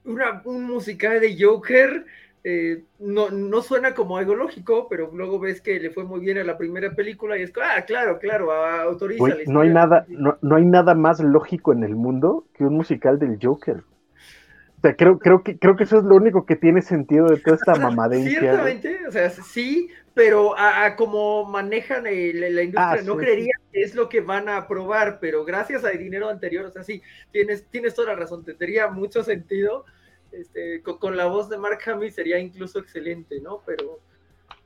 una, 0.04 0.42
un 0.44 0.64
musical 0.64 1.20
de 1.20 1.36
Joker 1.38 2.06
eh, 2.44 2.82
no, 2.98 3.30
no 3.30 3.62
suena 3.62 3.94
como 3.94 4.16
algo 4.16 4.34
lógico, 4.34 4.88
pero 4.88 5.10
luego 5.14 5.38
ves 5.38 5.60
que 5.60 5.78
le 5.78 5.90
fue 5.90 6.04
muy 6.04 6.20
bien 6.20 6.38
a 6.38 6.44
la 6.44 6.58
primera 6.58 6.92
película 6.92 7.38
y 7.38 7.42
es, 7.42 7.52
ah, 7.62 7.82
claro, 7.86 8.18
claro, 8.18 8.52
autoriza. 8.52 9.36
no, 9.46 9.60
hay 9.60 9.70
nada, 9.70 10.06
no, 10.08 10.38
no, 10.42 10.56
hay 10.56 10.64
nada 10.64 10.94
más 10.94 11.20
lógico 11.20 11.72
en 11.72 11.84
el 11.84 11.94
mundo 11.94 12.46
que 12.54 12.64
un 12.64 12.74
musical 12.74 13.20
del 13.20 13.38
Joker. 13.40 13.76
O 13.76 14.80
sea, 14.82 14.96
creo, 14.96 15.20
creo, 15.20 15.44
que, 15.44 15.56
creo 15.56 15.76
que 15.76 15.84
eso 15.84 15.98
es 15.98 16.04
lo 16.04 16.16
único 16.16 16.44
que 16.44 16.56
tiene 16.56 16.82
sentido 16.82 17.28
de 17.28 17.36
toda 17.36 17.54
esta 17.54 17.74
mamadencia. 17.78 18.40
Ciertamente, 18.40 19.06
o 19.06 19.12
sea, 19.12 19.30
sí, 19.30 19.88
pero 20.12 20.58
a, 20.58 20.96
como 20.96 21.44
manejan 21.44 22.02
la, 22.02 22.10
industria, 22.10 22.90
ah, 22.90 22.98
no 23.04 23.16
creería 23.16 23.52
que 23.70 23.82
es 23.82 23.94
lo 23.94 24.08
que 24.08 24.20
van 24.20 24.48
a 24.48 24.56
aprobar, 24.56 25.18
pero 25.20 25.44
gracias 25.44 25.84
al 25.84 25.96
dinero 25.96 26.28
anterior, 26.28 26.66
o 26.66 26.70
sea, 26.72 26.82
sí, 26.82 27.02
tienes, 27.30 27.64
tienes 27.66 27.94
toda 27.94 28.08
la 28.08 28.16
razón, 28.16 28.44
tendría 28.44 28.88
mucho 28.88 29.22
sentido 29.22 29.84
este, 30.32 30.82
con, 30.82 31.16
la 31.16 31.26
voz 31.26 31.48
de 31.48 31.58
Mark 31.58 31.80
Hamill 31.86 32.12
sería 32.12 32.38
incluso 32.38 32.78
excelente, 32.78 33.40
¿no? 33.40 33.62
Pero. 33.66 34.00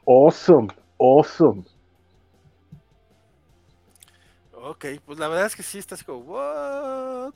Awesome, 0.07 0.69
awesome. 0.99 1.65
Ok, 4.53 4.87
pues 5.05 5.19
la 5.19 5.29
verdad 5.29 5.47
es 5.47 5.57
que 5.57 5.63
sí, 5.63 5.79
estás 5.79 6.03
como, 6.03 6.19
¿what? 6.21 7.35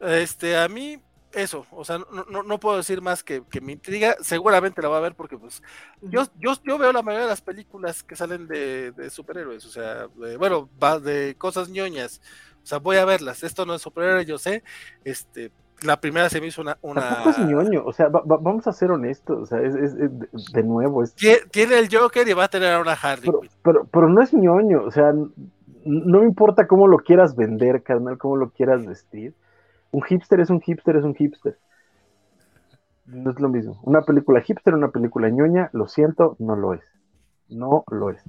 Este, 0.00 0.56
a 0.56 0.68
mí, 0.68 1.00
eso, 1.32 1.66
o 1.70 1.84
sea, 1.84 1.98
no, 1.98 2.42
no, 2.42 2.60
puedo 2.60 2.76
decir 2.76 3.00
más 3.02 3.22
que, 3.22 3.42
que 3.50 3.60
me 3.60 3.72
intriga, 3.72 4.16
seguramente 4.20 4.80
la 4.80 4.88
voy 4.88 4.96
a 4.96 5.00
ver 5.00 5.14
porque 5.14 5.36
pues 5.36 5.62
yo, 6.00 6.24
yo, 6.38 6.54
yo 6.64 6.78
veo 6.78 6.92
la 6.92 7.02
mayoría 7.02 7.26
de 7.26 7.30
las 7.30 7.42
películas 7.42 8.02
que 8.02 8.16
salen 8.16 8.48
de, 8.48 8.92
de 8.92 9.10
superhéroes, 9.10 9.64
o 9.66 9.70
sea, 9.70 10.08
de, 10.16 10.36
bueno, 10.36 10.68
de 11.02 11.36
cosas 11.36 11.68
ñoñas, 11.68 12.20
o 12.62 12.66
sea, 12.66 12.78
voy 12.78 12.96
a 12.96 13.04
verlas, 13.04 13.42
esto 13.42 13.66
no 13.66 13.74
es 13.74 13.82
superhéroe, 13.82 14.24
yo 14.24 14.38
sé, 14.38 14.62
este, 15.04 15.52
la 15.82 16.00
primera 16.00 16.28
se 16.28 16.40
me 16.40 16.48
hizo 16.48 16.62
una. 16.62 16.78
una... 16.82 17.00
Tampoco 17.00 17.30
es 17.30 17.38
ñoño, 17.38 17.84
o 17.84 17.92
sea, 17.92 18.08
vamos 18.08 18.66
a 18.66 18.72
ser 18.72 18.90
honestos, 18.90 19.38
o 19.42 19.46
sea, 19.46 19.60
es, 19.60 19.96
de 19.96 20.62
nuevo. 20.62 21.02
Es... 21.02 21.14
Tiene 21.14 21.78
el 21.78 21.88
Joker 21.90 22.26
y 22.26 22.32
va 22.32 22.44
a 22.44 22.48
tener 22.48 22.72
a 22.72 22.80
una 22.80 22.92
Harley. 22.92 23.30
Pero, 23.62 23.86
pero, 23.90 24.08
no 24.08 24.22
es 24.22 24.32
ñoño, 24.34 24.82
o 24.84 24.90
sea, 24.90 25.12
no 25.12 26.20
me 26.20 26.24
importa 26.26 26.66
cómo 26.66 26.86
lo 26.86 26.98
quieras 26.98 27.36
vender, 27.36 27.82
carnal, 27.82 28.18
cómo 28.18 28.36
lo 28.36 28.50
quieras 28.50 28.84
vestir. 28.86 29.34
Un 29.90 30.02
hipster 30.02 30.40
es 30.40 30.50
un 30.50 30.60
hipster, 30.60 30.96
es 30.96 31.04
un 31.04 31.14
hipster. 31.14 31.56
No 33.06 33.30
es 33.30 33.40
lo 33.40 33.48
mismo. 33.48 33.80
Una 33.84 34.02
película 34.02 34.40
hipster, 34.42 34.74
una 34.74 34.88
película 34.88 35.30
ñoña, 35.30 35.70
lo 35.72 35.88
siento, 35.88 36.36
no 36.38 36.56
lo 36.56 36.74
es. 36.74 36.84
No 37.48 37.84
lo 37.90 38.10
es. 38.10 38.22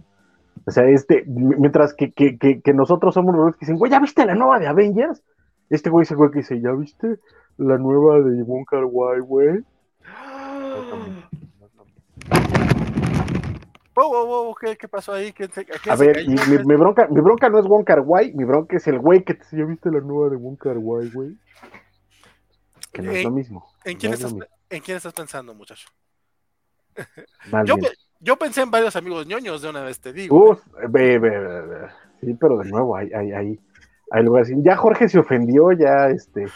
O 0.65 0.71
sea, 0.71 0.85
este, 0.85 1.25
mientras 1.27 1.93
que, 1.93 2.13
que, 2.13 2.37
que, 2.37 2.73
nosotros 2.73 3.13
somos 3.13 3.35
los 3.35 3.55
que 3.55 3.61
dicen, 3.61 3.77
güey, 3.77 3.91
¿ya 3.91 3.99
viste 3.99 4.25
la 4.25 4.35
nueva 4.35 4.59
de 4.59 4.67
Avengers? 4.67 5.21
Este 5.69 5.89
güey 5.89 6.03
es 6.03 6.11
el 6.11 6.17
güey 6.17 6.31
que 6.31 6.39
dice, 6.39 6.59
¿ya 6.59 6.71
viste 6.71 7.19
la 7.57 7.77
nueva 7.77 8.19
de 8.21 8.41
Wong 8.43 8.65
Kar 8.65 8.85
Wai, 8.85 9.19
güey? 9.19 9.63
¿qué, 14.79 14.87
pasó 14.87 15.13
ahí? 15.13 15.33
a 15.89 15.95
ver, 15.95 16.27
mi, 16.27 16.75
bronca, 16.75 17.07
mi 17.09 17.21
bronca 17.21 17.49
no 17.49 17.59
es 17.59 17.65
Wong 17.65 17.83
Kar 17.83 17.99
Wai, 17.99 18.33
mi 18.33 18.45
bronca 18.45 18.77
es 18.77 18.87
el 18.87 18.99
güey 18.99 19.23
que 19.23 19.33
te 19.35 19.57
¿ya 19.57 19.65
viste 19.65 19.91
la 19.91 19.99
nueva 19.99 20.29
de 20.29 20.37
Wong 20.37 20.57
Kar 20.57 20.77
Wai, 20.77 21.09
güey? 21.09 21.37
Que 22.91 23.01
no 23.01 23.11
es 23.11 23.23
lo 23.23 23.31
mismo. 23.31 23.65
¿En 23.85 23.97
quién, 23.97 24.13
estás, 24.13 24.33
¿En 24.69 24.81
quién 24.81 24.97
estás 24.97 25.13
pensando, 25.13 25.53
muchacho? 25.53 25.87
yo, 27.65 27.75
yo, 28.19 28.35
pensé 28.37 28.61
en 28.61 28.71
varios 28.71 28.95
amigos 28.95 29.27
ñoños 29.27 29.61
de 29.61 29.69
una 29.69 29.83
vez, 29.83 29.99
te 29.99 30.11
digo. 30.13 30.51
Uf, 30.51 30.61
ve, 30.89 31.19
ve, 31.19 31.89
sí, 32.21 32.33
pero 32.33 32.57
de 32.57 32.69
nuevo, 32.69 32.95
ahí, 32.95 33.11
ahí, 33.13 33.31
ahí 33.31 33.59
ya 34.63 34.75
Jorge 34.75 35.09
se 35.09 35.19
ofendió, 35.19 35.71
ya 35.71 36.09
este. 36.09 36.47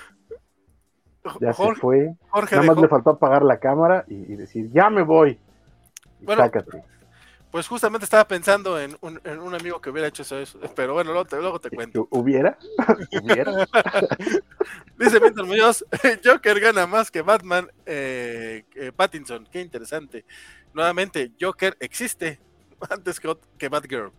Ya 1.40 1.54
se 1.54 1.76
fue. 1.76 2.16
Nada 2.52 2.64
más 2.64 2.78
le 2.78 2.88
faltó 2.88 3.12
apagar 3.12 3.44
la 3.44 3.60
cámara 3.60 4.04
y, 4.08 4.36
decir, 4.36 4.70
ya 4.74 4.90
me 4.90 5.04
voy. 5.04 5.40
bueno, 6.22 6.52
Pues 7.50 7.68
justamente 7.68 8.04
estaba 8.04 8.28
pensando 8.28 8.78
en 8.80 8.98
un, 9.00 9.22
en 9.24 9.40
un 9.40 9.56
amigo 9.56 9.80
que 9.80 9.90
hubiera 9.90 10.10
hecho 10.10 10.24
eso, 10.24 10.60
pero 10.76 10.94
bueno, 10.94 11.12
luego 11.12 11.26
te, 11.26 11.38
luego 11.38 11.60
te 11.60 11.70
cuento. 11.70 12.08
¿Hubiera? 12.10 12.58
¿Hubiera? 13.24 13.54
Dice 15.00 15.20
Milton 15.22 15.48
Muñoz, 15.48 15.86
Joker 16.26 16.60
gana 16.60 16.88
más 16.88 17.10
que 17.10 17.22
Batman, 17.22 17.70
eh, 17.86 18.64
Pattinson, 18.96 19.48
qué 19.50 19.62
interesante. 19.62 20.26
Nuevamente, 20.74 21.32
Joker 21.40 21.78
existe 21.80 22.40
antes 22.90 23.20
que, 23.20 23.34
que 23.58 23.70
Batgirl. 23.70 24.12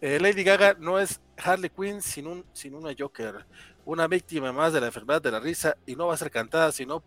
Eh, 0.00 0.18
Lady 0.20 0.44
Gaga 0.44 0.76
no 0.78 0.98
es 0.98 1.20
Harley 1.42 1.70
Quinn 1.70 2.02
sin, 2.02 2.26
un, 2.26 2.44
sin 2.52 2.74
una 2.74 2.94
Joker, 2.96 3.46
una 3.84 4.06
víctima 4.06 4.52
más 4.52 4.72
de 4.72 4.80
la 4.80 4.86
enfermedad 4.86 5.22
de 5.22 5.30
la 5.30 5.40
risa 5.40 5.76
y 5.86 5.96
no 5.96 6.08
va 6.08 6.14
a 6.14 6.18
ser 6.18 6.30
cantada, 6.30 6.70
sino 6.70 7.02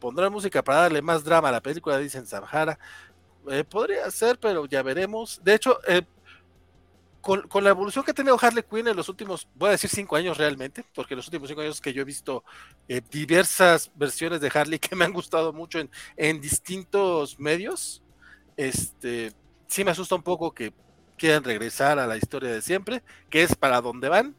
pondrá 0.00 0.28
música 0.28 0.62
para 0.62 0.80
darle 0.80 1.00
más 1.00 1.22
drama 1.22 1.48
a 1.48 1.52
la 1.52 1.62
película, 1.62 1.98
dicen 1.98 2.26
Samhara. 2.26 2.78
Eh, 3.50 3.62
podría 3.62 4.10
ser, 4.10 4.38
pero 4.38 4.66
ya 4.66 4.82
veremos. 4.82 5.40
De 5.44 5.54
hecho, 5.54 5.78
eh, 5.86 6.02
con, 7.20 7.46
la 7.62 7.70
evolución 7.70 8.04
que 8.04 8.10
ha 8.10 8.14
tenido 8.14 8.36
Harley 8.40 8.64
Quinn 8.68 8.88
en 8.88 8.96
los 8.96 9.08
últimos, 9.08 9.46
voy 9.54 9.68
a 9.68 9.72
decir 9.72 9.88
cinco 9.88 10.16
años 10.16 10.36
realmente, 10.36 10.84
porque 10.94 11.14
los 11.14 11.26
últimos 11.26 11.48
cinco 11.48 11.60
años 11.60 11.80
que 11.80 11.92
yo 11.92 12.02
he 12.02 12.04
visto 12.04 12.44
diversas 13.10 13.90
versiones 13.94 14.40
de 14.40 14.50
Harley 14.52 14.78
que 14.78 14.96
me 14.96 15.04
han 15.04 15.12
gustado 15.12 15.52
mucho 15.52 15.78
en, 15.78 15.90
en 16.16 16.40
distintos 16.40 17.38
medios, 17.38 18.02
este, 18.56 19.32
sí 19.68 19.84
me 19.84 19.92
asusta 19.92 20.16
un 20.16 20.22
poco 20.22 20.52
que 20.52 20.72
quieran 21.16 21.44
regresar 21.44 21.98
a 21.98 22.06
la 22.06 22.16
historia 22.16 22.50
de 22.50 22.62
siempre, 22.62 23.02
que 23.30 23.42
es 23.42 23.54
para 23.54 23.80
donde 23.80 24.08
van, 24.08 24.34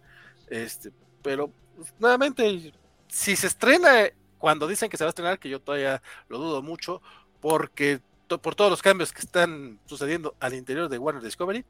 este, 0.50 0.92
pero 1.22 1.50
pues, 1.76 1.94
nuevamente, 2.00 2.74
si 3.08 3.36
se 3.36 3.48
estrena 3.48 4.10
cuando 4.38 4.68
dicen 4.68 4.90
que 4.90 4.98
se 4.98 5.04
va 5.04 5.08
a 5.08 5.10
estrenar, 5.10 5.40
que 5.40 5.50
yo 5.50 5.60
todavía 5.60 6.02
lo 6.30 6.38
dudo 6.38 6.62
mucho, 6.62 7.02
porque 7.42 8.00
por 8.42 8.56
todos 8.56 8.72
los 8.72 8.82
cambios 8.82 9.12
que 9.12 9.22
están 9.22 9.80
sucediendo 9.86 10.36
al 10.40 10.54
interior 10.54 10.90
de 10.90 10.98
Warner 10.98 11.24
Discovery, 11.24 11.66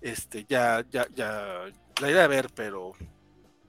este, 0.00 0.44
ya, 0.44 0.84
ya, 0.90 1.06
ya 1.14 1.64
la 2.00 2.10
iré 2.10 2.20
a 2.20 2.28
ver, 2.28 2.48
pero. 2.54 2.92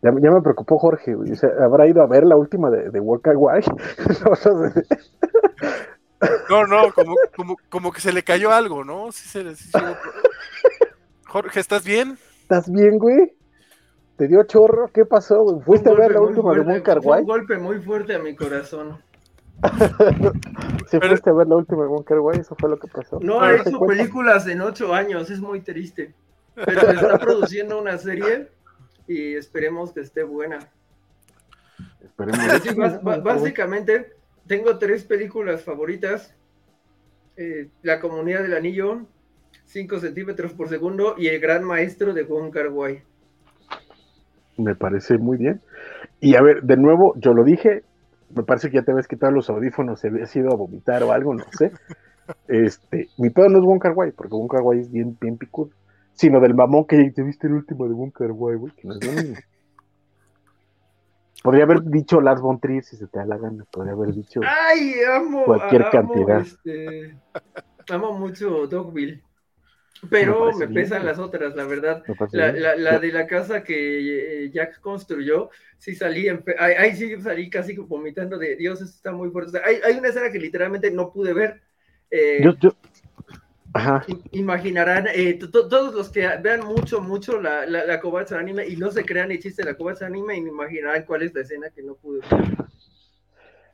Ya, 0.03 0.11
me 0.11 0.41
preocupó 0.41 0.77
Jorge, 0.77 1.15
¿habrá 1.59 1.88
ido 1.88 2.01
a 2.01 2.07
ver 2.07 2.23
la 2.23 2.35
última 2.35 2.69
de, 2.69 2.91
de 2.91 2.99
White? 2.99 3.27
no, 6.49 6.65
no, 6.65 6.94
como, 6.94 7.15
como, 7.35 7.57
como, 7.69 7.91
que 7.91 8.02
se 8.02 8.11
le 8.11 8.23
cayó 8.23 8.52
algo, 8.52 8.84
¿no? 8.84 9.10
Jorge, 11.27 11.60
¿estás 11.60 11.84
bien? 11.84 12.18
¿Estás 12.41 12.72
bien, 12.72 12.98
güey? 12.98 13.35
¿Te 14.18 14.27
dio 14.27 14.44
chorro? 14.44 14.89
¿Qué 14.91 15.06
pasó? 15.06 15.61
¿Fuiste 15.65 15.89
a 15.89 15.94
ver 15.94 16.11
la 16.11 16.22
última 16.22 16.53
de 16.53 16.61
Walker 16.61 16.99
White? 17.03 17.22
Un 17.22 17.27
golpe 17.27 17.57
muy 17.57 17.80
fuerte 17.80 18.15
a 18.15 18.19
mi 18.19 18.35
corazón. 18.35 19.02
Se 20.89 20.99
fuiste 20.99 21.30
a 21.30 21.34
ver 21.34 21.48
la 21.48 21.56
última 21.56 21.84
de 21.84 21.88
Bunker 21.89 22.19
Way, 22.19 22.39
eso 22.39 22.56
fue 22.60 22.69
lo 22.69 22.77
que 22.77 22.88
pasó. 22.88 23.19
No 23.22 23.41
ha 23.41 23.56
hecho 23.56 23.80
películas 23.80 24.48
en 24.48 24.61
ocho 24.61 24.94
años, 24.94 25.30
es 25.31 25.39
muy 25.39 25.61
triste. 25.61 26.14
Pero 26.53 26.91
está 26.91 27.18
produciendo 27.18 27.80
una 27.80 27.98
serie 27.98 28.49
y 29.07 29.35
esperemos 29.35 29.91
que 29.94 30.02
esté 30.02 30.23
buena. 30.23 30.60
Esperemos. 32.02 33.03
básicamente, 33.23 34.16
tengo 34.48 34.78
tres 34.78 35.03
películas 35.03 35.64
favoritas. 35.64 36.36
Eh, 37.36 37.69
la 37.84 37.99
Comunidad 37.99 38.41
del 38.41 38.56
Anillo, 38.56 39.06
5 39.65 39.99
centímetros 39.99 40.53
por 40.53 40.69
segundo 40.69 41.15
y 41.18 41.28
El 41.28 41.40
Gran 41.40 41.64
Maestro 41.64 42.14
de 42.14 42.24
Bunker 42.24 42.69
Way. 42.69 43.02
Me 44.57 44.76
parece 44.76 45.18
muy 45.19 45.38
bien. 45.38 45.61
Y 46.19 46.36
a 46.36 46.41
ver, 46.41 46.64
de 46.64 46.78
nuevo, 46.78 47.14
yo 47.18 47.34
lo 47.34 47.44
dije, 47.44 47.84
me 48.36 48.44
parece 48.44 48.69
que 48.69 48.78
ya 48.78 48.82
te 48.82 48.91
habías 48.91 49.07
quitado 49.07 49.32
los 49.32 49.49
audífonos, 49.49 49.99
se 49.99 50.07
habías 50.07 50.36
ido 50.36 50.52
a 50.52 50.56
vomitar 50.56 51.03
o 51.03 51.11
algo, 51.11 51.34
no 51.34 51.45
sé. 51.52 51.72
Este, 52.49 53.07
mi 53.18 53.30
pedo 53.30 53.48
no 53.48 53.60
es 53.60 53.64
Bunker 53.64 53.94
Way, 53.95 54.11
porque 54.11 54.36
Way 54.36 54.82
es 54.82 54.91
bien, 54.91 55.18
bien 55.22 55.38
picudo, 55.38 55.69
sino 56.11 56.41
del 56.41 56.56
mamón 56.56 56.86
que 56.86 57.10
te 57.11 57.24
viste 57.24 57.48
el 57.48 57.53
último 57.53 57.88
de 57.88 57.94
Bunker 57.94 58.32
Way, 58.34 58.57
güey, 58.57 58.74
que 58.74 58.86
no 58.86 58.95
es 58.95 59.45
Podría 61.43 61.64
haber 61.64 61.84
dicho 61.84 62.19
Lars 62.19 62.41
von 62.41 62.59
Trier 62.59 62.84
si 62.84 62.97
se 62.97 63.07
te 63.07 63.19
da 63.19 63.26
la 63.26 63.38
gana, 63.38 63.65
podría 63.72 63.93
haber 63.93 64.14
dicho 64.14 64.41
Ay, 64.43 64.95
amo, 65.15 65.45
cualquier 65.45 65.89
cantidad. 65.89 66.41
Este, 66.41 67.15
amo 67.89 68.14
mucho 68.14 68.68
Dogville. 68.68 69.23
Pero 70.09 70.51
me, 70.55 70.68
pesan 70.68 71.05
las 71.05 71.18
otras, 71.18 71.55
la 71.55 71.65
verdad. 71.65 72.03
La, 72.31 72.99
de 72.99 73.11
la 73.11 73.26
casa 73.26 73.64
que 73.64 74.43
eh, 74.45 74.51
Jack 74.51 74.80
construyó, 74.80 75.49
sí 75.77 75.95
salí, 75.95 76.27
ahí, 76.59 76.95
sí 76.95 77.19
salí 77.19 77.49
casi 77.49 77.76
vomitando 77.76 78.38
de 78.38 78.55
Dios, 78.55 78.81
esto 78.81 78.95
está 78.95 79.11
muy 79.11 79.30
fuerte. 79.30 79.59
hay, 79.64 79.97
una 79.97 80.09
escena 80.09 80.31
que 80.31 80.39
literalmente 80.39 80.91
no 80.91 81.11
pude 81.11 81.34
ver. 81.34 81.61
Eh, 82.11 82.45
imaginarán, 84.31 85.07
eh, 85.13 85.39
todos 85.39 85.93
los 85.93 86.09
que 86.09 86.27
vean 86.41 86.65
mucho, 86.65 87.01
mucho 87.01 87.41
la, 87.41 87.65
la, 87.65 87.85
la 87.85 87.99
anime 88.39 88.67
y 88.67 88.75
no 88.77 88.91
se 88.91 89.05
crean 89.05 89.31
el 89.31 89.39
chiste 89.39 89.63
de 89.63 89.71
la 89.71 89.77
Kobatsu 89.77 90.05
anime, 90.05 90.35
imaginarán 90.37 91.03
cuál 91.05 91.23
es 91.23 91.33
la 91.33 91.41
escena 91.41 91.69
que 91.69 91.83
no 91.83 91.95
pude 91.95 92.19
ver. 92.29 92.67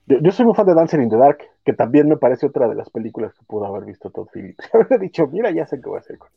Yo, 0.06 0.32
soy 0.32 0.46
muy 0.46 0.54
fan 0.54 0.66
de 0.66 0.74
Dancing 0.74 1.02
in 1.02 1.10
the 1.10 1.16
Dark, 1.16 1.40
que 1.64 1.74
también 1.74 2.10
me 2.10 2.18
parece 2.18 2.46
otra 2.46 2.68
de 2.68 2.76
las 2.76 2.90
películas 2.90 3.34
que 3.34 3.46
pudo 3.46 3.66
haber 3.66 3.86
visto 3.86 4.10
Todd 4.10 4.28
Phillips. 4.34 4.70
Habría 4.74 4.98
dicho, 4.98 5.28
mira, 5.28 5.52
ya 5.52 5.66
sé 5.66 5.80
qué 5.80 5.88
voy 5.88 5.98
a 5.98 6.02
hacer 6.02 6.18
con 6.18 6.30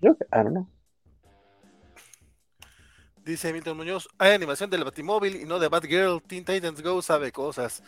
Yo, 0.00 0.12
I 0.12 0.36
don't 0.36 0.50
know. 0.50 0.68
Dice 3.24 3.52
Milton 3.52 3.76
Muñoz, 3.76 4.08
hay 4.18 4.32
animación 4.32 4.68
del 4.68 4.84
Batimóvil 4.84 5.36
y 5.36 5.44
no 5.44 5.60
de 5.60 5.68
Batgirl. 5.68 6.22
Teen 6.22 6.44
Titans 6.44 6.82
Go 6.82 7.00
sabe 7.02 7.30
cosas. 7.30 7.82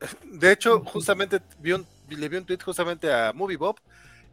De 0.24 0.52
hecho, 0.52 0.80
justamente 0.84 1.40
le 1.60 2.28
vi 2.28 2.36
un 2.36 2.44
tweet 2.44 2.58
justamente 2.64 3.12
a 3.12 3.32
Movie 3.34 3.58
Bob 3.58 3.76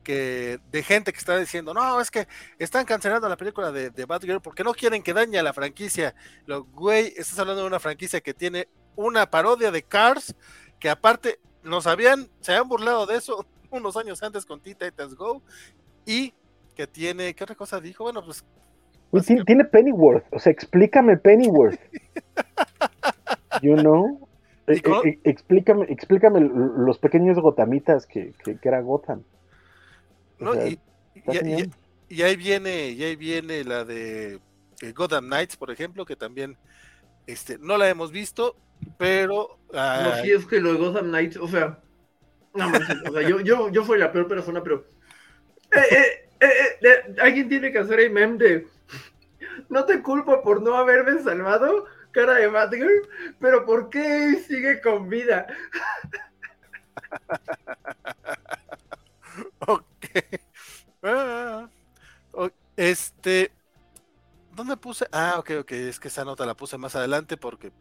que 0.05 0.59
de 0.71 0.83
gente 0.83 1.11
que 1.11 1.17
está 1.17 1.37
diciendo, 1.37 1.73
no, 1.73 1.99
es 1.99 2.09
que 2.09 2.27
están 2.59 2.85
cancelando 2.85 3.27
la 3.27 3.35
película 3.35 3.73
de, 3.73 3.89
de 3.89 4.05
Batgirl 4.05 4.39
porque 4.39 4.63
no 4.63 4.73
quieren 4.73 5.03
que 5.03 5.13
dañe 5.13 5.37
a 5.37 5.43
la 5.43 5.51
franquicia. 5.51 6.15
Lo, 6.45 6.63
güey, 6.63 7.07
estás 7.17 7.37
hablando 7.39 7.63
de 7.63 7.67
una 7.67 7.81
franquicia 7.81 8.21
que 8.21 8.33
tiene 8.33 8.69
una 8.95 9.29
parodia 9.29 9.71
de 9.71 9.83
Cars, 9.83 10.33
que 10.79 10.89
aparte 10.89 11.39
nos 11.63 11.87
habían, 11.87 12.29
se 12.39 12.53
habían 12.53 12.69
burlado 12.69 13.05
de 13.05 13.17
eso 13.17 13.45
unos 13.71 13.97
años 13.97 14.23
antes 14.23 14.45
con 14.45 14.61
Teen 14.61 14.77
Titans 14.77 15.15
Go, 15.15 15.41
y 16.05 16.33
que 16.75 16.87
tiene, 16.87 17.33
¿qué 17.33 17.43
otra 17.43 17.55
cosa 17.55 17.81
dijo? 17.81 18.03
Bueno, 18.03 18.23
pues... 18.23 18.45
tiene, 19.45 19.65
Pennyworth, 19.65 20.25
o 20.31 20.39
sea, 20.39 20.51
explícame 20.51 21.17
Pennyworth. 21.17 21.79
you 23.61 23.75
know? 23.75 24.27
E, 24.67 24.73
e, 24.73 25.09
e, 25.09 25.19
explícame, 25.29 25.85
explícame 25.89 26.39
los 26.41 26.97
pequeños 26.99 27.39
gotamitas 27.39 28.05
que, 28.05 28.33
que, 28.43 28.57
era 28.63 28.81
Gotham. 28.81 29.23
Y, 30.39 32.21
ahí 32.21 32.35
viene, 32.35 32.89
y 32.89 33.03
ahí 33.03 33.15
viene 33.15 33.63
la 33.63 33.85
de 33.85 34.39
eh, 34.81 34.91
Gotham 34.93 35.25
Knights, 35.25 35.57
por 35.57 35.71
ejemplo, 35.71 36.05
que 36.05 36.15
también 36.15 36.57
este, 37.27 37.57
no 37.57 37.77
la 37.77 37.89
hemos 37.89 38.11
visto, 38.11 38.55
pero. 38.97 39.57
No, 39.73 40.15
sí, 40.21 40.31
es 40.31 40.45
que 40.45 40.59
lo 40.59 40.73
de 40.73 40.77
Gotham 40.77 41.07
Knights, 41.07 41.37
o 41.37 41.47
sea. 41.47 41.79
No, 42.53 42.67
o 42.67 43.11
sea, 43.11 43.27
yo, 43.27 43.41
yo, 43.41 43.69
yo 43.69 43.83
fui 43.83 43.97
la 43.97 44.11
peor 44.11 44.27
persona, 44.27 44.63
pero. 44.63 44.85
Eh, 45.71 46.29
eh, 46.39 46.77
eh, 46.81 47.15
alguien 47.21 47.49
tiene 47.49 47.71
que 47.71 47.79
hacer 47.79 47.99
el 47.99 48.11
meme 48.11 48.37
de. 48.37 48.67
No 49.69 49.85
te 49.85 50.01
culpo 50.01 50.41
por 50.41 50.61
no 50.61 50.75
haberme 50.75 51.21
salvado, 51.21 51.85
cara 52.11 52.35
de 52.35 52.47
Batgirl, 52.47 53.07
pero 53.39 53.65
¿por 53.65 53.89
qué 53.89 54.43
sigue 54.47 54.81
con 54.81 55.09
vida? 55.09 55.47
ok. 59.67 59.94
Este. 62.75 63.51
¿Dónde 64.55 64.77
puse? 64.77 65.05
Ah, 65.11 65.35
ok, 65.37 65.51
ok. 65.61 65.71
Es 65.73 65.99
que 65.99 66.07
esa 66.07 66.23
nota 66.25 66.45
la 66.45 66.55
puse 66.55 66.77
más 66.77 66.95
adelante 66.95 67.37
porque 67.37 67.71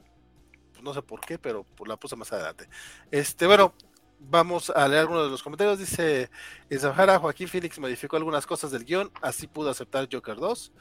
no 0.83 0.95
sé 0.95 1.03
por 1.03 1.21
qué, 1.21 1.39
pero 1.39 1.65
pues, 1.77 1.89
la 1.89 1.97
puse 1.97 2.17
más 2.17 2.33
adelante. 2.33 2.69
Este, 3.11 3.47
bueno, 3.47 3.75
vamos 4.31 4.71
a 4.71 4.87
leer 4.89 5.01
algunos 5.01 5.25
de 5.25 5.31
los 5.31 5.43
comentarios. 5.43 5.79
Dice 5.79 6.31
Sahara, 6.79 7.19
Joaquín 7.19 7.49
Phoenix 7.49 7.79
modificó 7.79 8.17
algunas 8.17 8.47
cosas 8.47 8.71
del 8.71 8.85
guion, 8.85 9.11
así 9.23 9.47
pudo 9.47 9.71
aceptar 9.71 10.09
Joker 10.11 10.37
2. 10.37 10.73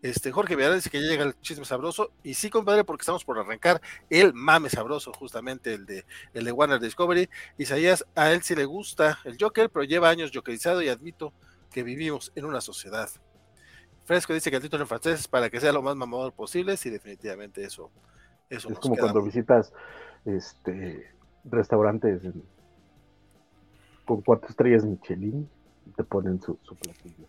Este, 0.00 0.30
Jorge 0.30 0.54
Villarreal 0.54 0.78
dice 0.78 0.90
que 0.90 1.02
ya 1.02 1.08
llega 1.08 1.24
el 1.24 1.40
chisme 1.40 1.64
sabroso. 1.64 2.12
Y 2.22 2.34
sí, 2.34 2.50
compadre, 2.50 2.84
porque 2.84 3.02
estamos 3.02 3.24
por 3.24 3.38
arrancar 3.38 3.80
el 4.10 4.32
mame 4.34 4.70
sabroso, 4.70 5.12
justamente 5.12 5.74
el 5.74 5.86
de, 5.86 6.04
el 6.34 6.44
de 6.44 6.52
Warner 6.52 6.80
Discovery. 6.80 7.28
Isaías, 7.56 8.06
a 8.14 8.32
él 8.32 8.42
sí 8.42 8.54
le 8.54 8.64
gusta 8.64 9.18
el 9.24 9.36
Joker, 9.40 9.70
pero 9.70 9.84
lleva 9.84 10.08
años 10.08 10.30
jokerizado 10.32 10.82
y 10.82 10.88
admito 10.88 11.32
que 11.70 11.82
vivimos 11.82 12.32
en 12.34 12.44
una 12.44 12.60
sociedad. 12.60 13.08
Fresco 14.04 14.32
dice 14.32 14.50
que 14.50 14.56
el 14.56 14.62
título 14.62 14.84
en 14.84 14.88
francés 14.88 15.20
es 15.20 15.28
para 15.28 15.50
que 15.50 15.60
sea 15.60 15.72
lo 15.72 15.82
más 15.82 15.96
mamador 15.96 16.32
posible. 16.32 16.76
Sí, 16.76 16.88
definitivamente 16.88 17.62
eso, 17.62 17.90
es 18.48 18.64
como 18.64 18.96
cuando 18.96 19.22
visitas 19.22 19.72
este 20.24 21.12
restaurantes 21.44 22.22
con 24.08 24.22
cuatro 24.22 24.48
estrellas 24.48 24.84
Michelin 24.84 25.48
y 25.86 25.90
te 25.92 26.02
ponen 26.02 26.40
su, 26.40 26.56
platillo. 26.56 27.26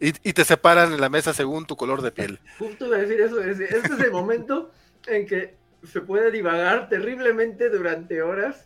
Y, 0.00 0.32
te 0.32 0.44
separan 0.44 0.92
en 0.92 1.00
la 1.00 1.10
mesa 1.10 1.34
según 1.34 1.66
tu 1.66 1.76
color 1.76 2.00
de 2.00 2.10
piel. 2.10 2.40
Justo 2.58 2.88
de 2.88 3.02
decir 3.02 3.20
eso, 3.20 3.40
este 3.42 3.76
es 3.76 4.00
el 4.00 4.12
momento 4.12 4.70
en 5.06 5.26
que 5.26 5.56
se 5.84 6.00
puede 6.00 6.30
divagar 6.30 6.88
terriblemente 6.88 7.68
durante 7.68 8.22
horas. 8.22 8.64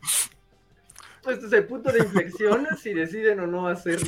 Este 1.26 1.46
es 1.46 1.52
el 1.52 1.66
punto 1.66 1.92
de 1.92 1.98
inflexión 1.98 2.66
si 2.78 2.94
deciden 2.94 3.40
o 3.40 3.46
no 3.46 3.66
hacer 3.66 3.98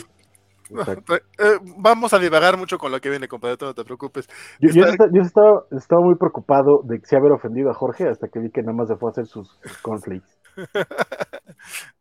Eh, 0.70 1.58
vamos 1.78 2.14
a 2.14 2.18
divagar 2.18 2.56
mucho 2.56 2.78
con 2.78 2.90
lo 2.90 3.00
que 3.00 3.10
viene, 3.10 3.28
compadre, 3.28 3.56
no 3.60 3.74
te 3.74 3.84
preocupes. 3.84 4.28
Yo, 4.60 4.84
estaba, 4.84 6.00
muy 6.00 6.16
preocupado 6.16 6.82
de 6.84 6.98
que 7.00 7.06
se 7.06 7.16
haber 7.16 7.32
ofendido 7.32 7.70
a 7.70 7.74
Jorge 7.74 8.08
hasta 8.08 8.28
que 8.28 8.40
vi 8.40 8.50
que 8.50 8.62
nada 8.62 8.72
más 8.72 8.88
se 8.88 8.96
fue 8.96 9.10
a 9.10 9.12
hacer 9.12 9.26
sus, 9.26 9.58
conflicts. 9.82 10.38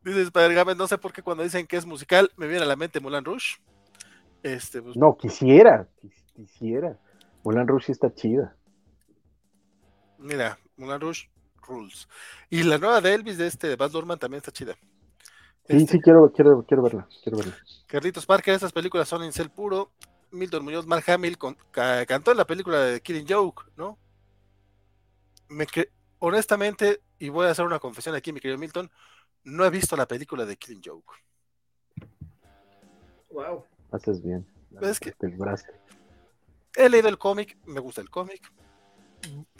Dice 0.01 0.21
spider 0.23 0.77
no 0.77 0.87
sé 0.87 0.97
por 0.97 1.13
qué 1.13 1.21
cuando 1.21 1.43
dicen 1.43 1.67
que 1.67 1.77
es 1.77 1.85
musical 1.85 2.31
me 2.37 2.47
viene 2.47 2.63
a 2.63 2.67
la 2.67 2.75
mente 2.75 2.99
Mulan 2.99 3.25
Rush. 3.25 3.55
Este, 4.41 4.81
pues, 4.81 4.97
no, 4.97 5.15
quisiera, 5.17 5.87
quisiera. 6.35 6.97
Mulan 7.43 7.67
Rush 7.67 7.89
está 7.89 8.13
chida. 8.13 8.55
Mira, 10.17 10.57
Mulan 10.77 11.01
Rush 11.01 11.25
Rules. 11.67 12.07
Y 12.49 12.63
la 12.63 12.77
nueva 12.77 13.01
de 13.01 13.13
Elvis 13.13 13.37
de 13.37 13.47
este 13.47 13.67
de 13.67 13.75
Baz 13.75 13.93
Luhrmann 13.93 14.19
también 14.19 14.39
está 14.39 14.51
chida. 14.51 14.75
Sí, 15.65 15.77
sí, 15.77 15.83
este, 15.83 16.01
quiero, 16.01 16.31
quiero, 16.33 16.65
quiero 16.67 16.83
verla, 16.83 17.07
quiero 17.23 17.37
verla. 17.37 17.55
Carlitos 17.87 18.25
Parker, 18.25 18.53
esas 18.53 18.73
películas 18.73 19.07
son 19.07 19.23
incel 19.23 19.49
puro. 19.49 19.91
Milton 20.31 20.65
Muñoz, 20.65 20.85
Mark 20.85 21.03
Hamill 21.09 21.37
cantó 21.71 22.31
en 22.31 22.37
la 22.37 22.45
película 22.45 22.79
de 22.79 23.01
Killing 23.01 23.27
Joke, 23.29 23.63
¿no? 23.77 23.97
Me 25.47 25.67
honestamente, 26.19 27.01
y 27.19 27.29
voy 27.29 27.47
a 27.47 27.51
hacer 27.51 27.65
una 27.65 27.79
confesión 27.79 28.15
aquí, 28.15 28.33
mi 28.33 28.39
querido 28.39 28.57
Milton, 28.57 28.89
no 29.43 29.65
he 29.65 29.69
visto 29.69 29.95
la 29.95 30.07
película 30.07 30.45
de 30.45 30.57
Killing 30.57 30.81
Joke. 30.83 31.13
Wow. 33.29 33.65
Haces 33.91 34.23
bien. 34.23 34.45
Es 34.81 34.99
que 34.99 35.13
he 36.75 36.89
leído 36.89 37.07
el 37.07 37.17
cómic, 37.17 37.57
me 37.65 37.79
gusta 37.79 38.01
el 38.01 38.09
cómic. 38.09 38.51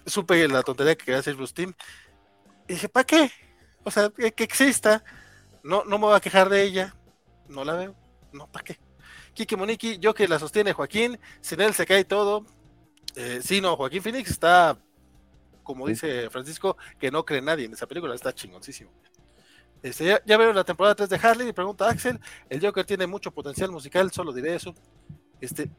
Supe 0.05 0.47
la 0.47 0.63
tontería 0.63 0.95
que 0.95 1.05
quería 1.05 1.19
hacer 1.19 1.35
Bruce 1.35 1.53
Team. 1.53 1.73
Y 2.67 2.73
dije, 2.73 2.89
¿para 2.89 3.05
qué? 3.05 3.31
O 3.83 3.91
sea, 3.91 4.09
que 4.09 4.43
exista 4.43 5.03
no, 5.63 5.85
no 5.85 5.97
me 5.97 6.05
voy 6.05 6.15
a 6.15 6.19
quejar 6.19 6.49
de 6.49 6.61
ella. 6.61 6.95
No 7.47 7.63
la 7.63 7.73
veo. 7.73 7.95
No, 8.33 8.47
¿para 8.51 8.65
qué? 8.65 8.79
Kiki 9.33 9.55
Moniki, 9.55 9.97
yo 9.97 10.13
que 10.13 10.27
la 10.27 10.37
sostiene 10.37 10.73
Joaquín, 10.73 11.17
sin 11.41 11.61
él 11.61 11.73
se 11.73 11.85
cae 11.85 12.03
todo. 12.03 12.45
Eh, 13.15 13.39
sí, 13.41 13.61
no, 13.61 13.75
Joaquín 13.75 14.01
Phoenix 14.01 14.29
está, 14.29 14.77
como 15.63 15.87
dice 15.87 16.29
Francisco, 16.29 16.77
que 16.99 17.09
no 17.09 17.25
cree 17.25 17.41
nadie 17.41 17.65
en 17.65 17.73
esa 17.73 17.87
película, 17.87 18.13
está 18.13 18.33
chingoncísimo. 18.33 18.91
Este, 19.83 20.19
ya, 20.25 20.37
veo 20.37 20.53
la 20.53 20.63
temporada 20.63 20.95
3 20.95 21.09
de 21.09 21.19
Harley 21.21 21.49
y 21.49 21.53
pregunta 21.53 21.89
Axel, 21.89 22.19
el 22.49 22.65
Joker 22.65 22.85
tiene 22.85 23.05
mucho 23.05 23.31
potencial 23.31 23.71
musical, 23.71 24.11
solo 24.11 24.31
diré 24.31 24.55
eso. 24.55 24.73
Este, 25.41 25.69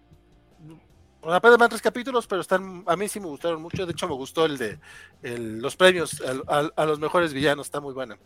apenas 1.23 1.59
van 1.59 1.71
tres 1.71 1.83
capítulos, 1.83 2.27
pero 2.27 2.43
están, 2.43 2.85
a 2.87 2.97
mí 2.97 3.09
sí 3.09 3.19
me 3.19 3.27
gustaron 3.27 3.63
mucho. 3.63 3.87
De 3.87 3.93
hecho, 3.93 4.07
me 4.07 4.15
gustó 4.15 4.45
el 4.45 4.59
de 4.59 4.79
los 5.23 5.75
premios 5.77 6.23
a, 6.47 6.85
los 6.85 7.01
mejores 7.01 7.33
villanos, 7.33 7.67
está 7.67 7.81
muy 7.81 7.95
buena 7.95 8.19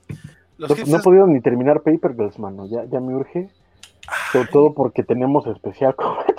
no, 0.58 0.66
he 0.66 1.02
podido 1.02 1.26
ni 1.26 1.40
terminar 1.40 1.82
Paper 1.82 2.14
Girls, 2.14 2.38
mano. 2.38 2.66
Ya, 2.66 2.84
ya 2.84 3.00
me 3.00 3.14
urge. 3.14 3.48
Sobre 4.32 4.48
todo 4.48 4.74
porque 4.74 5.04
tenemos 5.04 5.46
especial 5.46 5.94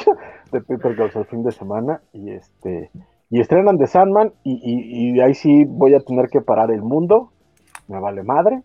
de 0.52 0.62
Paper 0.62 0.96
Girls 0.96 1.16
el 1.16 1.26
fin 1.26 1.44
de 1.44 1.52
semana. 1.52 2.02
Y 2.12 2.32
este 2.32 2.92
y 3.30 3.40
estrenan 3.40 3.78
The 3.78 3.88
Sandman. 3.88 4.34
Y, 4.44 5.14
y, 5.16 5.20
ahí 5.22 5.34
sí 5.34 5.64
voy 5.66 5.94
a 5.94 6.02
tener 6.02 6.30
que 6.30 6.42
parar 6.42 6.72
el 6.72 6.82
mundo. 6.82 7.32
Me 7.88 8.00
vale 8.00 8.24
madre. 8.24 8.64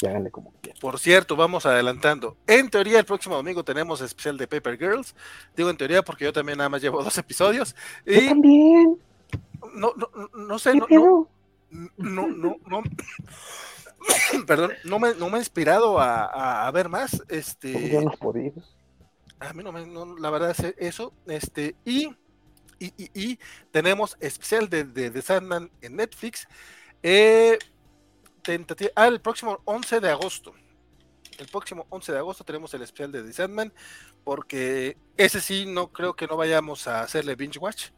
Y 0.00 0.06
háganle 0.06 0.30
como 0.30 0.52
quieran. 0.60 0.80
Por 0.80 0.98
cierto, 0.98 1.34
vamos 1.36 1.66
adelantando. 1.66 2.36
En 2.46 2.70
teoría, 2.70 2.98
el 2.98 3.04
próximo 3.04 3.34
domingo 3.34 3.64
tenemos 3.64 4.00
especial 4.00 4.36
de 4.38 4.46
Paper 4.46 4.78
Girls. 4.78 5.14
Digo 5.56 5.70
en 5.70 5.76
teoría 5.76 6.02
porque 6.02 6.24
yo 6.24 6.32
también 6.32 6.58
nada 6.58 6.70
más 6.70 6.82
llevo 6.82 7.02
dos 7.04 7.18
episodios. 7.18 7.74
Y... 8.06 8.14
Yo 8.14 8.28
también. 8.28 8.98
No, 9.74 9.92
no, 9.96 10.08
no 10.34 10.58
sé. 10.58 10.74
No, 10.74 11.28
no, 11.70 12.28
no, 12.28 12.56
no, 12.66 12.82
perdón, 14.46 14.72
no 14.84 14.98
me, 14.98 15.14
no 15.14 15.28
me 15.28 15.36
ha 15.36 15.40
inspirado 15.40 15.98
a, 16.00 16.70
ver 16.72 16.88
más. 16.88 17.22
Este, 17.28 17.98
A 19.40 19.52
mí 19.52 19.62
no 19.62 19.72
me, 19.72 19.86
la 20.20 20.30
verdad 20.30 20.50
es 20.50 20.74
eso. 20.78 21.12
Este, 21.26 21.74
y, 21.84 22.10
y, 22.78 23.38
tenemos 23.70 24.16
especial 24.20 24.68
de, 24.68 24.84
de, 24.84 25.22
Sandman 25.22 25.70
en 25.80 25.96
Netflix. 25.96 26.46
Eh, 27.02 27.58
ah, 28.94 29.08
el 29.08 29.20
próximo 29.20 29.58
11 29.64 30.00
de 30.00 30.10
agosto. 30.10 30.52
El 31.38 31.46
próximo 31.46 31.86
11 31.90 32.12
de 32.12 32.18
agosto 32.18 32.44
tenemos 32.44 32.74
el 32.74 32.82
especial 32.82 33.12
de 33.12 33.22
The 33.22 33.32
Sandman, 33.32 33.72
porque 34.24 34.96
ese 35.16 35.40
sí 35.40 35.66
no 35.66 35.88
creo 35.88 36.14
que 36.14 36.26
no 36.26 36.36
vayamos 36.36 36.88
a 36.88 37.02
hacerle 37.02 37.36
binge 37.36 37.58
watch. 37.58 37.90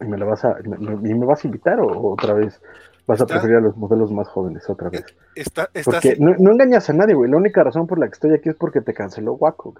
¿Y 0.00 0.04
me, 0.04 0.16
vas 0.24 0.44
a, 0.44 0.56
me, 0.64 0.96
me 0.96 1.26
vas 1.26 1.44
a 1.44 1.46
invitar 1.46 1.80
o 1.80 2.12
otra 2.12 2.34
vez 2.34 2.60
vas 3.08 3.22
a 3.22 3.26
preferir 3.26 3.56
a 3.56 3.60
los 3.60 3.76
modelos 3.76 4.12
más 4.12 4.28
jóvenes 4.28 4.68
otra 4.68 4.90
vez? 4.90 5.04
Está, 5.34 5.70
porque 5.84 6.16
no, 6.20 6.32
engañas 6.52 6.88
a 6.90 6.92
nadie, 6.92 7.14
güey. 7.14 7.30
La 7.30 7.38
única 7.38 7.64
razón 7.64 7.86
por 7.86 7.98
la 7.98 8.06
que 8.06 8.12
estoy 8.12 8.34
aquí 8.34 8.50
es 8.50 8.54
porque 8.54 8.82
te 8.82 8.92
canceló 8.92 9.32
Waco. 9.32 9.74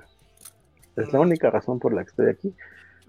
Es 0.96 1.12
la 1.12 1.20
única 1.20 1.50
razón 1.50 1.78
por 1.78 1.92
la 1.92 2.02
que 2.02 2.10
estoy 2.10 2.30
aquí. 2.30 2.54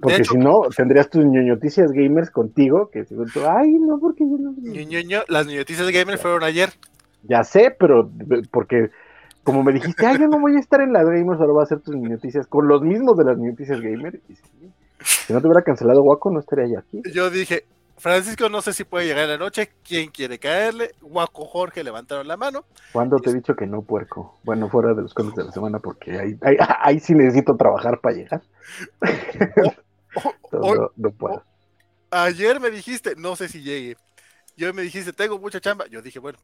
Porque 0.02 0.24
si 0.24 0.38
no, 0.38 0.62
tendrías 0.76 1.10
tus 1.10 1.26
ñoñoticias 1.26 1.92
gamers 1.92 2.32
contigo, 2.32 2.90
que 2.90 3.06
si 3.06 3.16
ay, 3.48 3.74
no, 3.74 4.00
porque 4.00 4.24
yo 4.24 4.38
no. 4.38 4.54
Ñoño, 4.58 5.24
las 5.28 5.46
ñoñoticias 5.46 5.90
gamers 5.92 6.22
fueron 6.22 6.44
ayer. 6.44 6.70
Ya 7.24 7.44
sé, 7.44 7.76
pero 7.78 8.10
porque 8.52 8.92
como 9.44 9.64
me 9.64 9.74
dijiste, 9.74 10.06
ay, 10.06 10.20
yo 10.20 10.28
no 10.28 10.40
voy 10.40 10.56
a 10.56 10.60
estar 10.60 10.80
en 10.82 10.94
las 10.94 11.06
gamers, 11.06 11.40
ahora 11.40 11.54
voy 11.54 11.62
a 11.62 11.64
hacer 11.64 11.80
tus 11.80 11.96
ñoñoticias 11.96 12.48
con 12.48 12.68
los 12.68 12.82
mismos 12.82 13.18
de 13.18 13.26
las 13.26 13.38
ñoñoticias 13.38 13.82
gamers. 13.82 14.20
Si 15.02 15.34
no 15.34 15.42
te 15.42 15.48
hubiera 15.48 15.64
cancelado 15.64 16.04
Waco, 16.04 16.30
no 16.32 16.40
estaría 16.40 16.68
yo 16.68 16.80
aquí. 16.80 17.02
Yo 17.12 17.30
dije, 17.30 17.66
Francisco 17.98 18.48
no 18.48 18.62
sé 18.62 18.74
si 18.74 18.84
puede 18.86 19.06
llegar 19.06 19.26
en 19.26 19.32
la 19.32 19.38
noche. 19.38 19.72
¿Quién 19.84 20.10
quiere 20.10 20.40
caerle? 20.40 20.92
Waco 21.02 21.46
Jorge 21.46 21.84
levantaron 21.84 22.28
la 22.28 22.38
mano. 22.38 22.64
¿Cuándo 22.94 23.18
te 23.18 23.30
he 23.30 23.34
dicho 23.34 23.56
que 23.56 23.66
no, 23.66 23.82
puerco? 23.82 24.40
Bueno, 24.44 24.70
fuera 24.70 24.94
de 24.94 25.02
los 25.02 25.14
cómics 25.14 25.36
de 25.36 25.44
la 25.46 25.52
semana, 25.52 25.80
porque 25.80 26.18
ahí, 26.18 26.38
ahí, 26.82 27.00
sí 27.00 27.14
necesito 27.14 27.58
trabajar 27.58 28.00
para 28.00 28.16
llegar. 28.16 28.42
no, 30.52 31.12
puedo. 31.12 31.44
ayer 32.12 32.60
me 32.60 32.72
dijiste, 32.72 33.16
no 33.16 33.36
sé 33.36 33.50
si 33.50 33.62
llegue. 33.62 33.98
Yo 34.56 34.74
me 34.74 34.82
dijiste, 34.82 35.14
tengo 35.14 35.40
mucha 35.40 35.62
chamba. 35.62 35.88
Yo 35.88 36.02
dije, 36.02 36.20
bueno, 36.20 36.38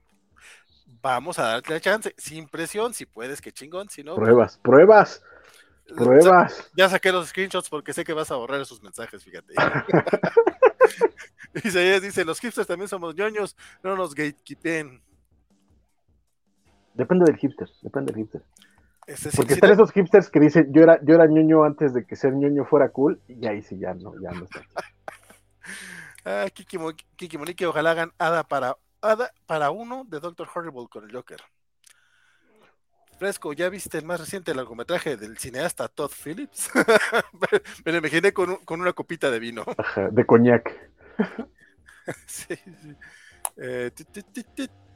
vamos 1.01 1.39
a 1.39 1.43
darte 1.43 1.73
la 1.73 1.81
chance, 1.81 2.13
sin 2.17 2.47
presión, 2.47 2.93
si 2.93 3.05
puedes, 3.05 3.41
que 3.41 3.51
chingón, 3.51 3.89
si 3.89 4.03
no. 4.03 4.15
Pruebas, 4.15 4.57
pruebas. 4.57 5.23
Pruebas. 5.95 6.71
Ya 6.75 6.89
saqué 6.89 7.11
los 7.11 7.29
screenshots 7.29 7.69
porque 7.69 7.93
sé 7.93 8.03
que 8.03 8.13
vas 8.13 8.31
a 8.31 8.35
borrar 8.35 8.61
esos 8.61 8.81
mensajes, 8.81 9.23
fíjate. 9.23 9.53
dice, 11.53 11.99
dice, 11.99 12.25
los 12.25 12.39
hipsters 12.39 12.67
también 12.67 12.87
somos 12.87 13.15
ñoños, 13.15 13.55
no 13.83 13.95
nos 13.95 14.15
gatekeepen. 14.15 15.01
Depende 16.93 17.25
del 17.25 17.37
hipster, 17.37 17.69
depende 17.81 18.13
del 18.13 18.23
hipster. 18.23 18.43
Porque 19.35 19.53
están 19.53 19.71
esos 19.71 19.91
hipsters 19.91 20.29
que 20.29 20.39
dicen, 20.39 20.73
yo 20.73 20.81
era, 20.81 20.99
yo 21.03 21.15
era 21.15 21.27
ñoño 21.27 21.63
antes 21.63 21.93
de 21.93 22.05
que 22.05 22.15
ser 22.15 22.33
ñoño 22.33 22.65
fuera 22.65 22.89
cool, 22.89 23.21
y 23.27 23.45
ahí 23.45 23.61
sí 23.61 23.77
ya 23.77 23.93
no, 23.93 24.13
ya 24.19 24.31
no 24.31 24.45
está. 24.45 24.61
ah, 26.25 26.45
Kiki, 26.51 26.77
Kiki 27.15 27.37
Monique, 27.37 27.65
ojalá 27.67 27.91
hagan 27.91 28.11
Hada 28.17 28.43
para, 28.43 28.77
para 29.45 29.69
uno 29.69 30.05
de 30.07 30.19
Doctor 30.19 30.47
Horrible 30.53 30.87
con 30.89 31.03
el 31.03 31.15
Joker. 31.15 31.39
Fresco, 33.19 33.53
¿ya 33.53 33.69
viste 33.69 33.97
el 33.97 34.05
más 34.05 34.19
reciente 34.19 34.53
largometraje 34.53 35.15
del 35.15 35.37
cineasta 35.37 35.87
Todd 35.87 36.11
Phillips? 36.11 36.69
Me 37.85 37.91
lo 37.91 37.99
imaginé 37.99 38.33
con, 38.33 38.57
con, 38.65 38.81
una 38.81 38.91
copita 38.91 39.31
de 39.31 39.39
vino. 39.39 39.63
de 40.11 40.25
coñac. 40.25 40.69
sí, 42.25 42.55
sí. 42.55 42.95
Eh, 43.57 43.91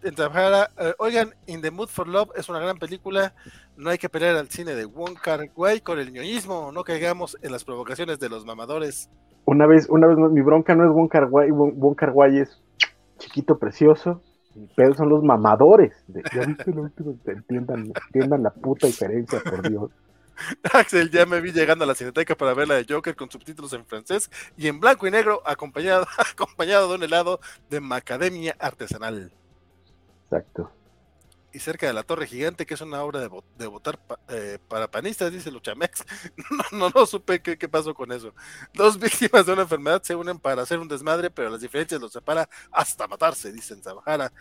eh, 0.04 0.94
oigan, 0.98 1.34
In 1.48 1.62
the 1.62 1.72
Mood 1.72 1.90
for 1.90 2.08
Love 2.08 2.32
es 2.36 2.50
una 2.50 2.60
gran 2.60 2.78
película. 2.78 3.34
No 3.78 3.90
hay 3.90 3.98
que 3.98 4.10
pelear 4.10 4.36
al 4.36 4.50
cine 4.50 4.76
de 4.76 4.86
Wong 4.86 5.16
Kar 5.22 5.50
Wai 5.56 5.82
con 5.82 6.00
el 6.00 6.12
ñoñismo. 6.12 6.72
No 6.72 6.84
caigamos 6.84 7.38
en 7.42 7.52
las 7.52 7.64
provocaciones 7.64 8.20
de 8.20 8.30
los 8.30 8.46
mamadores. 8.46 9.10
Una 9.46 9.66
vez, 9.66 9.88
una 9.90 10.08
vez 10.08 10.18
mi 10.18 10.42
bronca 10.42 10.76
no 10.76 10.86
es 10.86 10.92
Wong 10.92 11.10
Kar 11.10 11.26
Wai. 11.26 11.52
Wong 11.52 11.96
Kar 11.96 12.12
Wai 12.12 12.40
es 12.40 12.62
chiquito, 13.18 13.58
precioso 13.58 14.22
pero 14.76 14.96
son 14.96 15.10
los 15.10 15.24
mamadores. 15.24 15.94
ya 16.08 16.46
viste 16.46 16.72
lo 16.72 16.84
último, 16.84 17.18
entiendan, 17.26 17.94
entiendan 18.06 18.44
la 18.44 18.50
puta 18.52 18.88
diferencia, 18.88 19.40
por 19.42 19.68
Dios. 19.68 19.92
Axel, 20.74 21.12
ya 21.12 21.26
me 21.26 21.42
vi 21.42 21.52
llegando 21.52 21.84
a 21.84 21.88
la 21.88 21.96
cineteca 21.96 22.36
para 22.36 22.54
ver 22.54 22.68
la 22.68 22.76
de 22.76 22.86
Joker 22.88 23.16
con 23.16 23.30
subtítulos 23.30 23.74
en 23.74 23.86
francés 23.86 24.32
y 24.58 24.68
en 24.68 24.80
blanco 24.80 25.06
y 25.06 25.12
negro, 25.12 25.42
acompañado, 25.46 26.08
acompañado 26.34 26.90
de 26.90 26.96
un 26.96 27.04
helado 27.04 27.40
de 27.70 27.80
macadamia 27.80 28.56
artesanal. 28.60 29.32
Exacto 30.32 30.72
y 31.52 31.60
cerca 31.60 31.88
de 31.88 31.94
la 31.94 32.04
Torre 32.04 32.28
Gigante, 32.28 32.66
que 32.66 32.74
es 32.74 32.82
una 32.82 33.04
obra 33.04 33.20
de, 33.20 33.30
de 33.58 33.68
votar 33.68 34.00
eh, 34.30 34.60
para 34.68 34.90
panistas, 34.90 35.32
dice 35.32 35.52
Luchamex. 35.52 36.06
No, 36.72 36.78
no, 36.78 36.90
no 36.94 37.06
supe 37.06 37.42
qué, 37.42 37.70
pasó 37.70 37.94
con 37.94 38.12
eso. 38.12 38.34
Dos 38.74 39.00
víctimas 39.00 39.46
de 39.46 39.54
una 39.54 39.64
enfermedad 39.64 40.02
se 40.04 40.16
unen 40.16 40.40
para 40.40 40.62
hacer 40.62 40.80
un 40.80 40.88
desmadre, 40.88 41.30
pero 41.30 41.50
las 41.50 41.62
diferencias 41.62 42.00
los 42.00 42.12
separa 42.12 42.48
hasta 42.72 43.08
matarse, 43.08 43.52
dicen 43.52 43.82
Zabajara. 43.82 44.32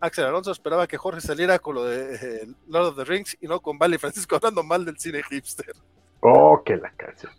Axel 0.00 0.24
Alonso 0.24 0.50
esperaba 0.50 0.86
que 0.86 0.96
Jorge 0.96 1.20
saliera 1.20 1.58
con 1.58 1.74
lo 1.74 1.84
de 1.84 2.14
eh, 2.14 2.46
Lord 2.68 2.88
of 2.88 2.96
the 2.96 3.04
Rings 3.04 3.36
y 3.40 3.46
no 3.46 3.60
con 3.60 3.78
Vale 3.78 3.98
Francisco 3.98 4.36
hablando 4.36 4.62
mal 4.62 4.84
del 4.84 4.98
cine 4.98 5.22
hipster. 5.28 5.74
Oh, 6.20 6.62
que 6.64 6.76
la 6.76 6.90
canción. 6.92 7.32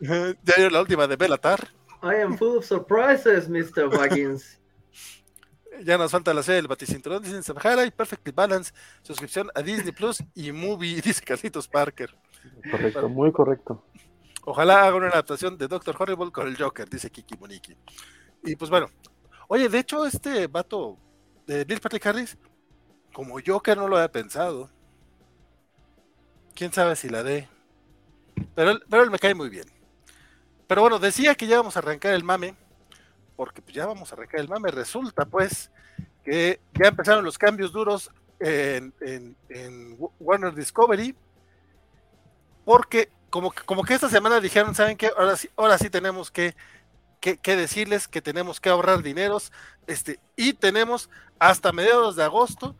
ya 0.44 0.70
la 0.70 0.80
última 0.80 1.06
de 1.06 1.16
Belatar. 1.16 1.68
I 2.02 2.20
am 2.22 2.36
full 2.36 2.58
of 2.58 2.64
surprises, 2.64 3.48
Mr. 3.48 3.88
Waggins. 3.88 4.60
Ya 5.82 5.98
nos 5.98 6.10
falta 6.10 6.32
la 6.32 6.42
serie 6.42 6.56
del 6.56 6.68
Baticinturón, 6.68 7.22
dicen 7.22 7.42
Sahara 7.42 7.84
y 7.84 7.90
Perfectly 7.90 8.32
Balance, 8.32 8.72
suscripción 9.02 9.48
a 9.54 9.62
Disney 9.62 9.92
Plus 9.92 10.22
y 10.34 10.52
Movie, 10.52 11.00
dice 11.04 11.22
Carlitos 11.22 11.68
Parker. 11.68 12.14
Correcto, 12.70 13.08
muy 13.08 13.32
correcto. 13.32 13.84
Ojalá 14.44 14.84
haga 14.84 14.96
una 14.96 15.08
adaptación 15.08 15.56
de 15.56 15.68
Doctor 15.68 15.96
Horrible 15.98 16.30
con 16.30 16.46
el 16.46 16.56
Joker, 16.56 16.88
dice 16.88 17.10
Kiki 17.10 17.36
Moniki. 17.38 17.76
Y 18.42 18.56
pues 18.56 18.70
bueno, 18.70 18.88
oye, 19.48 19.68
de 19.68 19.78
hecho, 19.78 20.04
este 20.04 20.46
vato 20.46 20.98
de 21.46 21.64
Bill 21.64 21.80
Patrick 21.80 22.06
Harris, 22.06 22.36
como 23.12 23.38
Joker 23.44 23.76
no 23.76 23.88
lo 23.88 23.96
había 23.96 24.12
pensado. 24.12 24.70
Quién 26.54 26.72
sabe 26.72 26.94
si 26.94 27.08
la 27.08 27.22
dé. 27.22 27.48
Pero, 28.54 28.78
pero 28.88 29.02
él 29.02 29.10
me 29.10 29.18
cae 29.18 29.34
muy 29.34 29.48
bien. 29.48 29.66
Pero 30.66 30.82
bueno, 30.82 30.98
decía 30.98 31.34
que 31.34 31.46
ya 31.46 31.56
vamos 31.56 31.76
a 31.76 31.80
arrancar 31.80 32.14
el 32.14 32.24
mame, 32.24 32.54
porque 33.36 33.62
pues 33.62 33.74
ya 33.74 33.86
vamos 33.86 34.10
a 34.10 34.14
arrancar 34.14 34.40
el 34.40 34.48
mame. 34.48 34.70
Resulta 34.70 35.24
pues 35.24 35.70
que 36.24 36.60
ya 36.74 36.88
empezaron 36.88 37.24
los 37.24 37.38
cambios 37.38 37.72
duros 37.72 38.10
en, 38.40 39.36
Warner 40.20 40.54
Discovery, 40.54 41.14
porque 42.64 43.10
como, 43.30 43.52
como 43.64 43.82
que 43.82 43.94
esta 43.94 44.08
semana 44.08 44.40
dijeron, 44.40 44.74
¿saben 44.74 44.96
qué? 44.96 45.10
Ahora 45.16 45.36
sí, 45.36 45.48
ahora 45.56 45.78
sí 45.78 45.90
tenemos 45.90 46.30
que, 46.30 46.54
que, 47.20 47.56
decirles 47.56 48.06
que 48.06 48.22
tenemos 48.22 48.60
que 48.60 48.68
ahorrar 48.68 49.02
dineros, 49.02 49.52
este, 49.86 50.20
y 50.36 50.52
tenemos 50.54 51.10
hasta 51.38 51.72
mediados 51.72 52.16
de 52.16 52.24
agosto 52.24 52.76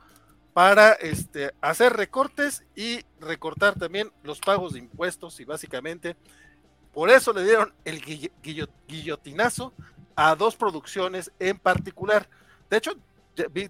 para 0.53 0.93
este, 0.93 1.53
hacer 1.61 1.95
recortes 1.95 2.63
y 2.77 3.05
recortar 3.21 3.75
también 3.75 4.13
los 4.23 4.39
pagos 4.41 4.75
de 4.75 4.79
impuestos 4.79 5.41
y 5.41 5.45
básicamente 5.45 6.17
por 6.93 7.11
eso 7.11 7.33
le 7.33 7.43
dieron 7.43 7.75
el 7.85 8.01
guillotinazo 8.87 9.73
a 10.17 10.35
dos 10.35 10.57
producciones 10.57 11.31
en 11.39 11.59
particular. 11.59 12.29
De 12.71 12.77
hecho, 12.77 12.93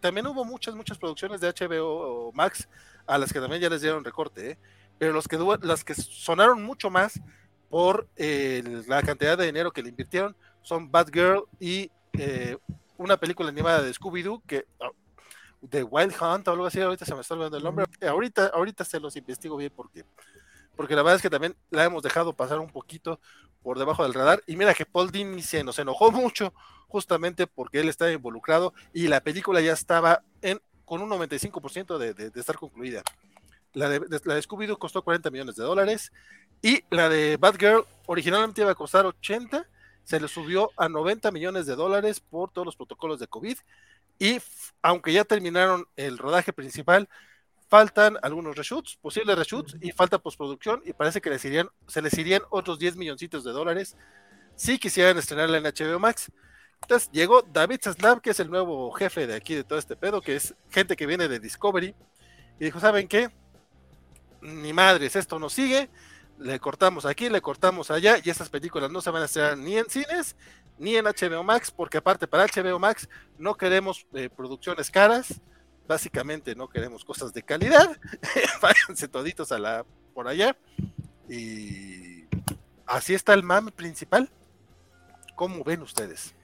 también 0.00 0.26
hubo 0.26 0.44
muchas, 0.44 0.74
muchas 0.74 0.98
producciones 0.98 1.40
de 1.40 1.48
HBO 1.48 2.32
Max 2.32 2.68
a 3.06 3.18
las 3.18 3.32
que 3.32 3.40
también 3.40 3.60
ya 3.60 3.70
les 3.70 3.82
dieron 3.82 4.04
recorte, 4.04 4.52
¿eh? 4.52 4.58
pero 4.98 5.12
los 5.12 5.28
que, 5.28 5.38
las 5.62 5.84
que 5.84 5.94
sonaron 5.94 6.62
mucho 6.62 6.90
más 6.90 7.20
por 7.68 8.08
la 8.16 9.02
cantidad 9.02 9.36
de 9.36 9.46
dinero 9.46 9.72
que 9.72 9.82
le 9.82 9.88
invirtieron 9.88 10.36
son 10.62 10.90
Bad 10.90 11.08
Girl 11.12 11.44
y 11.58 11.90
eh, 12.12 12.56
una 12.96 13.16
película 13.16 13.48
animada 13.48 13.82
de 13.82 13.92
Scooby-Doo 13.92 14.42
que 14.46 14.66
ah, 14.80 14.90
de 15.60 15.82
Wild 15.82 16.14
Hunt 16.20 16.46
o 16.46 16.52
algo 16.52 16.66
así, 16.66 16.80
ahorita 16.80 17.04
se 17.04 17.14
me 17.14 17.22
está 17.22 17.34
olvidando 17.34 17.56
el 17.56 17.64
nombre. 17.64 17.86
Ahorita, 18.06 18.48
ahorita 18.48 18.84
se 18.84 19.00
los 19.00 19.16
investigo 19.16 19.56
bien 19.56 19.72
porque 19.74 20.04
porque 20.76 20.94
la 20.94 21.02
verdad 21.02 21.16
es 21.16 21.22
que 21.22 21.30
también 21.30 21.56
la 21.70 21.84
hemos 21.84 22.02
dejado 22.02 22.32
pasar 22.32 22.58
un 22.58 22.70
poquito 22.70 23.20
por 23.62 23.78
debajo 23.78 24.02
del 24.02 24.14
radar. 24.14 24.42
Y 24.46 24.56
mira 24.56 24.74
que 24.74 24.86
Paul 24.86 25.10
Dini 25.10 25.42
se 25.42 25.64
nos 25.64 25.78
enojó 25.78 26.12
mucho 26.12 26.52
justamente 26.88 27.46
porque 27.46 27.80
él 27.80 27.88
estaba 27.88 28.12
involucrado 28.12 28.72
y 28.92 29.08
la 29.08 29.20
película 29.20 29.60
ya 29.60 29.72
estaba 29.72 30.22
en, 30.42 30.60
con 30.84 31.00
un 31.02 31.10
95% 31.10 31.98
de, 31.98 32.14
de, 32.14 32.40
estar 32.40 32.56
concluida. 32.56 33.02
La 33.72 33.88
de, 33.88 34.00
la 34.24 34.34
de 34.34 34.42
Scooby-Doo 34.42 34.78
costó 34.78 35.02
40 35.02 35.30
millones 35.30 35.56
de 35.56 35.64
dólares 35.64 36.12
y 36.62 36.84
la 36.90 37.08
de 37.08 37.36
Batgirl 37.36 37.84
originalmente 38.06 38.62
iba 38.62 38.70
a 38.70 38.76
costar 38.76 39.06
80, 39.06 39.66
se 40.04 40.20
le 40.20 40.28
subió 40.28 40.70
a 40.76 40.88
90 40.88 41.32
millones 41.32 41.66
de 41.66 41.74
dólares 41.74 42.20
por 42.20 42.52
todos 42.52 42.66
los 42.66 42.76
protocolos 42.76 43.18
de 43.18 43.26
COVID 43.26 43.56
y 44.18 44.38
aunque 44.82 45.12
ya 45.12 45.24
terminaron 45.24 45.86
el 45.96 46.18
rodaje 46.18 46.52
principal, 46.52 47.08
faltan 47.68 48.18
algunos 48.22 48.56
reshoots, 48.56 48.96
posibles 48.96 49.36
reshoots, 49.36 49.76
y 49.80 49.92
falta 49.92 50.18
postproducción, 50.18 50.82
y 50.84 50.92
parece 50.92 51.20
que 51.20 51.30
les 51.30 51.44
irían, 51.44 51.68
se 51.86 52.02
les 52.02 52.16
irían 52.18 52.42
otros 52.50 52.78
10 52.78 52.96
milloncitos 52.96 53.44
de 53.44 53.52
dólares 53.52 53.96
si 54.56 54.78
quisieran 54.78 55.18
estrenarla 55.18 55.58
en 55.58 55.64
HBO 55.64 55.98
Max. 55.98 56.30
Entonces 56.82 57.10
llegó 57.12 57.42
David 57.42 57.80
Zaslav, 57.82 58.20
que 58.20 58.30
es 58.30 58.40
el 58.40 58.50
nuevo 58.50 58.92
jefe 58.92 59.26
de 59.26 59.34
aquí 59.34 59.54
de 59.54 59.64
todo 59.64 59.78
este 59.78 59.96
pedo, 59.96 60.20
que 60.20 60.36
es 60.36 60.54
gente 60.70 60.96
que 60.96 61.06
viene 61.06 61.28
de 61.28 61.40
Discovery, 61.40 61.94
y 62.60 62.64
dijo, 62.64 62.78
¿saben 62.78 63.08
qué? 63.08 63.30
Ni 64.42 64.72
madres, 64.72 65.16
esto 65.16 65.38
no 65.38 65.48
sigue, 65.48 65.88
le 66.38 66.60
cortamos 66.60 67.06
aquí, 67.06 67.28
le 67.30 67.40
cortamos 67.40 67.90
allá, 67.90 68.18
y 68.22 68.28
estas 68.28 68.50
películas 68.50 68.90
no 68.90 69.00
se 69.00 69.10
van 69.10 69.22
a 69.22 69.24
estrenar 69.24 69.56
ni 69.56 69.78
en 69.78 69.88
cines, 69.88 70.36
ni 70.78 70.96
en 70.96 71.06
HBO 71.06 71.42
Max, 71.42 71.70
porque 71.70 71.98
aparte 71.98 72.26
para 72.26 72.46
HBO 72.46 72.78
Max 72.78 73.08
no 73.38 73.54
queremos 73.56 74.06
eh, 74.12 74.28
producciones 74.28 74.90
caras, 74.90 75.40
básicamente 75.86 76.54
no 76.54 76.68
queremos 76.68 77.04
cosas 77.04 77.32
de 77.32 77.42
calidad, 77.42 77.96
váyanse 78.62 79.08
toditos 79.08 79.52
a 79.52 79.58
la 79.58 79.84
por 80.12 80.28
allá. 80.28 80.56
Y 81.28 82.24
así 82.86 83.14
está 83.14 83.34
el 83.34 83.42
mame 83.42 83.72
principal. 83.72 84.28
¿Cómo 85.34 85.64
ven 85.64 85.82
ustedes? 85.82 86.34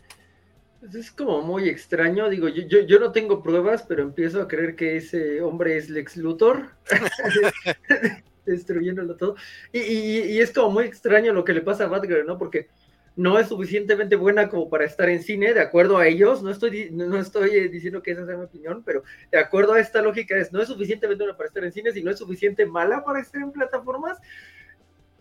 Pues 0.81 0.95
es 0.95 1.11
como 1.11 1.43
muy 1.43 1.69
extraño, 1.69 2.31
digo, 2.31 2.49
yo, 2.49 2.81
yo, 2.81 2.99
no 2.99 3.13
tengo 3.13 3.43
pruebas, 3.43 3.85
pero 3.87 4.03
empiezo 4.03 4.41
a 4.41 4.49
creer 4.49 4.77
que 4.77 4.97
ese 4.97 5.43
hombre 5.43 5.77
es 5.77 5.91
Lex 5.91 6.17
Luthor, 6.17 6.71
destruyéndolo 8.47 9.15
todo. 9.15 9.37
Y, 9.73 9.81
y, 9.81 10.41
es 10.41 10.53
como 10.53 10.71
muy 10.71 10.85
extraño 10.85 11.35
lo 11.35 11.45
que 11.45 11.53
le 11.53 11.61
pasa 11.61 11.85
a 11.85 11.89
Batgirl, 11.89 12.27
¿no? 12.27 12.39
Porque 12.39 12.69
no 13.17 13.39
es 13.39 13.49
suficientemente 13.49 14.17
buena 14.17 14.49
como 14.49 14.69
para 14.69 14.85
estar 14.85 15.09
en 15.09 15.23
cine, 15.23 15.53
de 15.53 15.61
acuerdo 15.61 15.99
a 15.99 16.07
ellos, 16.07 16.43
no 16.43 16.51
estoy, 16.51 16.91
no 16.91 17.19
estoy 17.19 17.51
eh, 17.51 17.69
diciendo 17.69 18.03
que 18.03 18.13
esa 18.13 18.25
sea 18.25 18.37
mi 18.37 18.45
opinión, 18.45 18.83
pero 18.85 19.03
de 19.31 19.39
acuerdo 19.39 19.75
a 19.75 19.81
esta 19.81 20.01
lógica 20.01 20.37
es, 20.37 20.53
no 20.53 20.61
es 20.61 20.69
suficientemente 20.69 21.25
buena 21.25 21.37
para 21.37 21.49
estar 21.49 21.65
en 21.65 21.73
cine, 21.73 21.93
si 21.93 22.03
no 22.03 22.11
es 22.11 22.19
suficiente 22.19 22.67
mala 22.67 23.05
para 23.05 23.21
estar 23.21 23.43
en 23.43 23.53
plataformas, 23.53 24.19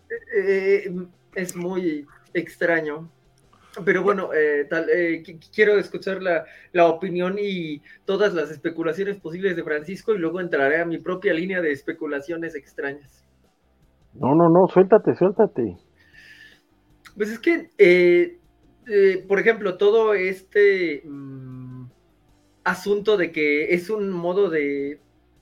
eh, 0.10 0.86
eh, 0.86 0.94
es 1.36 1.56
muy 1.56 2.06
extraño. 2.34 3.10
Pero 3.86 4.02
bueno, 4.02 4.32
quiero 5.54 5.78
escuchar 5.78 6.24
la, 6.24 6.44
la, 6.72 6.88
opinión 6.88 7.36
y 7.40 7.84
todas 8.04 8.34
las 8.34 8.50
especulaciones 8.50 9.18
posibles 9.18 9.56
de 9.56 9.64
Francisco 9.64 10.14
y 10.14 10.18
luego 10.18 10.42
entraré 10.42 10.82
a 10.82 10.86
mi 10.86 10.98
propia 10.98 11.34
línea 11.34 11.62
de 11.62 11.72
especulaciones 11.72 12.56
extrañas. 12.56 13.24
No, 14.16 14.34
no, 14.34 14.50
no, 14.50 14.68
suéltate, 14.68 15.16
suéltate. 15.16 15.78
Pues 17.20 17.32
es 17.32 17.40
que, 17.40 17.70
eh, 17.78 18.38
eh, 18.88 19.26
por 19.28 19.42
ejemplo, 19.42 19.78
todo 19.78 20.14
este 20.14 21.02
mm, 21.04 21.88
asunto 22.64 23.18
de 23.18 23.34
que 23.34 23.74
es 23.74 23.90
un 23.90 24.10
modo 24.10 24.50
de 24.50 25.02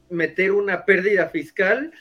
meter 0.09 0.53
una 0.53 0.85
pérdida 0.85 1.29
fiscal 1.29 1.91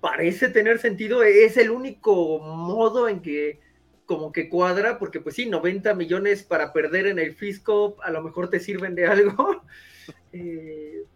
parece 0.00 0.48
tener 0.48 0.80
sentido, 0.80 1.22
es 1.22 1.56
el 1.56 1.70
único 1.70 2.40
modo 2.40 3.08
en 3.08 3.22
que 3.22 3.60
como 4.06 4.32
que 4.32 4.48
cuadra, 4.48 4.98
porque 4.98 5.20
pues 5.20 5.36
sí, 5.36 5.46
90 5.46 5.94
millones 5.94 6.42
para 6.42 6.72
perder 6.72 7.06
en 7.06 7.20
el 7.20 7.32
fisco 7.32 7.98
a 8.02 8.10
lo 8.10 8.22
mejor 8.24 8.50
te 8.50 8.58
sirven 8.58 8.96
de 8.96 9.06
algo. 9.06 9.62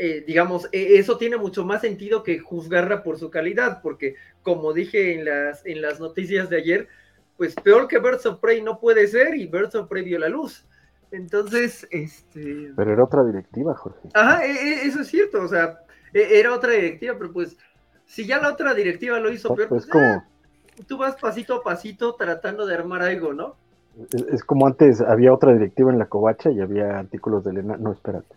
Eh, 0.00 0.22
digamos, 0.24 0.68
e, 0.70 0.98
eso 0.98 1.18
tiene 1.18 1.36
mucho 1.36 1.64
más 1.64 1.80
sentido 1.80 2.22
que 2.22 2.38
juzgarla 2.38 3.02
por 3.02 3.18
su 3.18 3.30
calidad, 3.30 3.82
porque 3.82 4.14
como 4.48 4.72
dije 4.72 5.14
en 5.14 5.26
las, 5.26 5.66
en 5.66 5.82
las 5.82 6.00
noticias 6.00 6.48
de 6.48 6.56
ayer, 6.56 6.88
pues 7.36 7.54
peor 7.54 7.86
que 7.86 7.98
Birds 7.98 8.24
of 8.24 8.40
Prey 8.40 8.62
no 8.62 8.80
puede 8.80 9.06
ser 9.06 9.34
y 9.34 9.46
Birds 9.46 9.74
of 9.74 9.88
Prey 9.88 10.02
vio 10.02 10.18
la 10.18 10.30
luz. 10.30 10.64
Entonces, 11.10 11.86
este... 11.90 12.72
Pero 12.74 12.92
era 12.94 13.04
otra 13.04 13.22
directiva, 13.24 13.74
Jorge. 13.74 14.08
Ajá, 14.14 14.46
e, 14.46 14.50
e, 14.50 14.86
eso 14.86 15.02
es 15.02 15.08
cierto, 15.08 15.42
o 15.42 15.48
sea, 15.48 15.80
era 16.14 16.54
otra 16.54 16.72
directiva, 16.72 17.14
pero 17.18 17.30
pues 17.30 17.58
si 18.06 18.24
ya 18.24 18.40
la 18.40 18.50
otra 18.50 18.72
directiva 18.72 19.20
lo 19.20 19.30
hizo 19.30 19.54
peor, 19.54 19.68
pues, 19.68 19.84
pues 19.84 19.92
como... 19.92 20.06
Ah, 20.06 20.26
tú 20.86 20.96
vas 20.96 21.16
pasito 21.16 21.56
a 21.56 21.62
pasito 21.62 22.14
tratando 22.14 22.64
de 22.64 22.74
armar 22.74 23.02
algo, 23.02 23.34
¿no? 23.34 23.56
Es, 24.32 24.42
como 24.44 24.66
antes 24.66 25.02
había 25.02 25.34
otra 25.34 25.52
directiva 25.52 25.92
en 25.92 25.98
la 25.98 26.06
covacha 26.06 26.50
y 26.50 26.60
había 26.62 26.98
artículos 26.98 27.44
de 27.44 27.50
Elena. 27.50 27.76
No, 27.76 27.92
espérate. 27.92 28.34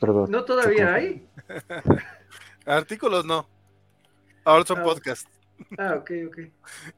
Perdón. 0.00 0.32
¿No 0.32 0.44
todavía 0.44 0.94
hay? 0.94 1.28
Artículos 2.66 3.24
no. 3.24 3.46
Ahora 4.44 4.64
son 4.64 4.80
ah, 4.80 4.82
podcasts. 4.82 5.28
Ah, 5.78 5.94
ok, 5.96 6.10
ok. 6.28 6.38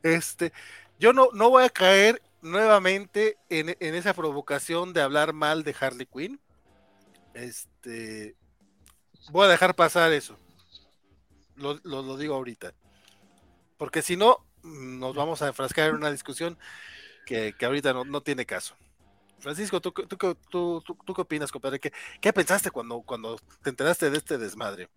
Este, 0.03 0.53
yo 0.99 1.13
no, 1.13 1.29
no 1.33 1.51
voy 1.51 1.65
a 1.65 1.71
caer 1.71 2.23
nuevamente 2.41 3.39
en, 3.49 3.69
esa 3.81 4.15
provocación 4.15 4.93
de 4.93 5.03
hablar 5.03 5.33
mal 5.33 5.65
de 5.65 5.75
Harley 5.79 6.07
Quinn. 6.07 6.41
Este, 7.35 8.37
voy 9.31 9.47
a 9.47 9.51
dejar 9.51 9.75
pasar 9.75 10.13
eso. 10.13 10.37
Lo, 11.57 11.79
lo, 11.85 12.17
digo 12.17 12.35
ahorita. 12.35 12.75
Porque 13.77 14.03
si 14.03 14.17
no, 14.17 14.39
nos 14.63 15.15
vamos 15.15 15.43
a 15.43 15.49
enfrascar 15.49 15.91
en 15.91 15.97
una 15.97 16.11
discusión 16.11 16.59
que, 17.27 17.55
que 17.59 17.67
ahorita 17.67 17.93
no, 17.93 18.05
no 18.05 18.23
tiene 18.23 18.47
caso. 18.47 18.77
Francisco, 19.39 19.81
¿tú, 19.81 19.93
tú, 19.93 20.17
tú, 20.51 20.83
tú 20.83 21.15
qué 21.15 21.21
opinas, 21.21 21.53
compadre? 21.53 21.79
¿Qué, 21.79 21.93
¿Qué, 22.21 22.33
pensaste 22.33 22.71
cuando, 22.71 23.03
cuando 23.03 23.39
te 23.63 23.71
enteraste 23.71 24.11
de 24.11 24.17
este 24.17 24.39
desmadre? 24.39 24.89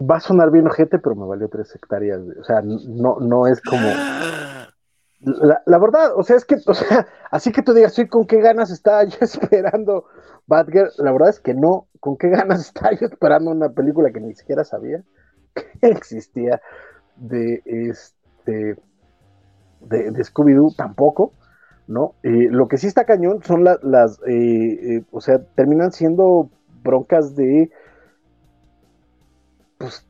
Va 0.00 0.16
a 0.16 0.20
sonar 0.20 0.50
bien 0.50 0.66
ojete, 0.66 0.98
pero 0.98 1.16
me 1.16 1.26
valió 1.26 1.48
tres 1.48 1.74
hectáreas. 1.74 2.20
O 2.40 2.44
sea, 2.44 2.62
no, 2.62 3.18
no 3.20 3.46
es 3.46 3.60
como. 3.60 3.86
La, 5.20 5.78
verdad, 5.78 6.12
o 6.14 6.22
sea, 6.22 6.36
es 6.36 6.44
que, 6.44 6.58
o 6.64 6.74
sea, 6.74 7.08
así 7.32 7.50
que 7.50 7.62
tú 7.62 7.74
digas, 7.74 7.92
sí, 7.92 8.06
¿con 8.06 8.24
qué 8.24 8.40
ganas 8.40 8.70
estaba 8.70 9.02
yo 9.04 9.18
esperando 9.20 10.04
Batgirl? 10.46 10.90
La 10.98 11.10
verdad 11.10 11.30
es 11.30 11.40
que 11.40 11.54
no, 11.54 11.88
¿con 11.98 12.16
qué 12.16 12.28
ganas 12.28 12.60
estaba 12.66 12.92
yo 12.92 13.06
esperando 13.06 13.50
una 13.50 13.70
película 13.70 14.12
que 14.12 14.20
ni 14.20 14.34
siquiera 14.34 14.62
sabía 14.62 15.02
que 15.54 15.88
existía 15.88 16.60
de 17.16 17.62
este 17.64 18.18
este, 18.48 18.76
de, 19.80 20.24
Scooby-Doo 20.24 20.74
tampoco, 20.76 21.32
¿no? 21.86 22.14
Eh, 22.22 22.48
lo 22.50 22.68
que 22.68 22.78
sí 22.78 22.86
está 22.86 23.04
cañón 23.04 23.42
son 23.42 23.64
las, 23.64 24.20
eh, 24.26 25.02
o 25.10 25.20
sea, 25.20 25.42
terminan 25.54 25.92
siendo 25.92 26.50
broncas 26.82 27.34
de, 27.36 27.70
pues, 29.78 30.06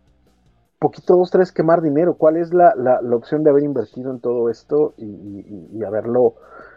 poquito, 0.78 1.16
dos, 1.16 1.31
tres, 1.31 1.53
quemar 1.53 1.82
dinero. 1.82 2.15
¿Cuál 2.15 2.36
es 2.36 2.53
la, 2.53 2.73
opción 3.12 3.43
de 3.45 3.51
haber 3.51 3.65
invertido 3.65 4.11
en 4.11 4.20
todo 4.20 4.51
esto 4.51 4.95
y, 4.97 5.82
haberlo 5.85 6.35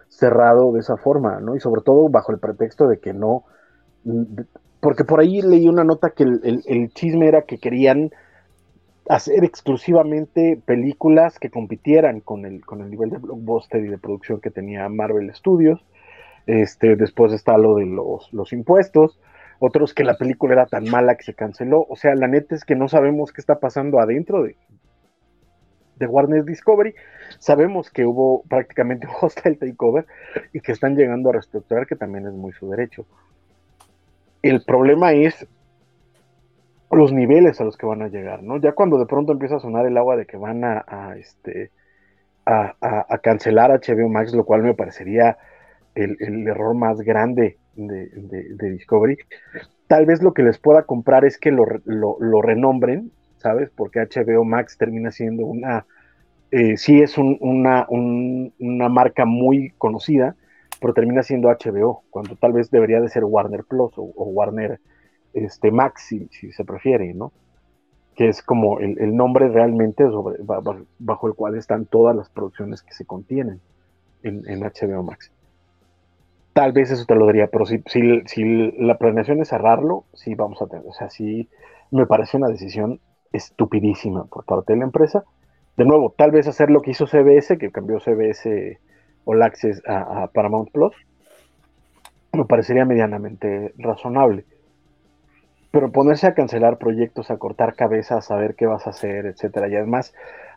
cerrado 0.10 0.72
de 0.74 0.80
esa 0.80 0.98
forma, 0.98 1.40
¿no? 1.40 1.56
Y 1.56 1.60
sobre 1.60 1.82
todo 1.82 2.10
bajo 2.10 2.32
el 2.32 2.40
pretexto 2.40 2.88
de 2.88 3.00
que 3.00 3.14
no, 3.14 3.46
porque 4.82 5.06
por 5.06 5.20
ahí 5.20 5.42
leí 5.42 5.68
una 5.68 5.84
nota 5.84 6.10
que 6.10 6.24
el, 6.24 6.92
chisme 6.94 7.28
era 7.28 7.44
que 7.44 7.60
querían 7.60 8.12
hacer 9.08 9.44
exclusivamente 9.44 10.62
películas 10.66 11.40
que 11.40 11.50
compitieran 11.50 12.20
con 12.20 12.46
el, 12.46 12.66
con 12.66 12.82
el 12.82 12.90
nivel 12.90 13.10
de 13.10 13.18
blockbuster 13.18 13.84
y 13.84 13.90
de 13.90 13.98
producción 13.98 14.42
que 14.42 14.52
tenía 14.52 14.88
Marvel 14.90 15.34
Studios. 15.34 15.84
Este, 16.46 16.96
después 16.96 17.32
está 17.34 17.58
lo 17.58 17.76
de 17.76 17.86
los, 17.86 18.32
los 18.34 18.52
impuestos 18.52 19.20
otros 19.64 19.94
que 19.94 20.04
la 20.04 20.18
película 20.18 20.54
era 20.54 20.66
tan 20.66 20.86
mala 20.86 21.16
que 21.16 21.24
se 21.24 21.36
canceló. 21.36 21.86
O 21.88 21.96
sea, 21.96 22.16
la 22.16 22.28
neta 22.28 22.56
es 22.56 22.66
que 22.66 22.76
no 22.76 22.90
sabemos 22.90 23.32
qué 23.32 23.42
está 23.42 23.60
pasando 23.60 24.00
adentro 24.00 24.42
de, 24.42 24.56
de 25.98 26.08
Warner 26.08 26.44
Discovery. 26.44 26.96
Sabemos 27.38 27.92
que 27.92 28.04
hubo 28.04 28.42
prácticamente 28.50 29.06
un 29.08 29.14
hostile 29.22 29.58
takeover 29.58 30.08
y 30.52 30.62
que 30.62 30.72
están 30.72 30.96
llegando 30.96 31.30
a 31.30 31.34
reestructurar, 31.34 31.86
que 31.86 31.96
también 31.96 32.26
es 32.26 32.34
muy 32.34 32.54
su 32.54 32.72
derecho. 32.72 33.06
El 34.42 34.64
problema 34.66 35.14
es 35.14 35.48
los 36.92 37.14
niveles 37.14 37.62
a 37.62 37.64
los 37.64 37.78
que 37.78 37.86
van 37.86 38.02
a 38.02 38.08
llegar, 38.08 38.42
¿no? 38.42 38.58
Ya 38.58 38.72
cuando 38.72 38.98
de 38.98 39.06
pronto 39.06 39.32
empieza 39.32 39.58
a 39.58 39.60
sonar 39.60 39.86
el 39.86 39.96
agua 39.96 40.16
de 40.16 40.26
que 40.26 40.38
van 40.38 40.64
a, 40.64 41.16
este, 41.20 41.70
a, 42.48 42.74
a, 42.82 43.18
cancelar 43.20 43.70
HBO 43.70 44.10
Max, 44.10 44.34
lo 44.34 44.44
cual 44.44 44.64
me 44.64 44.74
parecería 44.74 45.38
el 45.94 46.48
error 46.48 46.76
más 46.76 47.00
grande 47.02 47.60
de, 47.76 48.70
Discovery. 48.72 49.18
Tal 49.88 50.06
vez 50.06 50.22
lo 50.22 50.34
que 50.34 50.44
les 50.44 50.58
pueda 50.58 50.84
comprar 50.84 51.26
es 51.26 51.38
que 51.38 51.52
lo, 51.52 51.66
lo, 51.86 52.42
renombren, 52.42 53.12
¿sabes? 53.38 53.70
Porque 53.76 54.00
HBO 54.00 54.44
Max 54.46 54.78
termina 54.78 55.12
siendo 55.12 55.46
una, 55.46 55.86
eh, 56.52 56.78
sí 56.78 57.02
es 57.02 57.18
una, 57.18 57.88
una 57.90 58.90
marca 58.90 59.26
muy 59.26 59.74
conocida, 59.78 60.36
pero 60.80 60.94
termina 60.94 61.24
siendo 61.24 61.50
HBO, 61.50 62.04
cuando 62.10 62.36
tal 62.36 62.54
vez 62.54 62.72
debería 62.72 63.02
de 63.02 63.10
ser 63.10 63.24
Warner 63.24 63.64
Plus 63.64 63.94
o, 63.98 64.04
Warner 64.04 64.80
este, 65.34 65.72
Max, 65.72 66.08
si, 66.08 66.28
se 66.30 66.66
prefiere, 66.66 67.14
¿no? 67.14 67.32
Que 68.16 68.30
es 68.30 68.42
como 68.42 68.80
el, 68.80 69.16
nombre 69.16 69.50
realmente 69.50 70.04
sobre, 70.06 70.38
bajo 71.00 71.28
el 71.28 71.34
cual 71.34 71.56
están 71.56 71.86
todas 71.86 72.16
las 72.16 72.30
producciones 72.30 72.82
que 72.82 72.94
se 72.94 73.06
contienen 73.06 73.62
en, 74.24 74.48
en 74.50 74.60
HBO 74.62 75.04
Max 75.04 75.32
tal 76.54 76.72
vez 76.74 76.92
eso 76.92 77.06
te 77.06 77.16
lo 77.16 77.28
diría, 77.28 77.48
pero 77.48 77.66
si, 77.66 77.82
si, 77.86 78.72
la 78.78 78.98
planeación 78.98 79.42
es 79.42 79.50
cerrarlo, 79.50 80.06
sí 80.14 80.36
vamos 80.36 80.62
a 80.62 80.68
tener, 80.68 80.86
o 80.86 80.94
sea, 80.94 81.10
sí 81.10 81.50
me 81.92 82.06
parece 82.06 82.38
una 82.38 82.48
decisión 82.48 83.00
estupidísima 83.32 84.26
por 84.26 84.46
parte 84.46 84.74
de 84.74 84.80
la 84.80 84.86
empresa. 84.86 85.24
De 85.78 85.86
nuevo, 85.86 86.14
tal 86.18 86.32
vez 86.32 86.48
hacer 86.48 86.70
lo 86.70 86.82
que 86.82 86.92
hizo 86.92 87.08
CBS, 87.08 87.58
que 87.58 87.72
cambió 87.72 88.00
CBS 88.00 88.80
All 89.26 89.42
Access 89.42 89.82
a, 89.88 90.28
Paramount 90.34 90.72
Plus, 90.72 90.94
me 92.34 92.46
parecería 92.46 92.86
medianamente 92.86 93.74
razonable. 93.78 94.46
Pero 95.72 95.92
ponerse 95.92 96.28
a 96.28 96.34
cancelar 96.34 96.78
proyectos, 96.78 97.32
a 97.32 97.38
cortar 97.38 97.76
cabezas, 97.76 98.30
a 98.30 98.36
ver 98.36 98.56
qué 98.56 98.66
vas 98.66 98.88
a 98.88 98.90
hacer, 98.90 99.26
etcétera, 99.26 99.70
y 99.70 99.76
además 99.76 100.14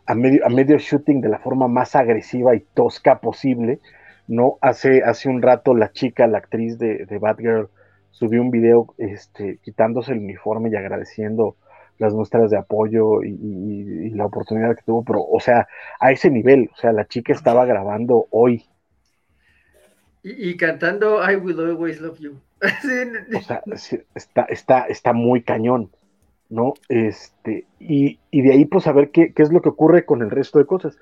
a 0.06 0.14
medio, 0.14 0.44
a 0.44 0.48
medio 0.48 0.78
shooting 0.78 1.20
de 1.20 1.28
la 1.28 1.38
forma 1.38 1.68
más 1.68 1.94
agresiva 1.94 2.54
y 2.56 2.60
tosca 2.74 3.20
posible, 3.20 3.80
¿no? 4.26 4.59
Hace, 4.60 5.02
hace 5.02 5.28
un 5.28 5.42
rato 5.42 5.74
la 5.74 5.92
chica, 5.92 6.26
la 6.26 6.38
actriz 6.38 6.78
de, 6.78 7.06
de 7.06 7.18
Batgirl, 7.18 7.68
subió 8.10 8.40
un 8.40 8.51
video 8.51 8.94
este, 8.98 9.59
quitándose 9.62 10.12
el 10.12 10.20
uniforme 10.20 10.70
y 10.70 10.76
agradeciendo 10.76 11.56
las 11.98 12.14
muestras 12.14 12.51
de 12.51 12.59
apoyo 12.59 13.22
y, 13.22 14.10
la 14.10 14.26
oportunidad 14.26 14.76
que 14.76 14.82
tuvo, 14.82 15.05
pero, 15.05 15.22
o 15.24 15.40
sea, 15.40 15.66
a 15.98 16.12
ese 16.12 16.30
nivel, 16.30 16.70
o 16.72 16.76
sea, 16.76 16.92
la 16.92 17.06
chica 17.06 17.32
estaba 17.32 17.64
grabando 17.64 18.26
hoy. 18.30 18.64
Y, 20.22 20.56
cantando 20.56 21.20
I 21.28 21.36
Will 21.36 21.59
Always 21.60 22.01
Love 22.01 22.18
You. 22.18 22.40
o 23.34 23.40
sea, 23.40 23.62
está, 24.14 24.44
está, 24.44 24.82
está 24.84 25.12
muy 25.12 25.42
cañón, 25.42 25.90
¿no? 26.48 26.74
Este, 26.88 27.66
y, 27.80 28.18
de 28.30 28.52
ahí, 28.52 28.64
pues, 28.64 28.86
a 28.86 28.92
ver 28.92 29.10
qué, 29.10 29.32
qué 29.32 29.42
es 29.42 29.52
lo 29.52 29.60
que 29.60 29.68
ocurre 29.68 30.05
con 30.05 30.22
el 30.22 30.30
resto 30.30 30.59
de 30.59 30.66
cosas. 30.66 30.96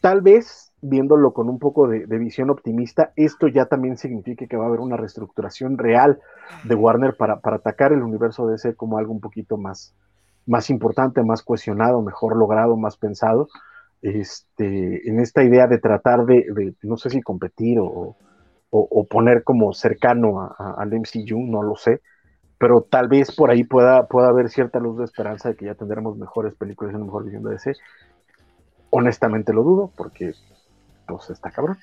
Tal 0.00 0.22
vez 0.22 0.65
viéndolo 0.88 1.32
con 1.32 1.48
un 1.48 1.58
poco 1.58 1.88
de, 1.88 2.06
visión 2.18 2.50
optimista, 2.50 3.12
esto 3.16 3.48
ya 3.48 3.66
también 3.66 3.96
significa 3.96 4.46
que 4.46 4.56
va 4.56 4.64
a 4.64 4.68
haber 4.68 4.80
una 4.80 4.96
reestructuración 4.96 5.78
real 5.78 6.20
de 6.64 6.74
Warner 6.74 7.16
para, 7.16 7.40
atacar 7.42 7.92
el 7.92 8.02
universo 8.02 8.46
DC 8.46 8.74
como 8.74 8.98
algo 8.98 9.12
un 9.12 9.20
poquito 9.20 9.56
más, 9.56 9.94
más 10.46 10.70
importante, 10.70 11.22
más 11.22 11.42
cohesionado, 11.42 12.02
mejor 12.02 12.36
logrado, 12.36 12.76
más 12.76 12.96
pensado, 12.96 13.48
este, 14.02 15.08
en 15.08 15.20
esta 15.20 15.42
idea 15.42 15.66
de 15.66 15.78
tratar 15.78 16.26
de, 16.26 16.74
no 16.82 16.96
sé 16.96 17.10
si 17.10 17.20
competir 17.22 17.78
o, 17.80 18.16
poner 19.08 19.42
como 19.42 19.72
cercano 19.72 20.54
al 20.58 20.92
MCU, 20.92 21.40
no 21.46 21.62
lo 21.62 21.76
sé, 21.76 22.02
pero 22.58 22.82
tal 22.82 23.08
vez 23.08 23.34
por 23.34 23.50
ahí 23.50 23.64
pueda, 23.64 24.06
pueda 24.06 24.28
haber 24.28 24.50
cierta 24.50 24.78
luz 24.78 24.98
de 24.98 25.04
esperanza 25.04 25.48
de 25.48 25.56
que 25.56 25.66
ya 25.66 25.74
tendremos 25.74 26.18
mejores 26.18 26.54
películas 26.54 26.92
y 26.92 26.96
una 26.96 27.06
mejor 27.06 27.24
visión 27.24 27.42
de 27.42 27.52
DC. 27.52 27.72
Honestamente 28.90 29.52
lo 29.54 29.62
dudo, 29.62 29.90
porque 29.96 30.32
pues 31.06 31.30
está 31.30 31.50
cabrón. 31.50 31.78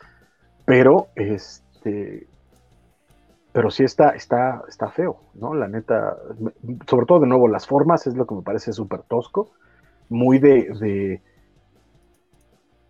Pero, 0.65 1.07
este, 1.15 2.27
pero 3.53 3.69
sí 3.69 3.83
está, 3.83 4.09
está, 4.09 4.63
está 4.67 4.89
feo, 4.89 5.19
¿no? 5.35 5.53
La 5.53 5.67
neta, 5.67 6.17
sobre 6.87 7.05
todo 7.05 7.19
de 7.19 7.27
nuevo, 7.27 7.47
las 7.47 7.67
formas 7.67 8.07
es 8.07 8.15
lo 8.15 8.25
que 8.25 8.35
me 8.35 8.41
parece 8.41 8.73
súper 8.73 9.03
tosco, 9.03 9.51
muy 10.09 10.39
de, 10.39 11.21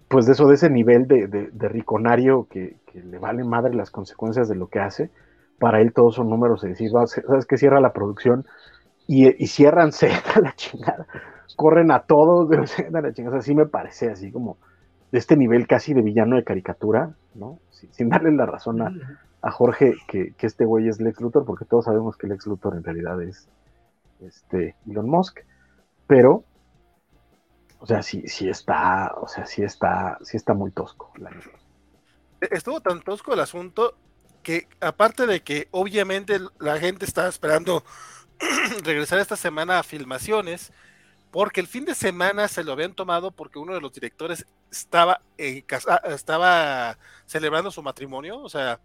pues 0.07 0.25
de 0.25 0.31
eso, 0.31 0.47
de 0.47 0.55
ese 0.55 0.69
nivel 0.69 1.07
de, 1.07 1.67
riconario 1.69 2.47
que, 2.49 2.77
le 2.93 3.17
vale 3.17 3.43
madre 3.43 3.73
las 3.73 3.89
consecuencias 3.89 4.47
de 4.47 4.55
lo 4.55 4.67
que 4.67 4.79
hace. 4.79 5.09
Para 5.59 5.81
él 5.81 5.93
todos 5.93 6.15
son 6.15 6.29
números 6.29 6.63
y 6.63 6.69
decir, 6.69 6.91
sabes 6.91 7.45
que 7.45 7.57
cierra 7.57 7.81
la 7.81 7.91
producción 7.91 8.45
y, 9.07 9.47
cierran 9.47 9.89
a 9.89 10.39
la 10.41 10.55
chingada, 10.55 11.07
corren 11.57 11.91
a 11.91 12.03
todos 12.03 12.49
de 12.49 13.01
la 13.01 13.13
chingada, 13.13 13.39
así 13.39 13.53
me 13.53 13.65
parece, 13.65 14.11
así 14.11 14.31
como, 14.31 14.57
de 15.13 15.19
este 15.19 15.37
nivel 15.37 15.67
casi 15.67 15.93
de 15.93 16.01
villano 16.01 16.37
de 16.37 16.43
caricatura, 16.43 17.13
¿no? 17.35 17.59
Sin, 17.69 18.09
darle 18.09 18.31
la 18.31 18.47
razón 18.47 18.81
a, 18.81 19.51
Jorge 19.51 19.95
que, 20.07 20.33
este 20.39 20.65
güey 20.65 20.87
es 20.87 20.99
Lex 20.99 21.21
Luthor, 21.21 21.45
porque 21.45 21.65
todos 21.65 21.85
sabemos 21.85 22.17
que 22.17 22.25
Lex 22.25 22.47
Luthor 22.47 22.75
en 22.75 22.83
realidad 22.83 23.21
es 23.21 23.47
este 24.21 24.75
Elon 24.89 25.07
Musk, 25.07 25.41
pero 26.07 26.43
o 27.77 27.85
sea, 27.85 28.01
sí, 28.01 28.27
sí 28.27 28.49
está, 28.49 29.13
o 29.21 29.27
sea, 29.27 29.45
sí 29.45 29.61
está, 29.61 30.17
sí 30.23 30.35
está 30.35 30.55
muy 30.55 30.71
tosco. 30.71 31.13
Estuvo 32.41 32.81
tan 32.81 33.03
tosco 33.03 33.35
el 33.35 33.41
asunto 33.41 33.95
que 34.41 34.67
aparte 34.81 35.27
de 35.27 35.43
que 35.43 35.67
obviamente 35.69 36.39
la 36.59 36.79
gente 36.79 37.05
estaba 37.05 37.27
esperando 37.27 37.83
regresar 38.83 39.19
esta 39.19 39.35
semana 39.35 39.77
a 39.77 39.83
filmaciones, 39.83 40.73
porque 41.33 41.61
el 41.61 41.67
fin 41.67 41.83
de 41.83 41.95
semana 41.95 42.47
se 42.47 42.63
lo 42.63 42.73
habían 42.73 42.93
tomado 42.93 43.31
porque 43.31 43.57
uno 43.57 43.73
de 43.73 43.81
los 43.81 43.91
directores 43.91 44.45
estaba, 44.69 45.19
ah, 45.87 46.01
estaba 46.09 46.99
celebrando 47.25 47.71
su 47.71 47.81
matrimonio, 47.81 48.39
o 48.39 48.47
sea, 48.49 48.79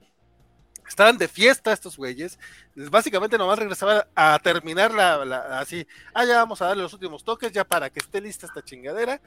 estaban 0.89 1.19
de 1.19 1.29
fiesta 1.29 1.75
estos 1.75 1.99
güeyes, 1.99 2.39
básicamente 2.75 3.37
nomás 3.37 3.59
regresaban 3.59 4.03
a 4.15 4.39
terminar 4.39 4.95
la, 4.95 5.59
así, 5.61 5.87
ah, 6.15 6.25
ya 6.25 6.39
vamos 6.39 6.63
a 6.63 6.69
darle 6.69 6.85
los 6.85 6.95
últimos 6.95 7.23
toques, 7.23 7.53
ya 7.53 7.65
para 7.65 7.91
que 7.91 8.01
esté 8.01 8.19
lista 8.19 8.47
esta 8.47 8.65
chingadera, 8.65 9.21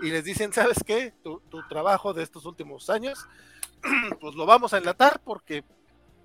y 0.00 0.10
les 0.10 0.22
dicen, 0.22 0.52
¿sabes 0.52 0.78
qué? 0.86 1.12
Tu, 1.24 1.40
tu 1.50 1.66
trabajo 1.66 2.14
de 2.14 2.22
estos 2.22 2.46
últimos 2.46 2.90
años, 2.90 3.26
pues 4.20 4.36
lo 4.36 4.46
vamos 4.46 4.72
a 4.72 4.78
enlatar 4.78 5.20
porque 5.24 5.64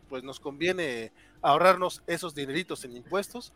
pues 0.08 0.24
nos 0.24 0.40
conviene 0.40 1.14
ahorrarnos 1.42 2.04
esos 2.06 2.36
dineritos 2.36 2.86
en 2.86 2.96
impuestos 2.96 3.54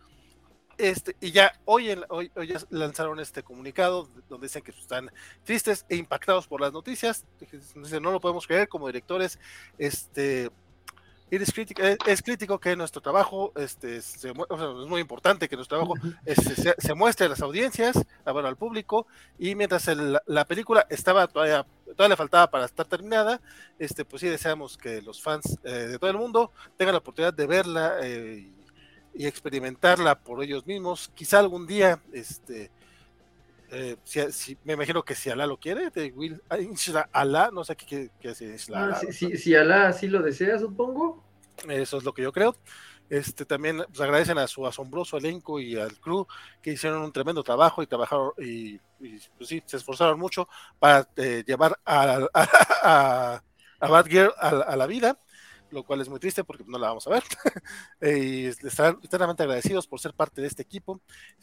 este, 0.77 1.15
y 1.19 1.31
ya 1.31 1.53
hoy, 1.65 1.89
hoy, 2.09 2.31
hoy 2.35 2.47
ya 2.47 2.59
lanzaron 2.69 3.19
este 3.19 3.43
comunicado 3.43 4.09
donde 4.29 4.47
dicen 4.47 4.61
que 4.61 4.71
están 4.71 5.11
tristes 5.43 5.85
e 5.89 5.95
impactados 5.95 6.47
por 6.47 6.61
las 6.61 6.73
noticias. 6.73 7.25
no 8.01 8.11
lo 8.11 8.21
podemos 8.21 8.45
creer 8.45 8.67
como 8.67 8.87
directores. 8.87 9.39
Este, 9.77 10.51
es 11.29 11.51
crítico, 11.51 11.81
es, 11.83 12.21
crítico 12.21 12.59
que 12.59 12.75
nuestro 12.75 13.01
trabajo, 13.01 13.51
este, 13.57 13.97
es 13.97 14.25
muy 14.87 15.01
importante 15.01 15.49
que 15.49 15.57
nuestro 15.57 15.79
trabajo 15.79 15.95
este, 16.25 16.73
se, 16.77 16.93
muestre 16.93 17.25
a 17.25 17.29
las 17.29 17.41
audiencias, 17.41 17.97
a, 18.23 18.31
bueno, 18.31 18.47
al 18.47 18.55
público, 18.55 19.07
y 19.37 19.53
mientras 19.55 19.87
la 20.25 20.45
película 20.45 20.85
estaba 20.89 21.27
todavía, 21.27 21.65
todavía 21.85 22.09
le 22.09 22.15
faltaba 22.15 22.49
para 22.49 22.65
estar 22.65 22.85
terminada, 22.85 23.41
este, 23.77 24.05
pues 24.05 24.21
sí 24.21 24.27
deseamos 24.27 24.77
que 24.77 25.01
los 25.01 25.21
fans 25.21 25.59
eh, 25.63 25.71
de 25.71 25.99
todo 25.99 26.09
el 26.09 26.17
mundo 26.17 26.51
tengan 26.77 26.93
la 26.93 26.99
oportunidad 26.99 27.33
de 27.33 27.45
verla 27.45 27.97
eh, 28.01 28.49
y 29.17 29.25
experimentarla 29.25 30.19
por 30.19 30.43
ellos 30.43 30.65
mismos. 30.67 31.11
Quizá 31.15 31.39
algún 31.39 31.65
día 31.65 31.99
este, 32.13 32.71
Eh, 33.69 33.97
si, 34.05 34.57
me 34.63 34.73
imagino 34.73 35.03
que 35.03 35.13
si 35.13 35.29
Alá 35.29 35.45
lo 35.45 35.57
quiere, 35.57 35.89
de 35.89 36.11
Will 36.11 36.41
Alá, 37.11 37.49
no 37.51 37.65
sé 37.65 37.75
qué, 37.75 38.09
qué, 38.19 38.29
ah, 38.73 39.01
si, 39.11 39.35
si, 39.37 39.55
Alá 39.55 39.89
así 39.89 40.07
lo 40.07 40.21
desea, 40.21 40.57
supongo. 40.57 41.21
Eso 41.67 41.97
es 41.97 42.03
lo 42.03 42.13
que 42.13 42.21
yo 42.21 42.31
creo. 42.31 42.55
Este, 43.09 43.45
también 43.45 43.83
pues, 43.87 43.99
agradecen 43.99 44.37
a 44.37 44.47
su 44.47 44.65
asombroso 44.65 45.17
elenco 45.17 45.59
y 45.59 45.77
al 45.77 45.99
crew 45.99 46.27
que 46.61 46.71
hicieron 46.73 47.01
un 47.01 47.11
tremendo 47.11 47.43
trabajo 47.43 47.81
y 47.83 47.87
trabajaron 47.87 48.31
y, 48.37 48.77
pues 48.97 49.49
sí, 49.49 49.61
se 49.65 49.77
esforzaron 49.77 50.19
mucho 50.19 50.47
para 50.79 51.07
eh, 51.17 51.43
llevar 51.45 51.77
a, 51.85 52.27
a, 52.33 52.47
a, 52.83 53.43
a 53.79 53.87
Batgirl 53.89 54.33
a, 54.37 54.75
la 54.75 54.87
vida 54.87 55.19
lo 55.71 55.83
cual 55.83 56.01
es 56.01 56.09
muy 56.09 56.19
triste 56.19 56.43
porque 56.43 56.63
no 56.67 56.77
la 56.77 56.89
vamos 56.89 57.07
a 57.07 57.11
ver. 57.11 57.23
y 58.01 58.45
estarán 58.45 58.99
eternamente 59.03 59.43
agradecidos 59.43 59.87
por 59.87 59.99
ser 59.99 60.13
parte 60.13 60.41
de 60.41 60.47
este 60.47 60.61
equipo. 60.61 61.01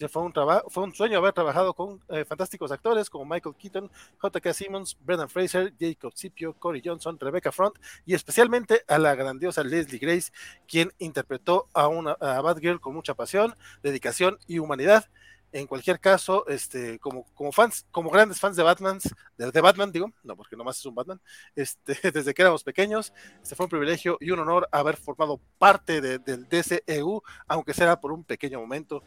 fue 0.08 0.22
un, 0.22 0.32
fue 0.68 0.82
un 0.82 0.94
sueño 0.94 1.18
haber 1.18 1.32
trabajado 1.32 1.74
con 1.74 2.00
eh, 2.08 2.24
fantásticos 2.24 2.72
actores 2.72 3.10
como 3.10 3.24
Michael 3.24 3.54
Keaton, 3.56 3.90
J.K. 4.18 4.54
Simmons, 4.54 4.96
Brendan 5.00 5.28
Fraser, 5.28 5.72
Jacob 5.78 6.12
Scipio, 6.14 6.54
Corey 6.54 6.82
Johnson, 6.84 7.18
Rebecca 7.18 7.52
Front 7.52 7.76
y 8.06 8.14
especialmente 8.14 8.84
a 8.88 8.98
la 8.98 9.14
grandiosa 9.14 9.62
Leslie 9.62 9.98
Grace, 9.98 10.32
quien 10.66 10.92
interpretó 10.98 11.68
a 11.72 11.88
una 11.88 12.12
a 12.12 12.40
Batgirl 12.40 12.80
con 12.80 12.94
mucha 12.94 13.14
pasión, 13.14 13.54
dedicación 13.82 14.38
y 14.46 14.58
humanidad 14.58 15.08
en 15.54 15.68
cualquier 15.68 16.00
caso, 16.00 16.44
este, 16.48 16.98
como, 16.98 17.24
como 17.32 17.52
fans, 17.52 17.86
como 17.92 18.10
grandes 18.10 18.40
fans 18.40 18.56
de 18.56 18.64
Batman, 18.64 18.98
de, 19.38 19.60
Batman, 19.60 19.92
digo, 19.92 20.12
no, 20.24 20.36
porque 20.36 20.56
nomás 20.56 20.80
es 20.80 20.86
un 20.86 20.96
Batman, 20.96 21.20
este, 21.54 21.94
desde 22.12 22.34
que 22.34 22.42
éramos 22.42 22.64
pequeños, 22.64 23.12
este 23.40 23.54
fue 23.54 23.66
un 23.66 23.70
privilegio 23.70 24.18
y 24.20 24.32
un 24.32 24.40
honor 24.40 24.68
haber 24.72 24.96
formado 24.96 25.40
parte 25.56 26.00
del 26.00 26.48
DCEU, 26.48 27.22
aunque 27.46 27.72
sea 27.72 28.00
por 28.00 28.10
un 28.10 28.24
pequeño 28.24 28.58
momento. 28.58 29.04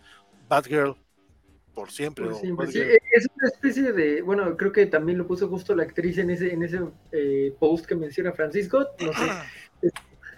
Batgirl 0.47 0.95
por 1.75 1.91
siempre. 1.91 2.27
es 2.27 3.27
una 3.35 3.47
especie 3.53 3.91
de, 3.91 4.21
bueno, 4.21 4.55
creo 4.55 4.71
que 4.71 4.85
también 4.85 5.17
lo 5.17 5.27
puso 5.27 5.49
justo 5.49 5.75
la 5.75 5.83
actriz 5.83 6.17
en 6.17 6.29
ese, 6.29 6.53
en 6.53 6.63
ese 6.63 6.79
eh, 7.11 7.53
post 7.59 7.85
que 7.85 7.95
menciona 7.95 8.31
Francisco, 8.31 8.87
no 8.99 9.11
sé 9.11 9.91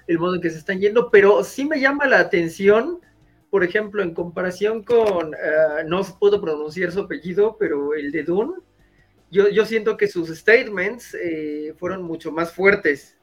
el 0.07 0.17
modo 0.17 0.35
en 0.35 0.41
que 0.41 0.49
se 0.49 0.57
están 0.57 0.79
yendo, 0.79 1.11
pero 1.11 1.43
sí 1.43 1.65
me 1.65 1.79
llama 1.79 2.07
la 2.07 2.19
atención 2.19 2.99
por 3.49 3.63
ejemplo, 3.63 4.03
en 4.03 4.13
comparación 4.13 4.83
con, 4.83 5.29
uh, 5.29 5.87
no 5.87 6.03
puedo 6.19 6.39
pronunciar 6.41 6.91
su 6.91 7.01
apellido, 7.01 7.57
pero 7.59 7.93
el 7.93 8.11
de 8.11 8.23
Dune, 8.23 8.53
yo, 9.31 9.49
yo 9.49 9.65
siento 9.65 9.97
que 9.97 10.07
sus 10.07 10.29
statements 10.29 11.15
eh, 11.15 11.73
fueron 11.77 12.03
mucho 12.03 12.31
más 12.31 12.51
fuertes 12.51 13.17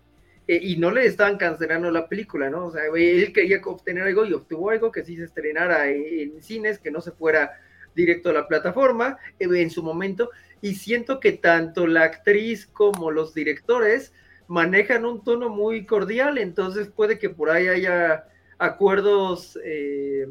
eh, 0.47 0.59
y 0.63 0.77
no 0.77 0.93
le 0.93 1.05
estaban 1.07 1.37
cancelando 1.37 1.91
la 1.91 2.09
película, 2.09 2.49
¿no? 2.49 2.67
O 2.67 2.71
sea, 2.71 2.83
él 2.95 3.33
quería 3.33 3.61
obtener 3.65 4.05
algo 4.05 4.25
y 4.25 4.33
obtuvo 4.33 4.71
algo 4.71 4.93
que 4.93 5.05
sí 5.05 5.17
se 5.17 5.25
estrenara 5.25 5.89
en, 5.91 6.41
cines, 6.43 6.79
que 6.79 6.93
no 6.93 7.01
se 7.01 7.11
fuera 7.11 7.61
directo 7.95 8.31
a 8.31 8.35
la 8.35 8.47
plataforma 8.47 9.19
en 9.41 9.71
su 9.71 9.83
momento. 9.83 10.31
Y 10.61 10.75
siento 10.75 11.19
que 11.19 11.33
tanto 11.33 11.87
la 11.87 12.05
actriz 12.05 12.67
como 12.67 13.11
los 13.11 13.35
directores 13.35 14.13
manejan 14.47 15.05
un 15.05 15.25
tono 15.25 15.49
muy 15.49 15.87
cordial, 15.87 16.39
entonces 16.39 16.89
puede 16.89 17.19
que 17.19 17.31
por 17.31 17.51
ahí 17.51 17.67
haya 17.67 18.27
acuerdos, 18.59 19.59
eh, 19.65 20.27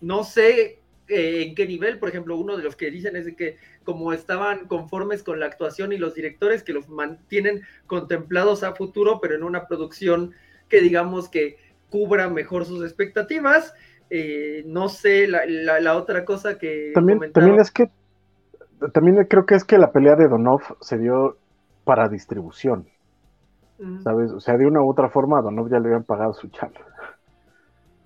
no 0.00 0.24
sé 0.24 0.80
eh, 1.08 1.42
en 1.42 1.54
qué 1.54 1.66
nivel, 1.66 1.98
por 1.98 2.08
ejemplo, 2.08 2.36
uno 2.36 2.56
de 2.56 2.62
los 2.62 2.76
que 2.76 2.90
dicen 2.90 3.16
es 3.16 3.24
de 3.24 3.34
que 3.34 3.56
como 3.84 4.12
estaban 4.12 4.66
conformes 4.66 5.22
con 5.22 5.40
la 5.40 5.46
actuación 5.46 5.92
y 5.92 5.98
los 5.98 6.14
directores 6.14 6.62
que 6.62 6.72
los 6.72 6.88
mantienen 6.88 7.62
contemplados 7.86 8.62
a 8.62 8.74
futuro, 8.74 9.20
pero 9.20 9.34
en 9.34 9.42
una 9.42 9.66
producción 9.66 10.32
que 10.68 10.80
digamos 10.80 11.28
que 11.28 11.56
cubra 11.88 12.28
mejor 12.28 12.64
sus 12.64 12.84
expectativas. 12.84 13.74
Eh, 14.08 14.64
no 14.66 14.88
sé, 14.88 15.28
la, 15.28 15.96
otra 15.96 16.24
cosa 16.24 16.58
que... 16.58 16.92
También, 16.94 17.32
también 17.32 17.60
es 17.60 17.70
que, 17.70 17.90
también 18.92 19.24
creo 19.28 19.46
que 19.46 19.54
es 19.54 19.64
que 19.64 19.78
la 19.78 19.92
pelea 19.92 20.16
de 20.16 20.28
Donov 20.28 20.62
se 20.80 20.98
dio 20.98 21.36
para 21.84 22.08
distribución. 22.08 22.88
¿Sabes? 24.02 24.30
O 24.32 24.40
sea, 24.40 24.56
de 24.58 24.66
una 24.66 24.82
u 24.82 24.90
otra 24.90 25.08
forma 25.08 25.38
a 25.38 25.42
Donov 25.42 25.70
ya 25.70 25.78
le 25.78 25.88
habían 25.88 26.04
pagado 26.04 26.34
su 26.34 26.48
chamba 26.48 26.80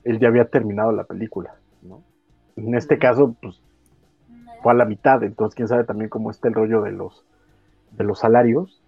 él 0.04 0.20
ya 0.20 0.28
había 0.28 0.44
terminado 0.44 0.92
la 0.92 1.04
película, 1.04 1.56
¿no? 1.82 2.02
En 2.56 2.74
este 2.74 2.98
caso, 2.98 3.34
pues, 3.40 3.60
fue 4.62 4.72
a 4.72 4.76
la 4.76 4.84
mitad, 4.84 5.22
entonces 5.22 5.56
quién 5.56 5.68
sabe 5.68 5.84
también 5.84 6.08
cómo 6.08 6.30
está 6.30 6.48
el 6.48 6.54
rollo 6.54 6.82
de 6.82 6.92
los, 6.92 7.24
de 7.92 8.04
los 8.04 8.20
salarios. 8.20 8.82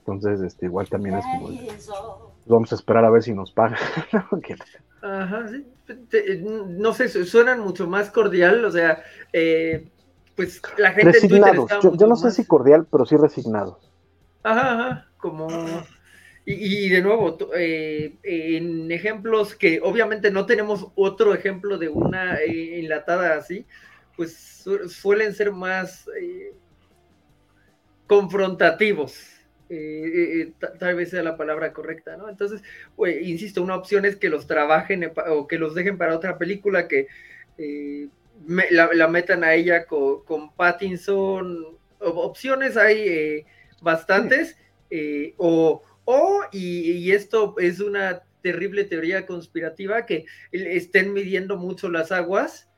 Entonces, 0.00 0.40
este, 0.40 0.66
igual 0.66 0.88
también 0.88 1.16
es 1.16 1.24
como, 1.24 1.50
vamos 2.46 2.72
a 2.72 2.74
esperar 2.74 3.04
a 3.04 3.10
ver 3.10 3.22
si 3.22 3.34
nos 3.34 3.52
pagan. 3.52 3.78
Ajá, 5.02 5.48
sí. 5.48 5.66
No 6.78 6.94
sé, 6.94 7.08
suenan 7.08 7.60
mucho 7.60 7.86
más 7.86 8.10
cordial, 8.10 8.64
o 8.64 8.70
sea, 8.70 9.02
eh, 9.32 9.90
pues 10.34 10.62
la 10.78 10.92
gente... 10.92 11.12
Resignados, 11.12 11.70
yo, 11.82 12.06
no 12.06 12.16
sé 12.16 12.30
si 12.30 12.46
cordial, 12.46 12.86
pero 12.90 13.04
sí 13.04 13.16
resignados. 13.16 13.90
Ajá, 14.42 14.72
ajá, 14.72 15.08
como 15.24 15.48
y, 16.46 16.90
de 16.90 17.00
nuevo, 17.00 17.38
eh, 17.56 18.16
en 18.22 18.92
ejemplos 18.92 19.54
que 19.54 19.80
obviamente 19.82 20.30
no 20.30 20.44
tenemos 20.44 20.88
otro 20.94 21.32
ejemplo 21.32 21.78
de 21.78 21.88
una 21.88 22.36
eh, 22.42 22.80
enlatada 22.80 23.38
así, 23.38 23.66
pues 24.14 24.62
suelen 24.88 25.32
ser 25.32 25.52
más 25.52 26.06
eh, 26.20 26.52
confrontativos. 28.06 29.18
tal 30.78 30.96
vez 30.96 31.08
sea 31.08 31.22
la 31.22 31.38
palabra 31.38 31.72
correcta, 31.72 32.18
¿no? 32.18 32.28
Entonces, 32.28 32.62
pues, 32.94 33.26
insisto, 33.26 33.62
una 33.62 33.76
opción 33.76 34.04
es 34.04 34.16
que 34.16 34.28
los 34.28 34.46
trabajen 34.46 35.10
o 35.28 35.46
que 35.46 35.58
los 35.58 35.74
dejen 35.74 35.96
para 35.96 36.14
otra 36.14 36.36
película, 36.36 36.88
que 36.88 37.08
la, 38.46 39.08
metan 39.08 39.44
a 39.44 39.54
ella 39.54 39.86
con, 39.86 40.52
Pattinson. 40.54 41.78
Opciones 42.00 42.76
hay 42.76 43.46
bastantes, 43.80 44.58
o 45.38 45.82
o, 46.04 46.42
y, 46.52 47.12
esto 47.12 47.54
es 47.58 47.80
una 47.80 48.22
terrible 48.42 48.84
teoría 48.84 49.26
conspirativa, 49.26 50.04
que 50.04 50.26
estén 50.52 51.12
midiendo 51.12 51.56
mucho 51.56 51.88
las 51.88 52.12
aguas 52.12 52.68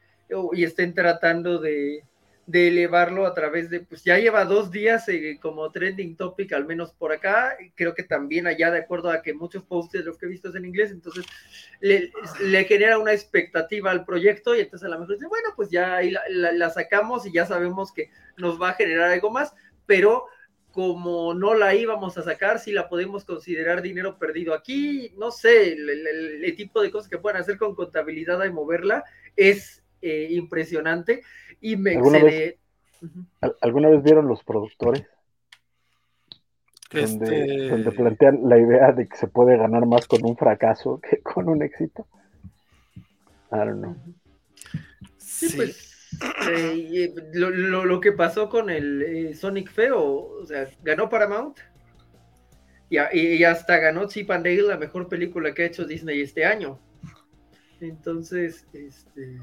y 0.53 0.65
estén 0.65 0.95
tratando 0.95 1.59
de, 1.59 2.05
elevarlo 2.53 3.27
a 3.27 3.35
través 3.35 3.69
de, 3.71 3.81
pues 3.81 4.05
ya 4.05 4.19
lleva 4.19 4.45
dos 4.45 4.71
días 4.71 5.09
eh, 5.09 5.37
como 5.43 5.73
trending 5.73 6.17
topic, 6.17 6.53
al 6.53 6.65
menos 6.65 6.93
por 6.93 7.11
acá, 7.11 7.57
creo 7.75 7.93
que 7.93 8.05
también 8.05 8.47
allá, 8.47 8.71
de 8.71 8.79
acuerdo 8.79 9.11
a 9.11 9.21
que 9.21 9.35
muchos 9.35 9.65
posts 9.65 9.99
de 9.99 10.05
los 10.05 10.17
que 10.17 10.27
he 10.27 10.29
visto 10.29 10.51
es 10.51 10.55
en 10.55 10.65
inglés, 10.65 10.93
entonces 10.93 11.25
le, 11.81 12.13
genera 12.65 12.99
una 12.99 13.13
expectativa 13.13 13.91
al 13.91 14.05
proyecto 14.05 14.55
y 14.55 14.61
entonces 14.61 14.87
a 14.87 14.91
lo 14.91 15.01
mejor 15.01 15.17
dice, 15.17 15.27
bueno, 15.27 15.49
pues 15.57 15.71
ya 15.71 15.97
ahí 15.97 16.15
la 16.29 16.71
sacamos 16.71 17.27
y 17.27 17.33
ya 17.33 17.47
sabemos 17.47 17.93
que 17.93 18.11
nos 18.37 18.63
va 18.63 18.71
a 18.71 18.75
generar 18.75 19.11
algo 19.11 19.33
más, 19.33 19.53
pero 19.85 20.29
como 20.77 21.33
no 21.33 21.55
la 21.55 21.75
íbamos 21.75 22.19
a 22.19 22.23
sacar, 22.23 22.59
si 22.59 22.71
la 22.71 22.91
podemos 22.91 23.25
considerar 23.25 23.81
dinero 23.81 24.19
perdido 24.19 24.53
aquí, 24.53 25.11
no 25.17 25.31
sé, 25.31 25.73
el, 25.73 26.55
tipo 26.55 26.83
de 26.83 26.91
cosas 26.91 27.09
que 27.09 27.17
pueden 27.17 27.41
hacer 27.41 27.57
con 27.57 27.75
contabilidad 27.75 28.45
y 28.45 28.53
moverla 28.53 29.03
es 29.37 29.83
eh, 30.03 30.29
impresionante 30.33 31.23
y 31.63 31.77
me 31.77 31.97
¿Alguna 31.97 32.23
Vez, 32.23 32.57
¿Alguna 33.63 33.89
vez 33.89 34.03
vieron 34.03 34.29
los 34.29 34.45
productores? 34.45 35.07
Donde, 36.93 37.69
este 37.69 37.93
plantean 37.93 38.41
la 38.47 38.59
idea 38.59 38.93
de 38.93 39.09
que 39.09 39.17
se 39.17 39.29
puede 39.29 39.57
ganar 39.57 39.87
más 39.87 40.07
con 40.07 40.27
un 40.27 40.37
fracaso 40.37 41.01
que 41.01 41.23
con 41.23 41.49
un 41.49 41.63
éxito. 41.63 42.07
I 43.51 43.57
don't 43.57 43.79
know. 43.79 43.97
Sí, 45.17 45.57
pues 45.57 45.96
eh, 46.51 47.15
lo, 47.33 48.01
que 48.01 48.13
pasó 48.13 48.49
con 48.49 48.71
el 48.71 49.03
eh, 49.03 49.35
Sonic 49.35 49.71
Feo, 49.71 50.01
o 50.01 50.47
sea, 50.47 50.69
ganó 50.83 51.09
Paramount 51.09 51.59
y, 52.89 52.99
y, 52.99 53.45
hasta 53.45 53.79
ganó 53.79 54.07
Chip 54.07 54.31
and 54.31 54.45
Dale, 54.45 54.63
la 54.63 54.77
mejor 54.77 55.09
película 55.09 55.53
que 55.53 55.65
ha 55.65 55.67
hecho 55.67 55.85
Disney 55.85 56.21
este 56.21 56.45
año. 56.45 56.79
Entonces, 57.81 58.67
este, 58.73 59.39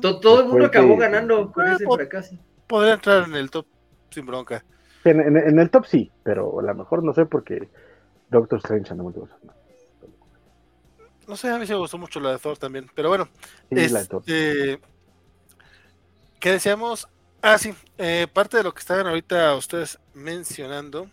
todo 0.00 0.40
el 0.40 0.48
mundo 0.48 0.66
acabó 0.66 0.96
ganando 0.96 1.52
con 1.52 1.70
ese 1.70 1.84
fracaso. 1.84 2.36
Podría 2.66 2.94
entrar 2.94 3.24
en 3.24 3.34
el 3.34 3.50
top 3.50 3.66
sin 4.10 4.26
bronca. 4.26 4.64
En, 5.04 5.58
el 5.58 5.70
top 5.70 5.84
sí, 5.86 6.10
pero 6.22 6.60
a 6.60 6.62
lo 6.62 6.74
mejor 6.74 7.02
no 7.02 7.12
sé 7.12 7.26
porque 7.26 7.68
Doctor 8.30 8.58
Strange 8.58 8.94
no 8.94 9.12
No 11.26 11.36
sé, 11.36 11.48
a 11.48 11.58
mí 11.58 11.66
se 11.66 11.72
me 11.72 11.80
gustó 11.80 11.98
mucho 11.98 12.20
la 12.20 12.32
de 12.32 12.38
Thor 12.38 12.56
también, 12.56 12.88
pero 12.94 13.08
bueno. 13.08 13.28
este, 13.70 14.80
¿Qué 16.42 16.50
decíamos? 16.50 17.06
Ah, 17.40 17.56
sí, 17.56 17.72
eh, 17.98 18.26
parte 18.32 18.56
de 18.56 18.64
lo 18.64 18.74
que 18.74 18.80
estaban 18.80 19.06
ahorita 19.06 19.54
ustedes 19.54 20.00
mencionando 20.12 21.08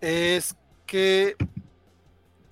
es 0.00 0.54
que. 0.86 1.34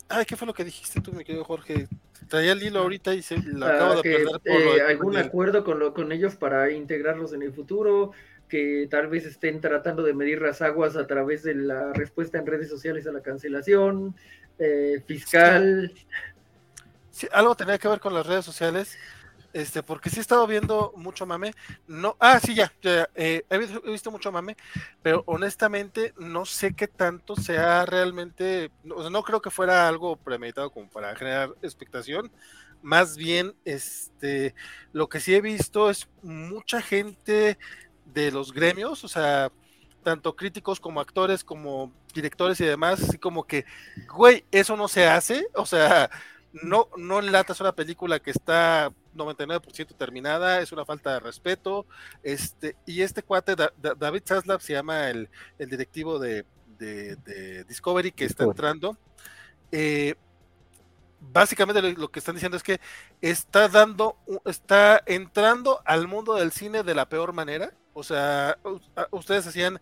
Ay, 0.09 0.25
¿qué 0.25 0.35
fue 0.35 0.49
lo 0.49 0.55
que 0.55 0.65
dijiste 0.65 1.01
tú, 1.01 1.13
mi 1.13 1.23
querido 1.23 1.45
Jorge? 1.45 1.87
Traía 2.29 2.51
el 2.51 2.65
hilo 2.65 2.81
ahorita 2.81 3.15
y 3.15 3.23
se 3.23 3.39
lo 3.39 3.65
acabo 3.65 3.95
de 3.95 4.03
perder 4.03 4.41
por 4.41 4.77
eh, 4.77 4.83
algún 4.89 5.17
acuerdo 5.17 5.63
con, 5.63 5.79
lo, 5.79 5.95
con 5.95 6.11
ellos 6.11 6.35
para 6.35 6.73
integrarlos 6.73 7.33
en 7.33 7.43
el 7.43 7.53
futuro, 7.53 8.11
que 8.49 8.89
tal 8.91 9.07
vez 9.07 9.25
estén 9.25 9.61
tratando 9.61 10.03
de 10.03 10.15
medir 10.15 10.43
las 10.43 10.63
aguas 10.63 10.97
a 10.97 11.07
través 11.07 11.45
de 11.45 11.55
la 11.55 11.93
respuesta 11.93 12.39
en 12.39 12.47
redes 12.47 12.69
sociales 12.69 13.07
a 13.07 13.13
la 13.13 13.21
cancelación, 13.21 14.17
eh, 14.59 15.01
fiscal. 15.07 15.93
Sí, 17.13 17.29
algo 17.31 17.55
tenía 17.55 17.79
que 17.79 17.87
ver 17.87 18.01
con 18.01 18.15
las 18.15 18.27
redes 18.27 18.45
sociales 18.45 18.99
este, 19.57 19.83
porque 19.83 20.11
sí 20.11 20.19
he 20.19 20.21
estado 20.21 20.47
viendo 20.47 20.93
mucho 20.97 21.25
mame. 21.25 21.55
No, 21.87 22.15
ah, 22.21 22.39
sí, 22.39 22.55
ya, 22.55 22.71
eh, 23.15 23.43
he, 23.49 23.91
visto 23.91 24.11
mucho 24.11 24.31
mame, 24.31 24.55
pero 25.03 25.23
honestamente 25.27 26.13
no 26.19 26.45
sé 26.45 26.75
qué 26.75 26.87
tanto 26.87 27.37
sea 27.37 27.87
realmente, 27.87 28.71
no, 28.85 29.09
no 29.09 29.23
creo 29.23 29.41
que 29.41 29.49
fuera 29.49 29.89
algo 29.89 30.17
premeditado 30.17 30.71
como 30.71 30.91
para 30.91 31.17
generar 31.17 31.55
expectación. 31.63 32.31
Más 32.83 33.17
bien, 33.17 33.55
este, 33.65 34.55
lo 34.93 35.09
que 35.09 35.21
sí 35.21 35.35
he 35.35 35.41
visto 35.41 35.89
es 35.89 36.07
mucha 36.23 36.83
gente 36.83 37.57
de 38.05 38.31
los 38.33 38.53
gremios, 38.53 39.05
o 39.05 39.09
sea, 39.09 39.51
tanto 40.03 40.37
críticos 40.37 40.81
como 40.81 41.01
actores, 41.01 41.43
como 41.43 41.91
directores 42.13 42.61
y 42.61 42.67
demás, 42.67 43.03
así 43.03 43.17
como 43.17 43.47
que, 43.47 43.65
güey, 44.15 44.45
eso 44.51 44.77
no 44.77 44.87
se 44.87 45.07
hace, 45.07 45.47
o 45.55 45.65
sea, 45.65 46.11
no, 46.53 46.91
no 46.99 47.21
enlatas 47.21 47.61
una 47.63 47.73
película 47.73 48.21
que 48.21 48.33
está 48.33 48.93
99% 49.17 49.97
terminada, 49.97 50.61
es 50.61 50.73
una 50.73 50.85
falta 50.85 51.15
de 51.15 51.21
respeto, 51.21 51.87
este, 52.23 52.77
y 52.87 53.03
este 53.03 53.23
cuate, 53.23 53.55
David 53.97 54.23
Zaslav, 54.25 54.61
se 54.61 54.75
llama 54.75 55.11
el, 55.11 55.29
directivo 55.59 56.19
de, 56.19 56.45
Discovery 57.69 58.13
que 58.13 58.27
está 58.27 58.45
entrando, 58.45 58.97
eh, 59.73 60.15
básicamente 61.33 61.83
lo, 61.83 62.11
que 62.11 62.19
están 62.19 62.35
diciendo 62.35 62.57
es 62.57 62.63
que 62.63 62.81
está 63.21 63.69
dando, 63.69 64.17
está 64.45 65.03
entrando 65.07 65.81
al 65.85 66.09
mundo 66.09 66.35
del 66.35 66.53
cine 66.53 66.83
de 66.83 66.95
la 66.95 67.09
peor 67.09 67.33
manera. 67.33 67.73
O 67.93 68.03
sea, 68.03 68.59
ustedes 69.11 69.47
hacían, 69.47 69.81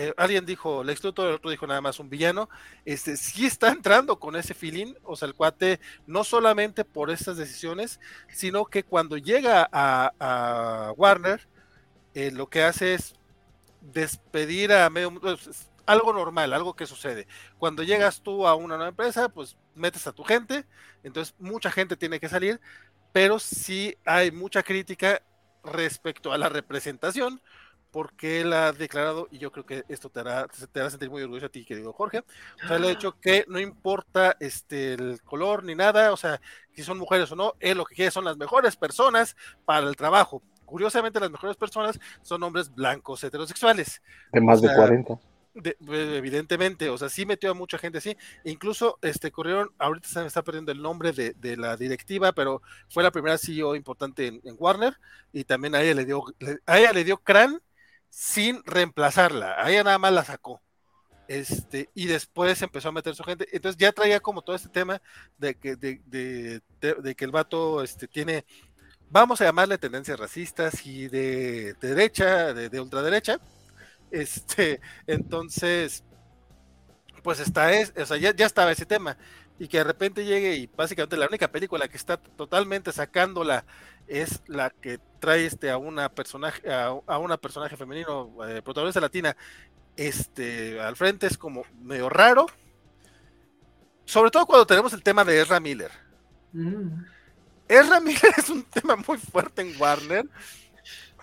eh, 0.00 0.14
alguien 0.16 0.46
dijo, 0.46 0.84
Lex 0.84 1.02
Luthor, 1.02 1.26
el 1.26 1.34
otro 1.34 1.50
dijo 1.50 1.66
nada 1.66 1.80
más 1.80 1.98
un 1.98 2.08
villano. 2.08 2.48
Este 2.84 3.16
sí 3.16 3.46
está 3.46 3.70
entrando 3.70 4.20
con 4.20 4.36
ese 4.36 4.54
feeling, 4.54 4.94
o 5.02 5.16
sea, 5.16 5.26
el 5.26 5.34
cuate, 5.34 5.80
no 6.06 6.22
solamente 6.22 6.84
por 6.84 7.10
estas 7.10 7.36
decisiones, 7.36 7.98
sino 8.28 8.64
que 8.66 8.84
cuando 8.84 9.16
llega 9.16 9.68
a, 9.72 10.92
Warner, 10.96 11.48
eh, 12.14 12.30
lo 12.30 12.48
que 12.48 12.62
hace 12.62 12.94
es 12.94 13.16
despedir 13.80 14.72
a 14.72 14.88
medio 14.88 15.12
pues, 15.18 15.68
algo 15.84 16.12
normal, 16.12 16.52
algo 16.52 16.76
que 16.76 16.86
sucede. 16.86 17.26
Cuando 17.58 17.82
llegas 17.82 18.20
tú 18.20 18.46
a 18.46 18.54
una 18.54 18.76
nueva 18.76 18.90
empresa, 18.90 19.28
pues 19.28 19.56
metes 19.74 20.06
a 20.06 20.12
tu 20.12 20.22
gente, 20.22 20.64
entonces 21.02 21.34
mucha 21.40 21.72
gente 21.72 21.96
tiene 21.96 22.20
que 22.20 22.28
salir, 22.28 22.60
pero 23.10 23.40
sí 23.40 23.96
hay 24.04 24.30
mucha 24.30 24.62
crítica 24.62 25.22
respecto 25.64 26.32
a 26.32 26.38
la 26.38 26.48
representación, 26.48 27.42
porque 27.98 28.42
él 28.42 28.52
ha 28.52 28.70
declarado, 28.70 29.26
y 29.32 29.38
yo 29.38 29.50
creo 29.50 29.66
que 29.66 29.82
esto 29.88 30.08
te 30.08 30.20
hará, 30.20 30.46
te 30.46 30.78
hará 30.78 30.88
sentir 30.88 31.10
muy 31.10 31.20
orgulloso 31.20 31.46
a 31.46 31.48
ti, 31.48 31.64
querido 31.64 31.92
Jorge, 31.92 32.20
o 32.20 32.68
sea, 32.68 32.76
él 32.76 32.84
ha 32.84 32.88
dicho 32.90 33.18
que 33.20 33.44
no 33.48 33.58
importa 33.58 34.36
este, 34.38 34.92
el 34.92 35.20
color 35.24 35.64
ni 35.64 35.74
nada, 35.74 36.12
o 36.12 36.16
sea, 36.16 36.40
si 36.76 36.84
son 36.84 36.96
mujeres 36.96 37.32
o 37.32 37.34
no, 37.34 37.54
él 37.58 37.76
lo 37.76 37.84
que 37.84 37.96
quiere 37.96 38.12
son 38.12 38.24
las 38.24 38.36
mejores 38.36 38.76
personas 38.76 39.34
para 39.64 39.88
el 39.88 39.96
trabajo. 39.96 40.44
Curiosamente, 40.64 41.18
las 41.18 41.32
mejores 41.32 41.56
personas 41.56 41.98
son 42.22 42.40
hombres 42.44 42.72
blancos 42.72 43.24
heterosexuales. 43.24 44.00
De 44.32 44.40
más 44.40 44.62
de 44.62 44.72
40 44.72 45.18
evidentemente, 45.90 46.88
o 46.88 46.96
sea, 46.96 47.08
sí 47.08 47.26
metió 47.26 47.50
a 47.50 47.54
mucha 47.54 47.78
gente 47.78 47.98
así. 47.98 48.16
Incluso 48.44 48.96
este 49.02 49.32
corrieron, 49.32 49.70
ahorita 49.78 50.08
se 50.08 50.20
me 50.20 50.26
está 50.26 50.42
perdiendo 50.42 50.70
el 50.70 50.80
nombre 50.80 51.10
de, 51.10 51.56
la 51.56 51.76
directiva, 51.76 52.30
pero 52.30 52.62
fue 52.88 53.02
la 53.02 53.10
primera 53.10 53.38
CEO 53.38 53.74
importante 53.74 54.28
en, 54.28 54.56
Warner 54.56 54.96
y 55.32 55.42
también 55.42 55.74
a 55.74 55.82
ella 55.82 55.94
le 55.94 56.04
dio, 56.04 56.22
a 56.64 56.78
ella 56.78 56.92
le 56.92 57.02
dio 57.02 57.16
Cran 57.16 57.60
sin 58.08 58.62
reemplazarla, 58.64 59.54
a 59.58 59.70
ella 59.70 59.84
nada 59.84 59.98
más 59.98 60.12
la 60.12 60.24
sacó. 60.24 60.62
Este, 61.28 61.90
y 61.94 62.06
después 62.06 62.60
empezó 62.62 62.88
a 62.88 62.92
meter 62.92 63.14
su 63.14 63.22
gente. 63.22 63.46
Entonces 63.52 63.78
ya 63.78 63.92
traía 63.92 64.18
como 64.18 64.40
todo 64.40 64.56
este 64.56 64.70
tema 64.70 65.00
de 65.36 65.54
que, 65.54 65.76
de, 65.76 66.62
que 67.14 67.24
el 67.24 67.30
vato 67.30 67.82
este, 67.82 68.08
tiene, 68.08 68.46
vamos 69.10 69.40
a 69.40 69.44
llamarle 69.44 69.76
tendencias 69.76 70.18
racistas 70.18 70.86
y 70.86 71.06
de, 71.08 71.74
derecha, 71.74 72.54
de, 72.54 72.80
ultraderecha 72.80 73.38
este, 74.10 74.80
entonces, 75.06 76.02
pues 77.22 77.40
está, 77.40 77.74
es, 77.74 77.92
o 77.94 78.06
sea, 78.06 78.16
ya, 78.16 78.34
ya, 78.34 78.46
estaba 78.46 78.72
ese 78.72 78.86
tema. 78.86 79.18
Y 79.58 79.68
que 79.68 79.78
de 79.78 79.84
repente 79.84 80.24
llegue 80.24 80.56
y 80.56 80.66
básicamente 80.66 81.16
la 81.16 81.26
única 81.26 81.48
película 81.50 81.88
que 81.88 81.96
está 81.96 82.16
totalmente 82.16 82.92
sacándola 82.92 83.64
es 84.06 84.42
la 84.46 84.70
que 84.70 84.98
trae 85.18 85.46
este 85.46 85.70
a 85.70 85.78
una 85.78 86.08
personaje, 86.08 86.62
a, 86.72 87.18
una 87.18 87.36
personaje 87.36 87.76
femenino, 87.76 88.32
eh, 88.46 88.62
protagonista 88.62 89.00
latina, 89.00 89.36
este, 89.96 90.80
al 90.80 90.96
frente 90.96 91.26
es 91.26 91.36
como 91.36 91.64
medio 91.82 92.08
raro. 92.08 92.46
Sobre 94.04 94.30
todo 94.30 94.46
cuando 94.46 94.66
tenemos 94.66 94.92
el 94.92 95.02
tema 95.02 95.24
de 95.24 95.40
Ezra 95.40 95.60
Miller. 95.60 95.90
Mm. 96.52 97.04
Ezra 97.68 98.00
Miller 98.00 98.32
es 98.36 98.48
un 98.48 98.62
tema 98.64 98.96
muy 98.96 99.18
fuerte 99.18 99.62
en 99.62 99.78
Warner. 99.80 100.26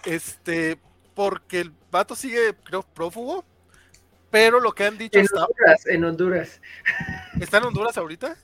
Este, 0.03 0.79
porque 1.15 1.61
el 1.61 1.73
vato 1.89 2.15
sigue, 2.15 2.53
creo, 2.63 2.83
prófugo. 2.83 3.43
Pero 4.35 4.59
lo 4.59 4.73
que 4.73 4.83
han 4.83 4.97
dicho 4.97 5.17
en 5.17 5.27
Honduras, 5.33 5.87
en 5.87 6.03
Honduras. 6.03 6.61
¿Está 7.39 7.59
en 7.59 7.63
Honduras 7.63 7.97
ahorita? 7.97 8.35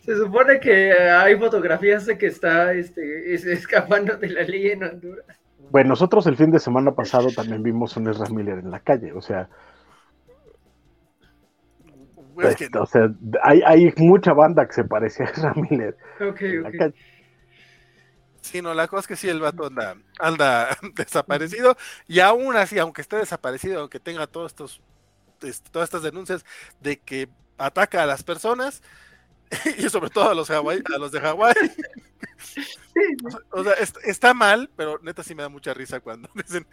Se 0.00 0.16
supone 0.16 0.60
que 0.60 0.92
hay 0.92 1.36
fotografías 1.36 2.06
de 2.06 2.16
que 2.16 2.26
está 2.26 2.72
este, 2.72 3.34
escapando 3.34 4.16
de 4.16 4.28
la 4.28 4.42
ley 4.42 4.68
en 4.70 4.84
Honduras. 4.84 5.26
Bueno, 5.72 5.88
nosotros 5.88 6.24
el 6.28 6.36
fin 6.36 6.52
de 6.52 6.60
semana 6.60 6.92
pasado 6.92 7.30
también 7.34 7.64
vimos 7.64 7.96
un 7.96 8.08
Ezra 8.08 8.28
Miller 8.28 8.58
en 8.58 8.70
la 8.70 8.78
calle, 8.78 9.12
o 9.12 9.20
sea. 9.20 9.48
Este, 12.44 12.70
o 12.78 12.86
sea, 12.86 13.08
hay, 13.42 13.60
hay, 13.64 13.92
mucha 13.96 14.32
banda 14.32 14.64
que 14.68 14.72
se 14.72 14.84
parece 14.84 15.24
a 15.24 15.26
Ezra 15.30 15.52
Miller. 15.56 15.96
Ok, 16.20 16.42
ok. 16.64 16.94
Sí, 18.40 18.62
no, 18.62 18.72
la 18.72 18.86
cosa 18.86 19.00
es 19.00 19.06
que 19.08 19.16
sí, 19.16 19.28
el 19.28 19.40
vato 19.40 19.66
anda, 19.66 19.96
anda 20.20 20.78
desaparecido 20.94 21.76
y 22.06 22.20
aún 22.20 22.54
así, 22.54 22.78
aunque 22.78 23.02
esté 23.02 23.16
desaparecido, 23.16 23.80
aunque 23.80 23.98
tenga 23.98 24.28
todos 24.28 24.52
estos, 24.52 24.80
todas 25.70 25.88
estas 25.88 26.02
denuncias 26.02 26.44
de 26.80 26.98
que 27.00 27.28
ataca 27.58 28.02
a 28.02 28.06
las 28.06 28.22
personas 28.22 28.82
y 29.78 29.88
sobre 29.88 30.10
todo 30.10 30.30
a 30.30 30.34
los, 30.34 30.50
a 30.50 30.62
los 30.98 31.12
de 31.12 31.20
Hawái, 31.20 31.54
O 33.50 33.64
sea, 33.64 33.72
está 34.04 34.32
mal, 34.32 34.70
pero 34.76 34.98
neta 35.02 35.22
sí 35.22 35.34
me 35.34 35.42
da 35.42 35.48
mucha 35.48 35.74
risa 35.74 36.00
cuando 36.00 36.28
dicen 36.34 36.66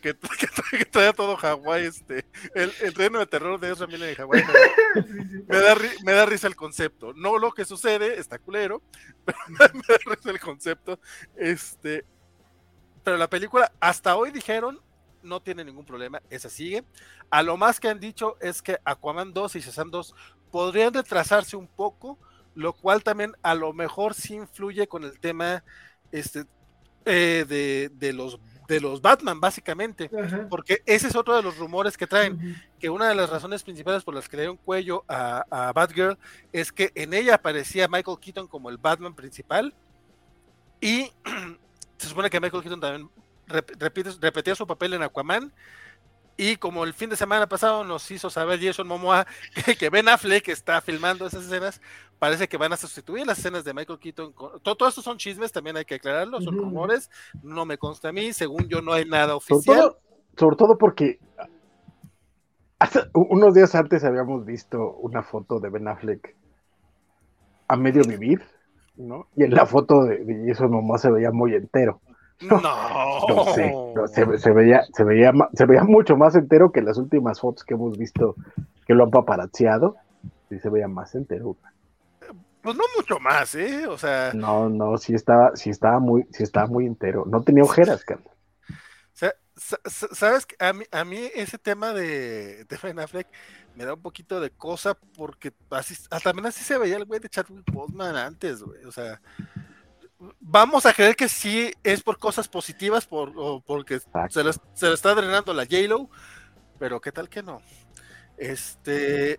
que, 0.00 0.16
que, 0.70 0.84
trae 0.86 1.12
todo 1.12 1.36
Hawái, 1.36 1.86
este, 1.86 2.24
el, 2.54 2.72
el, 2.80 2.94
reino 2.94 3.18
de 3.18 3.26
terror 3.26 3.60
de 3.60 3.70
Ezra 3.70 3.86
Miller 3.86 4.10
en 4.10 4.16
Hawái. 4.16 4.44
Me, 5.46 5.58
da, 5.58 5.76
me 6.04 6.12
da 6.12 6.26
risa 6.26 6.46
el 6.46 6.56
concepto. 6.56 7.12
No 7.14 7.38
lo 7.38 7.52
que 7.52 7.64
sucede, 7.64 8.18
está 8.18 8.38
culero, 8.38 8.82
pero 9.24 9.38
me 9.74 9.82
da 9.86 9.98
risa 10.06 10.30
el 10.30 10.40
concepto. 10.40 10.98
Este, 11.36 12.04
pero 13.04 13.18
la 13.18 13.28
película, 13.28 13.72
hasta 13.80 14.16
hoy 14.16 14.30
dijeron, 14.30 14.80
no 15.22 15.40
tiene 15.40 15.64
ningún 15.64 15.84
problema, 15.84 16.20
esa 16.30 16.48
sigue. 16.48 16.84
A 17.30 17.42
lo 17.42 17.56
más 17.56 17.80
que 17.80 17.88
han 17.88 18.00
dicho 18.00 18.36
es 18.40 18.62
que 18.62 18.78
Aquaman 18.84 19.32
2 19.32 19.56
y 19.56 19.60
Shazam 19.60 19.90
2 19.90 20.14
podrían 20.50 20.92
retrasarse 20.92 21.56
un 21.56 21.66
poco, 21.66 22.18
lo 22.54 22.72
cual 22.72 23.02
también 23.02 23.32
a 23.42 23.54
lo 23.54 23.72
mejor 23.72 24.14
sí 24.14 24.34
influye 24.34 24.86
con 24.86 25.04
el 25.04 25.18
tema 25.20 25.62
este, 26.12 26.44
eh, 27.04 27.90
de, 27.98 28.12
los 28.12 28.38
de 28.68 28.80
los 28.80 29.02
Batman, 29.02 29.40
básicamente, 29.40 30.08
porque 30.48 30.82
ese 30.86 31.08
es 31.08 31.16
otro 31.16 31.34
de 31.34 31.42
los 31.42 31.56
rumores 31.56 31.96
que 31.96 32.06
traen, 32.06 32.56
que 32.78 32.88
una 32.88 33.08
de 33.08 33.16
las 33.16 33.28
razones 33.28 33.64
principales 33.64 34.04
por 34.04 34.14
las 34.14 34.28
que 34.28 34.36
le 34.36 34.42
dieron 34.42 34.56
cuello 34.58 35.04
a, 35.08 35.44
a, 35.50 35.72
Batgirl 35.72 36.16
es 36.52 36.70
que 36.70 36.92
en 36.94 37.12
ella 37.12 37.34
aparecía 37.34 37.88
Michael 37.88 38.18
Keaton 38.20 38.46
como 38.46 38.70
el 38.70 38.78
Batman 38.78 39.14
principal 39.14 39.74
y 40.80 41.10
se 41.98 42.08
supone 42.08 42.30
que 42.30 42.38
Michael 42.38 42.62
Keaton 42.62 42.80
también 42.80 43.10
repetía 43.50 44.54
su 44.54 44.66
papel 44.66 44.94
en 44.94 45.02
Aquaman 45.02 45.52
y 46.40 46.56
como 46.56 46.84
el 46.84 46.94
fin 46.94 47.10
de 47.10 47.16
semana 47.16 47.46
pasado 47.46 47.84
nos 47.84 48.10
hizo 48.10 48.30
saber 48.30 48.58
Jason 48.58 48.88
Momoa 48.88 49.26
que, 49.66 49.76
que 49.76 49.90
Ben 49.90 50.08
Affleck 50.08 50.48
está 50.48 50.80
filmando 50.80 51.26
esas 51.26 51.44
escenas, 51.44 51.82
parece 52.18 52.48
que 52.48 52.56
van 52.56 52.72
a 52.72 52.78
sustituir 52.78 53.26
las 53.26 53.38
escenas 53.38 53.62
de 53.62 53.74
Michael 53.74 53.98
Keaton. 53.98 54.32
todo, 54.62 54.88
esto 54.88 55.02
son 55.02 55.18
chismes, 55.18 55.52
también 55.52 55.76
hay 55.76 55.84
que 55.84 55.96
aclararlo, 55.96 56.40
son 56.40 56.56
rumores, 56.56 57.10
no 57.42 57.66
me 57.66 57.76
consta 57.76 58.08
a 58.08 58.12
mí, 58.12 58.32
según 58.32 58.68
yo 58.68 58.80
no 58.80 58.94
hay 58.94 59.04
nada 59.04 59.36
oficial. 59.36 59.96
Sobre 60.38 60.56
todo, 60.56 60.78
porque 60.78 61.18
hace 62.78 63.00
unos 63.12 63.52
días 63.52 63.74
antes 63.74 64.02
habíamos 64.04 64.46
visto 64.46 64.92
una 64.92 65.22
foto 65.22 65.60
de 65.60 65.68
Ben 65.68 65.88
Affleck 65.88 66.34
a 67.68 67.76
medio 67.76 68.02
vivir, 68.02 68.42
¿no? 68.96 69.26
Y 69.36 69.44
en 69.44 69.54
la 69.54 69.66
foto 69.66 70.04
de, 70.04 70.24
de 70.24 70.48
Jason 70.48 70.70
Momoa 70.70 70.96
se 70.96 71.10
veía 71.10 71.32
muy 71.32 71.54
entero. 71.54 72.00
No, 72.40 72.60
no 73.28 73.44
sé, 73.54 73.72
se, 74.38 74.52
veía, 74.52 74.82
se, 74.94 75.04
veía, 75.04 75.32
se 75.52 75.66
veía 75.66 75.84
mucho 75.84 76.16
más 76.16 76.34
entero 76.34 76.72
que 76.72 76.80
las 76.80 76.96
últimas 76.96 77.40
fotos 77.40 77.64
que 77.64 77.74
hemos 77.74 77.98
visto 77.98 78.34
que 78.86 78.94
lo 78.94 79.04
han 79.04 79.10
paparazziado. 79.10 79.96
Sí 80.48 80.58
se 80.58 80.70
veía 80.70 80.88
más 80.88 81.14
entero. 81.14 81.56
Pues 82.62 82.76
no 82.76 82.84
mucho 82.96 83.18
más, 83.20 83.54
¿eh? 83.54 83.86
O 83.86 83.96
sea. 83.96 84.32
No, 84.34 84.68
no, 84.68 84.96
sí 84.98 85.14
estaba, 85.14 85.54
sí 85.54 85.70
estaba 85.70 85.98
muy, 85.98 86.26
sí 86.30 86.42
estaba 86.42 86.66
muy 86.66 86.86
entero. 86.86 87.24
No 87.26 87.42
tenía 87.42 87.62
ojeras, 87.62 88.04
Carlos. 88.04 88.32
¿Sabes? 89.84 90.46
A 90.58 90.72
mí, 90.72 90.84
a 90.90 91.04
mí 91.04 91.30
ese 91.34 91.58
tema 91.58 91.92
de, 91.92 92.64
de 92.64 92.78
Ben 92.82 92.98
Affleck 92.98 93.28
me 93.74 93.84
da 93.84 93.94
un 93.94 94.00
poquito 94.00 94.40
de 94.40 94.50
cosa 94.50 94.96
porque 95.16 95.52
así, 95.70 95.94
también 96.24 96.46
así 96.46 96.64
se 96.64 96.78
veía 96.78 96.96
el 96.96 97.04
güey 97.04 97.20
de 97.20 97.28
Chadwick 97.28 97.70
Boseman 97.70 98.16
antes, 98.16 98.62
güey. 98.62 98.84
O 98.84 98.92
sea, 98.92 99.20
vamos 100.40 100.86
a 100.86 100.92
creer 100.92 101.16
que 101.16 101.28
sí 101.28 101.72
es 101.82 102.02
por 102.02 102.18
cosas 102.18 102.48
positivas, 102.48 103.06
por, 103.06 103.32
o 103.36 103.60
porque 103.60 104.00
se 104.28 104.44
le, 104.44 104.52
se 104.74 104.92
está 104.92 105.14
drenando 105.14 105.52
la 105.52 105.64
J-Lo, 105.64 106.08
pero 106.78 107.00
qué 107.00 107.12
tal 107.12 107.28
que 107.28 107.42
no. 107.42 107.60
Este, 108.36 109.38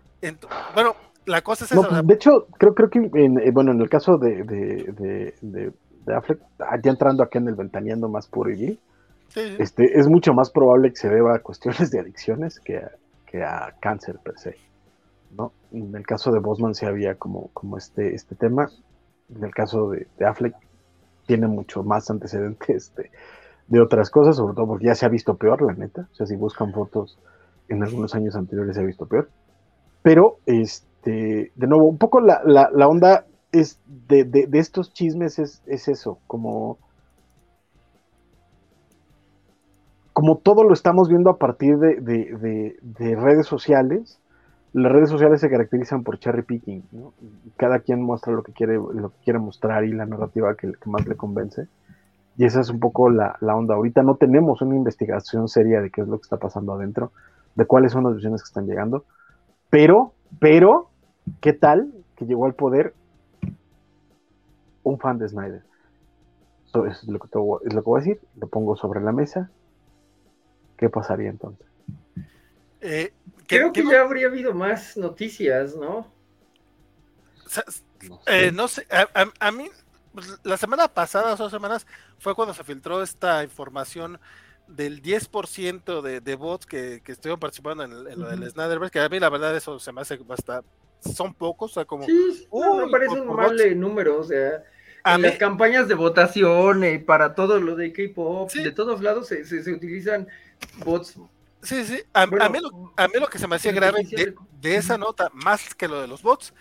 bueno, 0.74 0.96
la 1.26 1.42
cosa 1.42 1.66
es 1.66 1.72
esa. 1.72 2.02
de 2.02 2.14
hecho, 2.14 2.48
creo, 2.58 2.74
creo 2.74 2.90
que 2.90 3.00
en, 3.00 3.40
eh, 3.40 3.52
bueno, 3.52 3.72
en 3.72 3.82
el 3.82 3.90
caso 3.90 4.18
de, 4.18 4.44
de, 4.44 5.34
de, 5.42 5.74
de, 6.06 6.16
Affleck, 6.16 6.40
ah, 6.60 6.78
ya 6.82 6.92
entrando 6.92 7.24
aquí 7.24 7.38
en 7.38 7.48
el 7.48 7.56
ventaneando 7.56 8.10
más 8.10 8.28
puro 8.28 8.52
y 8.52 8.80
este, 9.36 9.98
es 9.98 10.08
mucho 10.08 10.34
más 10.34 10.52
probable 10.52 10.90
que 10.90 10.98
se 10.98 11.10
deba 11.10 11.36
a 11.36 11.40
cuestiones 11.40 11.90
de 11.92 12.00
adicciones 12.00 12.60
que 12.60 12.78
a, 12.78 12.92
que 13.26 13.44
a 13.44 13.74
cáncer 13.80 14.20
per 14.24 14.38
se. 14.38 14.58
¿no? 15.38 15.54
En 15.72 15.96
el 15.96 16.06
caso 16.06 16.32
de 16.32 16.40
Bosman 16.40 16.76
sí 16.76 16.86
había 16.86 17.16
como, 17.16 17.50
como 17.54 17.78
este, 17.78 18.14
este 18.14 18.36
tema. 18.36 18.70
En 19.34 19.44
el 19.44 19.54
caso 19.54 19.90
de, 19.92 20.08
Affleck 20.26 20.54
tiene 21.32 21.48
mucho 21.48 21.82
más 21.82 22.10
antecedentes 22.10 22.94
de, 22.96 23.10
de 23.70 23.82
otras 23.82 24.10
cosas, 24.10 24.36
sobre 24.36 24.54
todo 24.54 24.68
porque 24.68 24.88
ya 24.88 24.96
se 24.96 25.06
ha 25.06 25.10
visto 25.10 25.36
peor, 25.36 25.62
la 25.62 25.74
neta. 25.74 26.10
O 26.12 26.16
sea, 26.16 26.26
si 26.26 26.36
buscan 26.36 26.74
fotos 26.74 27.18
en 27.70 27.82
algunos 27.82 28.14
años 28.16 28.36
anteriores 28.36 28.76
se 28.76 28.82
ha 28.82 28.86
visto 28.86 29.06
peor. 29.06 29.30
Pero, 30.04 30.40
este, 30.46 31.54
de 31.56 31.68
nuevo, 31.68 31.88
un 31.88 31.98
poco 31.98 32.20
la, 32.20 32.42
la, 32.46 32.88
onda 32.90 33.26
es 33.54 33.80
de, 33.88 34.26
de, 34.26 34.60
estos 34.60 34.92
chismes 34.92 35.40
es, 35.40 35.64
es, 35.68 35.88
eso, 35.88 36.18
como, 36.28 36.80
como 40.12 40.38
todo 40.40 40.66
lo 40.66 40.74
estamos 40.74 41.08
viendo 41.08 41.30
a 41.30 41.38
partir 41.38 41.78
de, 41.78 43.16
redes 43.16 43.48
sociales, 43.48 44.20
las 44.74 44.92
redes 44.92 45.10
sociales 45.10 45.42
se 45.42 45.50
caracterizan 45.50 46.04
por 46.04 46.18
cherry 46.20 46.44
picking, 46.44 46.84
cada 47.58 47.80
quien 47.80 48.02
muestra 48.02 48.34
lo 48.34 48.44
que 48.44 48.54
quiere, 48.54 48.76
lo 48.76 49.10
que 49.10 49.24
quiere 49.24 49.40
mostrar 49.40 49.84
y 49.84 49.92
la 49.92 50.06
narrativa 50.06 50.56
que, 50.56 50.72
más 50.86 51.06
le 51.08 51.16
convence. 51.16 51.68
Y 52.38 52.46
esa 52.46 52.62
es 52.62 52.70
un 52.70 52.80
poco 52.80 53.10
la, 53.10 53.38
la, 53.42 53.56
onda. 53.56 53.76
Ahorita 53.76 54.02
no 54.04 54.16
tenemos 54.16 54.62
una 54.62 54.76
investigación 54.76 55.50
seria 55.50 55.82
de 55.82 55.90
qué 55.90 56.02
es 56.02 56.08
lo 56.08 56.18
que 56.18 56.24
está 56.24 56.38
pasando 56.38 56.74
adentro 56.74 57.12
de 57.56 57.66
cuáles 57.66 57.92
son 57.92 58.04
las 58.04 58.14
decisiones 58.14 58.42
que 58.42 58.48
están 58.48 58.68
llegando. 58.68 59.06
Pero, 59.70 60.14
pero, 60.40 60.90
¿qué 61.40 61.54
tal 61.54 61.92
que 62.16 62.26
llegó 62.26 62.46
al 62.46 62.56
poder 62.56 62.94
un 64.84 65.00
fan 65.00 65.18
de 65.18 65.28
Snyder? 65.28 65.64
Eso 66.66 66.86
es 66.86 67.04
lo, 67.04 67.20
que 67.20 67.28
es 67.28 67.74
lo 67.74 67.84
que 67.84 67.90
voy 67.90 68.00
a 68.00 68.04
decir, 68.04 68.22
lo 68.38 68.48
pongo 68.48 68.76
sobre 68.76 69.02
la 69.02 69.12
mesa. 69.12 69.50
¿Qué 70.78 70.90
pasaría 70.90 71.30
entonces? 71.30 71.68
Eh, 72.80 73.14
Creo 73.58 73.74
que 73.74 73.84
ya 73.84 74.02
habría 74.02 74.28
habido 74.28 74.54
más 74.54 74.96
noticias, 74.98 75.76
¿no? 75.76 76.12
no 78.54 78.68
sé, 78.68 78.88
eh, 78.90 79.06
a, 79.40 79.52
mí, 79.52 79.70
pues, 80.14 80.40
la 80.44 80.58
semana 80.58 80.88
pasada, 80.88 81.36
dos 81.36 81.52
semanas, 81.52 81.86
fue 82.18 82.34
cuando 82.34 82.54
se 82.54 82.64
filtró 82.64 83.04
esta 83.04 83.44
información 83.44 84.20
del 84.68 85.02
10% 85.02 86.02
de, 86.02 86.22
de 86.22 86.36
bots 86.36 86.66
que, 86.66 87.02
que 87.04 87.12
estuvieron 87.12 87.40
participando 87.40 87.84
en, 87.84 88.20
lo 88.20 88.30
del 88.30 88.50
Snyderverse, 88.50 88.92
que 88.92 89.00
a 89.00 89.10
mí 89.10 89.20
la 89.20 89.30
verdad 89.30 89.56
eso 89.56 89.80
se 89.80 89.92
me 89.92 90.02
hace 90.02 90.16
bastante, 90.18 90.70
son 91.02 91.34
pocos, 91.34 91.72
o 91.72 91.74
sea, 91.74 91.86
como... 91.86 92.06
Sí, 92.06 92.48
no, 92.54 92.86
me 92.86 92.90
parece 92.90 93.20
un 93.20 93.36
mal 93.36 93.80
número, 93.80 94.20
o 94.20 94.24
sea, 94.24 94.64
en 95.06 95.22
las 95.22 95.38
campañas 95.38 95.88
de 95.88 95.96
votación 95.96 96.84
y 96.86 97.00
para 97.00 97.36
todo 97.36 97.60
lo 97.60 97.76
de 97.76 97.92
K-pop, 97.92 98.52
de 98.52 98.72
todos 98.72 99.02
lados 99.02 99.28
se, 99.28 99.44
se, 99.46 99.72
utilizan 99.72 100.28
bots. 100.86 101.18
Sí, 101.64 101.86
sí, 101.86 102.02
a, 102.14 102.26
mí 102.26 102.38
lo, 102.60 102.94
a, 102.98 103.08
mí 103.08 103.14
lo, 103.20 103.28
que 103.28 103.38
se 103.38 103.48
me 103.48 103.56
hacía 103.56 103.72
grave 103.72 104.04
de, 104.04 104.34
de 104.60 104.76
esa 104.76 104.98
nota, 104.98 105.30
más 105.34 105.76
que 105.76 105.88
lo 105.88 106.02
de 106.02 106.08
los 106.08 106.24
bots, 106.24 106.54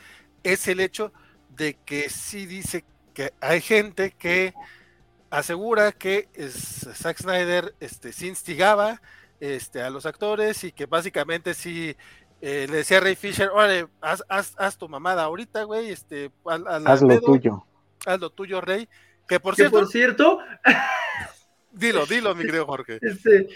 es 0.42 0.68
el 0.68 0.80
hecho 0.80 1.12
de 1.48 1.74
que 1.84 2.10
sí 2.10 2.46
dice 2.46 2.84
que 3.14 3.32
hay 3.40 3.60
gente 3.60 4.12
que 4.12 4.54
asegura 5.30 5.92
que 5.92 6.28
Zack 6.50 7.18
Snyder 7.18 7.74
este, 7.80 8.12
sí 8.12 8.28
instigaba 8.28 9.00
este, 9.38 9.82
a 9.82 9.90
los 9.90 10.06
actores 10.06 10.64
y 10.64 10.72
que 10.72 10.86
básicamente 10.86 11.54
sí 11.54 11.96
eh, 12.40 12.66
le 12.68 12.78
decía 12.78 12.98
a 12.98 13.00
Ray 13.00 13.16
Fisher, 13.16 13.48
órale, 13.48 13.86
haz, 14.00 14.24
haz, 14.28 14.76
tu 14.76 14.88
mamada 14.88 15.24
ahorita, 15.24 15.62
güey, 15.64 15.90
este, 15.90 16.30
haz 16.44 17.02
lo 17.02 17.20
tuyo. 17.20 17.64
Haz 18.06 18.18
lo 18.18 18.30
tuyo, 18.30 18.60
Rey. 18.60 18.88
Que 19.28 19.38
por 19.38 19.54
cierto, 19.54 19.78
por 19.78 19.88
cierto 19.88 20.38
Dilo, 21.72 22.04
dilo, 22.04 22.34
mi 22.34 22.44
querido 22.44 22.66
Jorge. 22.66 22.98
Este, 23.00 23.46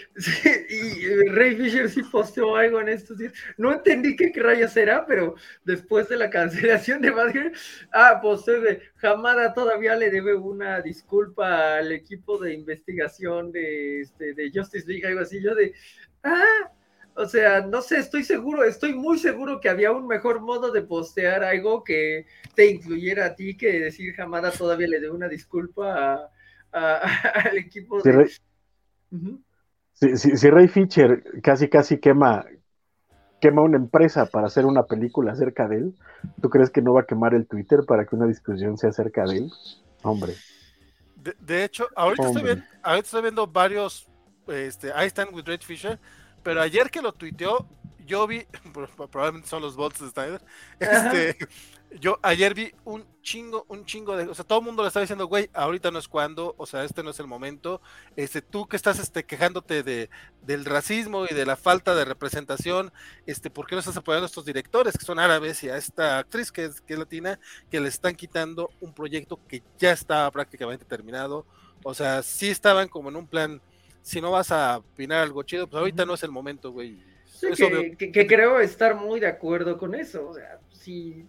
y 0.69 1.29
Ray 1.29 1.55
Fisher 1.55 1.89
sí 1.89 2.01
posteó 2.03 2.55
algo 2.55 2.79
en 2.79 2.89
estos 2.89 3.17
días. 3.17 3.33
No 3.57 3.73
entendí 3.73 4.15
qué 4.15 4.31
rayos 4.35 4.75
era, 4.77 5.05
pero 5.05 5.35
después 5.65 6.07
de 6.07 6.15
la 6.15 6.29
cancelación 6.29 7.01
de 7.01 7.11
Badger, 7.11 7.51
ah, 7.91 8.19
posteó 8.21 8.61
de 8.61 8.81
Hamada 9.01 9.53
todavía 9.53 9.95
le 9.95 10.09
debe 10.11 10.33
una 10.33 10.81
disculpa 10.81 11.77
al 11.77 11.91
equipo 11.91 12.37
de 12.37 12.53
investigación 12.53 13.51
de, 13.51 14.01
este, 14.01 14.33
de 14.33 14.51
Justice 14.53 14.87
League, 14.87 15.05
algo 15.05 15.19
así. 15.19 15.41
Yo 15.43 15.53
de, 15.53 15.73
ah, 16.23 16.71
o 17.15 17.25
sea, 17.25 17.61
no 17.61 17.81
sé, 17.81 17.97
estoy 17.97 18.23
seguro, 18.23 18.63
estoy 18.63 18.93
muy 18.93 19.17
seguro 19.17 19.59
que 19.59 19.69
había 19.69 19.91
un 19.91 20.07
mejor 20.07 20.39
modo 20.39 20.71
de 20.71 20.81
postear 20.81 21.43
algo 21.43 21.83
que 21.83 22.25
te 22.55 22.67
incluyera 22.67 23.25
a 23.25 23.35
ti 23.35 23.57
que 23.57 23.79
decir 23.79 24.19
Hamada 24.19 24.51
todavía 24.51 24.87
le 24.87 24.99
debe 24.99 25.13
una 25.13 25.27
disculpa 25.27 26.13
a 26.13 26.31
al 27.45 27.57
equipo 27.57 28.01
si 28.01 28.11
Ray, 28.11 28.27
si, 29.93 30.49
Ray 30.49 30.67
Fisher 30.67 31.23
casi 31.41 31.69
casi 31.69 31.99
quema 31.99 32.45
quema 33.39 33.61
una 33.61 33.77
empresa 33.77 34.25
para 34.25 34.47
hacer 34.47 34.65
una 34.65 34.83
película 34.83 35.33
acerca 35.33 35.67
de 35.67 35.77
él, 35.77 35.95
¿tú 36.41 36.49
crees 36.49 36.69
que 36.69 36.81
no 36.81 36.93
va 36.93 37.01
a 37.01 37.05
quemar 37.05 37.33
el 37.33 37.47
Twitter 37.47 37.81
para 37.87 38.05
que 38.05 38.15
una 38.15 38.25
discusión 38.27 38.77
sea 38.77 38.89
acerca 38.89 39.23
de 39.25 39.37
él? 39.37 39.51
Hombre. 40.03 40.33
De, 41.39 41.63
hecho, 41.63 41.87
ahorita 41.95 42.27
estoy, 42.27 42.43
viendo, 42.43 42.63
ahorita 42.83 43.05
estoy, 43.05 43.21
viendo, 43.21 43.47
varios, 43.47 44.07
este, 44.47 44.89
I 44.89 45.07
Stand 45.07 45.33
with 45.33 45.45
Ray 45.45 45.57
Fisher, 45.59 45.99
pero 46.43 46.61
ayer 46.61 46.89
que 46.89 47.01
lo 47.01 47.13
tuiteó, 47.13 47.67
yo 48.05 48.27
vi, 48.27 48.45
probablemente 49.11 49.47
son 49.47 49.61
los 49.61 49.75
bots 49.75 49.99
de 49.99 50.09
Snyder, 50.09 50.41
este, 50.79 51.37
yo 51.99 52.19
ayer 52.21 52.53
vi 52.53 52.71
un 52.83 53.05
chingo, 53.21 53.65
un 53.69 53.85
chingo 53.85 54.15
de, 54.15 54.27
o 54.27 54.35
sea, 54.35 54.45
todo 54.45 54.59
el 54.59 54.65
mundo 54.65 54.83
le 54.83 54.87
estaba 54.87 55.01
diciendo, 55.01 55.27
güey, 55.27 55.49
ahorita 55.53 55.91
no 55.91 55.99
es 55.99 56.07
cuando, 56.07 56.53
o 56.57 56.65
sea, 56.65 56.83
este 56.83 57.03
no 57.03 57.09
es 57.09 57.19
el 57.19 57.27
momento, 57.27 57.81
este, 58.15 58.41
tú 58.41 58.67
que 58.67 58.75
estás, 58.75 58.99
este, 58.99 59.23
quejándote 59.23 59.83
de, 59.83 60.09
del 60.43 60.65
racismo 60.65 61.25
y 61.25 61.33
de 61.33 61.45
la 61.45 61.55
falta 61.55 61.95
de 61.95 62.05
representación, 62.05 62.91
este, 63.25 63.49
¿por 63.49 63.67
qué 63.67 63.75
no 63.75 63.79
estás 63.79 63.97
apoyando 63.97 64.25
a 64.25 64.27
estos 64.27 64.45
directores 64.45 64.97
que 64.97 65.05
son 65.05 65.19
árabes 65.19 65.63
y 65.63 65.69
a 65.69 65.77
esta 65.77 66.19
actriz 66.19 66.51
que 66.51 66.65
es, 66.65 66.81
que 66.81 66.93
es 66.93 66.99
latina, 66.99 67.39
que 67.71 67.79
le 67.79 67.89
están 67.89 68.15
quitando 68.15 68.69
un 68.81 68.93
proyecto 68.93 69.39
que 69.47 69.63
ya 69.77 69.91
estaba 69.91 70.29
prácticamente 70.31 70.85
terminado, 70.85 71.45
o 71.83 71.93
sea, 71.93 72.21
sí 72.23 72.49
estaban 72.49 72.87
como 72.87 73.09
en 73.09 73.15
un 73.15 73.27
plan, 73.27 73.61
si 74.01 74.21
no 74.21 74.31
vas 74.31 74.51
a 74.51 74.77
opinar 74.77 75.21
algo 75.21 75.43
chido, 75.43 75.67
pues 75.67 75.79
ahorita 75.79 76.05
no 76.05 76.13
es 76.13 76.23
el 76.23 76.31
momento, 76.31 76.71
güey. 76.71 76.99
que, 77.97 78.11
que, 78.11 78.27
creo 78.27 78.59
estar 78.59 78.95
muy 78.95 79.19
de 79.19 79.27
acuerdo 79.27 79.77
con 79.77 79.95
eso, 79.95 80.29
o 80.29 80.33
sea, 80.33 80.59
si 80.71 81.25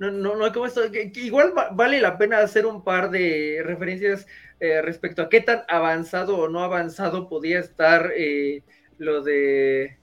no, 0.00 0.10
no, 0.10 0.34
no 0.34 0.50
como 0.52 0.64
esto, 0.64 0.82
igual 1.14 1.52
vale 1.72 2.00
la 2.00 2.16
pena 2.16 2.38
hacer 2.38 2.64
un 2.64 2.82
par 2.82 3.10
de 3.10 3.60
referencias 3.62 4.26
eh, 4.58 4.80
respecto 4.80 5.20
a 5.20 5.28
qué 5.28 5.42
tan 5.42 5.62
avanzado 5.68 6.38
o 6.38 6.48
no 6.48 6.64
avanzado 6.64 7.28
podía 7.28 7.60
estar 7.60 8.10
eh, 8.16 8.62
lo 8.96 9.22
de 9.22 9.98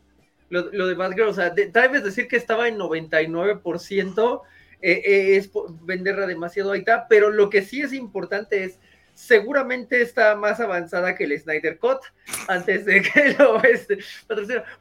lo, 0.49 0.71
lo 0.71 0.85
de 0.85 0.93
Bad 0.93 1.19
o 1.21 1.33
sea, 1.33 1.53
tal 1.73 1.89
vez 1.89 2.03
decir 2.03 2.27
que 2.27 2.35
estaba 2.37 2.67
en 2.67 2.77
99% 2.77 4.41
eh, 4.81 5.35
es 5.35 5.49
venderla 5.81 6.27
demasiado 6.27 6.69
ahorita, 6.69 7.07
pero 7.09 7.31
lo 7.31 7.49
que 7.49 7.63
sí 7.63 7.81
es 7.81 7.91
importante 7.91 8.65
es 8.65 8.79
seguramente 9.15 10.03
está 10.03 10.35
más 10.35 10.59
avanzada 10.59 11.15
que 11.15 11.23
el 11.23 11.39
Snyder 11.39 11.79
Cut 11.79 12.01
antes 12.47 12.85
de 12.85 13.01
que 13.01 13.35
lo 13.39 13.63
este, 13.63 13.97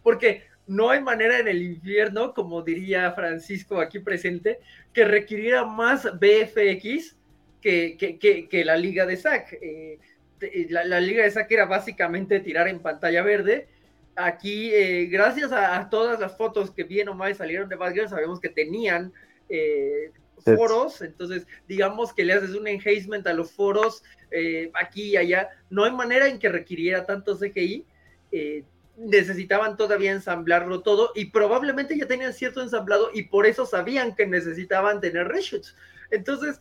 porque 0.02 0.44
no 0.66 0.90
hay 0.90 1.00
manera 1.00 1.38
en 1.38 1.48
el 1.48 1.62
infierno, 1.62 2.34
como 2.34 2.62
diría 2.62 3.12
Francisco 3.12 3.80
aquí 3.80 4.00
presente, 4.00 4.58
que 4.92 5.04
requiriera 5.04 5.64
más 5.64 6.04
BFX 6.18 7.16
que, 7.60 8.62
la 8.64 8.76
liga 8.76 9.06
de 9.06 9.16
SAC. 9.16 9.58
Eh, 9.60 9.98
la, 10.70 11.00
liga 11.00 11.24
de 11.24 11.30
SAC 11.30 11.50
era 11.52 11.66
básicamente 11.66 12.40
tirar 12.40 12.68
en 12.68 12.80
pantalla 12.80 13.22
verde. 13.22 13.68
Aquí, 14.16 14.72
eh, 14.72 15.06
gracias 15.06 15.52
a, 15.52 15.88
todas 15.90 16.18
las 16.18 16.36
fotos 16.36 16.70
que 16.70 16.84
bien 16.84 17.08
o 17.08 17.14
mal 17.14 17.34
salieron 17.34 17.68
de 17.68 17.76
Batgirl, 17.76 18.08
sabemos 18.08 18.40
que 18.40 18.48
tenían 18.48 19.12
eh, 19.48 20.10
foros, 20.44 21.02
entonces 21.02 21.46
digamos 21.68 22.12
que 22.12 22.24
le 22.24 22.32
haces 22.34 22.50
un 22.50 22.66
enhancement 22.66 23.26
a 23.26 23.32
los 23.32 23.52
foros 23.52 24.02
aquí 24.74 25.10
y 25.10 25.16
allá. 25.16 25.50
No 25.70 25.84
hay 25.84 25.92
manera 25.92 26.28
en 26.28 26.38
que 26.38 26.48
requiriera 26.48 27.04
tanto 27.04 27.36
CGI 27.36 27.86
necesitaban 28.96 29.76
todavía 29.76 30.12
ensamblarlo 30.12 30.82
todo 30.82 31.12
y 31.14 31.26
probablemente 31.26 31.96
ya 31.98 32.06
tenían 32.06 32.32
cierto 32.32 32.62
ensamblado 32.62 33.10
y 33.12 33.24
por 33.24 33.46
eso 33.46 33.66
sabían 33.66 34.14
que 34.14 34.26
necesitaban 34.26 35.00
tener 35.00 35.28
reshoots. 35.28 35.76
Entonces, 36.10 36.60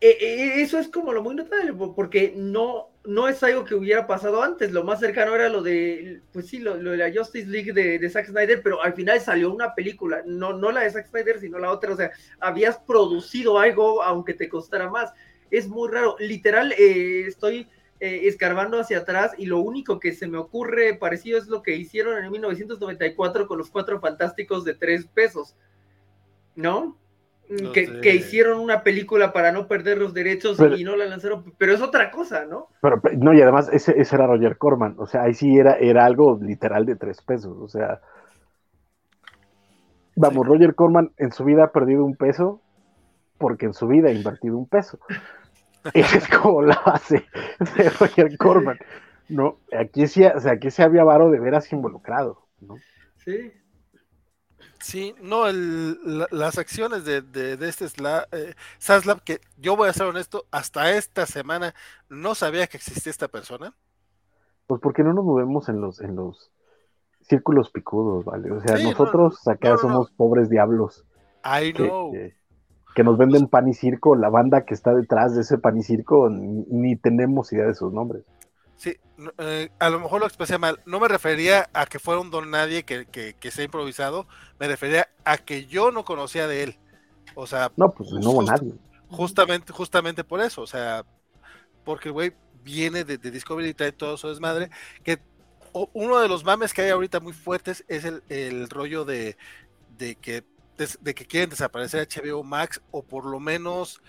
e, 0.00 0.08
e, 0.08 0.62
eso 0.62 0.78
es 0.78 0.88
como 0.88 1.12
lo 1.12 1.22
muy 1.22 1.34
notable, 1.34 1.72
porque 1.94 2.32
no, 2.36 2.90
no 3.04 3.28
es 3.28 3.42
algo 3.42 3.64
que 3.64 3.74
hubiera 3.74 4.06
pasado 4.06 4.42
antes. 4.42 4.72
Lo 4.72 4.84
más 4.84 5.00
cercano 5.00 5.34
era 5.34 5.48
lo 5.48 5.62
de, 5.62 6.20
pues 6.32 6.48
sí, 6.48 6.58
lo, 6.58 6.76
de 6.76 6.96
la 6.96 7.12
Justice 7.12 7.48
League 7.48 7.72
de, 7.72 7.98
de, 7.98 8.10
Zack 8.10 8.26
Snyder, 8.26 8.62
pero 8.62 8.82
al 8.82 8.94
final 8.94 9.20
salió 9.20 9.52
una 9.52 9.74
película, 9.74 10.22
no, 10.26 10.52
no 10.52 10.70
la 10.70 10.82
de 10.82 10.90
Zack 10.90 11.08
Snyder, 11.08 11.40
sino 11.40 11.58
la 11.58 11.72
otra. 11.72 11.92
O 11.92 11.96
sea, 11.96 12.10
habías 12.40 12.78
producido 12.78 13.58
algo 13.58 14.02
aunque 14.02 14.34
te 14.34 14.48
costara 14.48 14.90
más. 14.90 15.12
es 15.50 15.68
muy 15.68 15.90
raro. 15.90 16.16
Literal, 16.18 16.72
eh, 16.72 17.24
estoy 17.26 17.68
eh, 18.00 18.22
escarbando 18.24 18.78
hacia 18.78 18.98
atrás 18.98 19.32
y 19.38 19.46
lo 19.46 19.58
único 19.58 19.98
que 19.98 20.12
se 20.12 20.26
me 20.26 20.38
ocurre 20.38 20.94
parecido 20.94 21.38
es 21.38 21.46
lo 21.46 21.62
que 21.62 21.76
hicieron 21.76 22.22
en 22.22 22.30
1994 22.30 23.46
con 23.46 23.58
los 23.58 23.70
cuatro 23.70 24.00
fantásticos 24.00 24.64
de 24.64 24.74
tres 24.74 25.06
pesos, 25.06 25.56
¿no? 26.54 26.96
que, 27.72 28.14
hicieron 28.14 28.58
una 28.58 28.82
película 28.82 29.32
para 29.32 29.52
no 29.52 29.68
perder 29.68 29.98
los 29.98 30.12
derechos 30.12 30.58
y 30.76 30.82
no 30.82 30.96
la 30.96 31.06
lanzaron, 31.06 31.44
pero 31.58 31.72
es 31.72 31.80
otra 31.80 32.10
cosa, 32.10 32.44
¿no? 32.44 32.68
Pero, 32.80 33.00
no, 33.18 33.32
y 33.34 33.40
además 33.40 33.68
ese, 33.72 33.94
ese, 34.00 34.16
era 34.16 34.26
Roger 34.26 34.58
Corman, 34.58 34.96
o 34.98 35.06
sea, 35.06 35.22
ahí 35.22 35.34
sí 35.34 35.56
era, 35.56 35.74
era 35.74 36.04
algo 36.04 36.38
literal 36.42 36.86
de 36.86 36.96
tres 36.96 37.22
pesos, 37.22 37.56
o 37.60 37.68
sea, 37.68 38.00
vamos, 40.16 40.46
Roger 40.46 40.74
Corman 40.74 41.12
en 41.18 41.32
su 41.32 41.44
vida 41.44 41.64
ha 41.64 41.72
perdido 41.72 42.04
un 42.04 42.16
peso 42.16 42.60
porque 43.38 43.66
en 43.66 43.74
su 43.74 43.86
vida 43.86 44.08
ha 44.08 44.12
invertido 44.12 44.56
un 44.56 44.66
peso. 44.66 44.98
Esa 45.94 46.18
es 46.18 46.28
como 46.28 46.62
la 46.62 46.80
base 46.84 47.26
de 47.76 47.90
Roger 47.90 48.36
Corman. 48.36 48.78
No, 49.28 49.58
aquí 49.76 50.06
sí, 50.06 50.24
o 50.24 50.40
sea, 50.40 50.52
aquí 50.52 50.70
se 50.70 50.82
había 50.82 51.04
varo 51.04 51.30
de 51.30 51.40
veras 51.40 51.72
involucrado, 51.72 52.46
¿no? 52.60 52.76
Sí, 53.16 53.52
Sí, 54.80 55.16
no, 55.20 55.46
las 55.50 56.58
acciones 56.58 57.04
de, 57.04 57.20
de, 57.22 57.54
este 57.68 57.86
eh, 57.86 58.54
Saslab, 58.78 59.22
que 59.22 59.40
yo 59.56 59.76
voy 59.76 59.88
a 59.88 59.92
ser 59.92 60.06
honesto, 60.06 60.44
hasta 60.50 60.92
esta 60.92 61.26
semana 61.26 61.74
no 62.08 62.36
sabía 62.36 62.66
que 62.66 62.76
existía 62.76 63.10
esta 63.10 63.26
persona. 63.26 63.74
Pues 64.66 64.80
porque 64.80 65.02
no 65.02 65.12
nos 65.12 65.24
movemos 65.24 65.68
en 65.68 65.80
los, 65.80 66.00
en 66.00 66.14
los 66.14 66.52
círculos 67.22 67.70
picudos, 67.70 68.24
¿vale? 68.24 68.52
O 68.52 68.60
sea, 68.60 68.78
nosotros 68.78 69.46
acá 69.48 69.76
somos 69.76 70.10
pobres 70.12 70.48
diablos. 70.48 71.04
I 71.44 71.72
know. 71.72 72.12
Que, 72.12 72.36
nos 73.04 73.18
venden 73.18 73.48
pan 73.48 73.68
y 73.68 73.74
circo, 73.74 74.16
la 74.16 74.28
banda 74.28 74.64
que 74.64 74.74
está 74.74 74.94
detrás 74.94 75.34
de 75.34 75.42
ese 75.42 75.58
pan 75.58 75.76
y 75.76 75.82
circo, 75.82 76.28
ni 76.30 76.96
tenemos 76.96 77.52
idea 77.52 77.66
de 77.66 77.74
sus 77.74 77.92
nombres. 77.92 78.24
Sí, 78.76 78.94
eh, 79.38 79.70
a 79.78 79.88
lo 79.88 80.00
mejor 80.00 80.20
lo 80.20 80.26
expresé 80.26 80.58
mal. 80.58 80.80
No 80.84 81.00
me 81.00 81.08
refería 81.08 81.68
a 81.72 81.86
que 81.86 81.98
fuera 81.98 82.20
un 82.20 82.30
don 82.30 82.50
nadie 82.50 82.84
que, 82.84 83.06
que, 83.06 83.50
se 83.50 83.62
ha 83.62 83.64
improvisado, 83.64 84.26
me 84.60 84.68
refería 84.68 85.08
a 85.24 85.38
que 85.38 85.66
yo 85.66 85.90
no 85.90 86.04
conocía 86.04 86.46
de 86.46 86.62
él. 86.62 86.78
O 87.34 87.46
sea, 87.46 87.72
no, 87.76 87.90
pues 87.90 88.10
no 88.12 88.30
hubo 88.30 88.42
nadie. 88.42 88.74
Justamente, 89.08 89.72
justamente 89.72 90.24
por 90.24 90.40
eso, 90.40 90.62
o 90.62 90.66
sea, 90.66 91.04
porque 91.84 92.08
el 92.08 92.12
güey 92.12 92.32
viene 92.62 93.04
de, 93.04 93.16
Discovery 93.16 93.68
y 93.68 93.74
trae 93.74 93.92
todo 93.92 94.16
su 94.16 94.28
desmadre. 94.28 94.70
Que 95.02 95.20
uno 95.92 96.20
de 96.20 96.28
los 96.28 96.44
mames 96.44 96.74
que 96.74 96.82
hay 96.82 96.90
ahorita 96.90 97.20
muy 97.20 97.32
fuertes 97.32 97.84
es 97.88 98.04
el, 98.04 98.68
rollo 98.68 99.04
de, 99.04 99.36
de 99.96 100.16
que 100.16 100.44
de 100.76 101.14
que 101.14 101.26
quieren 101.26 101.50
desaparecer 101.50 102.06
HBO 102.06 102.42
Max 102.42 102.80
o 102.90 103.02
por 103.02 103.24
lo 103.24 103.40
menos 103.40 104.00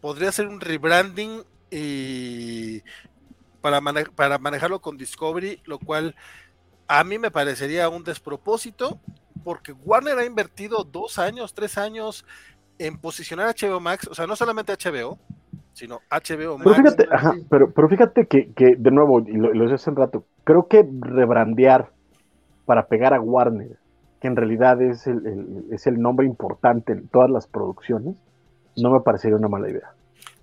podría 0.00 0.32
ser 0.32 0.48
un 0.48 0.60
rebranding 0.60 1.44
y 1.70 2.82
para, 3.60 3.80
para 4.14 4.38
manejarlo 4.38 4.80
con 4.80 4.98
Discovery, 4.98 5.62
lo 5.64 5.78
cual 5.78 6.14
a 6.86 7.02
mí 7.04 7.18
me 7.18 7.30
parecería 7.30 7.88
un 7.88 8.04
despropósito, 8.04 9.00
porque 9.42 9.72
Warner 9.72 10.18
ha 10.18 10.24
invertido 10.24 10.84
dos 10.84 11.18
años, 11.18 11.54
tres 11.54 11.78
años 11.78 12.26
en 12.78 12.98
posicionar 12.98 13.54
HBO 13.54 13.80
Max, 13.80 14.06
o 14.10 14.14
sea, 14.14 14.26
no 14.26 14.36
solamente 14.36 14.74
HBO, 14.74 15.18
sino 15.72 16.00
HBO 16.10 16.58
Max. 16.58 16.64
Pero 16.64 16.74
fíjate, 16.74 17.08
pero, 17.74 17.88
fíjate 17.88 18.26
que, 18.26 18.76
de 18.76 18.90
nuevo, 18.90 19.20
y 19.20 19.32
lo, 19.32 19.52
lo 19.54 19.74
hace 19.74 19.90
un 19.90 19.96
rato, 19.96 20.26
creo 20.44 20.68
que 20.68 20.86
rebrandear 21.00 21.92
para 22.66 22.86
pegar 22.86 23.14
a 23.14 23.20
Warner, 23.20 23.78
que 24.24 24.28
en 24.28 24.36
realidad 24.36 24.80
es 24.80 25.06
el, 25.06 25.66
es 25.70 25.86
el 25.86 26.00
nombre 26.00 26.24
importante 26.24 26.94
en 26.94 27.08
todas 27.08 27.28
las 27.28 27.46
producciones, 27.46 28.16
no 28.74 28.90
me 28.90 29.00
parecería 29.00 29.36
una 29.36 29.48
mala 29.48 29.68
idea. 29.68 29.92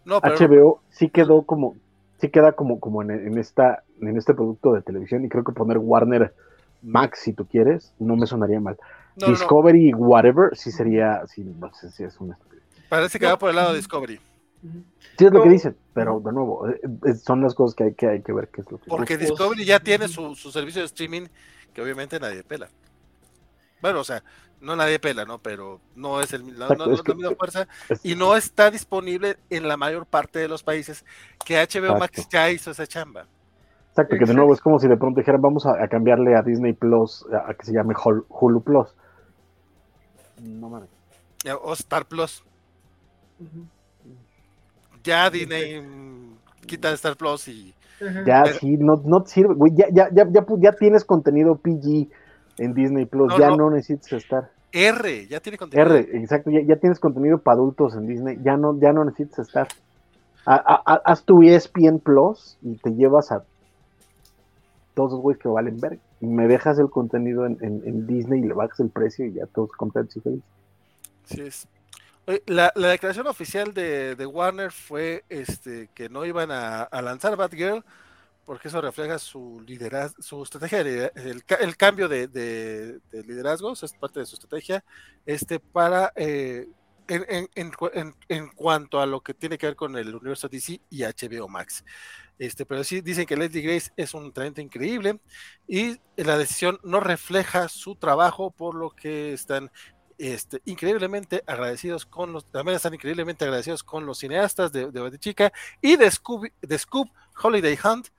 HBO 0.06 0.82
sí 0.92 1.10
quedó 1.10 1.42
como, 1.48 1.76
sí 2.20 2.30
queda 2.30 2.52
como, 2.52 2.80
como 2.80 3.02
en, 3.02 3.40
esta, 3.40 3.82
en 4.00 4.16
este 4.18 4.36
producto 4.36 4.74
de 4.74 4.84
televisión 4.84 5.26
y 5.26 5.30
creo 5.30 5.44
que 5.44 5.52
poner 5.52 5.80
Warner 5.80 6.32
Max, 6.84 7.22
si 7.24 7.34
tú 7.34 7.48
quieres, 7.48 7.92
no 7.98 8.16
me 8.16 8.28
sonaría 8.28 8.60
mal. 8.60 8.78
Discovery, 9.16 9.96
whatever, 9.96 10.56
sí 10.56 10.72
sería, 10.72 11.24
sí, 11.26 11.44
no 11.44 11.74
sé 11.74 11.90
si 11.90 12.04
es 12.04 12.20
una 12.20 12.38
Parece 12.88 13.18
que 13.18 13.26
va 13.26 13.40
por 13.40 13.50
el 13.50 13.56
lado 13.56 13.72
de 13.72 13.78
Discovery. 13.78 14.20
Sí, 15.18 15.26
es 15.26 15.32
lo 15.32 15.42
que 15.42 15.50
dicen, 15.50 15.76
pero 15.96 16.20
de 16.20 16.32
nuevo, 16.32 16.70
eh, 16.70 16.80
eh, 17.08 17.16
son 17.16 17.42
las 17.42 17.56
cosas 17.56 17.74
que 17.76 17.86
hay 17.86 17.94
que, 17.96 18.08
hay 18.08 18.22
que 18.22 18.32
ver 18.32 18.50
qué 18.50 18.62
es 18.62 18.72
lo 18.72 18.78
que 18.78 18.92
Porque 18.92 19.18
Discovery 19.18 19.66
ya 19.66 19.80
tiene 19.80 20.08
su, 20.08 20.36
su 20.36 20.52
servicio 20.52 20.82
de 20.82 20.86
streaming 20.86 21.24
que 21.74 21.82
obviamente 21.82 22.20
nadie 22.20 22.44
pela. 22.44 22.70
Bueno, 23.82 24.00
o 24.00 24.04
sea, 24.04 24.24
no 24.62 24.76
nadie 24.76 25.00
pela, 25.00 25.26
¿no? 25.26 25.40
Pero 25.40 25.82
no 25.96 26.22
es 26.22 26.34
el, 26.34 26.58
la, 26.58 26.70
misma 26.70 27.36
fuerza 27.38 27.68
y 28.04 28.16
no 28.16 28.36
está 28.36 28.70
disponible 28.70 29.38
en 29.50 29.68
la 29.68 29.76
mayor 29.76 30.06
parte 30.06 30.40
de 30.40 30.48
los 30.48 30.64
países 30.64 31.04
que 31.46 31.56
HBO 31.56 31.98
Max 31.98 32.28
ya 32.30 32.50
hizo 32.50 32.72
esa 32.72 32.88
chamba. 32.88 33.26
Exacto, 33.90 34.16
que 34.18 34.26
de 34.26 34.34
nuevo 34.34 34.54
es 34.54 34.62
como 34.62 34.80
si 34.80 34.88
de 34.88 34.96
pronto 34.96 35.20
dijeran 35.20 35.42
vamos 35.42 35.66
a, 35.66 35.86
cambiarle 35.90 36.36
a 36.36 36.42
Disney 36.44 36.74
Plus 36.74 37.26
a, 37.34 37.54
que 37.54 37.66
se 37.66 37.74
llame 37.74 37.94
Hulu 38.30 38.64
Plus. 38.64 38.96
No 40.40 40.70
mames. 40.70 40.90
O 41.62 41.74
Star 41.74 42.06
Plus. 42.06 42.44
Ya 45.04 45.30
Disney 45.30 45.84
quita 46.66 46.92
Star 46.94 47.18
Plus 47.18 47.48
y. 47.48 47.74
Ya, 48.26 48.46
sí, 48.46 48.78
no, 48.78 49.00
no 49.06 49.26
sirve, 49.26 49.54
güey. 49.54 49.74
Ya, 49.76 49.88
ya, 49.92 50.10
ya, 50.12 50.26
ya, 50.32 50.46
ya 50.58 50.72
tienes 50.72 51.06
contenido 51.06 51.58
PG 51.58 52.10
en 52.58 52.74
Disney 52.74 53.06
Plus, 53.06 53.36
ya 53.38 53.50
no. 53.50 53.70
necesitas 53.70 54.14
estar. 54.14 54.52
R, 54.72 55.28
ya 55.28 55.40
tiene 55.40 55.58
contenido. 55.58 55.96
R, 55.96 56.18
exacto, 56.18 56.50
ya, 56.50 56.76
tienes 56.78 57.00
contenido 57.00 57.40
para 57.40 57.56
adultos 57.56 57.96
en 57.96 58.08
Disney, 58.08 58.40
ya 58.44 58.58
no, 58.58 58.80
ya 58.80 58.94
no 58.94 59.04
necesitas 59.04 59.48
estar. 59.48 59.68
haz 60.46 61.24
tu 61.24 61.44
ESPN 61.44 62.00
Plus 62.00 62.58
y 62.62 62.76
te 62.78 62.92
llevas 62.94 63.32
a 63.32 63.44
todos 64.94 65.12
los 65.12 65.22
güeyes 65.22 65.42
que 65.42 65.50
valen 65.50 65.80
ver. 65.80 66.00
Y 66.20 66.28
me 66.28 66.48
dejas 66.48 66.78
el 66.80 66.90
contenido 66.90 67.46
en, 67.46 68.08
Disney 68.08 68.42
y 68.42 68.48
le 68.48 68.54
bajas 68.54 68.80
el 68.80 68.90
precio 68.90 69.26
y 69.26 69.34
ya 69.34 69.46
todos 69.48 69.72
contentos 69.72 70.18
y 70.18 70.22
felices. 70.22 70.50
Sí 71.26 71.42
es. 71.42 71.68
La, 72.46 72.72
declaración 72.76 73.28
oficial 73.28 73.74
de, 73.74 74.26
Warner 74.26 74.72
fue 74.72 75.24
este 75.30 75.90
que 75.94 76.08
no 76.08 76.26
iban 76.26 76.52
a, 76.52 76.84
a 76.84 77.02
lanzar 77.02 77.36
Batgirl 77.36 77.84
porque 78.52 78.68
eso 78.68 78.82
refleja 78.82 79.18
su 79.18 79.64
liderazgo, 79.66 80.22
su 80.22 80.44
estrategia, 80.44 80.82
el, 80.82 81.78
cambio 81.78 82.10
de, 82.10 83.00
liderazgo, 83.26 83.72
es 83.72 83.94
parte 83.94 84.20
de 84.20 84.26
su 84.26 84.36
estrategia, 84.36 84.84
este, 85.26 85.62
para, 85.62 86.12
eh, 86.18 86.68
en, 87.08 88.50
cuanto 88.54 89.00
a 89.00 89.06
lo 89.06 89.22
que 89.22 89.34
tiene 89.34 89.58
que 89.58 89.68
ver 89.68 89.78
con 89.78 89.96
el 89.96 90.14
universo 90.14 90.50
DC 90.50 90.82
y 90.90 91.04
HBO 91.04 91.48
Max. 91.48 91.86
Este, 92.38 92.66
pero 92.66 92.84
sí 92.84 93.00
dicen 93.00 93.26
que 93.26 93.38
Leslie 93.38 93.62
Grace 93.62 93.94
es 93.96 94.14
un 94.14 94.34
talento 94.34 94.60
increíble 94.60 95.22
y 95.66 95.98
la 96.18 96.38
decisión 96.38 96.78
no 96.84 97.00
refleja 97.00 97.70
su 97.70 97.96
trabajo, 97.96 98.52
por 98.52 98.76
lo 98.76 98.90
que 98.90 99.32
están 99.32 99.72
este, 100.18 100.62
increíblemente 100.66 101.42
agradecidos 101.48 102.06
con 102.06 102.34
los, 102.34 102.46
también 102.52 102.76
están 102.76 102.96
increíblemente 102.96 103.46
agradecidos 103.46 103.82
con 103.82 104.06
los 104.06 104.18
cineastas 104.18 104.74
de, 104.74 104.92
de 104.92 105.20
Chica 105.20 105.54
y 105.82 105.96
de 105.96 106.12
de 106.62 106.78
Scoop 106.78 107.10
Holiday 107.42 107.80
Hunt, 107.82 108.10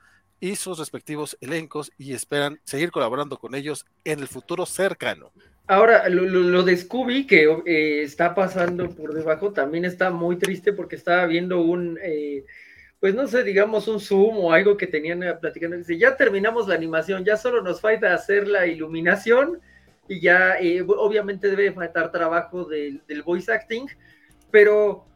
y 0.42 0.56
sus 0.56 0.80
respectivos 0.80 1.38
elencos 1.40 1.92
y 1.96 2.14
esperan 2.14 2.58
seguir 2.64 2.90
colaborando 2.90 3.38
con 3.38 3.54
ellos 3.54 3.86
en 4.04 4.18
el 4.18 4.26
futuro 4.26 4.66
cercano. 4.66 5.30
Ahora, 5.68 6.08
lo, 6.08 6.64
de 6.64 6.76
Scooby 6.76 7.28
que 7.28 7.44
eh, 7.64 8.02
está 8.02 8.34
pasando 8.34 8.90
por 8.90 9.14
debajo 9.14 9.52
también 9.52 9.84
está 9.84 10.10
muy 10.10 10.34
triste 10.34 10.72
porque 10.72 10.96
estaba 10.96 11.26
viendo 11.26 11.60
un, 11.60 11.96
eh, 12.02 12.44
pues 12.98 13.14
no 13.14 13.28
sé, 13.28 13.44
digamos 13.44 13.86
un 13.86 14.00
Zoom 14.00 14.36
o 14.38 14.52
algo 14.52 14.76
que 14.76 14.88
tenían 14.88 15.22
eh, 15.22 15.32
platicando. 15.40 15.76
Dice, 15.76 15.96
ya 15.96 16.16
terminamos 16.16 16.66
la 16.66 16.74
animación, 16.74 17.24
ya 17.24 17.36
solo 17.36 17.62
nos 17.62 17.80
falta 17.80 18.12
hacer 18.12 18.48
la 18.48 18.66
iluminación 18.66 19.60
y 20.08 20.20
ya 20.20 20.56
obviamente 20.88 21.50
debe 21.50 21.70
faltar 21.70 22.10
trabajo 22.10 22.64
del, 22.64 23.00
del 23.06 23.22
voice 23.22 23.52
acting, 23.52 23.86
pero 24.50 25.06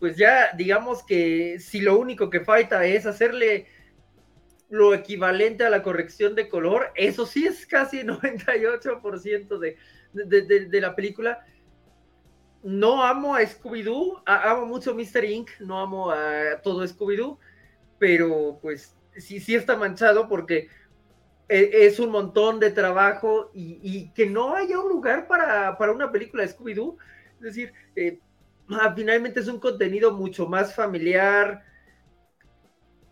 pues 0.00 0.16
ya 0.16 0.50
digamos 0.56 1.04
que 1.04 1.58
si 1.60 1.80
lo 1.80 1.98
único 1.98 2.30
que 2.30 2.40
falta 2.40 2.86
es 2.86 3.04
hacerle 3.04 3.66
lo 4.72 4.94
equivalente 4.94 5.64
a 5.64 5.70
la 5.70 5.82
corrección 5.82 6.34
de 6.34 6.48
color, 6.48 6.92
eso 6.94 7.26
sí 7.26 7.46
es 7.46 7.66
casi 7.66 8.00
98% 8.04 9.58
de, 9.58 9.76
de, 10.14 10.66
de, 10.66 10.80
la 10.80 10.96
película. 10.96 11.44
No 12.62 13.04
amo 13.04 13.34
a 13.34 13.42
Scooby-Doo, 13.42 14.22
amo 14.24 14.64
mucho 14.64 14.94
Mr. 14.94 15.24
Inc., 15.26 15.50
no 15.60 15.78
amo 15.78 16.10
a 16.10 16.58
todo 16.62 16.86
Scooby-Doo, 16.86 17.38
pero 17.98 18.58
pues 18.62 18.96
sí, 19.14 19.40
sí 19.40 19.54
está 19.54 19.76
manchado 19.76 20.26
porque 20.26 20.68
e, 21.50 21.84
es 21.84 22.00
un 22.00 22.08
montón 22.08 22.58
de 22.58 22.70
trabajo 22.70 23.50
y, 23.52 24.08
que 24.14 24.24
no 24.24 24.54
haya 24.54 24.80
un 24.80 24.88
lugar 24.88 25.28
para, 25.28 25.76
una 25.92 26.10
película 26.10 26.44
de 26.44 26.48
Scooby-Doo. 26.48 26.96
Es 27.34 27.42
decir, 27.42 27.74
eh, 27.94 28.20
ah, 28.70 28.94
finalmente 28.96 29.40
es 29.40 29.48
un 29.48 29.60
contenido 29.60 30.12
mucho 30.12 30.46
más 30.46 30.74
familiar, 30.74 31.62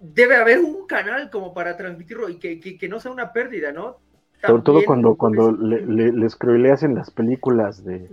debe 0.01 0.37
haber 0.37 0.59
un 0.61 0.87
canal 0.87 1.31
como 1.31 1.53
para 1.53 1.77
transmitirlo 1.77 2.29
y 2.29 2.39
que, 2.39 2.89
no 2.89 2.99
sea 2.99 3.13
una 3.13 3.33
pérdida, 3.33 3.71
¿no? 3.71 3.99
Sobre 4.45 4.63
todo 4.63 4.85
cuando, 4.87 5.17
cuando 5.17 5.53
le, 5.53 5.85
le, 5.85 6.13
les 6.13 6.37
en 6.83 6.95
las 6.95 7.11
películas 7.11 7.85
de, 7.85 8.09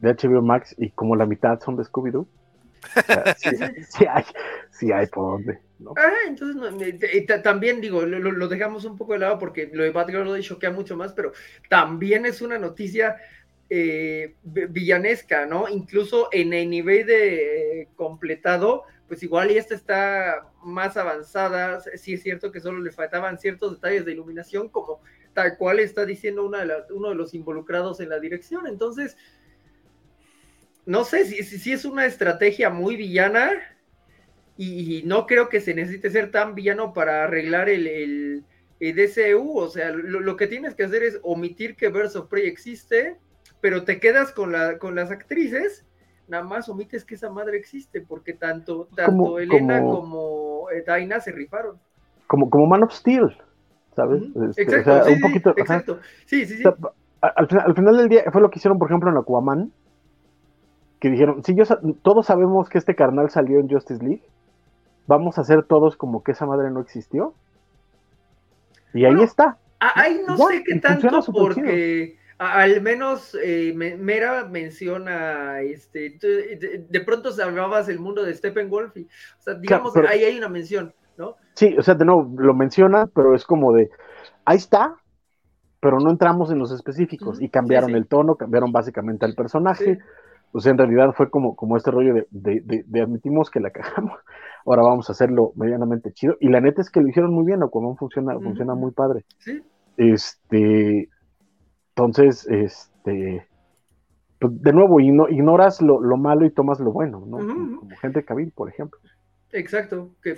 HBO 0.00 0.40
Max 0.40 0.74
y 0.78 0.90
como 0.90 1.16
la 1.16 1.26
mitad 1.26 1.60
son 1.60 1.76
de 1.76 1.82
Scooby-Doo. 1.82 2.26
sí, 3.36 4.06
hay, 4.08 4.24
sí 4.70 4.92
hay 4.92 5.06
por 5.08 5.32
dónde. 5.32 5.58
Ah, 5.96 6.12
entonces 6.26 7.42
también 7.42 7.80
digo, 7.80 8.02
lo, 8.02 8.48
dejamos 8.48 8.84
un 8.84 8.96
poco 8.96 9.14
de 9.14 9.20
lado 9.20 9.38
porque 9.38 9.70
lo 9.72 9.82
de 9.82 9.90
Batgirl 9.90 10.24
lo 10.24 10.40
choquea 10.40 10.70
mucho 10.70 10.96
más, 10.96 11.12
pero 11.12 11.32
también 11.68 12.26
es 12.26 12.42
una 12.42 12.58
noticia 12.58 13.16
eh, 13.68 14.34
villanesca, 14.42 15.46
¿no? 15.46 15.68
Incluso 15.68 16.28
en 16.32 16.52
el 16.52 16.68
nivel 16.68 17.06
de 17.06 17.88
completado, 17.96 18.84
pues 19.10 19.24
igual 19.24 19.50
y 19.50 19.58
esta 19.58 19.74
está 19.74 20.52
más 20.62 20.96
avanzada, 20.96 21.80
sí 21.96 22.14
es 22.14 22.22
cierto 22.22 22.52
que 22.52 22.60
solo 22.60 22.78
le 22.78 22.92
faltaban 22.92 23.40
ciertos 23.40 23.72
detalles 23.72 24.04
de 24.04 24.12
iluminación, 24.12 24.68
como 24.68 25.02
tal 25.32 25.56
cual 25.56 25.80
está 25.80 26.06
diciendo 26.06 26.46
una 26.46 26.64
de 26.64 26.72
uno 26.94 27.08
de 27.08 27.16
los 27.16 27.34
involucrados 27.34 27.98
en 27.98 28.08
la 28.08 28.20
dirección, 28.20 28.68
entonces, 28.68 29.16
no 30.86 31.02
sé 31.02 31.24
si, 31.24 31.72
es 31.72 31.84
una 31.84 32.06
estrategia 32.06 32.70
muy 32.70 32.94
villana, 32.94 33.50
y 34.56 35.02
no 35.04 35.26
creo 35.26 35.48
que 35.48 35.60
se 35.60 35.74
necesite 35.74 36.08
ser 36.10 36.30
tan 36.30 36.54
villano 36.54 36.92
para 36.92 37.24
arreglar 37.24 37.68
el, 37.68 37.88
el, 37.88 38.44
DCU, 38.78 39.58
o 39.58 39.68
sea, 39.70 39.90
lo, 39.90 40.36
que 40.36 40.46
tienes 40.46 40.76
que 40.76 40.84
hacer 40.84 41.02
es 41.02 41.18
omitir 41.24 41.74
que 41.74 41.88
of 41.88 42.28
Prey 42.28 42.46
existe, 42.46 43.16
pero 43.60 43.82
te 43.82 43.98
quedas 43.98 44.32
la, 44.38 44.78
con 44.78 44.94
las 44.94 45.10
actrices, 45.10 45.84
nada 46.30 46.44
más 46.44 46.68
omites 46.68 47.04
que 47.04 47.16
esa 47.16 47.28
madre 47.28 47.58
existe, 47.58 48.00
porque 48.00 48.32
tanto, 48.32 48.88
tanto 48.94 49.38
Elena 49.38 49.82
como, 49.82 50.66
Daina 50.86 51.16
eh, 51.16 51.20
se 51.20 51.32
rifaron. 51.32 51.76
Como, 52.26 52.48
como 52.48 52.66
Man 52.66 52.84
of 52.84 52.92
Steel, 52.92 53.36
¿sabes? 53.96 54.22
Este, 54.48 54.62
exacto, 54.62 55.04
sí, 55.04 55.12
un 55.12 55.20
poquito, 55.20 55.50
exacto. 55.56 55.98
Sí, 56.26 56.46
sí, 56.46 56.58
sí. 56.58 56.64
al, 57.20 57.48
al, 57.66 57.74
final 57.74 57.96
del 57.96 58.08
día 58.08 58.24
fue 58.30 58.40
lo 58.40 58.50
que 58.50 58.58
hicieron, 58.58 58.78
por 58.78 58.88
ejemplo, 58.88 59.10
en 59.10 59.18
Aquaman, 59.18 59.72
que 61.00 61.10
dijeron, 61.10 61.42
sí, 61.42 61.54
yo, 61.56 61.64
todos 62.02 62.26
sabemos 62.26 62.68
que 62.68 62.78
este 62.78 62.94
carnal 62.94 63.30
salió 63.30 63.58
en 63.58 63.68
Justice 63.68 64.02
League, 64.04 64.22
vamos 65.06 65.38
a 65.38 65.40
hacer 65.40 65.64
todos 65.64 65.96
como 65.96 66.22
que 66.22 66.32
esa 66.32 66.46
madre 66.46 66.70
no 66.70 66.80
existió. 66.80 67.34
Y 68.94 69.04
ahí 69.04 69.22
está. 69.22 69.58
Ahí 69.80 70.20
no 70.26 70.36
sé 70.36 70.62
qué 70.64 70.78
tanto 70.78 71.20
porque 71.32 72.19
al 72.40 72.80
menos 72.80 73.36
eh, 73.42 73.74
Mera 73.74 74.46
menciona, 74.46 75.60
este, 75.60 76.18
de, 76.88 77.00
pronto 77.00 77.32
se 77.32 77.42
hablabas 77.42 77.86
del 77.86 77.98
mundo 77.98 78.24
de 78.24 78.34
Steppenwolf 78.34 78.96
y, 78.96 79.02
o 79.02 79.42
sea, 79.42 79.54
digamos, 79.54 79.94
ahí 80.08 80.24
hay 80.24 80.38
una 80.38 80.48
mención, 80.48 80.94
¿no? 81.18 81.36
Sí, 81.52 81.76
o 81.78 81.82
sea, 81.82 81.94
de 81.96 82.06
nuevo, 82.06 82.34
lo 82.38 82.54
menciona, 82.54 83.06
pero 83.14 83.34
es 83.34 83.44
como 83.44 83.74
de, 83.74 83.90
ahí 84.46 84.56
está, 84.56 84.96
pero 85.80 86.00
no 86.00 86.08
entramos 86.08 86.50
en 86.50 86.58
los 86.58 86.72
específicos 86.72 87.42
y 87.42 87.50
cambiaron 87.50 87.94
el 87.94 88.06
tono, 88.06 88.36
cambiaron 88.36 88.72
básicamente 88.72 89.26
al 89.26 89.34
personaje. 89.34 89.98
O 90.52 90.60
sea, 90.60 90.72
en 90.72 90.78
realidad 90.78 91.12
fue 91.14 91.28
como, 91.28 91.54
como 91.54 91.76
este 91.76 91.90
rollo 91.90 92.14
de, 92.14 92.26
de, 92.30 92.84
de 92.86 93.00
admitimos 93.02 93.50
que 93.50 93.60
la 93.60 93.70
cagamos, 93.70 94.18
ahora 94.64 94.82
vamos 94.82 95.10
a 95.10 95.12
hacerlo 95.12 95.52
medianamente 95.56 96.10
chido. 96.12 96.38
Y 96.40 96.48
la 96.48 96.62
neta 96.62 96.80
es 96.80 96.88
que 96.88 97.02
lo 97.02 97.08
hicieron 97.08 97.34
muy 97.34 97.44
bien, 97.44 97.62
o 97.62 97.70
como 97.70 97.96
funciona, 97.96 98.32
funciona 98.32 98.74
muy 98.74 98.92
padre. 98.92 99.26
Sí. 99.38 99.62
Este, 99.98 101.10
entonces, 102.06 102.46
este, 102.48 103.46
pues 104.38 104.62
de 104.62 104.72
nuevo, 104.72 105.00
ignoras 105.00 105.80
lo, 105.82 106.00
malo 106.16 106.46
y 106.46 106.50
tomas 106.50 106.80
lo 106.80 106.92
bueno, 106.92 107.24
¿no? 107.26 107.38
Como 107.38 107.88
gente 108.00 108.24
Cabil, 108.24 108.52
por 108.52 108.68
ejemplo. 108.68 108.98
Exacto, 109.52 110.14
que 110.22 110.36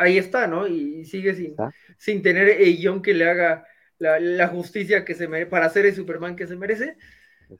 ahí 0.00 0.18
está, 0.18 0.46
¿no? 0.46 0.66
Y 0.66 1.04
sigue 1.04 1.34
sin, 1.34 1.54
sin 1.98 2.22
tener 2.22 2.48
el 2.48 2.76
guion 2.76 3.02
que 3.02 3.14
le 3.14 3.28
haga 3.28 3.66
la, 3.98 4.48
justicia 4.48 5.04
que 5.04 5.14
se 5.14 5.28
merece, 5.28 5.50
para 5.50 5.68
ser 5.68 5.86
el 5.86 5.94
Superman 5.94 6.36
que 6.36 6.46
se 6.46 6.56
merece. 6.56 6.96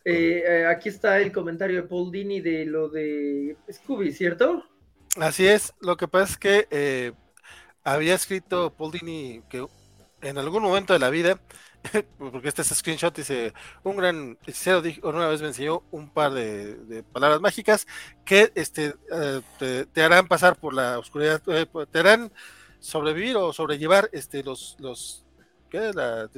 Eh, 0.05 0.43
eh, 0.47 0.67
aquí 0.67 0.89
está 0.89 1.21
el 1.21 1.31
comentario 1.31 1.83
de 1.83 1.89
Paul 1.89 2.11
Dini 2.11 2.41
de 2.41 2.65
lo 2.65 2.89
de 2.89 3.57
Scooby, 3.71 4.13
¿cierto? 4.13 4.65
Así 5.21 5.47
es, 5.47 5.73
lo 5.81 5.97
que 5.97 6.09
pasa 6.09 6.33
es 6.33 6.39
que 6.39 6.69
eh, 6.71 7.13
había 7.85 8.15
escrito 8.15 8.75
Paul 8.75 8.93
Dini 8.93 9.43
que 9.49 9.65
en 10.23 10.39
algún 10.39 10.63
momento 10.63 10.93
de 10.93 10.99
la 10.99 11.11
vida, 11.11 11.41
porque 12.19 12.49
este 12.49 12.63
es 12.63 12.69
screenshot, 12.69 13.17
dice, 13.17 13.53
un 13.83 13.97
gran 13.97 14.39
hechicero 14.47 14.83
una 15.03 15.29
vez 15.29 15.41
me 15.41 15.49
enseñó 15.49 15.83
un 15.91 16.11
par 16.11 16.33
de, 16.33 17.05
palabras 17.13 17.41
mágicas 17.41 17.87
que 18.25 18.53
este, 18.55 18.95
eh, 19.13 19.87
te, 19.93 20.03
harán 20.03 20.29
pasar 20.29 20.57
por 20.57 20.75
la 20.75 20.99
oscuridad, 20.99 21.43
eh, 21.47 21.67
te 21.91 21.99
harán 21.99 22.33
sobrevivir 22.79 23.37
o 23.37 23.53
sobrellevar 23.53 24.09
este, 24.13 24.43
los, 24.43 24.77
los 24.79 25.25
¿qué? 25.71 25.93
La 25.93 26.29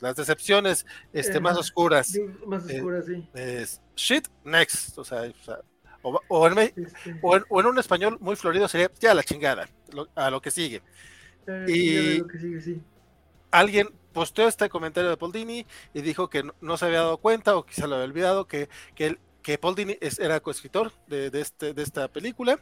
las 0.00 0.16
decepciones 0.16 0.86
este, 1.12 1.40
más 1.40 1.56
oscuras. 1.56 2.16
Más 2.46 2.64
oscuras, 2.64 3.06
sí. 3.06 3.28
shit, 3.96 4.28
next. 4.44 4.98
O 4.98 5.04
sea, 5.04 5.22
o 5.22 5.44
sea 5.44 5.60
o, 6.02 6.48
en, 6.48 7.66
un 7.66 7.78
español 7.78 8.18
muy 8.20 8.36
florido 8.36 8.68
sería 8.68 8.90
ya 9.00 9.14
la 9.14 9.22
chingada, 9.22 9.68
a 10.14 10.30
lo 10.30 10.40
que 10.40 10.50
sigue. 10.50 10.82
y 11.68 12.22
alguien 13.50 13.88
posteó 14.12 14.48
este 14.48 14.68
comentario 14.68 15.10
de 15.10 15.16
Paul 15.16 15.32
Dini 15.32 15.66
y 15.94 16.00
dijo 16.02 16.28
que 16.28 16.44
no, 16.60 16.76
se 16.76 16.86
había 16.86 17.00
dado 17.00 17.18
cuenta 17.18 17.56
o 17.56 17.64
quizá 17.64 17.86
lo 17.86 17.96
había 17.96 18.06
olvidado 18.06 18.46
que, 18.46 18.68
que, 18.94 19.18
que 19.42 19.58
Paul 19.58 19.74
Dini 19.74 19.96
era 20.18 20.40
coescritor 20.40 20.92
de, 21.06 21.30
este, 21.34 21.74
de 21.74 21.82
esta 21.82 22.08
película. 22.08 22.58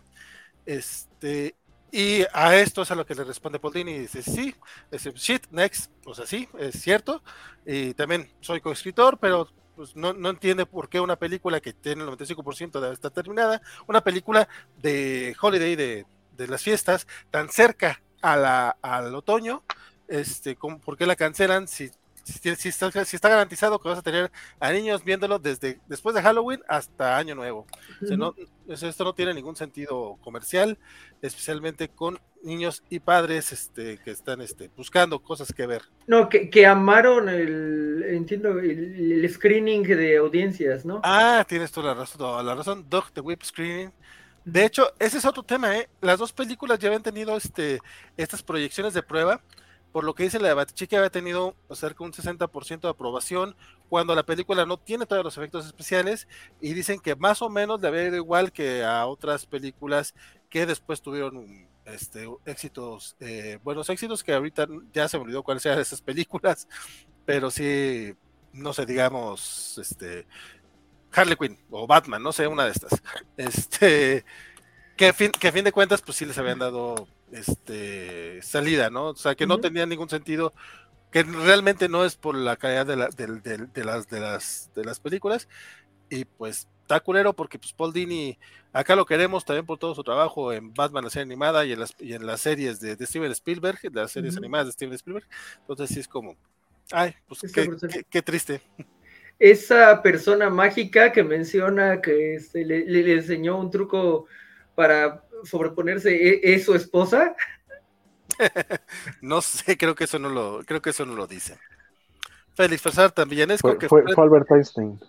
Este, 0.66 1.56
y 1.92 2.22
a 2.32 2.56
esto 2.56 2.82
es 2.82 2.90
a 2.90 2.94
lo 2.94 3.04
que 3.04 3.14
le 3.14 3.24
responde 3.24 3.58
Paul 3.58 3.74
Dini 3.74 3.92
y 3.92 3.98
dice, 4.00 4.22
sí, 4.22 4.54
es 4.90 5.04
shit, 5.14 5.46
next, 5.50 5.90
o 6.04 6.14
sea, 6.14 6.26
sí, 6.26 6.48
es 6.58 6.80
cierto. 6.80 7.22
Y 7.66 7.94
también 7.94 8.30
soy 8.40 8.60
coescritor, 8.60 9.18
pero 9.18 9.48
pues 9.74 9.96
no, 9.96 10.10
entiende 10.28 10.66
por 10.66 10.88
qué 10.88 11.00
una 11.00 11.16
película 11.16 11.60
que 11.60 11.72
tiene 11.72 12.02
el 12.02 12.10
95% 12.10 12.80
de 12.80 12.92
estar 12.92 13.10
terminada, 13.10 13.62
una 13.86 14.02
película 14.02 14.48
de 14.76 15.34
holiday, 15.40 15.74
de, 15.74 16.06
de 16.36 16.48
las 16.48 16.62
fiestas, 16.62 17.06
tan 17.30 17.48
cerca 17.48 18.02
a 18.22 18.36
la, 18.36 18.76
al 18.82 19.14
otoño, 19.14 19.62
este, 20.10 20.56
¿por 20.56 20.98
qué 20.98 21.06
la 21.06 21.16
cancelan 21.16 21.66
si 21.66 21.90
si, 22.24 22.68
está, 22.68 23.28
garantizado 23.28 23.78
que 23.78 23.88
vas 23.88 23.98
a 23.98 24.02
tener 24.02 24.30
a 24.58 24.72
niños 24.72 25.04
viéndolo 25.04 25.38
desde 25.38 25.80
después 25.88 26.14
de 26.14 26.22
Halloween 26.22 26.60
hasta 26.68 27.16
Año 27.16 27.34
Nuevo. 27.34 27.66
esto 28.68 29.04
no 29.04 29.14
tiene 29.14 29.34
ningún 29.34 29.56
sentido 29.56 30.18
comercial, 30.22 30.78
especialmente 31.22 31.88
con 31.88 32.18
niños 32.42 32.82
y 32.88 33.00
padres 33.00 33.52
este, 33.52 33.98
que 33.98 34.10
están 34.10 34.40
este, 34.40 34.70
buscando 34.76 35.18
cosas 35.18 35.52
que 35.52 35.66
ver. 35.66 35.82
No, 36.06 36.28
que, 36.28 36.66
amaron 36.66 37.28
el, 37.28 38.04
entiendo, 38.08 38.58
el, 38.58 39.28
screening 39.28 39.82
de 39.82 40.16
audiencias, 40.16 40.84
¿no? 40.84 41.00
Ah, 41.02 41.44
tienes 41.48 41.70
toda 41.70 41.88
la 41.88 42.00
razón, 42.00 42.18
toda 42.18 42.42
la 42.42 42.54
razón, 42.54 42.86
Dog 42.88 43.10
the 43.12 43.20
Whip 43.20 43.42
Screening. 43.42 43.92
De 44.44 44.64
hecho, 44.64 44.90
ese 44.98 45.18
es 45.18 45.24
otro 45.26 45.42
tema, 45.42 45.76
¿eh? 45.76 45.88
Las 46.00 46.18
dos 46.18 46.32
películas 46.32 46.78
ya 46.78 46.88
habían 46.88 47.02
tenido 47.02 47.36
este, 47.36 47.78
estas 48.16 48.42
proyecciones 48.42 48.94
de 48.94 49.02
prueba 49.02 49.42
por 49.92 50.04
lo 50.04 50.14
que 50.14 50.24
dice 50.24 50.38
la 50.38 50.54
Batichica 50.54 50.98
había 50.98 51.10
tenido 51.10 51.56
cerca 51.72 51.98
de 51.98 52.04
un 52.04 52.12
60% 52.12 52.80
de 52.80 52.88
aprobación 52.88 53.56
cuando 53.88 54.14
la 54.14 54.22
película 54.24 54.64
no 54.64 54.78
tiene 54.78 55.06
todos 55.06 55.24
los 55.24 55.36
efectos 55.36 55.66
especiales 55.66 56.28
y 56.60 56.74
dicen 56.74 57.00
que 57.00 57.16
más 57.16 57.42
o 57.42 57.48
menos 57.48 57.80
le 57.80 57.88
había 57.88 58.04
ido 58.04 58.16
igual 58.16 58.52
que 58.52 58.84
a 58.84 59.06
otras 59.06 59.46
películas 59.46 60.14
que 60.48 60.66
después 60.66 61.02
tuvieron 61.02 61.68
este, 61.84 62.28
éxitos, 62.44 63.16
eh, 63.20 63.58
buenos 63.62 63.88
éxitos 63.90 64.22
que 64.22 64.32
ahorita 64.32 64.68
ya 64.92 65.08
se 65.08 65.18
me 65.18 65.24
olvidó 65.24 65.42
cuáles 65.42 65.66
eran 65.66 65.80
esas 65.80 66.00
películas, 66.00 66.68
pero 67.24 67.50
sí, 67.50 68.14
no 68.52 68.72
sé, 68.72 68.86
digamos, 68.86 69.78
este, 69.78 70.26
Harley 71.12 71.36
Quinn 71.36 71.58
o 71.70 71.86
Batman, 71.86 72.22
no 72.22 72.32
sé, 72.32 72.46
una 72.46 72.64
de 72.64 72.72
estas, 72.72 73.02
este, 73.36 74.24
que 74.96 75.08
a 75.08 75.12
fin, 75.12 75.32
que 75.32 75.48
a 75.48 75.52
fin 75.52 75.64
de 75.64 75.72
cuentas 75.72 76.02
pues 76.02 76.16
sí 76.18 76.26
les 76.26 76.38
habían 76.38 76.58
dado 76.58 77.08
este, 77.32 78.42
salida, 78.42 78.90
¿no? 78.90 79.08
O 79.08 79.16
sea, 79.16 79.34
que 79.34 79.46
no 79.46 79.58
tenía 79.58 79.86
ningún 79.86 80.08
sentido, 80.08 80.52
que 81.10 81.22
realmente 81.22 81.88
no 81.88 82.04
es 82.04 82.16
por 82.16 82.34
la 82.34 82.56
calidad 82.56 82.86
de, 82.86 82.96
las, 82.96 83.16
de, 83.16 84.20
las, 84.20 84.70
de 84.74 84.84
las 84.84 85.00
películas, 85.00 85.48
y 86.08 86.24
pues 86.24 86.68
está 86.82 87.00
culero 87.00 87.32
porque 87.32 87.58
pues 87.58 87.72
Paul 87.72 87.92
Dini, 87.92 88.36
acá 88.72 88.96
lo 88.96 89.06
queremos 89.06 89.44
también 89.44 89.64
por 89.64 89.78
todo 89.78 89.94
su 89.94 90.02
trabajo 90.02 90.52
en 90.52 90.74
Batman, 90.74 91.04
la 91.04 91.10
serie 91.10 91.22
animada, 91.22 91.64
y 91.64 91.72
en 91.72 91.80
las, 91.80 91.94
y 92.00 92.14
en 92.14 92.26
las 92.26 92.40
series 92.40 92.80
de, 92.80 92.94
Steven 93.06 93.30
Spielberg, 93.30 93.80
de 93.80 94.00
las 94.00 94.12
series 94.12 94.36
animadas 94.36 94.66
de 94.66 94.72
Steven 94.72 94.94
Spielberg, 94.94 95.26
entonces 95.60 95.88
sí 95.94 96.00
es 96.00 96.08
como, 96.08 96.36
ay, 96.90 97.14
pues 97.28 97.40
qué, 98.10 98.22
triste. 98.22 98.60
Esa 99.38 100.02
persona 100.02 100.50
mágica 100.50 101.12
que 101.12 101.22
menciona 101.22 102.00
que 102.00 102.34
este, 102.34 102.64
le, 102.64 102.84
le, 102.84 103.14
enseñó 103.14 103.58
un 103.58 103.70
truco 103.70 104.26
para 104.74 105.22
sobreponerse 105.44 106.40
es, 106.42 106.64
su 106.64 106.74
esposa? 106.74 107.34
no 109.20 109.40
sé, 109.40 109.76
creo 109.76 109.94
que 109.94 110.04
eso 110.04 110.18
no 110.18 110.28
lo, 110.28 110.62
creo 110.64 110.80
que 110.80 110.90
eso 110.90 111.04
no 111.04 111.14
lo 111.14 111.26
dice. 111.26 111.58
Félix 112.54 112.82
Farsar 112.82 113.12
también 113.12 113.50
es 113.50 113.60
fue, 113.60 113.78
fue, 113.88 114.04
Albert 114.16 114.50
Einstein. 114.50 115.00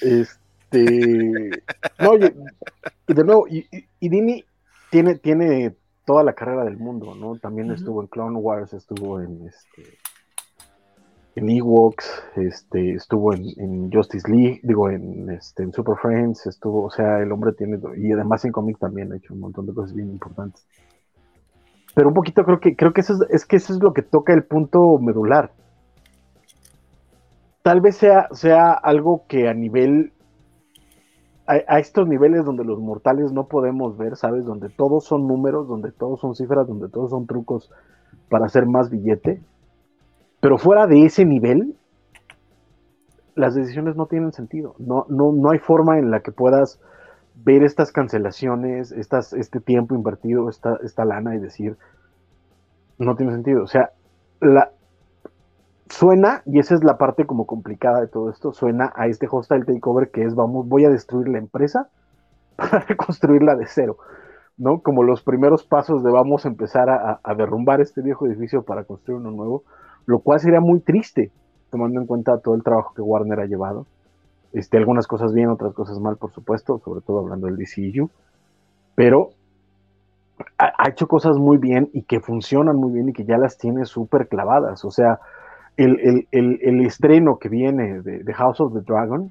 Este 0.00 0.40
no, 1.98 2.16
y, 2.16 3.14
de 3.14 3.24
nuevo, 3.24 3.46
y, 3.48 3.66
Dini 4.00 4.44
tiene, 4.90 5.16
tiene 5.16 5.74
toda 6.04 6.22
la 6.22 6.34
carrera 6.34 6.64
del 6.64 6.76
mundo, 6.76 7.14
¿no? 7.14 7.38
También 7.38 7.70
estuvo 7.70 8.00
en 8.00 8.08
Clone 8.08 8.38
Wars, 8.38 8.72
estuvo 8.72 9.20
en 9.20 9.46
este 9.46 9.98
en 11.38 11.48
Ewoks, 11.50 12.24
este, 12.34 12.94
estuvo 12.94 13.32
en, 13.32 13.92
Justice 13.92 14.28
League, 14.28 14.60
digo, 14.64 14.90
en, 14.90 15.30
este, 15.30 15.62
en 15.62 15.72
Super 15.72 15.94
Friends, 15.96 16.46
estuvo, 16.46 16.84
o 16.84 16.90
sea, 16.90 17.20
el 17.20 17.30
hombre 17.30 17.52
tiene, 17.52 17.78
y 17.96 18.12
además 18.12 18.44
en 18.44 18.50
cómic 18.50 18.78
también 18.78 19.12
ha 19.12 19.16
hecho 19.16 19.34
un 19.34 19.40
montón 19.40 19.64
de 19.66 19.72
cosas 19.72 19.94
bien 19.94 20.10
importantes. 20.10 20.66
Pero 21.94 22.08
un 22.08 22.14
poquito 22.14 22.44
creo 22.44 22.58
que, 22.58 22.74
creo 22.74 22.92
que 22.92 23.02
eso 23.02 23.14
es, 23.30 23.46
que 23.46 23.56
eso 23.56 23.72
es 23.72 23.80
lo 23.80 23.92
que 23.92 24.02
toca 24.02 24.32
el 24.32 24.44
punto 24.44 24.98
medular. 24.98 25.52
Tal 27.62 27.80
vez 27.80 27.96
sea, 27.96 28.28
sea 28.32 28.72
algo 28.72 29.24
que 29.28 29.48
a 29.48 29.54
nivel, 29.54 30.12
a, 31.46 31.52
a 31.68 31.78
estos 31.78 32.08
niveles 32.08 32.44
donde 32.44 32.64
los 32.64 32.80
mortales 32.80 33.30
no 33.32 33.46
podemos 33.46 33.96
ver, 33.96 34.16
¿sabes? 34.16 34.44
Donde 34.44 34.70
todos 34.70 35.04
son 35.04 35.28
números, 35.28 35.68
donde 35.68 35.92
todos 35.92 36.20
son 36.20 36.34
cifras, 36.34 36.66
donde 36.66 36.88
todos 36.88 37.10
son 37.10 37.28
trucos 37.28 37.70
para 38.28 38.46
hacer 38.46 38.66
más 38.66 38.90
billete 38.90 39.40
pero 40.40 40.58
fuera 40.58 40.86
de 40.86 41.04
ese 41.04 41.24
nivel, 41.24 41.74
las 43.34 43.54
decisiones 43.54 43.96
no 43.96 44.06
tienen 44.06 44.32
sentido. 44.32 44.74
No, 44.78 45.06
no, 45.08 45.32
no 45.32 45.50
hay 45.50 45.58
forma 45.58 45.98
en 45.98 46.10
la 46.10 46.20
que 46.20 46.32
puedas 46.32 46.80
ver 47.34 47.62
estas 47.62 47.92
cancelaciones, 47.92 48.92
estas, 48.92 49.32
este 49.32 49.60
tiempo 49.60 49.94
invertido, 49.94 50.48
esta, 50.48 50.78
esta 50.82 51.04
lana 51.04 51.34
y 51.34 51.38
decir, 51.38 51.76
no 52.98 53.16
tiene 53.16 53.32
sentido. 53.32 53.62
O 53.62 53.66
sea, 53.68 53.92
la, 54.40 54.72
suena, 55.88 56.42
y 56.46 56.58
esa 56.58 56.74
es 56.74 56.84
la 56.84 56.98
parte 56.98 57.26
como 57.26 57.46
complicada 57.46 58.00
de 58.00 58.08
todo 58.08 58.30
esto, 58.30 58.52
suena 58.52 58.92
a 58.94 59.06
este 59.06 59.28
hostile 59.30 59.64
takeover 59.64 60.10
que 60.10 60.24
es, 60.24 60.34
vamos, 60.34 60.68
voy 60.68 60.84
a 60.84 60.90
destruir 60.90 61.28
la 61.28 61.38
empresa 61.38 61.88
para 62.56 62.80
reconstruirla 62.80 63.54
de 63.56 63.66
cero, 63.66 63.98
¿no? 64.56 64.80
Como 64.80 65.04
los 65.04 65.22
primeros 65.22 65.64
pasos 65.64 66.02
de 66.02 66.10
vamos 66.10 66.44
a 66.44 66.48
empezar 66.48 66.90
a, 66.90 67.20
a 67.22 67.34
derrumbar 67.34 67.80
este 67.80 68.02
viejo 68.02 68.26
edificio 68.26 68.62
para 68.62 68.84
construir 68.84 69.20
uno 69.20 69.30
nuevo 69.30 69.64
lo 70.08 70.20
cual 70.20 70.40
sería 70.40 70.60
muy 70.60 70.80
triste, 70.80 71.30
tomando 71.70 72.00
en 72.00 72.06
cuenta 72.06 72.38
todo 72.38 72.54
el 72.54 72.62
trabajo 72.62 72.94
que 72.94 73.02
Warner 73.02 73.40
ha 73.40 73.46
llevado. 73.46 73.86
Este, 74.54 74.78
algunas 74.78 75.06
cosas 75.06 75.34
bien, 75.34 75.50
otras 75.50 75.74
cosas 75.74 76.00
mal, 76.00 76.16
por 76.16 76.32
supuesto, 76.32 76.80
sobre 76.82 77.02
todo 77.02 77.18
hablando 77.18 77.46
del 77.46 77.58
DCU, 77.58 78.08
pero 78.94 79.32
ha, 80.56 80.88
hecho 80.88 81.06
cosas 81.08 81.36
muy 81.36 81.58
bien 81.58 81.90
y 81.92 82.04
que 82.04 82.20
funcionan 82.20 82.76
muy 82.76 82.90
bien 82.90 83.10
y 83.10 83.12
que 83.12 83.26
ya 83.26 83.36
las 83.36 83.58
tiene 83.58 83.84
súper 83.84 84.28
clavadas. 84.28 84.82
O 84.86 84.90
sea, 84.90 85.20
el, 85.76 86.26
estreno 86.86 87.38
que 87.38 87.50
viene 87.50 88.00
de, 88.00 88.32
House 88.32 88.62
of 88.62 88.72
the 88.72 88.80
Dragon 88.80 89.30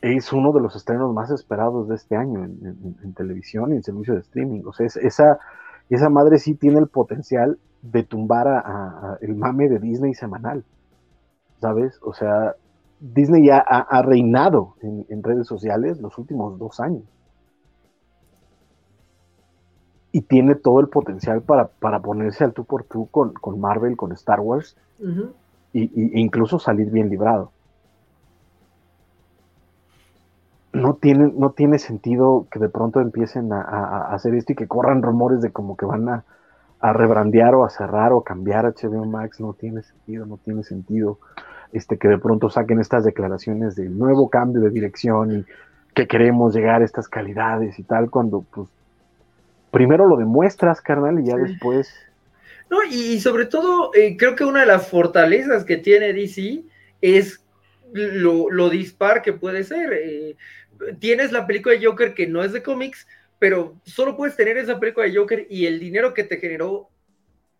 es 0.00 0.32
uno 0.32 0.50
de 0.50 0.62
los 0.62 0.74
estrenos 0.74 1.14
más 1.14 1.30
esperados 1.30 1.88
de 1.88 1.94
este 1.94 2.16
año 2.16 2.42
en, 2.44 3.14
televisión 3.14 3.72
y 3.72 3.76
en 3.76 3.84
servicio 3.84 4.14
de 4.14 4.20
streaming. 4.20 4.62
O 4.66 4.72
sea, 4.72 4.84
esa, 4.86 5.38
esa 5.94 6.08
madre 6.08 6.38
sí 6.38 6.54
tiene 6.54 6.78
el 6.78 6.88
potencial 6.88 7.58
de 7.82 8.04
tumbar 8.04 8.48
a, 8.48 9.18
el 9.20 9.34
mame 9.34 9.68
de 9.68 9.78
Disney 9.78 10.14
semanal, 10.14 10.64
¿sabes? 11.60 11.98
O 12.02 12.12
sea, 12.12 12.54
Disney 13.00 13.46
ya 13.46 13.58
ha, 13.58 14.02
reinado 14.02 14.76
en, 14.80 15.22
redes 15.22 15.46
sociales 15.46 16.00
los 16.00 16.16
últimos 16.18 16.58
dos 16.58 16.78
años. 16.78 17.02
Y 20.12 20.20
tiene 20.22 20.54
todo 20.54 20.80
el 20.80 20.88
potencial 20.88 21.42
para, 21.42 21.68
ponerse 22.00 22.44
al 22.44 22.52
tú 22.52 22.64
por 22.64 22.84
tú 22.84 23.08
con, 23.10 23.34
Marvel, 23.58 23.96
con 23.96 24.12
Star 24.12 24.40
Wars, 24.40 24.76
y, 25.72 25.82
e 25.82 26.20
incluso 26.20 26.58
salir 26.58 26.90
bien 26.90 27.08
librado. 27.08 27.50
No 30.72 30.94
tiene, 30.94 31.32
no 31.36 31.50
tiene 31.50 31.78
sentido 31.78 32.46
que 32.50 32.58
de 32.58 32.68
pronto 32.68 33.00
empiecen 33.00 33.52
a 33.52 34.08
hacer 34.12 34.34
esto 34.34 34.52
y 34.52 34.56
que 34.56 34.66
corran 34.66 35.02
rumores 35.02 35.42
de 35.42 35.52
como 35.52 35.76
que 35.76 35.84
van 35.84 36.08
a, 36.08 36.24
a 36.80 36.92
rebrandear 36.92 37.54
o 37.54 37.64
a 37.64 37.70
cerrar 37.70 38.12
o 38.12 38.18
a 38.18 38.24
cambiar 38.24 38.64
HBO 38.64 39.04
Max. 39.04 39.40
No 39.40 39.52
tiene 39.52 39.82
sentido, 39.82 40.26
no 40.26 40.38
tiene 40.38 40.64
sentido 40.64 41.18
este, 41.72 41.96
que 41.96 42.08
de 42.08 42.18
pronto 42.18 42.50
saquen 42.50 42.80
estas 42.80 43.04
declaraciones 43.04 43.76
del 43.76 43.96
nuevo 43.96 44.28
cambio 44.28 44.60
de 44.60 44.70
dirección 44.70 45.38
y 45.38 45.44
que 45.94 46.06
queremos 46.06 46.54
llegar 46.54 46.82
a 46.82 46.84
estas 46.84 47.08
calidades 47.08 47.78
y 47.78 47.82
tal, 47.82 48.10
cuando 48.10 48.44
pues 48.52 48.68
primero 49.70 50.06
lo 50.06 50.16
demuestras, 50.16 50.80
carnal, 50.80 51.20
y 51.20 51.26
ya 51.26 51.36
después... 51.36 51.92
No, 52.70 52.78
y, 52.84 53.20
sobre 53.20 53.44
todo 53.46 53.90
eh, 53.94 54.16
creo 54.16 54.34
que 54.34 54.44
una 54.44 54.60
de 54.60 54.66
las 54.66 54.88
fortalezas 54.88 55.64
que 55.64 55.76
tiene 55.76 56.14
DC 56.14 56.62
es 57.02 57.41
lo, 57.92 58.70
dispar 58.70 59.22
que 59.22 59.32
puede 59.32 59.64
ser. 59.64 59.92
Eh, 59.92 60.36
tienes 60.98 61.32
la 61.32 61.46
película 61.46 61.74
de 61.74 61.84
Joker 61.84 62.14
que 62.14 62.26
no 62.26 62.42
es 62.42 62.52
de 62.52 62.62
cómics, 62.62 63.06
pero 63.38 63.80
solo 63.84 64.16
puedes 64.16 64.36
tener 64.36 64.56
esa 64.56 64.78
película 64.78 65.06
de 65.06 65.16
Joker 65.16 65.46
y 65.50 65.66
el 65.66 65.80
dinero 65.80 66.14
que 66.14 66.24
te 66.24 66.38
generó, 66.38 66.88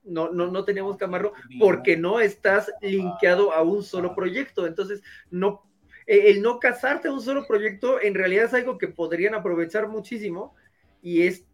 no, 0.04 0.30
no, 0.32 0.50
no 0.50 0.64
tenemos 0.64 0.96
que 0.96 1.04
amarlo, 1.04 1.32
porque 1.58 1.96
no 1.96 2.20
estás 2.20 2.70
linkeado 2.80 3.52
a 3.52 3.62
un 3.62 3.82
solo 3.82 4.14
proyecto. 4.14 4.66
Entonces, 4.66 5.02
no, 5.30 5.62
e, 6.06 6.30
el 6.30 6.42
no 6.42 6.58
casarte 6.58 7.08
a 7.08 7.12
un 7.12 7.20
solo 7.20 7.46
proyecto 7.46 8.00
en 8.00 8.14
realidad 8.14 8.46
es 8.46 8.54
algo 8.54 8.78
que 8.78 8.88
podrían 8.88 9.34
aprovechar 9.34 9.88
muchísimo 9.88 10.54
y 11.02 11.22
es, 11.22 11.44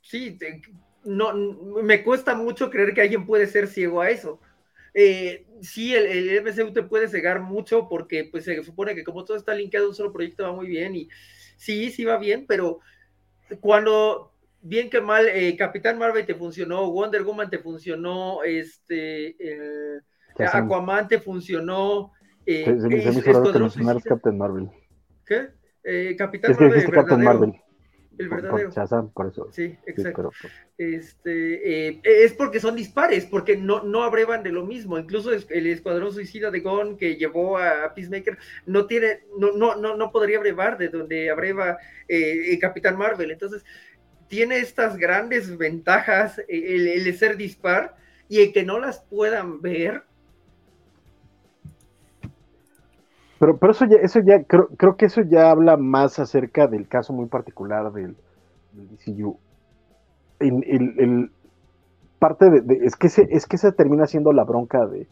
sí, 0.00 0.38
no, 1.04 1.32
me 1.82 2.02
cuesta 2.02 2.34
mucho 2.34 2.70
creer 2.70 2.94
que 2.94 3.02
alguien 3.02 3.26
puede 3.26 3.46
ser 3.46 3.68
ciego 3.68 4.00
a 4.00 4.10
eso. 4.10 4.40
Eh, 4.94 5.46
sí, 5.62 5.94
el, 5.94 6.06
el, 6.06 6.42
MCU 6.42 6.72
te 6.72 6.82
puede 6.82 7.08
cegar 7.08 7.40
mucho 7.40 7.88
porque 7.88 8.28
pues 8.30 8.44
se 8.44 8.62
supone 8.62 8.94
que 8.94 9.04
como 9.04 9.24
todo 9.24 9.36
está 9.36 9.54
linkeado 9.54 9.86
a 9.86 9.88
un 9.88 9.94
solo 9.94 10.12
proyecto 10.12 10.44
va 10.44 10.52
muy 10.52 10.66
bien 10.66 10.94
y 10.94 11.08
sí, 11.56 11.90
sí 11.90 12.04
va 12.04 12.18
bien, 12.18 12.46
pero 12.46 12.80
cuando 13.60 14.32
bien 14.62 14.88
que 14.88 15.00
mal, 15.00 15.28
eh, 15.28 15.56
Capitán 15.56 15.98
Marvel 15.98 16.24
te 16.24 16.34
funcionó, 16.34 16.90
Wonder 16.90 17.22
Woman 17.24 17.50
te 17.50 17.58
funcionó, 17.58 18.42
este, 18.44 19.36
Aquaman 20.38 21.08
te 21.08 21.18
funcionó. 21.18 22.12
Eh, 22.46 22.64
se, 22.64 22.88
me 22.88 22.98
hizo 22.98 23.20
raro 23.32 23.52
que 23.52 24.08
Captain 24.08 24.38
Marvel. 24.38 24.70
¿Qué? 25.26 25.48
Eh, 25.84 26.16
Capitán 26.16 26.52
Marvel. 26.52 26.78
Es 26.78 26.90
Captain 26.90 27.22
Marvel. 27.22 27.52
El 28.18 28.28
verdadero. 28.28 28.70
Por, 29.14 29.28
eso. 29.28 29.48
Sí, 29.52 29.76
exacto. 29.86 30.30
este, 30.76 31.90
eh, 31.90 32.00
es 32.04 32.32
porque 32.34 32.60
son 32.60 32.76
dispares, 32.76 33.26
porque 33.26 33.56
no, 33.56 33.82
no 33.82 34.02
abrevan 34.02 34.42
de 34.42 34.52
lo 34.52 34.64
mismo. 34.64 34.98
Incluso 34.98 35.30
el 35.32 35.66
Escuadrón 35.66 36.12
Suicida 36.12 36.50
de 36.50 36.60
Gon 36.60 36.96
que 36.96 37.16
llevó 37.16 37.58
a 37.58 37.94
Peacemaker 37.94 38.38
no 38.66 38.86
tiene, 38.86 39.24
no, 39.38 39.52
no, 39.52 39.76
no, 39.76 39.96
no 39.96 40.12
podría 40.12 40.38
abrevar 40.38 40.78
de 40.78 40.88
donde 40.88 41.30
abreva 41.30 41.78
eh, 42.08 42.58
Capitán 42.60 42.98
Marvel. 42.98 43.30
Entonces, 43.30 43.64
tiene 44.28 44.58
estas 44.58 44.96
grandes 44.96 45.56
ventajas 45.56 46.40
el, 46.48 46.88
el 46.88 47.16
ser 47.16 47.36
dispar 47.36 47.96
y 48.28 48.40
el 48.40 48.52
que 48.52 48.64
no 48.64 48.78
las 48.78 49.00
puedan 49.00 49.60
ver 49.60 50.04
Pero, 53.42 53.56
pero 53.56 53.72
eso 53.72 53.86
ya, 53.86 53.96
eso 53.96 54.20
ya 54.20 54.44
creo, 54.44 54.68
creo 54.76 54.96
que 54.96 55.06
eso 55.06 55.20
ya 55.22 55.50
habla 55.50 55.76
más 55.76 56.20
acerca 56.20 56.68
del 56.68 56.86
caso 56.86 57.12
muy 57.12 57.26
particular 57.26 57.92
del, 57.92 58.14
DCU. 58.72 59.36
El, 60.38 61.32
parte 62.20 62.48
de, 62.50 62.86
es 62.86 62.94
que 62.94 63.08
se, 63.08 63.26
es 63.32 63.46
que 63.48 63.58
se 63.58 63.72
termina 63.72 64.06
siendo 64.06 64.32
la 64.32 64.44
bronca 64.44 64.86
de, 64.86 65.08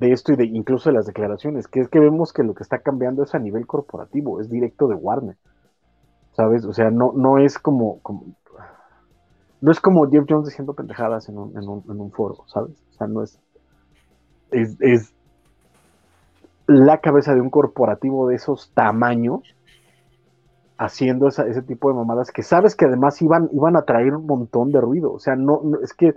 esto 0.00 0.32
y 0.32 0.36
de 0.36 0.46
incluso 0.46 0.90
de 0.90 0.96
las 0.96 1.06
declaraciones, 1.06 1.68
que 1.68 1.78
es 1.78 1.88
que 1.88 2.00
vemos 2.00 2.32
que 2.32 2.42
lo 2.42 2.52
que 2.52 2.64
está 2.64 2.80
cambiando 2.80 3.22
es 3.22 3.32
a 3.32 3.38
nivel 3.38 3.64
corporativo, 3.64 4.40
es 4.40 4.50
directo 4.50 4.88
de 4.88 4.96
Warner. 4.96 5.36
¿Sabes? 6.32 6.64
O 6.64 6.72
sea, 6.72 6.90
no, 6.90 7.12
no 7.14 7.38
es 7.38 7.60
como, 7.60 8.00
como 8.00 8.24
no 9.60 9.70
es 9.70 9.80
como 9.80 10.10
Jeff 10.10 10.24
Jones 10.28 10.48
diciendo 10.48 10.74
pendejadas 10.74 11.28
en 11.28 11.38
un, 11.38 11.56
en 11.56 11.68
un, 11.68 11.84
en 11.88 12.00
un 12.00 12.10
foro, 12.10 12.42
¿sabes? 12.48 12.72
O 12.90 12.94
sea, 12.94 13.06
no 13.06 13.22
es, 13.22 13.38
es, 14.50 14.76
es 14.80 15.14
la 16.66 16.98
cabeza 16.98 17.34
de 17.34 17.40
un 17.40 17.50
corporativo 17.50 18.28
de 18.28 18.36
esos 18.36 18.72
tamaños 18.74 19.42
haciendo 20.78 21.28
ese 21.28 21.62
tipo 21.62 21.88
de 21.88 21.94
mamadas 21.94 22.32
que 22.32 22.42
sabes 22.42 22.74
que 22.74 22.86
además 22.86 23.20
iban, 23.22 23.48
iban 23.52 23.76
a 23.76 23.82
traer 23.82 24.14
un 24.14 24.26
montón 24.26 24.72
de 24.72 24.80
ruido. 24.80 25.12
O 25.12 25.18
sea, 25.18 25.36
no, 25.36 25.60
es 25.82 25.92
que 25.94 26.14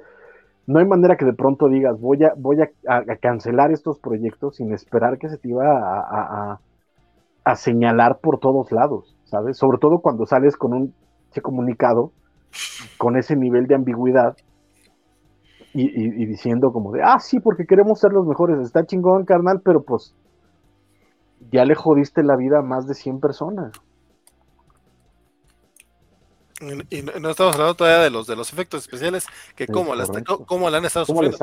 no 0.65 0.79
hay 0.79 0.85
manera 0.85 1.17
que 1.17 1.25
de 1.25 1.33
pronto 1.33 1.67
digas 1.67 1.99
voy 1.99 2.23
a, 2.23 2.33
voy 2.35 2.57
a, 2.61 3.17
cancelar 3.17 3.71
estos 3.71 3.99
proyectos 3.99 4.55
sin 4.55 4.73
esperar 4.73 5.19
que 5.19 5.29
se 5.29 5.37
te 5.37 5.49
iba 5.49 5.65
a, 5.65 6.59
a, 7.43 7.55
señalar 7.55 8.19
por 8.19 8.39
todos 8.39 8.71
lados, 8.71 9.15
¿sabes? 9.25 9.57
Sobre 9.57 9.77
todo 9.77 9.99
cuando 9.99 10.25
sales 10.25 10.57
con 10.57 10.73
un 10.73 10.93
comunicado 11.43 12.11
con 12.97 13.17
ese 13.17 13.35
nivel 13.35 13.67
de 13.67 13.75
ambigüedad 13.75 14.35
y, 15.73 15.83
y, 15.83 16.25
diciendo 16.25 16.71
como 16.71 16.93
de, 16.93 17.01
ah, 17.03 17.19
sí, 17.19 17.39
porque 17.41 17.65
queremos 17.65 17.99
ser 17.99 18.13
los 18.13 18.25
mejores, 18.25 18.59
está 18.61 18.85
chingón, 18.85 19.25
carnal, 19.25 19.61
pero 19.63 19.83
pues 19.83 20.15
ya 21.55 21.65
le 21.65 21.75
jodiste 21.75 22.23
la 22.23 22.35
vida 22.35 22.59
a 22.59 22.61
más 22.61 22.87
de 22.87 22.93
100 22.93 23.19
personas. 23.19 23.71
Y 26.89 27.01
no 27.01 27.29
estamos 27.29 27.53
hablando 27.55 27.75
todavía 27.75 28.03
de 28.03 28.09
los 28.09 28.27
de 28.27 28.35
los 28.37 28.53
efectos 28.53 28.83
especiales, 28.83 29.25
que 29.55 29.67
como, 29.67 29.93
las, 29.93 30.09
cómo 30.47 30.69
la 30.69 30.77
han 30.77 30.85
estado 30.85 31.05
sufriendo 31.05 31.37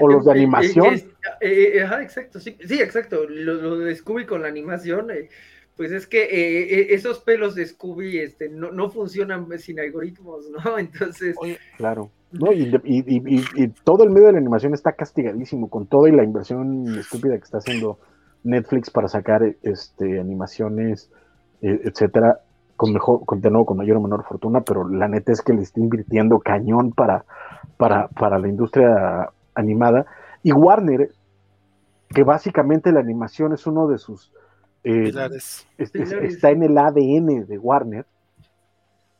o 0.00 0.08
los 0.08 0.24
de 0.24 0.32
animación. 0.32 0.94
Eh, 1.40 1.78
eh, 1.78 1.88
exacto, 2.00 2.40
sí, 2.40 2.56
exacto. 2.60 3.24
Lo, 3.28 3.78
de 3.78 3.94
Scooby 3.94 4.26
con 4.26 4.42
la 4.42 4.48
animación, 4.48 5.12
eh, 5.12 5.28
pues 5.76 5.92
es 5.92 6.08
que 6.08 6.88
esos 6.90 7.20
pelos 7.20 7.54
de 7.54 7.66
Scooby 7.66 8.18
este, 8.18 8.48
no, 8.48 8.72
no 8.72 8.90
funcionan 8.90 9.46
sin 9.58 9.78
algoritmos, 9.78 10.50
¿no? 10.50 10.78
Entonces. 10.78 11.36
claro 11.76 12.10
¿no? 12.32 12.52
Y, 12.52 12.72
y, 12.84 13.68
todo 13.84 14.04
el 14.04 14.10
medio 14.10 14.26
de 14.26 14.32
la 14.32 14.38
animación 14.38 14.74
está 14.74 14.92
castigadísimo 14.92 15.68
con 15.68 15.86
toda 15.86 16.08
y 16.08 16.12
la 16.12 16.24
inversión 16.24 16.98
estúpida 16.98 17.36
que 17.36 17.44
está 17.44 17.58
haciendo 17.58 17.98
Netflix 18.44 18.90
para 18.90 19.08
sacar 19.08 19.42
este, 19.62 20.20
animaciones, 20.20 21.10
e, 21.60 21.80
etcétera, 21.84 22.40
con 22.76 22.92
mejor, 22.92 23.24
con, 23.24 23.40
de 23.40 23.50
nuevo, 23.50 23.66
con 23.66 23.76
mayor 23.76 23.98
o 23.98 24.00
menor 24.00 24.24
fortuna, 24.24 24.62
pero 24.62 24.88
la 24.88 25.08
neta 25.08 25.32
es 25.32 25.42
que 25.42 25.52
le 25.52 25.62
está 25.62 25.80
invirtiendo 25.80 26.40
cañón 26.40 26.92
para, 26.92 27.24
para, 27.76 28.08
para 28.08 28.38
la 28.38 28.48
industria 28.48 29.30
animada. 29.54 30.06
Y 30.42 30.52
Warner, 30.52 31.10
que 32.08 32.24
básicamente 32.24 32.92
la 32.92 33.00
animación 33.00 33.52
es 33.52 33.66
uno 33.66 33.86
de 33.86 33.98
sus... 33.98 34.32
Eh, 34.84 35.12
está 35.78 36.50
en 36.50 36.64
el 36.64 36.76
ADN 36.76 37.46
de 37.46 37.58
Warner, 37.58 38.04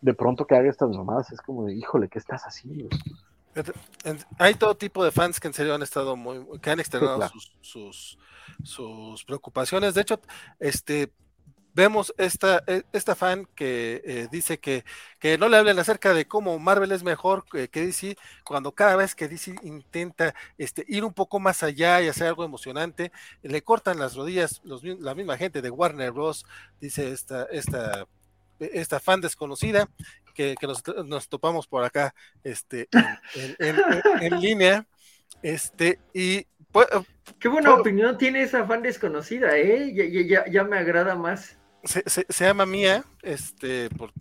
de 0.01 0.15
pronto 0.15 0.45
que 0.45 0.57
haga 0.57 0.69
estas 0.69 0.91
mamadas 0.91 1.31
es 1.33 1.41
como 1.41 1.65
de, 1.65 1.75
híjole, 1.75 2.09
¿qué 2.09 2.19
estás 2.19 2.43
haciendo? 2.43 2.89
Hay 4.39 4.55
todo 4.55 4.75
tipo 4.77 5.05
de 5.05 5.13
fans 5.13 5.39
que 5.39 5.49
en 5.49 5.55
serio 5.55 5.75
han 5.75 5.83
estado 5.83 6.17
muy, 6.17 6.45
que 6.61 6.71
han 6.71 6.81
externado 6.81 7.31
sus, 7.61 8.19
sus, 8.63 9.25
preocupaciones. 9.25 9.95
De 9.95 10.03
hecho, 10.03 10.21
este 10.59 11.13
vemos 11.75 12.13
esta, 12.19 12.63
e, 12.67 12.83
esta 12.93 13.15
fan 13.15 13.47
que 13.55 14.03
eh, 14.05 14.29
dice 14.31 14.59
que, 14.59 14.85
que, 15.19 15.39
no 15.39 15.49
le 15.49 15.57
hablen 15.57 15.79
acerca 15.79 16.13
de 16.13 16.27
cómo 16.27 16.59
Marvel 16.59 16.93
es 16.93 17.03
mejor 17.03 17.45
que, 17.47 17.69
DC, 17.69 18.17
cuando 18.45 18.73
cada 18.73 18.97
vez 18.97 19.15
que 19.15 19.29
DC 19.29 19.55
intenta 19.63 20.35
este, 20.59 20.85
ir 20.87 21.05
un 21.05 21.15
poco 21.15 21.41
más 21.41 21.63
allá 21.63 22.03
y 22.03 22.09
hacer 22.09 22.27
algo 22.27 22.45
emocionante, 22.45 23.11
le 23.43 23.63
cortan 23.63 23.99
las 23.99 24.17
rodillas 24.17 24.61
los, 24.65 24.83
la 24.85 25.15
misma 25.15 25.37
gente 25.39 25.63
de 25.63 25.71
Warner 25.71 26.13
Bros. 26.13 26.45
Dice 26.81 27.11
esta, 27.11 27.45
esta 27.45 28.07
esta 28.73 29.01
fan 29.01 29.21
desconocida 29.21 29.89
que, 30.33 30.55
nos, 31.05 31.29
topamos 31.29 31.67
por 31.67 31.85
acá 31.85 32.15
este, 32.45 32.89
en, 33.59 34.41
línea. 34.41 34.87
Este, 35.43 35.99
y 36.13 36.47
pues, 36.71 36.87
Qué 37.39 37.49
buena 37.49 37.75
opinión 37.75 38.17
tiene 38.19 38.43
esa 38.43 38.67
fan 38.67 38.83
desconocida, 38.83 39.57
¿eh? 39.57 39.93
Ya, 40.51 40.65
me 40.65 40.79
agrada 40.79 41.15
más. 41.15 41.57
Se, 41.85 42.25
llama 42.29 42.65
Mía, 42.65 43.05
este, 43.23 43.91
por, 43.91 44.13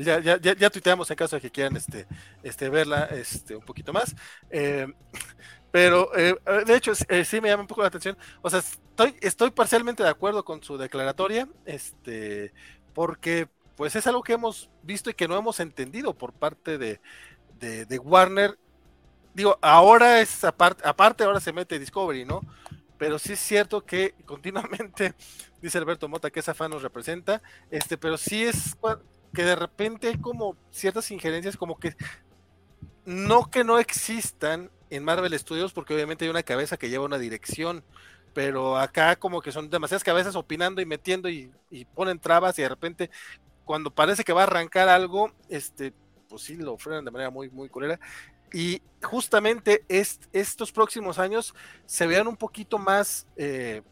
ya, 0.00 0.20
ya, 0.20 0.38
ya, 0.38 0.70
tuiteamos 0.70 1.10
en 1.10 1.16
caso 1.16 1.36
de 1.36 1.42
que 1.42 1.50
quieran 1.50 1.76
este, 1.76 2.06
este, 2.42 2.68
verla 2.68 3.04
este, 3.06 3.56
un 3.56 3.64
poquito 3.64 3.92
más. 3.92 4.14
Eh, 4.50 4.86
pero 5.70 6.16
eh, 6.16 6.34
de 6.64 6.74
hecho 6.76 6.92
eh, 7.08 7.24
sí 7.24 7.40
me 7.40 7.48
llama 7.48 7.62
un 7.62 7.66
poco 7.66 7.82
la 7.82 7.88
atención. 7.88 8.16
O 8.42 8.48
sea, 8.48 8.60
estoy, 8.60 9.16
estoy 9.20 9.50
parcialmente 9.50 10.02
de 10.02 10.08
acuerdo 10.08 10.44
con 10.44 10.62
su 10.62 10.78
declaratoria, 10.78 11.48
este, 11.66 12.52
porque 12.94 13.48
pues 13.76 13.94
es 13.94 14.06
algo 14.06 14.22
que 14.22 14.32
hemos 14.32 14.70
visto 14.82 15.10
y 15.10 15.14
que 15.14 15.28
no 15.28 15.36
hemos 15.36 15.60
entendido 15.60 16.14
por 16.14 16.32
parte 16.32 16.78
de, 16.78 17.00
Warner. 17.98 18.58
Digo, 19.34 19.58
ahora 19.60 20.20
es 20.20 20.44
aparte, 20.44 20.82
aparte, 20.86 21.24
ahora 21.24 21.40
se 21.40 21.52
mete 21.52 21.78
Discovery, 21.78 22.24
¿no? 22.24 22.40
Pero 22.96 23.18
sí 23.18 23.34
es 23.34 23.40
cierto 23.40 23.84
que 23.84 24.14
continuamente, 24.24 25.14
dice 25.60 25.76
Alberto 25.76 26.08
Mota, 26.08 26.30
que 26.30 26.40
esa 26.40 26.54
fan 26.54 26.70
nos 26.70 26.82
representa, 26.82 27.42
este, 27.70 27.98
pero 27.98 28.16
sí 28.16 28.44
es 28.44 28.76
que 29.34 29.44
de 29.44 29.56
repente 29.56 30.08
hay 30.08 30.18
como 30.18 30.56
ciertas 30.70 31.10
injerencias, 31.10 31.58
como 31.58 31.78
que 31.78 31.94
no 33.04 33.50
que 33.50 33.62
no 33.62 33.78
existan 33.78 34.70
en 34.88 35.04
Marvel 35.04 35.38
Studios, 35.38 35.74
porque 35.74 35.94
obviamente 35.94 36.24
hay 36.24 36.30
una 36.30 36.42
cabeza 36.42 36.78
que 36.78 36.88
lleva 36.88 37.04
una 37.04 37.18
dirección, 37.18 37.84
pero 38.32 38.78
acá 38.78 39.16
como 39.16 39.42
que 39.42 39.52
son 39.52 39.68
demasiadas 39.68 40.04
cabezas 40.04 40.34
opinando 40.34 40.80
y 40.80 40.86
metiendo 40.86 41.28
y, 41.28 41.50
y, 41.70 41.84
ponen 41.84 42.18
trabas 42.18 42.58
y 42.58 42.62
de 42.62 42.68
repente 42.68 43.10
cuando 43.66 43.90
parece 43.90 44.24
que 44.24 44.32
va 44.32 44.42
a 44.42 44.44
arrancar 44.44 44.88
algo, 44.88 45.32
este, 45.48 45.92
pues 46.28 46.42
sí, 46.42 46.56
lo 46.56 46.78
frenan 46.78 47.04
de 47.04 47.10
manera 47.10 47.30
muy, 47.30 47.50
muy 47.50 47.68
culera. 47.68 47.98
Y 48.52 48.80
justamente 49.02 49.84
estos 49.88 50.70
próximos 50.70 51.18
años 51.18 51.52
se 51.84 52.06
vean 52.06 52.28
un 52.28 52.36
poquito 52.36 52.78
más, 52.78 53.26
eh, 53.36 53.82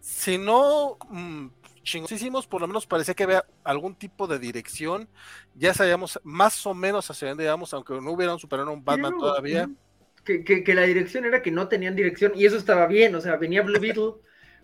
si 0.00 0.36
no 0.36 0.98
mmm, 1.08 1.46
chingosísimos, 1.84 2.48
por 2.48 2.60
lo 2.60 2.66
menos 2.66 2.86
parecía 2.86 3.14
que 3.14 3.22
había 3.22 3.44
algún 3.62 3.94
tipo 3.94 4.26
de 4.26 4.40
dirección. 4.40 5.08
Ya 5.54 5.72
sabíamos 5.72 6.20
más 6.24 6.66
o 6.66 6.74
menos 6.74 7.08
hacia 7.08 7.28
dónde 7.28 7.44
íbamos, 7.44 7.72
aunque 7.72 7.94
no 7.94 8.10
hubieran 8.10 8.40
superado 8.40 8.72
un 8.72 8.84
Batman 8.84 9.16
todavía. 9.16 9.70
Que, 10.24 10.42
que, 10.42 10.74
la 10.74 10.82
dirección 10.82 11.24
era 11.24 11.40
que 11.40 11.52
no 11.52 11.68
tenían 11.68 11.94
dirección 11.94 12.32
y 12.34 12.46
eso 12.46 12.56
estaba 12.56 12.86
bien, 12.86 13.14
o 13.14 13.20
sea, 13.20 13.36
venía 13.36 13.62
Blue 13.62 13.78
Beetle 13.78 14.14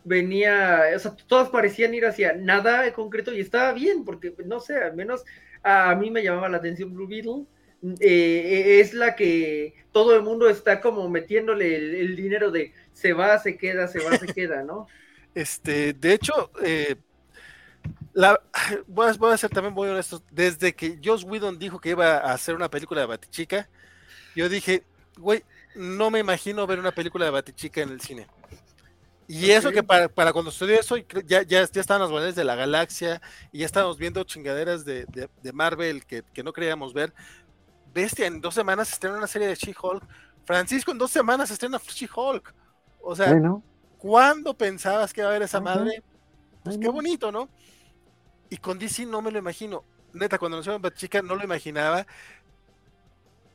venía, 0.04 0.84
o 0.94 0.98
sea, 0.98 1.16
todas 1.26 1.48
parecían 1.48 1.94
ir 1.94 2.06
hacia 2.06 2.32
nada 2.32 2.92
concreto 2.92 3.32
y 3.32 3.40
estaba 3.40 3.72
bien, 3.72 4.04
porque 4.04 4.34
no 4.44 4.60
sé, 4.60 4.76
al 4.76 4.94
menos 4.94 5.24
a, 5.62 5.94
mí 5.94 6.10
me 6.10 6.22
llamaba 6.22 6.48
la 6.48 6.58
atención 6.58 6.94
Blue 6.94 7.06
Beetle. 7.06 7.44
Eh, 8.00 8.80
es 8.80 8.92
la 8.92 9.16
que 9.16 9.74
todo 9.90 10.14
el 10.14 10.22
mundo 10.22 10.50
está 10.50 10.82
como 10.82 11.08
metiéndole 11.08 11.76
el, 11.76 12.14
dinero 12.14 12.50
de 12.50 12.74
se 12.92 13.14
va, 13.14 13.38
se 13.38 13.56
queda, 13.56 13.88
se 13.88 14.00
va, 14.00 14.16
se 14.18 14.26
queda, 14.34 14.62
¿no? 14.62 14.86
Este, 15.34 15.94
de 15.94 16.12
hecho, 16.12 16.50
eh, 16.62 16.96
la, 18.12 18.40
voy, 18.86 19.08
a, 19.08 19.12
voy, 19.14 19.32
a, 19.32 19.36
ser 19.36 19.50
también 19.50 19.74
muy 19.74 19.88
honesto, 19.88 20.22
desde 20.30 20.74
que 20.74 20.98
Joss 21.02 21.24
Whedon 21.24 21.58
dijo 21.58 21.80
que 21.80 21.90
iba 21.90 22.18
a 22.18 22.32
hacer 22.32 22.54
una 22.54 22.70
película 22.70 23.00
de 23.00 23.06
Batichica, 23.06 23.68
yo 24.36 24.48
dije, 24.48 24.84
güey, 25.16 25.42
no 25.74 26.10
me 26.10 26.18
imagino 26.18 26.66
ver 26.66 26.78
una 26.78 26.92
película 26.92 27.24
de 27.24 27.30
Batichica 27.30 27.80
en 27.80 27.90
el 27.90 28.00
cine. 28.00 28.26
Y 29.32 29.52
eso 29.52 29.70
que 29.70 29.84
para, 29.84 30.08
para 30.08 30.32
cuando 30.32 30.50
estudié 30.50 30.80
eso, 30.80 30.96
ya, 30.96 31.42
ya, 31.42 31.64
ya 31.64 31.80
estaban 31.80 32.02
los 32.02 32.10
guardianes 32.10 32.34
de 32.34 32.42
la 32.42 32.56
galaxia 32.56 33.22
y 33.52 33.60
ya 33.60 33.66
estábamos 33.66 33.96
viendo 33.96 34.24
chingaderas 34.24 34.84
de, 34.84 35.06
de, 35.06 35.52
Marvel 35.52 36.04
que, 36.04 36.24
que, 36.34 36.42
no 36.42 36.52
creíamos 36.52 36.92
ver. 36.92 37.14
Bestia, 37.94 38.26
en 38.26 38.40
dos 38.40 38.54
semanas 38.54 38.88
se 38.88 38.94
estrena 38.94 39.18
una 39.18 39.28
serie 39.28 39.46
de 39.46 39.54
She-Hulk. 39.54 40.02
Francisco, 40.44 40.90
en 40.90 40.98
dos 40.98 41.12
semanas 41.12 41.46
se 41.46 41.52
estrena 41.52 41.78
She-Hulk. 41.78 42.52
O 43.00 43.14
sea, 43.14 43.40
¿cuándo 43.98 44.52
pensabas 44.52 45.12
que 45.12 45.20
iba 45.20 45.28
a 45.28 45.30
haber 45.30 45.42
esa 45.42 45.60
madre? 45.60 46.02
Pues 46.64 46.76
qué 46.76 46.88
bonito, 46.88 47.30
¿no? 47.30 47.48
Y 48.48 48.56
con 48.56 48.80
DC 48.80 49.06
no 49.06 49.22
me 49.22 49.30
lo 49.30 49.38
imagino. 49.38 49.84
Neta, 50.12 50.38
cuando 50.38 50.56
nos 50.56 50.66
hicieron 50.66 50.92
Chica 50.94 51.22
no 51.22 51.36
lo 51.36 51.44
imaginaba. 51.44 52.04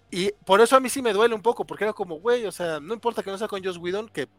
Y 0.10 0.31
por 0.45 0.61
eso 0.61 0.77
a 0.77 0.80
mí 0.80 0.88
sí 0.88 1.02
me 1.02 1.11
duele 1.11 1.35
un 1.35 1.41
poco, 1.41 1.65
porque 1.65 1.84
era 1.84 1.91
como, 1.91 2.15
güey, 2.22 2.45
o 2.45 2.52
sea, 2.53 2.80
no 2.80 2.93
importa 2.93 3.22
que 3.22 3.30
no 3.30 3.38
sea 3.38 3.49
con 3.49 3.61
Joss 3.61 3.76
Whedon, 3.76 4.07
que 4.07 4.30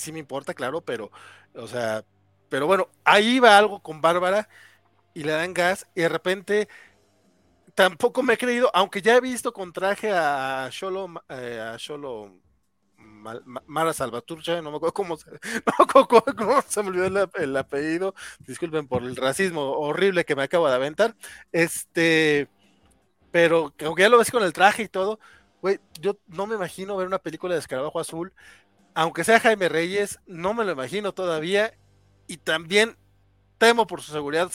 sí 0.00 0.12
me 0.12 0.18
importa, 0.18 0.54
claro, 0.54 0.80
pero, 0.80 1.10
o 1.54 1.66
sea, 1.66 2.04
pero 2.48 2.66
bueno, 2.66 2.88
ahí 3.04 3.38
va 3.38 3.58
algo 3.58 3.80
con 3.80 4.00
Bárbara 4.00 4.48
y 5.14 5.22
le 5.24 5.32
dan 5.32 5.54
gas 5.54 5.86
y 5.94 6.02
de 6.02 6.08
repente 6.08 6.68
tampoco 7.74 8.22
me 8.22 8.34
he 8.34 8.38
creído, 8.38 8.70
aunque 8.74 9.02
ya 9.02 9.16
he 9.16 9.20
visto 9.20 9.52
con 9.52 9.72
traje 9.72 10.12
a 10.12 10.68
Sholo, 10.70 11.22
eh, 11.28 11.60
a 11.60 11.76
Sholo 11.76 12.40
Mara 13.66 13.92
Salvaturcha, 13.92 14.60
no 14.62 14.70
me 14.70 14.76
acuerdo 14.76 14.94
cómo 14.94 15.16
se, 15.16 15.30
no 16.38 16.62
se 16.66 16.82
me 16.82 16.88
olvidó 16.88 17.28
el, 17.34 17.56
apellido, 17.56 18.14
disculpen 18.46 18.88
por 18.88 19.02
el 19.02 19.16
racismo 19.16 19.62
horrible 19.72 20.24
que 20.24 20.36
me 20.36 20.42
acabo 20.42 20.68
de 20.68 20.74
aventar, 20.74 21.14
este, 21.52 22.48
pero 23.30 23.72
aunque 23.84 24.02
ya 24.02 24.08
lo 24.08 24.18
ves 24.18 24.30
con 24.30 24.42
el 24.42 24.52
traje 24.52 24.84
y 24.84 24.88
todo, 24.88 25.20
güey, 25.60 25.80
yo 26.00 26.16
no 26.26 26.46
me 26.46 26.54
imagino 26.54 26.96
ver 26.96 27.06
una 27.06 27.18
película 27.18 27.54
de 27.54 27.60
Escarabajo 27.60 28.00
Azul 28.00 28.32
aunque 28.94 29.24
sea 29.24 29.40
Jaime 29.40 29.68
Reyes, 29.68 30.18
no 30.26 30.54
me 30.54 30.64
lo 30.64 30.72
imagino 30.72 31.12
todavía 31.12 31.72
y 32.26 32.38
también 32.38 32.96
temo 33.58 33.86
por 33.86 34.00
su 34.00 34.12
seguridad. 34.12 34.50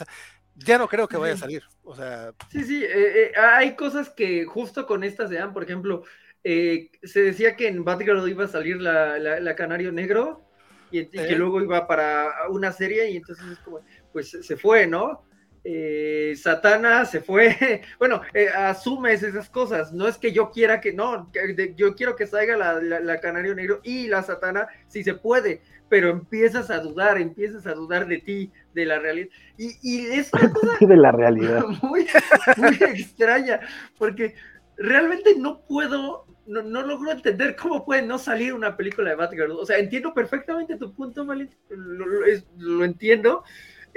ya 0.56 0.78
no 0.78 0.88
creo 0.88 1.08
que 1.08 1.18
vaya 1.18 1.34
a 1.34 1.38
salir. 1.38 1.64
O 1.84 1.96
sea. 1.96 2.34
Sí, 2.52 2.64
sí, 2.64 2.84
eh, 2.84 3.28
eh, 3.28 3.32
hay 3.38 3.76
cosas 3.76 4.10
que 4.10 4.46
justo 4.46 4.86
con 4.86 5.04
estas 5.04 5.30
se 5.30 5.36
dan. 5.36 5.54
Por 5.54 5.64
ejemplo, 5.64 6.04
eh, 6.44 6.90
se 7.04 7.22
decía 7.22 7.56
que 7.56 7.68
en 7.68 7.84
Batgirl 7.84 8.28
iba 8.30 8.46
a 8.46 8.48
salir 8.48 8.82
la, 8.82 9.56
Canario 9.56 9.92
Negro 9.92 10.44
y, 10.92 11.06
que 11.08 11.36
luego 11.36 11.62
iba 11.62 11.88
para 11.88 12.50
una 12.50 12.72
serie 12.72 13.10
y 13.10 13.18
entonces 13.18 13.46
es 13.48 13.60
como, 13.60 13.82
pues 14.14 14.38
se 14.42 14.58
fue, 14.58 14.88
¿no? 14.88 15.26
Eh, 15.68 16.36
Satana 16.38 17.06
se 17.06 17.22
fue, 17.22 17.82
bueno, 18.00 18.22
eh, 18.36 18.50
asumes 18.50 19.24
esas 19.24 19.50
cosas, 19.50 19.92
no 19.92 20.08
es 20.08 20.16
que 20.20 20.32
yo 20.32 20.52
quiera 20.52 20.80
que, 20.80 20.94
no, 20.94 21.32
yo 21.76 21.96
quiero 21.96 22.16
que 22.16 22.28
salga 22.28 22.56
la, 22.56 23.20
Canario 23.20 23.56
Negro 23.56 23.80
y 23.84 24.08
la 24.08 24.22
Satana, 24.22 24.68
si 24.88 25.04
se 25.04 25.16
puede, 25.16 25.64
pero 25.90 26.10
empiezas 26.10 26.70
a 26.70 26.80
dudar, 26.80 27.20
empiezas 27.20 27.66
a 27.66 27.74
dudar 27.74 28.08
de 28.08 28.20
ti, 28.20 28.52
de 28.76 28.86
la 28.86 29.00
realidad, 29.00 29.30
y, 29.58 30.06
es 30.06 30.32
una 30.34 30.54
cosa 30.54 30.78
de 30.80 30.98
la 30.98 31.12
realidad. 31.12 31.66
Muy, 31.82 32.06
muy 32.58 32.76
extraña, 32.76 33.60
porque 33.98 34.36
realmente 34.78 35.34
no 35.36 35.62
puedo, 35.62 36.28
no, 36.46 36.62
logro 36.62 37.12
entender 37.12 37.56
cómo 37.56 37.84
puede 37.84 38.04
no 38.04 38.20
salir 38.20 38.54
una 38.54 38.78
película 38.78 39.10
de 39.10 39.16
Batgirl, 39.16 39.54
o 39.54 39.66
sea, 39.66 39.80
entiendo 39.80 40.14
perfectamente 40.14 40.78
tu 40.78 40.94
punto, 40.94 41.26
Malin, 41.26 41.50
lo 41.70 42.86
entiendo, 42.86 43.44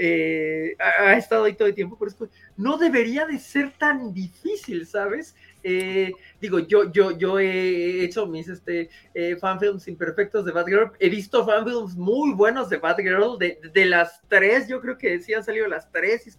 eh, 0.00 0.76
ha, 0.78 1.16
estado 1.16 1.44
ahí 1.44 1.54
todo 1.54 1.66
el 1.66 1.74
tiempo, 1.74 1.98
pero 1.98 2.30
no 2.56 2.78
debería 2.78 3.26
de 3.26 3.38
ser 3.38 3.72
tan 3.76 4.14
difícil, 4.14 4.86
¿sabes? 4.86 5.34
Eh, 5.64 6.12
digo, 6.40 6.60
yo, 6.60 6.92
yo, 6.92 7.18
yo 7.18 7.40
he 7.40 8.04
hecho 8.04 8.26
mis 8.26 8.48
este, 8.48 8.90
eh, 9.12 9.36
fanfilms 9.36 9.88
imperfectos 9.88 10.44
de 10.44 10.52
Batgirl, 10.52 10.92
he 11.00 11.08
visto 11.08 11.44
fanfilms 11.44 11.96
muy 11.96 12.32
buenos 12.32 12.70
de 12.70 12.76
Batgirl, 12.76 13.38
de, 13.38 13.58
de 13.74 13.86
las 13.86 14.22
tres, 14.28 14.68
yo 14.68 14.80
creo 14.80 14.96
que 14.96 15.20
sí 15.20 15.34
han 15.34 15.42
salido 15.42 15.66
las 15.66 15.90
tres, 15.90 16.26
y 16.26 16.28
es 16.28 16.36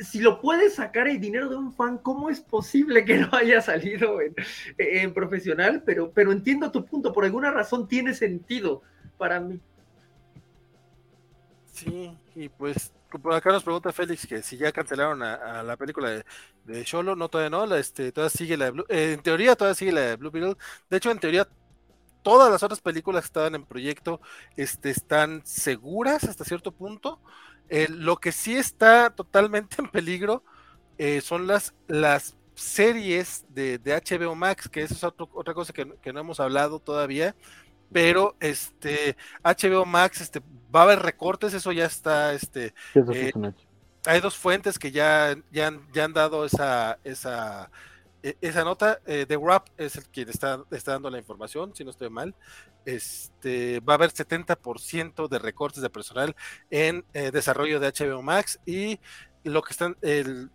si 0.00 0.20
lo 0.20 0.40
puedes 0.40 0.74
sacar 0.74 1.08
el 1.08 1.20
dinero 1.20 1.48
de 1.48 1.56
un 1.56 1.72
fan, 1.72 1.98
¿cómo 1.98 2.30
es 2.30 2.40
posible 2.40 3.04
que 3.04 3.18
no 3.18 3.28
haya 3.32 3.60
salido 3.60 4.18
en, 4.78 5.12
profesional? 5.12 5.82
Pero, 5.84 6.12
pero 6.12 6.30
entiendo 6.30 6.70
tu 6.70 6.84
punto, 6.84 7.12
por 7.12 7.24
alguna 7.24 7.50
razón 7.50 7.88
tiene 7.88 8.14
sentido 8.14 8.82
para 9.16 9.40
mí. 9.40 9.60
Sí, 11.76 12.16
y 12.34 12.48
pues 12.48 12.92
por 13.22 13.34
acá 13.34 13.52
nos 13.52 13.62
pregunta 13.62 13.92
Félix 13.92 14.26
que 14.26 14.42
si 14.42 14.56
ya 14.56 14.72
cancelaron 14.72 15.22
a, 15.22 15.62
la 15.62 15.76
película 15.76 16.10
de, 16.10 16.24
de 16.64 16.84
Cholo, 16.84 17.14
no 17.14 17.28
todavía 17.28 17.50
no, 17.50 17.66
la, 17.66 17.78
este, 17.78 18.12
todavía 18.12 18.30
sigue 18.30 18.56
la 18.56 18.64
de 18.66 18.70
Blue, 18.70 18.84
eh, 18.88 19.12
en 19.12 19.22
teoría 19.22 19.54
todavía 19.56 19.74
sigue 19.74 19.92
la 19.92 20.00
de 20.00 20.16
Blue 20.16 20.30
Beetle, 20.30 20.56
de 20.88 20.96
hecho 20.96 21.10
en 21.10 21.18
teoría 21.18 21.46
todas 22.22 22.50
las 22.50 22.62
otras 22.62 22.80
películas 22.80 23.22
que 23.22 23.26
estaban 23.26 23.54
en 23.54 23.64
proyecto 23.64 24.20
este, 24.56 24.90
están 24.90 25.42
seguras 25.44 26.24
hasta 26.24 26.44
cierto 26.44 26.72
punto, 26.72 27.20
eh, 27.68 27.86
lo 27.90 28.16
que 28.16 28.32
sí 28.32 28.56
está 28.56 29.10
totalmente 29.10 29.76
en 29.82 29.88
peligro 29.88 30.42
eh, 30.98 31.20
son 31.20 31.46
las, 31.46 31.74
las 31.88 32.36
series 32.54 33.44
de, 33.50 33.78
HBO 33.84 34.34
Max, 34.34 34.68
que 34.68 34.82
eso 34.82 34.94
es 34.94 35.04
otra 35.04 35.54
cosa 35.54 35.72
que, 35.72 36.12
no 36.12 36.20
hemos 36.20 36.40
hablado 36.40 36.80
todavía, 36.80 37.36
pero 37.92 38.36
este 38.40 39.16
HBO 39.42 39.84
Max 39.84 40.20
este, 40.20 40.40
va 40.74 40.80
a 40.80 40.82
haber 40.84 41.00
recortes, 41.00 41.54
eso 41.54 41.72
ya 41.72 41.86
está, 41.86 42.32
este, 42.32 42.74
eh, 42.94 43.32
hay 44.06 44.20
dos 44.20 44.36
fuentes 44.36 44.78
que 44.78 44.92
ya, 44.92 45.36
ya, 45.50 45.72
ya 45.92 46.04
han 46.04 46.12
dado 46.12 46.44
esa, 46.44 46.98
esa 47.04 47.70
e, 48.26 48.36
esa 48.40 48.64
nota, 48.64 49.00
eh, 49.06 49.24
The 49.26 49.36
Wrap 49.36 49.68
es 49.76 49.94
el 49.94 50.04
quien 50.06 50.28
está, 50.28 50.64
está 50.72 50.92
dando 50.92 51.10
la 51.10 51.18
información, 51.18 51.72
si 51.76 51.84
no 51.84 51.90
estoy 51.90 52.10
mal. 52.10 52.34
Este, 52.84 53.78
va 53.80 53.94
a 53.94 53.96
haber 53.96 54.10
70% 54.10 55.28
de 55.28 55.38
recortes 55.38 55.80
de 55.80 55.90
personal 55.90 56.34
en 56.70 57.04
eh, 57.14 57.30
desarrollo 57.30 57.78
de 57.78 57.92
HBO 57.92 58.22
Max 58.22 58.58
y 58.66 58.98
lo 59.46 59.62
que 59.62 59.72
están, 59.72 59.96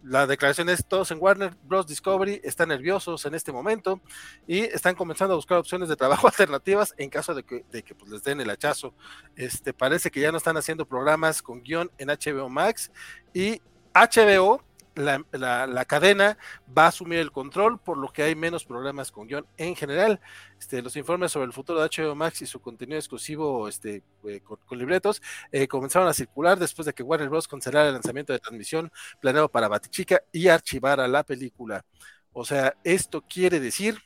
la 0.03 0.27
declaración 0.27 0.69
es 0.69 0.85
todos 0.85 1.11
en 1.11 1.17
Warner 1.19 1.55
Bros. 1.63 1.87
Discovery 1.87 2.41
están 2.43 2.69
nerviosos 2.69 3.25
en 3.25 3.33
este 3.33 3.51
momento 3.51 4.01
y 4.47 4.59
están 4.59 4.95
comenzando 4.95 5.33
a 5.33 5.37
buscar 5.37 5.57
opciones 5.57 5.89
de 5.89 5.95
trabajo 5.95 6.27
alternativas 6.27 6.93
en 6.97 7.09
caso 7.09 7.33
de 7.33 7.43
que, 7.43 7.65
de 7.71 7.83
que 7.83 7.95
pues, 7.95 8.11
les 8.11 8.23
den 8.23 8.41
el 8.41 8.49
hachazo. 8.49 8.93
Este, 9.35 9.73
parece 9.73 10.11
que 10.11 10.19
ya 10.19 10.31
no 10.31 10.37
están 10.37 10.57
haciendo 10.57 10.85
programas 10.85 11.41
con 11.41 11.61
guion 11.63 11.89
en 11.97 12.09
HBO 12.09 12.49
Max 12.49 12.91
y 13.33 13.61
HBO 13.93 14.63
la, 14.95 15.85
cadena 15.85 16.37
va 16.77 16.85
a 16.85 16.87
asumir 16.87 17.19
el 17.19 17.31
control, 17.31 17.79
por 17.79 17.97
lo 17.97 18.09
que 18.09 18.23
hay 18.23 18.35
menos 18.35 18.65
problemas 18.65 19.11
con 19.11 19.27
guion 19.27 19.45
en 19.57 19.75
general. 19.75 20.19
Este, 20.59 20.81
los 20.81 20.95
informes 20.95 21.31
sobre 21.31 21.45
el 21.45 21.53
futuro 21.53 21.81
de 21.81 21.89
HBO 21.89 22.15
Max 22.15 22.41
y 22.41 22.45
su 22.45 22.59
contenido 22.61 22.97
exclusivo 22.97 23.67
este, 23.67 24.03
eh, 24.27 24.41
con, 24.41 24.77
libretos 24.77 25.21
eh, 25.51 25.67
comenzaron 25.67 26.07
a 26.07 26.13
circular 26.13 26.59
después 26.59 26.85
de 26.85 26.93
que 26.93 27.03
Warner 27.03 27.29
Bros. 27.29 27.47
cancelara 27.47 27.87
el 27.87 27.93
lanzamiento 27.93 28.33
de 28.33 28.39
transmisión 28.39 28.91
planeado 29.19 29.49
para 29.49 29.67
Batichica 29.67 30.21
y 30.31 30.47
archivara 30.47 31.07
la 31.07 31.23
película. 31.23 31.85
O 32.33 32.45
sea, 32.45 32.75
esto 32.83 33.21
quiere 33.21 33.59
decir 33.59 33.99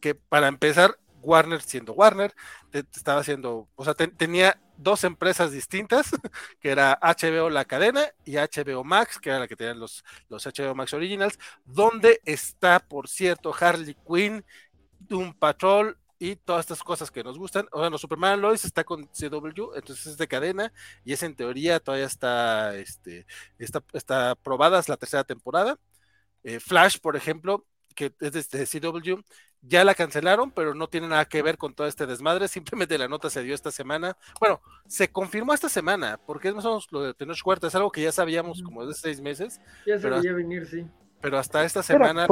que 0.00 0.14
para 0.14 0.48
empezar, 0.48 0.98
Warner 1.22 1.60
siendo 1.62 1.92
Warner, 1.92 2.34
estaba 2.72 3.20
haciendo, 3.20 3.68
o 3.76 3.84
sea, 3.84 3.94
tenía 3.94 4.58
dos 4.82 5.04
empresas 5.04 5.52
distintas, 5.52 6.10
que 6.60 6.70
era 6.70 6.98
HBO 7.00 7.50
la 7.50 7.64
cadena 7.64 8.02
y 8.24 8.36
HBO 8.36 8.84
Max, 8.84 9.18
que 9.18 9.30
era 9.30 9.38
la 9.40 9.48
que 9.48 9.56
tenían 9.56 9.78
los, 9.78 10.04
los 10.28 10.46
HBO 10.46 10.74
Max 10.74 10.94
Originals, 10.94 11.38
donde 11.64 12.20
está, 12.24 12.80
por 12.80 13.08
cierto, 13.08 13.54
Harley 13.58 13.96
Quinn, 14.06 14.44
Doom 14.98 15.34
Patrol 15.34 15.96
y 16.18 16.36
todas 16.36 16.60
estas 16.60 16.82
cosas 16.82 17.10
que 17.10 17.24
nos 17.24 17.38
gustan. 17.38 17.66
O 17.72 17.80
sea, 17.80 17.90
no, 17.90 17.98
Superman 17.98 18.40
Lois 18.40 18.64
está 18.64 18.84
con 18.84 19.06
CW, 19.06 19.74
entonces 19.74 20.06
es 20.06 20.18
de 20.18 20.28
cadena 20.28 20.72
y 21.04 21.12
es 21.14 21.22
en 21.22 21.34
teoría 21.34 21.80
todavía 21.80 22.06
está, 22.06 22.76
este, 22.76 23.26
está, 23.58 23.82
está 23.94 24.36
la 24.88 24.96
tercera 24.98 25.24
temporada. 25.24 25.78
Eh, 26.44 26.60
Flash, 26.60 26.98
por 27.00 27.16
ejemplo, 27.16 27.66
que 27.94 28.12
es 28.20 28.50
de 28.50 28.66
CW, 28.66 29.22
ya 29.62 29.84
la 29.84 29.94
cancelaron, 29.94 30.50
pero 30.50 30.74
no 30.74 30.88
tiene 30.88 31.08
nada 31.08 31.24
que 31.24 31.42
ver 31.42 31.58
con 31.58 31.74
todo 31.74 31.86
este 31.86 32.06
desmadre. 32.06 32.48
Simplemente 32.48 32.98
la 32.98 33.08
nota 33.08 33.30
se 33.30 33.42
dio 33.42 33.54
esta 33.54 33.70
semana. 33.70 34.16
Bueno, 34.40 34.60
se 34.86 35.10
confirmó 35.10 35.52
esta 35.52 35.68
semana, 35.68 36.18
porque 36.26 36.48
es 36.48 36.54
más 36.54 36.64
o 36.64 36.68
menos 36.68 36.88
lo 36.90 37.02
de 37.02 37.14
Tenoch 37.14 37.40
Huerta, 37.44 37.66
es 37.66 37.74
algo 37.74 37.90
que 37.90 38.02
ya 38.02 38.12
sabíamos 38.12 38.62
como 38.62 38.86
de 38.86 38.94
seis 38.94 39.20
meses. 39.20 39.60
Ya 39.86 39.98
se 39.98 40.08
veía 40.08 40.32
venir, 40.32 40.66
sí. 40.66 40.86
Pero 41.20 41.38
hasta 41.38 41.64
esta 41.64 41.82
semana. 41.82 42.26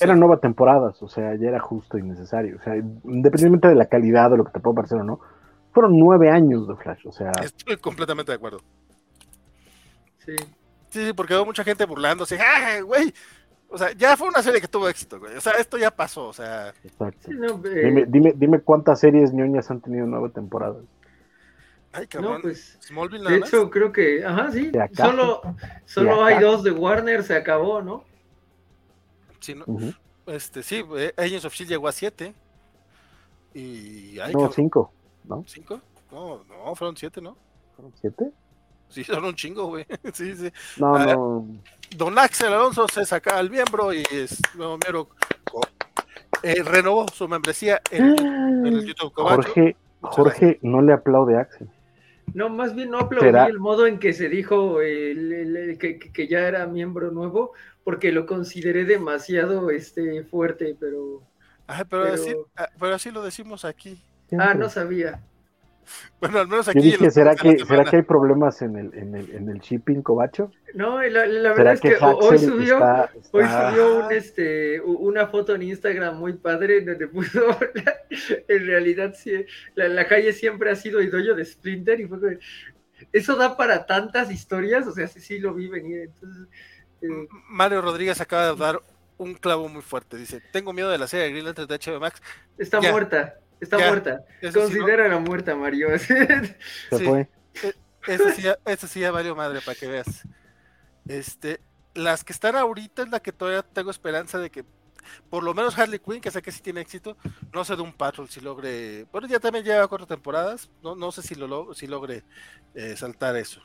Eran 0.00 0.18
nuevas 0.18 0.40
temporadas, 0.40 1.02
o 1.02 1.08
sea, 1.08 1.34
ya 1.34 1.48
era 1.48 1.60
justo 1.60 1.98
y 1.98 2.02
necesario. 2.02 2.56
O 2.58 2.62
sea, 2.62 2.76
independientemente 2.76 3.68
de 3.68 3.74
la 3.74 3.86
calidad 3.86 4.32
o 4.32 4.38
lo 4.38 4.44
que 4.44 4.52
te 4.52 4.60
pueda 4.60 4.76
parecer 4.76 4.98
o 4.98 5.04
no, 5.04 5.20
fueron 5.72 5.98
nueve 5.98 6.30
años 6.30 6.66
de 6.66 6.76
Flash, 6.76 7.06
o 7.06 7.12
sea. 7.12 7.32
Estoy 7.42 7.76
completamente 7.76 8.32
de 8.32 8.36
acuerdo. 8.36 8.60
Sí. 10.18 10.36
Sí, 10.88 11.12
porque 11.14 11.34
hubo 11.34 11.46
mucha 11.46 11.64
gente 11.64 11.86
burlándose. 11.86 12.38
¡Ah, 12.38 12.80
güey! 12.82 13.14
O 13.72 13.78
sea, 13.78 13.92
ya 13.92 14.18
fue 14.18 14.28
una 14.28 14.42
serie 14.42 14.60
que 14.60 14.68
tuvo 14.68 14.86
éxito, 14.86 15.18
güey. 15.18 15.34
O 15.34 15.40
sea, 15.40 15.52
esto 15.52 15.78
ya 15.78 15.90
pasó, 15.90 16.28
o 16.28 16.32
sea. 16.34 16.74
Exacto. 16.84 17.30
dime, 17.30 18.04
dime, 18.06 18.34
dime, 18.36 18.60
cuántas 18.60 19.00
series 19.00 19.32
ñoñas 19.32 19.70
han 19.70 19.80
tenido 19.80 20.06
nueva 20.06 20.28
temporada. 20.28 20.76
Ay, 21.90 22.06
cabrón. 22.06 22.34
No, 22.34 22.40
pues, 22.42 22.78
Smallville 22.82 23.28
de 23.28 23.36
hecho, 23.38 23.70
creo 23.70 23.90
que, 23.90 24.24
ajá, 24.24 24.52
sí. 24.52 24.70
Solo, 24.94 25.40
solo 25.86 26.22
hay 26.22 26.38
dos 26.38 26.62
de 26.62 26.70
Warner, 26.70 27.22
se 27.22 27.34
acabó, 27.34 27.80
¿no? 27.80 28.04
Sí, 29.40 29.54
no. 29.54 29.64
Este, 30.26 30.62
sí, 30.62 30.84
eh, 30.96 31.14
Agents 31.16 31.46
of 31.46 31.54
Shield 31.54 31.70
llegó 31.70 31.88
a 31.88 31.92
siete. 31.92 32.34
Y. 33.54 34.18
Ay, 34.20 34.34
no, 34.34 34.52
cinco, 34.52 34.92
¿no? 35.24 35.44
¿Cinco? 35.46 35.80
No, 36.10 36.44
no, 36.44 36.74
fueron 36.74 36.96
siete, 36.96 37.22
¿no? 37.22 37.36
¿Fueron 37.74 37.92
siete? 37.98 38.32
Sí, 38.92 39.04
son 39.04 39.24
un 39.24 39.34
chingo, 39.34 39.66
güey. 39.66 39.86
sí, 40.12 40.34
sí. 40.36 40.52
No, 40.76 40.94
ah, 40.94 41.06
no. 41.06 41.46
Don 41.96 42.18
Axel 42.18 42.52
Alonso 42.52 42.86
se 42.88 43.04
saca 43.04 43.40
el 43.40 43.50
miembro 43.50 43.92
y 43.92 44.02
es 44.10 44.40
nuevo 44.54 44.78
miembro. 44.78 45.08
Eh, 46.42 46.62
renovó 46.64 47.06
su 47.08 47.28
membresía 47.28 47.80
en, 47.90 48.66
el 48.66 48.86
YouTube 48.86 49.12
Jorge, 49.14 49.76
Jorge 50.00 50.58
no 50.62 50.82
le 50.82 50.92
aplaude 50.92 51.36
a 51.36 51.40
Axel. 51.40 51.68
No, 52.34 52.48
más 52.48 52.74
bien 52.74 52.90
no 52.90 52.98
aplaudí 52.98 53.50
el 53.50 53.58
modo 53.58 53.86
en 53.86 53.98
que 53.98 54.12
se 54.12 54.28
dijo 54.28 54.78
que, 54.78 56.28
ya 56.28 56.48
era 56.48 56.66
miembro 56.66 57.10
nuevo, 57.10 57.52
porque 57.84 58.10
lo 58.10 58.26
consideré 58.26 58.84
demasiado 58.84 59.70
este, 59.70 60.24
fuerte, 60.24 60.74
pero... 60.80 61.22
pero, 61.90 62.04
Así, 62.04 62.34
ah, 62.56 62.68
pero 62.80 62.94
así 62.94 63.10
lo 63.10 63.22
decimos 63.22 63.64
aquí. 63.64 64.02
Ah, 64.38 64.54
no 64.54 64.70
sabía. 64.70 65.20
Bueno, 66.20 66.38
al 66.38 66.48
menos 66.48 66.68
aquí. 66.68 66.92
¿será, 67.10 67.34
que, 67.34 67.58
¿será 67.64 67.84
que 67.84 67.96
hay 67.96 68.02
problemas 68.02 68.62
en 68.62 68.76
el, 68.76 68.94
en 68.94 69.14
el, 69.16 69.30
en 69.34 69.48
el 69.48 69.58
shipping, 69.58 70.02
Cobacho? 70.02 70.52
No, 70.74 71.02
la, 71.02 71.26
la 71.26 71.52
verdad 71.52 71.74
es 71.74 71.80
que, 71.80 71.96
hoy 72.00 72.38
subió, 72.38 72.78
hoy 73.32 73.44
subió 73.44 74.06
un, 74.06 74.12
este, 74.12 74.80
una 74.80 75.26
foto 75.26 75.54
en 75.54 75.62
Instagram 75.62 76.16
muy 76.18 76.34
padre 76.34 76.82
donde 76.82 77.08
puso. 77.08 77.40
en 78.48 78.66
realidad, 78.66 79.14
sí, 79.16 79.44
la, 79.74 80.06
calle 80.06 80.32
siempre 80.32 80.70
ha 80.70 80.76
sido 80.76 81.02
idollo 81.02 81.34
de 81.34 81.44
Splinter 81.44 82.00
y 82.00 82.06
fue. 82.06 82.38
Eso 83.12 83.34
da 83.34 83.56
para 83.56 83.84
tantas 83.84 84.30
historias, 84.30 84.86
o 84.86 84.92
sea, 84.92 85.08
sí, 85.08 85.20
sí 85.20 85.38
lo 85.38 85.54
vi 85.54 85.66
venir. 85.66 86.02
Entonces, 86.02 86.46
eh, 87.02 87.28
Mario 87.48 87.82
Rodríguez 87.82 88.20
acaba 88.20 88.52
de 88.52 88.56
dar 88.56 88.80
un 89.18 89.34
clavo 89.34 89.68
muy 89.68 89.82
fuerte. 89.82 90.16
Dice: 90.16 90.40
Tengo 90.52 90.72
miedo 90.72 90.88
de 90.88 90.98
la 90.98 91.08
serie 91.08 91.24
de 91.24 91.32
Green 91.32 91.44
Lantern 91.46 91.66
de 91.66 91.78
HBO 91.78 91.98
Max. 91.98 92.22
Está 92.56 92.80
muerta. 92.80 93.38
Está 93.62 93.78
muerta. 93.78 94.24
Considera 94.52 95.06
la 95.06 95.20
muerta, 95.20 95.54
Mario. 95.54 95.96
Se 95.98 96.56
fue. 96.90 97.28
E, 97.62 97.74
eso 98.08 98.30
sí, 98.30 98.42
eso 98.66 98.86
sí 98.88 99.00
ya 99.00 99.12
valió 99.12 99.36
madre 99.36 99.60
para 99.64 99.78
que 99.78 99.86
veas. 99.86 100.26
Este, 101.06 101.60
las 101.94 102.24
que 102.24 102.32
están 102.32 102.56
ahorita 102.56 103.02
es 103.02 103.10
la 103.10 103.20
que 103.20 103.30
todavía 103.30 103.62
tengo 103.62 103.92
esperanza 103.92 104.38
de 104.38 104.50
que 104.50 104.64
por 105.30 105.44
lo 105.44 105.54
menos 105.54 105.78
Harley 105.78 106.00
Quinn, 106.00 106.20
que 106.20 106.32
sé 106.32 106.42
que 106.42 106.50
sí 106.50 106.60
tiene 106.60 106.80
éxito, 106.80 107.16
no 107.52 107.64
sé 107.64 107.76
de 107.76 107.82
un 107.82 107.92
patrol 107.92 108.28
si 108.28 108.40
logre. 108.40 109.06
Bueno, 109.12 109.28
ya 109.28 109.38
también 109.38 109.64
lleva 109.64 109.86
cuatro 109.86 110.08
temporadas, 110.08 110.68
no, 110.82 110.96
no 110.96 111.12
sé 111.12 111.22
si 111.22 111.36
lo 111.36 111.72
si 111.72 111.86
logre 111.86 112.24
eh, 112.74 112.96
saltar 112.96 113.36
eso. 113.36 113.62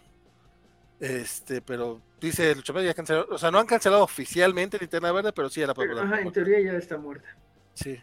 Este, 1.00 1.61
pero 1.61 2.01
dice 2.22 2.51
el 2.51 2.64
ya 2.64 2.93
canceló, 2.93 3.26
o 3.32 3.38
sea, 3.40 3.50
no 3.50 3.58
han 3.58 3.66
cancelado 3.66 4.03
oficialmente 4.03 4.77
Linterna 4.77 5.11
Verde, 5.11 5.34
pero 5.34 5.50
sí 5.50 5.61
era 5.61 5.74
para 5.74 6.03
Ajá, 6.03 6.22
en 6.22 6.32
teoría 6.32 6.59
ya 6.59 6.74
está 6.74 6.98
muerta. 6.98 7.35
Sí. 7.74 8.00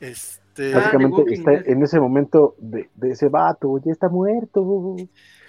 Este... 0.00 0.74
Básicamente 0.74 1.34
está 1.34 1.52
en 1.54 1.82
ese 1.82 2.00
momento 2.00 2.56
de, 2.58 2.88
ese 3.02 3.28
vato, 3.28 3.80
ya 3.84 3.92
está 3.92 4.08
muerto. 4.08 4.96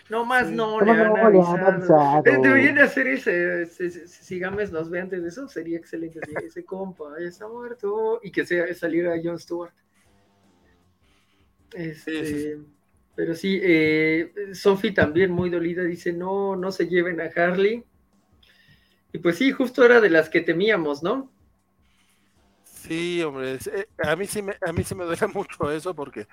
No 0.09 0.25
más 0.25 0.51
no, 0.51 0.79
le 0.81 0.91
han 0.91 2.23
Deberían 2.23 2.75
de 2.75 2.81
hacer 2.81 3.07
ese, 3.07 3.65
si 3.65 4.39
Games 4.39 4.71
nos 4.71 4.89
ve 4.89 4.99
antes 4.99 5.21
de 5.21 5.29
eso, 5.29 5.47
sería 5.47 5.77
excelente. 5.77 6.19
ese 6.45 6.65
compa 6.65 7.05
ya 7.17 7.27
está 7.27 7.47
muerto 7.47 8.19
y 8.21 8.31
que 8.31 8.45
sea, 8.45 8.71
saliera 8.73 9.13
John 9.23 9.39
Stewart. 9.39 9.71
Este, 11.73 12.57
pero 13.15 13.33
sí, 13.35 13.59
eh, 13.63 14.33
Sophie 14.53 14.91
también 14.91 15.31
muy 15.31 15.49
dolida 15.49 15.83
dice, 15.83 16.11
no, 16.11 16.55
no 16.57 16.71
se 16.71 16.87
lleven 16.87 17.21
a 17.21 17.29
Harley. 17.33 17.83
Y 19.13 19.17
pues 19.19 19.37
sí, 19.37 19.51
justo 19.51 19.85
era 19.85 20.01
de 20.01 20.09
las 20.09 20.29
que 20.29 20.41
temíamos, 20.41 21.03
¿no? 21.03 21.31
Sí, 22.87 23.21
hombre, 23.21 23.59
eh, 23.65 23.87
a 24.03 24.15
mí 24.15 24.25
sí 24.25 24.41
me, 24.41 24.57
a 24.65 24.73
mí 24.73 24.83
sí 24.83 24.95
me 24.95 25.05
duele 25.05 25.27
mucho 25.33 25.71
eso 25.71 25.93
porque, 25.93 26.27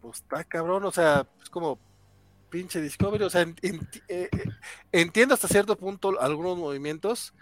pues 0.00 0.18
está 0.18 0.42
cabrón, 0.44 0.84
o 0.84 0.92
sea, 0.92 1.26
es 1.42 1.48
como, 1.48 1.78
pinche 2.52 2.80
Discovery. 2.80 3.24
O 3.24 3.30
sea, 3.30 3.42
eh, 3.42 3.80
eh, 4.08 4.30
entiendo 4.92 5.34
hasta 5.34 5.48
cierto 5.48 5.76
punto 5.76 6.20
algunos 6.20 6.56
movimientos, 6.58 7.34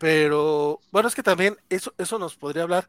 pero 0.00 0.80
bueno, 0.90 1.08
es 1.08 1.14
que 1.14 1.22
también 1.22 1.56
eso, 1.68 1.94
eso 1.98 2.18
nos 2.18 2.34
podría 2.34 2.64
hablar. 2.64 2.88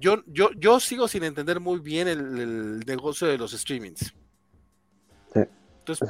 Yo, 0.00 0.24
yo, 0.26 0.50
yo 0.56 0.80
sigo 0.80 1.06
sin 1.06 1.24
entender 1.24 1.60
muy 1.60 1.78
bien 1.78 2.08
el, 2.08 2.80
negocio 2.80 3.28
de 3.28 3.36
los 3.36 3.52
streamings. 3.52 4.14
Sí. 5.32 5.40
Entonces, 5.80 6.08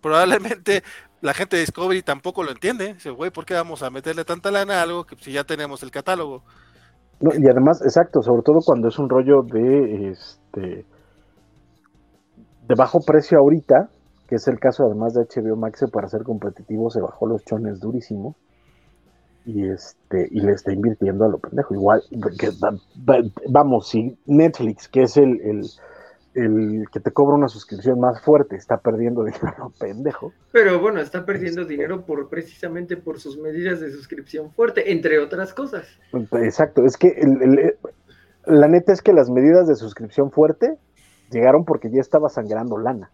probablemente 0.00 0.82
la 1.24 1.32
gente 1.32 1.56
de 1.56 1.62
Discovery 1.62 2.02
tampoco 2.02 2.44
lo 2.44 2.50
entiende. 2.50 2.92
Dice, 2.92 3.08
güey, 3.08 3.30
¿por 3.30 3.46
qué 3.46 3.54
vamos 3.54 3.82
a 3.82 3.88
meterle 3.88 4.26
tanta 4.26 4.50
lana 4.50 4.80
a 4.80 4.82
algo 4.82 5.04
que 5.04 5.16
si 5.16 5.32
ya 5.32 5.42
tenemos 5.42 5.82
el 5.82 5.90
catálogo? 5.90 6.42
y 7.20 7.48
además, 7.48 7.80
exacto, 7.82 8.22
sobre 8.22 8.42
todo 8.42 8.58
cuando 8.60 8.88
es 8.88 8.98
un 8.98 9.08
rollo 9.08 9.42
de 9.42 10.10
este 10.10 10.84
de 12.68 12.74
bajo 12.76 13.00
precio 13.00 13.38
ahorita, 13.38 13.88
que 14.28 14.34
es 14.34 14.46
el 14.48 14.58
caso 14.58 14.84
además 14.84 15.14
de 15.14 15.22
HBO 15.22 15.56
Max, 15.56 15.86
para 15.90 16.08
ser 16.08 16.24
competitivo 16.24 16.90
se 16.90 17.00
bajó 17.00 17.26
los 17.26 17.42
chones 17.44 17.80
durísimo 17.80 18.36
y 19.46 19.66
este 19.66 20.28
y 20.30 20.40
le 20.40 20.52
está 20.52 20.72
invirtiendo 20.74 21.24
a 21.24 21.28
lo 21.28 21.38
pendejo. 21.38 21.72
Igual, 21.72 22.02
que, 22.38 22.50
vamos, 23.48 23.88
si 23.88 24.18
Netflix, 24.26 24.88
que 24.88 25.04
es 25.04 25.16
el 25.16 25.40
el 25.40 25.62
que 26.34 27.00
te 27.00 27.12
cobra 27.12 27.36
una 27.36 27.48
suscripción 27.48 28.00
más 28.00 28.20
fuerte 28.20 28.56
está 28.56 28.78
perdiendo 28.78 29.22
dinero, 29.24 29.72
pendejo. 29.78 30.32
Pero 30.52 30.80
bueno, 30.80 31.00
está 31.00 31.24
perdiendo 31.24 31.62
este, 31.62 31.72
dinero 31.72 32.04
por 32.04 32.28
precisamente 32.28 32.96
por 32.96 33.20
sus 33.20 33.38
medidas 33.38 33.80
de 33.80 33.90
suscripción 33.90 34.50
fuerte, 34.52 34.92
entre 34.92 35.18
otras 35.20 35.54
cosas. 35.54 35.86
Exacto, 36.12 36.84
es 36.84 36.96
que 36.96 37.14
la 38.46 38.68
neta 38.68 38.92
es 38.92 39.00
que 39.00 39.12
las 39.12 39.30
medidas 39.30 39.68
de 39.68 39.76
suscripción 39.76 40.30
fuerte 40.30 40.76
llegaron 41.34 41.64
porque 41.64 41.90
ya 41.90 42.00
estaba 42.00 42.28
sangrando 42.28 42.78
lana. 42.78 43.10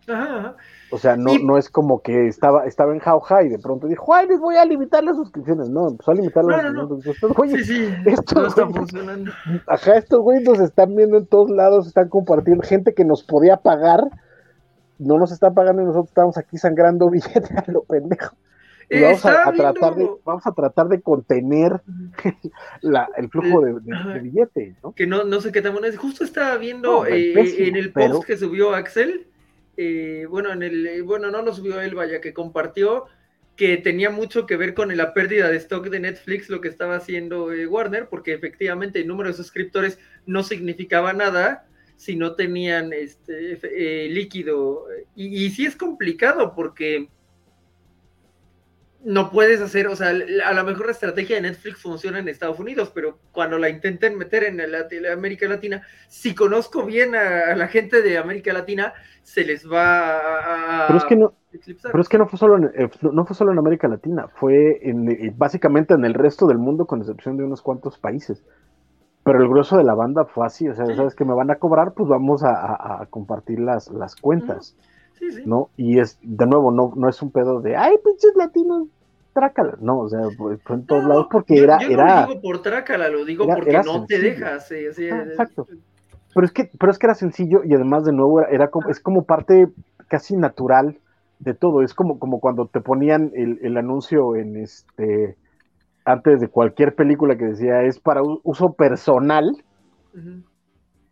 O 0.92 0.98
sea, 0.98 1.16
no, 1.16 1.32
no 1.42 1.58
es 1.58 1.68
como 1.68 2.02
que 2.02 2.28
estaba, 2.28 2.66
estaba 2.66 2.92
en 2.92 3.00
jauja 3.00 3.42
y 3.42 3.48
de 3.48 3.58
pronto 3.58 3.86
dijo, 3.88 4.14
ay, 4.14 4.28
les 4.28 4.38
voy 4.38 4.56
a 4.56 4.64
limitar 4.64 5.02
las 5.02 5.16
suscripciones. 5.16 5.68
No, 5.68 5.88
empezó 5.88 6.12
a 6.12 6.14
limitar 6.14 6.44
las 6.44 6.72
suscripciones. 6.88 7.66
sí, 7.66 7.74
sí, 7.74 7.94
esto 8.06 8.40
no 8.40 8.46
está 8.46 8.66
funcionando. 8.66 9.32
Ajá, 9.66 9.96
estos 9.96 10.20
güeyes 10.20 10.48
nos 10.48 10.60
están 10.60 10.94
viendo 10.94 11.16
en 11.16 11.26
todos 11.26 11.50
lados, 11.50 11.86
están 11.86 12.08
compartiendo. 12.08 12.62
Gente 12.62 12.94
que 12.94 13.04
nos 13.04 13.24
podía 13.24 13.56
pagar, 13.56 14.04
no 14.98 15.18
nos 15.18 15.32
está 15.32 15.50
pagando 15.52 15.82
y 15.82 15.86
nosotros 15.86 16.08
estamos 16.08 16.36
aquí 16.38 16.58
sangrando 16.58 17.10
billetes 17.10 17.50
a 17.56 17.64
lo 17.70 17.82
pendejo 17.82 18.36
vamos 18.90 19.24
a, 19.24 19.52
tratar 19.52 19.94
de, 19.94 20.10
vamos 20.24 20.46
a 20.46 20.52
tratar 20.52 20.88
de 20.88 21.00
contener 21.00 21.80
el 23.16 23.28
flujo 23.30 23.60
de, 23.60 24.20
billetes, 24.20 24.76
¿no? 24.82 24.92
Que 24.92 25.06
no, 25.06 25.24
no 25.24 25.40
sé 25.40 25.52
qué 25.52 25.62
tan 25.62 25.72
bueno 25.72 25.86
es. 25.86 25.96
Justo 25.96 26.24
estaba 26.24 26.56
viendo 26.56 27.06
eh, 27.06 27.34
en 27.58 27.76
el 27.76 27.92
post 27.92 28.24
que 28.24 28.36
subió 28.36 28.74
Axel, 28.74 29.28
eh, 29.76 30.26
bueno, 30.28 30.52
en 30.52 30.62
el, 30.62 30.86
eh, 30.86 31.00
bueno, 31.02 31.30
no 31.30 31.42
lo 31.42 31.54
subió 31.54 31.80
él, 31.80 31.94
vaya, 31.94 32.20
que 32.20 32.34
compartió 32.34 33.06
que 33.56 33.76
tenía 33.76 34.08
mucho 34.08 34.46
que 34.46 34.56
ver 34.56 34.72
con 34.72 34.96
la 34.96 35.12
pérdida 35.12 35.50
de 35.50 35.58
stock 35.58 35.88
de 35.88 36.00
Netflix, 36.00 36.48
lo 36.48 36.62
que 36.62 36.68
estaba 36.68 36.96
haciendo 36.96 37.50
Warner, 37.68 38.08
porque 38.08 38.32
efectivamente 38.32 39.00
el 39.00 39.06
número 39.06 39.28
de 39.28 39.34
suscriptores 39.34 39.98
no 40.24 40.42
significaba 40.42 41.12
nada 41.12 41.66
si 41.96 42.16
no 42.16 42.36
tenían 42.36 42.94
este 42.94 44.08
líquido. 44.08 44.86
Y, 45.14 45.44
y 45.44 45.50
sí 45.50 45.66
es 45.66 45.76
complicado 45.76 46.54
porque 46.54 47.10
no 49.04 49.30
puedes 49.30 49.60
hacer, 49.60 49.86
o 49.86 49.96
sea, 49.96 50.08
a 50.10 50.52
lo 50.52 50.64
mejor 50.64 50.86
la 50.86 50.92
estrategia 50.92 51.36
de 51.36 51.42
Netflix 51.42 51.78
funciona 51.80 52.18
en 52.18 52.28
Estados 52.28 52.58
Unidos, 52.58 52.90
pero 52.94 53.18
cuando 53.32 53.58
la 53.58 53.70
intenten 53.70 54.18
meter 54.18 54.44
en 54.44 54.58
la, 54.58 55.12
América 55.12 55.48
Latina, 55.48 55.82
si 56.08 56.34
conozco 56.34 56.84
bien 56.84 57.14
a, 57.14 57.54
la 57.56 57.68
gente 57.68 58.02
de 58.02 58.18
América 58.18 58.52
Latina, 58.52 58.92
se 59.22 59.44
les 59.44 59.70
va 59.70 60.84
a, 60.84 60.86
pero 60.86 60.98
es 60.98 61.04
que 61.04 61.16
no, 61.16 61.32
Pero 61.82 62.00
es 62.00 62.08
que 62.08 62.18
no 62.18 62.26
fue 62.26 62.38
solo 62.38 62.56
en, 62.58 62.64
eh, 62.74 62.90
no 63.00 63.24
fue 63.24 63.34
solo 63.34 63.52
en 63.52 63.58
América 63.58 63.88
Latina, 63.88 64.28
fue 64.34 64.80
en, 64.82 65.10
eh, 65.10 65.32
básicamente 65.34 65.94
en 65.94 66.04
el 66.04 66.14
resto 66.14 66.46
del 66.46 66.58
mundo, 66.58 66.86
con 66.86 67.00
excepción 67.00 67.36
de 67.36 67.44
unos 67.44 67.62
cuantos 67.62 67.98
países. 67.98 68.44
Pero 69.22 69.42
el 69.42 69.48
grueso 69.48 69.76
de 69.76 69.84
la 69.84 69.94
banda 69.94 70.24
fue 70.24 70.46
así, 70.46 70.68
o 70.68 70.74
sea, 70.74 70.86
sabes 70.94 71.14
que 71.14 71.26
me 71.26 71.34
van 71.34 71.50
a 71.50 71.56
cobrar, 71.56 71.92
pues 71.92 72.08
vamos 72.08 72.42
a, 72.42 73.06
compartir 73.10 73.60
las, 73.60 73.90
las 73.90 74.16
cuentas. 74.16 74.76
¿No? 75.44 75.70
Y 75.76 75.98
es, 75.98 76.18
de 76.22 76.46
nuevo, 76.46 76.70
no, 76.70 76.92
no 76.96 77.08
es 77.08 77.20
un 77.22 77.30
pedo 77.30 77.60
de, 77.60 77.76
ay, 77.76 77.96
pinches 78.04 78.34
latinos, 78.36 78.88
trácala. 79.32 79.76
No, 79.80 80.00
o 80.00 80.08
sea, 80.08 80.20
fue 80.36 80.76
en 80.76 80.86
todos 80.86 81.04
lados 81.04 81.26
porque 81.30 81.58
era. 81.58 81.78
Yo 81.80 81.90
era, 81.90 82.04
no 82.04 82.20
lo 82.20 82.26
digo 82.28 82.40
por 82.42 82.62
trácala, 82.62 83.08
lo 83.08 83.24
digo 83.24 83.46
porque 83.46 83.80
no 83.84 84.06
te 84.06 84.18
dejas. 84.18 84.70
Ah, 84.72 85.24
exacto. 85.28 85.66
Pero 86.32 86.46
es, 86.46 86.52
que, 86.52 86.70
pero 86.78 86.92
es 86.92 86.98
que 86.98 87.06
era 87.06 87.14
sencillo 87.14 87.62
y 87.64 87.74
además, 87.74 88.04
de 88.04 88.12
nuevo, 88.12 88.40
era, 88.46 88.68
como, 88.68 88.88
es 88.88 89.00
como 89.00 89.24
parte 89.24 89.68
casi 90.08 90.36
natural 90.36 90.98
de 91.40 91.54
todo. 91.54 91.82
Es 91.82 91.94
como, 91.94 92.18
como 92.18 92.40
cuando 92.40 92.66
te 92.66 92.80
ponían 92.80 93.32
el, 93.34 93.58
el 93.62 93.76
anuncio 93.76 94.36
en 94.36 94.56
este 94.56 95.36
antes 96.04 96.40
de 96.40 96.48
cualquier 96.48 96.94
película 96.94 97.36
que 97.36 97.44
decía 97.44 97.82
es 97.82 97.98
para 97.98 98.22
uso 98.22 98.72
personal 98.72 99.62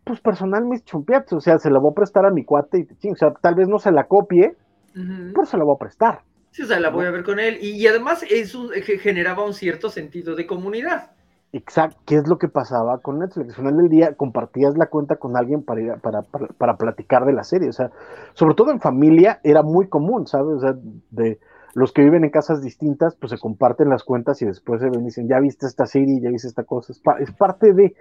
pues 0.09 0.21
personal 0.21 0.65
mis 0.65 0.83
chumpiatos, 0.83 1.33
o 1.33 1.39
sea, 1.39 1.59
se 1.59 1.69
la 1.69 1.77
voy 1.77 1.91
a 1.91 1.93
prestar 1.93 2.25
a 2.25 2.31
mi 2.31 2.43
cuate 2.43 2.87
y 2.99 3.09
o 3.11 3.15
sea, 3.15 3.31
tal 3.31 3.53
vez 3.53 3.67
no 3.67 3.77
se 3.77 3.91
la 3.91 4.05
copie, 4.05 4.55
pero 4.91 5.45
se 5.45 5.55
la 5.55 5.63
voy 5.63 5.75
a 5.75 5.77
prestar. 5.77 6.21
Sí, 6.49 6.63
o 6.63 6.65
sea, 6.65 6.79
la 6.79 6.89
voy 6.89 7.05
a 7.05 7.11
ver 7.11 7.23
con 7.23 7.39
él. 7.39 7.59
Y, 7.61 7.85
además 7.85 8.25
eso 8.27 8.69
generaba 9.01 9.45
un 9.45 9.53
cierto 9.53 9.91
sentido 9.91 10.35
de 10.35 10.47
comunidad. 10.47 11.11
Exacto, 11.53 12.01
¿qué 12.07 12.15
es 12.15 12.27
lo 12.27 12.39
que 12.39 12.47
pasaba 12.47 12.97
con 12.97 13.19
Netflix? 13.19 13.49
Al 13.49 13.55
final 13.55 13.77
del 13.77 13.89
día 13.89 14.15
compartías 14.15 14.75
la 14.75 14.87
cuenta 14.87 15.17
con 15.17 15.37
alguien 15.37 15.61
para, 15.61 15.97
para, 15.97 16.23
para, 16.23 16.77
platicar 16.77 17.25
de 17.25 17.33
la 17.33 17.43
serie, 17.43 17.69
o 17.69 17.73
sea, 17.73 17.91
sobre 18.33 18.55
todo 18.55 18.71
en 18.71 18.81
familia 18.81 19.39
era 19.43 19.61
muy 19.61 19.89
común, 19.89 20.25
¿sabes? 20.25 20.55
O 20.55 20.59
sea, 20.59 20.75
de 21.11 21.39
los 21.75 21.91
que 21.91 22.01
viven 22.01 22.23
en 22.23 22.31
casas 22.31 22.63
distintas, 22.63 23.15
pues 23.15 23.29
se 23.29 23.37
comparten 23.37 23.89
las 23.89 24.03
cuentas 24.03 24.41
y 24.41 24.45
después 24.45 24.81
se 24.81 24.89
ven 24.89 25.01
y 25.01 25.05
dicen, 25.05 25.27
ya 25.27 25.39
viste 25.39 25.67
esta 25.67 25.85
serie, 25.85 26.19
ya 26.19 26.31
viste 26.31 26.47
esta 26.47 26.63
cosa, 26.63 26.93
es 27.19 27.31
parte 27.31 27.73
de, 27.73 27.95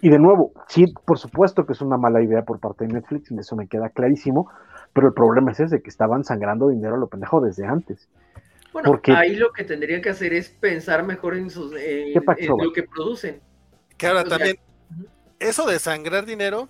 y 0.00 0.08
de 0.08 0.18
nuevo, 0.18 0.52
sí, 0.68 0.92
por 1.04 1.18
supuesto 1.18 1.66
que 1.66 1.72
es 1.72 1.80
una 1.80 1.96
mala 1.96 2.22
idea 2.22 2.44
por 2.44 2.60
parte 2.60 2.86
de 2.86 2.94
Netflix, 2.94 3.30
y 3.30 3.38
eso 3.38 3.56
me 3.56 3.68
queda 3.68 3.90
clarísimo, 3.90 4.50
pero 4.92 5.08
el 5.08 5.14
problema 5.14 5.52
es 5.52 5.60
ese, 5.60 5.82
que 5.82 5.90
estaban 5.90 6.24
sangrando 6.24 6.68
dinero 6.68 6.94
a 6.94 6.98
lo 6.98 7.08
pendejo 7.08 7.40
desde 7.40 7.66
antes. 7.66 8.08
Bueno, 8.72 8.90
Porque, 8.90 9.12
ahí 9.12 9.36
lo 9.36 9.52
que 9.52 9.64
tendrían 9.64 10.02
que 10.02 10.10
hacer 10.10 10.32
es 10.32 10.50
pensar 10.50 11.02
mejor 11.02 11.36
en, 11.36 11.50
sus, 11.50 11.72
lo 11.72 12.72
que 12.72 12.82
producen. 12.82 13.40
Que 13.96 14.06
ahora 14.06 14.24
también, 14.24 14.56
eso 15.38 15.66
de 15.66 15.78
sangrar 15.78 16.26
dinero, 16.26 16.68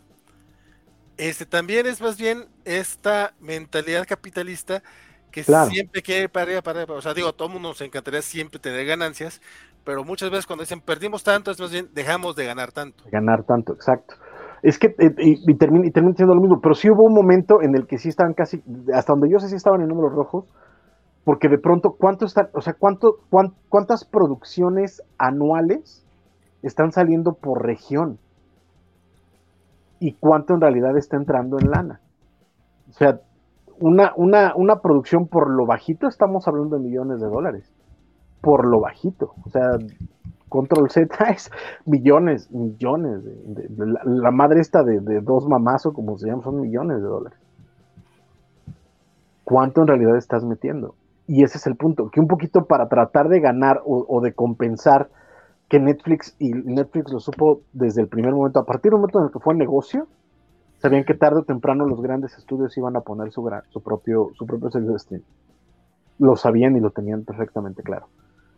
este 1.17 1.45
también 1.47 1.87
es 1.87 2.01
más 2.01 2.17
bien 2.17 2.47
esta 2.65 3.35
mentalidad 3.41 4.07
capitalista 4.07 4.83
que 5.31 5.45
siempre 5.45 6.03
quiere 6.03 6.29
para 6.29 6.63
para 6.63 6.85
O 6.85 7.03
sea, 7.03 7.13
digo, 7.15 7.33
todo 7.35 7.49
mundo 7.49 7.69
nos 7.69 7.81
encantaría 7.81 8.23
siempre 8.23 8.59
tener 8.59 8.87
ganancias, 8.87 9.43
pero 9.89 10.05
muchas 10.05 10.29
veces 10.29 10.45
cuando 10.45 10.65
dicen 10.65 10.83
perdimos 10.83 11.25
tanto, 11.25 11.51
es 11.51 11.59
más 11.59 11.73
bien 11.73 11.89
dejamos 11.95 12.37
de 12.37 12.45
ganar 12.45 12.73
tanto. 12.73 13.05
Ganar 13.11 13.45
tanto, 13.45 13.73
exacto. 13.73 14.17
Es 14.63 14.79
que, 14.79 14.89
eh, 14.99 15.15
y, 15.17 15.55
termina, 15.55 15.87
y 15.87 15.91
termina 15.91 16.15
siendo 16.15 16.35
lo 16.35 16.43
mismo, 16.43 16.61
pero 16.61 16.75
sí 16.75 16.91
hubo 16.91 17.05
un 17.05 17.15
momento 17.15 17.63
en 17.63 17.75
el 17.75 17.87
que 17.87 17.97
sí 17.97 18.11
estaban 18.11 18.35
casi, 18.35 18.63
hasta 18.93 19.15
donde 19.15 19.31
yo 19.31 19.39
sé 19.39 19.49
si 19.49 19.57
estaban 19.57 19.81
en 19.81 19.89
números 19.89 20.13
rojos, 20.13 20.45
porque 21.25 21.49
de 21.49 21.57
pronto, 21.57 21.97
¿cuánto 21.99 22.27
está, 22.27 22.51
o 22.53 22.61
sea, 22.61 22.75
cuánto, 22.79 23.21
cuántas 23.71 24.05
producciones 24.05 25.03
anuales 25.17 26.05
están 26.63 26.93
saliendo 26.93 27.33
por 27.33 27.65
región? 27.65 28.19
¿Y 30.01 30.17
cuánto 30.21 30.53
en 30.53 30.61
realidad 30.61 30.99
está 30.99 31.17
entrando 31.17 31.59
en 31.59 31.71
lana? 31.71 32.01
O 32.91 32.93
sea, 32.93 33.21
una, 33.81 34.13
una, 34.17 34.53
una 34.55 34.83
producción 34.83 35.29
por 35.29 35.49
lo 35.49 35.65
bajito 35.65 36.09
estamos 36.09 36.47
hablando 36.47 36.77
de 36.77 36.83
millones 36.83 37.23
de 37.23 37.27
dólares 37.27 37.73
por 38.41 38.67
lo 38.67 38.81
bajito. 38.81 39.35
O 39.45 39.51
sea, 39.51 39.79
Control 40.49 40.91
Z 40.91 41.25
es 41.31 41.51
millones, 41.85 42.51
millones. 42.51 43.25
De, 43.25 43.69
la, 44.05 44.31
madre 44.31 44.61
esta 44.61 44.83
de, 44.83 45.21
dos 45.21 45.47
mamás 45.47 45.87
o 45.87 45.93
como 45.93 46.19
se 46.19 46.29
llama, 46.29 46.43
son 46.43 46.61
millones 46.61 46.99
de 46.99 47.09
dólares. 47.09 47.39
¿Cuánto 49.45 49.83
en 49.83 49.89
realidad 49.89 50.17
estás 50.17 50.45
metiendo? 50.45 50.95
Y 51.27 51.43
ese 51.43 51.59
es 51.59 51.67
el 51.67 51.77
punto, 51.77 52.11
que 52.11 52.21
un 52.21 52.29
poquito 52.29 52.67
para 52.67 52.89
tratar 52.89 53.29
de 53.29 53.41
ganar 53.41 53.83
o, 53.85 54.21
de 54.23 54.33
compensar 54.33 55.11
que 55.69 55.79
Netflix, 55.79 56.35
y 56.39 56.53
Netflix 56.53 57.13
lo 57.13 57.21
supo 57.21 57.61
desde 57.75 58.01
el 58.01 58.09
primer 58.09 58.33
momento, 58.33 58.61
a 58.61 58.65
partir 58.65 58.91
del 58.91 59.01
momento 59.01 59.19
en 59.19 59.27
el 59.27 59.31
que 59.31 59.39
fue 59.39 59.55
negocio, 59.55 60.07
sabían 60.79 61.05
que 61.05 61.13
tarde 61.13 61.41
o 61.41 61.45
temprano 61.45 61.87
los 61.87 62.01
grandes 62.01 62.37
estudios 62.39 62.77
iban 62.79 62.97
a 62.97 63.03
poner 63.03 63.31
su, 63.31 63.47
su 63.69 63.83
propio, 63.83 64.31
su 64.35 64.47
propio 64.47 64.71
servicio 64.71 64.93
de 64.93 64.97
streaming. 64.97 65.27
Lo 66.19 66.37
sabían 66.37 66.77
y 66.77 66.81
lo 66.81 66.91
tenían 66.91 67.25
perfectamente 67.25 67.83
claro. 67.83 68.07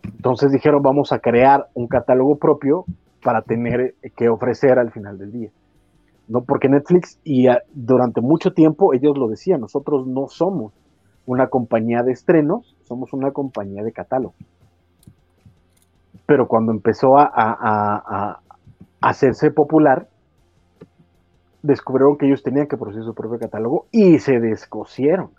Entonces 0.02 0.52
dijeron, 0.52 0.82
vamos 0.82 1.12
a 1.12 1.18
crear 1.18 1.68
un 1.74 1.86
catálogo 1.86 2.36
propio 2.36 2.84
para 3.22 3.42
tener 3.42 3.94
que 4.16 4.28
ofrecer 4.28 4.78
al 4.78 4.90
final 4.90 5.18
del 5.18 5.32
día. 5.32 5.50
¿no? 6.28 6.42
Porque 6.42 6.68
Netflix, 6.68 7.18
y 7.24 7.48
durante 7.72 8.20
mucho 8.20 8.52
tiempo 8.52 8.94
ellos 8.94 9.18
lo 9.18 9.28
decían, 9.28 9.60
nosotros 9.60 10.06
no 10.06 10.28
somos 10.28 10.72
una 11.26 11.48
compañía 11.48 12.02
de 12.02 12.12
estrenos, 12.12 12.76
somos 12.82 13.12
una 13.12 13.32
compañía 13.32 13.82
de 13.82 13.92
catálogo. 13.92 14.34
Pero 16.26 16.48
cuando 16.48 16.72
empezó 16.72 17.18
a, 17.18 18.40
hacerse 19.00 19.50
popular, 19.50 20.08
descubrieron 21.62 22.18
que 22.18 22.26
ellos 22.26 22.42
tenían 22.42 22.66
que 22.66 22.76
producir 22.76 23.02
su 23.02 23.14
propio 23.14 23.38
catálogo 23.38 23.86
y 23.90 24.18
se 24.18 24.38
descosieron, 24.40 25.30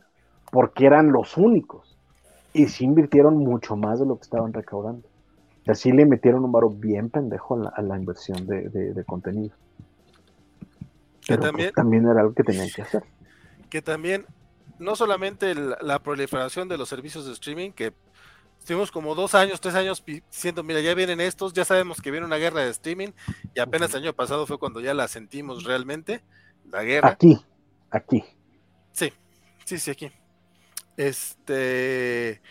porque 0.52 0.86
eran 0.86 1.12
los 1.12 1.38
únicos. 1.38 1.91
Y 2.54 2.68
sí 2.68 2.86
invirtieron 2.86 3.38
mucho 3.38 3.76
más 3.76 4.00
de 4.00 4.06
lo 4.06 4.18
que 4.18 4.24
estaban 4.24 4.54
recaudando. 4.54 5.08
Y 5.66 5.72
así 5.72 5.92
le 5.92 6.06
metieron 6.06 6.44
un 6.44 6.52
varo 6.52 6.70
bien 6.70 7.10
pendejo 7.10 7.62
a 7.74 7.82
la, 7.82 7.98
inversión 7.98 8.46
de, 8.48 9.04
contenido. 9.06 9.56
Que 11.22 11.38
pues, 11.38 11.40
también, 11.40 11.72
también 11.74 12.08
era 12.08 12.22
algo 12.22 12.34
que 12.34 12.44
tenían 12.44 12.68
que 12.76 12.82
hacer. 12.82 13.04
Que 13.70 13.82
también, 13.82 14.26
no 14.80 14.96
solamente 14.96 15.54
la 15.56 16.00
proliferación 16.00 16.68
de 16.68 16.78
los 16.78 16.90
servicios 16.90 17.26
de 17.26 17.34
streaming, 17.34 17.72
que 17.72 17.94
Estuvimos 18.62 18.92
como 18.92 19.16
dos 19.16 19.34
años, 19.34 19.60
tres 19.60 19.74
años 19.74 20.04
diciendo, 20.06 20.62
mira, 20.62 20.82
ya 20.82 20.94
vienen 20.94 21.20
estos, 21.20 21.52
ya 21.52 21.66
sabemos 21.66 22.00
que 22.00 22.12
viene 22.12 22.28
una 22.28 22.36
guerra 22.36 22.62
de 22.62 22.70
streaming 22.70 23.10
y 23.56 23.60
apenas 23.60 23.90
el 23.96 24.04
año 24.04 24.14
pasado 24.14 24.46
fue 24.46 24.60
cuando 24.60 24.80
ya 24.80 24.94
la 24.94 25.08
sentimos 25.08 25.64
realmente, 25.64 26.22
la 26.70 26.84
guerra. 26.84 27.10
Aquí, 27.10 27.44
aquí. 27.90 28.24
Sí, 28.92 29.12
sí, 29.66 29.80
sí, 29.80 29.90
aquí. 29.90 30.12
Este, 30.98 32.42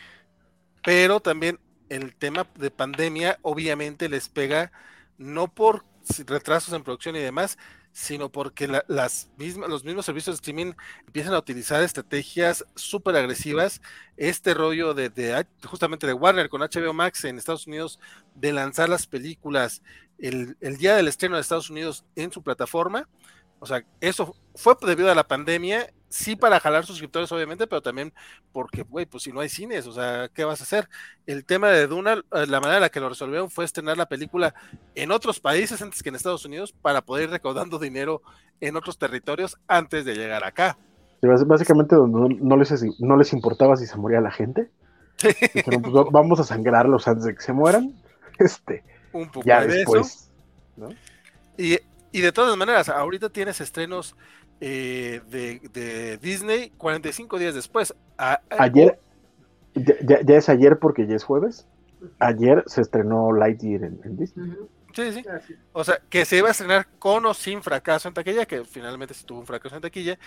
pero 0.82 1.20
también 1.20 1.58
el 1.88 2.14
tema 2.14 2.46
de 2.54 2.70
pandemia 2.70 3.38
obviamente 3.42 4.08
les 4.08 4.28
pega 4.28 4.72
no 5.18 5.52
por 5.52 5.84
retrasos 6.26 6.72
en 6.74 6.82
producción 6.82 7.16
y 7.16 7.20
demás, 7.20 7.58
sino 7.92 8.30
porque 8.30 8.68
las 8.86 9.30
mismas, 9.36 9.68
los 9.68 9.84
mismos 9.84 10.06
servicios 10.06 10.36
de 10.36 10.40
streaming 10.40 10.72
empiezan 11.06 11.34
a 11.34 11.38
utilizar 11.38 11.82
estrategias 11.82 12.64
súper 12.76 13.16
agresivas. 13.16 13.82
Este 14.16 14.54
rollo 14.54 14.94
de, 14.94 15.44
justamente 15.64 16.06
de 16.06 16.12
Warner 16.12 16.48
con 16.48 16.60
HBO 16.60 16.92
Max 16.92 17.24
en 17.24 17.36
Estados 17.36 17.66
Unidos, 17.66 17.98
de 18.34 18.52
lanzar 18.52 18.88
las 18.88 19.06
películas 19.06 19.82
el, 20.18 20.56
el 20.60 20.76
día 20.76 20.94
del 20.94 21.08
estreno 21.08 21.34
de 21.34 21.42
Estados 21.42 21.70
Unidos 21.70 22.04
en 22.14 22.30
su 22.32 22.42
plataforma. 22.42 23.08
O 23.60 23.66
sea, 23.66 23.84
eso 24.00 24.34
fue 24.54 24.74
debido 24.82 25.10
a 25.10 25.14
la 25.14 25.28
pandemia 25.28 25.90
sí 26.10 26.36
para 26.36 26.60
jalar 26.60 26.84
suscriptores, 26.84 27.32
obviamente, 27.32 27.66
pero 27.66 27.80
también 27.80 28.12
porque, 28.52 28.82
güey, 28.82 29.06
pues 29.06 29.22
si 29.22 29.32
no 29.32 29.40
hay 29.40 29.48
cines, 29.48 29.86
o 29.86 29.92
sea, 29.92 30.28
¿qué 30.34 30.44
vas 30.44 30.60
a 30.60 30.64
hacer? 30.64 30.88
El 31.26 31.44
tema 31.44 31.68
de 31.68 31.86
Duna, 31.86 32.14
eh, 32.32 32.46
la 32.46 32.60
manera 32.60 32.76
en 32.76 32.82
la 32.82 32.88
que 32.90 33.00
lo 33.00 33.08
resolvieron 33.08 33.48
fue 33.48 33.64
estrenar 33.64 33.96
la 33.96 34.06
película 34.06 34.54
en 34.94 35.12
otros 35.12 35.40
países 35.40 35.80
antes 35.80 36.02
que 36.02 36.08
en 36.10 36.16
Estados 36.16 36.44
Unidos 36.44 36.72
para 36.72 37.00
poder 37.02 37.24
ir 37.24 37.30
recaudando 37.30 37.78
dinero 37.78 38.22
en 38.60 38.76
otros 38.76 38.98
territorios 38.98 39.56
antes 39.68 40.04
de 40.04 40.14
llegar 40.14 40.44
acá. 40.44 40.76
básicamente 41.22 41.94
no, 41.94 42.56
les, 42.56 43.00
no 43.00 43.16
les 43.16 43.32
importaba 43.32 43.76
si 43.76 43.86
se 43.86 43.96
moría 43.96 44.20
la 44.20 44.32
gente. 44.32 44.68
Dijeron, 45.54 45.82
pues 45.82 45.94
vamos 46.10 46.40
a 46.40 46.44
sangrarlos 46.44 47.06
antes 47.06 47.24
de 47.24 47.34
que 47.34 47.42
se 47.42 47.52
mueran. 47.52 47.94
Este, 48.38 48.82
Un 49.12 49.30
poco 49.30 49.46
ya 49.46 49.66
después. 49.66 50.30
Y, 51.58 51.78
y 52.12 52.20
de 52.20 52.32
todas 52.32 52.56
maneras, 52.56 52.88
ahorita 52.88 53.30
tienes 53.30 53.60
estrenos 53.60 54.16
eh, 54.60 55.20
de, 55.30 56.18
Disney 56.18 56.70
45 56.76 57.38
días 57.38 57.54
después. 57.54 57.94
ayer, 58.16 58.98
ya, 59.74 60.36
es 60.36 60.48
ayer 60.48 60.78
porque 60.78 61.06
ya 61.06 61.16
es 61.16 61.24
jueves. 61.24 61.66
Ayer 62.18 62.64
se 62.66 62.80
estrenó 62.80 63.32
Lightyear 63.32 63.84
en, 63.84 64.16
Disney. 64.16 64.56
Sí, 64.92 65.12
sí. 65.12 65.24
O 65.72 65.84
sea, 65.84 66.00
que 66.08 66.24
se 66.24 66.38
iba 66.38 66.48
a 66.48 66.50
estrenar 66.50 66.88
con 66.98 67.24
o 67.26 67.34
sin 67.34 67.62
fracaso 67.62 68.08
en 68.08 68.14
taquilla, 68.14 68.46
que 68.46 68.64
finalmente 68.64 69.14
se 69.14 69.24
tuvo 69.24 69.40
un 69.40 69.46
fracaso 69.46 69.76
en 69.76 69.82
taquilla, 69.82 70.18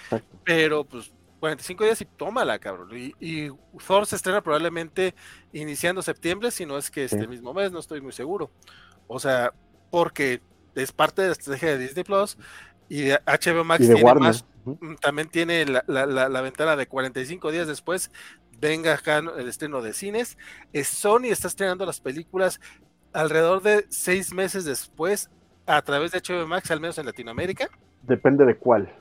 pero 0.45 0.85
pues 0.85 1.11
45 1.39 1.83
días 1.83 2.01
y 2.01 2.05
tómala, 2.05 2.57
cabrón. 2.57 2.89
Y, 2.97 3.13
y, 3.19 3.49
Thor 3.85 4.05
se 4.05 4.15
estrena 4.15 4.41
probablemente 4.41 5.13
iniciando 5.51 6.01
septiembre, 6.01 6.51
si 6.51 6.65
no 6.65 6.77
es 6.77 6.89
que 6.89 7.03
este 7.03 7.27
mismo 7.27 7.53
mes, 7.53 7.71
no 7.71 7.79
estoy 7.79 7.99
muy 7.99 8.13
seguro. 8.13 8.49
O 9.07 9.19
sea, 9.19 9.51
porque 9.91 10.41
es 10.75 10.91
parte 10.91 11.21
de 11.21 11.27
la 11.29 11.33
estrategia 11.33 11.69
de 11.69 11.77
Disney 11.79 12.03
Plus 12.03 12.37
y 12.89 13.09
HBO 13.09 13.63
Max 13.63 13.85
tiene 13.85 14.13
más, 14.15 14.45
mm, 14.65 14.95
también 15.01 15.29
tiene 15.29 15.65
la, 15.65 16.41
ventana 16.41 16.75
de 16.75 16.87
45 16.87 17.51
días 17.51 17.67
después. 17.67 18.11
Venga 18.59 18.93
acá 18.93 19.17
el 19.17 19.47
estreno 19.47 19.81
de 19.81 19.93
cines. 19.93 20.37
Sony 20.83 21.25
está 21.25 21.47
estrenando 21.47 21.85
las 21.85 21.99
películas 21.99 22.61
alrededor 23.11 23.61
de 23.61 23.85
seis 23.89 24.33
meses 24.33 24.65
después 24.65 25.29
a 25.65 25.81
través 25.81 26.11
de 26.11 26.19
HBO 26.19 26.47
Max, 26.47 26.71
al 26.71 26.79
menos 26.79 26.97
en 26.97 27.05
Latinoamérica. 27.05 27.67
Depende 28.03 28.45
de 28.45 28.57
cuál. 28.57 28.93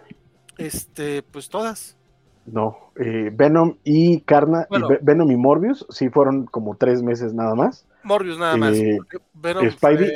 Este, 0.58 1.22
pues 1.22 1.48
todas. 1.48 1.96
No, 2.44 2.92
eh, 2.96 3.30
Venom 3.32 3.76
y 3.84 4.20
Carna, 4.22 4.66
Venom 5.00 5.30
y 5.30 5.36
Morbius, 5.36 5.86
sí 5.90 6.08
fueron 6.08 6.46
como 6.46 6.76
tres 6.76 7.02
meses 7.02 7.32
nada 7.32 7.54
más. 7.54 7.86
Morbius 8.02 8.38
nada 8.38 8.56
más. 8.56 8.76
Eh, 8.76 8.98
Venom 9.34 9.70
Spidey, 9.70 10.12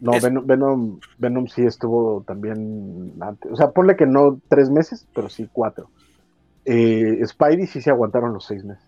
no, 0.00 0.12
Venom, 0.44 1.00
Venom, 1.18 1.46
sí 1.48 1.62
estuvo 1.62 2.22
también 2.26 3.14
antes. 3.20 3.50
O 3.50 3.56
sea, 3.56 3.70
ponle 3.70 3.96
que 3.96 4.06
no 4.06 4.40
tres 4.48 4.70
meses, 4.70 5.06
pero 5.14 5.28
sí 5.28 5.48
cuatro. 5.52 5.88
Eh, 6.64 7.20
Spidey 7.26 7.66
sí 7.66 7.80
se 7.80 7.90
aguantaron 7.90 8.32
los 8.32 8.44
seis 8.44 8.64
meses. 8.64 8.84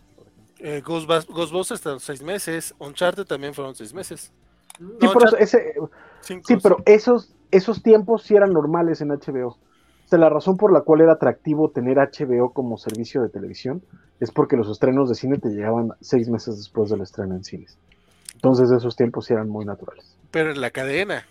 Eh, 0.59 0.83
Ghostbusters 0.85 1.85
los 1.85 2.03
seis 2.03 2.23
meses. 2.23 2.75
Uncharted 2.79 3.25
también 3.25 3.55
fueron 3.55 3.75
seis 3.75 3.95
meses. 3.95 4.33
Sí, 4.79 5.09
pero, 5.13 5.37
ese, 5.39 5.75
sí, 6.21 6.57
pero 6.63 6.79
esos, 6.87 7.35
esos 7.51 7.83
tiempos 7.83 8.23
sí 8.23 8.35
eran 8.35 8.53
normales 8.53 9.01
en 9.01 9.09
HBO. 9.09 9.49
O 9.49 9.59
sea, 10.07 10.19
la 10.19 10.29
razón 10.29 10.57
por 10.57 10.73
la 10.73 10.81
cual 10.83 11.03
era 11.03 11.13
atractivo 11.13 11.71
tener 11.71 11.99
HBO 11.99 12.53
como 12.53 12.79
servicio 12.79 13.23
de 13.23 13.29
televisión 13.29 13.83
es 14.21 14.31
porque 14.31 14.57
los 14.57 14.69
estrenos 14.69 15.09
de 15.09 15.15
cine 15.15 15.39
te 15.39 15.51
llegaban 15.51 15.93
seis 16.01 16.29
meses 16.29 16.57
después 16.57 16.91
del 16.91 17.01
estreno 17.03 17.35
en 17.35 17.45
cines. 17.45 17.79
Entonces 18.35 18.71
esos 18.71 18.97
tiempos 18.97 19.27
sí 19.27 19.33
eran 19.33 19.49
muy 19.49 19.65
naturales. 19.65 20.17
Pero 20.31 20.51
en 20.51 20.61
la 20.61 20.71
cadena. 20.71 21.25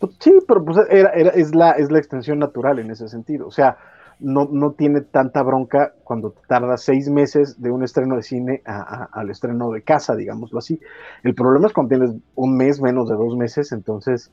Pues 0.00 0.12
sí, 0.18 0.32
pero 0.46 0.64
pues 0.64 0.78
era, 0.90 1.10
es, 1.10 1.54
la, 1.54 1.72
es 1.72 1.90
la 1.90 1.98
extensión 1.98 2.38
natural 2.38 2.78
en 2.78 2.90
ese 2.90 3.08
sentido. 3.08 3.46
O 3.46 3.52
sea, 3.52 3.76
no, 4.18 4.48
no 4.50 4.72
tiene 4.72 5.00
tanta 5.00 5.42
bronca 5.42 5.92
cuando 6.04 6.34
tarda 6.48 6.76
seis 6.76 7.08
meses 7.08 7.60
de 7.60 7.70
un 7.70 7.82
estreno 7.82 8.16
de 8.16 8.22
cine 8.22 8.62
al 8.64 9.30
estreno 9.30 9.70
de 9.70 9.82
casa, 9.82 10.14
digámoslo 10.16 10.58
así. 10.58 10.80
El 11.22 11.34
problema 11.34 11.66
es 11.66 11.72
cuando 11.72 11.96
tienes 11.96 12.16
un 12.34 12.56
mes, 12.56 12.80
menos 12.80 13.08
de 13.08 13.16
dos 13.16 13.36
meses, 13.36 13.72
entonces, 13.72 14.32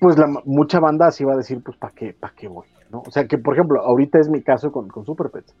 pues 0.00 0.18
la, 0.18 0.26
mucha 0.44 0.80
banda 0.80 1.06
así 1.08 1.24
va 1.24 1.34
a 1.34 1.36
decir, 1.36 1.62
pues, 1.62 1.76
¿para 1.76 1.94
qué, 1.94 2.14
para 2.18 2.34
qué 2.34 2.48
voy? 2.48 2.66
¿no? 2.90 3.02
O 3.06 3.10
sea, 3.10 3.26
que 3.26 3.38
por 3.38 3.54
ejemplo, 3.54 3.80
ahorita 3.82 4.18
es 4.18 4.28
mi 4.28 4.42
caso 4.42 4.72
con, 4.72 4.88
con 4.88 5.04
Super 5.04 5.30
Pets. 5.30 5.54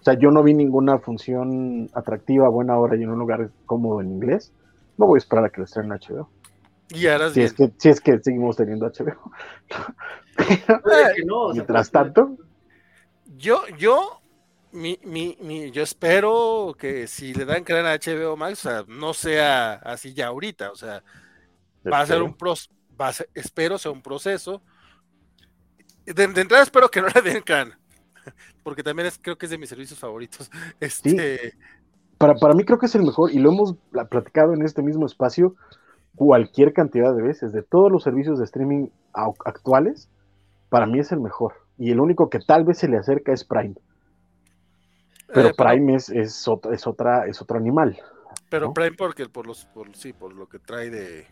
O 0.00 0.02
sea, 0.02 0.14
yo 0.14 0.30
no 0.30 0.42
vi 0.42 0.54
ninguna 0.54 0.98
función 0.98 1.88
atractiva, 1.94 2.48
buena 2.48 2.78
hora 2.78 2.96
y 2.96 3.02
en 3.02 3.10
un 3.10 3.18
lugar 3.18 3.50
cómodo 3.64 4.00
en 4.00 4.12
inglés. 4.12 4.52
No 4.98 5.06
voy 5.06 5.16
a 5.16 5.18
esperar 5.18 5.44
a 5.44 5.50
que 5.50 5.58
lo 5.58 5.64
estrenen 5.64 5.92
en 5.92 5.98
HBO. 5.98 6.28
Y 6.90 7.06
ahora 7.08 7.30
si, 7.30 7.42
es 7.42 7.52
que, 7.52 7.72
si 7.78 7.88
es 7.88 8.00
que 8.00 8.18
seguimos 8.20 8.56
teniendo 8.56 8.86
HBO. 8.86 9.32
mientras 11.52 11.90
tanto. 11.90 12.36
Yo, 13.36 13.62
yo, 13.76 14.20
mi, 14.72 14.98
mi, 15.04 15.36
mi, 15.40 15.70
yo 15.72 15.82
espero 15.82 16.76
que 16.78 17.06
si 17.06 17.34
le 17.34 17.44
dan 17.44 17.64
crear 17.64 17.86
a 17.86 17.96
HBO 17.96 18.36
Max, 18.36 18.68
no 18.86 19.14
sea 19.14 19.74
así 19.74 20.14
ya 20.14 20.28
ahorita, 20.28 20.70
o 20.70 20.76
sea, 20.76 21.02
va 21.90 22.00
a 22.00 22.06
ser 22.06 22.22
un 22.22 22.34
proceso, 22.34 22.74
espero 23.34 23.78
sea 23.78 23.90
un 23.90 24.02
proceso. 24.02 24.62
De, 26.04 26.22
entrada 26.22 26.62
espero 26.62 26.88
que 26.88 27.02
no 27.02 27.08
le 27.08 27.20
den 27.20 27.42
can, 27.42 27.72
porque 28.62 28.84
también 28.84 29.08
es, 29.08 29.18
creo 29.20 29.36
que 29.36 29.46
es 29.46 29.50
de 29.50 29.58
mis 29.58 29.68
servicios 29.68 29.98
favoritos. 29.98 30.50
Este, 30.78 31.54
para, 32.16 32.36
para 32.36 32.54
mí 32.54 32.64
creo 32.64 32.78
que 32.78 32.86
es 32.86 32.94
el 32.94 33.02
mejor, 33.02 33.32
y 33.32 33.38
lo 33.40 33.50
hemos 33.50 33.74
platicado 34.08 34.54
en 34.54 34.62
este 34.62 34.82
mismo 34.82 35.04
espacio 35.04 35.56
cualquier 36.16 36.72
cantidad 36.72 37.14
de 37.14 37.22
veces. 37.22 37.52
De 37.52 37.62
todos 37.62 37.92
los 37.92 38.02
servicios 38.02 38.38
de 38.38 38.44
streaming 38.44 38.88
actuales, 39.12 40.10
para 40.68 40.86
mí 40.86 40.98
es 40.98 41.12
el 41.12 41.20
mejor. 41.20 41.54
Y 41.78 41.92
el 41.92 42.00
único 42.00 42.28
que 42.28 42.40
tal 42.40 42.64
vez 42.64 42.78
se 42.78 42.88
le 42.88 42.96
acerca 42.96 43.32
es 43.32 43.44
Prime. 43.44 43.74
Pero 45.32 45.48
eh, 45.48 45.54
Prime 45.56 45.94
es, 45.94 46.08
es, 46.08 46.48
otra, 46.48 46.74
es, 46.74 46.86
otra, 46.86 47.26
es 47.26 47.40
otro 47.40 47.58
animal. 47.58 47.96
Pero 48.48 48.72
Prime 48.72 48.96
porque 48.96 49.26
por 49.26 49.46
los 49.46 49.66
por, 49.66 49.94
sí, 49.94 50.12
por 50.12 50.34
lo 50.34 50.48
que 50.48 50.58
trae 50.58 50.90
de 50.90 51.26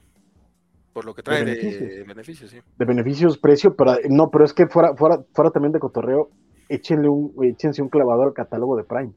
por 0.92 1.04
lo 1.04 1.14
que 1.14 1.22
trae 1.22 1.44
de 1.44 2.04
beneficios, 2.06 2.50
sí. 2.52 2.60
De 2.78 2.84
beneficios, 2.84 3.36
precio, 3.36 3.74
pero 3.74 3.96
no, 4.08 4.30
pero 4.30 4.44
es 4.44 4.52
que 4.52 4.68
fuera, 4.68 4.94
fuera, 4.94 5.18
fuera 5.32 5.50
también 5.50 5.72
de 5.72 5.80
cotorreo, 5.80 6.30
échenle 6.68 7.08
un, 7.08 7.34
échense 7.42 7.82
un 7.82 7.88
clavador 7.88 8.28
al 8.28 8.32
catálogo 8.32 8.76
de 8.76 8.84
Prime. 8.84 9.12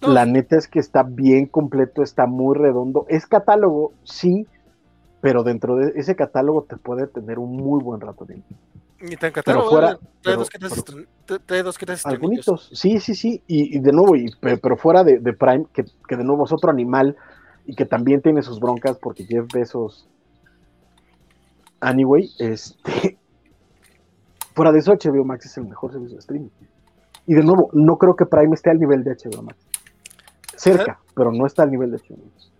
La 0.00 0.26
neta 0.26 0.56
es 0.56 0.68
que 0.68 0.78
está 0.78 1.02
bien 1.02 1.46
completo, 1.46 2.02
está 2.02 2.26
muy 2.26 2.56
redondo. 2.56 3.06
Es 3.08 3.26
catálogo, 3.26 3.92
sí, 4.04 4.46
pero 5.20 5.42
dentro 5.42 5.76
de 5.76 5.92
ese 5.96 6.14
catálogo 6.14 6.62
te 6.62 6.76
puede 6.76 7.06
tener 7.06 7.38
un 7.38 7.56
muy 7.56 7.82
buen 7.82 8.00
rato 8.00 8.24
de 8.24 8.42
Ni 9.00 9.16
tan 9.16 9.32
catálogo, 9.32 9.70
fuera, 9.70 9.98
trae, 10.20 10.36
dos 10.36 11.78
que 11.78 11.86
tres, 11.86 12.06
Algunos, 12.06 12.70
sí, 12.72 13.00
sí, 13.00 13.14
sí, 13.14 13.42
y, 13.46 13.78
de 13.78 13.92
nuevo, 13.92 14.16
y, 14.16 14.30
pero 14.40 14.76
fuera 14.76 15.02
de, 15.02 15.18
Prime, 15.32 15.66
que, 15.72 15.84
de 16.16 16.24
nuevo 16.24 16.44
es 16.44 16.52
otro 16.52 16.70
animal 16.70 17.16
y 17.64 17.74
que 17.74 17.86
también 17.86 18.20
tiene 18.20 18.42
sus 18.42 18.60
broncas 18.60 18.98
porque 18.98 19.24
Jeff 19.24 19.46
Bezos, 19.52 20.06
anyway, 21.80 22.30
este, 22.38 23.18
fuera 24.54 24.72
de 24.72 24.78
eso 24.78 24.92
HBO 24.92 25.24
Max 25.24 25.46
es 25.46 25.56
el 25.56 25.64
mejor 25.64 25.92
servicio 25.92 26.16
de 26.16 26.20
streaming. 26.20 26.50
Y 27.26 27.34
de 27.34 27.42
nuevo, 27.42 27.70
no 27.72 27.98
creo 27.98 28.14
que 28.14 28.26
Prime 28.26 28.54
esté 28.54 28.70
al 28.70 28.78
nivel 28.78 29.02
de 29.02 29.16
HBO 29.16 29.42
Max 29.42 29.65
cerca, 30.56 31.00
pero 31.14 31.32
no 31.32 31.46
está 31.46 31.62
al 31.62 31.70
nivel 31.70 31.90
de 31.90 32.00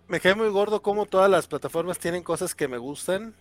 Me 0.07 0.19
cae 0.19 0.35
muy 0.35 0.49
gordo 0.49 0.81
como 0.81 1.05
todas 1.05 1.29
las 1.29 1.47
plataformas 1.47 1.99
tienen 1.99 2.23
cosas 2.23 2.55
que 2.55 2.67
me 2.67 2.77
gustan, 2.77 3.33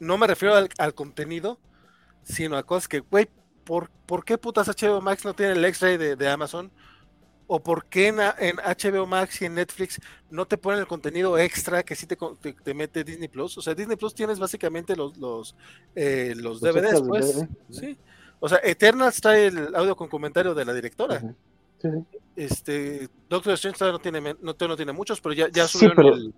no 0.00 0.18
me 0.18 0.26
refiero 0.26 0.54
al, 0.54 0.94
contenido, 0.94 1.58
sino 2.22 2.56
a 2.56 2.62
cosas 2.62 2.88
que, 2.88 3.00
güey, 3.00 3.28
¿por, 3.64 3.90
¿por, 4.06 4.24
qué 4.24 4.38
putas 4.38 4.68
HBO 4.68 5.00
Max 5.00 5.24
no 5.24 5.34
tiene 5.34 5.52
el 5.52 5.64
X-Ray 5.64 5.96
de, 5.96 6.28
Amazon? 6.28 6.70
¿O 7.46 7.60
por 7.60 7.86
qué 7.86 8.08
en, 8.08 8.16
HBO 8.56 9.06
Max 9.06 9.40
y 9.40 9.46
en 9.46 9.54
Netflix 9.54 9.98
no 10.30 10.46
te 10.46 10.58
ponen 10.58 10.80
el 10.80 10.86
contenido 10.86 11.38
extra 11.38 11.82
que 11.82 11.96
sí 11.96 12.06
te, 12.06 12.16
te, 12.62 12.74
mete 12.74 13.04
Disney 13.04 13.28
Plus? 13.28 13.56
O 13.56 13.62
sea, 13.62 13.74
Disney 13.74 13.96
Plus 13.96 14.14
tienes 14.14 14.38
básicamente 14.38 14.94
los, 14.94 15.16
los, 15.16 15.56
eh, 15.94 16.34
los, 16.36 16.60
DVDs, 16.60 17.02
pues. 17.02 17.46
Sí. 17.70 17.98
O 18.40 18.48
sea, 18.48 18.60
Eternals 18.62 19.20
trae 19.20 19.46
el 19.46 19.74
audio 19.74 19.96
con 19.96 20.08
comentario 20.08 20.54
de 20.54 20.64
la 20.64 20.74
directora. 20.74 21.34
Sí, 21.78 21.88
sí. 21.90 22.18
Este, 22.36 23.08
Doctor 23.28 23.54
Strange 23.54 23.84
no 23.92 23.98
tiene, 23.98 24.20
no, 24.20 24.54
no 24.58 24.76
tiene 24.76 24.92
muchos, 24.92 25.20
pero 25.20 25.34
ya, 25.34 25.48
ya 25.48 25.66
sí, 25.66 25.88
pero 25.94 26.14
el... 26.14 26.34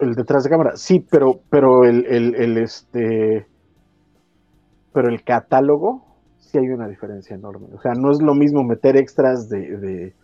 el... 0.00 0.14
detrás 0.14 0.44
de 0.44 0.50
cámara. 0.50 0.76
Sí, 0.76 1.04
pero, 1.08 1.40
pero 1.50 1.84
el, 1.84 2.04
el, 2.06 2.34
el, 2.34 2.58
este, 2.58 3.46
pero 4.92 5.08
el 5.08 5.22
catálogo 5.22 6.04
sí 6.38 6.58
hay 6.58 6.68
una 6.68 6.88
diferencia 6.88 7.36
enorme. 7.36 7.68
O 7.74 7.80
sea, 7.80 7.92
no 7.94 8.10
es 8.10 8.20
lo 8.20 8.34
mismo 8.34 8.64
meter 8.64 8.96
extras 8.96 9.48
de, 9.48 9.76
de, 9.76 10.14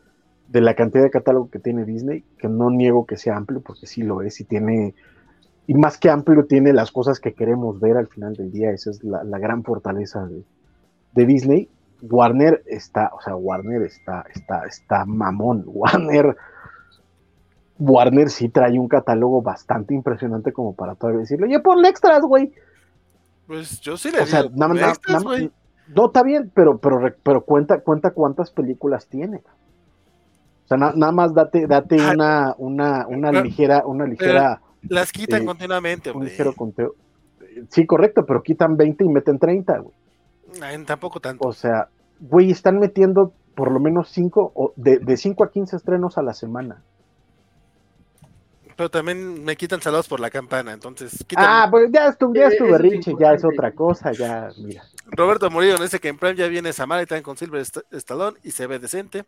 de 0.49 0.61
la 0.61 0.75
cantidad 0.75 1.05
de 1.05 1.11
catálogo 1.11 1.51
que 1.51 1.59
tiene 1.59 1.85
Disney, 1.85 2.25
que 2.39 2.49
no 2.49 2.71
niego 2.71 3.07
que 3.07 3.17
sea 3.17 3.37
amplio, 3.37 3.61
porque 3.61 3.87
sí 3.87 4.03
lo 4.03 4.23
es 4.23 4.41
y 4.41 4.45
tiene 4.45 4.95
y 5.67 5.75
más 5.75 5.99
que 5.99 6.11
amplio 6.11 6.47
tiene 6.47 6.73
las 6.73 6.91
cosas 6.91 7.21
que 7.21 7.35
queremos 7.35 7.79
ver 7.79 7.97
al 7.97 8.09
final 8.09 8.35
del 8.35 8.51
día. 8.51 8.71
Esa 8.71 8.91
es 8.91 9.05
la, 9.05 9.23
la 9.23 9.39
gran 9.39 9.63
fortaleza 9.63 10.27
de, 10.27 10.45
de 11.13 11.27
Disney, 11.27 11.69
Warner 12.03 12.63
está, 12.67 13.11
o 13.15 13.21
sea, 13.23 13.37
Warner 13.37 13.83
está, 13.83 14.25
está, 14.35 14.65
está 14.67 15.05
mamón. 15.05 15.63
Warner, 15.67 16.37
Warner 17.79 18.29
sí 18.29 18.49
trae 18.49 18.79
un 18.79 18.89
catálogo 18.89 19.41
bastante 19.41 19.95
impresionante 19.95 20.53
como 20.53 20.75
para 20.75 20.95
todavía 20.95 21.21
decirle, 21.21 21.47
oye, 21.47 21.61
ponle 21.61 21.89
extras, 21.89 22.23
güey. 22.23 22.53
Pues 23.47 23.81
yo 23.81 23.97
sí 23.97 24.11
le 24.11 24.21
o 24.21 24.27
sea, 24.27 24.41
extras, 24.41 25.25
No, 25.95 26.07
está 26.07 26.23
bien, 26.23 26.51
pero, 26.55 26.79
pero, 26.79 27.15
pero 27.23 27.45
cuenta, 27.45 27.81
cuenta 27.81 28.11
cuántas 28.11 28.51
películas 28.51 29.07
tiene. 29.07 29.43
O 30.65 30.69
sea, 30.69 30.77
nada 30.77 31.13
más 31.13 31.35
date, 31.35 31.67
date 31.67 31.97
una, 31.97 32.55
una, 32.59 33.07
una 33.07 33.31
ligera, 33.31 33.85
una 33.85 34.07
ligera. 34.07 34.61
Las 34.89 35.13
quitan 35.13 35.43
eh, 35.43 35.45
continuamente, 35.45 36.11
un 36.11 36.25
ligero 36.25 36.55
conteo. 36.55 36.95
Sí, 37.69 37.87
correcto, 37.87 38.25
pero 38.25 38.43
quitan 38.43 38.77
20 38.77 39.05
y 39.05 39.09
meten 39.09 39.39
30, 39.39 39.79
güey 39.79 40.02
tampoco 40.87 41.21
tanto. 41.21 41.47
O 41.47 41.53
sea, 41.53 41.89
güey, 42.21 42.51
están 42.51 42.79
metiendo 42.79 43.33
por 43.55 43.71
lo 43.71 43.81
menos 43.81 44.09
5, 44.11 44.75
de 44.77 45.17
5 45.17 45.45
a 45.45 45.51
15 45.51 45.77
estrenos 45.77 46.19
a 46.19 46.23
la 46.23 46.35
semana. 46.35 46.83
Pero 48.77 48.91
también 48.91 49.45
me 49.45 49.57
quitan 49.57 49.81
saludos 49.81 50.09
por 50.09 50.21
la 50.21 50.31
campana, 50.31 50.73
entonces. 50.73 51.25
Ah, 51.37 51.69
pues 51.71 51.91
ya 51.93 52.09
estuve, 52.09 52.39
ya 52.39 52.49
estuve 52.49 52.79
Richie, 52.79 53.15
ya 53.19 53.33
es 53.33 53.45
otra 53.45 53.73
cosa, 53.73 54.13
ya, 54.13 54.49
mira. 54.59 54.83
Roberto 55.07 55.51
Murillo 55.51 55.77
dice 55.79 56.01
que 56.01 56.09
en 56.09 56.19
Prime 56.19 56.37
ya 56.37 56.49
viene 56.49 56.73
Samaritan 56.73 57.23
con 57.23 57.37
Silver 57.37 57.63
Stallone 57.91 58.39
y 58.43 58.53
se 58.53 58.67
ve 58.67 58.79
decente. 58.79 59.25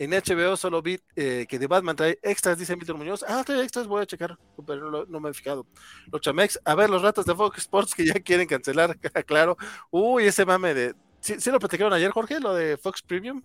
En 0.00 0.12
HBO 0.12 0.56
solo 0.56 0.80
vi 0.80 0.98
eh, 1.14 1.44
que 1.46 1.58
de 1.58 1.66
Batman 1.66 1.94
trae 1.94 2.18
extras, 2.22 2.56
dice 2.56 2.74
Víctor 2.74 2.96
Muñoz. 2.96 3.22
Ah, 3.28 3.44
trae 3.44 3.62
extras, 3.62 3.86
voy 3.86 4.00
a 4.00 4.06
checar, 4.06 4.38
pero 4.66 5.04
no, 5.04 5.20
me 5.20 5.28
he 5.28 5.34
fijado. 5.34 5.66
Los 6.10 6.22
Chamex, 6.22 6.58
a 6.64 6.74
ver, 6.74 6.88
los 6.88 7.02
ratos 7.02 7.26
de 7.26 7.34
Fox 7.34 7.58
Sports 7.58 7.94
que 7.94 8.06
ya 8.06 8.14
quieren 8.24 8.48
cancelar, 8.48 8.98
claro. 9.26 9.58
Uy, 9.90 10.24
ese 10.24 10.46
mame 10.46 10.72
de. 10.72 10.94
¿Sí, 11.20 11.36
lo 11.50 11.58
platicaron 11.58 11.92
ayer, 11.92 12.10
Jorge, 12.12 12.40
lo 12.40 12.54
de 12.54 12.78
Fox 12.78 13.02
Premium? 13.02 13.42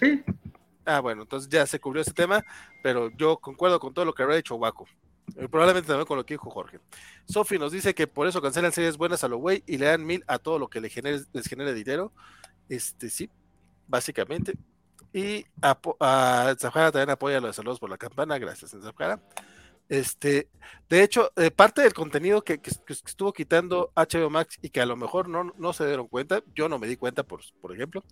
Sí. 0.00 0.24
Ah, 0.86 1.00
bueno, 1.00 1.20
entonces 1.20 1.50
ya 1.50 1.66
se 1.66 1.78
cubrió 1.78 2.00
ese 2.00 2.14
tema, 2.14 2.42
pero 2.82 3.10
yo 3.10 3.36
concuerdo 3.36 3.78
con 3.78 3.92
todo 3.92 4.06
lo 4.06 4.14
que 4.14 4.22
habrá 4.22 4.36
dicho 4.36 4.54
Waco. 4.54 4.86
Eh, 5.36 5.48
probablemente 5.50 5.88
también 5.88 6.06
con 6.06 6.16
lo 6.16 6.24
que 6.24 6.32
dijo 6.32 6.48
Jorge. 6.48 6.80
Sofi 7.26 7.58
nos 7.58 7.72
dice 7.72 7.94
que 7.94 8.06
por 8.06 8.26
eso 8.26 8.40
cancelan 8.40 8.72
series 8.72 8.96
buenas 8.96 9.22
a 9.22 9.28
lo 9.28 9.36
güey 9.36 9.62
y 9.66 9.76
le 9.76 9.84
dan 9.84 10.06
mil 10.06 10.24
a 10.28 10.38
todo 10.38 10.58
lo 10.58 10.68
que 10.68 10.80
les 10.80 10.94
genere, 10.94 11.20
les 11.34 11.46
genere 11.46 11.74
dinero. 11.74 12.10
Este 12.70 13.10
sí, 13.10 13.28
básicamente. 13.86 14.54
Y 15.14 15.46
a, 15.62 15.78
a 16.00 16.56
también 16.58 17.10
apoya 17.10 17.40
los 17.40 17.54
saludos 17.54 17.78
por 17.78 17.88
la 17.88 17.96
campana, 17.96 18.36
gracias 18.36 18.72
Zafjara. 18.72 19.22
Este, 19.88 20.48
de 20.88 21.04
hecho, 21.04 21.30
eh, 21.36 21.52
parte 21.52 21.82
del 21.82 21.94
contenido 21.94 22.42
que, 22.42 22.60
estuvo 23.06 23.32
quitando 23.32 23.92
HBO 23.94 24.28
Max 24.28 24.58
y 24.60 24.70
que 24.70 24.80
a 24.80 24.86
lo 24.86 24.96
mejor 24.96 25.28
no, 25.28 25.52
no 25.56 25.72
se 25.72 25.86
dieron 25.86 26.08
cuenta, 26.08 26.42
yo 26.52 26.68
no 26.68 26.80
me 26.80 26.88
di 26.88 26.96
cuenta, 26.96 27.22
por, 27.22 27.42
por 27.60 27.72
ejemplo, 27.72 28.02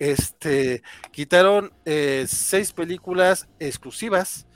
este, 0.00 0.82
quitaron 1.12 1.72
eh, 1.84 2.24
seis 2.26 2.72
películas 2.72 3.48
exclusivas 3.60 4.48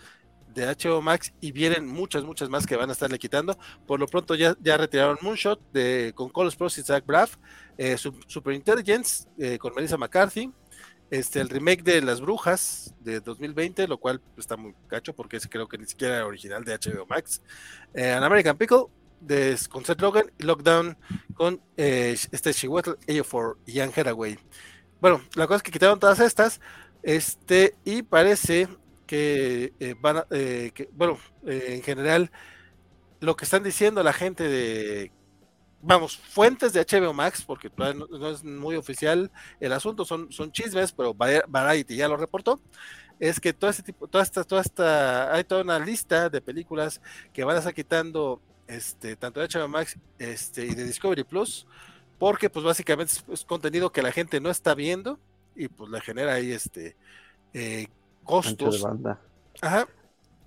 de 0.52 0.66
HBO 0.66 1.00
Max 1.00 1.32
y 1.40 1.52
vienen 1.52 1.86
muchas, 1.86 2.24
muchas 2.24 2.48
más 2.48 2.66
que 2.66 2.74
van 2.74 2.88
a 2.88 2.94
estarle 2.94 3.20
quitando. 3.20 3.56
Por 3.86 4.00
lo 4.00 4.08
pronto 4.08 4.34
ya, 4.34 4.56
ya 4.60 4.76
retiraron 4.76 5.18
Moonshot 5.20 5.60
de, 5.72 6.12
con 6.16 6.30
Carlos 6.30 6.54
Sprouse 6.54 6.78
y 6.78 6.82
Zach 6.82 7.06
Braff, 7.06 7.36
eh, 7.78 7.96
Super 7.96 8.52
Intelligence 8.52 9.28
con 9.58 9.74
Melissa 9.74 9.96
McCarthy, 9.96 10.50
este, 11.10 11.40
el 11.40 11.48
remake 11.48 11.82
de 11.82 12.02
Las 12.02 12.20
Brujas 12.20 12.94
de 13.00 13.20
2020, 13.20 13.86
lo 13.88 13.98
cual 13.98 14.20
está 14.36 14.56
muy 14.56 14.74
cacho 14.88 15.14
porque 15.14 15.38
creo 15.40 15.68
que 15.68 15.78
ni 15.78 15.86
siquiera 15.86 16.16
era 16.16 16.26
original 16.26 16.64
de 16.64 16.74
HBO 16.74 17.06
Max. 17.06 17.42
Eh, 17.92 18.12
An 18.12 18.24
American 18.24 18.56
Pickle 18.56 18.86
de, 19.20 19.58
con 19.68 19.84
Seth 19.84 20.00
Rogen 20.00 20.30
y 20.38 20.44
Lockdown 20.44 20.96
con 21.34 21.60
eh, 21.76 22.16
este 22.30 22.52
Chihuahua 22.52 22.96
for 23.24 23.58
Ian 23.66 23.92
Haraway. 23.94 24.38
Bueno, 25.00 25.22
la 25.34 25.46
cosa 25.46 25.58
es 25.58 25.62
que 25.62 25.72
quitaron 25.72 25.98
todas 25.98 26.20
estas 26.20 26.60
este, 27.02 27.74
y 27.84 28.02
parece 28.02 28.68
que 29.06 29.74
eh, 29.78 29.94
van 30.00 30.18
a, 30.18 30.26
eh, 30.30 30.70
que, 30.74 30.88
bueno, 30.92 31.18
en 31.46 31.82
general, 31.82 32.30
lo 33.20 33.36
que 33.36 33.44
están 33.44 33.62
diciendo 33.62 34.02
la 34.02 34.12
gente 34.12 34.44
de 34.44 35.12
vamos, 35.84 36.16
fuentes 36.16 36.72
de 36.72 36.80
HBO 36.80 37.12
Max, 37.12 37.44
porque 37.46 37.68
todavía 37.68 38.04
no, 38.10 38.28
es 38.28 38.42
muy 38.42 38.76
oficial 38.76 39.30
el 39.60 39.72
asunto, 39.72 40.04
son, 40.04 40.32
son 40.32 40.50
chismes, 40.50 40.92
pero 40.92 41.14
Variety 41.14 41.96
ya 41.96 42.08
lo 42.08 42.16
reportó, 42.16 42.60
es 43.20 43.38
que 43.38 43.52
todo 43.52 43.70
este 43.70 43.82
tipo, 43.82 44.08
toda 44.08 44.24
esta, 44.24 44.44
toda 44.44 44.62
esta, 44.62 45.32
hay 45.32 45.44
toda 45.44 45.62
una 45.62 45.78
lista 45.78 46.28
de 46.28 46.40
películas 46.40 47.00
que 47.32 47.44
van 47.44 47.56
a 47.56 47.58
estar 47.58 47.74
quitando 47.74 48.40
este, 48.66 49.14
tanto 49.16 49.40
de 49.40 49.48
HBO 49.48 49.68
Max 49.68 49.98
este, 50.18 50.66
y 50.66 50.74
de 50.74 50.84
Discovery 50.84 51.24
Plus, 51.24 51.66
porque 52.18 52.48
pues 52.48 52.64
básicamente 52.64 53.14
es, 53.30 53.44
contenido 53.44 53.92
que 53.92 54.02
la 54.02 54.12
gente 54.12 54.40
no 54.40 54.50
está 54.50 54.74
viendo 54.74 55.18
y 55.54 55.68
pues 55.68 55.90
le 55.90 56.00
genera 56.00 56.34
ahí 56.34 56.50
este 56.50 56.96
eh, 57.52 57.88
costos. 58.24 58.84
Ajá 59.60 59.86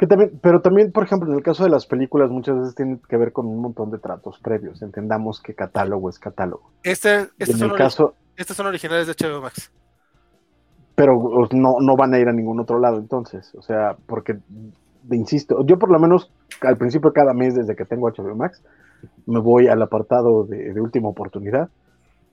también, 0.06 0.40
pero 0.42 0.62
también, 0.62 0.92
por 0.92 1.04
ejemplo, 1.04 1.30
en 1.30 1.38
el 1.38 1.44
caso 1.44 1.64
de 1.64 1.72
las 1.72 1.88
películas, 1.88 2.30
muchas 2.30 2.60
veces 2.60 2.76
tiene 2.76 3.00
que 3.10 3.18
ver 3.18 3.32
con 3.32 3.48
un 3.48 3.60
montón 3.60 3.90
de 3.90 3.98
tratos 3.98 4.38
previos. 4.40 4.84
Entendamos 4.84 5.42
que 5.42 5.56
catálogo 5.56 6.10
es 6.10 6.20
catálogo. 6.20 6.70
Este, 6.84 7.30
este 7.40 7.54
en 7.54 7.58
son 7.58 7.72
el 7.72 7.78
caso, 7.78 8.14
estas 8.36 8.56
son 8.56 8.68
originales 8.68 9.08
de 9.08 9.14
HBO 9.14 9.42
Max. 9.42 9.72
Pero 10.94 11.48
no, 11.52 11.78
no 11.80 11.96
van 11.96 12.14
a 12.14 12.20
ir 12.20 12.28
a 12.28 12.34
ningún 12.34 12.60
otro 12.60 12.80
lado, 12.80 12.98
entonces. 12.98 13.54
O 13.56 13.64
sea, 13.64 13.98
porque, 14.06 14.38
insisto, 15.10 15.66
yo 15.66 15.80
por 15.80 15.90
lo 15.90 16.00
menos 16.00 16.32
al 16.62 16.78
principio 16.78 17.10
de 17.10 17.16
cada 17.16 17.34
mes, 17.34 17.56
desde 17.56 17.76
que 17.76 17.86
tengo 17.86 18.10
HBO 18.10 18.36
Max, 18.36 18.62
me 19.26 19.40
voy 19.40 19.68
al 19.68 19.82
apartado 19.82 20.44
de, 20.44 20.80
última 20.80 21.10
oportunidad 21.10 21.70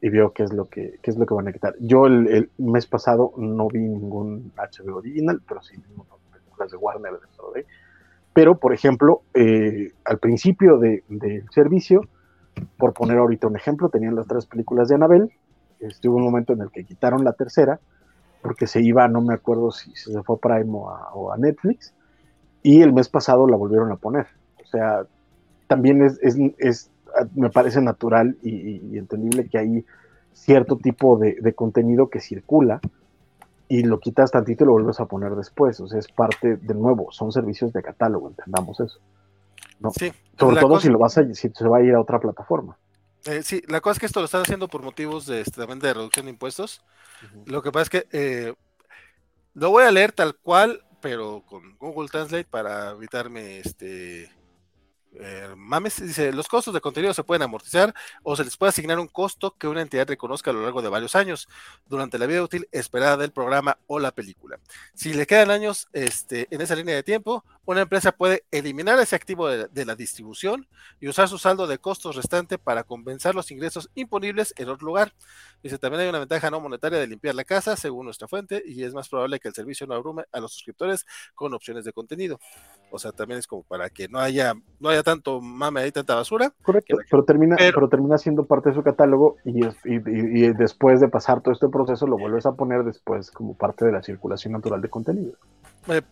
y 0.02 0.10
veo 0.10 0.32
qué 0.32 0.42
es 0.42 0.52
lo 0.52 0.68
que, 0.68 0.98
qué 1.02 1.10
es 1.10 1.16
lo 1.16 1.24
que 1.24 1.34
van 1.34 1.48
a 1.48 1.52
quitar. 1.52 1.74
Yo 1.80 2.06
el, 2.06 2.26
el 2.28 2.50
mes 2.58 2.86
pasado 2.86 3.32
no 3.38 3.68
vi 3.68 3.80
ningún 3.80 4.52
HBO 4.56 4.96
original, 4.96 5.40
pero 5.46 5.62
sí 5.62 5.76
vi 5.76 5.94
un 5.96 6.06
las 6.58 6.70
de 6.70 6.76
Warner 6.76 7.12
dentro 7.20 7.50
de. 7.52 7.66
Pero, 8.32 8.58
por 8.58 8.74
ejemplo, 8.74 9.22
eh, 9.32 9.92
al 10.04 10.18
principio 10.18 10.78
del 10.78 11.44
servicio, 11.50 12.02
por 12.76 12.92
poner 12.92 13.18
ahorita 13.18 13.46
un 13.46 13.56
ejemplo, 13.56 13.88
tenían 13.88 14.16
las 14.16 14.26
tres 14.26 14.46
películas 14.46 14.88
de 14.88 14.96
Anabel. 14.96 15.30
Estuvo 15.78 16.16
un 16.16 16.24
momento 16.24 16.52
en 16.52 16.62
el 16.62 16.70
que 16.70 16.84
quitaron 16.84 17.24
la 17.24 17.32
tercera, 17.32 17.78
porque 18.42 18.66
se 18.66 18.82
iba, 18.82 19.06
no 19.06 19.20
me 19.20 19.34
acuerdo 19.34 19.70
si 19.70 19.94
se 19.94 20.20
fue 20.24 20.36
a 20.36 20.38
Prime 20.38 20.70
o 20.72 21.32
a, 21.32 21.36
Netflix, 21.38 21.94
y 22.62 22.82
el 22.82 22.92
mes 22.92 23.08
pasado 23.08 23.46
la 23.46 23.56
volvieron 23.56 23.92
a 23.92 23.96
poner. 23.96 24.26
O 24.62 24.66
sea, 24.66 25.06
también 25.68 26.02
es, 26.02 26.18
es, 26.22 26.90
me 27.36 27.50
parece 27.50 27.80
natural 27.80 28.36
y, 28.42 28.98
entendible 28.98 29.48
que 29.48 29.58
hay 29.58 29.84
cierto 30.32 30.76
tipo 30.76 31.16
de, 31.16 31.36
de 31.40 31.52
contenido 31.54 32.08
que 32.08 32.18
circula 32.18 32.80
y 33.68 33.82
lo 33.82 34.00
quitas 34.00 34.30
tantito 34.30 34.64
y 34.64 34.66
lo 34.66 34.72
vuelves 34.72 35.00
a 35.00 35.06
poner 35.06 35.34
después. 35.34 35.80
O 35.80 35.88
sea, 35.88 35.98
es 35.98 36.08
parte, 36.08 36.56
de 36.56 36.74
nuevo, 36.74 37.10
son 37.12 37.32
servicios 37.32 37.72
de 37.72 37.82
catálogo, 37.82 38.28
entendamos 38.28 38.80
eso. 38.80 38.98
¿no? 39.80 39.90
Sí, 39.90 40.12
Sobre 40.38 40.60
todo 40.60 40.80
si 40.80 40.88
lo 40.88 40.98
vas 40.98 41.18
a, 41.18 41.34
si 41.34 41.48
se 41.50 41.68
va 41.68 41.78
a 41.78 41.82
ir 41.82 41.94
a 41.94 42.00
otra 42.00 42.20
plataforma. 42.20 42.76
Eh, 43.26 43.42
sí, 43.42 43.62
la 43.68 43.80
cosa 43.80 43.92
es 43.92 43.98
que 44.00 44.06
esto 44.06 44.20
lo 44.20 44.26
están 44.26 44.42
haciendo 44.42 44.68
por 44.68 44.82
motivos 44.82 45.26
de, 45.26 45.40
este, 45.40 45.56
también 45.58 45.78
de 45.78 45.94
reducción 45.94 46.26
de 46.26 46.32
impuestos. 46.32 46.82
Lo 47.46 47.62
que 47.62 47.72
pasa 47.72 47.82
es 47.82 47.90
que 47.90 48.06
eh, 48.12 48.54
lo 49.54 49.70
voy 49.70 49.84
a 49.84 49.90
leer 49.90 50.12
tal 50.12 50.34
cual, 50.36 50.84
pero 51.00 51.42
con 51.46 51.76
Google 51.78 52.08
Translate 52.08 52.44
para 52.44 52.90
evitarme 52.90 53.60
este 53.60 54.30
eh, 55.20 55.54
mames, 55.56 56.04
dice, 56.04 56.32
los 56.32 56.48
costos 56.48 56.74
de 56.74 56.80
contenido 56.80 57.14
se 57.14 57.24
pueden 57.24 57.42
amortizar 57.42 57.94
o 58.22 58.36
se 58.36 58.44
les 58.44 58.56
puede 58.56 58.70
asignar 58.70 58.98
un 58.98 59.08
costo 59.08 59.56
que 59.56 59.68
una 59.68 59.82
entidad 59.82 60.08
reconozca 60.08 60.50
a 60.50 60.54
lo 60.54 60.62
largo 60.62 60.82
de 60.82 60.88
varios 60.88 61.14
años 61.14 61.48
durante 61.86 62.18
la 62.18 62.26
vida 62.26 62.42
útil 62.42 62.68
esperada 62.72 63.16
del 63.16 63.32
programa 63.32 63.78
o 63.86 63.98
la 63.98 64.12
película. 64.12 64.58
Si 64.94 65.14
le 65.14 65.26
quedan 65.26 65.50
años 65.50 65.88
este, 65.92 66.48
en 66.50 66.60
esa 66.60 66.74
línea 66.74 66.94
de 66.94 67.02
tiempo, 67.02 67.44
una 67.66 67.82
empresa 67.82 68.12
puede 68.12 68.44
eliminar 68.50 68.98
ese 69.00 69.16
activo 69.16 69.48
de, 69.48 69.84
la 69.84 69.94
distribución 69.94 70.66
y 71.00 71.08
usar 71.08 71.28
su 71.28 71.38
saldo 71.38 71.66
de 71.66 71.78
costos 71.78 72.16
restante 72.16 72.58
para 72.58 72.84
compensar 72.84 73.34
los 73.34 73.50
ingresos 73.50 73.90
imponibles 73.94 74.54
en 74.56 74.68
otro 74.68 74.86
lugar. 74.86 75.12
Dice, 75.62 75.78
también 75.78 76.02
hay 76.02 76.08
una 76.08 76.18
ventaja 76.18 76.50
no 76.50 76.60
monetaria 76.60 76.98
de 76.98 77.06
limpiar 77.06 77.34
la 77.34 77.44
casa, 77.44 77.76
según 77.76 78.04
nuestra 78.04 78.28
fuente, 78.28 78.62
y 78.66 78.82
es 78.82 78.92
más 78.92 79.08
probable 79.08 79.40
que 79.40 79.48
el 79.48 79.54
servicio 79.54 79.86
no 79.86 79.94
abrume 79.94 80.24
a 80.32 80.40
los 80.40 80.52
suscriptores 80.52 81.06
con 81.34 81.54
opciones 81.54 81.84
de 81.84 81.92
contenido. 81.92 82.38
O 82.90 82.98
sea, 82.98 83.12
también 83.12 83.38
es 83.38 83.46
como 83.46 83.62
para 83.62 83.88
que 83.90 84.08
no 84.08 84.18
haya, 84.20 84.54
no 84.78 84.88
haya 84.88 85.02
tanto 85.02 85.40
mame 85.40 85.86
y 85.86 85.92
tanta 85.92 86.14
basura. 86.14 86.52
Correcto, 86.62 86.96
pero, 87.10 87.24
termina, 87.24 87.56
pero, 87.56 87.88
termina 87.88 88.18
siendo 88.18 88.44
parte 88.44 88.70
de 88.70 88.74
su 88.74 88.82
catálogo 88.82 89.36
y, 89.44 89.64
y, 89.84 90.52
después 90.52 91.00
de 91.00 91.08
pasar 91.08 91.40
todo 91.40 91.52
este 91.52 91.68
proceso 91.68 92.06
lo 92.06 92.18
vuelves 92.18 92.46
a 92.46 92.52
poner 92.52 92.84
después 92.84 93.30
como 93.30 93.56
parte 93.56 93.84
de 93.84 93.92
la 93.92 94.02
circulación 94.02 94.52
natural 94.52 94.80
de 94.80 94.88
contenido. 94.90 95.32
Eh, 95.88 96.02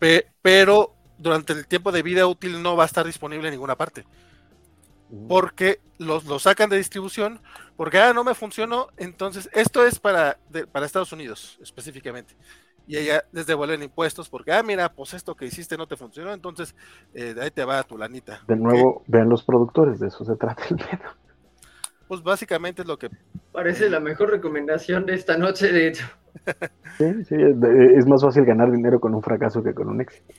pero 0.42 0.94
durante 1.22 1.52
el 1.52 1.66
tiempo 1.66 1.92
de 1.92 2.02
vida 2.02 2.26
útil 2.26 2.62
no 2.62 2.76
va 2.76 2.82
a 2.82 2.86
estar 2.86 3.06
disponible 3.06 3.48
en 3.48 3.52
ninguna 3.52 3.76
parte. 3.76 4.04
Mm. 5.10 5.28
Porque 5.28 5.80
los, 5.98 6.24
lo 6.24 6.38
sacan 6.38 6.68
de 6.68 6.76
distribución, 6.76 7.40
porque 7.76 7.98
ah, 7.98 8.12
no 8.12 8.24
me 8.24 8.34
funcionó, 8.34 8.88
entonces 8.96 9.48
esto 9.52 9.86
es 9.86 9.98
para, 9.98 10.38
para 10.72 10.86
Estados 10.86 11.12
Unidos 11.12 11.58
específicamente. 11.62 12.34
Y 12.86 12.96
ella 12.96 13.24
les 13.30 13.46
devuelven 13.46 13.82
impuestos 13.82 14.28
porque, 14.28 14.52
ah, 14.52 14.62
mira, 14.62 14.92
pues 14.92 15.14
esto 15.14 15.36
que 15.36 15.46
hiciste 15.46 15.76
no 15.76 15.86
te 15.86 15.96
funcionó, 15.96 16.32
entonces 16.32 16.74
eh, 17.14 17.34
ahí 17.40 17.50
te 17.50 17.64
va 17.64 17.82
tu 17.84 17.96
lanita. 17.96 18.40
De 18.48 18.56
nuevo, 18.56 19.04
vean 19.06 19.28
los 19.28 19.44
productores, 19.44 20.00
de 20.00 20.08
eso 20.08 20.24
se 20.24 20.34
trata 20.34 20.64
el 20.68 20.76
pedo. 20.76 21.10
Pues 22.08 22.22
básicamente 22.22 22.82
es 22.82 22.88
lo 22.88 22.98
que... 22.98 23.08
Parece 23.52 23.88
la 23.88 24.00
mejor 24.00 24.30
recomendación 24.30 25.06
de 25.06 25.14
esta 25.14 25.38
noche, 25.38 25.72
de 25.72 25.88
hecho. 25.88 26.04
sí, 26.98 27.24
sí, 27.24 27.36
es 27.94 28.06
más 28.06 28.22
fácil 28.22 28.44
ganar 28.44 28.72
dinero 28.72 29.00
con 29.00 29.14
un 29.14 29.22
fracaso 29.22 29.62
que 29.62 29.74
con 29.74 29.88
un 29.88 30.00
éxito. 30.00 30.34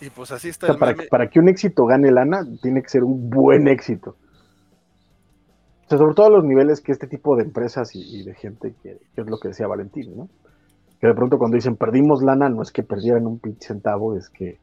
Y 0.00 0.10
pues 0.10 0.30
así 0.30 0.48
está. 0.48 0.76
para, 0.76 0.94
para, 1.10 1.28
que 1.28 1.40
un 1.40 1.48
éxito 1.48 1.84
gane 1.86 2.10
lana, 2.10 2.46
tiene 2.62 2.82
que 2.82 2.88
ser 2.88 3.04
un 3.04 3.28
buen 3.28 3.66
éxito. 3.68 4.16
O 5.86 5.88
sea, 5.88 5.98
sobre 5.98 6.14
todo 6.14 6.26
a 6.26 6.30
los 6.30 6.44
niveles 6.44 6.80
que 6.80 6.92
este 6.92 7.06
tipo 7.06 7.36
de 7.36 7.44
empresas 7.44 7.90
y, 7.94 8.22
de 8.22 8.34
gente, 8.34 8.74
que, 8.82 8.98
es 9.16 9.26
lo 9.26 9.38
que 9.38 9.48
decía 9.48 9.66
Valentín, 9.66 10.16
¿no? 10.16 10.28
Que 11.00 11.06
de 11.06 11.14
pronto 11.14 11.38
cuando 11.38 11.56
dicen 11.56 11.76
perdimos 11.76 12.22
lana, 12.22 12.48
no 12.48 12.62
es 12.62 12.70
que 12.70 12.82
perdieran 12.82 13.26
un 13.26 13.40
centavo, 13.60 14.16
es 14.16 14.28
que 14.28 14.58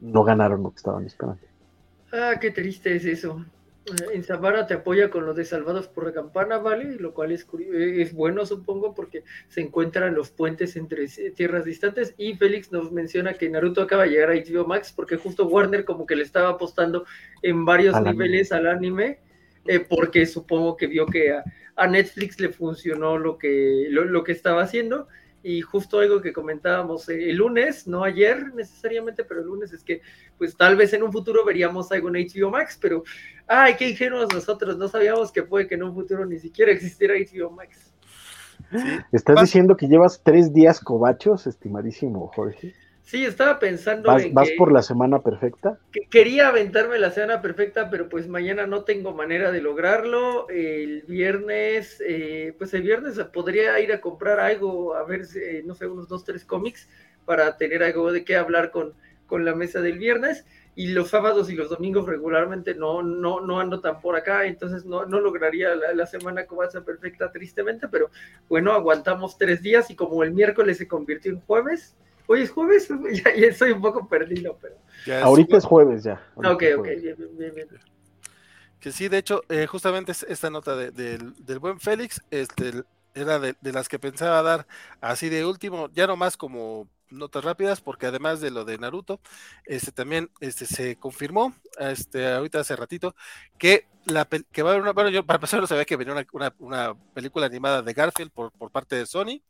no 0.00 0.22
ganaron 0.22 0.62
lo 0.62 0.70
que 0.70 0.76
estaban 0.76 1.04
esperando. 1.04 1.42
Ah, 2.12 2.34
qué 2.40 2.50
triste 2.50 2.94
es 2.94 3.04
eso 3.04 3.44
en 4.12 4.24
Zamora 4.24 4.66
te 4.66 4.74
apoya 4.74 5.10
con 5.10 5.26
los 5.26 5.36
de 5.36 5.44
Salvados 5.44 5.88
por 5.88 6.04
la 6.06 6.12
Campana, 6.12 6.58
¿vale? 6.58 6.96
Lo 6.98 7.14
cual 7.14 7.32
es, 7.32 7.46
es 7.72 8.12
bueno, 8.12 8.44
supongo, 8.44 8.94
porque 8.94 9.22
se 9.48 9.60
encuentran 9.60 10.14
los 10.14 10.30
puentes 10.30 10.76
entre 10.76 11.06
tierras 11.34 11.64
distantes. 11.64 12.14
Y 12.18 12.34
Félix 12.34 12.72
nos 12.72 12.90
menciona 12.90 13.34
que 13.34 13.48
Naruto 13.48 13.82
acaba 13.82 14.04
de 14.04 14.10
llegar 14.10 14.30
a 14.30 14.34
HBO 14.34 14.66
Max 14.66 14.92
porque 14.94 15.16
justo 15.16 15.46
Warner 15.46 15.84
como 15.84 16.06
que 16.06 16.16
le 16.16 16.22
estaba 16.22 16.50
apostando 16.50 17.04
en 17.42 17.64
varios 17.64 18.00
niveles 18.00 18.52
al 18.52 18.66
anime, 18.66 19.20
eh, 19.66 19.80
porque 19.80 20.26
supongo 20.26 20.76
que 20.76 20.86
vio 20.86 21.06
que 21.06 21.32
a, 21.32 21.44
Netflix 21.86 22.40
le 22.40 22.48
funcionó 22.48 23.18
lo 23.18 23.36
que, 23.36 23.88
lo 23.90 24.24
que 24.24 24.32
estaba 24.32 24.62
haciendo 24.62 25.08
y 25.46 25.60
justo 25.60 26.00
algo 26.00 26.20
que 26.20 26.32
comentábamos 26.32 27.08
eh, 27.08 27.30
el 27.30 27.36
lunes, 27.36 27.86
no 27.86 28.02
ayer 28.02 28.52
necesariamente, 28.52 29.22
pero 29.22 29.42
el 29.42 29.46
lunes 29.46 29.72
es 29.72 29.84
que 29.84 30.02
pues 30.36 30.56
tal 30.56 30.74
vez 30.74 30.92
en 30.92 31.04
un 31.04 31.12
futuro 31.12 31.44
veríamos 31.44 31.92
algo 31.92 32.08
en 32.08 32.26
HBO 32.26 32.50
Max, 32.50 32.76
pero 32.82 33.04
ay, 33.46 33.76
qué 33.78 33.90
ingenuos 33.90 34.26
nosotros, 34.34 34.76
no 34.76 34.88
sabíamos 34.88 35.30
que 35.30 35.44
puede 35.44 35.68
que 35.68 35.76
en 35.76 35.84
un 35.84 35.94
futuro 35.94 36.26
ni 36.26 36.40
siquiera 36.40 36.72
existiera 36.72 37.14
HBO 37.14 37.50
Max. 37.50 37.92
¿Estás 39.12 39.40
diciendo 39.40 39.76
que 39.76 39.86
llevas 39.86 40.20
tres 40.24 40.52
días 40.52 40.80
cobachos, 40.80 41.46
estimadísimo 41.46 42.26
Jorge? 42.34 42.74
Sí, 43.06 43.24
estaba 43.24 43.60
pensando 43.60 44.08
¿Vas, 44.08 44.24
en 44.24 44.34
¿Vas 44.34 44.50
por 44.58 44.72
la 44.72 44.82
semana 44.82 45.20
perfecta? 45.20 45.78
Que 45.92 46.08
quería 46.10 46.48
aventarme 46.48 46.98
la 46.98 47.12
semana 47.12 47.40
perfecta, 47.40 47.88
pero 47.88 48.08
pues 48.08 48.26
mañana 48.26 48.66
no 48.66 48.82
tengo 48.82 49.14
manera 49.14 49.52
de 49.52 49.60
lograrlo. 49.60 50.48
El 50.48 51.02
viernes, 51.02 52.02
eh, 52.04 52.52
pues 52.58 52.74
el 52.74 52.82
viernes 52.82 53.16
podría 53.32 53.78
ir 53.78 53.92
a 53.92 54.00
comprar 54.00 54.40
algo, 54.40 54.96
a 54.96 55.04
ver, 55.04 55.20
eh, 55.36 55.62
no 55.64 55.76
sé, 55.76 55.86
unos 55.86 56.08
dos, 56.08 56.24
tres 56.24 56.44
cómics 56.44 56.88
para 57.24 57.56
tener 57.56 57.84
algo 57.84 58.10
de 58.10 58.24
qué 58.24 58.34
hablar 58.34 58.72
con, 58.72 58.94
con 59.28 59.44
la 59.44 59.54
mesa 59.54 59.80
del 59.80 59.98
viernes. 59.98 60.44
Y 60.74 60.88
los 60.88 61.10
sábados 61.10 61.48
y 61.48 61.54
los 61.54 61.70
domingos 61.70 62.06
regularmente 62.06 62.74
no, 62.74 63.04
no, 63.04 63.40
no 63.40 63.60
ando 63.60 63.80
tan 63.80 64.00
por 64.00 64.16
acá, 64.16 64.46
entonces 64.46 64.84
no, 64.84 65.06
no 65.06 65.20
lograría 65.20 65.76
la, 65.76 65.94
la 65.94 66.06
semana 66.06 66.46
covacha 66.46 66.80
perfecta, 66.80 67.30
tristemente, 67.30 67.86
pero 67.86 68.10
bueno, 68.48 68.72
aguantamos 68.72 69.38
tres 69.38 69.62
días 69.62 69.92
y 69.92 69.94
como 69.94 70.24
el 70.24 70.32
miércoles 70.32 70.78
se 70.78 70.88
convirtió 70.88 71.30
en 71.30 71.40
jueves, 71.40 71.94
Hoy 72.26 72.42
es 72.42 72.50
jueves, 72.50 72.88
ya, 73.12 73.34
ya 73.34 73.46
estoy 73.46 73.72
un 73.72 73.80
poco 73.80 74.08
perdido, 74.08 74.58
pero. 74.60 74.76
Ahorita 75.22 75.56
es 75.56 75.64
jueves 75.64 76.04
ya. 76.04 76.20
ok, 76.34 76.62
ok, 76.78 76.88
bien, 77.00 77.16
bien, 77.38 77.54
bien. 77.54 77.68
Que 78.80 78.92
sí, 78.92 79.08
de 79.08 79.18
hecho, 79.18 79.42
eh, 79.48 79.66
justamente 79.66 80.12
esta 80.12 80.50
nota 80.50 80.76
del 80.76 81.58
buen 81.58 81.80
Félix 81.80 82.22
este, 82.30 82.84
era 83.16 83.38
de, 83.38 83.56
las 83.62 83.88
que 83.88 83.98
pensaba 83.98 84.42
dar 84.42 84.66
así 85.00 85.28
de 85.28 85.44
último, 85.44 85.88
ya 85.92 86.06
no 86.06 86.16
más 86.16 86.36
como 86.36 86.88
notas 87.08 87.44
rápidas, 87.44 87.80
porque 87.80 88.06
además 88.06 88.40
de 88.40 88.50
lo 88.50 88.64
de 88.64 88.78
Naruto, 88.78 89.20
este 89.64 89.90
también 89.92 90.30
este, 90.40 90.66
se 90.66 90.96
confirmó 90.96 91.54
este, 91.78 92.32
ahorita 92.32 92.60
hace 92.60 92.76
ratito 92.76 93.14
que, 93.58 93.86
la, 94.04 94.26
que 94.26 94.62
va 94.62 94.70
a 94.70 94.72
haber 94.72 94.82
una, 94.82 94.92
bueno, 94.92 95.10
yo 95.10 95.24
para 95.24 95.36
empezar 95.36 95.60
no 95.60 95.66
sabía 95.66 95.84
que 95.84 95.96
venía 95.96 96.26
una, 96.32 96.54
una, 96.58 96.94
película 97.14 97.46
animada 97.46 97.80
de 97.80 97.92
Garfield 97.92 98.30
por, 98.30 98.52
por 98.52 98.70
parte 98.70 98.96
de 98.96 99.06
Sony, 99.06 99.40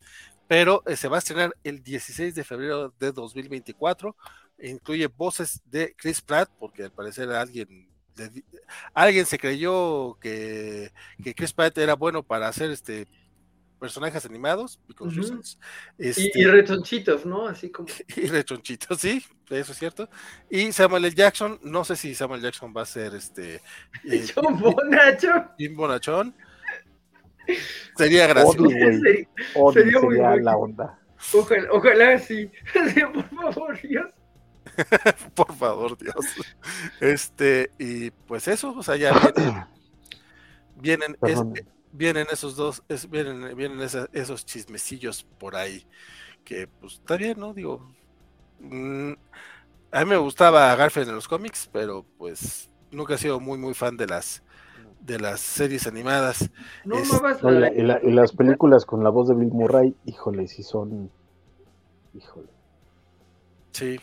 pero 0.48 0.82
eh, 0.86 0.96
se 0.96 1.08
va 1.08 1.16
a 1.16 1.18
estrenar 1.18 1.56
el 1.64 1.82
16 1.82 2.34
de 2.34 2.44
febrero 2.44 2.92
de 2.98 3.12
2024. 3.12 4.16
Incluye 4.62 5.06
voces 5.08 5.60
de 5.66 5.94
Chris 5.96 6.20
Pratt, 6.20 6.50
porque 6.58 6.84
al 6.84 6.92
parecer 6.92 7.30
alguien, 7.30 7.88
alguien 8.94 9.26
se 9.26 9.38
creyó 9.38 10.18
que, 10.20 10.92
que, 11.22 11.34
Chris 11.34 11.52
Pratt 11.52 11.76
era 11.78 11.94
bueno 11.94 12.22
para 12.22 12.48
hacer 12.48 12.70
este 12.70 13.06
personajes 13.78 14.24
animados. 14.24 14.80
Este, 15.98 16.30
y, 16.34 16.44
rechonchitos, 16.44 17.26
¿no? 17.26 17.46
Así 17.46 17.70
como. 17.70 17.88
Y 18.16 18.26
rechonchitos, 18.26 19.00
sí, 19.00 19.22
eso 19.50 19.72
es 19.72 19.78
cierto. 19.78 20.08
Y 20.50 20.72
Samuel 20.72 21.04
L. 21.04 21.14
Jackson, 21.14 21.60
no 21.62 21.84
sé 21.84 21.96
si 21.96 22.14
Samuel 22.14 22.40
Jackson 22.40 22.72
va 22.76 22.82
a 22.82 22.86
ser 22.86 23.14
este. 23.14 23.60
Eh, 24.04 24.26
John 24.34 24.58
Bonachón. 24.58 25.50
Jim 25.58 25.76
Bonachón. 25.76 26.34
Sería 27.96 28.26
gracioso. 28.26 28.68
sería, 29.72 30.36
la 30.36 30.56
onda. 30.56 30.98
Ojalá, 31.32 31.68
ojalá 31.72 32.18
sí. 32.18 32.50
Por 33.14 33.52
favor, 33.52 33.80
Dios. 33.80 34.06
Por 35.34 35.54
favor, 35.54 35.98
Dios. 35.98 36.14
Este, 37.00 37.70
y 37.78 38.10
pues 38.10 38.48
eso, 38.48 38.74
o 38.76 38.82
sea, 38.82 38.96
ya 38.96 39.34
vienen, 40.76 41.16
vienen, 41.92 42.26
esos 42.30 42.56
dos, 42.56 42.82
vienen, 43.08 43.56
vienen 43.56 43.80
esos 44.12 44.44
chismecillos 44.44 45.24
por 45.38 45.56
ahí. 45.56 45.86
Que 46.44 46.68
pues 46.68 46.94
está 46.94 47.16
bien, 47.16 47.40
¿no? 47.40 47.54
Digo. 47.54 47.92
Mm, 48.60 49.12
a 49.90 50.00
mí 50.00 50.10
me 50.10 50.16
gustaba 50.16 50.74
Garfield 50.74 51.08
en 51.08 51.14
los 51.14 51.28
cómics, 51.28 51.68
pero 51.72 52.04
pues 52.18 52.70
nunca 52.90 53.14
he 53.14 53.18
sido 53.18 53.40
muy, 53.40 53.58
muy 53.58 53.74
fan 53.74 53.96
de 53.96 54.06
las 54.06 54.42
de 55.06 55.18
las 55.20 55.40
series 55.40 55.86
animadas. 55.86 56.50
No, 56.84 56.96
y, 56.98 58.12
las 58.12 58.32
películas 58.32 58.84
con 58.84 59.04
la 59.04 59.10
voz 59.10 59.28
de 59.28 59.34
Bill 59.34 59.52
Murray, 59.52 59.94
híjole, 60.04 60.48
si 60.48 60.62
son. 60.62 61.10
Híjole. 62.14 62.48
Sí. 63.72 64.00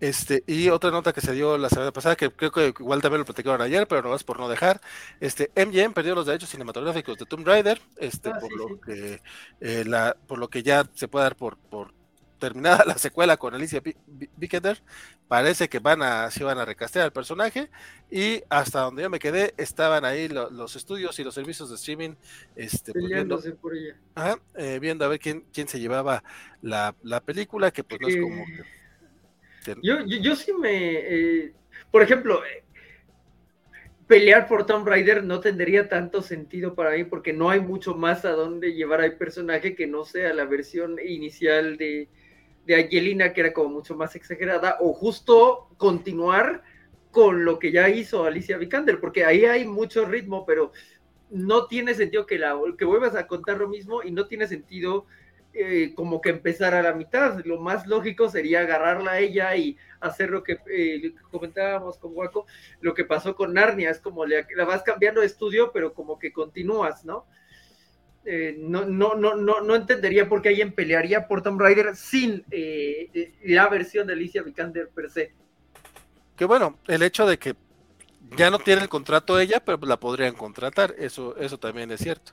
Este, 0.00 0.42
y 0.48 0.68
otra 0.68 0.90
nota 0.90 1.12
que 1.12 1.20
se 1.20 1.32
dio 1.32 1.56
la 1.56 1.68
semana 1.68 1.92
pasada, 1.92 2.16
que 2.16 2.28
creo 2.30 2.50
que 2.50 2.74
igual 2.76 3.00
también 3.00 3.20
lo 3.20 3.24
platicaron 3.24 3.62
ayer, 3.62 3.86
pero 3.86 4.02
no 4.02 4.16
es 4.16 4.24
por 4.24 4.40
no 4.40 4.48
dejar. 4.48 4.80
Este, 5.20 5.52
MGM 5.54 5.92
perdió 5.92 6.16
los 6.16 6.26
derechos 6.26 6.48
cinematográficos 6.48 7.16
de 7.18 7.24
Tomb 7.24 7.46
Raider, 7.46 7.80
este, 7.98 8.30
ah, 8.30 8.38
por 8.40 8.52
lo 8.52 8.80
que 8.80 9.20
eh, 9.60 9.84
la, 9.86 10.16
por 10.26 10.38
lo 10.38 10.48
que 10.48 10.64
ya 10.64 10.84
se 10.94 11.06
puede 11.06 11.26
dar 11.26 11.36
por, 11.36 11.56
por 11.56 11.94
terminada 12.42 12.84
la 12.86 12.98
secuela 12.98 13.36
con 13.36 13.54
Alicia 13.54 13.80
Vikander, 14.36 14.82
parece 15.28 15.68
que 15.68 15.78
van 15.78 16.02
a, 16.02 16.28
sí 16.28 16.42
van 16.42 16.58
a 16.58 16.64
recastear 16.64 17.04
al 17.04 17.12
personaje 17.12 17.70
y 18.10 18.42
hasta 18.50 18.80
donde 18.80 19.04
yo 19.04 19.10
me 19.10 19.20
quedé 19.20 19.54
estaban 19.56 20.04
ahí 20.04 20.28
los 20.28 20.74
estudios 20.74 21.16
y 21.20 21.24
los 21.24 21.34
servicios 21.34 21.70
de 21.70 21.76
streaming 21.76 22.14
este, 22.56 22.92
pues, 22.92 23.06
viendo, 23.06 23.40
por 23.60 23.76
ella. 23.76 23.96
Eh, 24.56 24.80
viendo 24.80 25.04
a 25.04 25.08
ver 25.08 25.20
quién, 25.20 25.44
quién 25.52 25.68
se 25.68 25.78
llevaba 25.78 26.24
la, 26.62 26.92
película, 27.24 27.70
que 27.70 27.84
pues 27.84 28.00
no 28.00 28.08
es 28.08 28.16
como... 28.16 28.44
yo, 29.80 30.04
yo, 30.04 30.34
sí 30.34 30.52
me... 30.52 30.94
Eh, 30.94 31.52
por 31.92 32.02
ejemplo, 32.02 32.44
eh, 32.44 32.64
pelear 34.08 34.48
por 34.48 34.66
Tomb 34.66 34.88
Raider 34.88 35.22
no 35.22 35.38
tendría 35.38 35.88
tanto 35.88 36.22
sentido 36.22 36.74
para 36.74 36.90
mí 36.90 37.04
porque 37.04 37.32
no 37.32 37.50
hay 37.50 37.60
mucho 37.60 37.94
más 37.94 38.24
a 38.24 38.32
dónde 38.32 38.74
llevar 38.74 39.00
al 39.00 39.16
personaje 39.16 39.76
que 39.76 39.86
no 39.86 40.04
sea 40.04 40.34
la 40.34 40.44
versión 40.44 40.96
inicial 40.98 41.76
de, 41.76 42.08
de 42.66 42.76
Angelina, 42.76 43.32
que 43.32 43.40
era 43.40 43.52
como 43.52 43.70
mucho 43.70 43.96
más 43.96 44.14
exagerada, 44.14 44.76
o 44.80 44.92
justo 44.92 45.68
continuar 45.76 46.62
con 47.10 47.44
lo 47.44 47.58
que 47.58 47.72
ya 47.72 47.88
hizo 47.88 48.24
Alicia 48.24 48.56
Vikander, 48.56 49.00
porque 49.00 49.24
ahí 49.24 49.44
hay 49.44 49.66
mucho 49.66 50.04
ritmo, 50.06 50.46
pero 50.46 50.72
no 51.30 51.66
tiene 51.66 51.94
sentido 51.94 52.26
que, 52.26 52.38
la, 52.38 52.58
que 52.78 52.84
vuelvas 52.84 53.14
a 53.14 53.26
contar 53.26 53.58
lo 53.58 53.68
mismo 53.68 54.02
y 54.02 54.10
no 54.10 54.26
tiene 54.26 54.46
sentido 54.46 55.06
eh, 55.54 55.92
como 55.94 56.22
que 56.22 56.30
empezar 56.30 56.74
a 56.74 56.82
la 56.82 56.94
mitad. 56.94 57.44
Lo 57.44 57.60
más 57.60 57.86
lógico 57.86 58.28
sería 58.30 58.60
agarrarla 58.60 59.12
a 59.12 59.18
ella 59.18 59.54
y 59.56 59.76
hacer 60.00 60.30
lo 60.30 60.42
que 60.42 60.58
eh, 60.70 61.14
comentábamos 61.30 61.98
con 61.98 62.12
Waco, 62.14 62.46
lo 62.80 62.94
que 62.94 63.04
pasó 63.04 63.36
con 63.36 63.52
Narnia, 63.52 63.90
es 63.90 63.98
como 63.98 64.24
la 64.24 64.64
vas 64.64 64.82
cambiando 64.82 65.20
de 65.20 65.26
estudio, 65.26 65.70
pero 65.72 65.92
como 65.92 66.18
que 66.18 66.32
continúas, 66.32 67.04
¿no? 67.04 67.26
Eh, 68.24 68.54
no, 68.58 68.84
no, 68.84 69.14
no, 69.14 69.34
no, 69.34 69.74
entendería 69.74 70.28
por 70.28 70.42
qué 70.42 70.50
alguien 70.50 70.72
pelearía 70.72 71.26
por 71.26 71.42
Tomb 71.42 71.60
Raider 71.60 71.96
sin 71.96 72.44
la 73.42 73.68
versión 73.68 74.06
de 74.06 74.12
Alicia 74.12 74.42
Vikander 74.42 74.88
per 74.88 75.10
se. 75.10 75.32
Que 76.36 76.44
bueno, 76.44 76.78
el 76.86 77.02
hecho 77.02 77.26
de 77.26 77.38
que 77.38 77.54
ya 78.36 78.50
no 78.50 78.58
tiene 78.58 78.82
el 78.82 78.88
contrato 78.88 79.38
ella, 79.38 79.60
pero 79.64 79.78
la 79.86 79.98
podrían 79.98 80.34
contratar, 80.34 80.94
eso, 80.98 81.36
eso 81.36 81.58
también 81.58 81.90
es 81.90 82.00
cierto. 82.00 82.32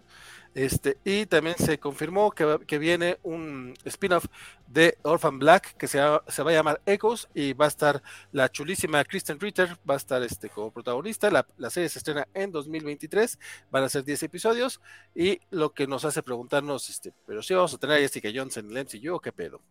Este, 0.55 0.97
y 1.05 1.25
también 1.27 1.55
se 1.57 1.79
confirmó 1.79 2.31
que, 2.31 2.59
que 2.65 2.79
viene 2.79 3.19
un 3.23 3.75
spin-off 3.85 4.25
de 4.67 4.97
Orphan 5.03 5.37
Black 5.37 5.77
que 5.77 5.87
se 5.87 5.99
va, 5.99 6.23
se 6.27 6.41
va, 6.41 6.51
a 6.51 6.53
llamar 6.53 6.81
Echoes 6.85 7.29
y 7.33 7.53
va 7.53 7.65
a 7.65 7.67
estar 7.67 8.01
la 8.31 8.49
chulísima 8.49 9.03
Kristen 9.03 9.39
Ritter, 9.39 9.77
va 9.89 9.93
a 9.93 9.97
estar 9.97 10.21
este, 10.23 10.49
como 10.49 10.71
protagonista. 10.71 11.29
La, 11.29 11.45
la, 11.57 11.69
serie 11.69 11.87
se 11.89 11.99
estrena 11.99 12.27
en 12.33 12.51
2023, 12.51 13.39
van 13.71 13.83
a 13.83 13.89
ser 13.89 14.03
10 14.03 14.23
episodios 14.23 14.81
y 15.13 15.39
lo 15.51 15.71
que 15.71 15.87
nos 15.87 16.03
hace 16.03 16.23
preguntarnos, 16.23 16.89
este, 16.89 17.13
pero 17.25 17.43
si 17.43 17.53
vamos 17.53 17.73
a 17.73 17.77
tener 17.77 17.97
a 17.97 17.99
Jessica 17.99 18.29
Jones 18.33 18.57
en 18.57 18.75
el 18.75 18.85
MCU 18.85 19.15
o 19.15 19.19
qué 19.19 19.31
pedo. 19.31 19.61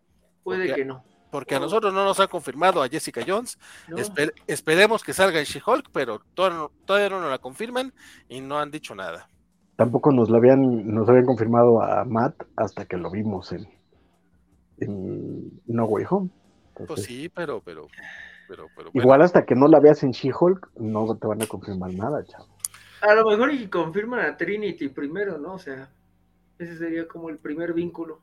Puede 0.44 0.74
que 0.74 0.84
no. 0.84 1.04
Porque 1.30 1.56
a 1.56 1.60
nosotros 1.60 1.92
no 1.92 2.04
nos 2.04 2.20
ha 2.20 2.28
confirmado 2.28 2.82
a 2.82 2.88
Jessica 2.88 3.22
Jones. 3.26 3.58
esperemos 4.46 5.02
que 5.02 5.12
salga 5.12 5.38
en 5.38 5.44
She-Hulk, 5.44 5.90
pero 5.92 6.20
todavía 6.34 7.10
no 7.10 7.20
nos 7.20 7.30
la 7.30 7.38
confirman 7.38 7.92
y 8.28 8.40
no 8.40 8.58
han 8.58 8.70
dicho 8.70 8.94
nada 8.94 9.28
tampoco 9.78 10.10
nos 10.10 10.28
lo 10.28 10.38
habían, 10.38 10.88
nos 10.92 11.08
habían 11.08 11.24
confirmado 11.24 11.80
a 11.80 12.04
Matt 12.04 12.34
hasta 12.56 12.84
que 12.84 12.96
lo 12.96 13.12
vimos 13.12 13.52
en, 13.52 13.64
en 14.78 15.62
No 15.66 15.84
Way 15.84 16.04
Home. 16.10 16.30
pues 16.74 17.04
sí, 17.04 17.28
pero, 17.28 17.62
pero, 17.64 17.86
pero, 18.48 18.66
Igual 18.92 19.22
hasta 19.22 19.46
que 19.46 19.54
no 19.54 19.68
la 19.68 19.78
veas 19.78 20.02
en 20.02 20.10
She-Hulk, 20.10 20.72
no 20.80 21.16
te 21.16 21.28
van 21.28 21.42
a 21.42 21.46
confirmar 21.46 21.94
nada, 21.94 22.24
chavo. 22.24 22.48
A 23.02 23.14
lo 23.14 23.24
mejor 23.30 23.54
y 23.54 23.68
confirman 23.68 24.26
a 24.26 24.36
Trinity 24.36 24.88
primero, 24.88 25.38
¿no? 25.38 25.54
O 25.54 25.58
sea, 25.60 25.88
ese 26.58 26.76
sería 26.76 27.06
como 27.06 27.28
el 27.28 27.38
primer 27.38 27.72
vínculo. 27.72 28.20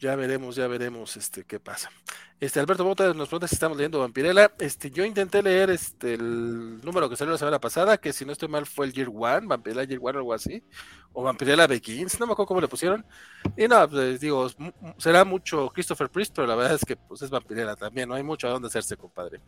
Ya 0.00 0.14
veremos, 0.14 0.54
ya 0.54 0.68
veremos 0.68 1.16
este 1.16 1.42
qué 1.44 1.58
pasa. 1.58 1.90
Este 2.38 2.60
Alberto 2.60 2.84
Bota 2.84 3.12
nos 3.14 3.28
pregunta 3.28 3.48
si 3.48 3.56
estamos 3.56 3.76
leyendo 3.76 3.98
Vampirella. 3.98 4.52
Este, 4.60 4.92
yo 4.92 5.04
intenté 5.04 5.42
leer 5.42 5.70
este 5.70 6.14
el 6.14 6.80
número 6.84 7.10
que 7.10 7.16
salió 7.16 7.32
la 7.32 7.38
semana 7.38 7.58
pasada, 7.58 7.98
que 7.98 8.12
si 8.12 8.24
no 8.24 8.30
estoy 8.30 8.48
mal 8.48 8.64
fue 8.64 8.86
el 8.86 8.92
Year 8.92 9.08
One, 9.12 9.48
Vampirella 9.48 9.82
Year 9.82 9.98
One 10.00 10.18
o 10.18 10.20
algo 10.20 10.34
así, 10.34 10.62
o 11.12 11.24
Vampirella 11.24 11.66
Begins, 11.66 12.20
no 12.20 12.26
me 12.26 12.32
acuerdo 12.32 12.46
cómo 12.46 12.60
le 12.60 12.68
pusieron. 12.68 13.04
Y 13.56 13.66
no, 13.66 13.88
pues 13.88 14.20
digo, 14.20 14.46
será 14.98 15.24
mucho 15.24 15.68
Christopher 15.70 16.08
Priest, 16.08 16.32
pero 16.32 16.46
la 16.46 16.54
verdad 16.54 16.74
es 16.74 16.84
que 16.84 16.94
pues 16.94 17.22
es 17.22 17.30
Vampirella 17.30 17.74
también, 17.74 18.08
no 18.08 18.14
hay 18.14 18.22
mucho 18.22 18.46
a 18.46 18.50
dónde 18.50 18.68
hacerse, 18.68 18.96
compadre. 18.96 19.40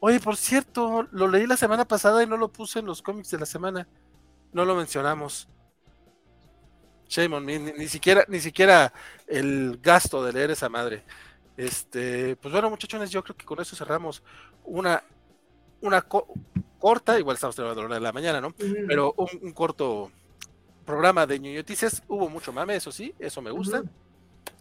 Oye, 0.00 0.18
por 0.18 0.36
cierto, 0.36 1.06
lo 1.10 1.28
leí 1.28 1.46
la 1.46 1.58
semana 1.58 1.84
pasada 1.84 2.22
y 2.22 2.26
no 2.26 2.38
lo 2.38 2.48
puse 2.48 2.78
en 2.78 2.86
los 2.86 3.02
cómics 3.02 3.30
de 3.30 3.38
la 3.38 3.46
semana. 3.46 3.86
No 4.52 4.64
lo 4.64 4.74
mencionamos. 4.74 5.48
Shame 7.08 7.40
ni, 7.76 7.88
siquiera, 7.88 8.24
ni 8.28 8.40
siquiera 8.40 8.92
el 9.26 9.78
gasto 9.82 10.24
de 10.24 10.32
leer 10.32 10.50
esa 10.50 10.68
madre. 10.68 11.02
Este, 11.56 12.36
pues 12.36 12.52
bueno, 12.52 12.68
muchachones, 12.68 13.10
yo 13.10 13.22
creo 13.22 13.36
que 13.36 13.46
con 13.46 13.60
eso 13.60 13.76
cerramos 13.76 14.22
una, 14.64 15.02
una 15.80 16.02
corta, 16.02 17.18
igual 17.18 17.34
estamos 17.34 17.56
terminando 17.56 17.80
a 17.80 17.84
la 17.84 17.86
hora 17.86 17.94
de 17.96 18.00
la 18.00 18.12
mañana, 18.12 18.40
¿no? 18.40 18.54
Pero 18.86 19.14
un, 19.16 19.52
corto 19.52 20.10
programa 20.84 21.26
de 21.26 21.38
Noticias. 21.38 22.02
Hubo 22.08 22.28
mucho 22.28 22.52
mame, 22.52 22.76
eso 22.76 22.92
sí, 22.92 23.14
eso 23.18 23.40
me 23.40 23.50
gusta. 23.50 23.82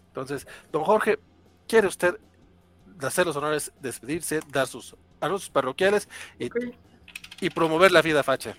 Entonces, 0.08 0.48
don 0.72 0.84
Jorge, 0.84 1.20
¿quiere 1.68 1.88
usted 1.88 2.18
hacer 3.02 3.26
los 3.26 3.36
honores, 3.36 3.72
despedirse, 3.82 4.40
dar 4.52 4.68
sus 4.68 4.96
anuncios 5.20 5.50
parroquiales 5.50 6.08
y, 6.40 6.50
y 7.42 7.50
promover 7.50 7.92
la 7.92 8.02
vida 8.02 8.24
facha? 8.24 8.56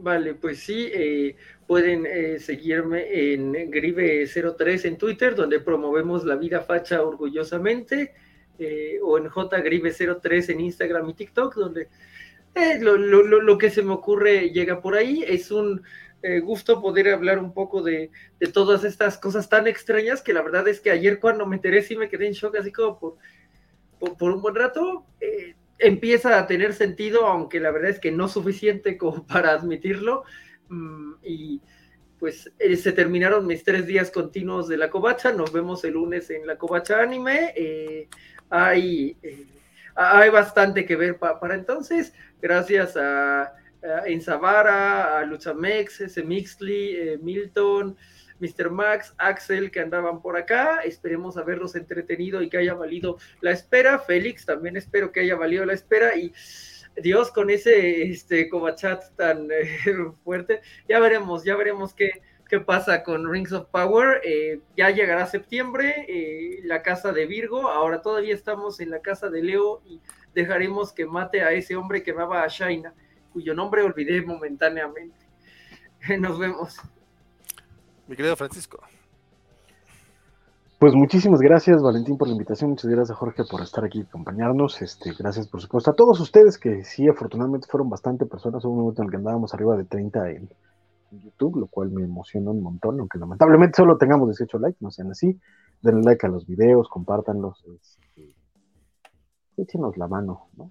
Vale, 0.00 0.34
pues 0.34 0.60
sí, 0.60 0.88
eh, 0.94 1.34
pueden 1.66 2.06
eh, 2.06 2.38
seguirme 2.38 3.32
en 3.32 3.52
Grive03 3.52 4.84
en 4.84 4.96
Twitter, 4.96 5.34
donde 5.34 5.58
promovemos 5.58 6.24
la 6.24 6.36
vida 6.36 6.60
facha 6.60 7.02
orgullosamente, 7.02 8.14
eh, 8.60 9.00
o 9.02 9.18
en 9.18 9.24
JGrive03 9.24 10.50
en 10.50 10.60
Instagram 10.60 11.10
y 11.10 11.14
TikTok, 11.14 11.56
donde 11.56 11.88
lo, 12.80 12.96
lo, 12.96 13.22
lo, 13.24 13.58
que 13.58 13.70
se 13.70 13.82
me 13.82 13.92
ocurre 13.92 14.50
llega 14.50 14.80
por 14.80 14.94
ahí. 14.94 15.24
Es 15.26 15.50
un 15.50 15.82
gusto 16.42 16.80
poder 16.80 17.08
hablar 17.10 17.38
un 17.40 17.52
poco 17.52 17.82
de, 17.82 18.10
de, 18.38 18.46
todas 18.48 18.84
estas 18.84 19.18
cosas 19.18 19.48
tan 19.48 19.66
extrañas 19.66 20.22
que 20.22 20.32
la 20.32 20.42
verdad 20.42 20.66
es 20.66 20.80
que 20.80 20.90
ayer 20.90 21.20
cuando 21.20 21.46
me 21.46 21.56
enteré 21.56 21.82
sí 21.82 21.96
me 21.96 22.08
quedé 22.08 22.26
en 22.26 22.32
shock, 22.32 22.56
así 22.56 22.72
como 22.72 22.98
por, 22.98 23.16
por 24.16 24.32
un 24.32 24.42
buen 24.42 24.54
rato 24.54 25.06
empieza 25.78 26.38
a 26.38 26.46
tener 26.46 26.74
sentido, 26.74 27.26
aunque 27.26 27.60
la 27.60 27.70
verdad 27.70 27.90
es 27.90 28.00
que 28.00 28.12
no 28.12 28.28
suficiente 28.28 28.96
como 28.96 29.26
para 29.26 29.52
admitirlo. 29.52 30.24
Mm, 30.68 31.12
y 31.22 31.60
pues 32.18 32.52
eh, 32.58 32.76
se 32.76 32.92
terminaron 32.92 33.46
mis 33.46 33.62
tres 33.62 33.86
días 33.86 34.10
continuos 34.10 34.68
de 34.68 34.76
la 34.76 34.90
covacha. 34.90 35.32
Nos 35.32 35.52
vemos 35.52 35.84
el 35.84 35.92
lunes 35.92 36.30
en 36.30 36.46
la 36.46 36.56
covacha 36.56 37.00
anime. 37.00 37.52
Eh, 37.56 38.08
hay, 38.50 39.16
eh, 39.22 39.46
hay 39.94 40.30
bastante 40.30 40.84
que 40.84 40.96
ver 40.96 41.18
para 41.18 41.54
entonces. 41.54 42.12
Gracias 42.40 42.96
a, 42.96 43.54
Enzavara, 44.06 45.20
a 45.20 45.24
Luchamex, 45.24 46.00
ese 46.00 46.24
Mixley, 46.24 47.16
Milton. 47.22 47.96
Mr. 48.40 48.70
Max, 48.70 49.14
Axel, 49.18 49.70
que 49.70 49.80
andaban 49.80 50.20
por 50.22 50.36
acá. 50.36 50.80
Esperemos 50.84 51.36
haberlos 51.36 51.74
entretenido 51.74 52.42
y 52.42 52.48
que 52.48 52.58
haya 52.58 52.74
valido 52.74 53.18
la 53.40 53.52
espera. 53.52 53.98
Félix, 53.98 54.46
también 54.46 54.76
espero 54.76 55.12
que 55.12 55.20
haya 55.20 55.36
valido 55.36 55.64
la 55.64 55.74
espera. 55.74 56.16
Y 56.16 56.32
Dios, 56.96 57.30
con 57.30 57.50
ese 57.50 58.02
este, 58.02 58.50
tan 59.16 59.48
eh, 59.50 59.78
fuerte, 60.24 60.60
ya 60.88 60.98
veremos, 61.00 61.44
ya 61.44 61.56
veremos 61.56 61.94
qué, 61.94 62.10
qué 62.48 62.60
pasa 62.60 63.02
con 63.02 63.30
Rings 63.30 63.52
of 63.52 63.68
Power. 63.68 64.20
Eh, 64.24 64.60
ya 64.76 64.90
llegará 64.90 65.26
septiembre, 65.26 66.06
eh, 66.08 66.60
la 66.64 66.82
casa 66.82 67.12
de 67.12 67.26
Virgo. 67.26 67.68
Ahora 67.68 68.02
todavía 68.02 68.34
estamos 68.34 68.80
en 68.80 68.90
la 68.90 69.00
casa 69.00 69.28
de 69.28 69.42
Leo 69.42 69.82
y 69.86 70.00
dejaremos 70.34 70.92
que 70.92 71.06
mate 71.06 71.42
a 71.42 71.52
ese 71.52 71.76
hombre 71.76 72.02
que 72.02 72.12
amaba 72.12 72.42
a 72.42 72.48
Shaina, 72.48 72.94
cuyo 73.32 73.54
nombre 73.54 73.82
olvidé 73.82 74.22
momentáneamente. 74.22 75.26
Nos 76.18 76.38
vemos 76.38 76.78
mi 78.08 78.16
querido 78.16 78.36
Francisco. 78.36 78.78
Pues 80.78 80.94
muchísimas 80.94 81.40
gracias, 81.40 81.82
Valentín, 81.82 82.16
por 82.16 82.28
la 82.28 82.34
invitación. 82.34 82.70
Muchas 82.70 82.88
gracias 82.88 83.18
Jorge 83.18 83.42
por 83.44 83.60
estar 83.62 83.84
aquí 83.84 83.98
y 83.98 84.02
acompañarnos. 84.02 84.80
Este, 84.80 85.12
gracias, 85.12 85.48
por 85.48 85.60
supuesto, 85.60 85.90
a 85.90 85.94
todos 85.94 86.20
ustedes 86.20 86.56
que 86.56 86.84
sí, 86.84 87.08
afortunadamente 87.08 87.66
fueron 87.68 87.90
bastante 87.90 88.26
personas. 88.26 88.64
Hubo 88.64 88.74
un 88.74 88.80
momento 88.80 89.02
en 89.02 89.06
el 89.06 89.10
que 89.10 89.16
andábamos 89.16 89.52
arriba 89.54 89.76
de 89.76 89.84
30 89.84 90.30
en, 90.30 90.48
YouTube, 91.10 91.56
lo 91.56 91.68
cual 91.68 91.90
me 91.90 92.04
emociona 92.04 92.50
un 92.50 92.62
montón, 92.62 93.00
aunque 93.00 93.18
lamentablemente 93.18 93.76
solo 93.76 93.96
tengamos 93.96 94.28
18 94.28 94.58
likes, 94.58 94.76
no 94.80 94.90
sean 94.90 95.10
así. 95.10 95.40
Denle 95.80 96.02
like 96.02 96.26
a 96.26 96.28
los 96.28 96.46
videos, 96.46 96.86
compártanlos, 96.90 97.64
este, 97.64 98.34
échenos 99.56 99.96
la 99.96 100.06
mano, 100.06 100.48
¿no? 100.54 100.70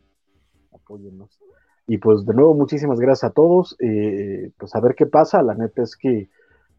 Apóyennos. 0.72 1.40
Y 1.88 1.98
pues 1.98 2.24
de 2.24 2.36
nuevo, 2.36 2.54
muchísimas 2.54 3.00
gracias 3.00 3.32
a 3.32 3.34
todos. 3.34 3.76
Eh, 3.80 4.52
pues 4.60 4.76
a 4.76 4.80
ver 4.80 4.94
qué 4.94 5.08
pasa. 5.08 5.42
La 5.42 5.56
neta 5.56 5.82
es 5.82 5.98
que 5.98 6.30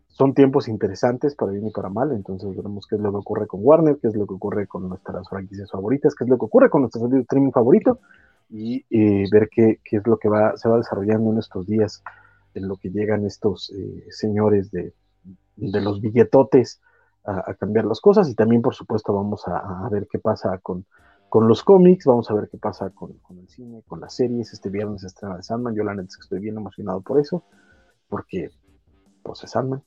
son 0.08 0.34
tiempos 0.34 0.68
interesantes 0.68 1.34
para 1.34 1.52
bien 1.52 1.66
y 1.66 1.70
para 1.70 1.88
mal, 1.88 2.12
entonces 2.12 2.54
veremos 2.56 2.86
qué 2.86 2.96
es 2.96 3.00
lo 3.00 3.10
que 3.12 3.18
ocurre 3.18 3.46
con 3.46 3.60
Warner, 3.62 3.98
qué 4.00 4.08
es 4.08 4.16
lo 4.16 4.26
que 4.26 4.34
ocurre 4.34 4.66
con 4.66 4.88
nuestras 4.88 5.28
franquicias 5.28 5.70
favoritas, 5.70 6.14
qué 6.14 6.24
es 6.24 6.30
lo 6.30 6.38
que 6.38 6.46
ocurre 6.46 6.70
con 6.70 6.82
nuestro 6.82 7.06
streaming 7.06 7.52
favorito 7.52 8.00
y 8.50 8.84
ver 9.30 9.48
qué, 9.50 9.80
qué, 9.84 9.98
es 9.98 10.06
lo 10.06 10.16
que 10.18 10.28
va, 10.28 10.56
se 10.56 10.68
va 10.68 10.78
desarrollando 10.78 11.32
en 11.32 11.38
estos 11.38 11.66
días, 11.66 12.02
en 12.54 12.66
lo 12.66 12.76
que 12.76 12.90
llegan 12.90 13.26
estos 13.26 13.70
eh, 13.70 14.06
señores 14.10 14.70
de, 14.70 14.94
de, 15.56 15.80
los 15.80 16.00
billetotes 16.00 16.80
a, 17.24 17.54
cambiar 17.54 17.84
las 17.84 18.00
cosas 18.00 18.28
y 18.28 18.34
también 18.34 18.62
por 18.62 18.74
supuesto 18.74 19.12
vamos 19.12 19.46
a, 19.46 19.88
ver 19.90 20.08
qué 20.10 20.18
pasa 20.18 20.58
con, 20.58 20.86
con 21.28 21.46
los 21.46 21.62
cómics, 21.62 22.06
vamos 22.06 22.30
a 22.30 22.34
ver 22.34 22.48
qué 22.50 22.56
pasa 22.56 22.90
con, 22.90 23.12
con, 23.18 23.38
el 23.38 23.48
cine, 23.48 23.82
con 23.86 24.00
las 24.00 24.14
series, 24.14 24.52
este 24.52 24.70
viernes 24.70 25.04
estrena 25.04 25.36
de 25.36 25.42
Sandman, 25.42 25.74
yo 25.74 25.84
la 25.84 25.94
neta 25.94 26.08
es 26.08 26.16
que 26.16 26.22
estoy 26.22 26.40
bien 26.40 26.56
emocionado 26.56 27.02
por 27.02 27.20
eso, 27.20 27.44
porque 28.08 28.50
pues 29.22 29.44
es 29.44 29.50
Sandman 29.50 29.82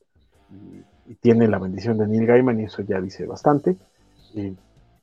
y, 0.51 1.15
tiene 1.15 1.47
la 1.49 1.59
bendición 1.59 1.97
de 1.97 2.07
Neil 2.07 2.25
Gaiman 2.25 2.61
y 2.61 2.63
eso 2.63 2.81
ya 2.83 3.01
dice 3.01 3.25
bastante. 3.25 3.75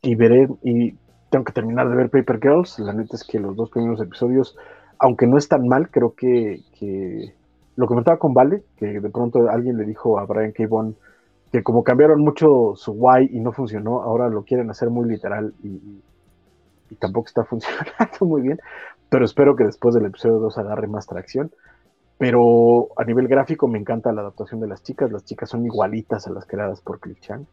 Y, 0.00 0.14
veré, 0.14 0.48
y 0.62 0.94
tengo 1.28 1.44
que 1.44 1.52
terminar 1.52 1.88
de 1.88 1.96
ver 1.96 2.08
Paper 2.08 2.40
Girls. 2.40 2.78
La 2.78 2.94
neta 2.94 3.16
es 3.16 3.24
que 3.24 3.38
los 3.38 3.54
dos 3.54 3.68
primeros 3.68 4.00
episodios, 4.00 4.56
aunque 4.98 5.26
no 5.26 5.36
están 5.36 5.68
mal, 5.68 5.90
creo 5.90 6.14
que, 6.14 6.62
que 6.78 7.34
lo 7.76 7.86
comentaba 7.86 8.18
con 8.18 8.32
Vale, 8.32 8.62
que 8.78 9.00
de 9.00 9.10
pronto 9.10 9.50
alguien 9.50 9.76
le 9.76 9.84
dijo 9.84 10.18
a 10.18 10.24
Brian 10.24 10.52
K. 10.52 10.64
Vaughan 10.66 10.96
que 11.52 11.62
como 11.62 11.82
cambiaron 11.82 12.20
mucho 12.20 12.74
su 12.76 12.92
why 12.92 13.28
y 13.32 13.40
no 13.40 13.52
funcionó, 13.52 14.02
ahora 14.02 14.28
lo 14.28 14.44
quieren 14.44 14.70
hacer 14.70 14.90
muy 14.90 15.08
literal 15.08 15.54
y, 15.62 16.02
y 16.90 16.94
tampoco 16.96 17.28
está 17.28 17.44
funcionando 17.46 18.18
muy 18.20 18.42
bien, 18.42 18.58
pero 19.08 19.24
espero 19.24 19.56
que 19.56 19.64
después 19.64 19.94
del 19.94 20.06
episodio 20.06 20.38
2 20.38 20.58
agarre 20.58 20.86
más 20.86 21.06
tracción. 21.06 21.50
Pero 22.18 22.88
a 22.96 23.04
nivel 23.04 23.28
gráfico 23.28 23.68
me 23.68 23.78
encanta 23.78 24.12
la 24.12 24.22
adaptación 24.22 24.60
de 24.60 24.66
las 24.66 24.82
chicas. 24.82 25.10
Las 25.12 25.24
chicas 25.24 25.48
son 25.48 25.64
igualitas 25.64 26.26
a 26.26 26.30
las 26.30 26.46
creadas 26.46 26.80
por 26.80 26.98
Cliff 26.98 27.20
Chang. 27.20 27.46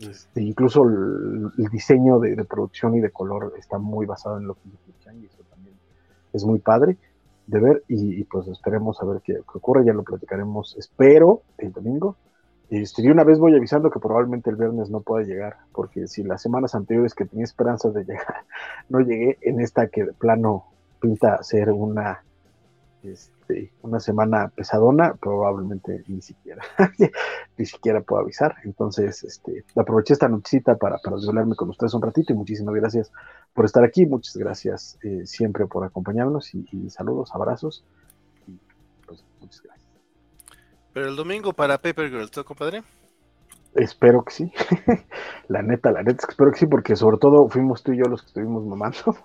Este, 0.00 0.42
incluso 0.42 0.84
el, 0.84 1.50
diseño 1.70 2.18
de, 2.18 2.44
producción 2.44 2.94
y 2.94 3.00
de 3.00 3.10
color 3.10 3.54
está 3.58 3.78
muy 3.78 4.04
basado 4.04 4.36
en 4.36 4.46
lo 4.46 4.54
que 4.54 4.60
dice 4.64 4.92
Chang 5.00 5.16
y 5.22 5.26
eso 5.26 5.42
también 5.48 5.76
es 6.32 6.44
muy 6.44 6.58
padre 6.58 6.98
de 7.46 7.60
ver 7.60 7.84
y, 7.88 8.24
pues 8.24 8.48
esperemos 8.48 9.00
a 9.00 9.06
ver 9.06 9.22
qué, 9.24 9.38
ocurre. 9.38 9.84
Ya 9.84 9.94
lo 9.94 10.02
platicaremos, 10.02 10.76
espero, 10.76 11.42
el 11.56 11.72
domingo. 11.72 12.16
Este, 12.68 13.02
y 13.02 13.08
una 13.08 13.24
vez 13.24 13.38
voy 13.38 13.54
avisando 13.54 13.90
que 13.90 13.98
probablemente 13.98 14.50
el 14.50 14.56
viernes 14.56 14.90
no 14.90 15.00
pueda 15.00 15.24
llegar, 15.24 15.56
porque 15.72 16.06
si 16.06 16.22
las 16.22 16.40
semanas 16.42 16.74
anteriores 16.74 17.14
que 17.14 17.26
tenía 17.26 17.44
esperanzas 17.44 17.94
de 17.94 18.04
llegar 18.04 18.44
no 18.90 19.00
llegué, 19.00 19.38
en 19.40 19.60
esta 19.60 19.88
que 19.88 20.04
de 20.04 20.12
plano 20.12 20.66
pinta 21.00 21.42
ser 21.42 21.70
una 21.70 22.22
este, 23.02 23.72
una 23.82 24.00
semana 24.00 24.48
pesadona, 24.48 25.14
probablemente 25.14 26.04
ni 26.06 26.20
siquiera, 26.20 26.62
ni 27.58 27.66
siquiera 27.66 28.00
puedo 28.00 28.22
avisar. 28.22 28.56
Entonces, 28.64 29.24
este, 29.24 29.64
aproveché 29.76 30.12
esta 30.12 30.28
nochecita 30.28 30.76
para, 30.76 30.98
para 30.98 31.16
desvelarme 31.16 31.56
con 31.56 31.70
ustedes 31.70 31.94
un 31.94 32.02
ratito 32.02 32.32
y 32.32 32.36
muchísimas 32.36 32.74
gracias 32.74 33.12
por 33.52 33.64
estar 33.64 33.84
aquí, 33.84 34.06
muchas 34.06 34.36
gracias 34.36 34.98
eh, 35.02 35.22
siempre 35.26 35.66
por 35.66 35.84
acompañarnos 35.84 36.54
y, 36.54 36.90
saludos, 36.90 37.30
abrazos. 37.34 37.84
Y, 38.46 38.58
pues, 39.06 39.24
muchas 39.40 39.62
gracias. 39.62 39.88
Pero 40.92 41.08
el 41.08 41.16
domingo 41.16 41.52
para 41.52 41.78
Paper 41.78 42.10
Girls, 42.10 42.30
compadre? 42.44 42.82
Espero 43.74 44.22
que 44.22 44.32
sí. 44.32 44.52
la 45.48 45.62
neta, 45.62 45.90
la 45.92 46.02
neta, 46.02 46.26
espero 46.28 46.52
que 46.52 46.58
sí, 46.58 46.66
porque 46.66 46.94
sobre 46.94 47.16
todo 47.16 47.48
fuimos 47.48 47.82
tú 47.82 47.92
y 47.92 47.98
yo 47.98 48.04
los 48.04 48.20
que 48.20 48.28
estuvimos 48.28 48.64
mamando. 48.64 49.16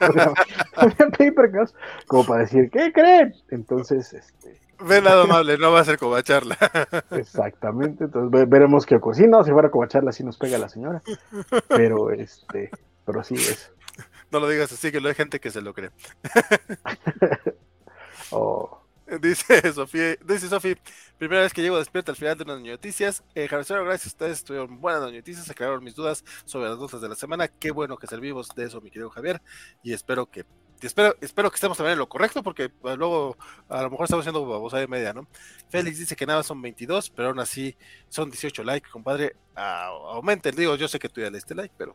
como 2.06 2.26
para 2.26 2.40
decir, 2.40 2.70
¿qué 2.70 2.92
creen? 2.92 3.34
Entonces, 3.50 4.12
este. 4.12 4.60
Ve 4.80 5.02
nada 5.02 5.24
amable, 5.24 5.58
no 5.58 5.72
va 5.72 5.80
a 5.80 5.84
ser 5.84 5.98
como 5.98 6.20
charla. 6.20 6.56
Exactamente, 7.10 8.04
entonces 8.04 8.48
veremos 8.48 8.86
qué 8.86 8.96
ocurre. 8.96 9.16
Si 9.16 9.26
no, 9.26 9.42
si 9.42 9.50
fuera 9.50 9.70
como 9.70 9.86
charla, 9.86 10.12
sí 10.12 10.22
nos 10.22 10.38
pega 10.38 10.56
la 10.56 10.68
señora. 10.68 11.02
Pero 11.68 12.12
este, 12.12 12.70
pero 13.04 13.24
sí 13.24 13.34
es. 13.34 13.72
No 14.30 14.40
lo 14.40 14.48
digas 14.48 14.70
así, 14.70 14.92
que 14.92 15.00
lo 15.00 15.08
hay 15.08 15.14
gente 15.14 15.40
que 15.40 15.50
se 15.50 15.62
lo 15.62 15.74
cree. 15.74 15.90
oh. 18.30 18.82
Dice 19.22 19.72
Sofía, 19.72 20.16
dice 20.22 20.48
Sofía, 20.48 20.76
primera 21.16 21.40
vez 21.40 21.54
que 21.54 21.62
llego 21.62 21.78
despierta 21.78 22.12
al 22.12 22.16
final 22.16 22.36
de 22.36 22.44
unas 22.44 22.60
noticias. 22.60 23.24
Eh, 23.34 23.48
gracias 23.50 23.80
a 23.80 24.06
ustedes, 24.06 24.38
estuvieron 24.38 24.78
buenas 24.82 25.10
noticias, 25.10 25.48
aclararon 25.48 25.82
mis 25.82 25.94
dudas 25.94 26.22
sobre 26.44 26.68
las 26.68 26.78
notas 26.78 27.00
de 27.00 27.08
la 27.08 27.14
semana. 27.14 27.48
Qué 27.48 27.70
bueno 27.70 27.96
que 27.96 28.06
servimos 28.06 28.50
de 28.54 28.64
eso, 28.64 28.82
mi 28.82 28.90
querido 28.90 29.08
Javier, 29.08 29.40
y 29.82 29.94
espero 29.94 30.26
que 30.26 30.44
espero, 30.86 31.14
espero 31.20 31.50
que 31.50 31.56
estemos 31.56 31.76
también 31.76 31.94
en 31.94 31.98
lo 31.98 32.08
correcto, 32.08 32.42
porque 32.42 32.68
pues, 32.68 32.96
luego 32.96 33.36
a 33.68 33.82
lo 33.82 33.90
mejor 33.90 34.04
estamos 34.04 34.22
haciendo 34.22 34.46
babosa 34.46 34.78
de 34.78 34.86
media, 34.86 35.12
¿no? 35.12 35.26
Félix 35.68 35.98
dice 35.98 36.16
que 36.16 36.26
nada 36.26 36.42
son 36.42 36.60
22, 36.62 37.10
pero 37.10 37.28
aún 37.28 37.40
así 37.40 37.76
son 38.08 38.30
18 38.30 38.62
likes, 38.64 38.88
compadre. 38.90 39.36
aumenten, 39.54 40.54
digo, 40.54 40.76
yo 40.76 40.88
sé 40.88 40.98
que 40.98 41.08
tú 41.08 41.20
ya 41.20 41.30
le 41.30 41.38
diste 41.38 41.54
like, 41.54 41.74
pero. 41.76 41.94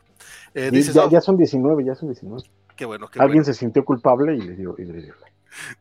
Eh, 0.53 0.70
ya, 0.72 1.10
ya, 1.10 1.22
son 1.22 1.38
19, 1.38 1.86
ya 1.86 1.95
son 1.95 2.10
19. 2.10 2.44
Qué 2.76 2.86
bueno, 2.86 3.08
qué 3.08 3.20
Alguien 3.20 3.45
se 3.45 3.53
sintió 3.53 3.84
culpable 3.86 4.36
y 4.36 4.42
le 4.42 4.56
dio, 4.56 4.76
y 4.78 4.86
le 4.86 5.02
dio 5.02 5.14
like. 5.22 5.33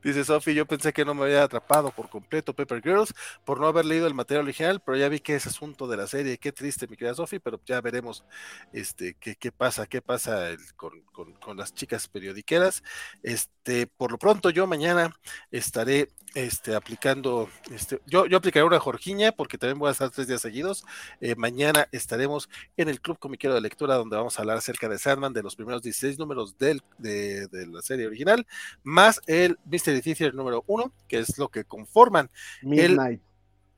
Dice 0.02 0.24
Sophie, 0.24 0.54
yo 0.54 0.66
pensé 0.66 0.92
que 0.92 1.04
no 1.04 1.14
me 1.14 1.24
había 1.24 1.44
atrapado 1.44 1.90
por 1.90 2.08
completo 2.08 2.54
Pepper 2.54 2.82
Girls 2.82 3.14
por 3.44 3.60
no 3.60 3.66
haber 3.66 3.84
leído 3.84 4.06
el 4.06 4.14
material 4.14 4.44
original, 4.44 4.80
pero 4.80 4.96
ya 4.96 5.08
vi 5.08 5.20
que 5.20 5.34
es 5.34 5.46
asunto 5.46 5.86
de 5.86 5.96
la 5.96 6.06
serie. 6.06 6.38
Qué 6.38 6.52
triste, 6.52 6.86
mi 6.86 6.96
querida 6.96 7.14
Sophie, 7.14 7.40
pero 7.40 7.60
ya 7.64 7.80
veremos 7.80 8.24
este, 8.72 9.14
qué, 9.14 9.36
qué 9.36 9.52
pasa, 9.52 9.86
qué 9.86 10.02
pasa 10.02 10.50
con, 10.76 11.02
con, 11.12 11.56
las 11.56 11.74
chicas 11.74 12.08
periodiqueras. 12.08 12.82
Este, 13.22 13.86
por 13.86 14.10
lo 14.10 14.18
pronto, 14.18 14.50
yo 14.50 14.66
mañana 14.66 15.14
estaré 15.50 16.08
este, 16.34 16.74
aplicando, 16.74 17.50
este, 17.70 18.00
yo, 18.06 18.26
yo 18.26 18.38
aplicaré 18.38 18.64
una 18.64 18.80
Jorgiña 18.80 19.32
porque 19.32 19.58
también 19.58 19.78
voy 19.78 19.88
a 19.88 19.92
estar 19.92 20.10
tres 20.10 20.26
días 20.26 20.40
seguidos. 20.40 20.84
Eh, 21.20 21.34
mañana 21.36 21.88
estaremos 21.92 22.48
en 22.76 22.88
el 22.88 23.00
Club 23.00 23.18
Comiquero 23.18 23.54
de 23.54 23.60
Lectura 23.60 23.96
donde 23.96 24.16
vamos 24.16 24.38
a 24.38 24.42
hablar 24.42 24.58
acerca 24.58 24.88
de 24.88 24.98
Sandman, 24.98 25.32
de 25.32 25.42
los 25.42 25.56
primeros 25.56 25.82
16 25.82 26.18
números 26.18 26.56
del, 26.58 26.82
de, 26.98 27.48
de 27.48 27.66
la 27.66 27.82
serie 27.82 28.06
original, 28.06 28.46
más 28.82 29.20
el 29.26 29.58
Mystery 29.64 30.02
Theater 30.02 30.34
número 30.34 30.64
uno, 30.66 30.92
que 31.08 31.18
es 31.18 31.38
lo 31.38 31.48
que 31.48 31.64
conforman 31.64 32.30
Midnight. 32.62 33.20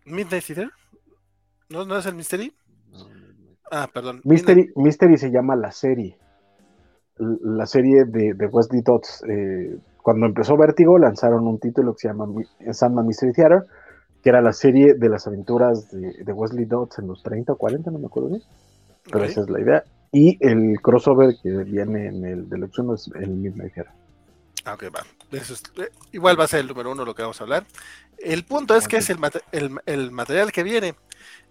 El... 0.04 0.12
Midnight 0.12 0.44
Theater. 0.44 0.70
¿No, 1.68 1.84
¿No 1.84 1.98
es 1.98 2.06
el 2.06 2.14
Mystery? 2.14 2.54
ah, 3.70 3.88
perdón. 3.92 4.20
Mystery, 4.24 4.70
Mystery 4.76 5.16
se 5.16 5.30
llama 5.30 5.56
la 5.56 5.72
serie. 5.72 6.18
La 7.16 7.66
serie 7.66 8.04
de, 8.04 8.34
de 8.34 8.46
Wesley 8.46 8.82
Dodds. 8.82 9.22
Eh, 9.28 9.78
cuando 10.02 10.26
empezó 10.26 10.56
Vértigo, 10.56 10.98
lanzaron 10.98 11.46
un 11.46 11.58
título 11.58 11.94
que 11.94 12.00
se 12.00 12.08
llama 12.08 12.26
Sandman 12.72 13.06
Mystery 13.06 13.32
Theater, 13.32 13.64
que 14.22 14.28
era 14.28 14.42
la 14.42 14.52
serie 14.52 14.94
de 14.94 15.08
las 15.08 15.26
aventuras 15.26 15.90
de, 15.90 16.32
Wesley 16.32 16.66
Dodds 16.66 16.98
en 16.98 17.08
los 17.08 17.22
30 17.22 17.52
o 17.52 17.56
40, 17.56 17.90
no 17.90 17.98
me 17.98 18.06
acuerdo 18.06 18.30
bien. 18.30 18.42
Pero 19.10 19.24
esa 19.24 19.42
es 19.42 19.50
la 19.50 19.60
idea. 19.60 19.84
Y 20.12 20.36
el 20.40 20.80
crossover 20.80 21.36
que 21.42 21.50
viene 21.64 22.06
en 22.06 22.24
el 22.24 22.48
Deluxe 22.48 22.80
es 22.94 23.10
el 23.14 23.30
Midnight 23.30 23.74
Theater. 23.74 23.92
Ah, 24.64 24.74
ok, 24.74 24.84
va. 24.94 25.00
Eh, 25.34 25.90
igual 26.12 26.38
va 26.38 26.44
a 26.44 26.48
ser 26.48 26.60
el 26.60 26.68
número 26.68 26.92
uno 26.92 27.04
lo 27.04 27.14
que 27.14 27.22
vamos 27.22 27.40
a 27.40 27.44
hablar. 27.44 27.66
El 28.18 28.44
punto 28.44 28.76
es 28.76 28.88
que 28.88 28.98
es 28.98 29.10
el, 29.10 29.18
el, 29.86 30.10
material 30.10 30.52
que 30.52 30.62
viene 30.62 30.94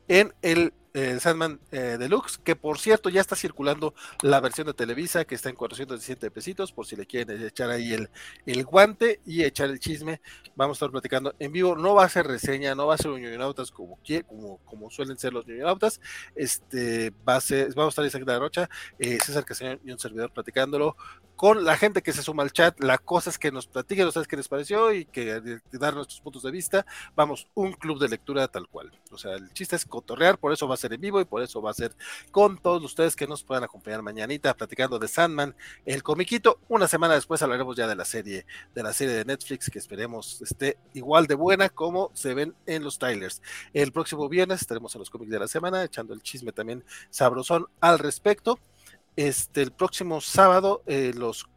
en 0.07 0.33
el 0.41 0.73
eh, 0.93 1.19
Sandman 1.19 1.59
eh, 1.71 1.97
Deluxe, 1.97 2.37
que 2.37 2.55
por 2.55 2.79
cierto 2.79 3.09
ya 3.09 3.19
está 3.19 3.35
circulando 3.35 3.95
la 4.21 4.39
versión 4.39 4.67
de 4.67 4.73
Televisa, 4.73 5.25
que 5.25 5.33
está 5.33 5.49
en 5.49 5.55
417 5.55 6.29
pesitos, 6.29 6.71
por 6.71 6.85
si 6.85 6.95
le 6.95 7.07
quieren 7.07 7.43
echar 7.43 7.71
ahí 7.71 7.93
el, 7.93 8.09
el 8.45 8.63
guante 8.63 9.19
y 9.25 9.43
echar 9.43 9.69
el 9.69 9.79
chisme. 9.79 10.21
Vamos 10.55 10.75
a 10.75 10.77
estar 10.77 10.91
platicando 10.91 11.33
en 11.39 11.51
vivo. 11.51 11.75
No 11.75 11.95
va 11.95 12.05
a 12.05 12.09
ser 12.09 12.27
reseña, 12.27 12.75
no 12.75 12.87
va 12.87 12.95
a 12.95 12.97
ser 12.97 13.11
un 13.11 13.21
ñoñonautas 13.21 13.71
como, 13.71 13.97
como, 14.27 14.57
como 14.65 14.91
suelen 14.91 15.17
ser 15.17 15.33
los 15.33 15.47
ñoñonautas. 15.47 15.99
Este, 16.35 17.11
va 17.27 17.37
a 17.37 17.41
ser, 17.41 17.73
vamos 17.73 17.87
a 17.87 17.89
estar 17.89 18.05
Isaac 18.05 18.25
de 18.25 18.31
la 18.31 18.39
Rocha, 18.39 18.69
eh, 18.99 19.17
César 19.23 19.45
Castañón 19.45 19.79
y 19.83 19.91
un 19.91 19.99
servidor 19.99 20.31
platicándolo 20.31 20.95
con 21.35 21.63
la 21.63 21.77
gente 21.77 22.01
que 22.01 22.13
se 22.13 22.21
suma 22.21 22.43
al 22.43 22.51
chat, 22.51 22.79
la 22.81 22.97
cosa 22.97 23.29
es 23.29 23.37
que 23.37 23.51
nos 23.51 23.67
platiquen 23.67 24.07
ustedes 24.07 24.27
qué 24.27 24.37
les 24.37 24.47
pareció 24.47 24.93
y 24.93 25.05
que 25.05 25.59
dar 25.71 25.93
nuestros 25.95 26.21
puntos 26.21 26.43
de 26.43 26.51
vista. 26.51 26.85
Vamos, 27.15 27.47
un 27.53 27.73
club 27.73 27.99
de 27.99 28.09
lectura 28.09 28.47
tal 28.47 28.67
cual. 28.67 28.91
O 29.11 29.17
sea, 29.17 29.35
el 29.35 29.51
chiste 29.53 29.75
es 29.75 29.85
cotorrear, 29.85 30.37
por 30.37 30.53
eso 30.53 30.67
va 30.67 30.75
a 30.75 30.77
ser 30.77 30.93
en 30.93 31.01
vivo 31.01 31.19
y 31.19 31.25
por 31.25 31.41
eso 31.41 31.61
va 31.61 31.71
a 31.71 31.73
ser 31.73 31.95
con 32.31 32.57
todos 32.57 32.83
ustedes 32.83 33.15
que 33.15 33.27
nos 33.27 33.43
puedan 33.43 33.63
acompañar 33.63 34.01
mañanita 34.01 34.53
platicando 34.55 34.99
de 34.99 35.07
Sandman, 35.07 35.55
el 35.85 36.03
comiquito. 36.03 36.59
Una 36.67 36.87
semana 36.87 37.15
después 37.15 37.41
hablaremos 37.41 37.75
ya 37.75 37.87
de 37.87 37.95
la 37.95 38.05
serie, 38.05 38.45
de 38.73 38.83
la 38.83 38.93
serie 38.93 39.13
de 39.15 39.25
Netflix 39.25 39.69
que 39.69 39.79
esperemos 39.79 40.41
esté 40.41 40.77
igual 40.93 41.27
de 41.27 41.35
buena 41.35 41.69
como 41.69 42.11
se 42.13 42.33
ven 42.33 42.55
en 42.65 42.83
los 42.83 42.97
trailers. 42.99 43.41
El 43.73 43.91
próximo 43.91 44.29
viernes 44.29 44.61
estaremos 44.61 44.93
en 44.95 44.99
los 44.99 45.09
cómics 45.09 45.31
de 45.31 45.39
la 45.39 45.47
semana 45.47 45.83
echando 45.83 46.13
el 46.13 46.21
chisme 46.21 46.51
también 46.51 46.83
sabrosón 47.09 47.67
al 47.79 47.99
respecto. 47.99 48.59
Este, 49.16 49.61
el 49.61 49.72
próximo 49.72 50.22
sábado, 50.22 50.83
eh, 50.88 51.14
los 51.16 51.48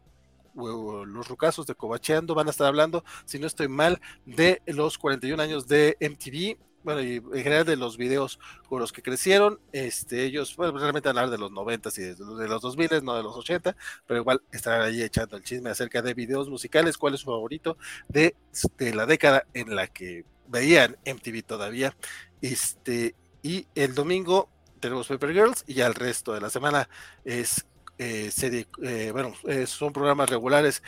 los 0.57 1.27
rucasos 1.27 1.67
de 1.67 1.75
Cobacheando 1.75 2.33
van 2.33 2.47
a 2.47 2.49
estar 2.49 2.67
hablando, 2.67 3.03
si 3.25 3.37
no 3.37 3.47
estoy 3.47 3.67
mal, 3.67 4.01
de 4.25 4.61
los 4.65 4.97
41 4.97 5.41
años 5.41 5.67
de 5.67 5.95
MTV, 5.99 6.57
bueno, 6.83 7.01
y 7.01 7.15
en 7.17 7.43
general 7.43 7.65
de 7.65 7.75
los 7.75 7.97
videos 7.97 8.39
con 8.69 8.79
los 8.79 8.91
que 8.93 9.01
crecieron, 9.01 9.59
este, 9.73 10.23
ellos, 10.23 10.55
bueno, 10.55 10.77
realmente 10.77 11.09
hablar 11.09 11.29
de 11.29 11.37
los 11.37 11.51
90 11.51 11.89
y 11.97 12.01
de, 12.01 12.47
los 12.47 12.61
2000, 12.61 13.03
no 13.03 13.15
de 13.15 13.23
los 13.23 13.35
80, 13.35 13.75
pero 14.05 14.21
igual 14.21 14.41
estarán 14.51 14.81
ahí 14.83 15.01
echando 15.01 15.35
el 15.35 15.43
chisme 15.43 15.69
acerca 15.69 16.01
de 16.01 16.13
videos 16.13 16.49
musicales, 16.49 16.97
cuál 16.97 17.13
es 17.13 17.21
su 17.21 17.25
favorito 17.25 17.77
de, 18.07 18.35
de 18.77 18.95
la 18.95 19.05
década 19.05 19.45
en 19.53 19.75
la 19.75 19.87
que 19.87 20.23
veían 20.47 20.97
MTV 21.05 21.43
todavía, 21.43 21.95
este, 22.41 23.15
y 23.43 23.67
el 23.75 23.93
domingo 23.93 24.49
tenemos 24.87 25.07
Paper 25.07 25.33
Girls 25.33 25.65
y 25.67 25.73
ya 25.73 25.85
el 25.85 25.95
resto 25.95 26.33
de 26.33 26.39
la 26.39 26.49
semana 26.49 26.87
es 27.25 27.65
eh, 27.97 28.31
serie, 28.31 28.67
eh, 28.81 29.09
bueno, 29.11 29.33
eh, 29.45 29.67
son 29.67 29.91
programas 29.91 30.29
regulares 30.29 30.81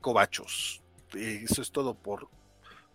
cobachos. 0.00 0.82
eso 1.12 1.60
es 1.60 1.70
todo 1.70 1.94
por, 1.94 2.28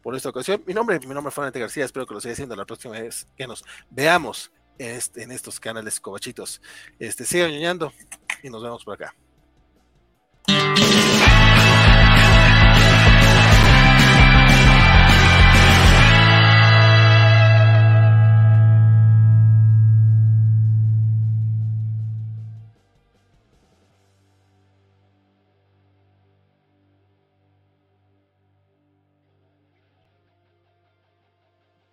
por 0.02 0.16
esta 0.16 0.30
ocasión. 0.30 0.64
Mi 0.66 0.74
nombre, 0.74 1.00
mi 1.02 1.14
nombre 1.14 1.30
es 1.30 1.36
Fernando 1.36 1.60
García, 1.60 1.86
espero 1.86 2.08
que 2.08 2.16
lo 2.16 2.22
siga 2.22 2.34
haciendo 2.34 2.56
la 2.56 2.66
próxima 2.66 3.00
vez 3.00 3.28
que 3.38 3.46
nos 3.46 3.64
veamos 3.92 4.52
en, 4.80 4.96
este, 4.96 5.22
en 5.22 5.32
estos 5.32 5.60
canales 5.60 6.00
cobachitos. 6.00 6.62
Este, 6.98 7.26
sigan 7.26 7.52
ñoñando 7.52 7.94
y 8.42 8.50
nos 8.50 8.64
vemos 8.64 8.84
por 8.84 8.96
acá. 8.96 9.14